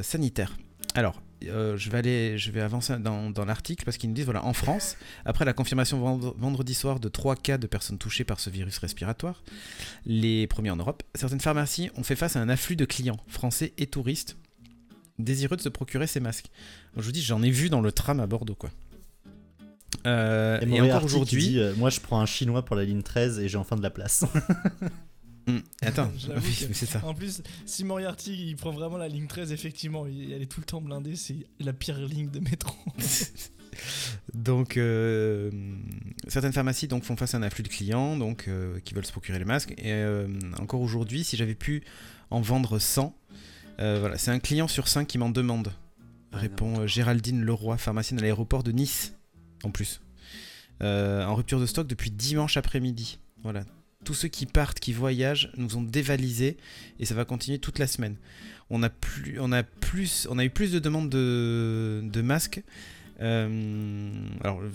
sanitaires. 0.02 0.58
Alors, 0.96 1.22
je, 1.42 1.90
vais 1.90 1.98
aller, 2.00 2.38
je 2.40 2.50
vais 2.50 2.62
avancer 2.62 2.98
dans, 2.98 3.30
dans 3.30 3.46
l'article 3.46 3.86
parce 3.86 3.98
qu'ils 3.98 4.10
nous 4.10 4.16
disent 4.16 4.26
voilà, 4.26 4.44
en 4.46 4.54
France, 4.54 4.98
après 5.26 5.46
la 5.46 5.54
confirmation 5.54 6.00
vendre- 6.00 6.36
vendredi 6.40 6.74
soir 6.74 7.00
de 7.00 7.08
3 7.08 7.36
cas 7.36 7.60
de 7.60 7.68
personnes 7.68 8.00
touchées 8.00 8.24
par 8.24 8.40
ce 8.40 8.50
virus 8.50 8.80
respiratoire, 8.80 9.44
les 10.08 10.48
premiers 10.48 10.72
en 10.72 10.78
Europe, 10.78 11.04
certaines 11.14 11.42
pharmacies 11.42 11.92
ont 11.98 12.04
fait 12.04 12.16
face 12.16 12.36
à 12.36 12.42
un 12.42 12.50
afflux 12.50 12.76
de 12.76 12.86
clients, 12.86 13.20
français 13.28 13.74
et 13.78 13.86
touristes, 13.86 14.38
désireux 15.20 15.58
de 15.58 15.62
se 15.62 15.70
procurer 15.70 16.08
ces 16.08 16.20
masques. 16.20 16.48
Je 16.98 17.02
vous 17.02 17.12
dis, 17.12 17.22
j'en 17.22 17.42
ai 17.44 17.50
vu 17.52 17.70
dans 17.70 17.82
le 17.82 17.92
tram 17.92 18.20
à 18.20 18.28
Bordeaux, 18.28 18.56
quoi. 18.56 18.70
Euh, 20.06 20.60
Et 20.62 20.82
encore 20.82 21.04
aujourd'hui. 21.06 21.58
euh, 21.60 21.74
moi 21.78 21.90
je 21.90 22.00
prends 22.00 22.20
un 22.20 22.26
chinois 22.26 22.64
pour 22.66 22.76
la 22.76 22.84
ligne 22.84 23.02
13 23.02 23.40
et 23.40 23.48
j'ai 23.48 23.58
enfin 23.58 23.76
de 23.76 23.82
la 23.84 23.90
place. 23.90 24.24
Hmm, 25.48 25.60
attends, 25.84 26.12
oui, 26.44 26.68
c'est 26.74 26.88
ça. 26.88 27.06
En 27.06 27.14
plus, 27.14 27.44
si 27.68 27.84
Moriarty 27.84 28.48
il 28.50 28.56
prend 28.56 28.72
vraiment 28.72 28.98
la 28.98 29.08
ligne 29.08 29.28
13, 29.28 29.52
effectivement, 29.52 30.08
il- 30.08 30.34
elle 30.34 30.42
est 30.42 30.48
tout 30.48 30.60
le 30.60 30.66
temps 30.66 30.82
blindée, 30.82 31.16
c'est 31.16 31.36
la 31.60 31.72
pire 31.72 32.00
ligne 32.00 32.32
de 32.32 32.40
métro. 32.40 32.76
donc, 34.34 34.76
euh, 34.78 35.52
certaines 36.28 36.52
pharmacies 36.52 36.88
donc, 36.88 37.04
font 37.04 37.16
face 37.16 37.36
à 37.36 37.38
un 37.38 37.44
afflux 37.44 37.62
de 37.62 37.68
clients 37.68 38.18
donc, 38.18 38.46
euh, 38.48 38.80
qui 38.84 38.96
veulent 38.96 39.06
se 39.06 39.12
procurer 39.12 39.38
les 39.38 39.46
masques. 39.46 39.74
Et 39.78 39.92
euh, 39.94 40.28
encore 40.60 40.82
aujourd'hui, 40.82 41.24
si 41.24 41.38
j'avais 41.38 41.54
pu 41.54 41.84
en 42.32 42.42
vendre 42.42 42.80
100, 42.80 43.16
euh, 43.32 43.36
voilà, 43.78 44.18
c'est 44.18 44.32
un 44.32 44.40
client 44.40 44.68
sur 44.68 44.88
5 44.88 45.08
qui 45.08 45.18
m'en 45.18 45.30
demande. 45.30 45.74
Ah, 46.36 46.40
Répond 46.40 46.82
euh, 46.82 46.88
Géraldine 46.88 47.44
Leroy, 47.44 47.78
pharmacienne 47.78 48.20
à 48.20 48.22
l'aéroport 48.22 48.64
de 48.64 48.72
Nice, 48.72 49.14
en 49.64 49.72
plus. 49.72 50.02
Euh, 50.84 51.24
en 51.24 51.36
rupture 51.36 51.60
de 51.60 51.66
stock 51.66 51.88
depuis 51.88 52.12
dimanche 52.12 52.58
après-midi. 52.58 53.20
Voilà. 53.44 53.64
Tous 54.04 54.14
ceux 54.14 54.28
qui 54.28 54.46
partent, 54.46 54.80
qui 54.80 54.92
voyagent, 54.92 55.52
nous 55.56 55.78
ont 55.78 55.82
dévalisé 55.82 56.58
et 57.00 57.06
ça 57.06 57.16
va 57.16 57.26
continuer 57.26 57.60
toute 57.60 57.80
la 57.80 57.88
semaine. 57.88 58.18
On 58.70 58.84
a, 58.84 58.90
plus, 58.90 59.40
on 59.40 59.52
a, 59.52 59.64
plus, 59.64 60.28
on 60.30 60.38
a 60.38 60.46
eu 60.46 60.50
plus 60.50 60.72
de 60.72 60.80
demandes 60.80 61.10
de, 61.10 62.02
de 62.04 62.22
masques 62.22 62.60
euh, 62.60 62.62
alors, 63.20 64.62
euh, 64.62 64.70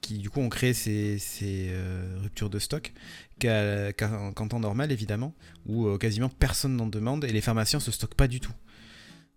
qui 0.00 0.18
du 0.18 0.28
coup 0.28 0.40
ont 0.40 0.48
créé 0.48 0.74
ces, 0.74 1.18
euh, 1.42 2.18
ruptures 2.20 2.50
de 2.50 2.58
stock 2.58 2.92
qu'en 3.40 4.48
temps 4.48 4.60
normal 4.60 4.92
évidemment, 4.92 5.34
où 5.66 5.86
euh, 5.86 5.96
quasiment 5.96 6.28
personne 6.28 6.76
n'en 6.76 6.86
demande 6.86 7.24
et 7.24 7.32
les 7.32 7.40
pharmaciens 7.40 7.80
se 7.80 7.90
stockent 7.90 8.14
pas 8.14 8.28
du 8.28 8.40
tout 8.40 8.52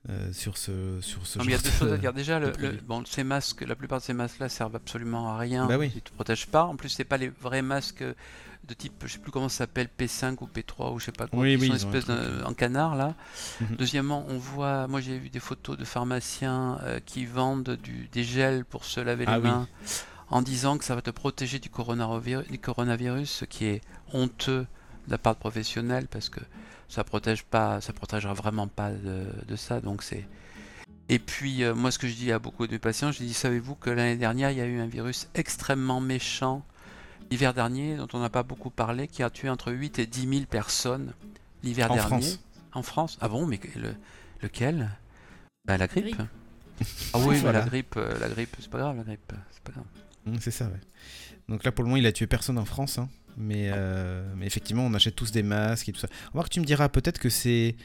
euh, 0.09 0.31
sur 0.33 0.57
ce, 0.57 0.99
sur 1.01 1.25
ce 1.25 1.39
Non, 1.39 1.45
mais 1.45 1.51
il 1.51 1.55
y 1.55 1.55
a 1.55 1.57
genre 1.57 1.63
deux 1.63 1.69
de- 1.71 1.75
choses 1.75 1.93
à 1.93 1.97
dire. 2.01 2.13
Déjà, 2.13 2.39
le, 2.39 2.51
le- 2.59 2.71
bon, 2.85 3.03
ces 3.05 3.23
masques, 3.23 3.61
la 3.61 3.75
plupart 3.75 3.99
de 3.99 4.03
ces 4.03 4.13
masques-là 4.13 4.49
servent 4.49 4.75
absolument 4.75 5.29
à 5.33 5.37
rien. 5.37 5.65
Bah 5.67 5.77
oui. 5.77 5.91
Ils 5.95 6.01
te 6.01 6.11
protègent 6.11 6.47
pas. 6.47 6.63
En 6.65 6.75
plus, 6.75 6.89
c'est 6.89 7.03
pas 7.05 7.17
les 7.17 7.29
vrais 7.29 7.61
masques 7.61 8.03
de 8.65 8.73
type, 8.73 8.93
je 9.05 9.11
sais 9.13 9.19
plus 9.19 9.31
comment 9.31 9.49
ça 9.49 9.59
s'appelle, 9.59 9.89
P5 9.99 10.37
ou 10.39 10.47
P3 10.47 10.93
ou 10.93 10.99
je 10.99 11.05
sais 11.05 11.11
pas 11.11 11.27
quoi, 11.27 11.39
Oui, 11.39 11.55
qui 11.57 11.61
oui, 11.63 11.67
sont 11.67 11.73
un 11.73 11.75
espèce 11.75 12.05
euh. 12.09 12.43
en 12.45 12.53
canard 12.53 12.95
là. 12.95 13.13
Mhm. 13.59 13.75
Deuxièmement, 13.75 14.25
on 14.29 14.37
voit, 14.37 14.87
moi 14.87 15.01
j'ai 15.01 15.17
vu 15.19 15.29
des 15.29 15.41
photos 15.41 15.77
de 15.77 15.83
pharmaciens 15.83 16.79
euh, 16.83 17.01
qui 17.05 17.25
vendent 17.25 17.77
du, 17.83 18.07
des 18.13 18.23
gels 18.23 18.63
pour 18.63 18.85
se 18.85 19.01
laver 19.01 19.25
Ah 19.27 19.35
les 19.37 19.43
mains 19.43 19.67
en 20.29 20.41
disant 20.41 20.77
que 20.77 20.85
ça 20.85 20.95
va 20.95 21.01
te 21.01 21.09
protéger 21.11 21.59
du 21.59 21.69
coronavirus, 21.69 22.47
du 22.47 22.57
coronavirus, 22.57 23.29
ce 23.29 23.43
qui 23.45 23.65
est 23.65 23.81
honteux 24.13 24.65
de 25.07 25.11
la 25.11 25.17
part 25.17 25.33
de 25.35 25.39
professionnels 25.39 26.07
parce 26.09 26.29
que 26.29 26.39
ça 26.89 27.03
protège 27.03 27.43
pas, 27.43 27.81
ça 27.81 27.93
protégera 27.93 28.33
vraiment 28.33 28.67
pas 28.67 28.91
de, 28.91 29.25
de 29.47 29.55
ça. 29.55 29.79
Donc 29.81 30.03
c'est 30.03 30.25
et 31.09 31.19
puis, 31.19 31.63
euh, 31.63 31.75
moi, 31.75 31.91
ce 31.91 31.99
que 31.99 32.07
je 32.07 32.13
dis 32.15 32.31
à 32.31 32.39
beaucoup 32.39 32.65
de 32.65 32.71
mes 32.71 32.79
patients, 32.79 33.11
je 33.11 33.17
dis, 33.19 33.33
savez-vous 33.33 33.75
que 33.75 33.89
l'année 33.89 34.15
dernière, 34.15 34.51
il 34.51 34.57
y 34.57 34.61
a 34.61 34.65
eu 34.65 34.79
un 34.79 34.87
virus 34.87 35.27
extrêmement 35.35 35.99
méchant, 35.99 36.65
l'hiver 37.29 37.53
dernier, 37.53 37.97
dont 37.97 38.07
on 38.13 38.19
n'a 38.19 38.29
pas 38.29 38.41
beaucoup 38.43 38.69
parlé, 38.69 39.09
qui 39.09 39.21
a 39.21 39.29
tué 39.29 39.49
entre 39.49 39.73
8 39.73 39.99
et 39.99 40.05
10 40.07 40.21
000 40.29 40.45
personnes 40.45 41.13
l'hiver 41.61 41.91
En 41.91 41.95
dernier. 41.95 42.07
France. 42.09 42.39
En 42.71 42.83
France 42.83 43.17
Ah 43.19 43.27
bon, 43.27 43.45
mais 43.45 43.59
le, 43.75 43.93
lequel? 44.41 44.89
Bah, 45.65 45.77
La 45.77 45.87
grippe. 45.87 46.05
Grippe. 46.15 46.21
Ah 47.13 47.19
oui, 47.19 47.37
Voilà. 47.41 47.59
la 47.59 47.65
grippe, 47.65 47.95
euh, 47.97 48.17
la 48.19 48.29
grippe, 48.29 48.55
c'est 48.59 48.69
pas 48.69 48.79
grave, 48.79 48.95
la 48.95 49.03
grippe, 49.03 49.33
c'est 49.51 49.61
pas 49.63 49.73
grave. 49.73 49.85
Mm, 50.25 50.37
C'est 50.39 50.51
ça, 50.51 50.65
ouais. 50.65 50.79
Donc 51.49 51.65
là, 51.65 51.73
pour 51.73 51.83
le 51.83 51.89
moment, 51.89 51.97
il 51.97 52.05
a 52.07 52.13
tué 52.13 52.27
personne 52.27 52.57
en 52.57 52.65
France. 52.65 52.97
hein. 52.97 53.09
Mais, 53.37 53.69
euh, 53.73 54.23
mais 54.37 54.45
effectivement, 54.45 54.85
on 54.85 54.93
achète 54.93 55.15
tous 55.15 55.31
des 55.31 55.43
masques 55.43 55.89
et 55.89 55.91
tout 55.91 55.99
ça. 55.99 56.07
On 56.33 56.37
va 56.37 56.43
que 56.43 56.49
tu 56.49 56.59
me 56.59 56.65
diras 56.65 56.89
peut-être 56.89 57.19
que 57.19 57.29
ces, 57.29 57.75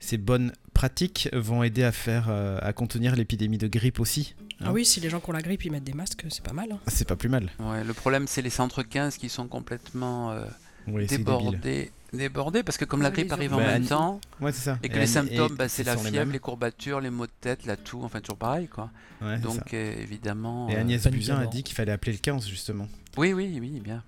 ces 0.00 0.18
bonnes 0.18 0.52
pratiques 0.74 1.28
vont 1.32 1.62
aider 1.62 1.82
à 1.84 1.92
faire 1.92 2.26
euh, 2.28 2.58
à 2.62 2.72
contenir 2.72 3.16
l'épidémie 3.16 3.58
de 3.58 3.68
grippe 3.68 4.00
aussi. 4.00 4.34
Ah 4.60 4.66
Hein 4.68 4.70
oui, 4.72 4.84
si 4.84 5.00
les 5.00 5.08
gens 5.08 5.20
qui 5.20 5.30
ont 5.30 5.32
la 5.32 5.42
grippe, 5.42 5.64
ils 5.64 5.70
mettent 5.72 5.84
des 5.84 5.92
masques, 5.94 6.24
c'est 6.30 6.42
pas 6.42 6.52
mal. 6.52 6.72
hein. 6.72 6.78
Ah, 6.86 6.90
C'est 6.90 7.06
pas 7.06 7.16
plus 7.16 7.28
mal. 7.28 7.48
Ouais, 7.60 7.84
le 7.84 7.94
problème, 7.94 8.26
c'est 8.26 8.42
les 8.42 8.50
centres 8.50 8.82
15 8.82 9.16
qui 9.16 9.28
sont 9.28 9.46
complètement 9.46 10.32
euh, 10.32 10.44
Oui, 10.88 11.06
débordés. 11.06 11.92
Débordés, 12.12 12.62
parce 12.62 12.78
que 12.78 12.86
comme 12.86 13.02
la 13.02 13.10
grippe 13.10 13.30
arrive 13.32 13.52
en 13.52 13.58
Bah, 13.58 13.66
même 13.66 13.84
temps, 13.86 14.18
Ouais, 14.40 14.50
c'est 14.50 14.62
ça. 14.62 14.78
Et 14.82 14.88
que 14.88 14.96
Et 14.96 15.00
les 15.00 15.06
symptômes, 15.06 15.56
bah, 15.56 15.68
c'est 15.68 15.82
ce 15.84 15.88
la 15.88 15.94
les 15.96 16.10
fièvre, 16.10 16.32
les 16.32 16.38
courbatures, 16.38 17.00
les 17.02 17.10
maux 17.10 17.26
de 17.26 17.32
tête, 17.40 17.66
la 17.66 17.76
toux, 17.76 18.02
enfin 18.02 18.20
toujours 18.22 18.38
pareil 18.38 18.66
quoi. 18.66 18.90
Ouais, 19.20 19.38
Donc 19.38 19.56
ça. 19.56 19.76
euh, 19.76 19.94
évidemment. 20.02 20.68
Et 20.70 20.76
Agnès 20.76 21.06
Buzyn 21.06 21.38
a 21.38 21.46
dit 21.46 21.62
qu'il 21.62 21.74
fallait 21.76 21.92
appeler 21.92 22.12
le 22.12 22.18
15 22.18 22.48
justement. 22.48 22.88
Oui, 23.18 23.34
oui, 23.34 23.58
oui, 23.60 23.78
bien. 23.84 24.02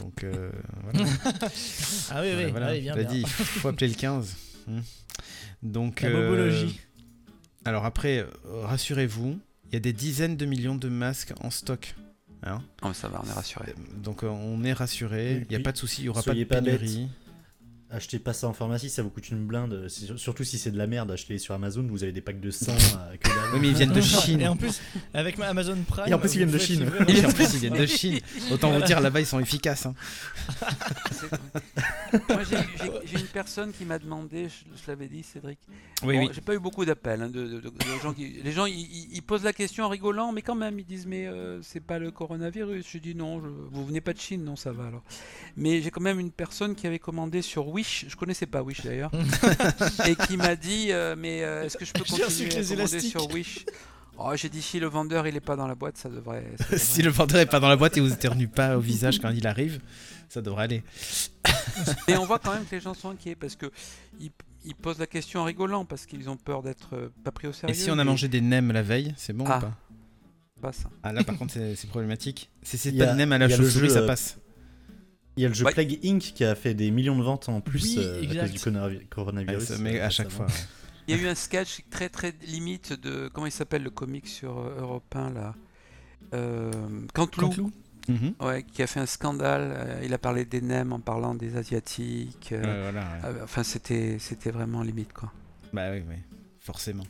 Donc 0.00 0.24
euh, 0.24 0.50
voilà. 0.82 1.10
Ah 2.10 2.20
oui, 2.22 2.28
oui, 2.36 2.50
Voilà, 2.50 2.74
viens. 2.78 2.96
dit, 2.96 3.20
il 3.20 3.26
faut 3.26 3.68
appeler 3.68 3.88
le 3.88 3.94
15. 3.94 4.36
Hmm. 4.66 4.80
Donc, 5.62 6.02
La 6.02 6.08
euh, 6.08 6.22
bobologie. 6.28 6.80
alors 7.64 7.84
après, 7.84 8.24
rassurez-vous, 8.62 9.38
il 9.66 9.72
y 9.72 9.76
a 9.76 9.80
des 9.80 9.92
dizaines 9.92 10.36
de 10.36 10.46
millions 10.46 10.76
de 10.76 10.88
masques 10.88 11.32
en 11.40 11.50
stock. 11.50 11.94
Hein 12.44 12.62
mais 12.84 12.94
ça 12.94 13.08
va, 13.08 13.20
on 13.24 13.28
est 13.28 13.32
rassuré. 13.32 13.74
Donc 13.96 14.22
on 14.22 14.62
est 14.64 14.72
rassuré, 14.72 15.42
il 15.42 15.48
n'y 15.48 15.56
a 15.56 15.64
pas 15.64 15.72
de 15.72 15.78
souci, 15.78 16.02
il 16.02 16.04
n'y 16.04 16.08
aura 16.10 16.22
pas 16.22 16.34
de 16.34 16.44
pas 16.44 16.60
pénurie. 16.62 17.08
Achetez 17.90 18.18
pas 18.18 18.34
ça 18.34 18.46
en 18.48 18.52
pharmacie, 18.52 18.90
ça 18.90 19.02
vous 19.02 19.08
coûte 19.08 19.30
une 19.30 19.46
blinde. 19.46 19.88
Surtout 20.16 20.44
si 20.44 20.58
c'est 20.58 20.70
de 20.70 20.76
la 20.76 20.86
merde, 20.86 21.10
achetez-les 21.10 21.38
sur 21.38 21.54
Amazon, 21.54 21.86
vous 21.88 22.02
avez 22.02 22.12
des 22.12 22.20
packs 22.20 22.38
de 22.40 22.50
100 22.50 22.72
à 22.72 23.16
que. 23.16 23.28
Oui, 23.54 23.60
mais 23.62 23.68
ils 23.68 23.74
viennent 23.74 23.92
de 23.92 23.98
Et 23.98 24.02
Chine. 24.02 24.46
en 24.46 24.56
plus, 24.56 24.80
avec 25.14 25.38
ma 25.38 25.46
Amazon 25.46 25.76
Prime. 25.86 26.04
Et 26.06 26.12
en 26.12 26.18
plus, 26.18 26.34
ils 26.34 26.38
viennent 26.38 26.50
de 26.50 26.58
Chine. 26.58 26.90
Et 27.08 27.24
en 27.24 27.30
plus, 27.32 27.54
ils 27.54 27.60
viennent 27.60 27.78
de 27.78 27.86
Chine. 27.86 28.20
Autant 28.50 28.72
vous 28.72 28.82
dire, 28.82 29.00
là-bas, 29.00 29.20
ils 29.20 29.26
sont 29.26 29.40
efficaces. 29.40 29.86
hein. 29.86 29.94
Moi, 32.28 32.42
j'ai- 32.44 33.18
une 33.18 33.26
personne 33.26 33.72
qui 33.72 33.84
m'a 33.84 33.98
demandé, 33.98 34.48
je, 34.48 34.80
je 34.82 34.86
l'avais 34.86 35.08
dit, 35.08 35.22
Cédric. 35.22 35.58
Oui, 36.02 36.14
Bon, 36.16 36.26
oui. 36.26 36.30
J'ai 36.32 36.40
pas 36.40 36.54
eu 36.54 36.58
beaucoup 36.58 36.84
d'appels 36.84 37.22
hein, 37.22 37.28
de, 37.28 37.46
de- 37.46 37.60
de- 37.60 37.68
de 37.70 38.00
gens 38.02 38.12
qui. 38.14 38.40
Les 38.44 38.52
gens, 38.52 38.66
ils, 38.66 39.20
posent 39.26 39.44
la 39.44 39.52
question 39.52 39.84
en 39.84 39.88
rigolant, 39.88 40.32
mais 40.32 40.42
quand 40.42 40.54
même, 40.54 40.78
ils 40.78 40.84
disent 40.84 41.06
mais 41.06 41.26
euh, 41.26 41.60
c'est 41.62 41.80
pas 41.80 41.98
le 41.98 42.10
coronavirus. 42.10 42.86
Je 42.90 42.98
dis 42.98 43.14
non, 43.14 43.40
je- 43.42 43.48
vous 43.48 43.84
venez 43.86 44.00
pas 44.00 44.12
de 44.12 44.18
Chine, 44.20 44.44
non, 44.44 44.56
ça 44.56 44.72
va 44.72 44.86
alors. 44.86 45.02
Mais 45.56 45.82
j'ai 45.82 45.90
quand 45.90 46.00
même 46.00 46.20
une 46.20 46.30
personne 46.30 46.74
qui 46.74 46.86
avait 46.86 46.98
commandé 46.98 47.42
sur 47.42 47.66
Wish. 47.78 48.06
Je 48.08 48.16
connaissais 48.16 48.46
pas 48.46 48.60
Wish 48.62 48.80
d'ailleurs, 48.82 49.12
et 50.08 50.16
qui 50.16 50.36
m'a 50.36 50.56
dit 50.56 50.88
euh, 50.90 51.14
mais 51.16 51.44
euh, 51.44 51.64
est-ce 51.64 51.76
que 51.76 51.84
je 51.84 51.92
peux 51.92 52.00
continuer 52.08 52.56
à 52.56 52.62
commander 52.64 53.00
sur 53.00 53.30
Wish? 53.32 53.64
Oh, 54.18 54.32
j'ai 54.34 54.48
dit 54.48 54.62
si 54.62 54.80
le 54.80 54.88
vendeur 54.88 55.28
il 55.28 55.36
est 55.36 55.40
pas 55.40 55.54
dans 55.54 55.68
la 55.68 55.76
boîte, 55.76 55.96
ça 55.96 56.08
devrait. 56.08 56.44
ça 56.58 56.64
devrait- 56.64 56.78
Si 56.94 57.02
le 57.02 57.10
vendeur 57.10 57.38
est 57.40 57.46
pas 57.46 57.60
dans 57.60 57.68
la 57.68 57.76
boîte 57.76 57.96
et 57.96 58.00
vous 58.00 58.12
éternuez 58.12 58.48
pas 58.48 58.76
au 58.76 58.80
visage 58.80 59.20
quand 59.20 59.30
il 59.30 59.46
arrive, 59.46 59.78
ça 60.28 60.42
devrait 60.42 60.64
aller. 60.64 60.82
Mais 62.08 62.16
on 62.16 62.24
voit 62.26 62.40
quand 62.40 62.52
même 62.52 62.64
que 62.64 62.74
les 62.74 62.80
gens 62.80 62.94
sont 62.94 63.10
inquiets 63.10 63.36
parce 63.36 63.54
que 63.54 63.66
ils, 64.18 64.32
ils 64.64 64.74
posent 64.74 64.98
la 64.98 65.06
question 65.06 65.40
en 65.40 65.44
rigolant 65.44 65.84
parce 65.84 66.04
qu'ils 66.04 66.28
ont 66.28 66.36
peur 66.36 66.64
d'être 66.64 66.94
euh, 66.94 67.08
pas 67.22 67.30
pris 67.30 67.46
au 67.46 67.52
sérieux. 67.52 67.76
Et 67.76 67.78
si 67.78 67.90
on 67.90 67.94
a 67.94 67.96
mais 67.98 68.04
mangé 68.10 68.26
des 68.26 68.40
nems 68.40 68.72
la 68.72 68.82
veille, 68.82 69.14
c'est 69.16 69.32
bon 69.32 69.44
Ah. 69.46 69.58
ou 69.58 69.60
pas? 69.60 69.72
Pas 70.60 70.72
ça. 70.72 70.90
Ah 71.04 71.12
là, 71.12 71.22
par 71.22 71.36
contre, 71.38 71.52
c'est 71.52 71.88
problématique. 71.88 72.50
Si 72.64 72.76
c'est 72.76 72.90
pas 72.90 73.04
a- 73.04 73.12
de 73.12 73.18
nems 73.18 73.30
à 73.32 73.38
la 73.38 73.48
chauve-souris, 73.48 73.90
ça 73.90 74.00
euh, 74.00 74.06
passe. 74.08 74.36
Il 75.38 75.42
y 75.42 75.44
a 75.44 75.48
le 75.48 75.54
jeu 75.54 75.64
Ouais. 75.64 75.72
Plague 75.72 76.00
Inc. 76.04 76.18
qui 76.20 76.42
a 76.44 76.56
fait 76.56 76.74
des 76.74 76.90
millions 76.90 77.16
de 77.16 77.22
ventes 77.22 77.48
en 77.48 77.60
plus 77.60 77.96
Oui, 77.96 77.96
euh, 77.98 78.22
à 78.22 78.48
cause 78.48 78.52
du 78.52 78.70
Ouais, 78.76 79.06
coronavirus. 79.08 79.78
mais 79.78 80.00
à 80.00 80.10
chaque 80.10 80.30
fois. 80.30 80.46
ouais. 80.46 80.52
Il 81.06 81.16
y 81.16 81.18
a 81.18 81.22
eu 81.22 81.28
un 81.28 81.34
sketch 81.36 81.82
très 81.90 82.08
très 82.08 82.34
limite 82.46 82.92
de 83.00 83.30
comment 83.32 83.46
il 83.46 83.52
s'appelle 83.52 83.82
le 83.84 83.90
comique 83.90 84.26
sur 84.26 84.58
euh, 84.58 84.80
Europe 84.80 85.14
1 85.14 85.30
là? 85.30 85.54
Euh, 86.34 86.70
Canteloup. 87.14 87.70
Mhm. 88.08 88.34
ouais, 88.40 88.62
qui 88.64 88.82
a 88.82 88.86
fait 88.86 89.00
un 89.00 89.06
scandale. 89.06 89.72
euh, 89.74 90.00
il 90.04 90.12
a 90.12 90.18
parlé 90.18 90.44
des 90.44 90.60
nems 90.60 90.92
en 90.92 90.98
parlant 91.00 91.34
des 91.34 91.56
asiatiques. 91.56 92.50
euh, 92.52 92.60
Ouais, 92.62 92.82
voilà, 92.92 93.00
ouais. 93.00 93.18
euh, 93.40 93.44
enfin, 93.44 93.62
c'était 93.62 94.16
c'était 94.18 94.50
vraiment 94.50 94.82
limite 94.82 95.12
quoi. 95.12 95.32
Bah 95.72 95.90
oui, 95.92 96.02
oui, 96.08 96.16
forcément. 96.58 97.04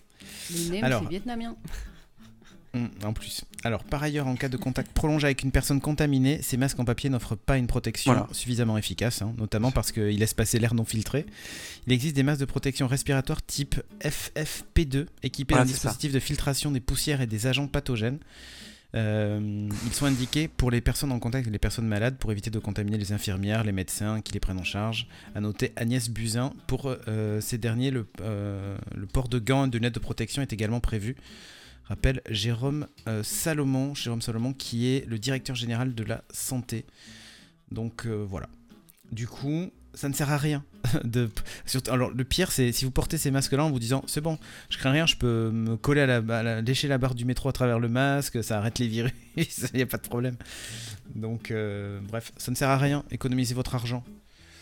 Les 0.51 0.69
nems, 0.81 0.85
Alors. 0.85 1.03
c'est 1.03 1.09
vietnamien. 1.09 1.57
Hum, 2.75 2.91
en 3.03 3.13
plus. 3.15 3.45
Alors, 3.65 3.83
par 3.83 4.03
ailleurs, 4.03 4.27
en 4.27 4.37
cas 4.37 4.49
de 4.51 4.57
contact 4.59 4.93
prolongé 4.93 5.25
avec 5.27 5.43
une 5.43 5.51
personne 5.51 5.81
contaminée, 5.81 6.41
ces 6.43 6.57
masques 6.59 6.79
en 6.79 6.85
papier 6.85 7.09
n'offrent 7.09 7.35
pas 7.37 7.57
une 7.57 7.67
protection 7.67 8.13
Voilà. 8.13 8.29
suffisamment 8.33 8.77
efficace, 8.77 9.23
hein, 9.23 9.33
notamment 9.39 9.71
parce 9.71 9.91
qu'ils 9.91 10.19
laissent 10.19 10.35
passer 10.35 10.59
l'air 10.59 10.75
non 10.75 10.85
filtré. 10.85 11.25
Il 11.87 11.93
existe 11.95 12.15
des 12.15 12.23
masques 12.23 12.41
de 12.41 12.45
protection 12.45 12.87
respiratoire 12.87 13.45
type 13.45 13.77
FFP2 14.03 15.07
équipés 15.23 15.55
Voilà, 15.55 15.65
d'un 15.65 15.71
ça. 15.71 15.75
dispositif 15.75 16.13
de 16.13 16.21
filtration 16.21 16.71
des 16.71 16.81
poussières 16.81 17.21
et 17.21 17.27
des 17.27 17.47
agents 17.47 17.67
pathogènes. 17.69 18.19
Euh, 18.95 19.69
ils 19.87 19.93
sont 19.93 20.07
indiqués 20.07 20.49
pour 20.49 20.71
les 20.71 20.81
personnes 20.81 21.13
en 21.13 21.19
contact 21.19 21.43
avec 21.45 21.53
les 21.53 21.59
personnes 21.59 21.87
malades 21.87 22.17
pour 22.17 22.33
éviter 22.33 22.49
de 22.51 22.59
contaminer 22.59 22.97
les 22.97 23.13
infirmières, 23.13 23.63
les 23.65 23.73
médecins 23.73 24.23
qui 24.23 24.33
les 24.33 24.41
prennent 24.41 24.59
en 24.59 24.65
charge. 24.65 25.09
À 25.35 25.41
noter 25.41 25.73
Agnès 25.77 26.09
Buzyn. 26.09 26.53
Pour 26.67 26.95
euh, 27.07 27.41
ces 27.43 27.59
derniers, 27.59 27.91
le, 27.91 28.07
euh, 28.23 28.77
le 28.95 29.07
port 29.07 29.29
de 29.29 29.39
gants 29.39 29.67
et 29.67 29.69
de 29.69 29.77
lunettes 29.77 29.95
de 29.95 30.01
protection 30.01 30.41
est 30.43 30.53
également 30.55 30.81
prévu. 30.81 31.17
Rappelle 31.89 32.21
Jérôme 32.29 32.87
euh, 33.09 33.23
Salomon, 33.23 33.95
Jérôme 33.95 34.21
Salomon 34.21 34.53
qui 34.53 34.89
est 34.89 35.07
le 35.07 35.19
directeur 35.19 35.57
général 35.57 35.95
de 35.95 36.05
la 36.05 36.23
santé. 36.31 36.85
Donc 37.71 38.05
euh, 38.07 38.25
voilà. 38.29 38.49
Du 39.11 39.27
coup, 39.27 39.71
ça 39.95 40.09
ne 40.09 40.15
sert 40.15 40.31
à 40.31 40.37
rien. 40.37 40.63
de, 41.05 41.31
alors 41.91 42.11
le 42.11 42.25
pire, 42.25 42.53
c'est 42.53 42.73
si 42.73 42.85
vous 42.85 42.91
portez 42.91 43.17
ces 43.19 43.31
masques-là 43.31 43.65
en 43.65 43.71
vous 43.71 43.79
disant 43.79 44.05
c'est 44.07 44.21
bon, 44.21 44.39
je 44.69 44.79
crains 44.79 44.91
rien, 44.93 45.07
je 45.07 45.17
peux 45.17 45.51
me 45.51 45.77
coller 45.77 46.03
à 46.03 46.07
la, 46.07 46.17
à 46.39 46.43
la- 46.43 46.61
lécher 46.61 46.89
la 46.89 46.99
barre 46.99 47.15
du 47.15 47.25
métro 47.25 47.49
à 47.49 47.53
travers 47.53 47.79
le 47.79 47.89
masque, 47.89 48.45
ça 48.45 48.59
arrête 48.59 48.79
les 48.79 48.87
virus, 48.87 49.13
il 49.37 49.77
n'y 49.77 49.83
a 49.83 49.87
pas 49.87 49.97
de 49.97 50.07
problème. 50.07 50.37
Donc 51.15 51.51
euh, 51.51 52.01
bref, 52.07 52.33
ça 52.37 52.51
ne 52.51 52.57
sert 52.57 52.69
à 52.69 52.77
rien. 52.79 53.03
Économisez 53.11 53.55
votre 53.55 53.75
argent. 53.75 54.05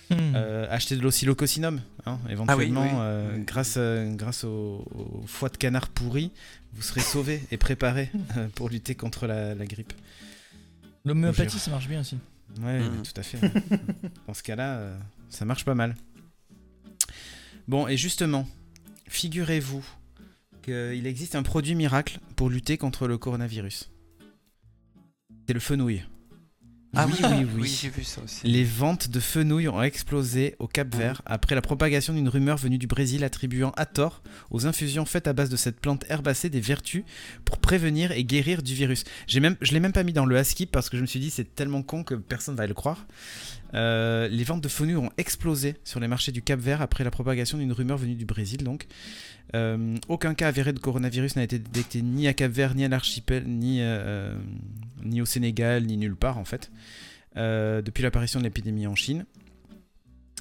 Hmm. 0.08 0.14
Euh, 0.36 0.66
achetez 0.70 0.94
de 0.94 1.02
l'oscillocossinum, 1.02 1.80
hein, 2.06 2.20
éventuellement, 2.30 2.82
oui. 2.84 2.90
euh, 3.00 3.38
grâce, 3.38 3.76
grâce 4.16 4.44
au, 4.44 4.84
au 4.94 5.24
foie 5.26 5.48
de 5.48 5.56
canard 5.56 5.88
pourri, 5.88 6.30
vous 6.76 6.82
serez 6.82 7.00
sauvé 7.00 7.42
et 7.50 7.56
préparé 7.56 8.10
euh, 8.36 8.48
pour 8.54 8.68
lutter 8.68 8.94
contre 8.94 9.26
la, 9.26 9.54
la 9.54 9.66
grippe. 9.66 9.92
L'homéopathie, 11.04 11.58
ça 11.58 11.70
marche 11.70 11.88
bien 11.88 12.00
aussi. 12.00 12.18
Ouais, 12.60 12.78
mais 12.78 13.02
tout 13.02 13.18
à 13.18 13.22
fait. 13.22 13.40
ouais. 13.42 13.52
Dans 14.26 14.34
ce 14.34 14.42
cas-là, 14.42 14.76
euh, 14.76 14.98
ça 15.30 15.44
marche 15.44 15.64
pas 15.64 15.74
mal. 15.74 15.94
Bon, 17.66 17.88
et 17.88 17.96
justement, 17.96 18.46
figurez-vous 19.08 19.84
qu'il 20.62 21.06
existe 21.06 21.34
un 21.34 21.42
produit 21.42 21.74
miracle 21.74 22.20
pour 22.36 22.50
lutter 22.50 22.76
contre 22.76 23.06
le 23.08 23.18
coronavirus. 23.18 23.90
C'est 25.46 25.54
le 25.54 25.60
fenouil. 25.60 26.04
Ah 26.96 27.06
oui, 27.06 27.14
oui, 27.22 27.46
oui. 27.60 27.78
j'ai 27.80 27.90
vu 27.90 28.04
ça 28.04 28.22
aussi. 28.24 28.46
Les 28.46 28.64
ventes 28.64 29.10
de 29.10 29.20
fenouil 29.20 29.68
ont 29.68 29.82
explosé 29.82 30.56
au 30.58 30.66
Cap 30.66 30.88
Ah 30.94 30.96
Vert 30.96 31.22
après 31.26 31.54
la 31.54 31.60
propagation 31.60 32.14
d'une 32.14 32.28
rumeur 32.28 32.56
venue 32.56 32.78
du 32.78 32.86
Brésil 32.86 33.22
attribuant 33.22 33.72
à 33.76 33.84
tort 33.86 34.22
aux 34.50 34.66
infusions 34.66 35.04
faites 35.04 35.26
à 35.26 35.32
base 35.32 35.50
de 35.50 35.56
cette 35.56 35.78
plante 35.80 36.04
herbacée 36.08 36.48
des 36.48 36.60
vertus 36.60 37.04
pour 37.44 37.58
prévenir 37.58 38.12
et 38.12 38.24
guérir 38.24 38.62
du 38.62 38.74
virus. 38.74 39.04
J'ai 39.26 39.40
même, 39.40 39.56
je 39.60 39.72
l'ai 39.72 39.80
même 39.80 39.92
pas 39.92 40.04
mis 40.04 40.12
dans 40.12 40.26
le 40.26 40.36
ASCII 40.36 40.66
parce 40.66 40.88
que 40.88 40.96
je 40.96 41.02
me 41.02 41.06
suis 41.06 41.20
dit 41.20 41.30
c'est 41.30 41.54
tellement 41.54 41.82
con 41.82 42.02
que 42.02 42.14
personne 42.14 42.56
va 42.56 42.66
le 42.66 42.74
croire. 42.74 43.06
Euh, 43.76 44.28
les 44.28 44.44
ventes 44.44 44.62
de 44.62 44.68
fenouil 44.68 44.96
ont 44.96 45.10
explosé 45.18 45.76
sur 45.84 46.00
les 46.00 46.08
marchés 46.08 46.32
du 46.32 46.42
Cap 46.42 46.58
Vert 46.58 46.80
après 46.80 47.04
la 47.04 47.10
propagation 47.10 47.58
d'une 47.58 47.72
rumeur 47.72 47.98
venue 47.98 48.14
du 48.14 48.24
Brésil 48.24 48.64
donc. 48.64 48.86
Euh, 49.54 49.96
aucun 50.08 50.34
cas 50.34 50.48
avéré 50.48 50.72
de 50.72 50.80
coronavirus 50.80 51.36
n'a 51.36 51.44
été 51.44 51.60
détecté 51.60 52.02
ni 52.02 52.26
à 52.26 52.34
Cap 52.34 52.50
Vert, 52.50 52.74
ni 52.74 52.84
à 52.84 52.88
l'archipel, 52.88 53.44
ni, 53.46 53.78
euh, 53.80 54.36
ni 55.04 55.20
au 55.20 55.24
Sénégal, 55.24 55.84
ni 55.84 55.96
nulle 55.96 56.16
part 56.16 56.38
en 56.38 56.44
fait, 56.44 56.72
depuis 57.36 58.02
l'apparition 58.02 58.40
de 58.40 58.44
l'épidémie 58.44 58.88
en 58.88 58.96
Chine. 58.96 59.24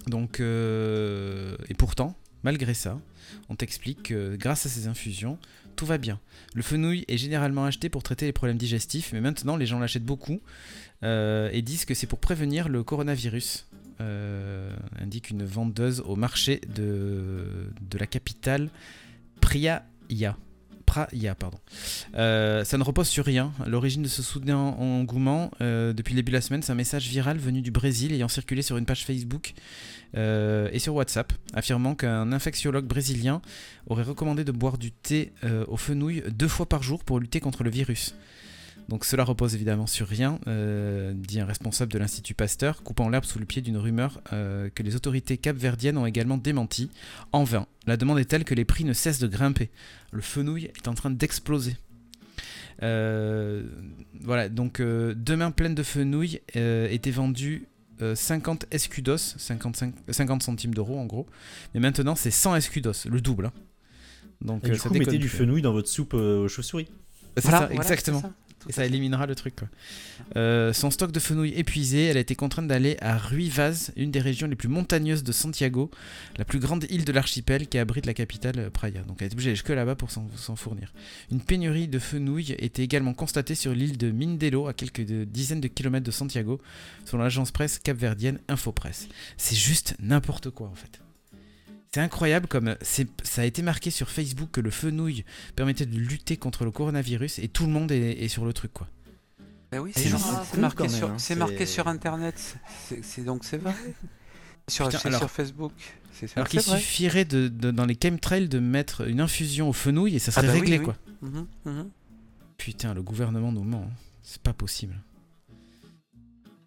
Donc, 0.07 0.40
et 0.40 1.74
pourtant, 1.78 2.18
malgré 2.41 2.74
ça, 2.74 2.99
on 3.49 3.56
t'explique 3.56 4.03
que 4.03 4.36
grâce 4.38 4.66
à 4.66 4.70
ces 4.70 4.88
infusions, 4.88 5.38
tout 5.76 5.86
va 5.86 5.98
bien. 5.98 6.20
Le 6.56 6.64
fenouil 6.64 7.06
est 7.07 7.18
généralement 7.18 7.66
acheté 7.66 7.90
pour 7.90 8.02
traiter 8.02 8.26
les 8.26 8.34
problèmes 8.34 8.57
digestifs, 8.57 9.12
mais 9.14 9.22
maintenant 9.22 9.56
les 9.56 9.66
gens 9.66 9.78
l'achètent 9.78 10.06
beaucoup 10.06 10.41
euh, 11.04 11.50
et 11.52 11.62
disent 11.62 11.86
que 11.86 11.94
c'est 11.94 12.08
pour 12.08 12.20
prévenir 12.20 12.70
le 12.70 12.84
coronavirus. 12.84 13.68
Euh, 14.02 14.76
indique 15.00 15.30
une 15.30 15.46
vendeuse 15.46 16.02
au 16.02 16.18
marché 16.18 16.60
de, 16.76 17.46
la 17.98 18.08
capitale 18.08 18.70
Priaya. 19.42 20.38
Praia, 20.86 21.34
pardon. 21.34 21.58
Euh, 22.16 22.64
ça 22.64 22.78
ne 22.78 22.84
repose 22.84 23.08
sur 23.08 23.26
rien. 23.26 23.52
L'origine 23.66 24.04
de 24.04 24.08
ce 24.08 24.22
soudain 24.22 24.58
engouement, 24.58 25.50
depuis 25.60 26.14
le 26.14 26.18
début 26.18 26.32
de 26.32 26.38
la 26.38 26.42
semaine, 26.42 26.62
c'est 26.62 26.72
un 26.72 26.76
message 26.76 27.08
viral 27.08 27.38
venu 27.38 27.62
du 27.62 27.72
Brésil 27.72 28.14
ayant 28.14 28.28
circulé 28.28 28.62
sur 28.62 28.78
une 28.78 28.86
page 28.86 29.04
Facebook 29.04 29.56
et 30.16 30.80
sur 30.80 30.94
WhatsApp, 30.96 31.34
affirmant 31.54 31.96
qu'un 31.96 32.32
infectiologue 32.32 32.86
brésilien 32.86 33.42
aurait 33.88 34.04
recommandé 34.04 34.44
de 34.44 34.52
boire 34.52 34.78
du 34.78 34.92
thé 34.92 35.34
euh, 35.44 35.66
au 35.68 35.78
fenouil 35.78 36.24
deux 36.32 36.48
fois 36.48 36.68
par 36.68 36.84
jour 36.84 37.04
pour 37.04 37.20
lutter 37.20 37.40
contre 37.40 37.64
le 37.64 37.70
virus. 37.70 38.16
Donc 38.88 39.03
cela 39.03 39.24
repose 39.24 39.56
évidemment 39.56 39.88
sur 39.88 40.07
rien, 40.07 40.40
euh, 40.48 41.14
dit 41.16 41.40
un 41.40 41.45
responsable 41.45 41.91
de 41.91 41.98
l'Institut 41.98 42.36
Pasteur, 42.36 42.84
coupant 42.84 43.10
l'herbe 43.10 43.26
sous 43.26 43.40
le 43.40 43.45
pied 43.45 43.62
d'une 43.64 43.78
rumeur 43.78 44.22
euh, 44.32 44.70
que 44.70 44.84
les 44.84 44.95
autorités 44.95 45.38
capverdiennes 45.38 45.98
ont 45.98 46.06
également 46.06 46.38
démenti. 46.38 46.91
En 47.32 47.44
vain, 47.44 47.66
la 47.88 47.98
demande 47.98 48.20
est 48.20 48.26
telle 48.26 48.44
que 48.44 48.53
les 48.53 48.64
prix 48.66 48.84
ne 48.84 48.94
cessent 48.94 49.20
de 49.20 49.28
grimper. 49.28 49.72
Le 50.12 50.22
fenouil 50.22 50.66
est 50.66 50.88
en 50.88 50.94
train 50.94 51.10
d'exploser. 51.10 51.78
Euh, 52.84 53.64
voilà, 54.22 54.49
donc 54.49 54.80
euh, 54.80 55.14
deux 55.16 55.36
mains 55.36 55.52
pleines 55.52 55.76
de 55.76 55.84
fenouil 55.84 56.41
euh, 56.56 56.88
étaient 56.90 57.12
vendues 57.12 57.68
euh, 58.02 58.16
50 58.16 58.66
escudos, 58.72 59.18
55, 59.18 59.94
50 60.10 60.44
centimes 60.44 60.74
d'euros 60.74 60.99
en 60.99 61.06
gros. 61.06 61.26
Mais 61.74 61.80
maintenant 61.80 62.16
c'est 62.16 62.32
100 62.32 62.56
escudos, 62.57 63.06
le 63.10 63.22
double. 63.22 63.45
hein. 63.48 63.53
Donc 64.41 64.66
Et 64.68 64.72
du 64.72 64.78
ça 64.78 64.90
coup, 64.90 64.95
mettez 64.95 65.18
du 65.18 65.30
fenouil 65.30 65.62
dans 65.62 65.72
votre 65.72 65.88
soupe 65.88 66.14
euh, 66.14 66.44
aux 66.44 66.48
chauves-souris. 66.49 66.88
C'est 67.38 67.44
Voilà, 67.44 67.60
ça, 67.60 67.66
voilà, 67.68 67.82
exactement. 67.82 68.22
Et 68.68 68.72
ça 68.72 68.86
éliminera 68.86 69.26
le 69.28 69.36
truc. 69.36 69.56
Quoi. 69.56 69.68
Euh, 70.38 70.74
son 70.74 70.90
stock 70.92 71.12
de 71.12 71.20
fenouil 71.20 71.54
épuisé, 71.56 72.06
elle 72.06 72.18
a 72.18 72.20
été 72.20 72.36
contrainte 72.36 72.68
d'aller 72.68 72.98
à 73.02 73.18
Ruivaz, 73.18 73.92
une 73.96 74.12
des 74.12 74.20
régions 74.22 74.48
les 74.48 74.56
plus 74.56 74.70
montagneuses 74.70 75.24
de 75.24 75.32
Santiago, 75.32 75.92
la 76.38 76.46
plus 76.46 76.60
grande 76.60 76.86
île 76.90 77.06
de 77.06 77.12
l'archipel 77.12 77.68
qui 77.68 77.78
abrite 77.78 78.06
la 78.06 78.14
capitale 78.14 78.58
euh, 78.58 78.70
Praia. 78.70 79.02
Donc 79.04 79.18
elle 79.22 79.28
est 79.28 79.34
obligée 79.34 79.50
d'aller 79.50 79.56
jusque 79.56 79.70
là-bas 79.70 79.96
pour 79.96 80.10
s'en 80.12 80.56
fournir. 80.56 80.94
Une 81.32 81.42
pénurie 81.42 81.88
de 81.88 82.00
fenouil 82.00 82.54
était 82.60 82.84
également 82.84 83.14
constatée 83.14 83.56
sur 83.56 83.74
l'île 83.74 83.98
de 83.98 84.10
Mindelo, 84.12 84.68
à 84.68 84.74
quelques 84.74 85.06
de- 85.06 85.26
dizaines 85.26 85.62
de 85.62 85.68
kilomètres 85.68 86.06
de 86.06 86.12
Santiago, 86.12 86.60
selon 87.06 87.24
l'agence 87.24 87.52
presse 87.52 87.80
capverdienne 87.80 88.40
Infopresse. 88.48 89.08
C'est 89.38 89.56
juste 89.56 89.96
n'importe 90.00 90.50
quoi 90.50 90.68
en 90.68 90.76
fait. 90.76 91.00
C'est 91.96 92.02
incroyable 92.02 92.48
comme 92.48 92.76
c'est- 92.82 93.08
ça 93.26 93.44
a 93.44 93.46
été 93.46 93.62
marqué 93.62 93.90
sur 93.90 94.10
Facebook 94.10 94.50
que 94.52 94.60
le 94.60 94.70
fenouil 94.70 95.24
permettait 95.56 95.86
de 95.86 95.96
lutter 95.98 96.36
contre 96.36 96.66
le 96.66 96.72
coronavirus 96.72 97.40
et 97.40 97.48
tout 97.48 97.66
le 97.66 97.72
monde 97.72 97.90
est, 97.90 98.22
est 98.22 98.28
sur 98.28 98.44
le 98.44 98.52
truc 98.52 98.74
quoi. 98.74 98.90
Ben 99.72 99.80
oui, 99.80 99.92
Et 99.96 100.00
c'est 100.02 100.10
genre, 100.10 100.20
c'est 100.20 100.50
c'est 100.50 100.56
fou 100.56 100.60
marqué, 100.60 100.78
quand 100.84 100.90
sur, 100.90 101.08
même, 101.08 101.16
hein, 101.16 101.20
c'est 101.20 101.34
c'est- 101.36 101.40
marqué 101.40 101.66
sur 101.66 101.88
internet, 101.88 102.36
c'est 102.90 103.02
c'est- 103.02 103.22
donc 103.22 103.46
c'est 103.46 103.56
vrai. 103.60 103.74
Sur, 104.68 104.88
Putain, 104.88 104.98
c'est 105.00 105.08
alors- 105.08 105.20
sur 105.22 105.32
Facebook. 105.32 105.72
C'est 106.12 106.36
Alors 106.36 106.50
qu'il 106.50 106.60
suffirait 106.62 107.24
de, 107.24 107.48
de- 107.48 107.72
dans 107.72 107.86
les 107.86 107.96
chemtrails 108.02 108.50
de 108.50 108.60
mettre 108.60 109.08
une 109.08 109.22
infusion 109.22 109.70
au 109.70 109.74
fenouil 109.74 110.16
et 110.16 110.20
ça 110.20 110.32
serait 110.34 110.48
Ah 110.48 110.50
bah 110.50 110.54
oui, 110.56 110.60
réglé 110.62 110.80
oui. 110.80 110.84
quoi. 110.84 110.98
Mhm, 111.22 111.48
mhm. 111.66 111.90
Putain, 112.58 112.94
le 112.94 113.04
gouvernement 113.04 113.54
nous 113.54 113.64
ment. 113.64 113.88
hein. 113.90 113.96
C'est 114.22 114.42
pas 114.42 114.54
possible. 114.54 115.00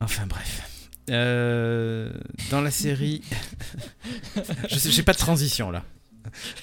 Enfin 0.01 0.27
bref. 0.27 0.78
Euh, 1.11 2.13
dans 2.51 2.61
la 2.61 2.71
série, 2.71 3.23
je 4.71 4.79
j'ai 4.91 5.03
pas 5.03 5.13
de 5.13 5.19
transition 5.19 5.71
là. 5.71 5.85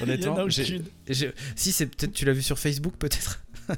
Honnêtement, 0.01 0.37
si 0.49 1.71
c'est 1.71 1.87
peut-être 1.87 2.13
tu 2.13 2.25
l'as 2.25 2.33
vu 2.33 2.41
sur 2.43 2.59
Facebook 2.59 2.95
peut-être? 2.97 3.43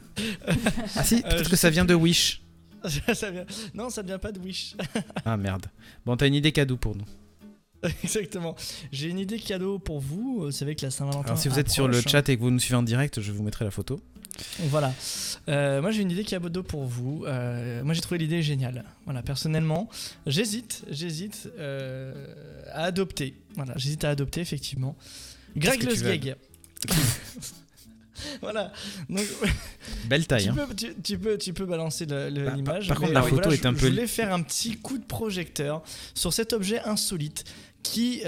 ah 0.96 1.04
si, 1.04 1.16
Euh, 1.16 1.30
peut-être 1.30 1.50
que 1.50 1.56
ça 1.56 1.70
vient 1.70 1.86
de 1.86 1.94
Wish. 1.94 2.42
Ça 3.14 3.32
vient- 3.32 3.46
Non, 3.74 3.90
ça 3.90 4.02
ne 4.04 4.08
vient 4.08 4.20
pas 4.20 4.32
de 4.32 4.40
Wish. 4.40 4.76
Ah 5.26 5.36
merde. 5.36 5.66
Bon, 6.06 6.16
t'as 6.16 6.28
une 6.28 6.36
idée 6.36 6.52
cadeau 6.52 6.78
pour 6.78 6.96
nous. 6.96 7.06
Exactement. 8.04 8.56
J'ai 8.92 9.10
une 9.10 9.20
idée 9.20 9.40
cadeau 9.40 9.80
pour 9.80 10.00
vous. 10.00 10.42
Vous 10.46 10.52
savez 10.52 10.76
que 10.76 10.86
la 10.86 10.92
Saint-Valentin. 10.92 11.36
Si 11.36 11.48
vous 11.50 11.60
êtes 11.60 11.70
sur 11.70 11.88
le 11.88 12.00
chat 12.02 12.28
et 12.30 12.38
que 12.38 12.42
vous 12.42 12.52
nous 12.52 12.60
suivez 12.60 12.78
en 12.78 12.84
direct, 12.84 13.20
je 13.20 13.32
vous 13.32 13.44
mettrai 13.44 13.66
la 13.66 13.72
photo. 13.72 14.00
Voilà. 14.70 14.94
Euh, 15.50 15.82
moi, 15.82 15.92
j'ai 15.92 16.02
une 16.02 16.12
idée 16.12 16.24
cadeau 16.24 16.64
pour 16.64 16.86
vous. 16.86 17.24
Euh, 17.26 17.84
moi, 17.84 17.94
j'ai 17.94 18.02
trouvé 18.02 18.18
l'idée 18.18 18.42
géniale. 18.44 18.84
Voilà, 19.06 19.22
personnellement, 19.22 19.90
j'hésite, 20.26 20.84
j'hésite 20.90 21.50
euh, 21.58 22.14
à 22.74 22.84
adopter. 22.84 23.36
Voilà, 23.56 23.74
j'hésite 23.78 24.04
à 24.04 24.10
adopter, 24.10 24.42
effectivement. 24.42 24.96
Greg 25.56 25.82
veux 25.84 25.90
Lusgeg. 25.90 26.36
voilà. 28.42 28.72
Donc, 29.10 29.26
Belle 30.10 30.26
taille. 30.28 30.44
tu, 30.44 30.50
Hein. 30.50 30.68
peux, 30.68 30.76
tu, 30.76 30.96
tu 31.04 31.18
peux, 31.18 31.38
tu 31.38 31.54
peux 31.54 31.66
balancer 31.66 32.06
le- 32.06 32.30
le- 32.30 32.44
Bah, 32.46 32.46
par- 32.50 32.56
l'image. 32.58 32.88
par 32.88 33.00
contre, 33.00 33.14
la 33.14 33.22
photo 33.24 33.52
est 33.52 33.62
je, 33.62 33.68
un 33.68 33.74
je 33.76 33.80
peu- 33.80 33.88
voulais 33.90 34.08
faire 34.08 34.34
un 34.34 34.42
petit 34.42 34.76
coup 34.78 34.98
de 34.98 35.06
projecteur 35.06 35.84
sur 36.14 36.34
cet 36.34 36.54
objet 36.54 36.80
insolite 36.82 37.44
qui 37.84 38.22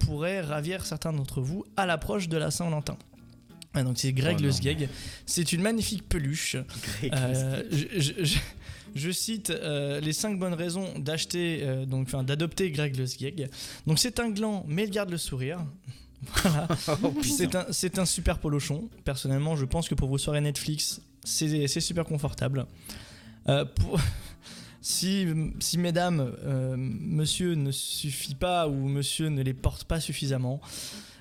pourrait 0.00 0.40
ravir 0.40 0.84
certains 0.86 1.12
d'entre 1.12 1.40
vous 1.40 1.64
à 1.76 1.86
l'approche 1.86 2.28
de 2.28 2.36
la 2.36 2.50
Saint-Valentin. 2.50 2.96
Ah, 3.74 3.82
donc 3.82 3.98
c'est 3.98 4.12
Greg 4.12 4.36
Oh 4.38 4.42
Le 4.42 4.48
non. 4.48 4.54
Sgeg. 4.54 4.88
C'est 5.26 5.52
une 5.52 5.60
magnifique 5.62 6.08
peluche. 6.08 6.56
Euh, 7.02 7.62
je, 7.72 8.00
je- 8.00 8.24
je- 8.24 8.38
je 8.94 9.10
cite 9.10 9.50
euh, 9.50 9.98
les 10.00 10.12
5 10.12 10.38
bonnes 10.38 10.54
raisons 10.54 10.96
d'acheter, 10.98 11.60
euh, 11.62 11.84
donc 11.84 12.06
enfin, 12.06 12.22
d'adopter 12.22 12.70
Greg 12.70 12.96
Le 12.96 13.06
Sgeg. 13.06 13.48
Donc 13.86 13.98
c'est 13.98 14.20
un 14.20 14.30
gland, 14.30 14.64
mais 14.68 14.84
il 14.84 14.90
garde 14.90 15.10
le 15.10 15.18
sourire. 15.18 15.58
Voilà. 16.42 16.68
Oh, 17.02 17.12
c'est 17.22 17.54
un, 17.54 17.66
un 18.02 18.04
super 18.06 18.38
polochon. 18.38 18.88
Personnellement, 19.04 19.56
je 19.56 19.64
pense 19.66 19.88
que 19.88 19.94
pour 19.94 20.08
vos 20.08 20.16
soirées 20.18 20.40
Netflix, 20.40 21.00
c'est 21.24 21.66
super 21.80 22.04
confortable. 22.04 22.66
Pour- 23.76 24.00
si, 24.80 25.26
si 25.60 25.76
mesdames, 25.78 26.32
euh, 26.44 26.76
monsieur 26.78 27.54
ne 27.54 27.70
suffit 27.72 28.34
pas 28.36 28.68
ou 28.68 28.86
monsieur 28.88 29.28
ne 29.28 29.42
les 29.42 29.52
porte 29.54 29.84
pas 29.84 30.00
suffisamment, 30.00 30.60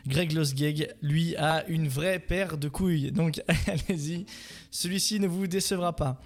Greg 0.07 0.31
Losgeg, 0.33 0.93
lui, 1.01 1.35
a 1.37 1.65
une 1.67 1.87
vraie 1.87 2.19
paire 2.19 2.57
de 2.57 2.67
couilles. 2.69 3.11
Donc 3.11 3.41
allez-y, 3.67 4.25
celui-ci 4.71 5.19
ne 5.19 5.27
vous 5.27 5.47
décevra 5.47 5.95
pas. 5.95 6.19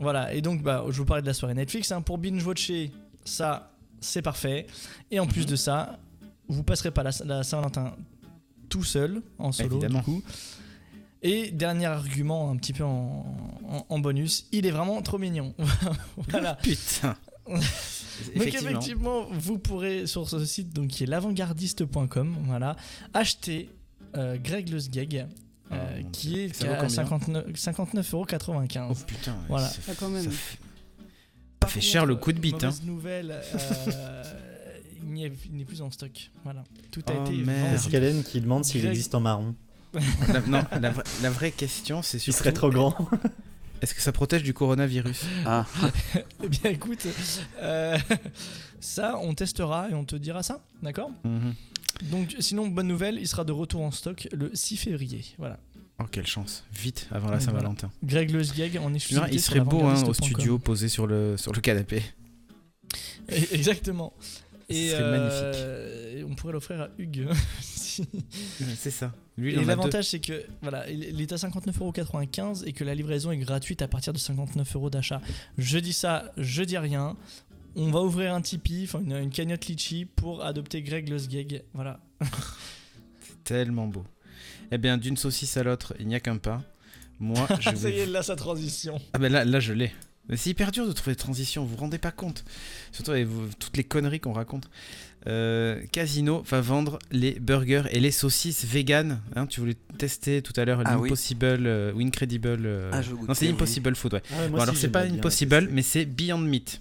Voilà, 0.00 0.34
et 0.34 0.40
donc 0.42 0.62
bah, 0.62 0.84
je 0.90 0.96
vous 0.98 1.04
parlais 1.04 1.22
de 1.22 1.26
la 1.26 1.34
soirée 1.34 1.54
Netflix. 1.54 1.92
hein. 1.92 2.02
pour 2.02 2.18
binge-watcher, 2.18 2.90
ça, 3.24 3.72
c'est 4.00 4.22
parfait. 4.22 4.66
Et 5.12 5.20
en 5.20 5.26
plus 5.26 5.46
de 5.46 5.54
ça, 5.56 5.98
vous 6.48 6.64
passerez 6.64 6.90
pas 6.90 7.02
la, 7.04 7.10
la 7.24 7.42
Saint-Valentin 7.44 7.94
tout 8.68 8.82
seul, 8.82 9.22
en 9.38 9.52
solo 9.52 9.76
Évidemment. 9.76 10.00
du 10.00 10.04
coup. 10.04 10.22
Et 11.22 11.50
dernier 11.52 11.86
argument, 11.86 12.50
un 12.50 12.56
petit 12.56 12.72
peu 12.72 12.84
en, 12.84 13.24
en- 13.68 13.86
en 13.88 13.98
bonus, 14.00 14.46
il 14.52 14.66
est 14.66 14.70
vraiment 14.72 15.00
trop 15.00 15.16
mignon. 15.18 15.54
voilà. 16.28 16.56
Putain. 16.56 17.16
Donc 18.26 18.36
Effectivement. 18.36 18.70
effectivement, 18.70 19.26
vous 19.32 19.58
pourrez 19.58 20.06
sur 20.06 20.28
ce 20.28 20.44
site 20.44 20.72
donc 20.72 20.88
qui 20.88 21.04
est 21.04 21.06
l'avantgardiste.com, 21.06 22.36
voilà, 22.46 22.76
acheter 23.12 23.70
euh, 24.16 24.36
Greg 24.42 24.68
Le 24.68 24.78
Sgeg, 24.80 25.26
Oh, 25.70 25.74
euh, 25.74 26.02
mon 26.02 26.10
qui 26.10 26.28
Dieu. 26.28 26.42
est 26.44 26.54
Ça 26.54 26.70
à 26.72 26.76
combien 26.76 26.88
59 26.88 27.46
59,95€. 27.54 28.86
Oh 28.90 28.94
putain. 29.06 29.34
Voilà. 29.48 29.68
ça 29.68 29.80
fait- 29.80 29.92
Ah, 29.92 29.94
quand 29.98 30.08
même. 30.10 30.24
ça 30.24 30.30
fait- 30.30 30.58
Par 31.58 31.70
fait 31.70 31.80
contre, 31.80 31.90
cher 31.90 32.06
le 32.06 32.16
coup 32.16 32.32
de 32.32 32.38
bite, 32.38 32.62
hein. 32.64 32.70
Nouvelle, 32.84 33.30
euh, 33.32 34.22
il 35.06 35.32
il 35.46 35.56
n'est 35.56 35.64
plus 35.64 35.80
en 35.82 35.90
stock. 35.90 36.30
Voilà, 36.44 36.64
tout 36.90 37.02
a 37.06 37.12
Oh, 37.18 37.22
été 37.24 37.36
merde. 37.42 37.60
vendu. 37.60 37.72
Pascalen 37.76 38.22
qui 38.24 38.40
demande 38.40 38.64
s'il 38.64 38.82
Greg- 38.82 38.90
existe 38.92 39.14
en 39.14 39.20
marron. 39.20 39.54
La, 40.28 40.40
non, 40.42 40.62
la, 40.80 40.92
vra- 40.92 41.22
la 41.22 41.30
vraie 41.30 41.52
question, 41.52 42.02
c'est 42.02 42.18
Il 42.18 42.20
surtout 42.20 42.38
serait 42.40 42.52
trop 42.52 42.68
grand. 42.70 42.94
est-ce 43.82 43.94
que 43.94 44.00
ça 44.00 44.12
protège 44.12 44.42
du 44.42 44.54
coronavirus 44.54 45.22
Ah, 45.46 45.66
Eh 46.42 46.48
bien, 46.48 46.70
écoute, 46.70 47.06
euh, 47.60 47.98
ça, 48.80 49.18
on 49.20 49.34
testera 49.34 49.88
et 49.90 49.94
on 49.94 50.04
te 50.04 50.16
dira 50.16 50.42
ça, 50.42 50.64
d'accord 50.82 51.10
Mhm. 51.24 51.54
Donc, 52.10 52.34
sinon, 52.40 52.66
bonne 52.68 52.88
nouvelle, 52.88 53.18
il 53.20 53.28
sera 53.28 53.44
de 53.44 53.52
retour 53.52 53.80
en 53.82 53.90
stock 53.92 54.28
le 54.32 54.50
6 54.52 54.76
février. 54.76 55.24
Voilà. 55.38 55.58
Oh, 56.00 56.04
quelle 56.10 56.26
chance. 56.26 56.64
Vite, 56.72 57.06
avant 57.12 57.30
la 57.30 57.38
Saint-Valentin. 57.38 57.90
Greg 58.02 58.30
Le 58.32 58.42
Sgeg 58.42 58.74
exclusivité. 58.76 59.14
verras, 59.14 59.28
Il 59.30 59.40
serait 59.40 59.60
beau 59.60 59.84
hein, 59.84 60.02
au 60.04 60.12
studio, 60.12 60.58
posé 60.58 60.88
sur 60.88 61.06
le, 61.06 61.36
sur 61.36 61.52
le 61.52 61.60
canapé. 61.60 62.02
Exactement. 63.28 64.12
Et 64.68 64.88
Ce 64.88 64.96
serait 64.96 65.02
euh, 65.04 66.18
et 66.18 66.24
on 66.24 66.34
pourrait 66.34 66.52
l'offrir 66.54 66.80
à 66.80 66.88
Hugues. 66.98 67.28
C'est 68.76 68.90
ça. 68.90 69.12
Lui, 69.36 69.52
il 69.52 69.60
et 69.60 69.64
l'avantage, 69.64 70.06
c'est 70.06 70.20
que 70.20 70.44
voilà, 70.62 70.88
il 70.90 71.20
est 71.20 71.32
à 71.32 71.36
59,95€ 71.36 72.64
et 72.66 72.72
que 72.72 72.84
la 72.84 72.94
livraison 72.94 73.32
est 73.32 73.38
gratuite 73.38 73.82
à 73.82 73.88
partir 73.88 74.12
de 74.12 74.18
59 74.18 74.76
euros 74.76 74.90
d'achat. 74.90 75.20
Je 75.58 75.78
dis 75.78 75.92
ça, 75.92 76.32
je 76.36 76.62
dis 76.62 76.78
rien. 76.78 77.16
On 77.76 77.90
va 77.90 78.00
ouvrir 78.02 78.34
un 78.34 78.40
Tipeee, 78.40 78.84
enfin 78.84 79.00
une, 79.00 79.16
une 79.16 79.30
cagnotte 79.30 79.66
Litchi 79.66 80.04
pour 80.04 80.44
adopter 80.44 80.82
Greg 80.82 81.08
Le 81.08 81.18
Sgeg. 81.18 81.64
Voilà. 81.74 81.98
Tellement 83.44 83.88
beau. 83.88 84.04
Eh 84.70 84.78
bien, 84.78 84.96
d'une 84.96 85.16
saucisse 85.16 85.56
à 85.56 85.64
l'autre, 85.64 85.94
il 85.98 86.06
n'y 86.06 86.14
a 86.14 86.20
qu'un 86.20 86.36
pas. 86.36 86.62
Moi, 87.18 87.46
je 87.60 87.74
Ça 87.74 87.90
y 87.90 87.98
est, 87.98 88.06
là, 88.06 88.22
sa 88.22 88.36
transition. 88.36 89.00
Ah 89.12 89.18
ben 89.18 89.30
là, 89.32 89.44
là 89.44 89.60
je 89.60 89.72
l'ai. 89.72 89.92
Mais 90.28 90.36
c'est 90.38 90.50
hyper 90.50 90.72
dur 90.72 90.86
de 90.86 90.92
trouver 90.92 91.12
des 91.12 91.20
transitions, 91.20 91.64
vous 91.64 91.70
vous 91.74 91.76
rendez 91.80 91.98
pas 91.98 92.10
compte. 92.12 92.44
Surtout 92.92 93.10
avec 93.10 93.26
vous- 93.26 93.48
toutes 93.58 93.76
les 93.76 93.84
conneries 93.84 94.20
qu'on 94.20 94.32
raconte. 94.32 94.70
Euh, 95.26 95.80
Casino 95.92 96.42
va 96.48 96.60
vendre 96.60 96.98
les 97.10 97.32
burgers 97.40 97.84
et 97.90 98.00
les 98.00 98.10
saucisses 98.10 98.64
vegan. 98.64 99.20
Hein, 99.36 99.46
tu 99.46 99.60
voulais 99.60 99.76
tester 99.98 100.40
tout 100.42 100.52
à 100.58 100.64
l'heure 100.64 100.82
Ah 100.84 100.96
oui. 100.98 101.08
l'Impossible 101.08 101.44
euh, 101.66 101.92
ou 101.94 102.00
Incredible. 102.00 102.48
euh, 102.64 102.90
Ah, 102.92 103.00
non, 103.26 103.34
c'est 103.34 103.46
oui. 103.46 103.52
Impossible 103.52 103.94
Food, 103.96 104.14
ouais. 104.14 104.22
Ah 104.32 104.40
ouais, 104.40 104.48
Bon, 104.48 104.58
alors 104.60 104.76
c'est 104.76 104.88
pas 104.90 105.02
Impossible, 105.04 105.68
mais 105.70 105.82
c'est 105.82 106.04
Beyond 106.04 106.38
Meat. 106.38 106.80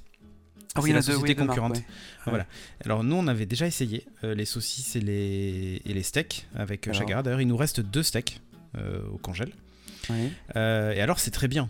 Ah 0.76 0.80
C'est 0.80 0.84
oui, 0.84 0.90
il 0.90 0.92
y 0.92 0.94
en 0.94 0.96
la 0.96 1.00
a 1.00 1.06
deux, 1.06 1.14
société 1.14 1.40
oui, 1.42 1.48
concurrente. 1.48 1.76
ouais. 1.78 1.84
Voilà. 2.26 2.46
Alors 2.84 3.04
nous, 3.04 3.16
on 3.16 3.28
avait 3.28 3.46
déjà 3.46 3.68
essayé 3.68 4.06
euh, 4.24 4.34
les 4.34 4.46
saucisses 4.46 4.96
et 4.96 5.02
les, 5.02 5.82
et 5.86 5.94
les 5.94 6.04
steaks 6.04 6.48
avec 6.56 6.88
euh, 6.88 6.92
Alors. 6.92 7.02
Chagara. 7.02 7.24
D'ailleurs, 7.24 7.42
il 7.42 7.48
nous 7.48 7.58
reste 7.58 7.80
deux 7.82 8.04
steaks 8.04 8.42
euh, 8.78 9.00
au 9.14 9.18
congèle. 9.18 9.52
Oui. 10.10 10.32
Euh, 10.56 10.92
et 10.94 11.00
alors, 11.02 11.20
c'est 11.20 11.32
très 11.32 11.48
bien. 11.48 11.70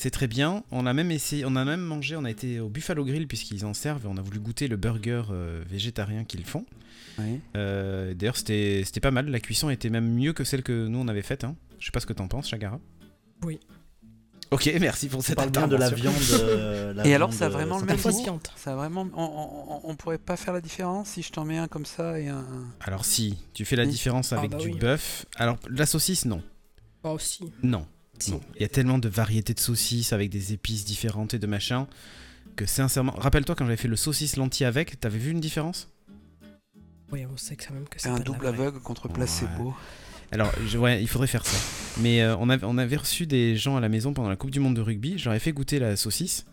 C'est 0.00 0.10
très 0.12 0.28
bien. 0.28 0.62
On 0.70 0.86
a 0.86 0.92
même 0.92 1.10
essayé, 1.10 1.44
on 1.44 1.56
a 1.56 1.64
même 1.64 1.80
mangé, 1.80 2.14
on 2.14 2.24
a 2.24 2.30
été 2.30 2.60
au 2.60 2.68
Buffalo 2.68 3.04
Grill 3.04 3.26
puisqu'ils 3.26 3.66
en 3.66 3.74
servent 3.74 4.04
et 4.04 4.08
on 4.08 4.16
a 4.16 4.20
voulu 4.22 4.38
goûter 4.38 4.68
le 4.68 4.76
burger 4.76 5.22
euh, 5.32 5.64
végétarien 5.68 6.22
qu'ils 6.22 6.44
font. 6.44 6.64
Euh, 7.56 8.14
D'ailleurs, 8.14 8.36
c'était 8.36 8.82
c'était 8.84 9.00
pas 9.00 9.10
mal. 9.10 9.28
La 9.28 9.40
cuisson 9.40 9.70
était 9.70 9.90
même 9.90 10.08
mieux 10.08 10.32
que 10.32 10.44
celle 10.44 10.62
que 10.62 10.86
nous 10.86 11.00
on 11.00 11.08
avait 11.08 11.22
faite. 11.22 11.42
Hein. 11.42 11.56
Je 11.80 11.86
sais 11.86 11.90
pas 11.90 11.98
ce 11.98 12.06
que 12.06 12.12
t'en 12.12 12.28
penses, 12.28 12.46
Chagara. 12.48 12.78
Oui. 13.44 13.58
Ok, 14.52 14.70
merci 14.80 15.08
pour 15.08 15.18
On 15.18 15.22
cette 15.22 15.34
parle 15.34 15.50
bien 15.50 15.66
de 15.66 15.74
la 15.74 15.90
viande. 15.90 16.14
euh, 16.34 16.92
la 16.94 17.04
Et 17.04 17.12
alors, 17.12 17.32
ça 17.32 17.46
a 17.46 17.48
vraiment 17.48 17.80
le 17.80 17.84
même 17.86 17.96
goût. 17.96 18.40
Ça 18.54 18.74
a 18.74 18.76
vraiment. 18.76 19.08
On, 19.16 19.80
on- 19.84 19.90
on 19.90 19.96
pourrait 19.96 20.18
pas 20.18 20.36
faire 20.36 20.54
la 20.54 20.60
différence 20.60 21.08
si 21.08 21.22
je 21.22 21.32
t'en 21.32 21.44
mets 21.44 21.58
un 21.58 21.66
comme 21.66 21.86
ça 21.86 22.20
et 22.20 22.28
un. 22.28 22.46
Alors 22.82 23.04
si, 23.04 23.36
tu 23.52 23.64
fais 23.64 23.74
la 23.74 23.84
différence 23.84 24.32
Ah 24.32 24.38
avec 24.38 24.52
bah 24.52 24.58
du 24.58 24.68
oui. 24.68 24.78
bœuf. 24.78 25.26
Alors 25.34 25.58
la 25.68 25.86
saucisse, 25.86 26.24
non. 26.24 26.40
Moi 27.02 27.14
aussi. 27.14 27.52
Non. 27.64 27.84
Si. 28.20 28.34
Il 28.56 28.62
y 28.62 28.64
a 28.64 28.68
tellement 28.68 28.98
de 28.98 29.08
variétés 29.08 29.54
de 29.54 29.60
saucisses 29.60 30.12
avec 30.12 30.30
des 30.30 30.52
épices 30.52 30.84
différentes 30.84 31.34
et 31.34 31.38
de 31.38 31.46
machin 31.46 31.86
que 32.56 32.66
sincèrement, 32.66 33.12
rappelle-toi 33.12 33.54
quand 33.54 33.64
j'avais 33.64 33.76
fait 33.76 33.88
le 33.88 33.96
saucisse 33.96 34.36
lentille 34.36 34.66
avec, 34.66 34.98
t'avais 35.00 35.18
vu 35.18 35.30
une 35.30 35.40
différence? 35.40 35.88
Oui, 37.12 37.24
on 37.32 37.36
sait 37.36 37.56
que 37.56 37.62
c'est 37.64 37.70
même 37.72 37.88
que 37.88 38.00
c'est 38.00 38.08
C'est 38.08 38.14
un 38.14 38.18
double 38.20 38.46
aveugle 38.46 38.80
contre 38.80 39.08
placebo. 39.08 39.74
Alors, 40.30 40.52
je- 40.66 40.76
ouais, 40.76 41.00
il 41.00 41.08
faudrait 41.08 41.26
faire 41.28 41.46
ça. 41.46 41.56
Mais 42.02 42.20
euh, 42.22 42.36
on, 42.36 42.50
avait, 42.50 42.66
on 42.66 42.76
avait 42.76 42.96
reçu 42.96 43.26
des 43.26 43.56
gens 43.56 43.76
à 43.76 43.80
la 43.80 43.88
maison 43.88 44.12
pendant 44.12 44.28
la 44.28 44.36
Coupe 44.36 44.50
du 44.50 44.60
Monde 44.60 44.76
de 44.76 44.82
rugby. 44.82 45.16
J'aurais 45.18 45.38
fait 45.38 45.52
goûter 45.52 45.78
la 45.78 45.96
saucisse. 45.96 46.44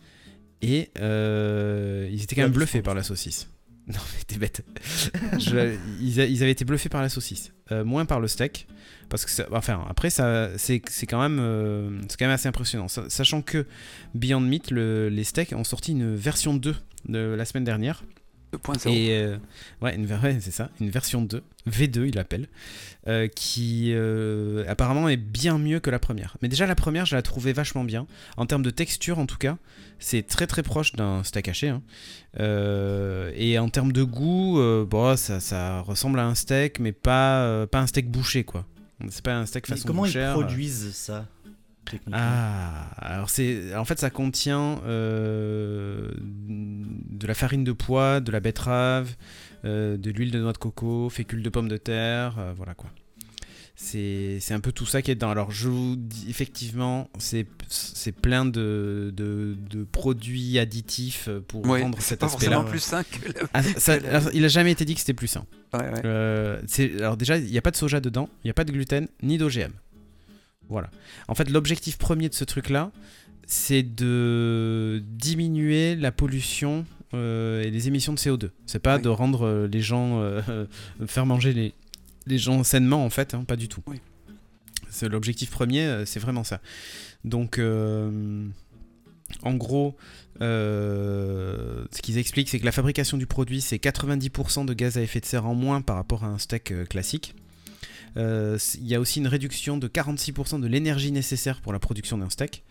Et 0.61 0.91
euh, 0.99 2.07
ils 2.11 2.23
étaient 2.23 2.35
quand 2.35 2.43
même 2.43 2.51
bluffés 2.51 2.81
par 2.81 2.95
la 2.95 3.03
saucisse. 3.03 3.47
Non, 3.87 3.99
mais 4.17 4.23
t'es 4.25 4.37
bête. 4.39 4.65
Je- 5.37 5.75
ils, 6.01 6.19
a- 6.19 6.25
ils 6.25 6.41
avaient 6.41 6.51
été 6.51 6.65
bluffés 6.65 6.89
par 6.89 7.03
la 7.03 7.09
saucisse. 7.09 7.51
Euh, 7.71 7.83
moins 7.85 8.05
par 8.05 8.19
le 8.19 8.27
steak. 8.27 8.65
Parce 9.09 9.25
que, 9.25 9.31
ça- 9.31 9.47
enfin, 9.51 9.85
après, 9.89 10.09
ça, 10.09 10.49
c'est 10.57 10.81
c'est 10.89 11.05
quand, 11.05 11.21
même, 11.21 11.39
euh, 11.39 12.01
c'est 12.09 12.17
quand 12.17 12.25
même 12.25 12.33
assez 12.33 12.47
impressionnant. 12.47 12.87
Sa- 12.87 13.09
Sachant 13.09 13.41
que 13.41 13.65
Beyond 14.13 14.39
Meat, 14.41 14.71
le- 14.71 15.09
les 15.09 15.23
steaks, 15.23 15.53
ont 15.53 15.63
sorti 15.63 15.91
une 15.91 16.15
version 16.15 16.53
2 16.55 16.75
de 17.07 17.19
la 17.19 17.45
semaine 17.45 17.63
dernière. 17.65 18.03
2.0. 18.53 18.89
Et 18.89 19.09
euh, 19.17 19.37
ouais, 19.81 19.97
ouais, 20.23 20.37
c'est 20.39 20.51
ça, 20.51 20.69
une 20.79 20.89
version 20.89 21.21
2, 21.21 21.43
V2 21.67 22.05
il 22.07 22.15
l'appelle, 22.15 22.47
euh, 23.07 23.27
qui 23.27 23.91
euh, 23.93 24.63
apparemment 24.69 25.09
est 25.09 25.17
bien 25.17 25.57
mieux 25.57 25.81
que 25.81 25.89
la 25.89 25.99
première. 25.99 26.37
Mais 26.41 26.47
déjà 26.47 26.65
la 26.65 26.75
première, 26.75 27.05
je 27.05 27.15
la 27.17 27.21
trouvais 27.21 27.51
vachement 27.51 27.83
bien. 27.83 28.07
En 28.37 28.45
termes 28.45 28.63
de 28.63 28.69
texture 28.69 29.19
en 29.19 29.25
tout 29.25 29.35
cas, 29.37 29.57
c'est 29.99 30.25
très 30.25 30.47
très 30.47 30.63
proche 30.63 30.93
d'un 30.93 31.21
steak 31.25 31.49
haché. 31.49 31.67
hein. 31.69 31.81
Et 33.35 33.59
en 33.59 33.69
termes 33.69 33.91
de 33.91 34.03
goût, 34.03 34.57
bon, 34.85 35.17
ça, 35.17 35.39
ça 35.39 35.81
ressemble 35.81 36.19
à 36.19 36.25
un 36.25 36.35
steak, 36.35 36.79
mais 36.79 36.91
pas, 36.93 37.67
pas 37.67 37.79
un 37.79 37.87
steak 37.87 38.09
bouché 38.09 38.43
quoi. 38.45 38.65
C'est 39.09 39.23
pas 39.23 39.35
un 39.35 39.45
steak 39.45 39.69
Mais 39.69 39.75
façon 39.75 39.87
Comment 39.87 40.05
ils 40.05 40.09
bouchère. 40.09 40.33
produisent 40.33 40.93
ça 40.95 41.25
Ah, 42.13 42.89
alors 42.97 43.29
c'est, 43.29 43.75
en 43.75 43.85
fait, 43.85 43.99
ça 43.99 44.09
contient 44.09 44.81
euh, 44.85 46.11
de 46.19 47.27
la 47.27 47.33
farine 47.33 47.63
de 47.63 47.71
pois, 47.71 48.19
de 48.21 48.31
la 48.31 48.39
betterave, 48.39 49.15
euh, 49.65 49.97
de 49.97 50.11
l'huile 50.11 50.31
de 50.31 50.39
noix 50.39 50.53
de 50.53 50.57
coco, 50.57 51.09
fécule 51.09 51.43
de 51.43 51.49
pommes 51.49 51.67
de 51.67 51.77
terre, 51.77 52.35
euh, 52.39 52.53
voilà 52.55 52.73
quoi. 52.73 52.89
C'est, 53.77 54.39
un 54.51 54.59
peu 54.61 54.71
tout 54.71 54.85
ça 54.85 55.01
qui 55.01 55.11
est 55.11 55.15
dedans. 55.15 55.29
Alors 55.31 55.51
je 55.51 55.67
vous 55.67 55.95
dis, 55.97 56.27
effectivement, 56.29 57.09
c'est, 57.17 57.45
plein 58.21 58.45
de, 58.45 59.11
de, 59.15 59.57
de 59.69 59.83
produits 59.83 60.57
additifs 60.59 61.27
pour 61.47 61.65
rendre 61.65 61.99
cet 62.01 62.23
aspect-là. 62.23 62.61
plus 62.63 62.79
sain 62.79 63.03
que 63.03 63.27
la- 63.27 63.47
Ah, 63.53 63.63
ça- 63.63 63.93
alors, 63.93 64.29
il 64.33 64.45
a 64.45 64.47
jamais 64.47 64.71
été 64.71 64.85
dit 64.85 64.93
que 64.93 65.01
c'était 65.01 65.13
plus 65.13 65.27
sain. 65.27 65.45
Ouais, 65.73 65.81
ouais. 65.81 66.01
Euh, 66.05 66.61
alors 66.99 67.17
déjà, 67.17 67.37
il 67.37 67.51
n'y 67.51 67.57
a 67.57 67.61
pas 67.61 67.71
de 67.71 67.75
soja 67.75 67.99
dedans, 67.99 68.29
il 68.43 68.47
n'y 68.47 68.51
a 68.51 68.53
pas 68.53 68.63
de 68.63 68.71
gluten, 68.71 69.07
ni 69.21 69.37
d'OGM. 69.37 69.71
Voilà. 70.69 70.89
En 71.27 71.35
fait, 71.35 71.49
l'objectif 71.49 71.97
premier 71.97 72.29
de 72.29 72.33
ce 72.33 72.43
truc-là, 72.45 72.91
c'est 73.45 73.83
de 73.83 75.03
diminuer 75.05 75.95
la 75.95 76.11
pollution 76.11 76.85
euh, 77.13 77.61
et 77.61 77.69
les 77.71 77.87
émissions 77.87 78.13
de 78.13 78.17
CO2. 78.19 78.49
C'est 78.65 78.79
pas 78.79 78.95
Oui. 78.95 79.01
de 79.03 79.09
rendre 79.09 79.45
euh, 79.45 79.67
les 79.67 79.81
gens 79.81 80.21
euh, 80.21 80.65
faire 81.05 81.25
manger 81.25 81.53
les, 81.53 81.73
les 82.25 82.37
gens 82.37 82.63
sainement 82.63 83.05
en 83.05 83.09
fait, 83.09 83.33
hein, 83.33 83.43
pas 83.43 83.55
du 83.55 83.67
tout. 83.67 83.81
Oui. 83.87 83.99
C'est 84.89 85.09
l'objectif 85.09 85.49
premier, 85.51 85.81
euh, 85.85 86.05
c'est 86.05 86.19
vraiment 86.19 86.43
ça. 86.43 86.61
Donc, 87.23 87.57
euh, 87.59 88.47
en 89.43 89.53
gros, 89.55 89.95
euh, 90.41 91.85
ce 91.91 92.01
qu'ils 92.01 92.17
expliquent, 92.17 92.49
c'est 92.49 92.59
que 92.59 92.65
la 92.65 92.71
fabrication 92.71 93.17
du 93.17 93.25
produit, 93.25 93.61
c'est 93.61 93.77
90% 93.77 94.65
de 94.65 94.73
gaz 94.73 94.97
à 94.97 95.01
effet 95.01 95.19
de 95.19 95.25
serre 95.25 95.45
en 95.45 95.55
moins 95.55 95.81
par 95.81 95.95
rapport 95.95 96.23
à 96.23 96.27
un 96.27 96.37
steak 96.37 96.87
classique. 96.87 97.35
Euh, 98.17 98.57
Il 98.75 98.87
y 98.87 98.95
a 98.95 98.99
aussi 98.99 99.19
une 99.19 99.27
réduction 99.27 99.77
de 99.77 99.87
46% 99.87 100.59
de 100.59 100.67
l'énergie 100.67 101.11
nécessaire 101.11 101.61
pour 101.61 101.73
la 101.73 101.79
production 101.79 102.17
d'un 102.17 102.29
steak. 102.29 102.63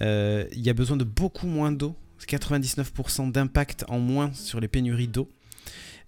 Euh, 0.00 0.44
Il 0.52 0.60
y 0.60 0.70
a 0.70 0.74
besoin 0.74 0.96
de 0.96 1.04
beaucoup 1.04 1.46
moins 1.46 1.72
d'eau, 1.72 1.94
99% 2.26 3.30
d'impact 3.32 3.84
en 3.88 3.98
moins 3.98 4.32
sur 4.32 4.60
les 4.60 4.68
pénuries 4.68 5.08
d'eau. 5.08 5.28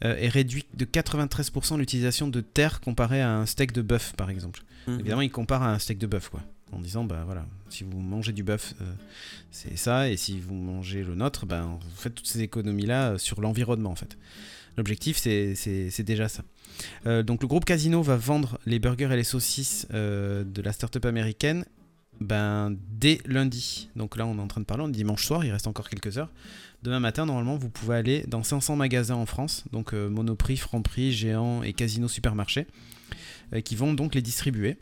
Euh, 0.05 0.17
et 0.19 0.29
réduit 0.29 0.65
de 0.75 0.85
93% 0.85 1.79
l'utilisation 1.79 2.29
de 2.29 2.41
terre 2.41 2.81
comparé 2.81 3.21
à 3.21 3.31
un 3.37 3.47
steak 3.47 3.73
de 3.73 3.83
bœuf 3.83 4.15
par 4.17 4.31
exemple. 4.31 4.63
Mhm. 4.87 5.01
Évidemment, 5.01 5.21
il 5.23 5.31
compare 5.31 5.63
à 5.63 5.73
un 5.73 5.79
steak 5.79 5.99
de 5.99 6.07
bœuf, 6.07 6.29
quoi. 6.29 6.41
En 6.73 6.79
disant, 6.81 7.05
bah 7.05 7.23
voilà, 7.27 7.45
si 7.69 7.85
vous 7.85 8.01
mangez 8.01 8.33
du 8.33 8.43
bœuf, 8.43 8.75
euh, 8.81 8.85
c'est 9.51 9.77
ça, 9.77 10.09
et 10.09 10.17
si 10.17 10.41
vous 10.41 10.55
mangez 10.55 11.05
le 11.05 11.15
nôtre, 11.15 11.45
ben 11.45 11.79
vous 11.81 11.97
faites 11.97 12.15
toutes 12.15 12.27
ces 12.27 12.41
économies-là 12.41 13.11
euh, 13.13 13.19
sur 13.19 13.41
l'environnement, 13.43 13.91
en 13.91 13.95
fait. 13.95 14.17
L'objectif, 14.79 15.19
c'est- 15.19 16.03
déjà 16.03 16.29
ça. 16.29 16.43
Euh, 17.07 17.23
donc, 17.23 17.43
le 17.43 17.49
groupe 17.49 17.67
Casino 17.67 18.01
va 18.03 18.17
vendre 18.17 18.59
les 18.65 18.79
burgers 18.79 19.11
et 19.13 19.17
les 19.17 19.25
saucisses 19.25 19.87
de 19.91 20.63
la 20.63 20.73
start-up 20.73 21.05
américaine 21.05 21.67
ben, 22.21 22.75
dès 22.99 23.21
lundi. 23.27 23.91
Donc 23.97 24.17
là, 24.17 24.27
on 24.27 24.39
est 24.39 24.41
en 24.41 24.47
train 24.49 24.61
de 24.63 24.67
parler, 24.67 24.83
on 24.85 24.89
est 24.89 24.93
dimanche 24.93 25.27
soir, 25.27 25.45
il 25.45 25.51
reste 25.53 25.67
encore 25.67 25.89
quelques 25.91 26.17
heures. 26.19 26.31
Demain 26.83 26.99
matin, 26.99 27.27
normalement, 27.27 27.57
vous 27.57 27.69
pouvez 27.69 27.95
aller 27.95 28.25
dans 28.27 28.43
500 28.43 28.75
magasins 28.75 29.15
en 29.15 29.27
France, 29.27 29.65
donc 29.71 29.95
euh, 29.95 30.09
Monoprix, 30.09 30.57
Franprix, 30.57 31.13
Géant 31.13 31.63
et 31.63 31.75
Casino 31.75 32.09
Supermarché, 32.09 32.67
euh, 33.55 33.61
qui 33.61 33.77
vont 33.77 33.95
donc 33.95 34.17
les 34.17 34.23
distribuer. 34.23 34.77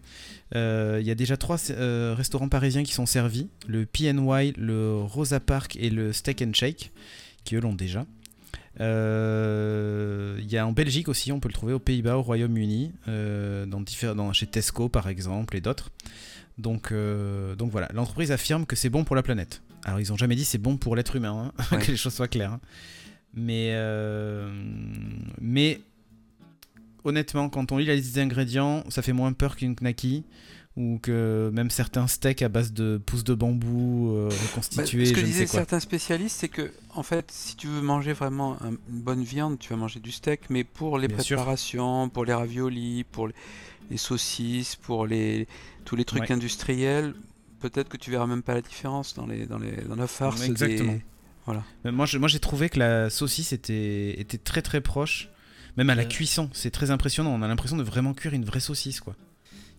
Euh, 0.55 0.99
Il 1.03 1.07
y 1.07 1.11
a 1.11 1.15
déjà 1.15 1.37
trois 1.37 1.59
euh, 1.71 2.15
restaurants 2.17 2.49
parisiens 2.49 2.85
qui 2.85 2.95
sont 2.95 3.05
servis 3.05 3.49
le 3.67 3.85
PNY, 3.85 4.55
le 4.57 4.97
Rosa 5.03 5.41
Park 5.41 5.77
et 5.79 5.91
le 5.91 6.15
Steak 6.15 6.41
and 6.41 6.53
Shake, 6.55 6.91
qui 7.45 7.57
eux 7.57 7.61
l'ont 7.61 7.75
déjà. 7.75 8.07
Il 8.79 10.47
y 10.49 10.57
a 10.57 10.67
en 10.67 10.73
Belgique 10.73 11.09
aussi, 11.09 11.33
on 11.33 11.41
peut 11.41 11.49
le 11.49 11.55
trouver 11.55 11.75
aux 11.75 11.79
Pays-Bas, 11.79 12.17
au 12.17 12.23
Royaume-Uni, 12.23 12.93
chez 14.33 14.47
Tesco 14.47 14.89
par 14.89 15.09
exemple 15.11 15.55
et 15.55 15.61
d'autres. 15.61 15.91
Donc 16.57 16.93
voilà, 16.93 17.91
l'entreprise 17.93 18.33
affirme 18.33 18.65
que 18.65 18.77
c'est 18.77 18.89
bon 18.89 19.05
pour 19.05 19.17
la 19.17 19.23
planète. 19.23 19.61
Alors 19.85 20.01
ils 20.01 20.13
ont 20.13 20.17
jamais 20.17 20.37
dit 20.37 20.45
c'est 20.45 20.59
bon 20.59 20.77
pour 20.77 20.97
l'être 20.97 21.17
humain, 21.17 21.53
hein, 21.59 21.65
Ouais. 21.77 21.83
que 21.85 21.91
les 21.91 21.97
choses 21.97 22.15
soient 22.15 22.29
claires. 22.29 22.53
hein. 22.55 22.61
Mais, 23.35 23.71
euh, 23.75 24.51
mais 25.41 25.81
honnêtement, 27.05 27.49
quand 27.49 27.73
on 27.73 27.79
lit 27.79 27.87
la 27.87 27.95
liste 27.95 28.15
des 28.15 28.21
ingrédients, 28.21 28.85
ça 28.89 29.03
fait 29.03 29.13
moins 29.13 29.33
peur 29.33 29.57
qu'une 29.57 29.75
knacky 29.75 30.25
ou 30.77 30.99
que 31.03 31.51
même 31.53 31.71
certains 31.71 32.07
steaks 32.07 32.43
à 32.43 32.49
base 32.49 32.73
de 32.73 33.01
pousses 33.05 33.25
de 33.25 33.35
bambou 33.35 34.13
euh, 34.15 34.29
Bah, 34.29 34.35
reconstitués, 34.43 35.07
ce 35.07 35.13
que 35.13 35.21
je 35.21 35.25
ne 35.25 35.31
disaient 35.31 35.47
sais 35.47 35.51
quoi. 35.51 35.61
certains 35.61 35.81
spécialistes, 35.81 36.37
c'est 36.41 36.49
que, 36.49 36.73
en 36.95 37.03
fait, 37.03 37.31
si 37.31 37.57
tu 37.57 37.67
veux 37.67 37.81
manger 37.83 38.13
vraiment 38.13 38.57
un- 38.63 38.71
une 38.71 39.01
bonne 39.01 39.23
viande, 39.25 39.59
tu 39.59 39.71
vas 39.71 39.77
manger 39.77 40.01
du 40.01 40.13
steak, 40.13 40.43
mais 40.49 40.63
pour 40.65 40.99
les 40.99 41.09
Bien 41.09 41.19
sûr. 41.21 41.37
préparations, 41.39 42.09
pour 42.09 42.25
les 42.25 42.33
raviolis, 42.35 43.05
pour 43.05 43.27
les, 43.29 43.35
les 43.91 43.97
saucisses, 43.97 44.77
pour 44.77 45.07
les, 45.07 45.49
tous 45.85 45.97
les 45.97 46.05
trucs 46.05 46.23
Ouais. 46.23 46.33
industriels, 46.33 47.15
peut-être 47.61 47.89
que 47.89 47.97
tu 47.97 48.11
verras 48.11 48.27
même 48.27 48.43
pas 48.43 48.55
la 48.55 48.63
différence 48.63 49.15
dans, 49.15 49.27
les, 49.27 49.47
dans, 49.47 49.59
les, 49.59 49.73
dans 49.83 49.97
la 49.97 50.07
farce. 50.07 50.41
des- 50.41 50.47
Exactement. 50.47 50.97
Mais 51.85 51.91
Moi, 51.93 52.07
je- 52.07 52.19
moi, 52.19 52.29
j'ai 52.29 52.39
trouvé 52.39 52.69
que 52.69 52.79
la 52.79 53.11
saucisse 53.11 53.53
était, 53.53 54.21
était 54.21 54.39
très 54.39 54.63
très 54.63 54.81
proche, 54.81 55.29
même 55.77 55.91
à 55.91 55.95
la 55.95 56.03
Euh. 56.03 56.07
cuisson. 56.07 56.49
C'est 56.53 56.71
très 56.71 56.91
impressionnant. 56.91 57.31
On 57.35 57.43
a 57.43 57.49
l'impression 57.49 57.77
de 57.77 57.83
vraiment 57.83 58.15
cuire 58.15 58.35
une 58.35 58.45
vraie 58.45 58.61
saucisse, 58.61 59.01
quoi. 59.01 59.17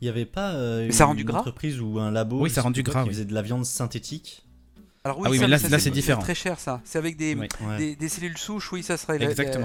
Il 0.01 0.05
n'y 0.05 0.09
avait 0.09 0.25
pas 0.25 0.51
euh, 0.53 0.85
Mais 0.87 0.91
ça 0.91 1.05
rend 1.05 1.13
une 1.15 1.23
gras 1.23 1.39
entreprise 1.39 1.79
ou 1.79 1.99
un 1.99 2.09
labo 2.11 2.41
Oui, 2.41 2.49
ça 2.49 2.61
rend 2.61 2.71
du 2.71 2.81
gras, 2.83 3.03
qui 3.03 3.09
oui. 3.09 3.13
faisait 3.15 3.25
de 3.25 3.33
la 3.33 3.41
viande 3.43 3.65
synthétique. 3.65 4.43
Alors 5.03 5.19
Ah 5.25 5.29
oui, 5.31 5.39
mais 5.39 5.47
là, 5.47 5.57
là, 5.57 5.79
c'est 5.79 5.89
différent. 5.89 6.21
très 6.21 6.35
cher, 6.35 6.59
ça. 6.59 6.79
C'est 6.83 6.99
avec 6.99 7.17
des, 7.17 7.33
Oui. 7.35 7.47
Ouais. 7.65 7.77
des, 7.77 7.95
des 7.95 8.09
cellules 8.09 8.37
souches, 8.37 8.71
oui, 8.71 8.83
ça 8.83 8.97
serait 8.97 9.17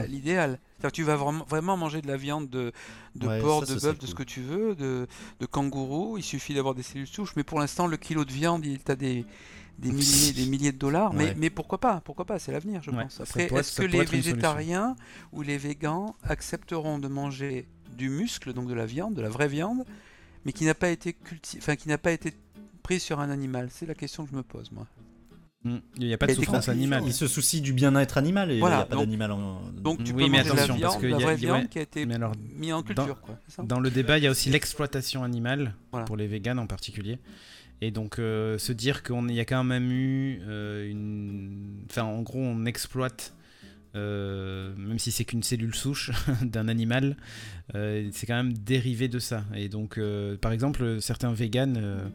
l'idéal. 0.08 0.58
Tu 0.92 1.02
vas 1.02 1.16
vraiment, 1.16 1.76
manger 1.76 2.00
de 2.00 2.06
la 2.06 2.16
viande 2.16 2.48
de, 2.48 2.72
de 3.16 3.26
Ouais, 3.26 3.40
porc, 3.40 3.66
ça, 3.66 3.74
de 3.74 3.78
ça, 3.78 3.88
bœuf, 3.88 3.98
de 3.98 4.06
ce 4.06 4.14
que 4.14 4.22
tu 4.22 4.40
veux, 4.40 4.74
de, 4.74 5.06
de 5.40 5.46
kangourou. 5.46 6.16
Il 6.16 6.22
suffit 6.22 6.54
d'avoir 6.54 6.74
des 6.74 6.82
cellules 6.82 7.06
souches. 7.06 7.34
Mais 7.36 7.44
pour 7.44 7.58
l'instant, 7.60 7.86
le 7.86 7.96
kilo 7.98 8.24
de 8.24 8.32
viande, 8.32 8.64
il 8.64 8.78
t'a 8.78 8.96
des, 8.96 9.26
des, 9.78 9.90
milliers, 9.90 10.32
des 10.32 10.46
milliers 10.46 10.72
de 10.72 10.78
dollars. 10.78 11.12
Mais, 11.12 11.24
Ouais. 11.24 11.34
mais 11.36 11.50
pourquoi 11.50 11.78
pas? 11.80 12.00
Pourquoi 12.02 12.24
pas? 12.24 12.38
C'est 12.38 12.52
l'avenir, 12.52 12.82
je 12.82 12.90
Ouais, 12.90 13.02
pense. 13.02 13.14
ça 13.16 13.24
Après, 13.24 13.44
est-ce 13.52 13.72
ça 13.74 13.82
que 13.82 13.88
les 13.88 14.04
végétariens 14.04 14.96
ou 15.32 15.42
les 15.42 15.58
végans 15.58 16.14
accepteront 16.22 16.98
de 16.98 17.08
manger 17.08 17.68
du 17.94 18.08
muscle, 18.08 18.52
donc 18.54 18.68
de 18.68 18.74
la 18.74 18.86
viande, 18.86 19.14
de 19.14 19.22
la 19.22 19.28
vraie 19.28 19.48
viande, 19.48 19.84
mais 20.46 20.52
qui 20.52 20.64
n'a 20.64 20.74
pas 20.74 20.88
été 20.88 21.12
culti... 21.12 21.58
enfin, 21.58 21.76
qui 21.76 21.88
n'a 21.88 21.98
pas 21.98 22.12
été 22.12 22.32
prise 22.82 23.02
sur 23.02 23.20
un 23.20 23.28
animal? 23.30 23.68
C'est 23.70 23.86
la 23.86 23.94
question 23.94 24.24
que 24.24 24.30
je 24.30 24.36
me 24.36 24.42
pose, 24.42 24.70
moi. 24.72 24.86
Il 25.98 26.06
n'y 26.06 26.12
a 26.14 26.18
pas 26.18 26.26
de 26.26 26.34
souffrance 26.34 26.68
animale. 26.68 27.02
Il 27.06 27.12
se 27.12 27.26
soucie 27.26 27.60
du 27.60 27.72
bien-être 27.72 28.18
animal 28.18 28.50
et 28.50 28.54
il 28.54 28.60
Voilà, 28.60 28.76
n'y 28.76 28.82
a 28.82 28.86
pas 28.86 28.94
donc- 28.96 29.04
d'animal 29.04 29.32
en. 29.32 29.60
Donc 29.72 30.04
tu 30.04 30.12
Oui, 30.12 30.24
peux 30.24 30.30
mais 30.30 30.38
manger 30.38 30.50
attention, 30.50 30.74
la 30.76 30.80
parce 30.80 30.96
que 30.96 31.06
la 31.06 31.18
y 31.18 31.24
a- 31.24 31.34
viande 31.34 31.62
ouais, 31.62 31.68
qui 31.68 31.78
a 31.78 31.82
été 31.82 32.02
alors, 32.12 32.32
mise 32.56 32.72
en 32.72 32.82
culture, 32.82 33.20
quoi. 33.20 33.38
c'est 33.48 33.56
ça 33.56 33.62
Dans 33.62 33.80
le 33.80 33.90
débat, 33.90 34.18
il 34.18 34.24
y 34.24 34.26
a 34.26 34.30
aussi 34.30 34.50
l'exploitation 34.50 35.22
animale, 35.24 35.74
Voilà. 35.92 36.04
pour 36.06 36.16
les 36.16 36.26
véganes 36.26 36.58
en 36.58 36.66
particulier. 36.66 37.18
Et 37.82 37.90
donc, 37.90 38.18
euh, 38.18 38.56
se 38.58 38.72
dire 38.72 39.02
qu'il 39.02 39.30
y 39.32 39.40
a 39.40 39.44
quand 39.44 39.62
même 39.64 39.90
eu 39.92 40.40
euh, 40.48 40.90
une. 40.90 41.82
Enfin, 41.90 42.04
en 42.04 42.22
gros, 42.22 42.40
on 42.40 42.64
exploite, 42.64 43.34
euh, 43.96 44.72
même 44.76 44.98
si 44.98 45.10
c'est 45.10 45.24
qu'une 45.24 45.42
cellule 45.42 45.74
souche 45.74 46.10
d'un 46.42 46.68
animal, 46.68 47.16
euh, 47.74 48.08
c'est 48.12 48.26
quand 48.26 48.36
même 48.36 48.52
dérivé 48.52 49.08
de 49.08 49.18
ça. 49.18 49.44
Et 49.54 49.68
donc, 49.68 49.98
euh, 49.98 50.36
par 50.36 50.52
exemple, 50.52 51.00
certains 51.00 51.32
véganes 51.32 51.78
euh, 51.78 52.08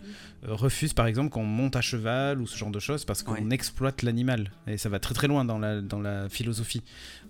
refusent, 0.43 0.93
par 0.93 1.07
exemple, 1.07 1.29
qu'on 1.29 1.43
monte 1.43 1.75
à 1.75 1.81
cheval 1.81 2.39
ou 2.39 2.47
ce 2.47 2.57
genre 2.57 2.71
de 2.71 2.79
choses 2.79 3.03
parce 3.03 3.23
qu'on 3.23 3.49
exploite 3.49 4.01
l'animal. 4.03 4.51
Et 4.67 4.77
ça 4.77 4.87
va 4.89 4.99
très 4.99 5.13
très 5.13 5.27
loin 5.27 5.43
dans 5.43 5.59
la, 5.59 5.81
dans 5.81 5.99
la 5.99 6.29
philosophie. 6.29 6.83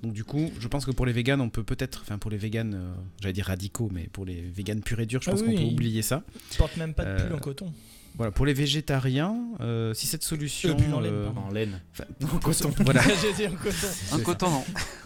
Donc, 0.04 0.14
du 0.14 0.24
coup, 0.24 0.52
je 0.60 0.68
pense 0.68 0.86
que 0.86 0.92
pour 0.92 1.06
les 1.06 1.14
véganes, 1.14 1.42
on 1.42 1.50
peut 1.50 1.64
peut-être. 1.64 2.02
Enfin, 2.02 2.18
pour 2.18 2.30
les 2.30 2.38
véganes, 2.38 2.80
j'allais 3.22 3.34
dire 3.34 3.46
radicaux, 3.46 3.90
mais 3.92 4.10
pour 4.12 4.26
les 4.26 4.42
véganes 4.42 4.82
purs 4.82 5.00
et 5.00 5.06
durs, 5.06 5.22
je 5.22 5.30
Ah 5.30 5.34
pense 5.34 5.42
oui. 5.42 5.56
qu'on 5.56 5.62
peut 5.62 5.68
oublier 5.74 6.02
ça. 6.02 6.24
Ils 6.52 6.58
portent 6.58 6.78
même 6.78 6.94
pas 6.94 7.06
de 7.06 7.24
pull 7.24 7.34
en 7.34 7.40
coton. 7.40 7.74
Voilà, 8.18 8.32
pour 8.32 8.46
les 8.46 8.54
végétariens, 8.54 9.36
euh, 9.62 9.94
si 9.94 10.06
cette 10.06 10.24
solution. 10.24 10.78
Euh, 10.78 10.92
en 10.94 11.00
laine, 11.00 11.14
euh. 11.14 11.28
En 11.48 11.52
laine. 11.52 11.82
enfin, 11.94 12.04
En 12.24 12.38
coton. 12.40 12.70
voilà. 12.84 13.02
J'ai 13.22 13.34
dit 13.34 13.48
en 13.48 13.56
coton. 13.58 13.88
Un 14.14 14.20
coton, 14.20 14.50
non. 14.50 14.64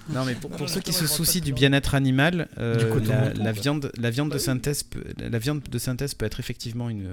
Non, 0.09 0.25
mais 0.25 0.33
pour, 0.35 0.49
Non, 0.49 0.57
pour 0.57 0.67
non, 0.67 0.73
ceux 0.73 0.81
qui 0.81 0.93
se 0.93 1.07
soucient 1.07 1.41
du 1.41 1.53
bien-être 1.53 1.95
animal, 1.95 2.47
euh, 2.57 2.77
Du 2.77 2.85
coton 2.91 3.33
la, 3.43 3.51
viande, 3.51 3.91
la 3.97 4.09
viande 4.09 4.29
de 4.29 4.33
Bah 4.33 4.39
oui. 4.39 4.43
synthèse, 4.45 4.83
peut- 4.83 5.03
la 5.17 5.39
viande 5.39 5.61
de 5.63 5.77
synthèse 5.77 6.13
peut 6.13 6.25
être 6.25 6.39
effectivement 6.39 6.89
une, 6.89 7.07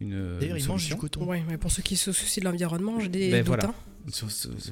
une, 0.00 0.38
D'ailleurs, 0.38 0.56
une 0.56 0.62
ils 0.62 0.68
mangent 0.68 0.82
du 0.82 0.88
solution. 0.90 0.96
coton. 0.96 1.24
Ouais, 1.26 1.42
mais 1.48 1.58
pour 1.58 1.70
ceux 1.70 1.82
qui 1.82 1.96
se 1.96 2.12
soucient 2.12 2.40
de 2.42 2.48
l'environnement, 2.48 2.98
j'ai 3.00 3.08
des 3.08 3.30
Ben 3.30 3.44
voilà. 3.44 3.66
hein. 3.66 3.74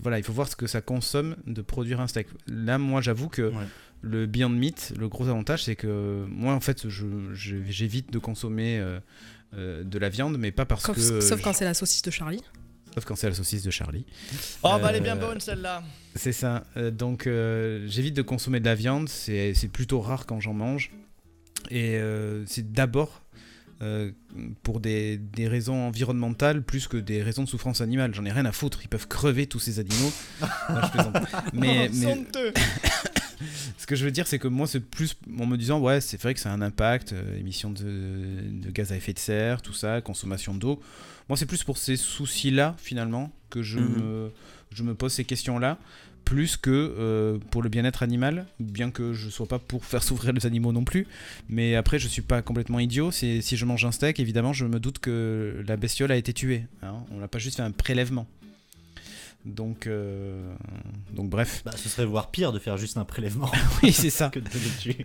Voilà, 0.02 0.18
il 0.18 0.24
faut 0.24 0.32
voir 0.34 0.46
ce 0.48 0.56
que 0.56 0.66
ça 0.66 0.80
consomme 0.82 1.36
de 1.46 1.62
produire 1.62 2.00
un 2.00 2.06
steak. 2.06 2.26
Là, 2.48 2.76
moi, 2.78 3.00
j'avoue 3.00 3.28
que 3.28 3.42
Ouais. 3.48 3.64
le 4.02 4.26
Beyond 4.26 4.50
Meat, 4.50 4.92
le 4.98 5.08
gros 5.08 5.26
avantage, 5.28 5.64
c'est 5.64 5.76
que 5.76 6.24
moi, 6.28 6.52
en 6.54 6.60
fait, 6.60 6.86
j'évite 7.32 8.12
de 8.12 8.18
consommer 8.18 8.78
euh, 8.78 9.00
euh, 9.54 9.84
de 9.84 9.98
la 9.98 10.08
viande, 10.08 10.38
mais 10.38 10.50
pas 10.52 10.64
parce 10.66 10.84
Sauf, 10.84 10.96
que. 10.96 11.20
sauf 11.20 11.38
je- 11.38 11.44
quand 11.44 11.52
c'est 11.52 11.64
la 11.64 11.74
saucisse 11.74 12.02
de 12.02 12.10
Charlie. 12.10 12.42
sauf 12.94 13.04
quand 13.04 13.16
c'est 13.16 13.28
la 13.28 13.34
saucisse 13.34 13.62
de 13.62 13.70
Charlie. 13.70 14.04
Oh, 14.62 14.76
bah 14.80 14.88
elle 14.90 14.96
est 14.96 15.00
bien 15.00 15.16
Euh, 15.16 15.20
bonne 15.20 15.40
celle-là. 15.40 15.82
C'est 16.14 16.32
ça. 16.32 16.64
Euh, 16.76 16.90
donc, 16.90 17.26
euh, 17.26 17.86
j'évite 17.88 18.14
de 18.14 18.22
consommer 18.22 18.60
de 18.60 18.64
la 18.66 18.74
viande. 18.74 19.08
C'est 19.08 19.54
c'est 19.54 19.68
plutôt 19.68 20.00
rare 20.00 20.26
quand 20.26 20.40
j'en 20.40 20.54
mange. 20.54 20.90
Et 21.70 21.96
euh, 21.96 22.44
c'est 22.46 22.72
d'abord 22.72 23.22
euh, 23.82 24.12
pour 24.62 24.78
des, 24.80 25.16
des 25.16 25.48
raisons 25.48 25.86
environnementales 25.88 26.62
plus 26.62 26.86
que 26.86 26.96
des 26.96 27.22
raisons 27.22 27.44
de 27.44 27.48
souffrance 27.48 27.80
animale. 27.80 28.14
J'en 28.14 28.24
ai 28.24 28.30
rien 28.32 28.44
à 28.46 28.52
foutre. 28.52 28.80
Ils 28.82 28.88
peuvent 28.88 29.08
crever 29.08 29.46
tous 29.46 29.58
ces 29.60 29.78
animaux. 29.78 30.12
Non, 30.70 30.80
je 30.84 30.90
plaisante. 30.90 31.16
mais, 31.52 31.88
Oh, 31.90 31.94
mais 31.96 32.06
honteux. 32.12 32.52
Ce 33.82 33.86
que 33.86 33.96
je 33.96 34.04
veux 34.04 34.10
dire, 34.12 34.26
c'est 34.28 34.38
que 34.38 34.48
moi, 34.48 34.66
c'est 34.66 34.80
plus 34.80 35.16
en 35.40 35.44
me 35.46 35.56
disant, 35.56 35.80
ouais, 35.80 36.00
c'est 36.00 36.20
vrai 36.22 36.34
que 36.34 36.40
ça 36.40 36.50
a 36.50 36.54
un 36.54 36.62
impact, 36.62 37.12
euh, 37.12 37.38
émission 37.38 37.70
de, 37.70 37.82
de 37.82 38.70
gaz 38.70 38.92
à 38.92 38.96
effet 38.96 39.12
de 39.12 39.18
serre, 39.18 39.60
tout 39.60 39.72
ça, 39.72 40.00
consommation 40.00 40.54
d'eau. 40.54 40.80
Moi, 41.28 41.36
c'est 41.36 41.46
plus 41.46 41.64
pour 41.64 41.76
ces 41.78 41.96
soucis-là, 41.96 42.74
finalement, 42.78 43.32
que 43.50 43.62
je, 43.62 43.78
Mhm. 43.80 43.88
me, 44.00 44.30
je 44.72 44.82
me 44.84 44.94
pose 44.94 45.12
ces 45.12 45.24
questions-là, 45.24 45.78
plus 46.24 46.56
que 46.56 46.70
euh, 46.70 47.38
pour 47.50 47.62
le 47.62 47.68
bien-être 47.68 48.04
animal, 48.04 48.46
bien 48.60 48.92
que 48.92 49.12
je 49.12 49.28
sois 49.28 49.46
pas 49.48 49.58
pour 49.58 49.84
faire 49.84 50.02
souffrir 50.04 50.32
les 50.32 50.46
animaux 50.46 50.72
non 50.72 50.84
plus. 50.84 51.06
Mais 51.48 51.74
après, 51.74 51.98
je 51.98 52.06
suis 52.06 52.22
pas 52.22 52.40
complètement 52.42 52.78
idiot. 52.78 53.10
Si 53.10 53.42
je 53.42 53.64
mange 53.64 53.84
un 53.84 53.90
steak, 53.90 54.20
évidemment, 54.20 54.52
je 54.52 54.64
me 54.64 54.78
doute 54.78 55.00
que 55.00 55.62
la 55.66 55.76
bestiole 55.76 56.12
a 56.12 56.16
été 56.16 56.32
tuée. 56.32 56.66
hein. 56.82 56.94
On 57.10 57.18
n'a 57.18 57.26
pas 57.28 57.38
juste 57.40 57.56
fait 57.56 57.62
un 57.62 57.72
prélèvement. 57.72 58.28
Donc, 59.44 59.86
euh, 59.88 60.54
donc 61.12 61.28
bref. 61.28 61.62
Bah, 61.64 61.72
ce 61.76 61.88
serait 61.88 62.04
voire 62.04 62.30
pire 62.30 62.52
de 62.52 62.58
faire 62.60 62.76
juste 62.76 62.96
un 62.96 63.04
prélèvement 63.04 63.50
Oui, 63.82 63.92
c'est 63.92 64.08
ça. 64.10 64.28
que 64.32 64.38
de 64.38 64.44
le 64.44 64.78
tuer. 64.80 65.04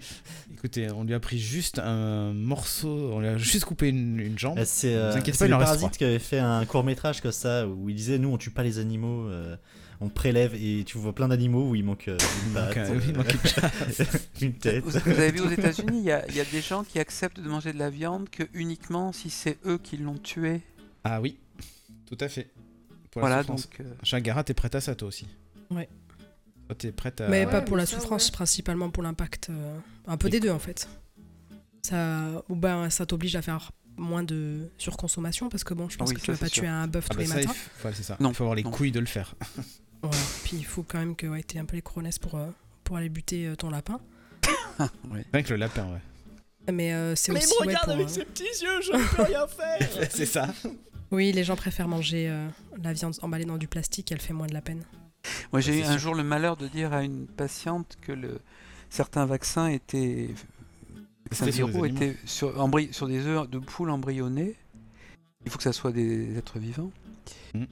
Écoutez, 0.54 0.92
on 0.92 1.04
lui 1.04 1.14
a 1.16 1.20
pris 1.20 1.40
juste 1.40 1.80
un 1.80 2.34
morceau, 2.34 3.12
on 3.14 3.20
lui 3.20 3.28
a 3.28 3.38
juste 3.38 3.66
coupé 3.66 3.90
une, 3.90 4.20
une 4.20 4.38
jambe. 4.38 4.60
Euh, 4.60 4.64
C'est 4.66 4.94
euh, 4.96 5.16
le 5.16 5.50
Parasite 5.50 5.98
qui 5.98 6.04
avait 6.04 6.20
fait 6.20 6.38
un 6.40 6.66
court 6.66 6.84
métrage 6.84 7.22
comme 7.22 7.32
ça 7.32 7.68
où 7.68 7.90
il 7.90 7.96
disait 7.96 8.20
nous 8.20 8.30
on 8.30 8.38
tue 8.38 8.52
pas 8.52 8.62
les 8.64 8.78
animaux, 8.78 9.28
euh, 9.28 9.56
on 10.02 10.10
prélève 10.10 10.54
et 10.54 10.84
tu 10.86 11.00
vois 11.00 11.16
plein 11.16 11.28
d'animaux 11.30 11.70
où 11.72 11.76
il 11.76 11.84
manque 11.84 12.08
euh, 12.08 12.18
une 12.48 12.54
patte, 12.54 12.78
oui, 12.92 13.14
une 14.42 14.54
tête. 14.60 14.84
Vous, 14.84 14.92
vous 14.92 14.98
avez 15.10 15.32
vu 15.32 15.40
aux 15.42 15.50
États-Unis, 15.50 15.98
il 16.00 16.06
y, 16.06 16.12
a- 16.12 16.28
il 16.30 16.36
y 16.36 16.40
a 16.40 16.46
des 16.46 16.62
gens 16.62 16.84
qui 16.84 17.00
acceptent 17.00 17.40
de 17.40 17.50
manger 17.50 17.74
de 17.74 17.80
la 17.80 17.90
viande 17.90 18.30
que 18.30 18.44
uniquement 18.54 19.12
si 19.12 19.32
c'est 19.32 19.58
eux 19.66 19.80
qui 19.82 19.98
l'ont 19.98 20.18
tué. 20.20 20.62
Ah 21.04 21.20
oui, 21.22 21.38
tout 22.06 22.18
à 22.20 22.30
fait. 22.30 22.50
Pour 23.20 23.30
la 23.30 23.36
Voilà, 23.36 23.42
souffrance. 23.44 23.70
donc. 23.70 23.80
euh, 23.82 23.94
Chagara, 24.04 24.44
t'es 24.44 24.54
prête 24.54 24.76
à 24.76 24.82
ça 24.82 24.96
toi 24.96 25.08
aussi 25.08 25.28
Ouais. 25.70 25.88
Toi, 26.68 26.76
t'es 26.78 26.92
prête 26.92 27.22
à. 27.22 27.28
Mais 27.30 27.46
Ouais, 27.46 27.52
pas 27.52 27.60
mais 27.60 27.66
pour 27.66 27.78
la 27.78 27.86
ça, 27.86 28.00
souffrance, 28.00 28.26
ouais. 28.28 28.32
principalement 28.34 28.90
pour 28.90 29.04
l'impact. 29.04 29.50
euh, 29.50 29.78
un 30.08 30.18
peu 30.18 30.30
des 30.30 30.40
deux 30.40 30.52
en 30.52 30.60
fait. 30.60 30.88
Ça, 31.84 32.44
ou 32.50 32.56
ben, 32.56 32.90
ça 32.90 33.06
t'oblige 33.06 33.36
à 33.36 33.42
faire 33.42 33.72
moins 33.96 34.24
de 34.24 34.70
surconsommation 34.78 35.50
parce 35.50 35.64
que 35.64 35.74
bon, 35.74 35.90
je 35.90 35.98
pense 35.98 36.10
Oui, 36.10 36.16
que 36.16 36.22
tu 36.22 36.32
vas 36.32 36.38
pas 36.38 36.50
tuer 36.50 36.68
un 36.68 36.88
bœuf 36.88 37.06
Ah 37.10 37.14
tous 37.14 37.18
bah 37.18 37.24
les 37.24 37.30
ça, 37.30 37.42
il 37.42 37.48
matins. 37.48 37.58
f- 37.60 37.82
voilà, 37.82 37.96
c'est 37.98 38.04
ça. 38.04 38.18
Non, 38.20 38.30
Il 38.30 38.36
faut 38.36 38.44
avoir 38.44 38.56
les 38.56 38.64
non. 38.64 38.72
couilles 38.72 38.92
de 38.92 39.00
le 39.00 39.06
faire. 39.06 39.36
Voilà. 40.04 40.16
Puis 40.44 40.58
il 40.58 40.66
faut 40.66 40.84
quand 40.84 41.00
même 41.00 41.16
que 41.16 41.26
ouais, 41.26 41.44
aies 41.56 41.58
un 41.58 41.66
peu 41.66 41.76
les 41.76 41.82
chronesses 41.82 42.20
pour, 42.20 42.36
euh, 42.36 42.46
pour 42.84 42.98
aller 42.98 43.10
buter 43.10 43.48
euh, 43.48 43.56
ton 43.56 43.72
lapin. 43.72 44.00
ouais. 44.80 45.26
Rien 45.34 45.42
que 45.44 45.50
le 45.50 45.56
lapin, 45.56 45.88
ouais. 45.92 46.72
Mais 46.72 46.94
euh, 46.94 47.16
c'est 47.16 47.32
Mais 47.32 47.40
il 47.40 47.44
aussi. 47.46 47.54
me 47.56 47.60
ouais, 47.62 47.68
regarde 47.70 47.86
pour, 47.86 47.94
avec 47.94 48.08
euh, 48.08 48.12
ses 48.12 48.26
petits 48.26 48.44
yeux, 48.44 48.82
je 48.84 48.92
ne 48.92 49.16
peux 49.16 49.24
rien 49.24 49.48
faire. 49.48 50.08
c'est 50.12 50.28
ça. 50.28 50.54
Oui, 51.12 51.32
les 51.32 51.44
gens 51.44 51.56
préfèrent 51.56 51.88
manger 51.88 52.28
euh, 52.30 52.48
la 52.84 52.94
viande 52.94 53.16
emballée 53.22 53.46
dans 53.46 53.58
du 53.58 53.68
plastique, 53.68 54.12
elle 54.12 54.20
fait 54.22 54.34
moins 54.34 54.48
de 54.48 54.54
la 54.54 54.62
peine. 54.62 54.84
Moi, 55.52 55.62
j'ai 55.62 55.80
eu 55.80 55.84
un 55.84 55.92
sûr. 55.92 56.00
jour 56.00 56.16
le 56.16 56.24
malheur 56.24 56.58
de 56.58 56.68
dire 56.68 56.94
à 56.94 57.04
une 57.04 57.28
patiente 57.28 57.98
que 58.02 58.12
le, 58.12 58.40
certains 58.90 59.26
vaccins 59.26 59.68
étaient. 59.68 60.30
Certains 61.32 61.46
Testés 61.48 61.52
sur 61.58 61.68
des 61.68 61.72
viraux 61.74 61.86
étaient 61.86 62.16
sur, 62.26 62.56
embry- 62.58 62.94
sur 62.94 63.08
des 63.08 63.26
œufs 63.26 63.50
de 63.50 63.60
poules 63.60 63.90
embryonnées. 63.90 64.56
Il 65.46 65.52
faut 65.52 65.58
que 65.58 65.64
ça 65.64 65.74
soit 65.74 65.92
des 65.92 66.38
êtres 66.38 66.60
vivants. 66.60 66.92
Mm. 67.54 67.64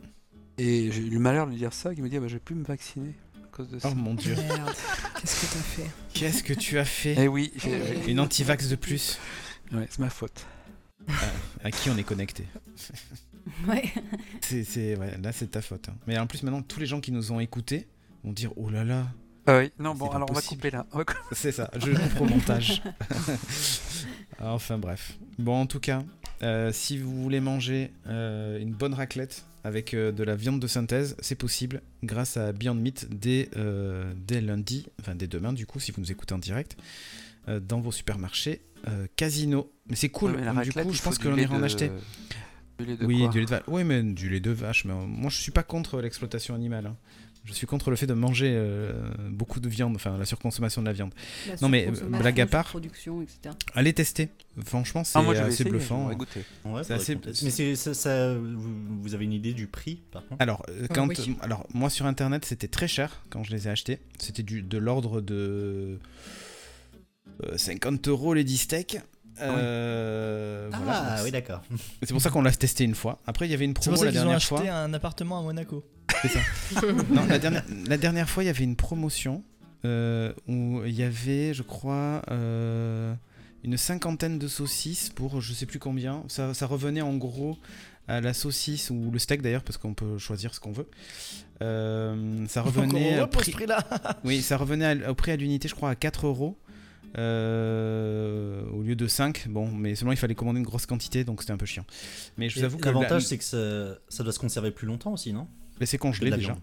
Et 0.57 0.91
j'ai 0.91 1.01
eu 1.01 1.09
le 1.09 1.19
malheur 1.19 1.45
de 1.45 1.51
lui 1.51 1.57
dire 1.57 1.73
ça, 1.73 1.93
qui 1.95 2.01
me 2.01 2.09
dit 2.09 2.17
ah 2.17 2.19
bah, 2.21 2.27
je 2.27 2.33
vais 2.33 2.39
plus 2.39 2.55
me 2.55 2.63
vacciner 2.65 3.13
à 3.43 3.47
cause 3.55 3.69
de 3.69 3.79
ça. 3.79 3.89
Oh 3.91 3.95
mon 3.95 4.13
dieu. 4.13 4.35
Qu'est-ce 4.35 5.41
que 5.47 5.53
t'as 5.53 5.59
fait? 5.59 5.89
Qu'est-ce 6.13 6.43
que 6.43 6.53
tu 6.53 6.77
as 6.79 6.85
fait? 6.85 7.15
Eh 7.17 7.27
oui, 7.29 7.51
j'ai- 7.57 8.09
Une 8.11 8.19
anti-vax 8.19 8.67
de 8.69 8.75
plus 8.75 9.19
ouais, 9.73 9.87
c'est 9.89 9.99
ma 9.99 10.09
faute. 10.09 10.45
À 11.63 11.71
qui 11.71 11.89
on 11.89 11.97
est 11.97 12.03
connecté? 12.03 12.45
Ouais. 13.67 13.83
C'est, 14.41 14.95
ouais, 14.97 15.17
là, 15.21 15.31
c'est 15.31 15.51
ta 15.51 15.61
faute. 15.61 15.89
hein. 15.89 15.95
Mais 16.07 16.17
en 16.17 16.27
plus, 16.27 16.41
maintenant, 16.43 16.61
tous 16.61 16.79
les 16.79 16.85
gens 16.85 16.99
qui 17.01 17.11
nous 17.11 17.31
ont 17.31 17.39
écoutés 17.39 17.87
vont 18.23 18.31
dire 18.33 18.51
Oh 18.55 18.69
là 18.69 18.83
là, 18.83 19.07
Ah 19.45 19.59
oui, 19.59 19.71
non, 19.79 19.93
bon, 19.95 20.09
alors 20.09 20.29
on 20.29 20.33
va 20.33 20.41
couper 20.41 20.71
là. 20.71 20.85
C'est 21.31 21.51
ça, 21.51 21.69
je 21.77 21.91
coupe 21.91 22.21
au 22.21 22.25
montage. 22.25 22.81
enfin 24.39 24.77
bref. 24.77 25.17
Bon, 25.37 25.55
en 25.61 25.65
tout 25.65 25.79
cas, 25.79 26.03
euh, 26.43 26.71
si 26.73 26.97
vous 26.97 27.21
voulez 27.21 27.39
manger 27.39 27.91
euh, 28.07 28.59
une 28.59 28.71
bonne 28.73 28.93
raclette 28.93 29.45
avec 29.63 29.93
euh, 29.93 30.11
de 30.11 30.23
la 30.23 30.35
viande 30.35 30.59
de 30.59 30.67
synthèse, 30.67 31.15
c'est 31.19 31.35
possible 31.35 31.81
grâce 32.03 32.37
à 32.37 32.51
Beyond 32.51 32.75
Meat 32.75 33.07
dès, 33.09 33.49
euh, 33.57 34.13
dès 34.15 34.41
lundi, 34.41 34.87
enfin 35.01 35.15
dès 35.15 35.27
demain 35.27 35.53
du 35.53 35.65
coup, 35.65 35.79
si 35.79 35.91
vous 35.91 36.01
nous 36.01 36.11
écoutez 36.11 36.33
en 36.33 36.37
direct, 36.39 36.77
euh, 37.47 37.59
dans 37.59 37.79
vos 37.79 37.91
supermarchés 37.91 38.61
euh, 38.87 39.07
Casino. 39.15 39.71
Mais 39.89 39.95
c'est 39.95 40.09
cool, 40.09 40.31
Ouais, 40.31 40.37
mais 40.37 40.45
la 40.53 40.61
du 40.63 40.71
coup, 40.71 40.91
je 40.93 41.01
pense 41.01 41.17
que 41.17 41.27
l'on 41.27 41.37
ira 41.37 41.55
en 41.55 41.59
de- 41.59 41.63
acheter. 41.63 41.91
Du 42.79 42.85
lait 42.85 42.97
de 42.97 43.05
Oui, 43.05 43.19
quoi 43.19 43.29
du 43.29 43.39
lait 43.39 43.45
de 43.45 43.49
vache. 43.51 43.63
Oui, 43.67 43.83
mais 43.83 44.03
du 44.03 44.29
lait 44.29 44.39
de 44.39 44.51
vache. 44.51 44.85
Mais 44.85 44.93
moi, 44.93 45.29
je 45.29 45.37
suis 45.37 45.51
pas 45.51 45.63
contre 45.63 46.01
l'exploitation 46.01 46.55
animale. 46.55 46.87
hein. 46.87 46.95
Je 47.47 47.53
suis 47.53 47.67
contre 47.67 47.91
le 47.91 47.95
fait 47.95 48.07
de 48.07 48.15
manger 48.15 48.53
euh, 48.55 48.91
beaucoup 49.29 49.59
de 49.59 49.69
viande, 49.69 49.95
enfin 49.95 50.17
la 50.17 50.25
surconsommation 50.25 50.81
de 50.81 50.87
la 50.87 50.93
viande. 50.93 51.13
La 51.47 51.53
Non, 51.61 51.69
mais, 51.69 51.87
euh, 51.87 51.91
blague 52.17 52.41
à 52.41 52.47
part. 52.47 52.73
etc. 52.75 53.53
Allez 53.75 53.93
tester. 53.93 54.29
Franchement, 54.65 55.03
c'est 55.03 55.19
Ah, 55.19 55.29
assez 55.29 55.47
essayer, 55.61 55.69
bluffant. 55.69 56.09
Ouais, 56.09 56.83
C'est 56.83 56.93
assez- 56.93 57.13
qu'on 57.13 57.19
teste. 57.21 57.43
Mais 57.43 57.51
c'est 57.51 57.75
ça, 57.75 57.93
ça- 57.93 58.33
vous, 58.35 59.13
avez 59.13 59.25
une 59.25 59.33
idée 59.33 59.53
du 59.53 59.67
prix 59.67 60.01
par 60.11 60.25
contre? 60.27 60.41
Alors, 60.41 60.65
euh, 60.69 60.87
quand, 60.91 61.07
oui. 61.07 61.37
alors, 61.41 61.67
moi 61.71 61.91
sur 61.91 62.07
internet, 62.07 62.45
c'était 62.45 62.67
très 62.67 62.87
cher 62.87 63.21
quand 63.29 63.43
je 63.43 63.51
les 63.51 63.67
ai 63.67 63.69
achetés. 63.71 63.99
C'était 64.17 64.41
du, 64.41 64.63
de 64.63 64.77
l'ordre 64.79 65.21
de 65.21 65.99
euh, 67.43 67.57
50 67.57 68.07
euros 68.07 68.33
les 68.33 68.43
10 68.43 68.57
steaks. 68.57 68.97
Euh, 69.41 70.69
Ah 70.73 70.79
voilà. 70.83 71.23
oui 71.23 71.31
d'accord. 71.31 71.61
C'est 72.01 72.11
pour 72.13 72.21
ça 72.21 72.29
qu'on 72.29 72.41
l'a 72.41 72.51
testé 72.51 72.83
une 72.83 72.95
fois. 72.95 73.19
Après, 73.27 73.47
il 73.47 73.51
y 73.51 73.53
avait 73.53 73.65
une 73.65 73.71
C'est 73.71 73.89
promo 73.89 73.95
pour 73.95 73.99
ça 73.99 74.05
la 74.05 74.11
qu'ils 74.11 74.19
ont 74.19 74.23
dernière 74.23 74.37
acheté 74.37 74.55
fois. 74.55 74.71
un 74.71 74.93
appartement 74.93 75.39
à 75.39 75.41
Monaco. 75.41 75.83
Non, 77.11 77.25
la 77.27 77.39
dernière, 77.39 77.63
la 77.87 77.97
dernière 77.97 78.29
fois, 78.29 78.43
il 78.43 78.47
y 78.47 78.49
avait 78.49 78.63
une 78.63 78.75
promotion 78.75 79.43
euh, 79.83 80.33
où 80.47 80.81
il 80.85 80.93
y 80.95 81.03
avait, 81.03 81.53
je 81.53 81.61
crois, 81.63 82.21
euh, 82.31 83.13
une 83.63 83.77
cinquantaine 83.77 84.39
de 84.39 84.47
saucisses 84.47 85.09
pour 85.09 85.41
je 85.41 85.53
sais 85.53 85.65
plus 85.65 85.79
combien. 85.79 86.23
Ça, 86.27 86.53
ça 86.53 86.65
revenait 86.65 87.01
en 87.01 87.15
gros 87.15 87.57
à 88.07 88.21
la 88.21 88.33
saucisse 88.33 88.89
ou 88.91 89.09
le 89.11 89.17
steak 89.19 89.41
d'ailleurs, 89.41 89.63
parce 89.63 89.77
qu'on 89.77 89.93
peut 89.95 90.17
choisir 90.17 90.53
ce 90.53 90.59
qu'on 90.59 90.71
veut. 90.71 90.87
Euh, 91.61 92.45
ça 92.47 92.61
revenait, 92.63 93.19
au 93.21 93.27
prix, 93.27 93.51
prix-là. 93.51 93.83
oui, 94.23 94.41
ça 94.41 94.57
revenait 94.57 95.03
à- 95.05 95.11
au 95.11 95.15
prix 95.15 95.31
à 95.31 95.35
l'unité, 95.35 95.67
je 95.67 95.75
crois, 95.75 95.89
à 95.89 95.95
4 95.95 96.27
euros. 96.27 96.57
Euh, 97.17 98.63
au 98.71 98.81
lieu 98.81 98.95
de 98.95 99.07
5, 99.07 99.47
bon, 99.49 99.69
mais 99.71 99.95
seulement 99.95 100.11
il 100.11 100.17
fallait 100.17 100.35
commander 100.35 100.59
une 100.59 100.65
grosse 100.65 100.85
quantité, 100.85 101.23
donc 101.23 101.41
c'était 101.41 101.53
un 101.53 101.57
peu 101.57 101.65
chiant. 101.65 101.85
Mais 102.37 102.49
je 102.49 102.59
vous 102.59 102.65
avoue 102.65 102.77
que 102.77 102.85
la- 102.85 102.91
L'avantage 102.93 103.23
c'est 103.25 103.37
que 103.37 103.43
ça, 103.43 103.97
ça 104.09 104.23
doit 104.23 104.33
se 104.33 104.39
conserver 104.39 104.71
plus 104.71 104.87
longtemps 104.87 105.13
aussi, 105.13 105.33
non? 105.33 105.47
Mais 105.79 105.85
c'est 105.85 105.97
congelé 105.97 106.31
déjà. 106.31 106.55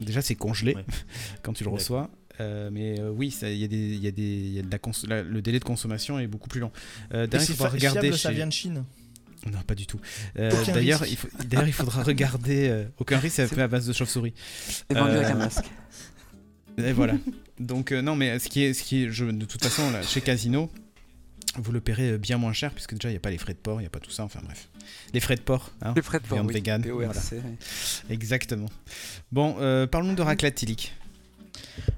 Déjà, 0.00 0.22
c'est 0.22 0.34
congelé 0.36 0.74
Ouais. 0.74 0.84
quand 1.42 1.52
tu 1.52 1.64
le 1.64 1.70
reçois. 1.70 2.10
Euh, 2.40 2.70
mais 2.72 2.98
euh, 2.98 3.10
oui, 3.10 3.34
il 3.42 3.56
y 3.56 3.64
a 3.64 3.68
des, 3.68 3.76
il 3.76 4.02
y 4.02 4.06
a 4.06 4.10
des, 4.10 4.22
il 4.22 4.52
y 4.54 4.58
a 4.58 4.62
de 4.62 4.70
la 4.70 4.78
cons- 4.78 4.92
la- 5.06 5.22
le 5.22 5.42
délai 5.42 5.58
de 5.58 5.64
consommation 5.64 6.18
est 6.18 6.26
beaucoup 6.26 6.48
plus 6.48 6.60
long. 6.60 6.70
Euh, 7.12 7.26
D'ailleurs, 7.26 7.42
il 7.42 7.46
c'est 7.46 7.52
faudra 7.52 7.70
fa- 7.70 7.76
regarder 7.76 8.00
fiable, 8.00 8.18
ça 8.18 8.30
vient 8.32 8.46
de 8.46 8.52
Chine. 8.52 8.84
Non, 9.52 9.58
pas 9.66 9.74
du 9.74 9.86
tout. 9.86 10.00
Euh, 10.38 10.50
D'ailleurs, 10.72 11.04
il, 11.06 11.16
faut... 11.16 11.26
D'ailleurs, 11.44 11.66
il 11.66 11.72
faudra 11.72 12.02
regarder. 12.04 12.68
euh, 12.68 12.84
Aucun 12.98 13.18
risque, 13.18 13.36
c'est 13.36 13.46
C'est- 13.48 13.60
à 13.60 13.66
base 13.68 13.86
de 13.86 13.92
chauve-souris. 13.92 14.32
Et 14.88 14.94
vendu 14.94 15.10
avec 15.16 15.26
un 15.26 15.34
masque. 15.34 15.64
Et 16.78 16.92
voilà. 16.92 17.14
Donc 17.60 17.92
euh, 17.92 18.02
non, 18.02 18.16
mais 18.16 18.38
ce 18.38 18.48
qui 18.48 18.62
est, 18.62 18.72
ce 18.74 18.82
qui 18.82 19.04
est, 19.04 19.10
je, 19.10 19.24
de 19.26 19.44
toute 19.44 19.62
façon, 19.62 19.90
là, 19.90 20.02
chez 20.02 20.20
Casino, 20.20 20.70
vous 21.56 21.70
le 21.72 21.80
paierez 21.80 22.18
bien 22.18 22.38
moins 22.38 22.52
cher 22.52 22.72
puisque 22.72 22.94
déjà 22.94 23.08
il 23.08 23.12
n'y 23.12 23.16
a 23.18 23.20
pas 23.20 23.30
les 23.30 23.38
frais 23.38 23.52
de 23.52 23.58
port, 23.58 23.78
il 23.80 23.82
n'y 23.82 23.86
a 23.86 23.90
pas 23.90 24.00
tout 24.00 24.10
ça. 24.10 24.24
Enfin 24.24 24.40
bref, 24.44 24.68
les 25.12 25.20
frais 25.20 25.36
de 25.36 25.42
port. 25.42 25.70
Hein 25.82 25.92
Les 25.94 26.02
frais 26.02 26.18
de 26.18 26.26
port, 26.26 26.36
viande 26.38 26.48
oui. 26.48 26.54
vegan, 26.54 26.82
PORC, 26.82 26.92
voilà. 26.94 27.20
oui. 27.32 27.38
Exactement. 28.10 28.68
Bon, 29.32 29.56
euh, 29.60 29.86
parlons 29.86 30.14
de 30.14 30.22
raclette 30.22 30.54
Tilic. 30.56 30.94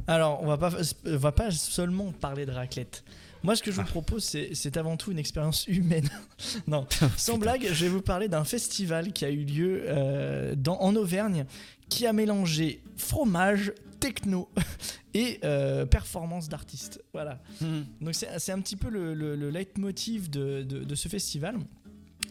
Alors, 0.07 0.43
on 0.43 0.47
va 0.47 0.59
pas, 0.59 0.73
on 1.07 1.17
va 1.17 1.33
pas 1.33 1.51
seulement 1.51 2.13
parler 2.13 2.47
de 2.47 2.51
raclette. 2.53 3.05
Moi, 3.43 3.57
ce 3.57 3.63
que 3.63 3.71
je 3.71 3.77
vous 3.77 3.83
Ah. 3.83 3.91
propose, 3.91 4.25
c'est 4.25 4.51
c'est 4.55 4.77
avant 4.77 4.97
tout 4.97 5.13
une 5.13 5.19
expérience 5.19 5.67
humaine. 5.69 6.09
non, 6.67 6.87
sans 7.17 7.37
blague, 7.39 7.67
je 7.73 7.85
vais 7.85 7.91
vous 7.91 8.01
parler 8.03 8.29
d'un 8.29 8.45
festival 8.45 9.13
qui 9.13 9.25
a 9.25 9.31
eu 9.31 9.45
lieu 9.45 9.83
euh, 9.87 10.55
dans, 10.57 10.81
en 10.81 10.97
Auvergne 10.97 11.45
qui 11.91 12.07
a 12.07 12.13
mélangé 12.15 12.81
fromage, 12.97 13.73
techno 14.05 14.51
et 15.15 15.39
euh, 15.45 15.87
performance 15.87 16.49
d'artistes. 16.49 17.03
Voilà. 17.13 17.41
Mhm. 17.61 17.87
Donc 18.03 18.15
c'est 18.15 18.53
un 18.53 18.61
petit 18.61 18.77
peu 18.77 18.91
le, 18.91 19.15
le, 19.15 19.35
le 19.37 19.51
leitmotiv 19.51 20.29
de, 20.29 20.63
de- 20.63 20.85
de 20.85 20.95
ce 20.95 21.09
festival. 21.09 21.57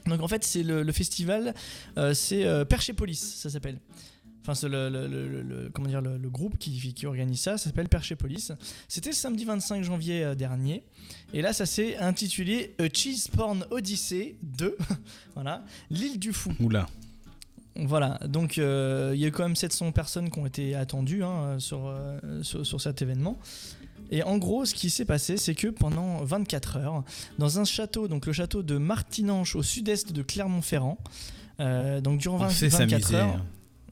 Donc 0.06 0.22
en 0.22 0.28
fait 0.28 0.44
c'est 0.44 0.64
le, 0.64 0.84
le 0.84 0.92
festival, 0.92 1.54
euh, 1.98 2.14
c'est 2.14 2.46
euh, 2.46 2.66
Persepolis, 2.66 3.16
ça 3.42 3.50
s'appelle. 3.50 3.80
Enfin 4.42 4.54
c'est 4.56 4.68
le, 4.68 4.90
le- 4.90 5.08
le- 5.08 5.28
le- 5.30 5.42
le- 5.42 5.70
comment 5.74 5.88
dire, 5.88 6.02
le, 6.02 6.18
le 6.18 6.30
groupe 6.30 6.58
qui, 6.58 6.94
qui 6.94 7.06
organise 7.06 7.40
ça, 7.40 7.58
ça 7.58 7.66
s'appelle 7.70 7.88
Persepolis. 7.88 8.52
C'était 8.90 9.14
samedi 9.14 9.46
25 9.46 9.84
janvier 9.84 10.24
euh, 10.26 10.36
dernier. 10.36 10.84
Et 11.34 11.42
là 11.42 11.54
ça 11.54 11.66
s'est 11.66 11.96
intitulé 11.98 12.76
A 12.80 12.84
Cheese 12.94 13.30
Porn 13.36 13.66
Odyssey 13.72 14.36
2. 14.44 14.78
voilà, 15.36 15.64
l'île 15.90 16.20
du 16.20 16.34
fou. 16.34 16.52
Oula. 16.60 16.88
Voilà, 17.76 18.20
donc 18.28 18.60
euh, 18.60 19.14
il 19.16 19.20
y 19.22 19.26
a 19.26 19.32
quand 19.32 19.44
même 19.44 19.56
700 19.56 19.92
personnes 19.94 20.30
qui 20.30 20.38
ont 20.40 20.46
été 20.46 20.76
attendues 20.76 21.24
hein, 21.24 21.58
sur, 21.60 21.88
euh, 21.88 22.20
sur, 22.44 22.66
sur 22.66 22.80
cet 22.80 23.02
événement. 23.02 23.40
Et 24.12 24.22
en 24.22 24.38
gros, 24.38 24.66
ce 24.66 24.76
qui 24.76 24.92
s'est 24.92 25.06
passé, 25.06 25.38
c'est 25.38 25.56
que 25.56 25.68
pendant 25.70 26.24
24 26.24 26.78
heures, 26.78 27.04
dans 27.40 27.60
un 27.60 27.66
château, 27.66 28.08
donc 28.08 28.28
le 28.28 28.34
château 28.34 28.62
de 28.62 28.78
Martinange 28.78 29.56
au 29.56 29.64
sud-est 29.64 30.12
de 30.12 30.22
Clermont-Ferrand, 30.22 31.00
euh, 31.60 32.00
donc 32.00 32.20
durant 32.20 32.36
On 32.38 32.40
20 32.48 32.50
sait 32.52 32.68
24 32.68 32.90
s'amuser. 32.90 33.16
heures, 33.16 33.36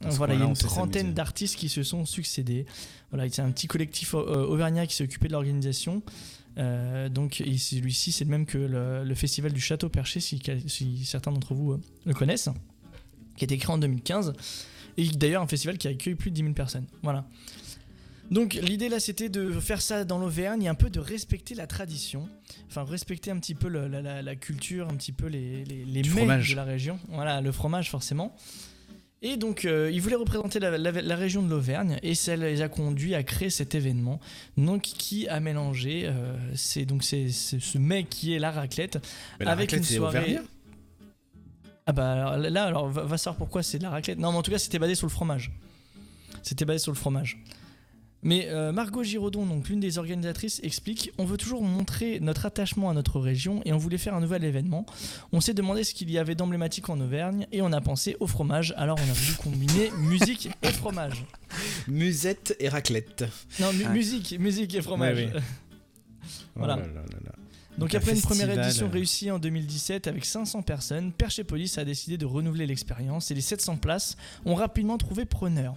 hein. 0.04 0.08
Voilà, 0.10 0.34
il 0.34 0.40
y 0.40 0.42
a 0.42 0.46
une 0.46 0.54
trentaine 0.54 1.12
d'artistes 1.14 1.56
qui 1.56 1.68
se 1.68 1.82
sont 1.82 2.04
succédés. 2.04 2.66
Voilà, 3.10 3.28
c'est 3.30 3.42
un 3.42 3.50
petit 3.50 3.68
collectif 3.68 4.14
auvergnat 4.14 4.86
qui 4.86 4.96
s'est 4.96 5.04
occupé 5.04 5.28
de 5.28 5.32
l'organisation. 5.32 6.02
Euh, 6.58 7.08
donc 7.08 7.42
celui-ci, 7.56 8.10
c'est 8.12 8.24
le 8.24 8.30
même 8.30 8.44
que 8.46 8.58
le, 8.58 9.04
le 9.04 9.14
festival 9.14 9.52
du 9.52 9.60
Château 9.60 9.88
Perché, 9.88 10.18
si, 10.20 10.40
si 10.66 11.04
certains 11.04 11.30
d'entre 11.32 11.54
vous 11.54 11.78
le 12.04 12.14
connaissent, 12.14 12.48
qui 13.36 13.44
a 13.44 13.46
été 13.46 13.56
créé 13.58 13.72
en 13.74 13.78
2015. 13.78 14.32
Et 14.98 15.08
d'ailleurs, 15.08 15.42
un 15.42 15.46
festival 15.46 15.78
qui 15.78 15.88
accueille 15.88 16.14
plus 16.14 16.30
de 16.30 16.36
10 16.36 16.42
000 16.42 16.54
personnes. 16.54 16.86
Voilà. 17.02 17.24
Donc 18.30 18.54
l'idée 18.54 18.88
là 18.88 18.98
c'était 18.98 19.28
de 19.28 19.50
faire 19.60 19.82
ça 19.82 20.04
dans 20.04 20.18
l'Auvergne 20.18 20.62
et 20.62 20.68
un 20.68 20.74
peu 20.74 20.88
de 20.88 21.00
respecter 21.00 21.54
la 21.54 21.66
tradition, 21.66 22.28
enfin 22.68 22.82
respecter 22.84 23.30
un 23.30 23.38
petit 23.38 23.54
peu 23.54 23.68
le- 23.68 23.88
la, 23.88 24.00
la- 24.00 24.22
la 24.22 24.36
culture, 24.36 24.88
un 24.88 24.94
petit 24.94 25.12
peu 25.12 25.26
les, 25.26 25.64
les, 25.66 25.84
les 25.84 26.02
mets 26.02 26.24
de 26.52 26.56
la 26.56 26.64
région. 26.64 26.98
Voilà, 27.08 27.40
le 27.42 27.52
fromage 27.52 27.90
forcément. 27.90 28.34
Et 29.20 29.36
donc 29.36 29.64
euh, 29.66 29.90
ils 29.92 30.00
voulaient 30.00 30.14
représenter 30.16 30.60
la, 30.60 31.16
région 31.16 31.42
de 31.42 31.50
l'Auvergne 31.50 31.98
et 32.02 32.14
ça 32.14 32.34
les 32.34 32.62
a 32.62 32.68
conduits 32.68 33.14
à 33.14 33.22
créer 33.22 33.50
cet 33.50 33.74
événement 33.74 34.18
donc 34.56 34.82
qui 34.82 35.28
a 35.28 35.38
mélangé 35.38 36.04
euh, 36.06 36.34
c'est 36.56 36.86
donc 36.86 37.04
c'est 37.04 37.28
ce 37.30 37.78
mets 37.78 38.02
qui 38.04 38.32
est 38.34 38.38
la 38.40 38.50
raclette 38.50 38.98
Mais 39.40 39.46
avec 39.46 39.70
raclette, 39.72 39.90
une 39.90 39.96
soirée. 39.96 40.38
Ah 41.86 41.92
bah 41.92 42.12
alors, 42.12 42.36
là 42.36 42.64
alors 42.64 42.88
va, 42.88 43.02
va 43.02 43.18
savoir 43.18 43.36
pourquoi 43.36 43.62
c'est 43.62 43.78
de 43.78 43.82
la 43.82 43.90
raclette. 43.90 44.18
Non 44.18 44.32
mais 44.32 44.38
en 44.38 44.42
tout 44.42 44.50
cas 44.50 44.58
c'était 44.58 44.78
basé 44.78 44.94
sur 44.94 45.06
le 45.06 45.12
fromage. 45.12 45.50
C'était 46.42 46.64
basé 46.64 46.78
sur 46.78 46.92
le 46.92 46.96
fromage. 46.96 47.38
Mais 48.24 48.46
euh, 48.50 48.70
Margot 48.70 49.02
Giraudon, 49.02 49.46
donc 49.46 49.68
l'une 49.68 49.80
des 49.80 49.98
organisatrices, 49.98 50.60
explique 50.62 51.10
On 51.18 51.24
veut 51.24 51.36
toujours 51.36 51.60
montrer 51.60 52.20
notre 52.20 52.46
attachement 52.46 52.88
à 52.88 52.94
notre 52.94 53.18
région 53.18 53.62
et 53.64 53.72
on 53.72 53.78
voulait 53.78 53.98
faire 53.98 54.14
un 54.14 54.20
nouvel 54.20 54.44
événement. 54.44 54.86
On 55.32 55.40
s'est 55.40 55.54
demandé 55.54 55.82
ce 55.82 55.92
qu'il 55.92 56.08
y 56.08 56.18
avait 56.18 56.36
d'emblématique 56.36 56.88
en 56.88 57.00
Auvergne 57.00 57.48
et 57.50 57.62
on 57.62 57.72
a 57.72 57.80
pensé 57.80 58.16
au 58.20 58.28
fromage. 58.28 58.74
Alors 58.76 58.96
on 59.04 59.10
a 59.10 59.12
voulu 59.12 59.36
combiner 59.38 59.90
musique 59.98 60.50
et 60.62 60.68
fromage. 60.70 61.24
Musette 61.88 62.54
et 62.60 62.68
raclette. 62.68 63.24
Non, 63.58 63.72
mu- 63.72 63.86
Ouais. 63.86 63.90
musique, 63.92 64.38
musique 64.38 64.72
et 64.76 64.82
fromage. 64.82 65.16
Ouais. 65.16 65.32
Voilà. 66.54 66.76
Oh 66.78 66.80
là 66.80 66.86
là 66.86 67.00
là 67.10 67.18
là. 67.24 67.32
Donc 67.78 67.94
après 67.94 68.14
une 68.14 68.20
première 68.20 68.50
édition 68.50 68.86
euh. 68.86 68.90
réussie 68.90 69.30
en 69.30 69.38
2017 69.38 70.06
avec 70.06 70.24
500 70.24 70.62
personnes, 70.62 71.12
Persepolis 71.12 71.78
a 71.78 71.84
décidé 71.84 72.18
de 72.18 72.26
renouveler 72.26 72.66
l'expérience 72.66 73.30
et 73.30 73.34
les 73.34 73.40
700 73.40 73.78
places 73.78 74.16
ont 74.44 74.54
rapidement 74.54 74.98
trouvé 74.98 75.24
preneur. 75.24 75.74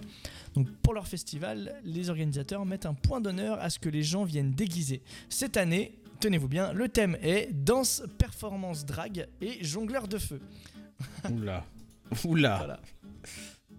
Donc 0.54 0.70
pour 0.82 0.94
leur 0.94 1.06
festival, 1.06 1.74
les 1.84 2.10
organisateurs 2.10 2.64
mettent 2.64 2.86
un 2.86 2.94
point 2.94 3.20
d'honneur 3.20 3.58
à 3.60 3.70
ce 3.70 3.78
que 3.78 3.88
les 3.88 4.02
gens 4.02 4.24
viennent 4.24 4.52
déguisés. 4.52 5.02
Cette 5.28 5.56
année, 5.56 5.98
tenez-vous 6.20 6.48
bien, 6.48 6.72
le 6.72 6.88
thème 6.88 7.16
est 7.22 7.50
danse, 7.52 8.02
performance, 8.18 8.84
drague 8.84 9.26
et 9.40 9.64
jongleur 9.64 10.08
de 10.08 10.18
feu. 10.18 10.40
Oula. 11.30 11.64
Oula. 12.24 12.56
Voilà. 12.58 12.80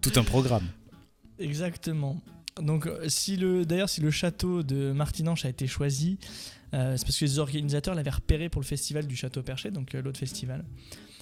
Tout 0.00 0.12
un 0.16 0.24
programme. 0.24 0.66
Exactement. 1.38 2.20
Donc 2.60 2.86
euh, 2.86 3.08
si 3.08 3.36
le 3.36 3.64
d'ailleurs 3.64 3.88
si 3.88 4.00
le 4.00 4.10
château 4.10 4.62
de 4.62 4.92
Martinanche 4.92 5.44
a 5.44 5.48
été 5.48 5.66
choisi, 5.66 6.18
euh, 6.74 6.96
c'est 6.96 7.04
parce 7.06 7.18
que 7.18 7.24
les 7.24 7.38
organisateurs 7.38 7.94
l'avaient 7.94 8.10
repéré 8.10 8.48
pour 8.48 8.60
le 8.60 8.66
festival 8.66 9.06
du 9.06 9.16
château 9.16 9.42
Perché, 9.42 9.70
donc 9.70 9.94
euh, 9.94 10.02
l'autre 10.02 10.18
festival. 10.18 10.64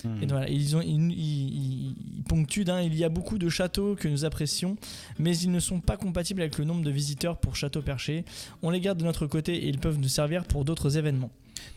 Hmm. 0.04 0.22
Et 0.22 0.26
voilà, 0.26 0.48
ils, 0.48 0.76
ont, 0.76 0.82
ils, 0.82 1.10
ils- 1.12 1.96
ils 2.18 2.22
ponctuent 2.28 2.64
d'un, 2.64 2.82
il 2.82 2.94
y 2.94 3.04
a 3.04 3.08
beaucoup 3.08 3.38
de 3.38 3.48
châteaux 3.48 3.94
que 3.94 4.08
nous 4.08 4.24
apprécions, 4.24 4.76
mais 5.18 5.36
ils 5.38 5.50
ne 5.50 5.60
sont 5.60 5.80
pas 5.80 5.96
compatibles 5.96 6.40
avec 6.42 6.58
le 6.58 6.64
nombre 6.64 6.82
de 6.82 6.90
visiteurs 6.90 7.38
pour 7.38 7.56
Château 7.56 7.80
Perché. 7.82 8.24
On 8.62 8.70
les 8.70 8.80
garde 8.80 8.98
de 8.98 9.04
notre 9.04 9.26
côté 9.26 9.54
et 9.56 9.68
ils 9.68 9.78
peuvent 9.78 9.98
nous 9.98 10.08
servir 10.08 10.44
pour 10.44 10.64
d'autres 10.64 10.96
événements. 10.98 11.30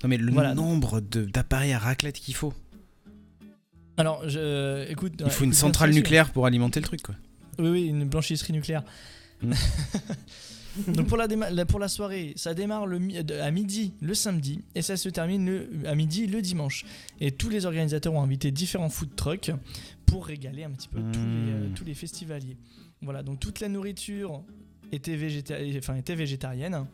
Non 0.04 0.10
mais 0.10 0.18
le 0.18 0.32
Voilà. 0.32 0.54
nombre 0.54 1.00
d'appareils 1.00 1.72
à 1.74 1.80
raclette 1.80 2.20
qu'il 2.20 2.36
faut. 2.36 2.54
Alors, 3.98 4.28
je, 4.30 4.90
écoute, 4.90 5.14
Il 5.24 5.30
faut 5.32 5.44
une 5.46 5.54
centrale 5.54 5.92
nucléaire 5.92 6.32
pour 6.32 6.46
alimenter 6.46 6.80
le 6.80 6.86
truc 6.86 7.02
quoi. 7.02 7.16
Oui, 7.58 7.70
oui, 7.70 7.86
une 7.88 8.06
blanchisserie 8.08 8.54
nucléaire. 8.54 8.84
Mm. 9.42 9.54
Donc 10.94 11.08
pour 11.08 11.18
la, 11.18 11.28
pour 11.66 11.80
soirée, 11.90 12.34
ça 12.36 12.54
démarre 12.54 12.86
le, 12.86 13.00
mi- 13.00 13.24
de- 13.24 13.36
à 13.36 13.52
midi 13.52 13.94
le 14.02 14.14
samedi 14.14 14.62
et 14.76 14.82
ça 14.82 14.98
se 14.98 15.10
termine 15.10 15.46
le- 15.46 15.70
à 15.86 15.96
midi 15.96 16.28
le 16.28 16.42
dimanche. 16.42 16.86
Et 17.20 17.32
tous 17.32 17.50
les 17.50 17.66
organisateurs 17.66 18.14
ont 18.14 18.22
invité 18.22 18.52
différents 18.52 18.90
food 18.90 19.16
trucks 19.16 19.52
pour 20.06 20.26
régaler 20.26 20.64
un 20.64 20.72
petit 20.72 20.88
peu 20.88 21.00
tous, 21.00 21.20
les, 21.20 21.52
euh, 21.54 21.70
Mm. 21.70 21.74
tous 21.74 21.86
les 21.86 21.94
festivaliers. 21.94 22.58
Voilà, 23.02 23.24
donc 23.24 23.40
toute 23.40 23.60
la 23.60 23.70
nourriture 23.70 24.42
était, 24.92 25.16
végéta- 25.16 25.58
enfin, 25.78 25.96
était 25.96 26.16
végétarienne. 26.16 26.86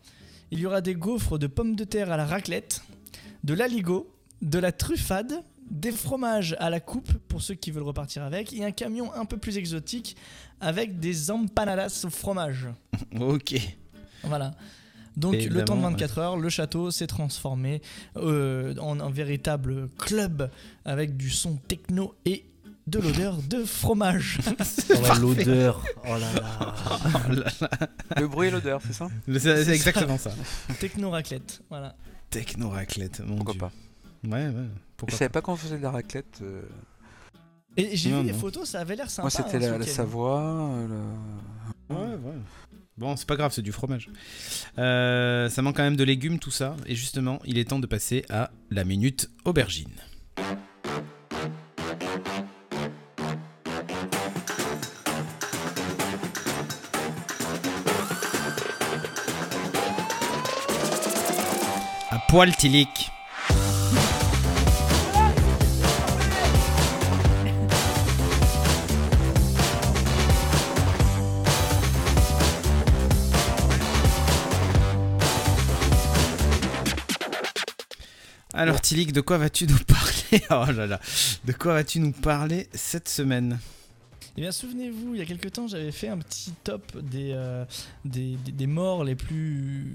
Il 0.51 0.59
y 0.59 0.65
aura 0.65 0.81
des 0.81 0.93
gaufres 0.95 1.39
de 1.39 1.47
pommes 1.47 1.75
de 1.75 1.83
terre 1.83 2.11
à 2.11 2.17
la 2.17 2.25
raclette, 2.25 2.81
de 3.43 3.53
l'aligot, 3.53 4.11
de 4.41 4.59
la 4.59 4.71
truffade, 4.71 5.33
des 5.71 5.91
fromages 5.91 6.55
à 6.59 6.69
la 6.69 6.79
coupe 6.79 7.11
pour 7.27 7.41
ceux 7.41 7.55
qui 7.55 7.71
veulent 7.71 7.81
repartir 7.83 8.21
avec, 8.21 8.53
et 8.53 8.63
un 8.63 8.69
camion 8.71 9.11
un 9.15 9.25
peu 9.25 9.37
plus 9.37 9.57
exotique 9.57 10.15
avec 10.59 10.99
des 10.99 11.31
empanadas 11.31 12.03
au 12.05 12.09
fromage. 12.09 12.67
Ok. 13.19 13.55
Voilà. 14.23 14.53
Donc 15.17 15.35
le 15.35 15.63
temps 15.63 15.75
de 15.77 15.81
ouais. 15.83 15.91
24 15.91 16.17
heures, 16.17 16.37
le 16.37 16.49
château 16.49 16.91
s'est 16.91 17.07
transformé 17.07 17.81
euh, 18.17 18.75
en 18.79 18.99
un 18.99 19.09
véritable 19.09 19.87
club 19.97 20.49
avec 20.83 21.15
du 21.15 21.29
son 21.29 21.55
techno 21.55 22.15
et 22.25 22.43
de 22.87 22.99
l'odeur 22.99 23.37
de 23.41 23.63
fromage. 23.63 24.39
Oh, 24.89 25.13
l'odeur. 25.21 25.81
Oh 26.05 26.09
là 26.09 26.33
là. 26.33 26.75
Oh 27.29 27.31
là 27.31 27.45
là. 27.61 27.69
Le 28.19 28.27
bruit 28.27 28.49
et 28.49 28.51
l'odeur, 28.51 28.81
c'est 28.85 28.93
ça? 28.93 29.07
C'est 29.39 29.69
exactement 29.69 30.17
ça. 30.17 30.31
techno 30.79 31.09
raclette. 31.11 31.61
Voilà. 31.69 31.95
Techno 32.29 32.69
raclette. 32.69 33.21
Mon 33.21 33.37
Pourquoi 33.37 33.53
Dieu. 33.53 33.59
pas? 33.61 33.71
Ouais 34.27 34.45
ouais. 34.47 34.51
Je 34.53 34.79
Pourquoi 34.97 35.17
savais 35.17 35.29
pas 35.29 35.41
qu'on 35.41 35.55
faisait 35.55 35.77
de 35.77 35.83
la 35.83 35.91
raclette. 35.91 36.39
euh. 36.41 36.61
Et 37.77 37.95
j'ai 37.97 38.09
Non, 38.11 38.21
vu 38.21 38.27
les 38.27 38.33
photos, 38.33 38.69
ça 38.69 38.79
avait 38.79 38.95
l'air 38.95 39.09
sympa. 39.09 39.23
Moi, 39.23 39.29
c'était 39.29 39.65
hein, 39.67 39.77
la. 39.77 39.85
Savoie. 39.85 40.41
euh, 40.41 40.87
le- 40.87 41.95
Ouais, 41.95 42.01
ouais. 42.15 42.33
Bon, 42.97 43.15
c'est 43.17 43.27
pas 43.27 43.35
grave, 43.35 43.51
c'est 43.53 43.61
du 43.61 43.73
fromage. 43.73 44.09
Euh, 44.77 45.49
ça 45.49 45.61
manque 45.61 45.75
quand 45.75 45.83
même 45.83 45.97
de 45.97 46.03
légumes, 46.05 46.39
tout 46.39 46.51
ça. 46.51 46.77
Et 46.85 46.95
justement, 46.95 47.39
il 47.45 47.57
est 47.57 47.65
temps 47.65 47.79
de 47.79 47.87
passer 47.87 48.23
à 48.29 48.51
la 48.71 48.85
minute 48.85 49.29
aubergine. 49.43 49.91
À 62.11 62.19
poil 62.29 62.55
tilique. 62.55 63.11
Alors 78.65 78.81
Tilik, 78.81 79.11
de 79.11 79.21
quoi 79.21 79.37
vas-tu 79.37 79.67
nous 79.67 79.77
parler 79.77 80.43
Oh 80.49 80.71
là 80.75 80.87
là, 80.87 80.99
de 81.43 81.51
quoi 81.51 81.75
vas-tu 81.75 81.99
nous 81.99 82.13
parler 82.13 82.67
cette 82.73 83.07
semaine? 83.07 83.59
Eh 84.37 84.41
bien, 84.41 84.51
souvenez-vous, 84.51 85.13
il 85.15 85.19
y 85.19 85.21
a 85.21 85.25
quelques 85.25 85.53
temps, 85.53 85.65
j'avais 85.65 85.93
fait 85.93 86.09
un 86.09 86.17
petit 86.17 86.51
top 86.65 86.83
des, 87.01 87.31
euh, 87.33 87.63
des, 88.03 88.35
des- 88.43 88.51
des 88.51 88.67
morts 88.67 89.05
les 89.05 89.15
plus 89.15 89.87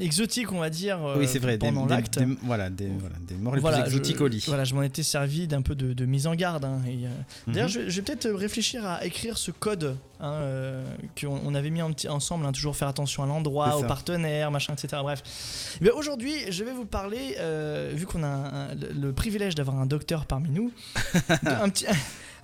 exotiques, 0.00 0.50
on 0.50 0.58
va 0.58 0.70
dire, 0.70 1.04
euh, 1.06 1.16
Oui, 1.16 1.28
c'est 1.28 1.38
vrai, 1.38 1.56
des, 1.56 1.68
pendant 1.68 1.86
l'acte. 1.86 2.18
voilà, 2.42 2.68
des, 2.68 2.88
voilà, 2.88 3.14
des 3.20 3.36
morts 3.36 3.54
les 3.54 3.60
Voilà, 3.60 3.82
plus 3.82 3.92
exotiques 3.92 4.18
je, 4.18 4.22
au 4.24 4.26
lit. 4.26 4.44
Voilà, 4.48 4.64
je 4.64 4.74
m'en 4.74 4.82
étais 4.82 5.04
servi 5.04 5.46
d'un 5.46 5.62
peu 5.62 5.76
de, 5.76 5.92
de 5.92 6.04
mise 6.04 6.26
en 6.26 6.34
garde. 6.34 6.64
hein, 6.64 6.80
euh, 6.84 7.06
Mhm. 7.46 7.54
D'ailleurs, 7.54 7.68
je, 7.68 7.88
je 7.88 7.96
vais 7.96 8.02
peut-être 8.02 8.28
réfléchir 8.30 8.84
à 8.84 9.04
écrire 9.04 9.38
ce 9.38 9.52
code 9.52 9.96
hein, 10.18 10.32
euh, 10.32 10.84
qu'on 11.20 11.40
on 11.44 11.54
avait 11.54 11.70
mis 11.70 11.80
en 11.82 11.92
ensemble. 12.08 12.46
hein, 12.46 12.52
toujours 12.52 12.74
faire 12.74 12.88
attention 12.88 13.22
à 13.22 13.26
l'endroit, 13.26 13.76
aux 13.76 13.84
partenaires, 13.84 14.50
machin, 14.50 14.72
etc. 14.72 15.00
Bref. 15.02 15.78
Eh 15.80 15.90
Aujourd'hui, 15.90 16.32
je 16.50 16.64
vais 16.64 16.72
vous 16.72 16.86
parler, 16.86 17.36
euh, 17.38 17.92
vu 17.94 18.04
qu'on 18.06 18.24
a 18.24 18.26
un- 18.26 18.74
le 19.00 19.12
privilège 19.12 19.54
d'avoir 19.54 19.78
un 19.78 19.86
docteur 19.86 20.26
parmi 20.26 20.50
nous, 20.50 20.72
un 21.44 21.68
petit, 21.68 21.86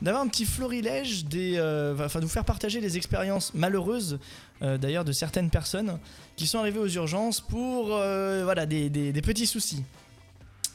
d'avoir 0.02 0.22
un 0.22 0.28
petit 0.28 0.44
florilège 0.44 1.24
des, 1.24 1.54
euh, 1.56 1.94
enfin 2.04 2.20
de 2.20 2.24
vous 2.24 2.30
faire 2.30 2.44
partager 2.44 2.80
les 2.80 2.96
expériences 2.96 3.52
malheureuses 3.54 4.18
euh, 4.62 4.78
d'ailleurs 4.78 5.04
de 5.04 5.12
certaines 5.12 5.50
personnes 5.50 5.98
qui 6.36 6.46
sont 6.46 6.58
arrivées 6.58 6.78
aux 6.80 6.88
urgences 6.88 7.40
pour 7.40 7.88
euh, 7.94 8.42
voilà 8.44 8.66
des, 8.66 8.90
des- 8.90 9.12
des 9.12 9.22
petits 9.22 9.46
soucis. 9.46 9.82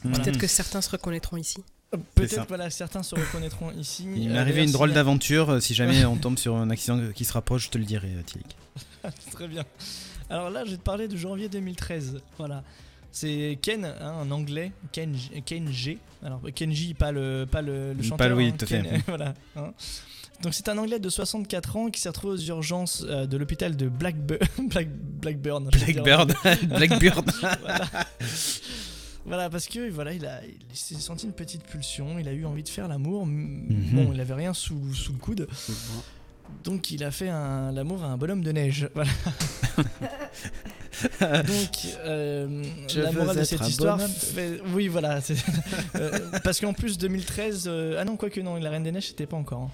Peut-être 0.02 0.38
que 0.38 0.46
certains 0.48 0.80
se 0.80 0.90
reconnaîtront 0.90 1.36
ici. 1.36 1.62
Peut-être 2.14 2.46
voilà 2.48 2.70
certains 2.70 3.02
se 3.02 3.14
reconnaîtront 3.14 3.70
ici. 3.72 4.06
Il 4.16 4.28
Euh, 4.30 4.32
m'est 4.32 4.38
arrivé 4.38 4.64
une 4.64 4.72
drôle 4.72 4.92
d'aventure. 4.92 5.62
Si 5.62 5.74
jamais 5.74 6.04
on 6.06 6.16
tombe 6.16 6.38
sur 6.38 6.56
un 6.56 6.70
accident 6.70 6.98
qui 7.14 7.24
se 7.24 7.32
rapproche, 7.32 7.66
je 7.66 7.70
te 7.70 7.78
le 7.78 7.84
dirai, 7.84 8.08
Tilik. 8.26 8.56
Très 9.32 9.46
bien. 9.46 9.64
Alors 10.30 10.48
là, 10.50 10.64
je 10.64 10.70
vais 10.70 10.76
te 10.78 10.82
parler 10.82 11.06
de 11.06 11.16
janvier 11.16 11.48
2013. 11.48 12.20
Voilà. 12.38 12.64
C'est 13.14 13.58
Ken, 13.60 13.84
hein, 13.84 14.14
un 14.22 14.30
anglais, 14.30 14.72
Ken, 14.90 15.14
Kenji. 15.44 15.98
Alors 16.24 16.40
Kenji, 16.54 16.94
pas 16.94 17.12
le, 17.12 17.46
pas 17.50 17.60
le, 17.62 17.92
le 17.92 17.98
Pas 17.98 18.02
chanteur. 18.04 18.28
le- 18.30 18.34
oui, 18.36 18.46
hein, 18.48 18.54
tout 18.58 18.64
à 18.64 18.68
fait. 18.68 18.82
Ken- 18.82 19.02
voilà. 19.06 19.34
hein. 19.56 19.72
Donc 20.42 20.54
c'est 20.54 20.68
un 20.68 20.78
anglais 20.78 20.98
de 20.98 21.08
64 21.08 21.76
ans 21.76 21.90
qui 21.90 22.00
s'est 22.00 22.08
retrouvé 22.08 22.32
aux 22.34 22.38
urgences 22.48 23.04
euh, 23.08 23.26
de 23.26 23.36
l'hôpital 23.36 23.76
de 23.76 23.88
Blackburn. 23.88 24.38
Black, 24.70 24.88
Blackburn. 24.90 25.68
Blackbird. 25.70 26.34
Blackbird. 26.68 27.30
voilà. 27.60 27.88
Voilà, 29.24 29.50
parce 29.50 29.66
que 29.66 29.88
voilà, 29.90 30.14
il, 30.14 30.26
a, 30.26 30.40
il 30.44 30.76
s'est 30.76 30.96
senti 30.96 31.26
une 31.26 31.32
petite 31.32 31.62
pulsion, 31.64 32.18
il 32.18 32.26
a 32.26 32.32
eu 32.32 32.44
envie 32.44 32.64
de 32.64 32.68
faire 32.68 32.88
l'amour. 32.88 33.24
Mhm. 33.26 33.90
Bon, 33.92 34.10
il 34.12 34.20
avait 34.20 34.34
rien 34.34 34.52
sous, 34.52 34.92
sous 34.94 35.12
le 35.12 35.18
coude, 35.18 35.46
donc 36.64 36.90
il 36.90 37.04
a 37.04 37.12
fait 37.12 37.28
un- 37.28 37.70
l'amour 37.70 38.02
à 38.02 38.08
un 38.08 38.16
bonhomme 38.16 38.42
de 38.42 38.50
neige. 38.50 38.88
Voilà. 38.94 39.10
donc, 41.20 41.94
euh, 42.04 42.62
Je 42.88 43.00
la 43.00 43.12
morale 43.12 43.36
de 43.38 43.44
cette 43.44 43.66
histoire 43.66 44.00
fait- 44.00 44.60
Oui, 44.74 44.88
voilà. 44.88 45.20
euh, 45.96 46.18
parce 46.44 46.60
qu'en 46.60 46.72
plus, 46.72 46.98
2013. 46.98 47.64
euh, 47.66 47.96
Ah 47.98 48.04
non, 48.04 48.16
quoique 48.16 48.40
non, 48.40 48.56
la 48.56 48.70
Reine 48.70 48.82
des 48.84 48.92
Neiges, 48.92 49.08
c'était 49.08 49.26
pas 49.26 49.36
encore. 49.36 49.62
hein. 49.62 49.70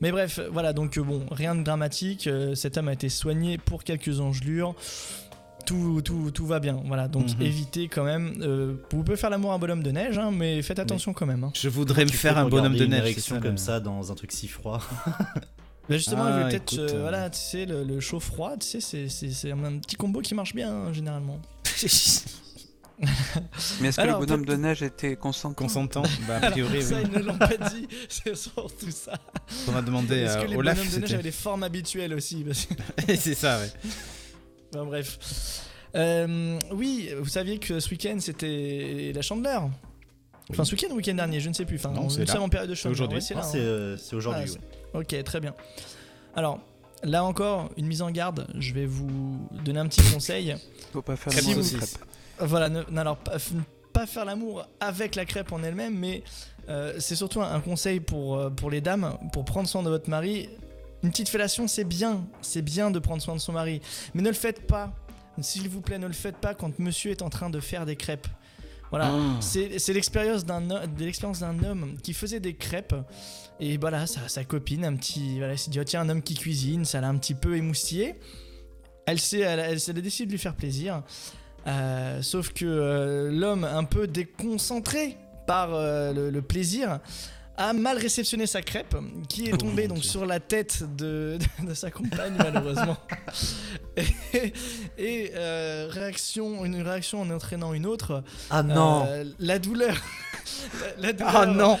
Mais 0.00 0.12
bref, 0.12 0.40
voilà, 0.52 0.72
donc 0.72 0.98
euh, 0.98 1.02
bon, 1.02 1.24
rien 1.30 1.54
de 1.54 1.62
dramatique. 1.62 2.26
euh, 2.26 2.54
cet 2.54 2.76
homme 2.76 2.88
a 2.88 2.92
été 2.92 3.08
soigné 3.08 3.58
pour 3.58 3.82
quelques 3.84 4.20
engelures. 4.20 4.74
Tout, 5.64 6.00
tout, 6.04 6.30
tout 6.30 6.46
va 6.46 6.60
bien, 6.60 6.80
voilà. 6.86 7.08
Donc 7.08 7.26
Mhm. 7.38 7.42
évitez 7.42 7.88
quand 7.88 8.04
même. 8.04 8.34
euh, 8.40 8.76
vous 8.92 9.02
pouvez 9.02 9.16
faire 9.16 9.30
l'amour 9.30 9.50
à 9.52 9.56
un 9.56 9.58
bonhomme 9.58 9.82
de 9.82 9.90
neige, 9.90 10.16
hein, 10.16 10.30
mais 10.32 10.62
faites 10.62 10.78
attention 10.78 11.12
quand 11.12 11.26
même. 11.26 11.42
hein. 11.44 11.50
Je 11.54 11.68
voudrais 11.68 12.04
me 12.04 12.10
faire 12.10 12.38
un 12.38 12.48
bonhomme 12.48 12.76
de 12.76 12.84
une 12.84 12.90
neige. 12.90 13.00
érection 13.00 13.36
c'est 13.36 13.42
ça, 13.42 13.46
comme 13.48 13.58
ça 13.58 13.80
dans 13.80 14.12
un 14.12 14.14
truc 14.14 14.30
si 14.32 14.46
froid. 14.48 14.80
Bah 15.88 15.96
justement, 15.96 16.24
Ah, 16.24 16.32
je 16.32 16.36
vais 16.44 16.48
peut-être. 16.50 16.72
écoute, 16.74 16.90
euh, 16.90 16.96
euh, 16.96 17.00
Voilà, 17.00 17.30
tu 17.30 17.38
sais, 17.38 17.64
le, 17.66 17.84
le 17.84 18.00
chaud-froid, 18.00 18.56
tu 18.56 18.66
sais, 18.66 18.80
c'est- 18.80 19.08
c'est 19.08 19.30
c'est 19.30 19.52
un 19.52 19.78
petit 19.78 19.96
combo 19.96 20.20
qui 20.20 20.34
marche 20.34 20.54
bien, 20.54 20.72
hein, 20.72 20.92
généralement. 20.92 21.40
Mais 23.80 23.88
est-ce 23.88 23.96
que 23.96 24.00
Alors, 24.00 24.20
le 24.20 24.26
bonhomme 24.26 24.46
de 24.46 24.56
neige 24.56 24.82
était 24.82 25.16
consentant 25.16 25.64
Consentant 25.64 26.02
Bah, 26.26 26.38
a 26.40 26.50
priori, 26.50 26.82
ça, 26.82 26.96
oui. 26.96 27.02
ils 27.04 27.18
ne 27.18 27.22
l'ont 27.24 27.36
pas 27.36 27.56
dit, 27.70 27.86
c'est 28.08 28.34
surtout 28.34 28.90
ça. 28.90 29.12
On 29.68 29.72
va 29.72 29.82
demander 29.82 30.16
Est-ce 30.16 30.38
à 30.38 30.44
les 30.46 30.56
Olaf. 30.56 30.78
bonhommes 30.78 30.92
de 30.94 30.98
neige 31.00 31.12
avaient 31.14 31.22
des 31.22 31.30
formes 31.30 31.62
habituelles 31.62 32.14
aussi 32.14 32.44
c'est 33.06 33.34
ça, 33.34 33.58
ouais. 33.60 33.70
Enfin, 34.74 34.86
bref. 34.86 35.62
Euh, 35.94 36.58
oui, 36.72 37.10
vous 37.18 37.28
saviez 37.28 37.58
que 37.58 37.80
ce 37.80 37.90
week-end 37.90 38.16
c'était 38.18 39.12
la 39.14 39.22
chandeleur. 39.22 39.68
Enfin, 40.50 40.64
ce 40.64 40.72
week-end 40.72 40.86
ou 40.88 40.90
le 40.92 40.96
week-end 40.96 41.14
dernier, 41.14 41.40
je 41.40 41.48
ne 41.48 41.54
sais 41.54 41.64
plus. 41.66 41.76
Enfin, 41.76 41.90
Non, 41.90 42.02
on 42.02 42.08
nous 42.10 42.18
là. 42.18 42.26
sommes 42.26 42.42
en 42.42 42.48
période 42.48 42.70
de 42.70 42.74
chandeleur. 42.74 42.92
aujourd'hui. 42.94 43.16
Ouais, 43.18 43.20
c'est 43.20 43.34
c'est 43.34 43.58
hein. 43.58 43.62
euh, 43.62 43.96
c'est 43.98 44.16
aujourd'hui. 44.16 44.44
Ah, 44.48 44.52
ouais. 44.52 44.60
Ok, 44.96 45.22
très 45.24 45.40
bien. 45.40 45.54
Alors, 46.34 46.60
là 47.02 47.24
encore, 47.24 47.70
une 47.76 47.86
mise 47.86 48.02
en 48.02 48.10
garde. 48.10 48.46
Je 48.58 48.72
vais 48.72 48.86
vous 48.86 49.48
donner 49.64 49.80
un 49.80 49.86
petit 49.86 50.02
conseil. 50.12 50.54
Faut 50.92 51.02
pas 51.02 51.16
faire 51.16 51.32
l'amour 51.34 51.64
Si. 51.64 51.76
Voilà, 52.38 52.68
ne- 52.68 52.82
non, 52.90 53.00
alors 53.00 53.16
pas, 53.92 54.06
faire 54.06 54.24
l'amour 54.26 54.66
avec 54.78 55.14
la 55.14 55.24
crêpe 55.24 55.52
en 55.52 55.62
elle-même, 55.62 55.98
mais 55.98 56.22
euh, 56.68 56.94
c'est 56.98 57.16
surtout 57.16 57.40
un, 57.40 57.50
un 57.50 57.60
conseil 57.60 58.00
pour, 58.00 58.36
euh, 58.36 58.50
pour 58.50 58.70
les 58.70 58.82
dames, 58.82 59.16
pour 59.32 59.44
prendre 59.46 59.66
soin 59.68 59.82
de 59.82 59.88
votre 59.88 60.10
mari. 60.10 60.50
Une 61.02 61.10
petite 61.10 61.30
fellation, 61.30 61.66
c'est 61.66 61.84
bien, 61.84 62.26
c'est 62.42 62.60
bien 62.62 62.90
de 62.90 62.98
prendre 62.98 63.22
soin 63.22 63.34
de 63.34 63.40
son 63.40 63.52
mari, 63.52 63.80
mais 64.12 64.20
ne 64.22 64.28
le 64.28 64.34
faites 64.34 64.66
pas. 64.66 64.92
S'il 65.40 65.68
vous 65.70 65.80
plaît, 65.80 65.98
ne 65.98 66.06
le 66.06 66.12
faites 66.12 66.36
pas 66.38 66.54
quand 66.54 66.78
monsieur 66.78 67.10
est 67.10 67.22
en 67.22 67.30
train 67.30 67.48
de 67.50 67.60
faire 67.60 67.86
des 67.86 67.96
crêpes. 67.96 68.26
Voilà, 68.90 69.10
Ah. 69.12 69.36
c'est 69.40 69.78
c'est 69.78 69.92
l'expérience 69.92 70.44
d'un 70.44 70.70
ho- 70.70 70.86
de 70.86 71.04
l'expérience 71.04 71.40
d'un 71.40 71.62
homme 71.64 71.96
qui 72.02 72.12
faisait 72.12 72.40
des 72.40 72.54
crêpes 72.54 72.94
et 73.60 73.76
voilà 73.78 74.06
sa, 74.06 74.28
sa 74.28 74.44
copine 74.44 74.84
un 74.84 74.96
petit 74.96 75.38
voilà 75.38 75.52
elle 75.52 75.58
s'est 75.58 75.70
dit 75.70 75.80
oh, 75.80 75.84
tiens 75.84 76.02
un 76.02 76.08
homme 76.08 76.22
qui 76.22 76.34
cuisine 76.34 76.84
ça 76.84 77.00
l'a 77.00 77.08
un 77.08 77.16
petit 77.16 77.34
peu 77.34 77.56
émoustillé 77.56 78.14
elle 79.06 79.18
s'est 79.20 79.40
elle, 79.40 79.78
de 79.78 80.30
lui 80.30 80.38
faire 80.38 80.54
plaisir 80.54 81.02
Euh, 81.68 82.22
sauf 82.22 82.52
que 82.52 82.64
euh, 82.64 83.28
l'homme 83.32 83.64
un 83.64 83.82
peu 83.82 84.06
déconcentré 84.06 85.16
par 85.48 85.74
euh, 85.74 86.12
le, 86.12 86.30
le 86.30 86.40
plaisir 86.42 87.00
a 87.56 87.72
mal 87.72 87.96
réceptionné 87.98 88.46
sa 88.46 88.62
crêpe 88.62 88.94
qui 89.28 89.48
est 89.48 89.56
tombée 89.56 89.88
mon 89.88 89.94
donc 89.94 90.02
Dieu. 90.02 90.10
sur 90.10 90.26
la 90.26 90.40
tête 90.40 90.84
de, 90.96 91.38
de 91.66 91.74
sa 91.74 91.90
compagne 91.90 92.34
malheureusement 92.38 92.96
et, 93.96 94.04
et, 94.98 95.32
euh, 95.34 95.88
réaction 95.90 96.64
une 96.64 96.80
réaction 96.82 97.22
en 97.22 97.30
entraînant 97.30 97.72
une 97.72 97.86
autre 97.86 98.22
Ah 98.50 98.62
non 98.62 99.04
euh, 99.08 99.24
la 99.38 99.58
douleur. 99.58 99.96
la, 100.98 101.06
la 101.08 101.12
douleur. 101.12 101.36
Ah 101.36 101.46
non 101.46 101.78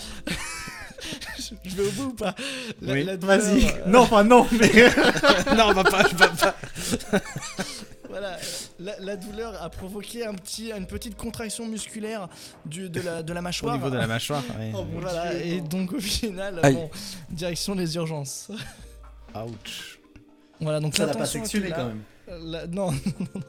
Je 1.64 1.74
vais 1.76 1.82
au 1.86 1.90
bout 1.92 2.04
ou 2.04 2.12
pas 2.14 2.34
la, 2.82 2.92
Oui. 2.92 3.04
la 3.04 3.16
douleur, 3.16 3.38
Vas-y 3.38 3.66
euh, 3.66 3.70
Non, 3.86 4.00
enfin 4.00 4.24
non, 4.24 4.46
mais. 4.52 4.70
Non, 5.56 5.66
on 5.68 5.72
va 5.72 5.84
pas, 5.84 6.02
va 6.02 6.28
pas. 6.28 6.54
Voilà, 8.08 8.38
la, 8.78 8.98
la 9.00 9.16
douleur 9.16 9.60
a 9.62 9.68
provoqué 9.68 10.24
un 10.24 10.32
petit, 10.34 10.70
une 10.72 10.86
petite 10.86 11.16
contraction 11.16 11.66
musculaire 11.66 12.28
du, 12.64 12.88
de, 12.88 13.00
la, 13.00 13.22
de 13.22 13.32
la 13.32 13.40
Au 13.40 13.42
mâchoire. 13.42 13.74
niveau 13.76 13.90
de 13.90 13.96
la 13.98 14.06
mâchoire. 14.06 14.42
ouais. 14.58 14.72
Oh, 14.74 14.84
mon 14.84 15.00
Voilà, 15.00 15.34
Dieu, 15.34 15.44
et 15.46 15.60
donc 15.60 15.92
au 15.92 16.00
final, 16.00 16.60
bon, 16.62 16.88
direction 17.30 17.74
des 17.74 17.96
urgences. 17.96 18.48
Ouch. 19.34 19.98
Voilà, 20.60 20.80
donc 20.80 20.96
Ça 20.96 21.04
l'a 21.04 21.14
pas 21.14 21.26
sectionné 21.26 21.70
quand 21.70 21.88
même. 21.88 22.02
Euh, 22.30 22.38
la- 22.42 22.66
non, 22.68 22.90
non, 22.92 22.98
non, 23.34 23.40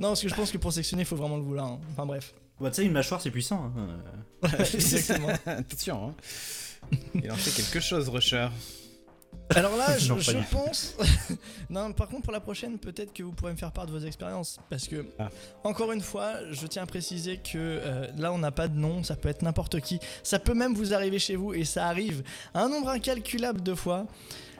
non. 0.00 0.08
Parce 0.08 0.22
que 0.22 0.28
je 0.28 0.34
pense 0.34 0.50
que 0.52 0.58
pour 0.58 0.72
sectionner, 0.72 1.02
il 1.02 1.06
faut 1.06 1.16
vraiment 1.16 1.36
le 1.36 1.42
vouloir. 1.42 1.66
hein. 1.66 1.80
Enfin 1.92 2.06
bref. 2.06 2.32
Bah, 2.60 2.70
tu 2.70 2.76
sais, 2.76 2.86
une 2.86 2.92
mâchoire 2.92 3.20
c'est 3.20 3.30
puissant. 3.30 3.72
hein. 3.76 4.48
Exactement. 4.74 5.28
Attention, 5.44 6.08
hein. 6.08 6.14
Il 7.14 7.30
en 7.30 7.36
fait 7.36 7.50
quelque 7.62 7.80
chose, 7.80 8.08
Rusher. 8.08 8.48
Alors 9.54 9.76
là, 9.76 9.96
je, 9.98 10.12
Non, 10.12 10.18
pense. 10.50 10.94
non, 11.70 11.92
par 11.92 12.08
contre, 12.08 12.24
pour 12.24 12.32
la 12.32 12.40
prochaine, 12.40 12.78
peut-être 12.78 13.12
que 13.12 13.22
vous 13.22 13.32
pourrez 13.32 13.52
me 13.52 13.56
faire 13.56 13.72
part 13.72 13.86
de 13.86 13.92
vos 13.92 14.00
expériences. 14.06 14.58
Parce 14.68 14.86
que, 14.86 15.06
Ah. 15.18 15.30
encore 15.64 15.92
une 15.92 16.02
fois, 16.02 16.34
je 16.50 16.66
tiens 16.66 16.82
à 16.82 16.86
préciser 16.86 17.38
que 17.38 17.56
euh, 17.56 18.06
là, 18.18 18.32
on 18.32 18.38
n'a 18.38 18.50
pas 18.50 18.68
de 18.68 18.76
nom, 18.78 19.02
ça 19.02 19.16
peut 19.16 19.28
être 19.28 19.42
n'importe 19.42 19.80
qui. 19.80 20.00
Ça 20.22 20.38
peut 20.38 20.54
même 20.54 20.74
vous 20.74 20.92
arriver 20.92 21.18
chez 21.18 21.36
vous, 21.36 21.54
et 21.54 21.64
ça 21.64 21.86
arrive 21.86 22.22
un 22.54 22.68
nombre 22.68 22.90
incalculable 22.90 23.62
de 23.62 23.74
fois. 23.74 24.06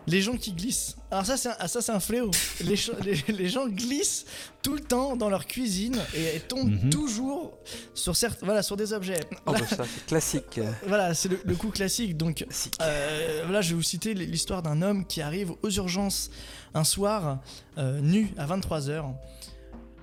Les 0.06 0.22
gens 0.22 0.36
qui 0.36 0.52
glissent. 0.52 0.96
Alors, 1.10 1.26
ça, 1.26 1.36
c'est 1.36 1.48
un, 1.50 1.56
ah, 1.58 1.68
ça, 1.68 1.82
c'est 1.82 1.92
un 1.92 2.00
fléau. 2.00 2.30
Les, 2.64 2.76
cho- 2.76 2.94
les, 3.04 3.14
les 3.32 3.48
gens 3.48 3.66
glissent 3.68 4.24
tout 4.62 4.72
le 4.74 4.80
temps 4.80 5.16
dans 5.16 5.28
leur 5.28 5.46
cuisine 5.46 5.98
et, 6.14 6.36
et 6.36 6.40
tombent 6.40 6.82
Mhm. 6.84 6.90
toujours 6.90 7.52
sur, 7.94 8.16
certes, 8.16 8.38
voilà, 8.42 8.62
sur 8.62 8.76
des 8.76 8.92
objets. 8.94 9.20
Oh, 9.46 9.52
Là, 9.52 9.58
bah, 9.60 9.66
ça, 9.66 9.84
c'est 9.84 10.06
classique. 10.06 10.60
voilà, 10.86 11.12
c'est 11.14 11.28
le, 11.28 11.40
le 11.44 11.54
coup 11.56 11.68
classique. 11.70 12.16
Donc, 12.16 12.36
classique. 12.36 12.74
euh, 12.80 13.50
là, 13.50 13.60
je 13.60 13.70
vais 13.70 13.74
vous 13.74 13.82
citer 13.82 14.14
l'histoire 14.14 14.62
d'un 14.62 14.80
homme 14.82 15.06
qui 15.06 15.20
arrive 15.20 15.52
aux 15.62 15.70
urgences 15.70 16.30
un 16.74 16.84
soir, 16.84 17.40
euh, 17.76 18.00
nu, 18.00 18.32
à 18.38 18.46
23h. 18.46 19.04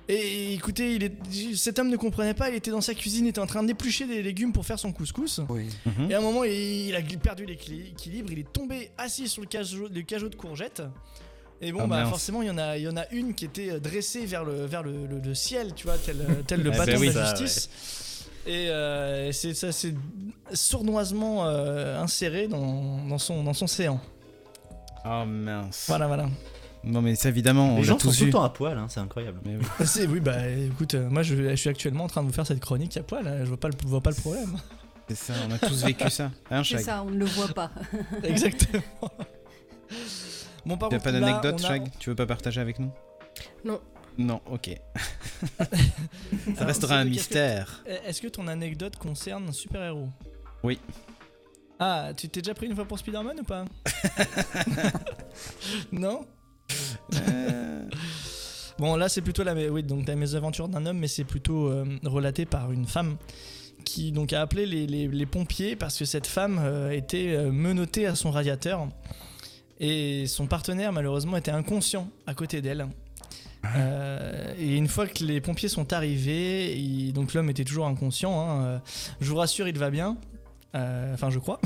Et 0.08 0.54
écoutez, 0.54 0.94
il 0.94 1.02
est... 1.02 1.54
cet 1.56 1.78
homme 1.80 1.88
ne 1.88 1.96
comprenait 1.96 2.34
pas, 2.34 2.48
il 2.48 2.54
était 2.54 2.70
dans 2.70 2.80
sa 2.80 2.94
cuisine, 2.94 3.26
il 3.26 3.30
était 3.30 3.40
en 3.40 3.46
train 3.46 3.64
d'éplucher 3.64 4.06
des 4.06 4.22
légumes 4.22 4.52
pour 4.52 4.64
faire 4.64 4.78
son 4.78 4.92
couscous. 4.92 5.40
Oui. 5.48 5.66
Mhm. 5.84 6.10
Et 6.10 6.14
à 6.14 6.18
un 6.18 6.20
moment, 6.20 6.44
il, 6.44 6.52
il 6.52 6.94
a 6.94 7.02
perdu 7.02 7.44
l'équilibre, 7.44 8.30
il 8.30 8.38
est 8.38 8.52
tombé 8.52 8.90
assis 8.98 9.26
sur 9.28 9.42
le 9.42 9.48
cajot, 9.48 9.88
le 9.92 10.02
cajot 10.02 10.28
de 10.28 10.36
courgettes. 10.36 10.82
Et 11.60 11.72
bon, 11.72 11.80
Ah, 11.82 11.86
bah 11.86 12.00
mince. 12.02 12.10
forcément, 12.10 12.42
il 12.42 12.48
y, 12.48 12.50
en 12.50 12.58
a, 12.58 12.76
il 12.76 12.84
y 12.84 12.88
en 12.88 12.96
a 12.96 13.08
une 13.10 13.34
qui 13.34 13.46
était 13.46 13.80
dressée 13.80 14.26
vers 14.26 14.44
le, 14.44 14.66
vers 14.66 14.82
le, 14.84 15.06
le- 15.06 15.18
le 15.18 15.34
ciel, 15.34 15.74
tu 15.74 15.86
vois, 15.86 15.96
tel, 15.98 16.18
tel 16.46 16.62
le 16.62 16.70
Ah, 16.72 16.78
bâton 16.86 16.98
oui. 17.00 17.08
de 17.08 17.14
la 17.18 17.26
Ça, 17.26 17.34
justice. 17.34 17.70
Et 18.46 18.68
euh, 18.70 19.32
c'est 19.32 19.54
ça, 19.54 19.72
c'est 19.72 19.94
sournoisement 20.52 21.46
euh, 21.46 22.00
inséré 22.00 22.46
dans, 22.46 23.04
dans 23.08 23.18
son, 23.18 23.42
dans 23.42 23.54
son 23.54 23.66
séant. 23.66 24.00
Oh 25.04 25.24
mince. 25.26 25.84
Voilà, 25.88 26.06
voilà. 26.06 26.28
Non, 26.86 27.02
mais 27.02 27.16
ça, 27.16 27.28
évidemment, 27.28 27.70
on 27.70 27.76
Les 27.76 27.80
l'a 27.82 27.86
gens 27.88 27.98
sont 27.98 28.12
tout 28.12 28.24
le 28.26 28.30
temps 28.30 28.44
à 28.44 28.50
poil, 28.50 28.78
hein, 28.78 28.86
c'est 28.88 29.00
incroyable. 29.00 29.40
Mais 29.44 29.56
oui. 29.80 29.86
C'est- 29.86 30.06
oui, 30.06 30.20
bah 30.20 30.48
écoute, 30.48 30.94
euh, 30.94 31.08
moi 31.10 31.22
je, 31.22 31.34
je 31.50 31.54
suis 31.56 31.68
actuellement 31.68 32.04
en 32.04 32.08
train 32.08 32.22
de 32.22 32.28
vous 32.28 32.32
faire 32.32 32.46
cette 32.46 32.60
chronique 32.60 32.96
à 32.96 33.02
poil, 33.02 33.26
hein, 33.26 33.38
je 33.40 33.44
vois 33.48 33.56
pas 33.58 33.68
le, 33.68 33.74
je 33.82 33.88
vois 33.88 34.00
pas 34.00 34.10
le 34.10 34.16
problème. 34.16 34.56
C'est 35.08 35.16
ça, 35.16 35.34
on 35.48 35.52
a 35.52 35.58
tous 35.58 35.84
vécu 35.84 36.08
ça. 36.10 36.30
Hein, 36.50 36.62
C'est 36.64 36.76
Shag 36.76 36.80
ça, 36.84 37.02
on 37.02 37.10
ne 37.10 37.18
le 37.18 37.24
voit 37.26 37.48
pas. 37.48 37.70
Exactement. 38.22 38.82
Bon, 40.64 40.76
par 40.76 40.88
Tu 40.88 40.94
as 40.96 40.98
contre, 40.98 41.02
pas 41.04 41.12
d'anecdote, 41.12 41.56
on 41.60 41.64
a- 41.64 41.68
Shag? 41.68 41.90
Tu 41.98 42.10
veux 42.10 42.16
pas 42.16 42.26
partager 42.26 42.60
avec 42.60 42.78
nous? 42.78 42.90
Non. 43.64 43.80
Non, 44.18 44.40
ok. 44.50 44.70
ça 45.58 45.64
Alors, 46.56 46.66
restera 46.68 46.96
un 46.98 47.04
mystère. 47.04 47.84
est-ce 48.06 48.20
que- 48.22 48.28
ton 48.28 48.46
anecdote 48.48 48.96
concerne 48.96 49.48
un 49.48 49.52
super-héros? 49.52 50.08
Oui. 50.62 50.80
Ah, 51.78 52.12
tu 52.16 52.28
t'es 52.28 52.40
déjà 52.40 52.54
pris 52.54 52.66
une 52.66 52.74
fois 52.74 52.86
pour 52.86 52.98
Spider-Man 52.98 53.36
ou 53.40 53.44
pas? 53.44 53.64
Non? 55.92 56.24
Bon, 58.78 58.94
là, 58.96 59.08
c'est 59.08 59.22
plutôt 59.22 59.42
la, 59.42 59.54
oui, 59.54 59.82
donc 59.82 60.06
la 60.06 60.16
mésaventures 60.16 60.68
d'un 60.68 60.84
homme, 60.84 60.98
mais 60.98 61.08
c'est 61.08 61.24
plutôt 61.24 61.68
euh, 61.68 61.84
relaté 62.04 62.44
par 62.44 62.72
une 62.72 62.86
femme 62.86 63.16
qui 63.84 64.12
donc 64.12 64.32
a 64.34 64.42
appelé 64.42 64.66
les, 64.66 65.26
pompiers 65.26 65.76
parce 65.76 65.98
que 65.98 66.04
cette 66.04 66.26
femme 66.26 66.58
euh, 66.62 66.90
était 66.90 67.34
euh, 67.34 67.50
menottée 67.52 68.06
à 68.06 68.14
son 68.14 68.30
radiateur 68.30 68.86
et 69.78 70.26
son 70.26 70.46
partenaire 70.46 70.92
malheureusement 70.92 71.36
était 71.36 71.52
inconscient 71.52 72.08
à 72.26 72.34
côté 72.34 72.60
d'elle. 72.60 72.86
Euh, 73.76 74.54
et 74.58 74.76
une 74.76 74.88
fois 74.88 75.06
que 75.06 75.24
les 75.24 75.40
pompiers 75.40 75.68
sont 75.68 75.92
arrivés, 75.92 77.12
donc 77.14 77.32
l'homme 77.32 77.48
était 77.48 77.64
toujours 77.64 77.86
inconscient. 77.86 78.38
hein, 78.38 78.64
euh, 78.64 78.78
je 79.20 79.30
vous 79.30 79.36
rassure, 79.36 79.68
il 79.68 79.78
va 79.78 79.90
bien. 79.90 80.18
Euh, 80.74 81.14
Enfin, 81.14 81.30
je 81.30 81.38
crois. 81.38 81.60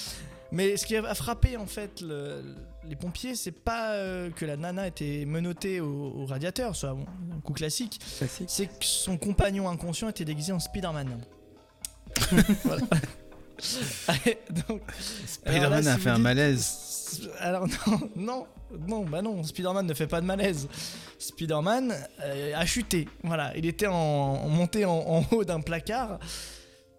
Mais 0.52 0.76
ce 0.76 0.86
qui 0.86 0.94
a 0.96 1.14
frappé 1.14 1.56
en 1.56 1.66
fait 1.66 2.02
le- 2.02 2.42
les 2.88 2.96
pompiers, 2.96 3.34
c'est 3.34 3.52
pas 3.52 3.92
euh, 3.92 4.30
que 4.30 4.44
la 4.44 4.56
nana 4.56 4.86
était 4.88 5.24
menottée 5.26 5.80
au, 5.80 6.12
au 6.16 6.26
radiateur, 6.26 6.74
soit 6.76 6.94
bon, 6.94 7.06
un 7.36 7.40
coup 7.40 7.52
classique, 7.52 8.00
c'est 8.46 8.66
que 8.66 8.84
son 8.84 9.16
compagnon 9.18 9.68
inconscient 9.68 10.08
était 10.08 10.24
déguisé 10.24 10.52
en 10.52 10.58
Spider-Man. 10.60 11.20
voilà. 12.64 12.82
Allez, 14.08 14.38
donc, 14.68 14.82
alors 15.46 15.70
là, 15.70 15.82
Spider-Man 15.82 15.86
a 15.88 15.94
si 15.94 16.00
fait 16.00 16.10
un 16.10 16.14
dites- 16.14 16.22
malaise. 16.22 16.78
Alors 17.40 17.66
non, 17.68 18.00
non, 18.16 18.46
non, 18.88 19.04
bah 19.04 19.20
non, 19.22 19.42
Spider-Man 19.42 19.86
ne 19.86 19.94
fait 19.94 20.06
pas 20.06 20.20
de 20.20 20.26
malaise. 20.26 20.66
Spider-Man 21.18 21.94
euh, 22.22 22.52
a 22.56 22.64
chuté. 22.66 23.06
Voilà, 23.22 23.52
il 23.56 23.66
était 23.66 23.86
en, 23.86 23.92
en- 23.94 24.48
monté 24.48 24.84
en, 24.84 24.92
en 24.96 25.24
haut 25.30 25.44
d'un 25.44 25.60
placard 25.60 26.18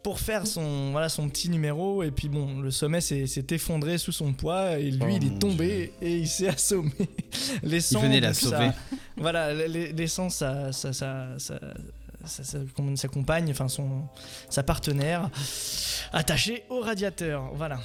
pour 0.03 0.19
faire 0.19 0.45
son, 0.45 0.91
voilà, 0.91 1.07
son 1.09 1.29
petit 1.29 1.49
numéro. 1.49 2.03
Et 2.03 2.11
puis 2.11 2.29
bon, 2.29 2.59
le 2.59 2.71
sommet 2.71 3.01
s'est 3.01 3.25
effondré 3.51 3.97
sous 3.97 4.11
son 4.11 4.33
poids 4.33 4.77
et 4.77 4.91
lui, 4.91 4.99
Oh 5.01 5.07
il 5.09 5.25
est 5.27 5.39
tombé 5.39 5.93
et 6.01 6.17
il 6.17 6.27
s'est 6.27 6.49
assommé. 6.49 6.91
Laissant, 7.63 8.01
venait 8.01 8.19
la 8.19 8.33
sauver. 8.33 8.69
voilà, 9.17 9.53
la- 9.53 9.67
la- 9.67 9.91
laissant 9.91 10.29
sa, 10.29 10.71
sa, 10.73 10.91
sa, 10.93 11.27
sa, 11.39 13.07
compagne, 13.07 13.49
enfin 13.51 13.67
son, 13.67 14.03
sa 14.49 14.63
partenaire, 14.63 15.29
attachée 16.11 16.63
au 16.69 16.79
radiateur. 16.81 17.51
Voilà. 17.55 17.79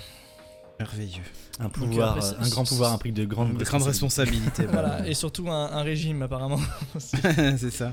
Merveilleux. 0.80 1.22
Un 1.60 1.68
pouvoir, 1.70 2.16
après, 2.16 2.28
euh, 2.28 2.40
un 2.44 2.48
grand 2.48 2.64
pouvoir 2.64 2.92
implique 2.92 3.14
de 3.14 3.24
grandes 3.24 3.56
De 3.56 3.64
grande 3.64 3.82
responsabilité. 3.82 4.64
Voilà, 4.66 5.06
et 5.08 5.14
surtout 5.14 5.48
un, 5.50 5.72
un 5.72 5.82
régime 5.82 6.22
apparemment. 6.22 6.60
c'est 6.98 7.70
ça. 7.72 7.92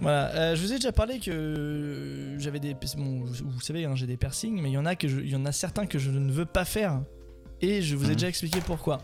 Voilà, 0.00 0.28
euh, 0.34 0.56
je 0.56 0.62
vous 0.62 0.72
ai 0.72 0.76
déjà 0.76 0.92
parlé 0.92 1.18
que 1.20 2.34
j'avais 2.38 2.58
des. 2.60 2.74
Bon, 2.96 3.20
vous 3.24 3.50
vous 3.50 3.60
savez, 3.60 3.84
hein, 3.84 3.94
j'ai 3.94 4.06
des 4.06 4.16
piercings, 4.16 4.60
mais 4.60 4.70
il 4.70 4.72
y 4.72 4.78
en 4.78 4.86
a 4.86 4.96
que 4.96 5.08
je- 5.08 5.20
il 5.20 5.28
y 5.30 5.36
en 5.36 5.44
a 5.44 5.52
certains 5.52 5.84
que 5.86 5.98
je 5.98 6.10
ne 6.10 6.32
veux 6.32 6.46
pas 6.46 6.64
faire, 6.64 7.02
et 7.60 7.82
je 7.82 7.96
vous 7.96 8.04
ai 8.06 8.08
Mhm. 8.10 8.14
déjà 8.14 8.28
expliqué 8.28 8.60
pourquoi. 8.64 9.02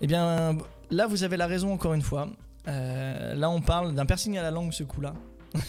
Eh 0.00 0.06
bien, 0.08 0.58
là, 0.90 1.06
vous 1.06 1.22
avez 1.22 1.36
la 1.36 1.46
raison 1.46 1.72
encore 1.72 1.94
une 1.94 2.02
fois. 2.02 2.28
Euh, 2.66 3.34
là, 3.34 3.50
on 3.50 3.60
parle 3.60 3.94
d'un 3.94 4.04
piercing 4.06 4.36
à 4.36 4.42
la 4.42 4.50
langue, 4.50 4.72
ce 4.72 4.82
coup-là. 4.84 5.14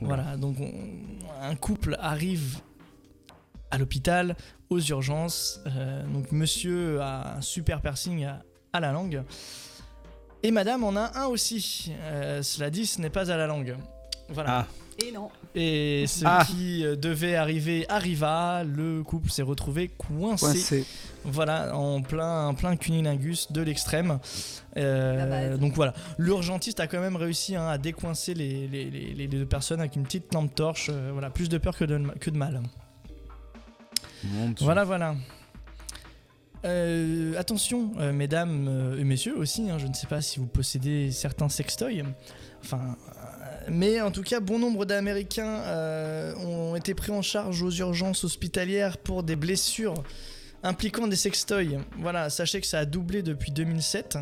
Voilà, 0.00 0.36
donc 0.36 0.56
on- 0.60 0.72
un 1.42 1.54
couple 1.54 1.96
arrive 2.00 2.58
à 3.70 3.78
l'hôpital, 3.78 4.36
aux 4.70 4.80
urgences. 4.80 5.60
euh, 5.66 6.04
donc 6.12 6.30
monsieur 6.32 7.00
a 7.00 7.36
un 7.36 7.40
super 7.40 7.80
piercing 7.80 8.24
à, 8.24 8.42
à 8.72 8.80
la 8.80 8.92
langue. 8.92 9.22
Et 10.44 10.50
madame 10.50 10.84
en 10.84 10.94
a 10.94 11.10
un 11.18 11.24
aussi. 11.26 11.90
Euh, 12.02 12.42
cela 12.42 12.68
dit, 12.70 12.84
ce 12.86 13.00
n'est 13.00 13.10
pas 13.10 13.30
à 13.32 13.36
la 13.36 13.46
langue. 13.46 13.74
Voilà. 14.28 14.60
Ah, 14.60 14.66
Et 15.02 15.10
non. 15.10 15.30
Et 15.54 16.04
ce 16.06 16.24
Ah. 16.26 16.44
qui 16.46 16.84
euh, 16.84 16.96
devait 16.96 17.34
arriver 17.34 17.86
arriva. 17.88 18.62
Le 18.62 19.02
couple 19.02 19.30
s'est 19.30 19.42
retrouvé 19.42 19.88
coincé. 19.88 20.44
Coincé. 20.46 20.84
Voilà, 21.24 21.74
en 21.74 22.02
plein, 22.02 22.48
en 22.48 22.54
plein 22.54 22.76
cunilingus 22.76 23.50
de 23.50 23.62
l'extrême. 23.62 24.18
Euh, 24.76 25.56
donc 25.56 25.72
voilà, 25.74 25.94
l'urgentiste 26.18 26.78
a 26.80 26.86
quand 26.88 27.00
même 27.00 27.16
réussi 27.16 27.56
hein, 27.56 27.66
à 27.66 27.78
décoincer 27.78 28.34
les, 28.34 28.68
les- 28.68 28.90
les- 28.90 29.14
les 29.14 29.26
deux 29.28 29.46
personnes 29.46 29.80
avec 29.80 29.96
une 29.96 30.02
petite 30.04 30.32
lampe 30.34 30.54
torche. 30.54 30.90
euh, 30.92 31.08
voilà, 31.12 31.30
plus 31.30 31.48
de 31.48 31.56
peur 31.56 31.76
que 31.76 31.84
de, 31.86 31.98
que 32.20 32.28
de 32.30 32.36
mal. 32.36 32.60
mon. 34.24 34.54
Voilà, 34.60 34.84
voilà. 34.84 35.14
Euh, 36.64 37.34
attention, 37.38 37.92
euh, 37.98 38.12
mesdames 38.12 38.66
euh, 38.68 38.98
et 38.98 39.04
messieurs 39.04 39.36
aussi, 39.36 39.68
hein, 39.70 39.78
je 39.78 39.86
ne 39.86 39.92
sais 39.92 40.06
pas 40.06 40.22
si 40.22 40.38
vous 40.38 40.46
possédez 40.46 41.10
certains 41.12 41.48
sextoys. 41.50 42.04
Enfin, 42.62 42.96
mais 43.68 44.00
en 44.00 44.10
tout 44.10 44.22
cas, 44.22 44.40
bon 44.40 44.58
nombre 44.58 44.86
d'Américains 44.86 45.60
euh, 45.64 46.34
ont 46.36 46.74
été 46.74 46.94
pris 46.94 47.12
en 47.12 47.20
charge 47.22 47.62
aux 47.62 47.70
urgences 47.70 48.24
hospitalières 48.24 48.96
pour 48.98 49.22
des 49.22 49.36
blessures 49.36 49.94
impliquant 50.62 51.06
des 51.06 51.16
sextoys. 51.16 51.78
Voilà, 51.98 52.30
sachez 52.30 52.60
que 52.62 52.66
ça 52.66 52.78
a 52.78 52.84
doublé 52.86 53.22
depuis 53.22 53.52
2007. 53.52 54.16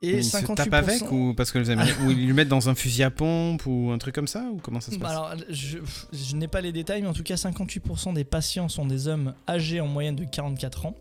Et 0.00 0.12
Mais 0.12 0.18
il 0.18 0.24
se 0.24 0.36
58%. 0.36 0.54
tape 0.54 0.74
avec 0.74 1.10
ou 1.10 1.34
parce 1.36 1.50
que 1.50 1.58
les 1.58 1.70
Américains 1.70 2.04
ou 2.06 2.12
ils 2.12 2.24
lui 2.24 2.32
mettent 2.32 2.46
dans 2.46 2.68
un 2.68 2.76
fusil 2.76 3.02
à 3.02 3.10
pompe 3.10 3.66
ou 3.66 3.90
un 3.92 3.98
truc 3.98 4.14
comme 4.14 4.28
ça 4.28 4.44
ou 4.52 4.58
comment 4.62 4.78
ça 4.80 4.92
se 4.92 4.96
Bah 4.96 5.08
passe 5.08 5.10
alors, 5.16 5.34
je, 5.50 5.78
je 6.12 6.36
n'ai 6.36 6.46
pas 6.46 6.60
les 6.60 6.70
détails, 6.70 7.02
mais 7.02 7.08
en 7.08 7.12
tout 7.12 7.24
cas, 7.24 7.34
58% 7.34 8.14
des 8.14 8.22
patients 8.22 8.68
sont 8.68 8.86
des 8.86 9.08
hommes 9.08 9.34
âgés 9.48 9.80
en 9.80 9.88
moyenne 9.88 10.14
de 10.14 10.22
44 10.22 10.86
ans. 10.86 10.94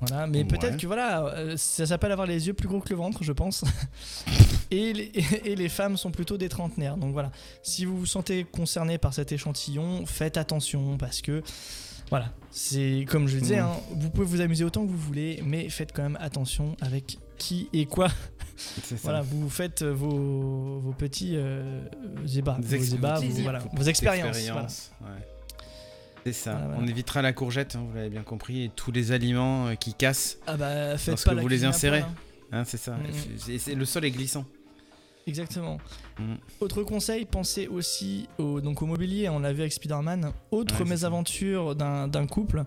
Voilà, 0.00 0.26
mais 0.26 0.38
Ouais. 0.38 0.44
peut-être 0.44 0.76
que 0.76 0.86
voilà, 0.86 1.24
euh, 1.26 1.56
ça 1.56 1.86
s'appelle 1.86 2.12
avoir 2.12 2.26
les 2.26 2.46
yeux 2.46 2.52
plus 2.54 2.68
gros 2.68 2.80
que 2.80 2.90
le 2.90 2.96
ventre, 2.96 3.24
je 3.24 3.32
pense. 3.32 3.64
et, 4.70 4.92
les, 4.92 5.12
et 5.44 5.56
les 5.56 5.68
femmes 5.68 5.96
sont 5.96 6.10
plutôt 6.10 6.36
des 6.36 6.48
trentenaires. 6.48 6.96
Donc 6.96 7.12
voilà, 7.12 7.30
si 7.62 7.84
vous 7.84 7.98
vous 7.98 8.06
sentez 8.06 8.44
concerné 8.44 8.98
par 8.98 9.14
cet 9.14 9.32
échantillon, 9.32 10.04
faites 10.06 10.36
attention 10.36 10.98
parce 10.98 11.20
que 11.22 11.42
voilà, 12.10 12.32
c'est 12.50 13.04
comme 13.08 13.26
je 13.26 13.36
le 13.36 13.40
disais, 13.42 13.60
Mm. 13.60 13.64
hein, 13.64 13.76
vous 13.92 14.10
pouvez 14.10 14.26
vous 14.26 14.40
amuser 14.40 14.64
autant 14.64 14.84
que 14.86 14.90
vous 14.90 14.98
voulez, 14.98 15.42
mais 15.44 15.68
faites 15.70 15.92
quand 15.92 16.02
même 16.02 16.18
attention 16.20 16.76
avec 16.80 17.18
qui 17.38 17.68
et 17.72 17.86
quoi 17.86 18.08
ça. 18.56 18.94
voilà, 19.02 19.22
vous 19.22 19.48
faites 19.50 19.82
vos, 19.82 20.78
vos 20.80 20.92
petits 20.92 21.32
euh, 21.36 21.80
vos, 23.36 23.42
voilà, 23.42 23.60
expériences. 23.88 24.90
Ouais. 25.02 25.08
C'est 26.26 26.32
ça. 26.32 26.52
Voilà, 26.52 26.66
voilà. 26.66 26.82
On 26.82 26.86
évitera 26.88 27.22
la 27.22 27.32
courgette, 27.32 27.76
hein, 27.76 27.84
vous 27.88 27.94
l'avez 27.96 28.08
bien 28.10 28.22
compris, 28.24 28.64
et 28.64 28.70
tous 28.74 28.90
les 28.90 29.12
aliments 29.12 29.68
euh, 29.68 29.74
qui 29.74 29.94
cassent. 29.94 30.38
Ah 30.48 30.56
bah 30.56 30.98
faites 30.98 31.12
Parce 31.14 31.24
pas 31.24 31.30
que 31.30 31.36
la 31.36 31.42
vous 31.42 31.48
les 31.48 31.64
insérez. 31.64 32.00
hein. 32.00 32.14
Hein, 32.52 32.64
c'est 32.64 32.76
ça. 32.78 32.96
Et 33.48 33.58
c'est- 33.58 33.74
le 33.76 33.84
sol 33.84 34.04
est 34.04 34.10
glissant. 34.10 34.44
Exactement. 35.28 35.78
Mm. 36.18 36.34
Autre 36.60 36.82
conseil, 36.82 37.24
pensez 37.26 37.66
aussi 37.68 38.28
au, 38.38 38.60
donc 38.60 38.82
au 38.82 38.86
mobilier, 38.86 39.28
on 39.28 39.38
l'a 39.40 39.52
vu 39.52 39.60
avec 39.60 39.72
Spider-Man. 39.72 40.32
Autre 40.50 40.82
Ouais, 40.82 40.88
mésaventure 40.88 41.74
d'un 41.76 42.26
couple. 42.26 42.64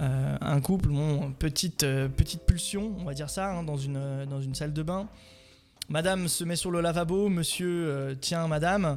Euh, 0.00 0.36
un 0.40 0.60
couple, 0.60 0.88
bon, 0.90 1.32
petite, 1.32 1.82
euh, 1.82 2.08
petite 2.08 2.42
pulsion, 2.46 2.94
on 3.00 3.04
va 3.04 3.14
dire 3.14 3.30
ça, 3.30 3.50
hein, 3.50 3.64
dans, 3.64 3.76
une, 3.76 4.26
dans 4.30 4.40
une 4.40 4.54
salle 4.54 4.72
de 4.72 4.82
bain. 4.84 5.08
Madame 5.88 6.28
se 6.28 6.44
met 6.44 6.54
sur 6.56 6.70
le 6.70 6.80
lavabo, 6.80 7.28
monsieur 7.28 7.88
euh, 7.88 8.14
tient 8.14 8.46
madame, 8.46 8.96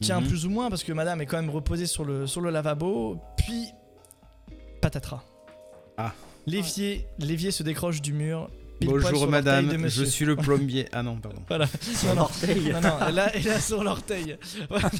tient 0.00 0.20
Mhm. 0.20 0.28
plus 0.28 0.46
ou 0.46 0.50
moins 0.50 0.70
parce 0.70 0.84
que 0.84 0.92
madame 0.92 1.20
est 1.20 1.26
quand 1.26 1.36
même 1.40 1.50
reposée 1.50 1.86
sur 1.86 2.04
le, 2.04 2.26
sur 2.26 2.40
le 2.40 2.50
lavabo, 2.50 3.18
puis 3.36 3.66
patatras. 4.80 5.22
Ah. 5.96 6.12
L'évier, 6.46 7.06
l'évier 7.18 7.50
se 7.50 7.62
décroche 7.62 8.02
du 8.02 8.12
mur. 8.12 8.50
Bonjour 8.82 9.28
madame, 9.28 9.86
je 9.88 10.04
suis 10.04 10.24
le 10.26 10.36
plombier. 10.36 10.88
Ah 10.92 11.02
non, 11.02 11.16
pardon. 11.16 11.40
Voilà. 11.48 11.66
Sur 11.80 12.08
Non, 12.08 12.14
l'orteil. 12.22 12.72
Non, 12.72 12.80
non, 12.80 12.98
là, 13.12 13.30
elle 13.34 13.48
a 13.48 13.60
sur 13.60 13.82
l'orteil. 13.84 14.36
Voilà. 14.68 14.90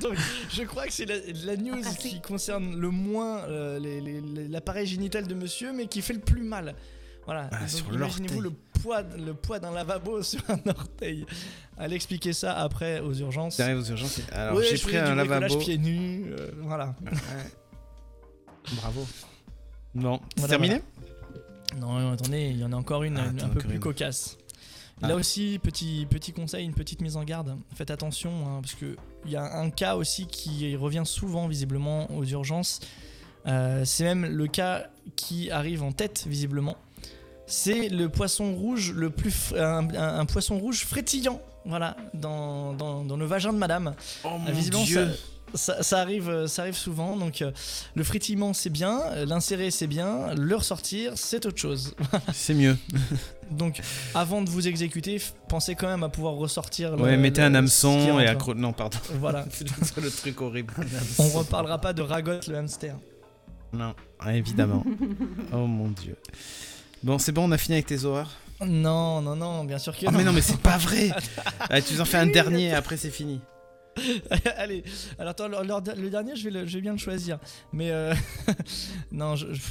Donc, 0.00 0.14
je 0.52 0.62
crois 0.62 0.86
que 0.86 0.92
c'est 0.92 1.06
la, 1.06 1.14
la 1.46 1.56
news 1.56 1.80
Ah, 1.84 1.94
qui 1.94 2.20
concerne 2.20 2.76
le 2.78 2.90
moins 2.90 3.38
euh, 3.48 3.78
les- 3.80 4.00
les- 4.00 4.20
les- 4.20 4.46
l'appareil 4.48 4.86
génital 4.86 5.26
de 5.26 5.34
monsieur, 5.34 5.72
mais 5.72 5.86
qui 5.86 6.02
fait 6.02 6.12
le 6.12 6.20
plus 6.20 6.42
mal. 6.42 6.74
Voilà. 7.24 7.48
Ah, 7.50 7.60
Donc, 7.60 7.68
sur 7.70 7.92
imaginez-vous 7.94 8.40
le 8.42 8.48
l'orteil. 8.50 8.73
Poids, 8.84 9.02
le 9.02 9.32
poids 9.32 9.58
d'un 9.58 9.70
lavabo 9.72 10.22
sur 10.30 10.40
un 10.50 10.58
orteil. 10.68 11.24
Allez 11.78 11.96
expliquer 11.96 12.32
ça 12.34 12.52
après 12.58 13.00
aux 13.00 13.14
urgences. 13.14 13.56
T'arrives 13.56 13.78
aux 13.78 13.84
urgences. 13.84 14.20
Alors 14.30 14.56
Ouais, 14.58 14.64
j'ai 14.70 14.76
pris 14.78 14.96
un 14.98 15.14
lavabo. 15.14 15.56
pieds 15.58 15.78
nus. 15.78 16.26
euh, 16.38 16.50
voilà. 16.62 16.94
Ouais. 17.10 17.12
Bravo. 18.76 19.06
Bon, 19.94 20.20
c'est 20.36 20.40
Voilà, 20.40 20.48
terminé 20.50 20.82
Non, 21.78 22.12
attendez, 22.12 22.50
il 22.50 22.58
y 22.58 22.64
en 22.64 22.72
a 22.72 22.76
encore 22.76 23.02
une, 23.04 23.16
Ah, 23.18 23.26
une- 23.30 23.40
un 23.42 23.48
peu 23.48 23.60
plus 23.60 23.74
une. 23.74 23.80
cocasse. 23.80 24.36
Ah. 25.02 25.08
Là 25.08 25.16
aussi, 25.16 25.58
petit, 25.62 26.06
petit 26.08 26.32
conseil, 26.32 26.64
une 26.64 26.74
petite 26.74 27.00
mise 27.00 27.16
en 27.16 27.24
garde. 27.24 27.56
Faites 27.74 27.90
attention, 27.90 28.30
hein, 28.46 28.60
parce 28.62 28.74
qu'il 28.74 28.96
y 29.26 29.36
a 29.36 29.56
un 29.58 29.70
cas 29.70 29.96
aussi 29.96 30.26
qui 30.26 30.76
revient 30.76 31.02
souvent, 31.04 31.48
visiblement, 31.48 32.10
aux 32.12 32.24
urgences. 32.24 32.80
Euh, 33.46 33.84
c'est 33.84 34.04
même 34.04 34.24
le 34.24 34.46
cas 34.46 34.86
qui 35.16 35.50
arrive 35.50 35.82
en 35.82 35.92
tête, 35.92 36.24
visiblement. 36.26 36.76
C'est 37.46 37.88
le 37.88 38.08
poisson 38.08 38.54
rouge, 38.54 38.92
le 38.92 39.10
plus 39.10 39.30
fr- 39.30 39.58
un, 39.60 39.88
un- 39.94 40.18
un 40.20 40.26
poisson 40.26 40.58
rouge 40.58 40.84
frétillant, 40.84 41.40
voilà, 41.66 41.96
dans, 42.14 42.72
dans, 42.72 43.04
dans 43.04 43.16
le 43.16 43.26
vagin 43.26 43.52
de 43.52 43.58
madame. 43.58 43.94
Oh 44.24 44.38
mon 44.38 44.50
visiblement, 44.52 44.84
dieu. 44.84 45.08
ça, 45.52 45.74
ça- 45.76 45.82
ça 45.82 46.00
arrive, 46.00 46.28
euh, 46.30 46.46
ça 46.46 46.62
arrive 46.62 46.74
souvent. 46.76 47.16
Donc, 47.18 47.42
euh, 47.42 47.52
le 47.94 48.02
frétillement, 48.02 48.54
c'est 48.54 48.70
bien, 48.70 49.00
euh, 49.12 49.26
l'insérer, 49.26 49.70
c'est 49.70 49.86
bien, 49.86 50.34
le 50.34 50.56
ressortir, 50.56 51.12
c'est 51.16 51.44
autre 51.44 51.58
chose. 51.60 51.94
C'est 52.32 52.54
mieux. 52.54 52.76
Donc, 53.50 53.80
avant 54.14 54.40
de 54.40 54.48
vous 54.48 54.66
exécuter, 54.66 55.20
pensez 55.48 55.74
quand 55.74 55.86
même 55.86 56.02
à 56.02 56.08
pouvoir 56.08 56.32
ressortir. 56.34 56.96
le- 56.96 57.02
Ouais, 57.02 57.16
mettez 57.18 57.42
le- 57.42 57.48
un 57.48 57.54
hameçon 57.56 58.18
et 58.20 58.26
accro... 58.26 58.54
Non, 58.54 58.72
pardon. 58.72 58.96
Voilà. 59.20 59.44
C'est 59.82 60.00
le 60.00 60.10
truc 60.10 60.40
horrible. 60.40 60.72
On 61.18 61.28
reparlera 61.28 61.78
pas 61.78 61.92
de 61.92 62.00
ragotte 62.00 62.46
le 62.48 62.56
hamster. 62.56 62.96
Non, 63.74 63.94
évidemment. 64.26 64.82
oh 65.52 65.66
mon 65.66 65.88
dieu. 65.90 66.16
Bon, 67.04 67.18
c'est 67.18 67.32
bon, 67.32 67.48
on 67.48 67.52
a 67.52 67.58
fini 67.58 67.74
avec 67.74 67.86
tes 67.86 68.04
horreurs. 68.04 68.30
Non, 68.64 69.20
non, 69.20 69.36
non, 69.36 69.64
bien 69.64 69.78
sûr 69.78 69.92
que 69.96 70.06
Oh, 70.06 70.10
non. 70.10 70.18
mais 70.18 70.24
non, 70.24 70.32
mais 70.32 70.40
c'est 70.40 70.58
pas 70.60 70.78
vrai. 70.78 71.10
Ah, 71.70 71.80
tu 71.82 71.94
nous 71.94 72.00
en 72.00 72.04
fais 72.04 72.16
un 72.18 72.26
dernier, 72.26 72.72
après 72.72 72.96
c'est 72.96 73.10
fini. 73.10 73.40
Allez, 74.56 74.82
alors 75.18 75.30
attends, 75.32 75.48
le, 75.48 75.58
le- 75.62 76.02
le 76.02 76.10
dernier, 76.10 76.34
je 76.34 76.44
vais, 76.44 76.50
le- 76.50 76.66
je 76.66 76.74
vais 76.76 76.80
bien 76.80 76.92
le 76.92 76.98
choisir. 76.98 77.38
Mais 77.72 77.90
euh, 77.90 78.14
non, 79.12 79.36
je, 79.36 79.52
je- 79.52 79.62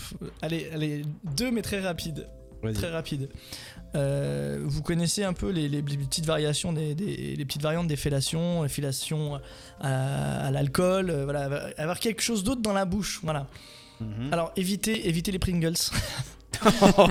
allez, 0.41 0.69
allez, 0.73 1.01
deux, 1.35 1.49
mais 1.51 1.61
très 1.61 1.79
rapide. 1.81 2.27
Très 2.75 2.89
rapide. 2.89 3.29
Euh, 3.95 4.61
vous 4.63 4.81
connaissez 4.81 5.23
un 5.25 5.33
peu 5.33 5.49
les, 5.49 5.67
les 5.67 5.81
petites 5.83 6.25
variations, 6.25 6.71
des, 6.71 6.95
des- 6.95 7.35
les 7.35 7.45
petites 7.45 7.61
variantes 7.61 7.87
des 7.87 7.97
fellations, 7.97 8.63
les 8.63 8.69
fellations 8.69 9.39
à, 9.81 10.45
à 10.47 10.51
l'alcool, 10.51 11.09
euh, 11.09 11.23
voilà, 11.25 11.49
avoir 11.77 11.99
quelque 11.99 12.21
chose 12.21 12.43
d'autre 12.43 12.61
dans 12.61 12.71
la 12.73 12.85
bouche, 12.85 13.19
voilà. 13.23 13.47
Mhm. 13.99 14.29
Alors 14.31 14.51
évitez, 14.55 15.07
évitez 15.09 15.31
les 15.33 15.39
Pringles, 15.39 15.73
Oh, 16.97 17.07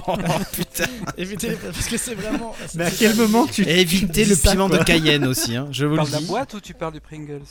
putain. 0.52 0.84
évitez 1.16 1.50
les- 1.50 1.56
parce 1.56 1.86
que 1.86 1.96
c'est 1.96 2.14
vraiment. 2.14 2.54
Mais 2.74 2.84
à 2.84 2.90
quel 2.90 3.14
moment 3.16 3.46
tu 3.46 3.62
Et 3.62 3.80
évitez 3.80 4.24
dis 4.24 4.30
le 4.30 4.36
piment 4.36 4.68
de 4.68 4.78
Cayenne 4.78 5.24
aussi, 5.26 5.56
hein, 5.56 5.68
je 5.70 5.82
Tu 5.82 5.84
vous 5.84 5.90
le 5.90 5.96
parles 5.96 6.08
de 6.08 6.12
la 6.14 6.20
dis. 6.20 6.26
boîte 6.26 6.54
ou 6.54 6.60
tu 6.60 6.74
parles 6.74 6.92
du 6.94 7.00
Pringles? 7.00 7.42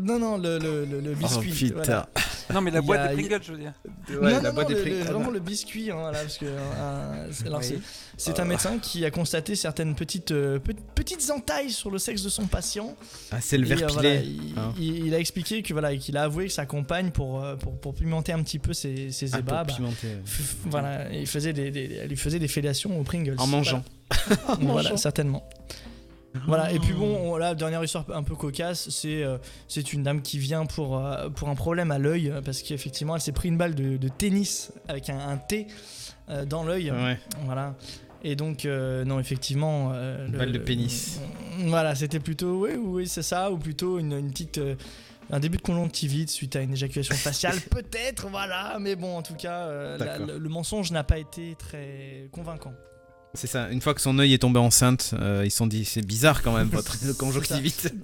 Non, 0.00 0.18
non, 0.18 0.36
le, 0.38 0.58
le, 0.58 0.84
le, 0.84 1.00
le 1.00 1.14
biscuit. 1.14 1.72
Oh 1.74 1.80
putain. 1.80 1.82
voilà. 1.82 2.08
Non, 2.52 2.60
mais 2.62 2.70
la 2.72 2.80
boîte 2.82 3.00
a- 3.00 3.14
de 3.14 3.20
il 3.20 3.22
y 3.22 3.26
a- 3.26 3.38
Pringles, 3.38 3.44
je 3.46 3.52
veux 3.52 3.58
dire. 3.58 3.72
Ouais, 4.08 4.14
non, 4.32 4.40
la 4.42 4.48
non, 4.48 4.54
boîte 4.54 4.68
non, 4.70 4.74
des 4.74 4.74
le- 4.74 4.84
le- 4.90 4.90
Pringles. 4.98 5.12
vraiment 5.12 5.30
le 5.30 5.38
biscuit. 5.40 5.90
hein, 5.90 5.96
voilà, 6.00 6.18
parce 6.20 6.38
que, 6.38 6.46
euh, 6.46 7.26
Oui. 7.58 7.80
c'est- 8.16 8.40
un 8.40 8.44
médecin 8.44 8.78
qui 8.78 9.04
a 9.04 9.10
constaté 9.10 9.54
certaines 9.54 9.94
petites, 9.94 10.32
euh, 10.32 10.58
pe- 10.58 10.72
petites 10.94 11.30
entailles 11.30 11.70
sur 11.70 11.90
le 11.90 11.98
sexe 11.98 12.22
de 12.22 12.28
son 12.28 12.46
patient. 12.46 12.96
Ah, 13.30 13.36
c'est 13.40 13.56
le 13.58 13.66
euh, 13.70 13.74
verre 13.76 13.88
voilà, 13.92 14.10
pilé. 14.18 14.24
il, 14.52 14.58
hein. 14.58 14.74
il- 14.78 15.06
il 15.06 15.14
a 15.14 15.18
expliqué 15.18 15.62
que 15.62 15.72
voilà, 15.72 15.96
qu'il 15.96 16.16
a 16.16 16.24
avoué 16.24 16.46
que 16.46 16.52
sa 16.52 16.66
compagne, 16.66 17.10
pour, 17.10 17.44
euh, 17.44 17.56
pour, 17.56 17.78
pour 17.78 17.94
pimenter 17.94 18.32
un 18.32 18.42
petit 18.42 18.58
peu 18.58 18.72
ses, 18.72 19.12
ses 19.12 19.34
Ah, 19.34 19.38
ébats, 19.38 19.64
bah, 19.64 19.74
voilà, 20.66 21.12
il 21.12 21.26
faisait 21.26 21.52
des, 21.52 21.70
des- 21.70 21.98
elle 22.02 22.08
lui 22.08 22.16
faisait 22.16 22.38
des 22.38 22.48
fellations 22.48 22.98
aux 22.98 23.04
Pringles. 23.04 23.36
En 23.38 23.46
mangeant. 23.46 23.82
Voilà, 24.26 24.56
Voilà, 24.60 24.96
certainement. 24.96 25.48
Voilà, 26.46 26.72
et 26.72 26.78
puis 26.78 26.92
bon, 26.92 27.16
Oh. 27.24 27.32
on- 27.32 27.36
là, 27.36 27.54
dernière 27.54 27.82
histoire 27.82 28.04
un 28.14 28.22
peu 28.22 28.36
cocasse, 28.36 28.88
c'est 28.90 29.22
euh, 29.24 29.38
c'est 29.66 29.92
une 29.92 30.02
dame 30.04 30.22
qui 30.22 30.38
vient 30.38 30.64
pour, 30.66 30.96
euh, 30.98 31.28
pour 31.28 31.48
un 31.48 31.54
problème 31.56 31.90
à 31.90 31.98
l'œil, 31.98 32.30
euh, 32.30 32.40
parce 32.40 32.62
qu'effectivement, 32.62 33.16
elle 33.16 33.20
s'est 33.20 33.32
pris 33.32 33.48
une 33.48 33.56
balle 33.58 33.74
de, 33.74 33.96
de 33.96 34.08
tennis 34.08 34.72
avec 34.88 35.10
un, 35.10 35.18
un 35.18 35.36
T 35.38 35.66
euh, 36.28 36.44
dans 36.44 36.62
l'œil. 36.62 36.90
Ouais. 36.92 37.18
Voilà. 37.44 37.74
Et 38.22 38.36
donc, 38.36 38.64
non, 38.66 39.18
effectivement. 39.18 39.92
Une 39.94 40.32
balle 40.36 40.52
de 40.52 40.58
pénis. 40.58 41.18
Voilà, 41.66 41.94
c'était 41.94 42.20
plutôt, 42.20 42.66
oui, 42.66 42.72
oui, 42.76 43.08
c'est 43.08 43.22
ça, 43.22 43.50
ou 43.50 43.56
plutôt 43.58 43.98
une, 43.98 44.12
une 44.12 44.30
petite. 44.30 44.60
un 45.32 45.40
début 45.40 45.56
de 45.56 45.62
conjonctivite 45.62 46.28
suite 46.28 46.54
à 46.56 46.60
une 46.60 46.72
éjaculation 46.74 47.14
faciale, 47.14 47.54
peut-être, 47.70 48.28
voilà, 48.28 48.76
mais 48.80 48.94
bon, 48.94 49.16
en 49.16 49.22
tout 49.22 49.34
cas, 49.36 49.60
euh, 49.68 49.96
la- 49.96 50.04
D'accord. 50.04 50.26
le, 50.26 50.38
le 50.38 50.48
mensonge 50.50 50.90
n'a 50.92 51.02
pas 51.04 51.18
été 51.18 51.54
très 51.58 52.28
convaincant. 52.32 52.72
C'est 53.34 53.46
ça, 53.46 53.68
une 53.70 53.80
fois 53.80 53.94
que 53.94 54.00
son 54.00 54.18
œil 54.18 54.34
est 54.34 54.38
tombé 54.38 54.58
enceinte, 54.58 55.14
euh, 55.20 55.42
ils 55.44 55.50
se 55.50 55.58
sont 55.58 55.66
dit 55.68 55.84
c'est 55.84 56.04
bizarre 56.04 56.42
quand 56.42 56.52
même 56.56 56.68
votre 56.68 56.96
conjonctivite. 57.18 57.94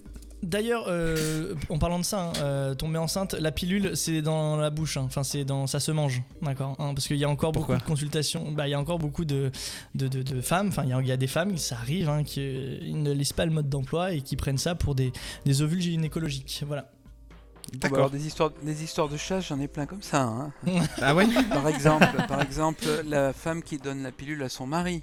D'ailleurs, 0.43 0.85
euh, 0.89 1.55
en 1.71 1.79
parlant 1.79 1.99
de 1.99 2.05
ça, 2.05 2.27
hein, 2.27 2.33
euh, 2.43 2.75
tomber 2.75 2.99
enceinte, 2.99 3.35
la 3.35 3.51
pilule, 3.51 3.97
c'est 3.97 4.23
dans 4.23 4.57
la 4.57 4.71
bouche. 4.71 4.97
hein. 4.99 5.03
Enfin, 5.07 5.25
c'est 5.25 5.45
dans, 5.45 5.67
ça 5.67 5.81
se 5.81 5.91
mange, 5.91 6.23
d'accord. 6.43 6.77
hein, 6.79 6.95
parce 6.95 7.09
qu'il 7.09 7.17
y 7.17 7.25
a 7.25 7.29
encore 7.29 7.51
Pourquoi 7.51 7.77
beaucoup 7.77 7.85
de 7.87 7.91
consultations. 7.91 8.53
Bah, 8.53 8.69
il 8.69 8.71
y 8.71 8.75
a 8.75 8.79
encore 8.79 8.99
beaucoup 9.01 9.25
de, 9.25 9.51
de, 9.97 10.07
de- 10.07 10.23
de 10.23 10.41
femmes. 10.43 10.69
Enfin, 10.69 10.85
il 10.85 10.91
y, 10.91 10.93
a- 10.93 11.01
il 11.01 11.07
y 11.09 11.13
a 11.13 11.17
des 11.17 11.27
femmes, 11.27 11.57
ça 11.57 11.77
arrive, 11.77 12.09
hein, 12.09 12.23
qui 12.23 12.43
ils 12.83 13.03
ne 13.03 13.13
lisent 13.13 13.33
pas 13.33 13.47
le 13.47 13.51
mode 13.51 13.69
d'emploi 13.69 14.13
et 14.13 14.21
qui 14.21 14.37
prennent 14.37 14.59
ça 14.59 14.75
pour 14.77 14.95
des, 14.95 15.11
des 15.45 15.63
ovules 15.63 15.81
gynécologiques. 15.81 16.63
Voilà. 16.69 16.83
Bah, 16.83 17.79
D'accord. 17.81 17.99
alors, 17.99 18.11
des 18.11 18.25
histoires, 18.27 18.51
des 18.63 18.85
histoires 18.85 19.09
de 19.09 19.17
chasse, 19.17 19.49
j'en 19.49 19.59
ai 19.59 19.67
plein 19.67 19.87
comme 19.87 20.03
ça. 20.03 20.23
hein. 20.23 20.53
Ah 21.03 21.15
ouais? 21.17 21.27
Par 21.49 21.67
exemple, 21.67 22.07
par 22.29 22.41
exemple, 22.43 22.85
la 23.09 23.33
femme 23.33 23.63
qui 23.63 23.79
donne 23.79 24.03
la 24.05 24.13
pilule 24.13 24.43
à 24.45 24.49
son 24.49 24.67
mari. 24.69 25.03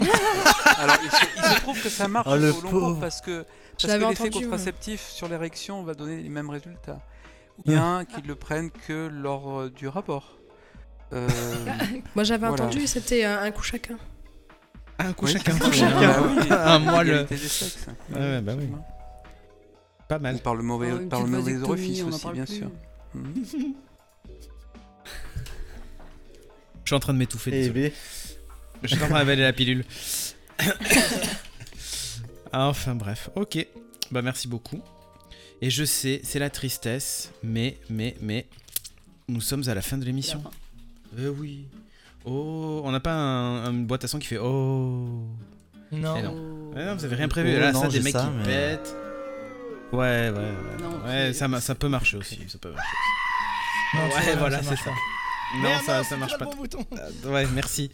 Alors, 0.78 0.96
il 1.02 1.10
se, 1.10 1.16
il 1.36 1.42
se 1.44 1.60
trouve 1.60 1.82
que 1.82 1.88
ça 1.88 2.08
marche 2.08 2.26
Oh, 2.30 2.36
le 2.36 2.50
au 2.52 2.60
long 2.60 2.70
pauvre. 2.70 2.90
cours 2.92 3.00
parce 3.00 3.20
que, 3.20 3.44
parce 3.80 3.84
que 3.94 3.98
l'effet 3.98 4.04
entendu, 4.04 4.36
ouais. 4.38 4.42
contraceptif 4.44 5.00
sur 5.08 5.28
l'érection 5.28 5.82
va 5.82 5.94
donner 5.94 6.22
les 6.22 6.28
mêmes 6.28 6.50
résultats. 6.50 7.00
Ou 7.58 7.62
bien 7.70 8.04
qu'ils 8.06 8.26
le 8.26 8.34
prennent 8.34 8.70
que 8.70 9.08
lors 9.12 9.60
euh, 9.60 9.70
du 9.70 9.86
rapport. 9.88 10.36
Euh, 11.12 11.28
Moi 12.14 12.24
j'avais 12.24 12.46
Voilà. 12.46 12.64
entendu, 12.64 12.86
c'était 12.86 13.24
un, 13.24 13.42
un 13.42 13.50
coup 13.50 13.62
chacun. 13.62 13.98
Un 14.98 15.12
coup 15.12 15.26
oui, 15.26 15.32
chacun. 15.32 15.52
c'est 15.52 15.64
ça. 15.64 15.72
chacun. 15.72 16.00
Bah 16.00 16.22
oui, 16.22 16.46
Un 16.50 16.78
mois 16.78 17.04
le. 17.04 17.26
Ouais, 18.14 18.40
bah 18.40 18.52
oui. 18.58 18.68
Pas 20.08 20.18
Ou 20.18 20.20
mal. 20.22 20.38
par 20.38 20.54
le 20.54 20.62
mauvais, 20.62 20.90
Oh, 20.92 21.06
par 21.08 21.20
le 21.22 21.26
mauvais 21.28 21.56
orifice 21.62 22.02
aussi, 22.02 22.28
bien 22.32 22.44
plus. 22.44 22.56
sûr. 22.56 22.70
Mhm. 23.14 23.44
Je 26.84 26.86
suis 26.86 26.94
en 26.96 27.00
train 27.00 27.12
de 27.12 27.18
m'étouffer. 27.18 27.92
Je 28.82 28.88
suis 28.94 29.02
en 29.02 29.06
train 29.08 29.18
d'avaler 29.18 29.42
la 29.42 29.52
pilule. 29.52 29.84
enfin 32.52 32.94
bref, 32.94 33.30
ok. 33.34 33.66
Bah 34.10 34.22
merci 34.22 34.48
beaucoup. 34.48 34.82
Et 35.62 35.70
je 35.70 35.84
sais, 35.84 36.20
c'est 36.24 36.38
la 36.38 36.50
tristesse, 36.50 37.30
mais, 37.42 37.76
mais, 37.90 38.16
mais, 38.22 38.46
nous 39.28 39.40
sommes 39.40 39.62
à 39.68 39.74
la 39.74 39.82
fin 39.82 39.98
de 39.98 40.04
l'émission. 40.04 40.42
Euh 41.18 41.28
oui. 41.28 41.66
Oh, 42.24 42.82
on 42.84 42.90
n'a 42.92 43.00
pas 43.00 43.12
un- 43.12 43.70
une 43.72 43.86
boîte 43.86 44.04
à 44.04 44.08
son 44.08 44.18
qui 44.18 44.26
fait 44.26 44.38
oh. 44.38 45.26
Non. 45.92 46.14
Eh 46.18 46.22
non. 46.22 46.34
Oh. 46.72 46.74
Ouais, 46.76 46.84
non, 46.86 46.94
vous 46.96 47.04
avez 47.04 47.16
rien 47.16 47.28
prévu. 47.28 47.52
Oh, 47.56 47.60
Là, 47.60 47.72
non, 47.72 47.82
ça, 47.82 47.88
des 47.88 48.00
mecs 48.00 48.12
ça, 48.12 48.22
qui 48.24 48.30
mais- 48.38 48.44
pètent. 48.44 48.94
Ouais, 49.92 50.30
ouais, 50.30 50.38
ouais. 50.38 50.82
Non, 50.82 51.04
ouais, 51.04 51.32
ça, 51.32 51.48
ça 51.60 51.74
peut 51.74 51.88
marcher 51.88 52.16
aussi. 52.16 52.38
Ça 52.48 52.58
peut 52.58 52.70
marcher. 52.70 52.88
Non, 53.94 54.08
Ouais, 54.14 54.36
voilà, 54.36 54.62
c'est 54.62 54.76
ça. 54.76 54.84
pas. 54.84 55.58
Non, 55.62 55.78
ça, 55.84 56.04
ça 56.04 56.16
marche 56.16 56.38
pas 56.38 56.44
bon 56.44 56.54
bouton. 56.54 56.86
Euh, 56.92 57.30
Ouais, 57.32 57.44
merci. 57.52 57.90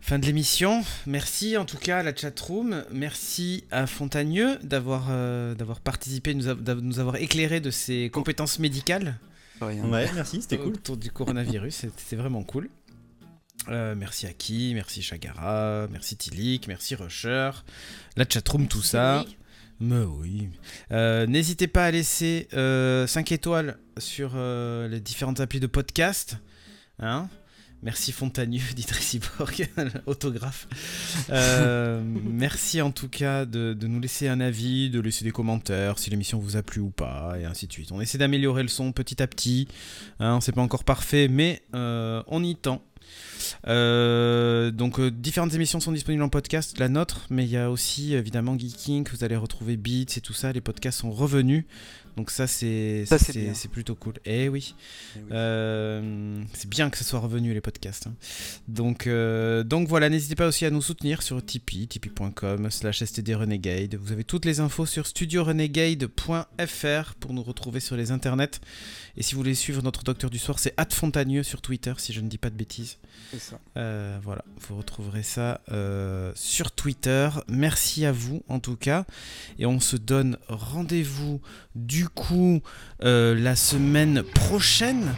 Fin 0.00 0.18
de 0.18 0.26
l'émission. 0.26 0.84
Merci 1.06 1.56
en 1.56 1.64
tout 1.64 1.76
cas 1.76 1.98
à 1.98 2.02
la 2.02 2.14
chatroom. 2.14 2.84
Merci 2.92 3.64
à 3.70 3.86
Fontagneux 3.86 4.56
d'avoir 4.62 5.08
euh, 5.10 5.54
d'avoir 5.54 5.80
participé, 5.80 6.34
nous, 6.34 6.48
a- 6.48 6.54
nous 6.54 6.98
avoir 6.98 7.16
éclairé 7.16 7.60
de 7.60 7.70
ses 7.70 8.08
compétences 8.10 8.58
médicales 8.58 9.16
Rien. 9.60 9.84
ouais, 9.90 10.08
merci, 10.14 10.40
c'était 10.40 10.56
cool. 10.56 10.74
autour 10.74 10.96
du 10.96 11.10
coronavirus. 11.10 11.74
C'était 11.96 12.16
vraiment 12.16 12.42
cool. 12.42 12.70
Euh, 13.68 13.94
merci 13.96 14.26
à 14.26 14.32
qui 14.32 14.72
Merci 14.72 15.02
Chagara, 15.02 15.88
merci 15.90 16.16
Tilik, 16.16 16.66
merci 16.68 16.94
Rusher, 16.94 17.50
la 18.16 18.24
chatroom, 18.26 18.66
tout 18.68 18.82
ça. 18.82 19.24
Oui. 19.26 19.36
Mais 19.80 20.00
oui. 20.04 20.48
Euh, 20.90 21.26
N'hésitez 21.26 21.66
pas 21.66 21.84
à 21.84 21.90
laisser 21.90 22.48
5 22.52 23.30
étoiles 23.32 23.78
sur 23.98 24.32
euh, 24.36 24.88
les 24.88 25.00
différentes 25.00 25.40
applis 25.40 25.60
de 25.60 25.66
podcast. 25.66 26.38
Hein 27.00 27.28
Merci 27.82 28.12
Fontagneux, 28.12 28.60
dit 28.74 28.84
Tracy 28.84 29.20
Borg, 29.20 29.68
autographe. 30.06 30.66
Euh, 31.30 32.02
merci 32.24 32.82
en 32.82 32.90
tout 32.90 33.08
cas 33.08 33.44
de, 33.44 33.72
de 33.72 33.86
nous 33.86 34.00
laisser 34.00 34.28
un 34.28 34.40
avis, 34.40 34.90
de 34.90 35.00
laisser 35.00 35.24
des 35.24 35.30
commentaires 35.30 35.98
si 35.98 36.10
l'émission 36.10 36.38
vous 36.38 36.56
a 36.56 36.62
plu 36.62 36.80
ou 36.80 36.90
pas, 36.90 37.36
et 37.38 37.44
ainsi 37.44 37.66
de 37.66 37.72
suite. 37.72 37.92
On 37.92 38.00
essaie 38.00 38.18
d'améliorer 38.18 38.62
le 38.62 38.68
son 38.68 38.92
petit 38.92 39.22
à 39.22 39.26
petit. 39.26 39.68
Hein, 40.18 40.40
C'est 40.40 40.52
pas 40.52 40.62
encore 40.62 40.84
parfait, 40.84 41.28
mais 41.28 41.62
euh, 41.74 42.22
on 42.26 42.42
y 42.42 42.56
tend. 42.56 42.82
Euh, 43.66 44.70
donc 44.70 44.98
euh, 44.98 45.10
différentes 45.10 45.54
émissions 45.54 45.80
sont 45.80 45.92
disponibles 45.92 46.22
en 46.22 46.28
podcast, 46.28 46.78
la 46.78 46.88
nôtre, 46.88 47.26
mais 47.30 47.44
il 47.44 47.50
y 47.50 47.56
a 47.56 47.70
aussi 47.70 48.14
évidemment 48.14 48.58
Geeking, 48.58 49.06
vous 49.10 49.24
allez 49.24 49.36
retrouver 49.36 49.76
Beats 49.76 50.16
et 50.16 50.20
tout 50.20 50.32
ça, 50.32 50.52
les 50.52 50.60
podcasts 50.60 51.00
sont 51.00 51.10
revenus. 51.10 51.64
Donc 52.18 52.32
ça 52.32 52.48
c'est 52.48 53.04
Ça, 53.06 53.16
c'est 53.16 53.70
plutôt 53.70 53.94
cool. 53.94 54.14
Eh 54.24 54.48
oui. 54.48 54.74
Eh 55.14 55.20
oui. 55.20 55.26
Euh, 55.30 56.42
c'est 56.52 56.68
bien 56.68 56.90
que 56.90 56.98
ce 56.98 57.04
soit 57.04 57.20
revenu 57.20 57.54
les 57.54 57.60
podcasts. 57.60 58.08
hein. 58.08 58.14
Donc, 58.66 59.06
euh, 59.06 59.62
donc 59.62 59.86
voilà, 59.86 60.08
n'hésitez 60.08 60.34
pas 60.34 60.48
aussi 60.48 60.66
à 60.66 60.70
nous 60.70 60.82
soutenir 60.82 61.22
sur 61.22 61.40
Tipeee, 61.44 61.86
tipeee.com 61.86 62.72
slash 62.72 63.04
stdrenegade. 63.04 63.94
Vous 63.94 64.10
avez 64.10 64.24
toutes 64.24 64.46
les 64.46 64.58
infos 64.58 64.84
sur 64.84 65.06
studiorenegade.fr 65.06 67.14
pour 67.20 67.34
nous 67.34 67.42
retrouver 67.44 67.78
sur 67.78 67.96
les 67.96 68.10
internets. 68.10 68.58
Et 69.18 69.24
si 69.24 69.34
vous 69.34 69.40
voulez 69.40 69.56
suivre 69.56 69.82
notre 69.82 70.04
docteur 70.04 70.30
du 70.30 70.38
soir, 70.38 70.60
c'est 70.60 70.74
Fontagneux 70.94 71.42
sur 71.42 71.60
Twitter, 71.60 71.92
si 71.98 72.12
je 72.12 72.20
ne 72.20 72.28
dis 72.28 72.38
pas 72.38 72.50
de 72.50 72.54
bêtises. 72.54 72.98
C'est 73.32 73.40
ça. 73.40 73.58
Euh, 73.76 74.16
voilà, 74.22 74.44
vous 74.68 74.76
retrouverez 74.76 75.24
ça 75.24 75.60
euh, 75.72 76.30
sur 76.36 76.70
Twitter. 76.70 77.28
Merci 77.48 78.06
à 78.06 78.12
vous 78.12 78.42
en 78.48 78.60
tout 78.60 78.76
cas. 78.76 79.04
Et 79.58 79.66
on 79.66 79.80
se 79.80 79.96
donne 79.96 80.38
rendez-vous 80.48 81.40
du 81.74 82.08
coup 82.08 82.60
euh, 83.02 83.34
la 83.34 83.56
semaine 83.56 84.22
prochaine. 84.22 85.14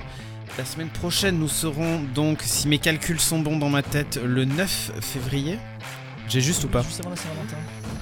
La 0.56 0.64
semaine 0.64 0.88
prochaine, 0.88 1.38
nous 1.38 1.48
serons 1.48 2.02
donc, 2.14 2.40
si 2.42 2.68
mes 2.68 2.78
calculs 2.78 3.20
sont 3.20 3.40
bons 3.40 3.58
dans 3.58 3.70
ma 3.70 3.82
tête, 3.82 4.18
le 4.24 4.46
9 4.46 4.92
février. 5.02 5.58
J'ai 6.26 6.40
juste 6.40 6.64
ou 6.64 6.68
pas 6.68 6.82
Juste 6.82 7.00
avant 7.00 7.10
la 7.10 7.16
Saint-Valentin. 7.16 7.56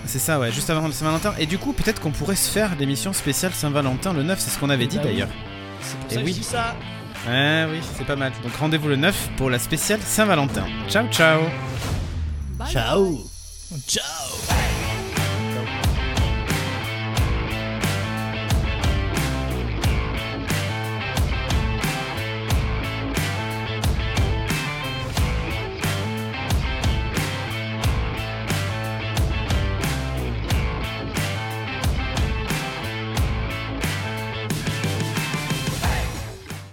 C'est 0.07 0.19
ça, 0.21 0.39
ouais, 0.39 0.53
juste 0.53 0.71
avant 0.71 0.87
le 0.87 0.93
Saint-Valentin. 0.93 1.35
Et 1.41 1.47
du 1.47 1.59
coup, 1.59 1.73
peut-être 1.73 2.01
qu'on 2.01 2.13
pourrait 2.13 2.37
se 2.37 2.51
faire 2.51 2.77
l'émission 2.77 3.13
spéciale 3.13 3.53
Saint-Valentin 3.53 4.13
le 4.13 4.23
9, 4.23 4.39
c'est 4.39 4.51
ce 4.51 4.59
qu'on 4.59 4.71
avait 4.71 4.87
dit 4.87 4.97
Bah 4.97 5.03
oui. 5.05 5.11
d'ailleurs. 5.11 5.29
C'est 5.83 5.97
pour 5.99 6.07
Eh 6.11 6.15
ça 6.15 6.21
que 6.21 6.25
oui. 6.27 6.33
je 6.33 6.39
dis 6.39 6.45
ça. 6.45 6.77
Ouais, 7.27 7.67
oui, 7.71 7.81
c'est 7.97 8.07
pas 8.07 8.17
mal. 8.17 8.33
Donc 8.43 8.55
rendez-vous 8.57 8.89
le 8.89 8.97
9 8.97 9.31
pour 9.37 9.51
la 9.51 9.59
spéciale 9.59 10.01
Saint-Valentin. 10.05 10.65
Ciao, 10.89 11.07
ciao 11.09 11.41
Bye. 12.59 12.71
Ciao 12.73 13.19
Ciao 13.87 14.78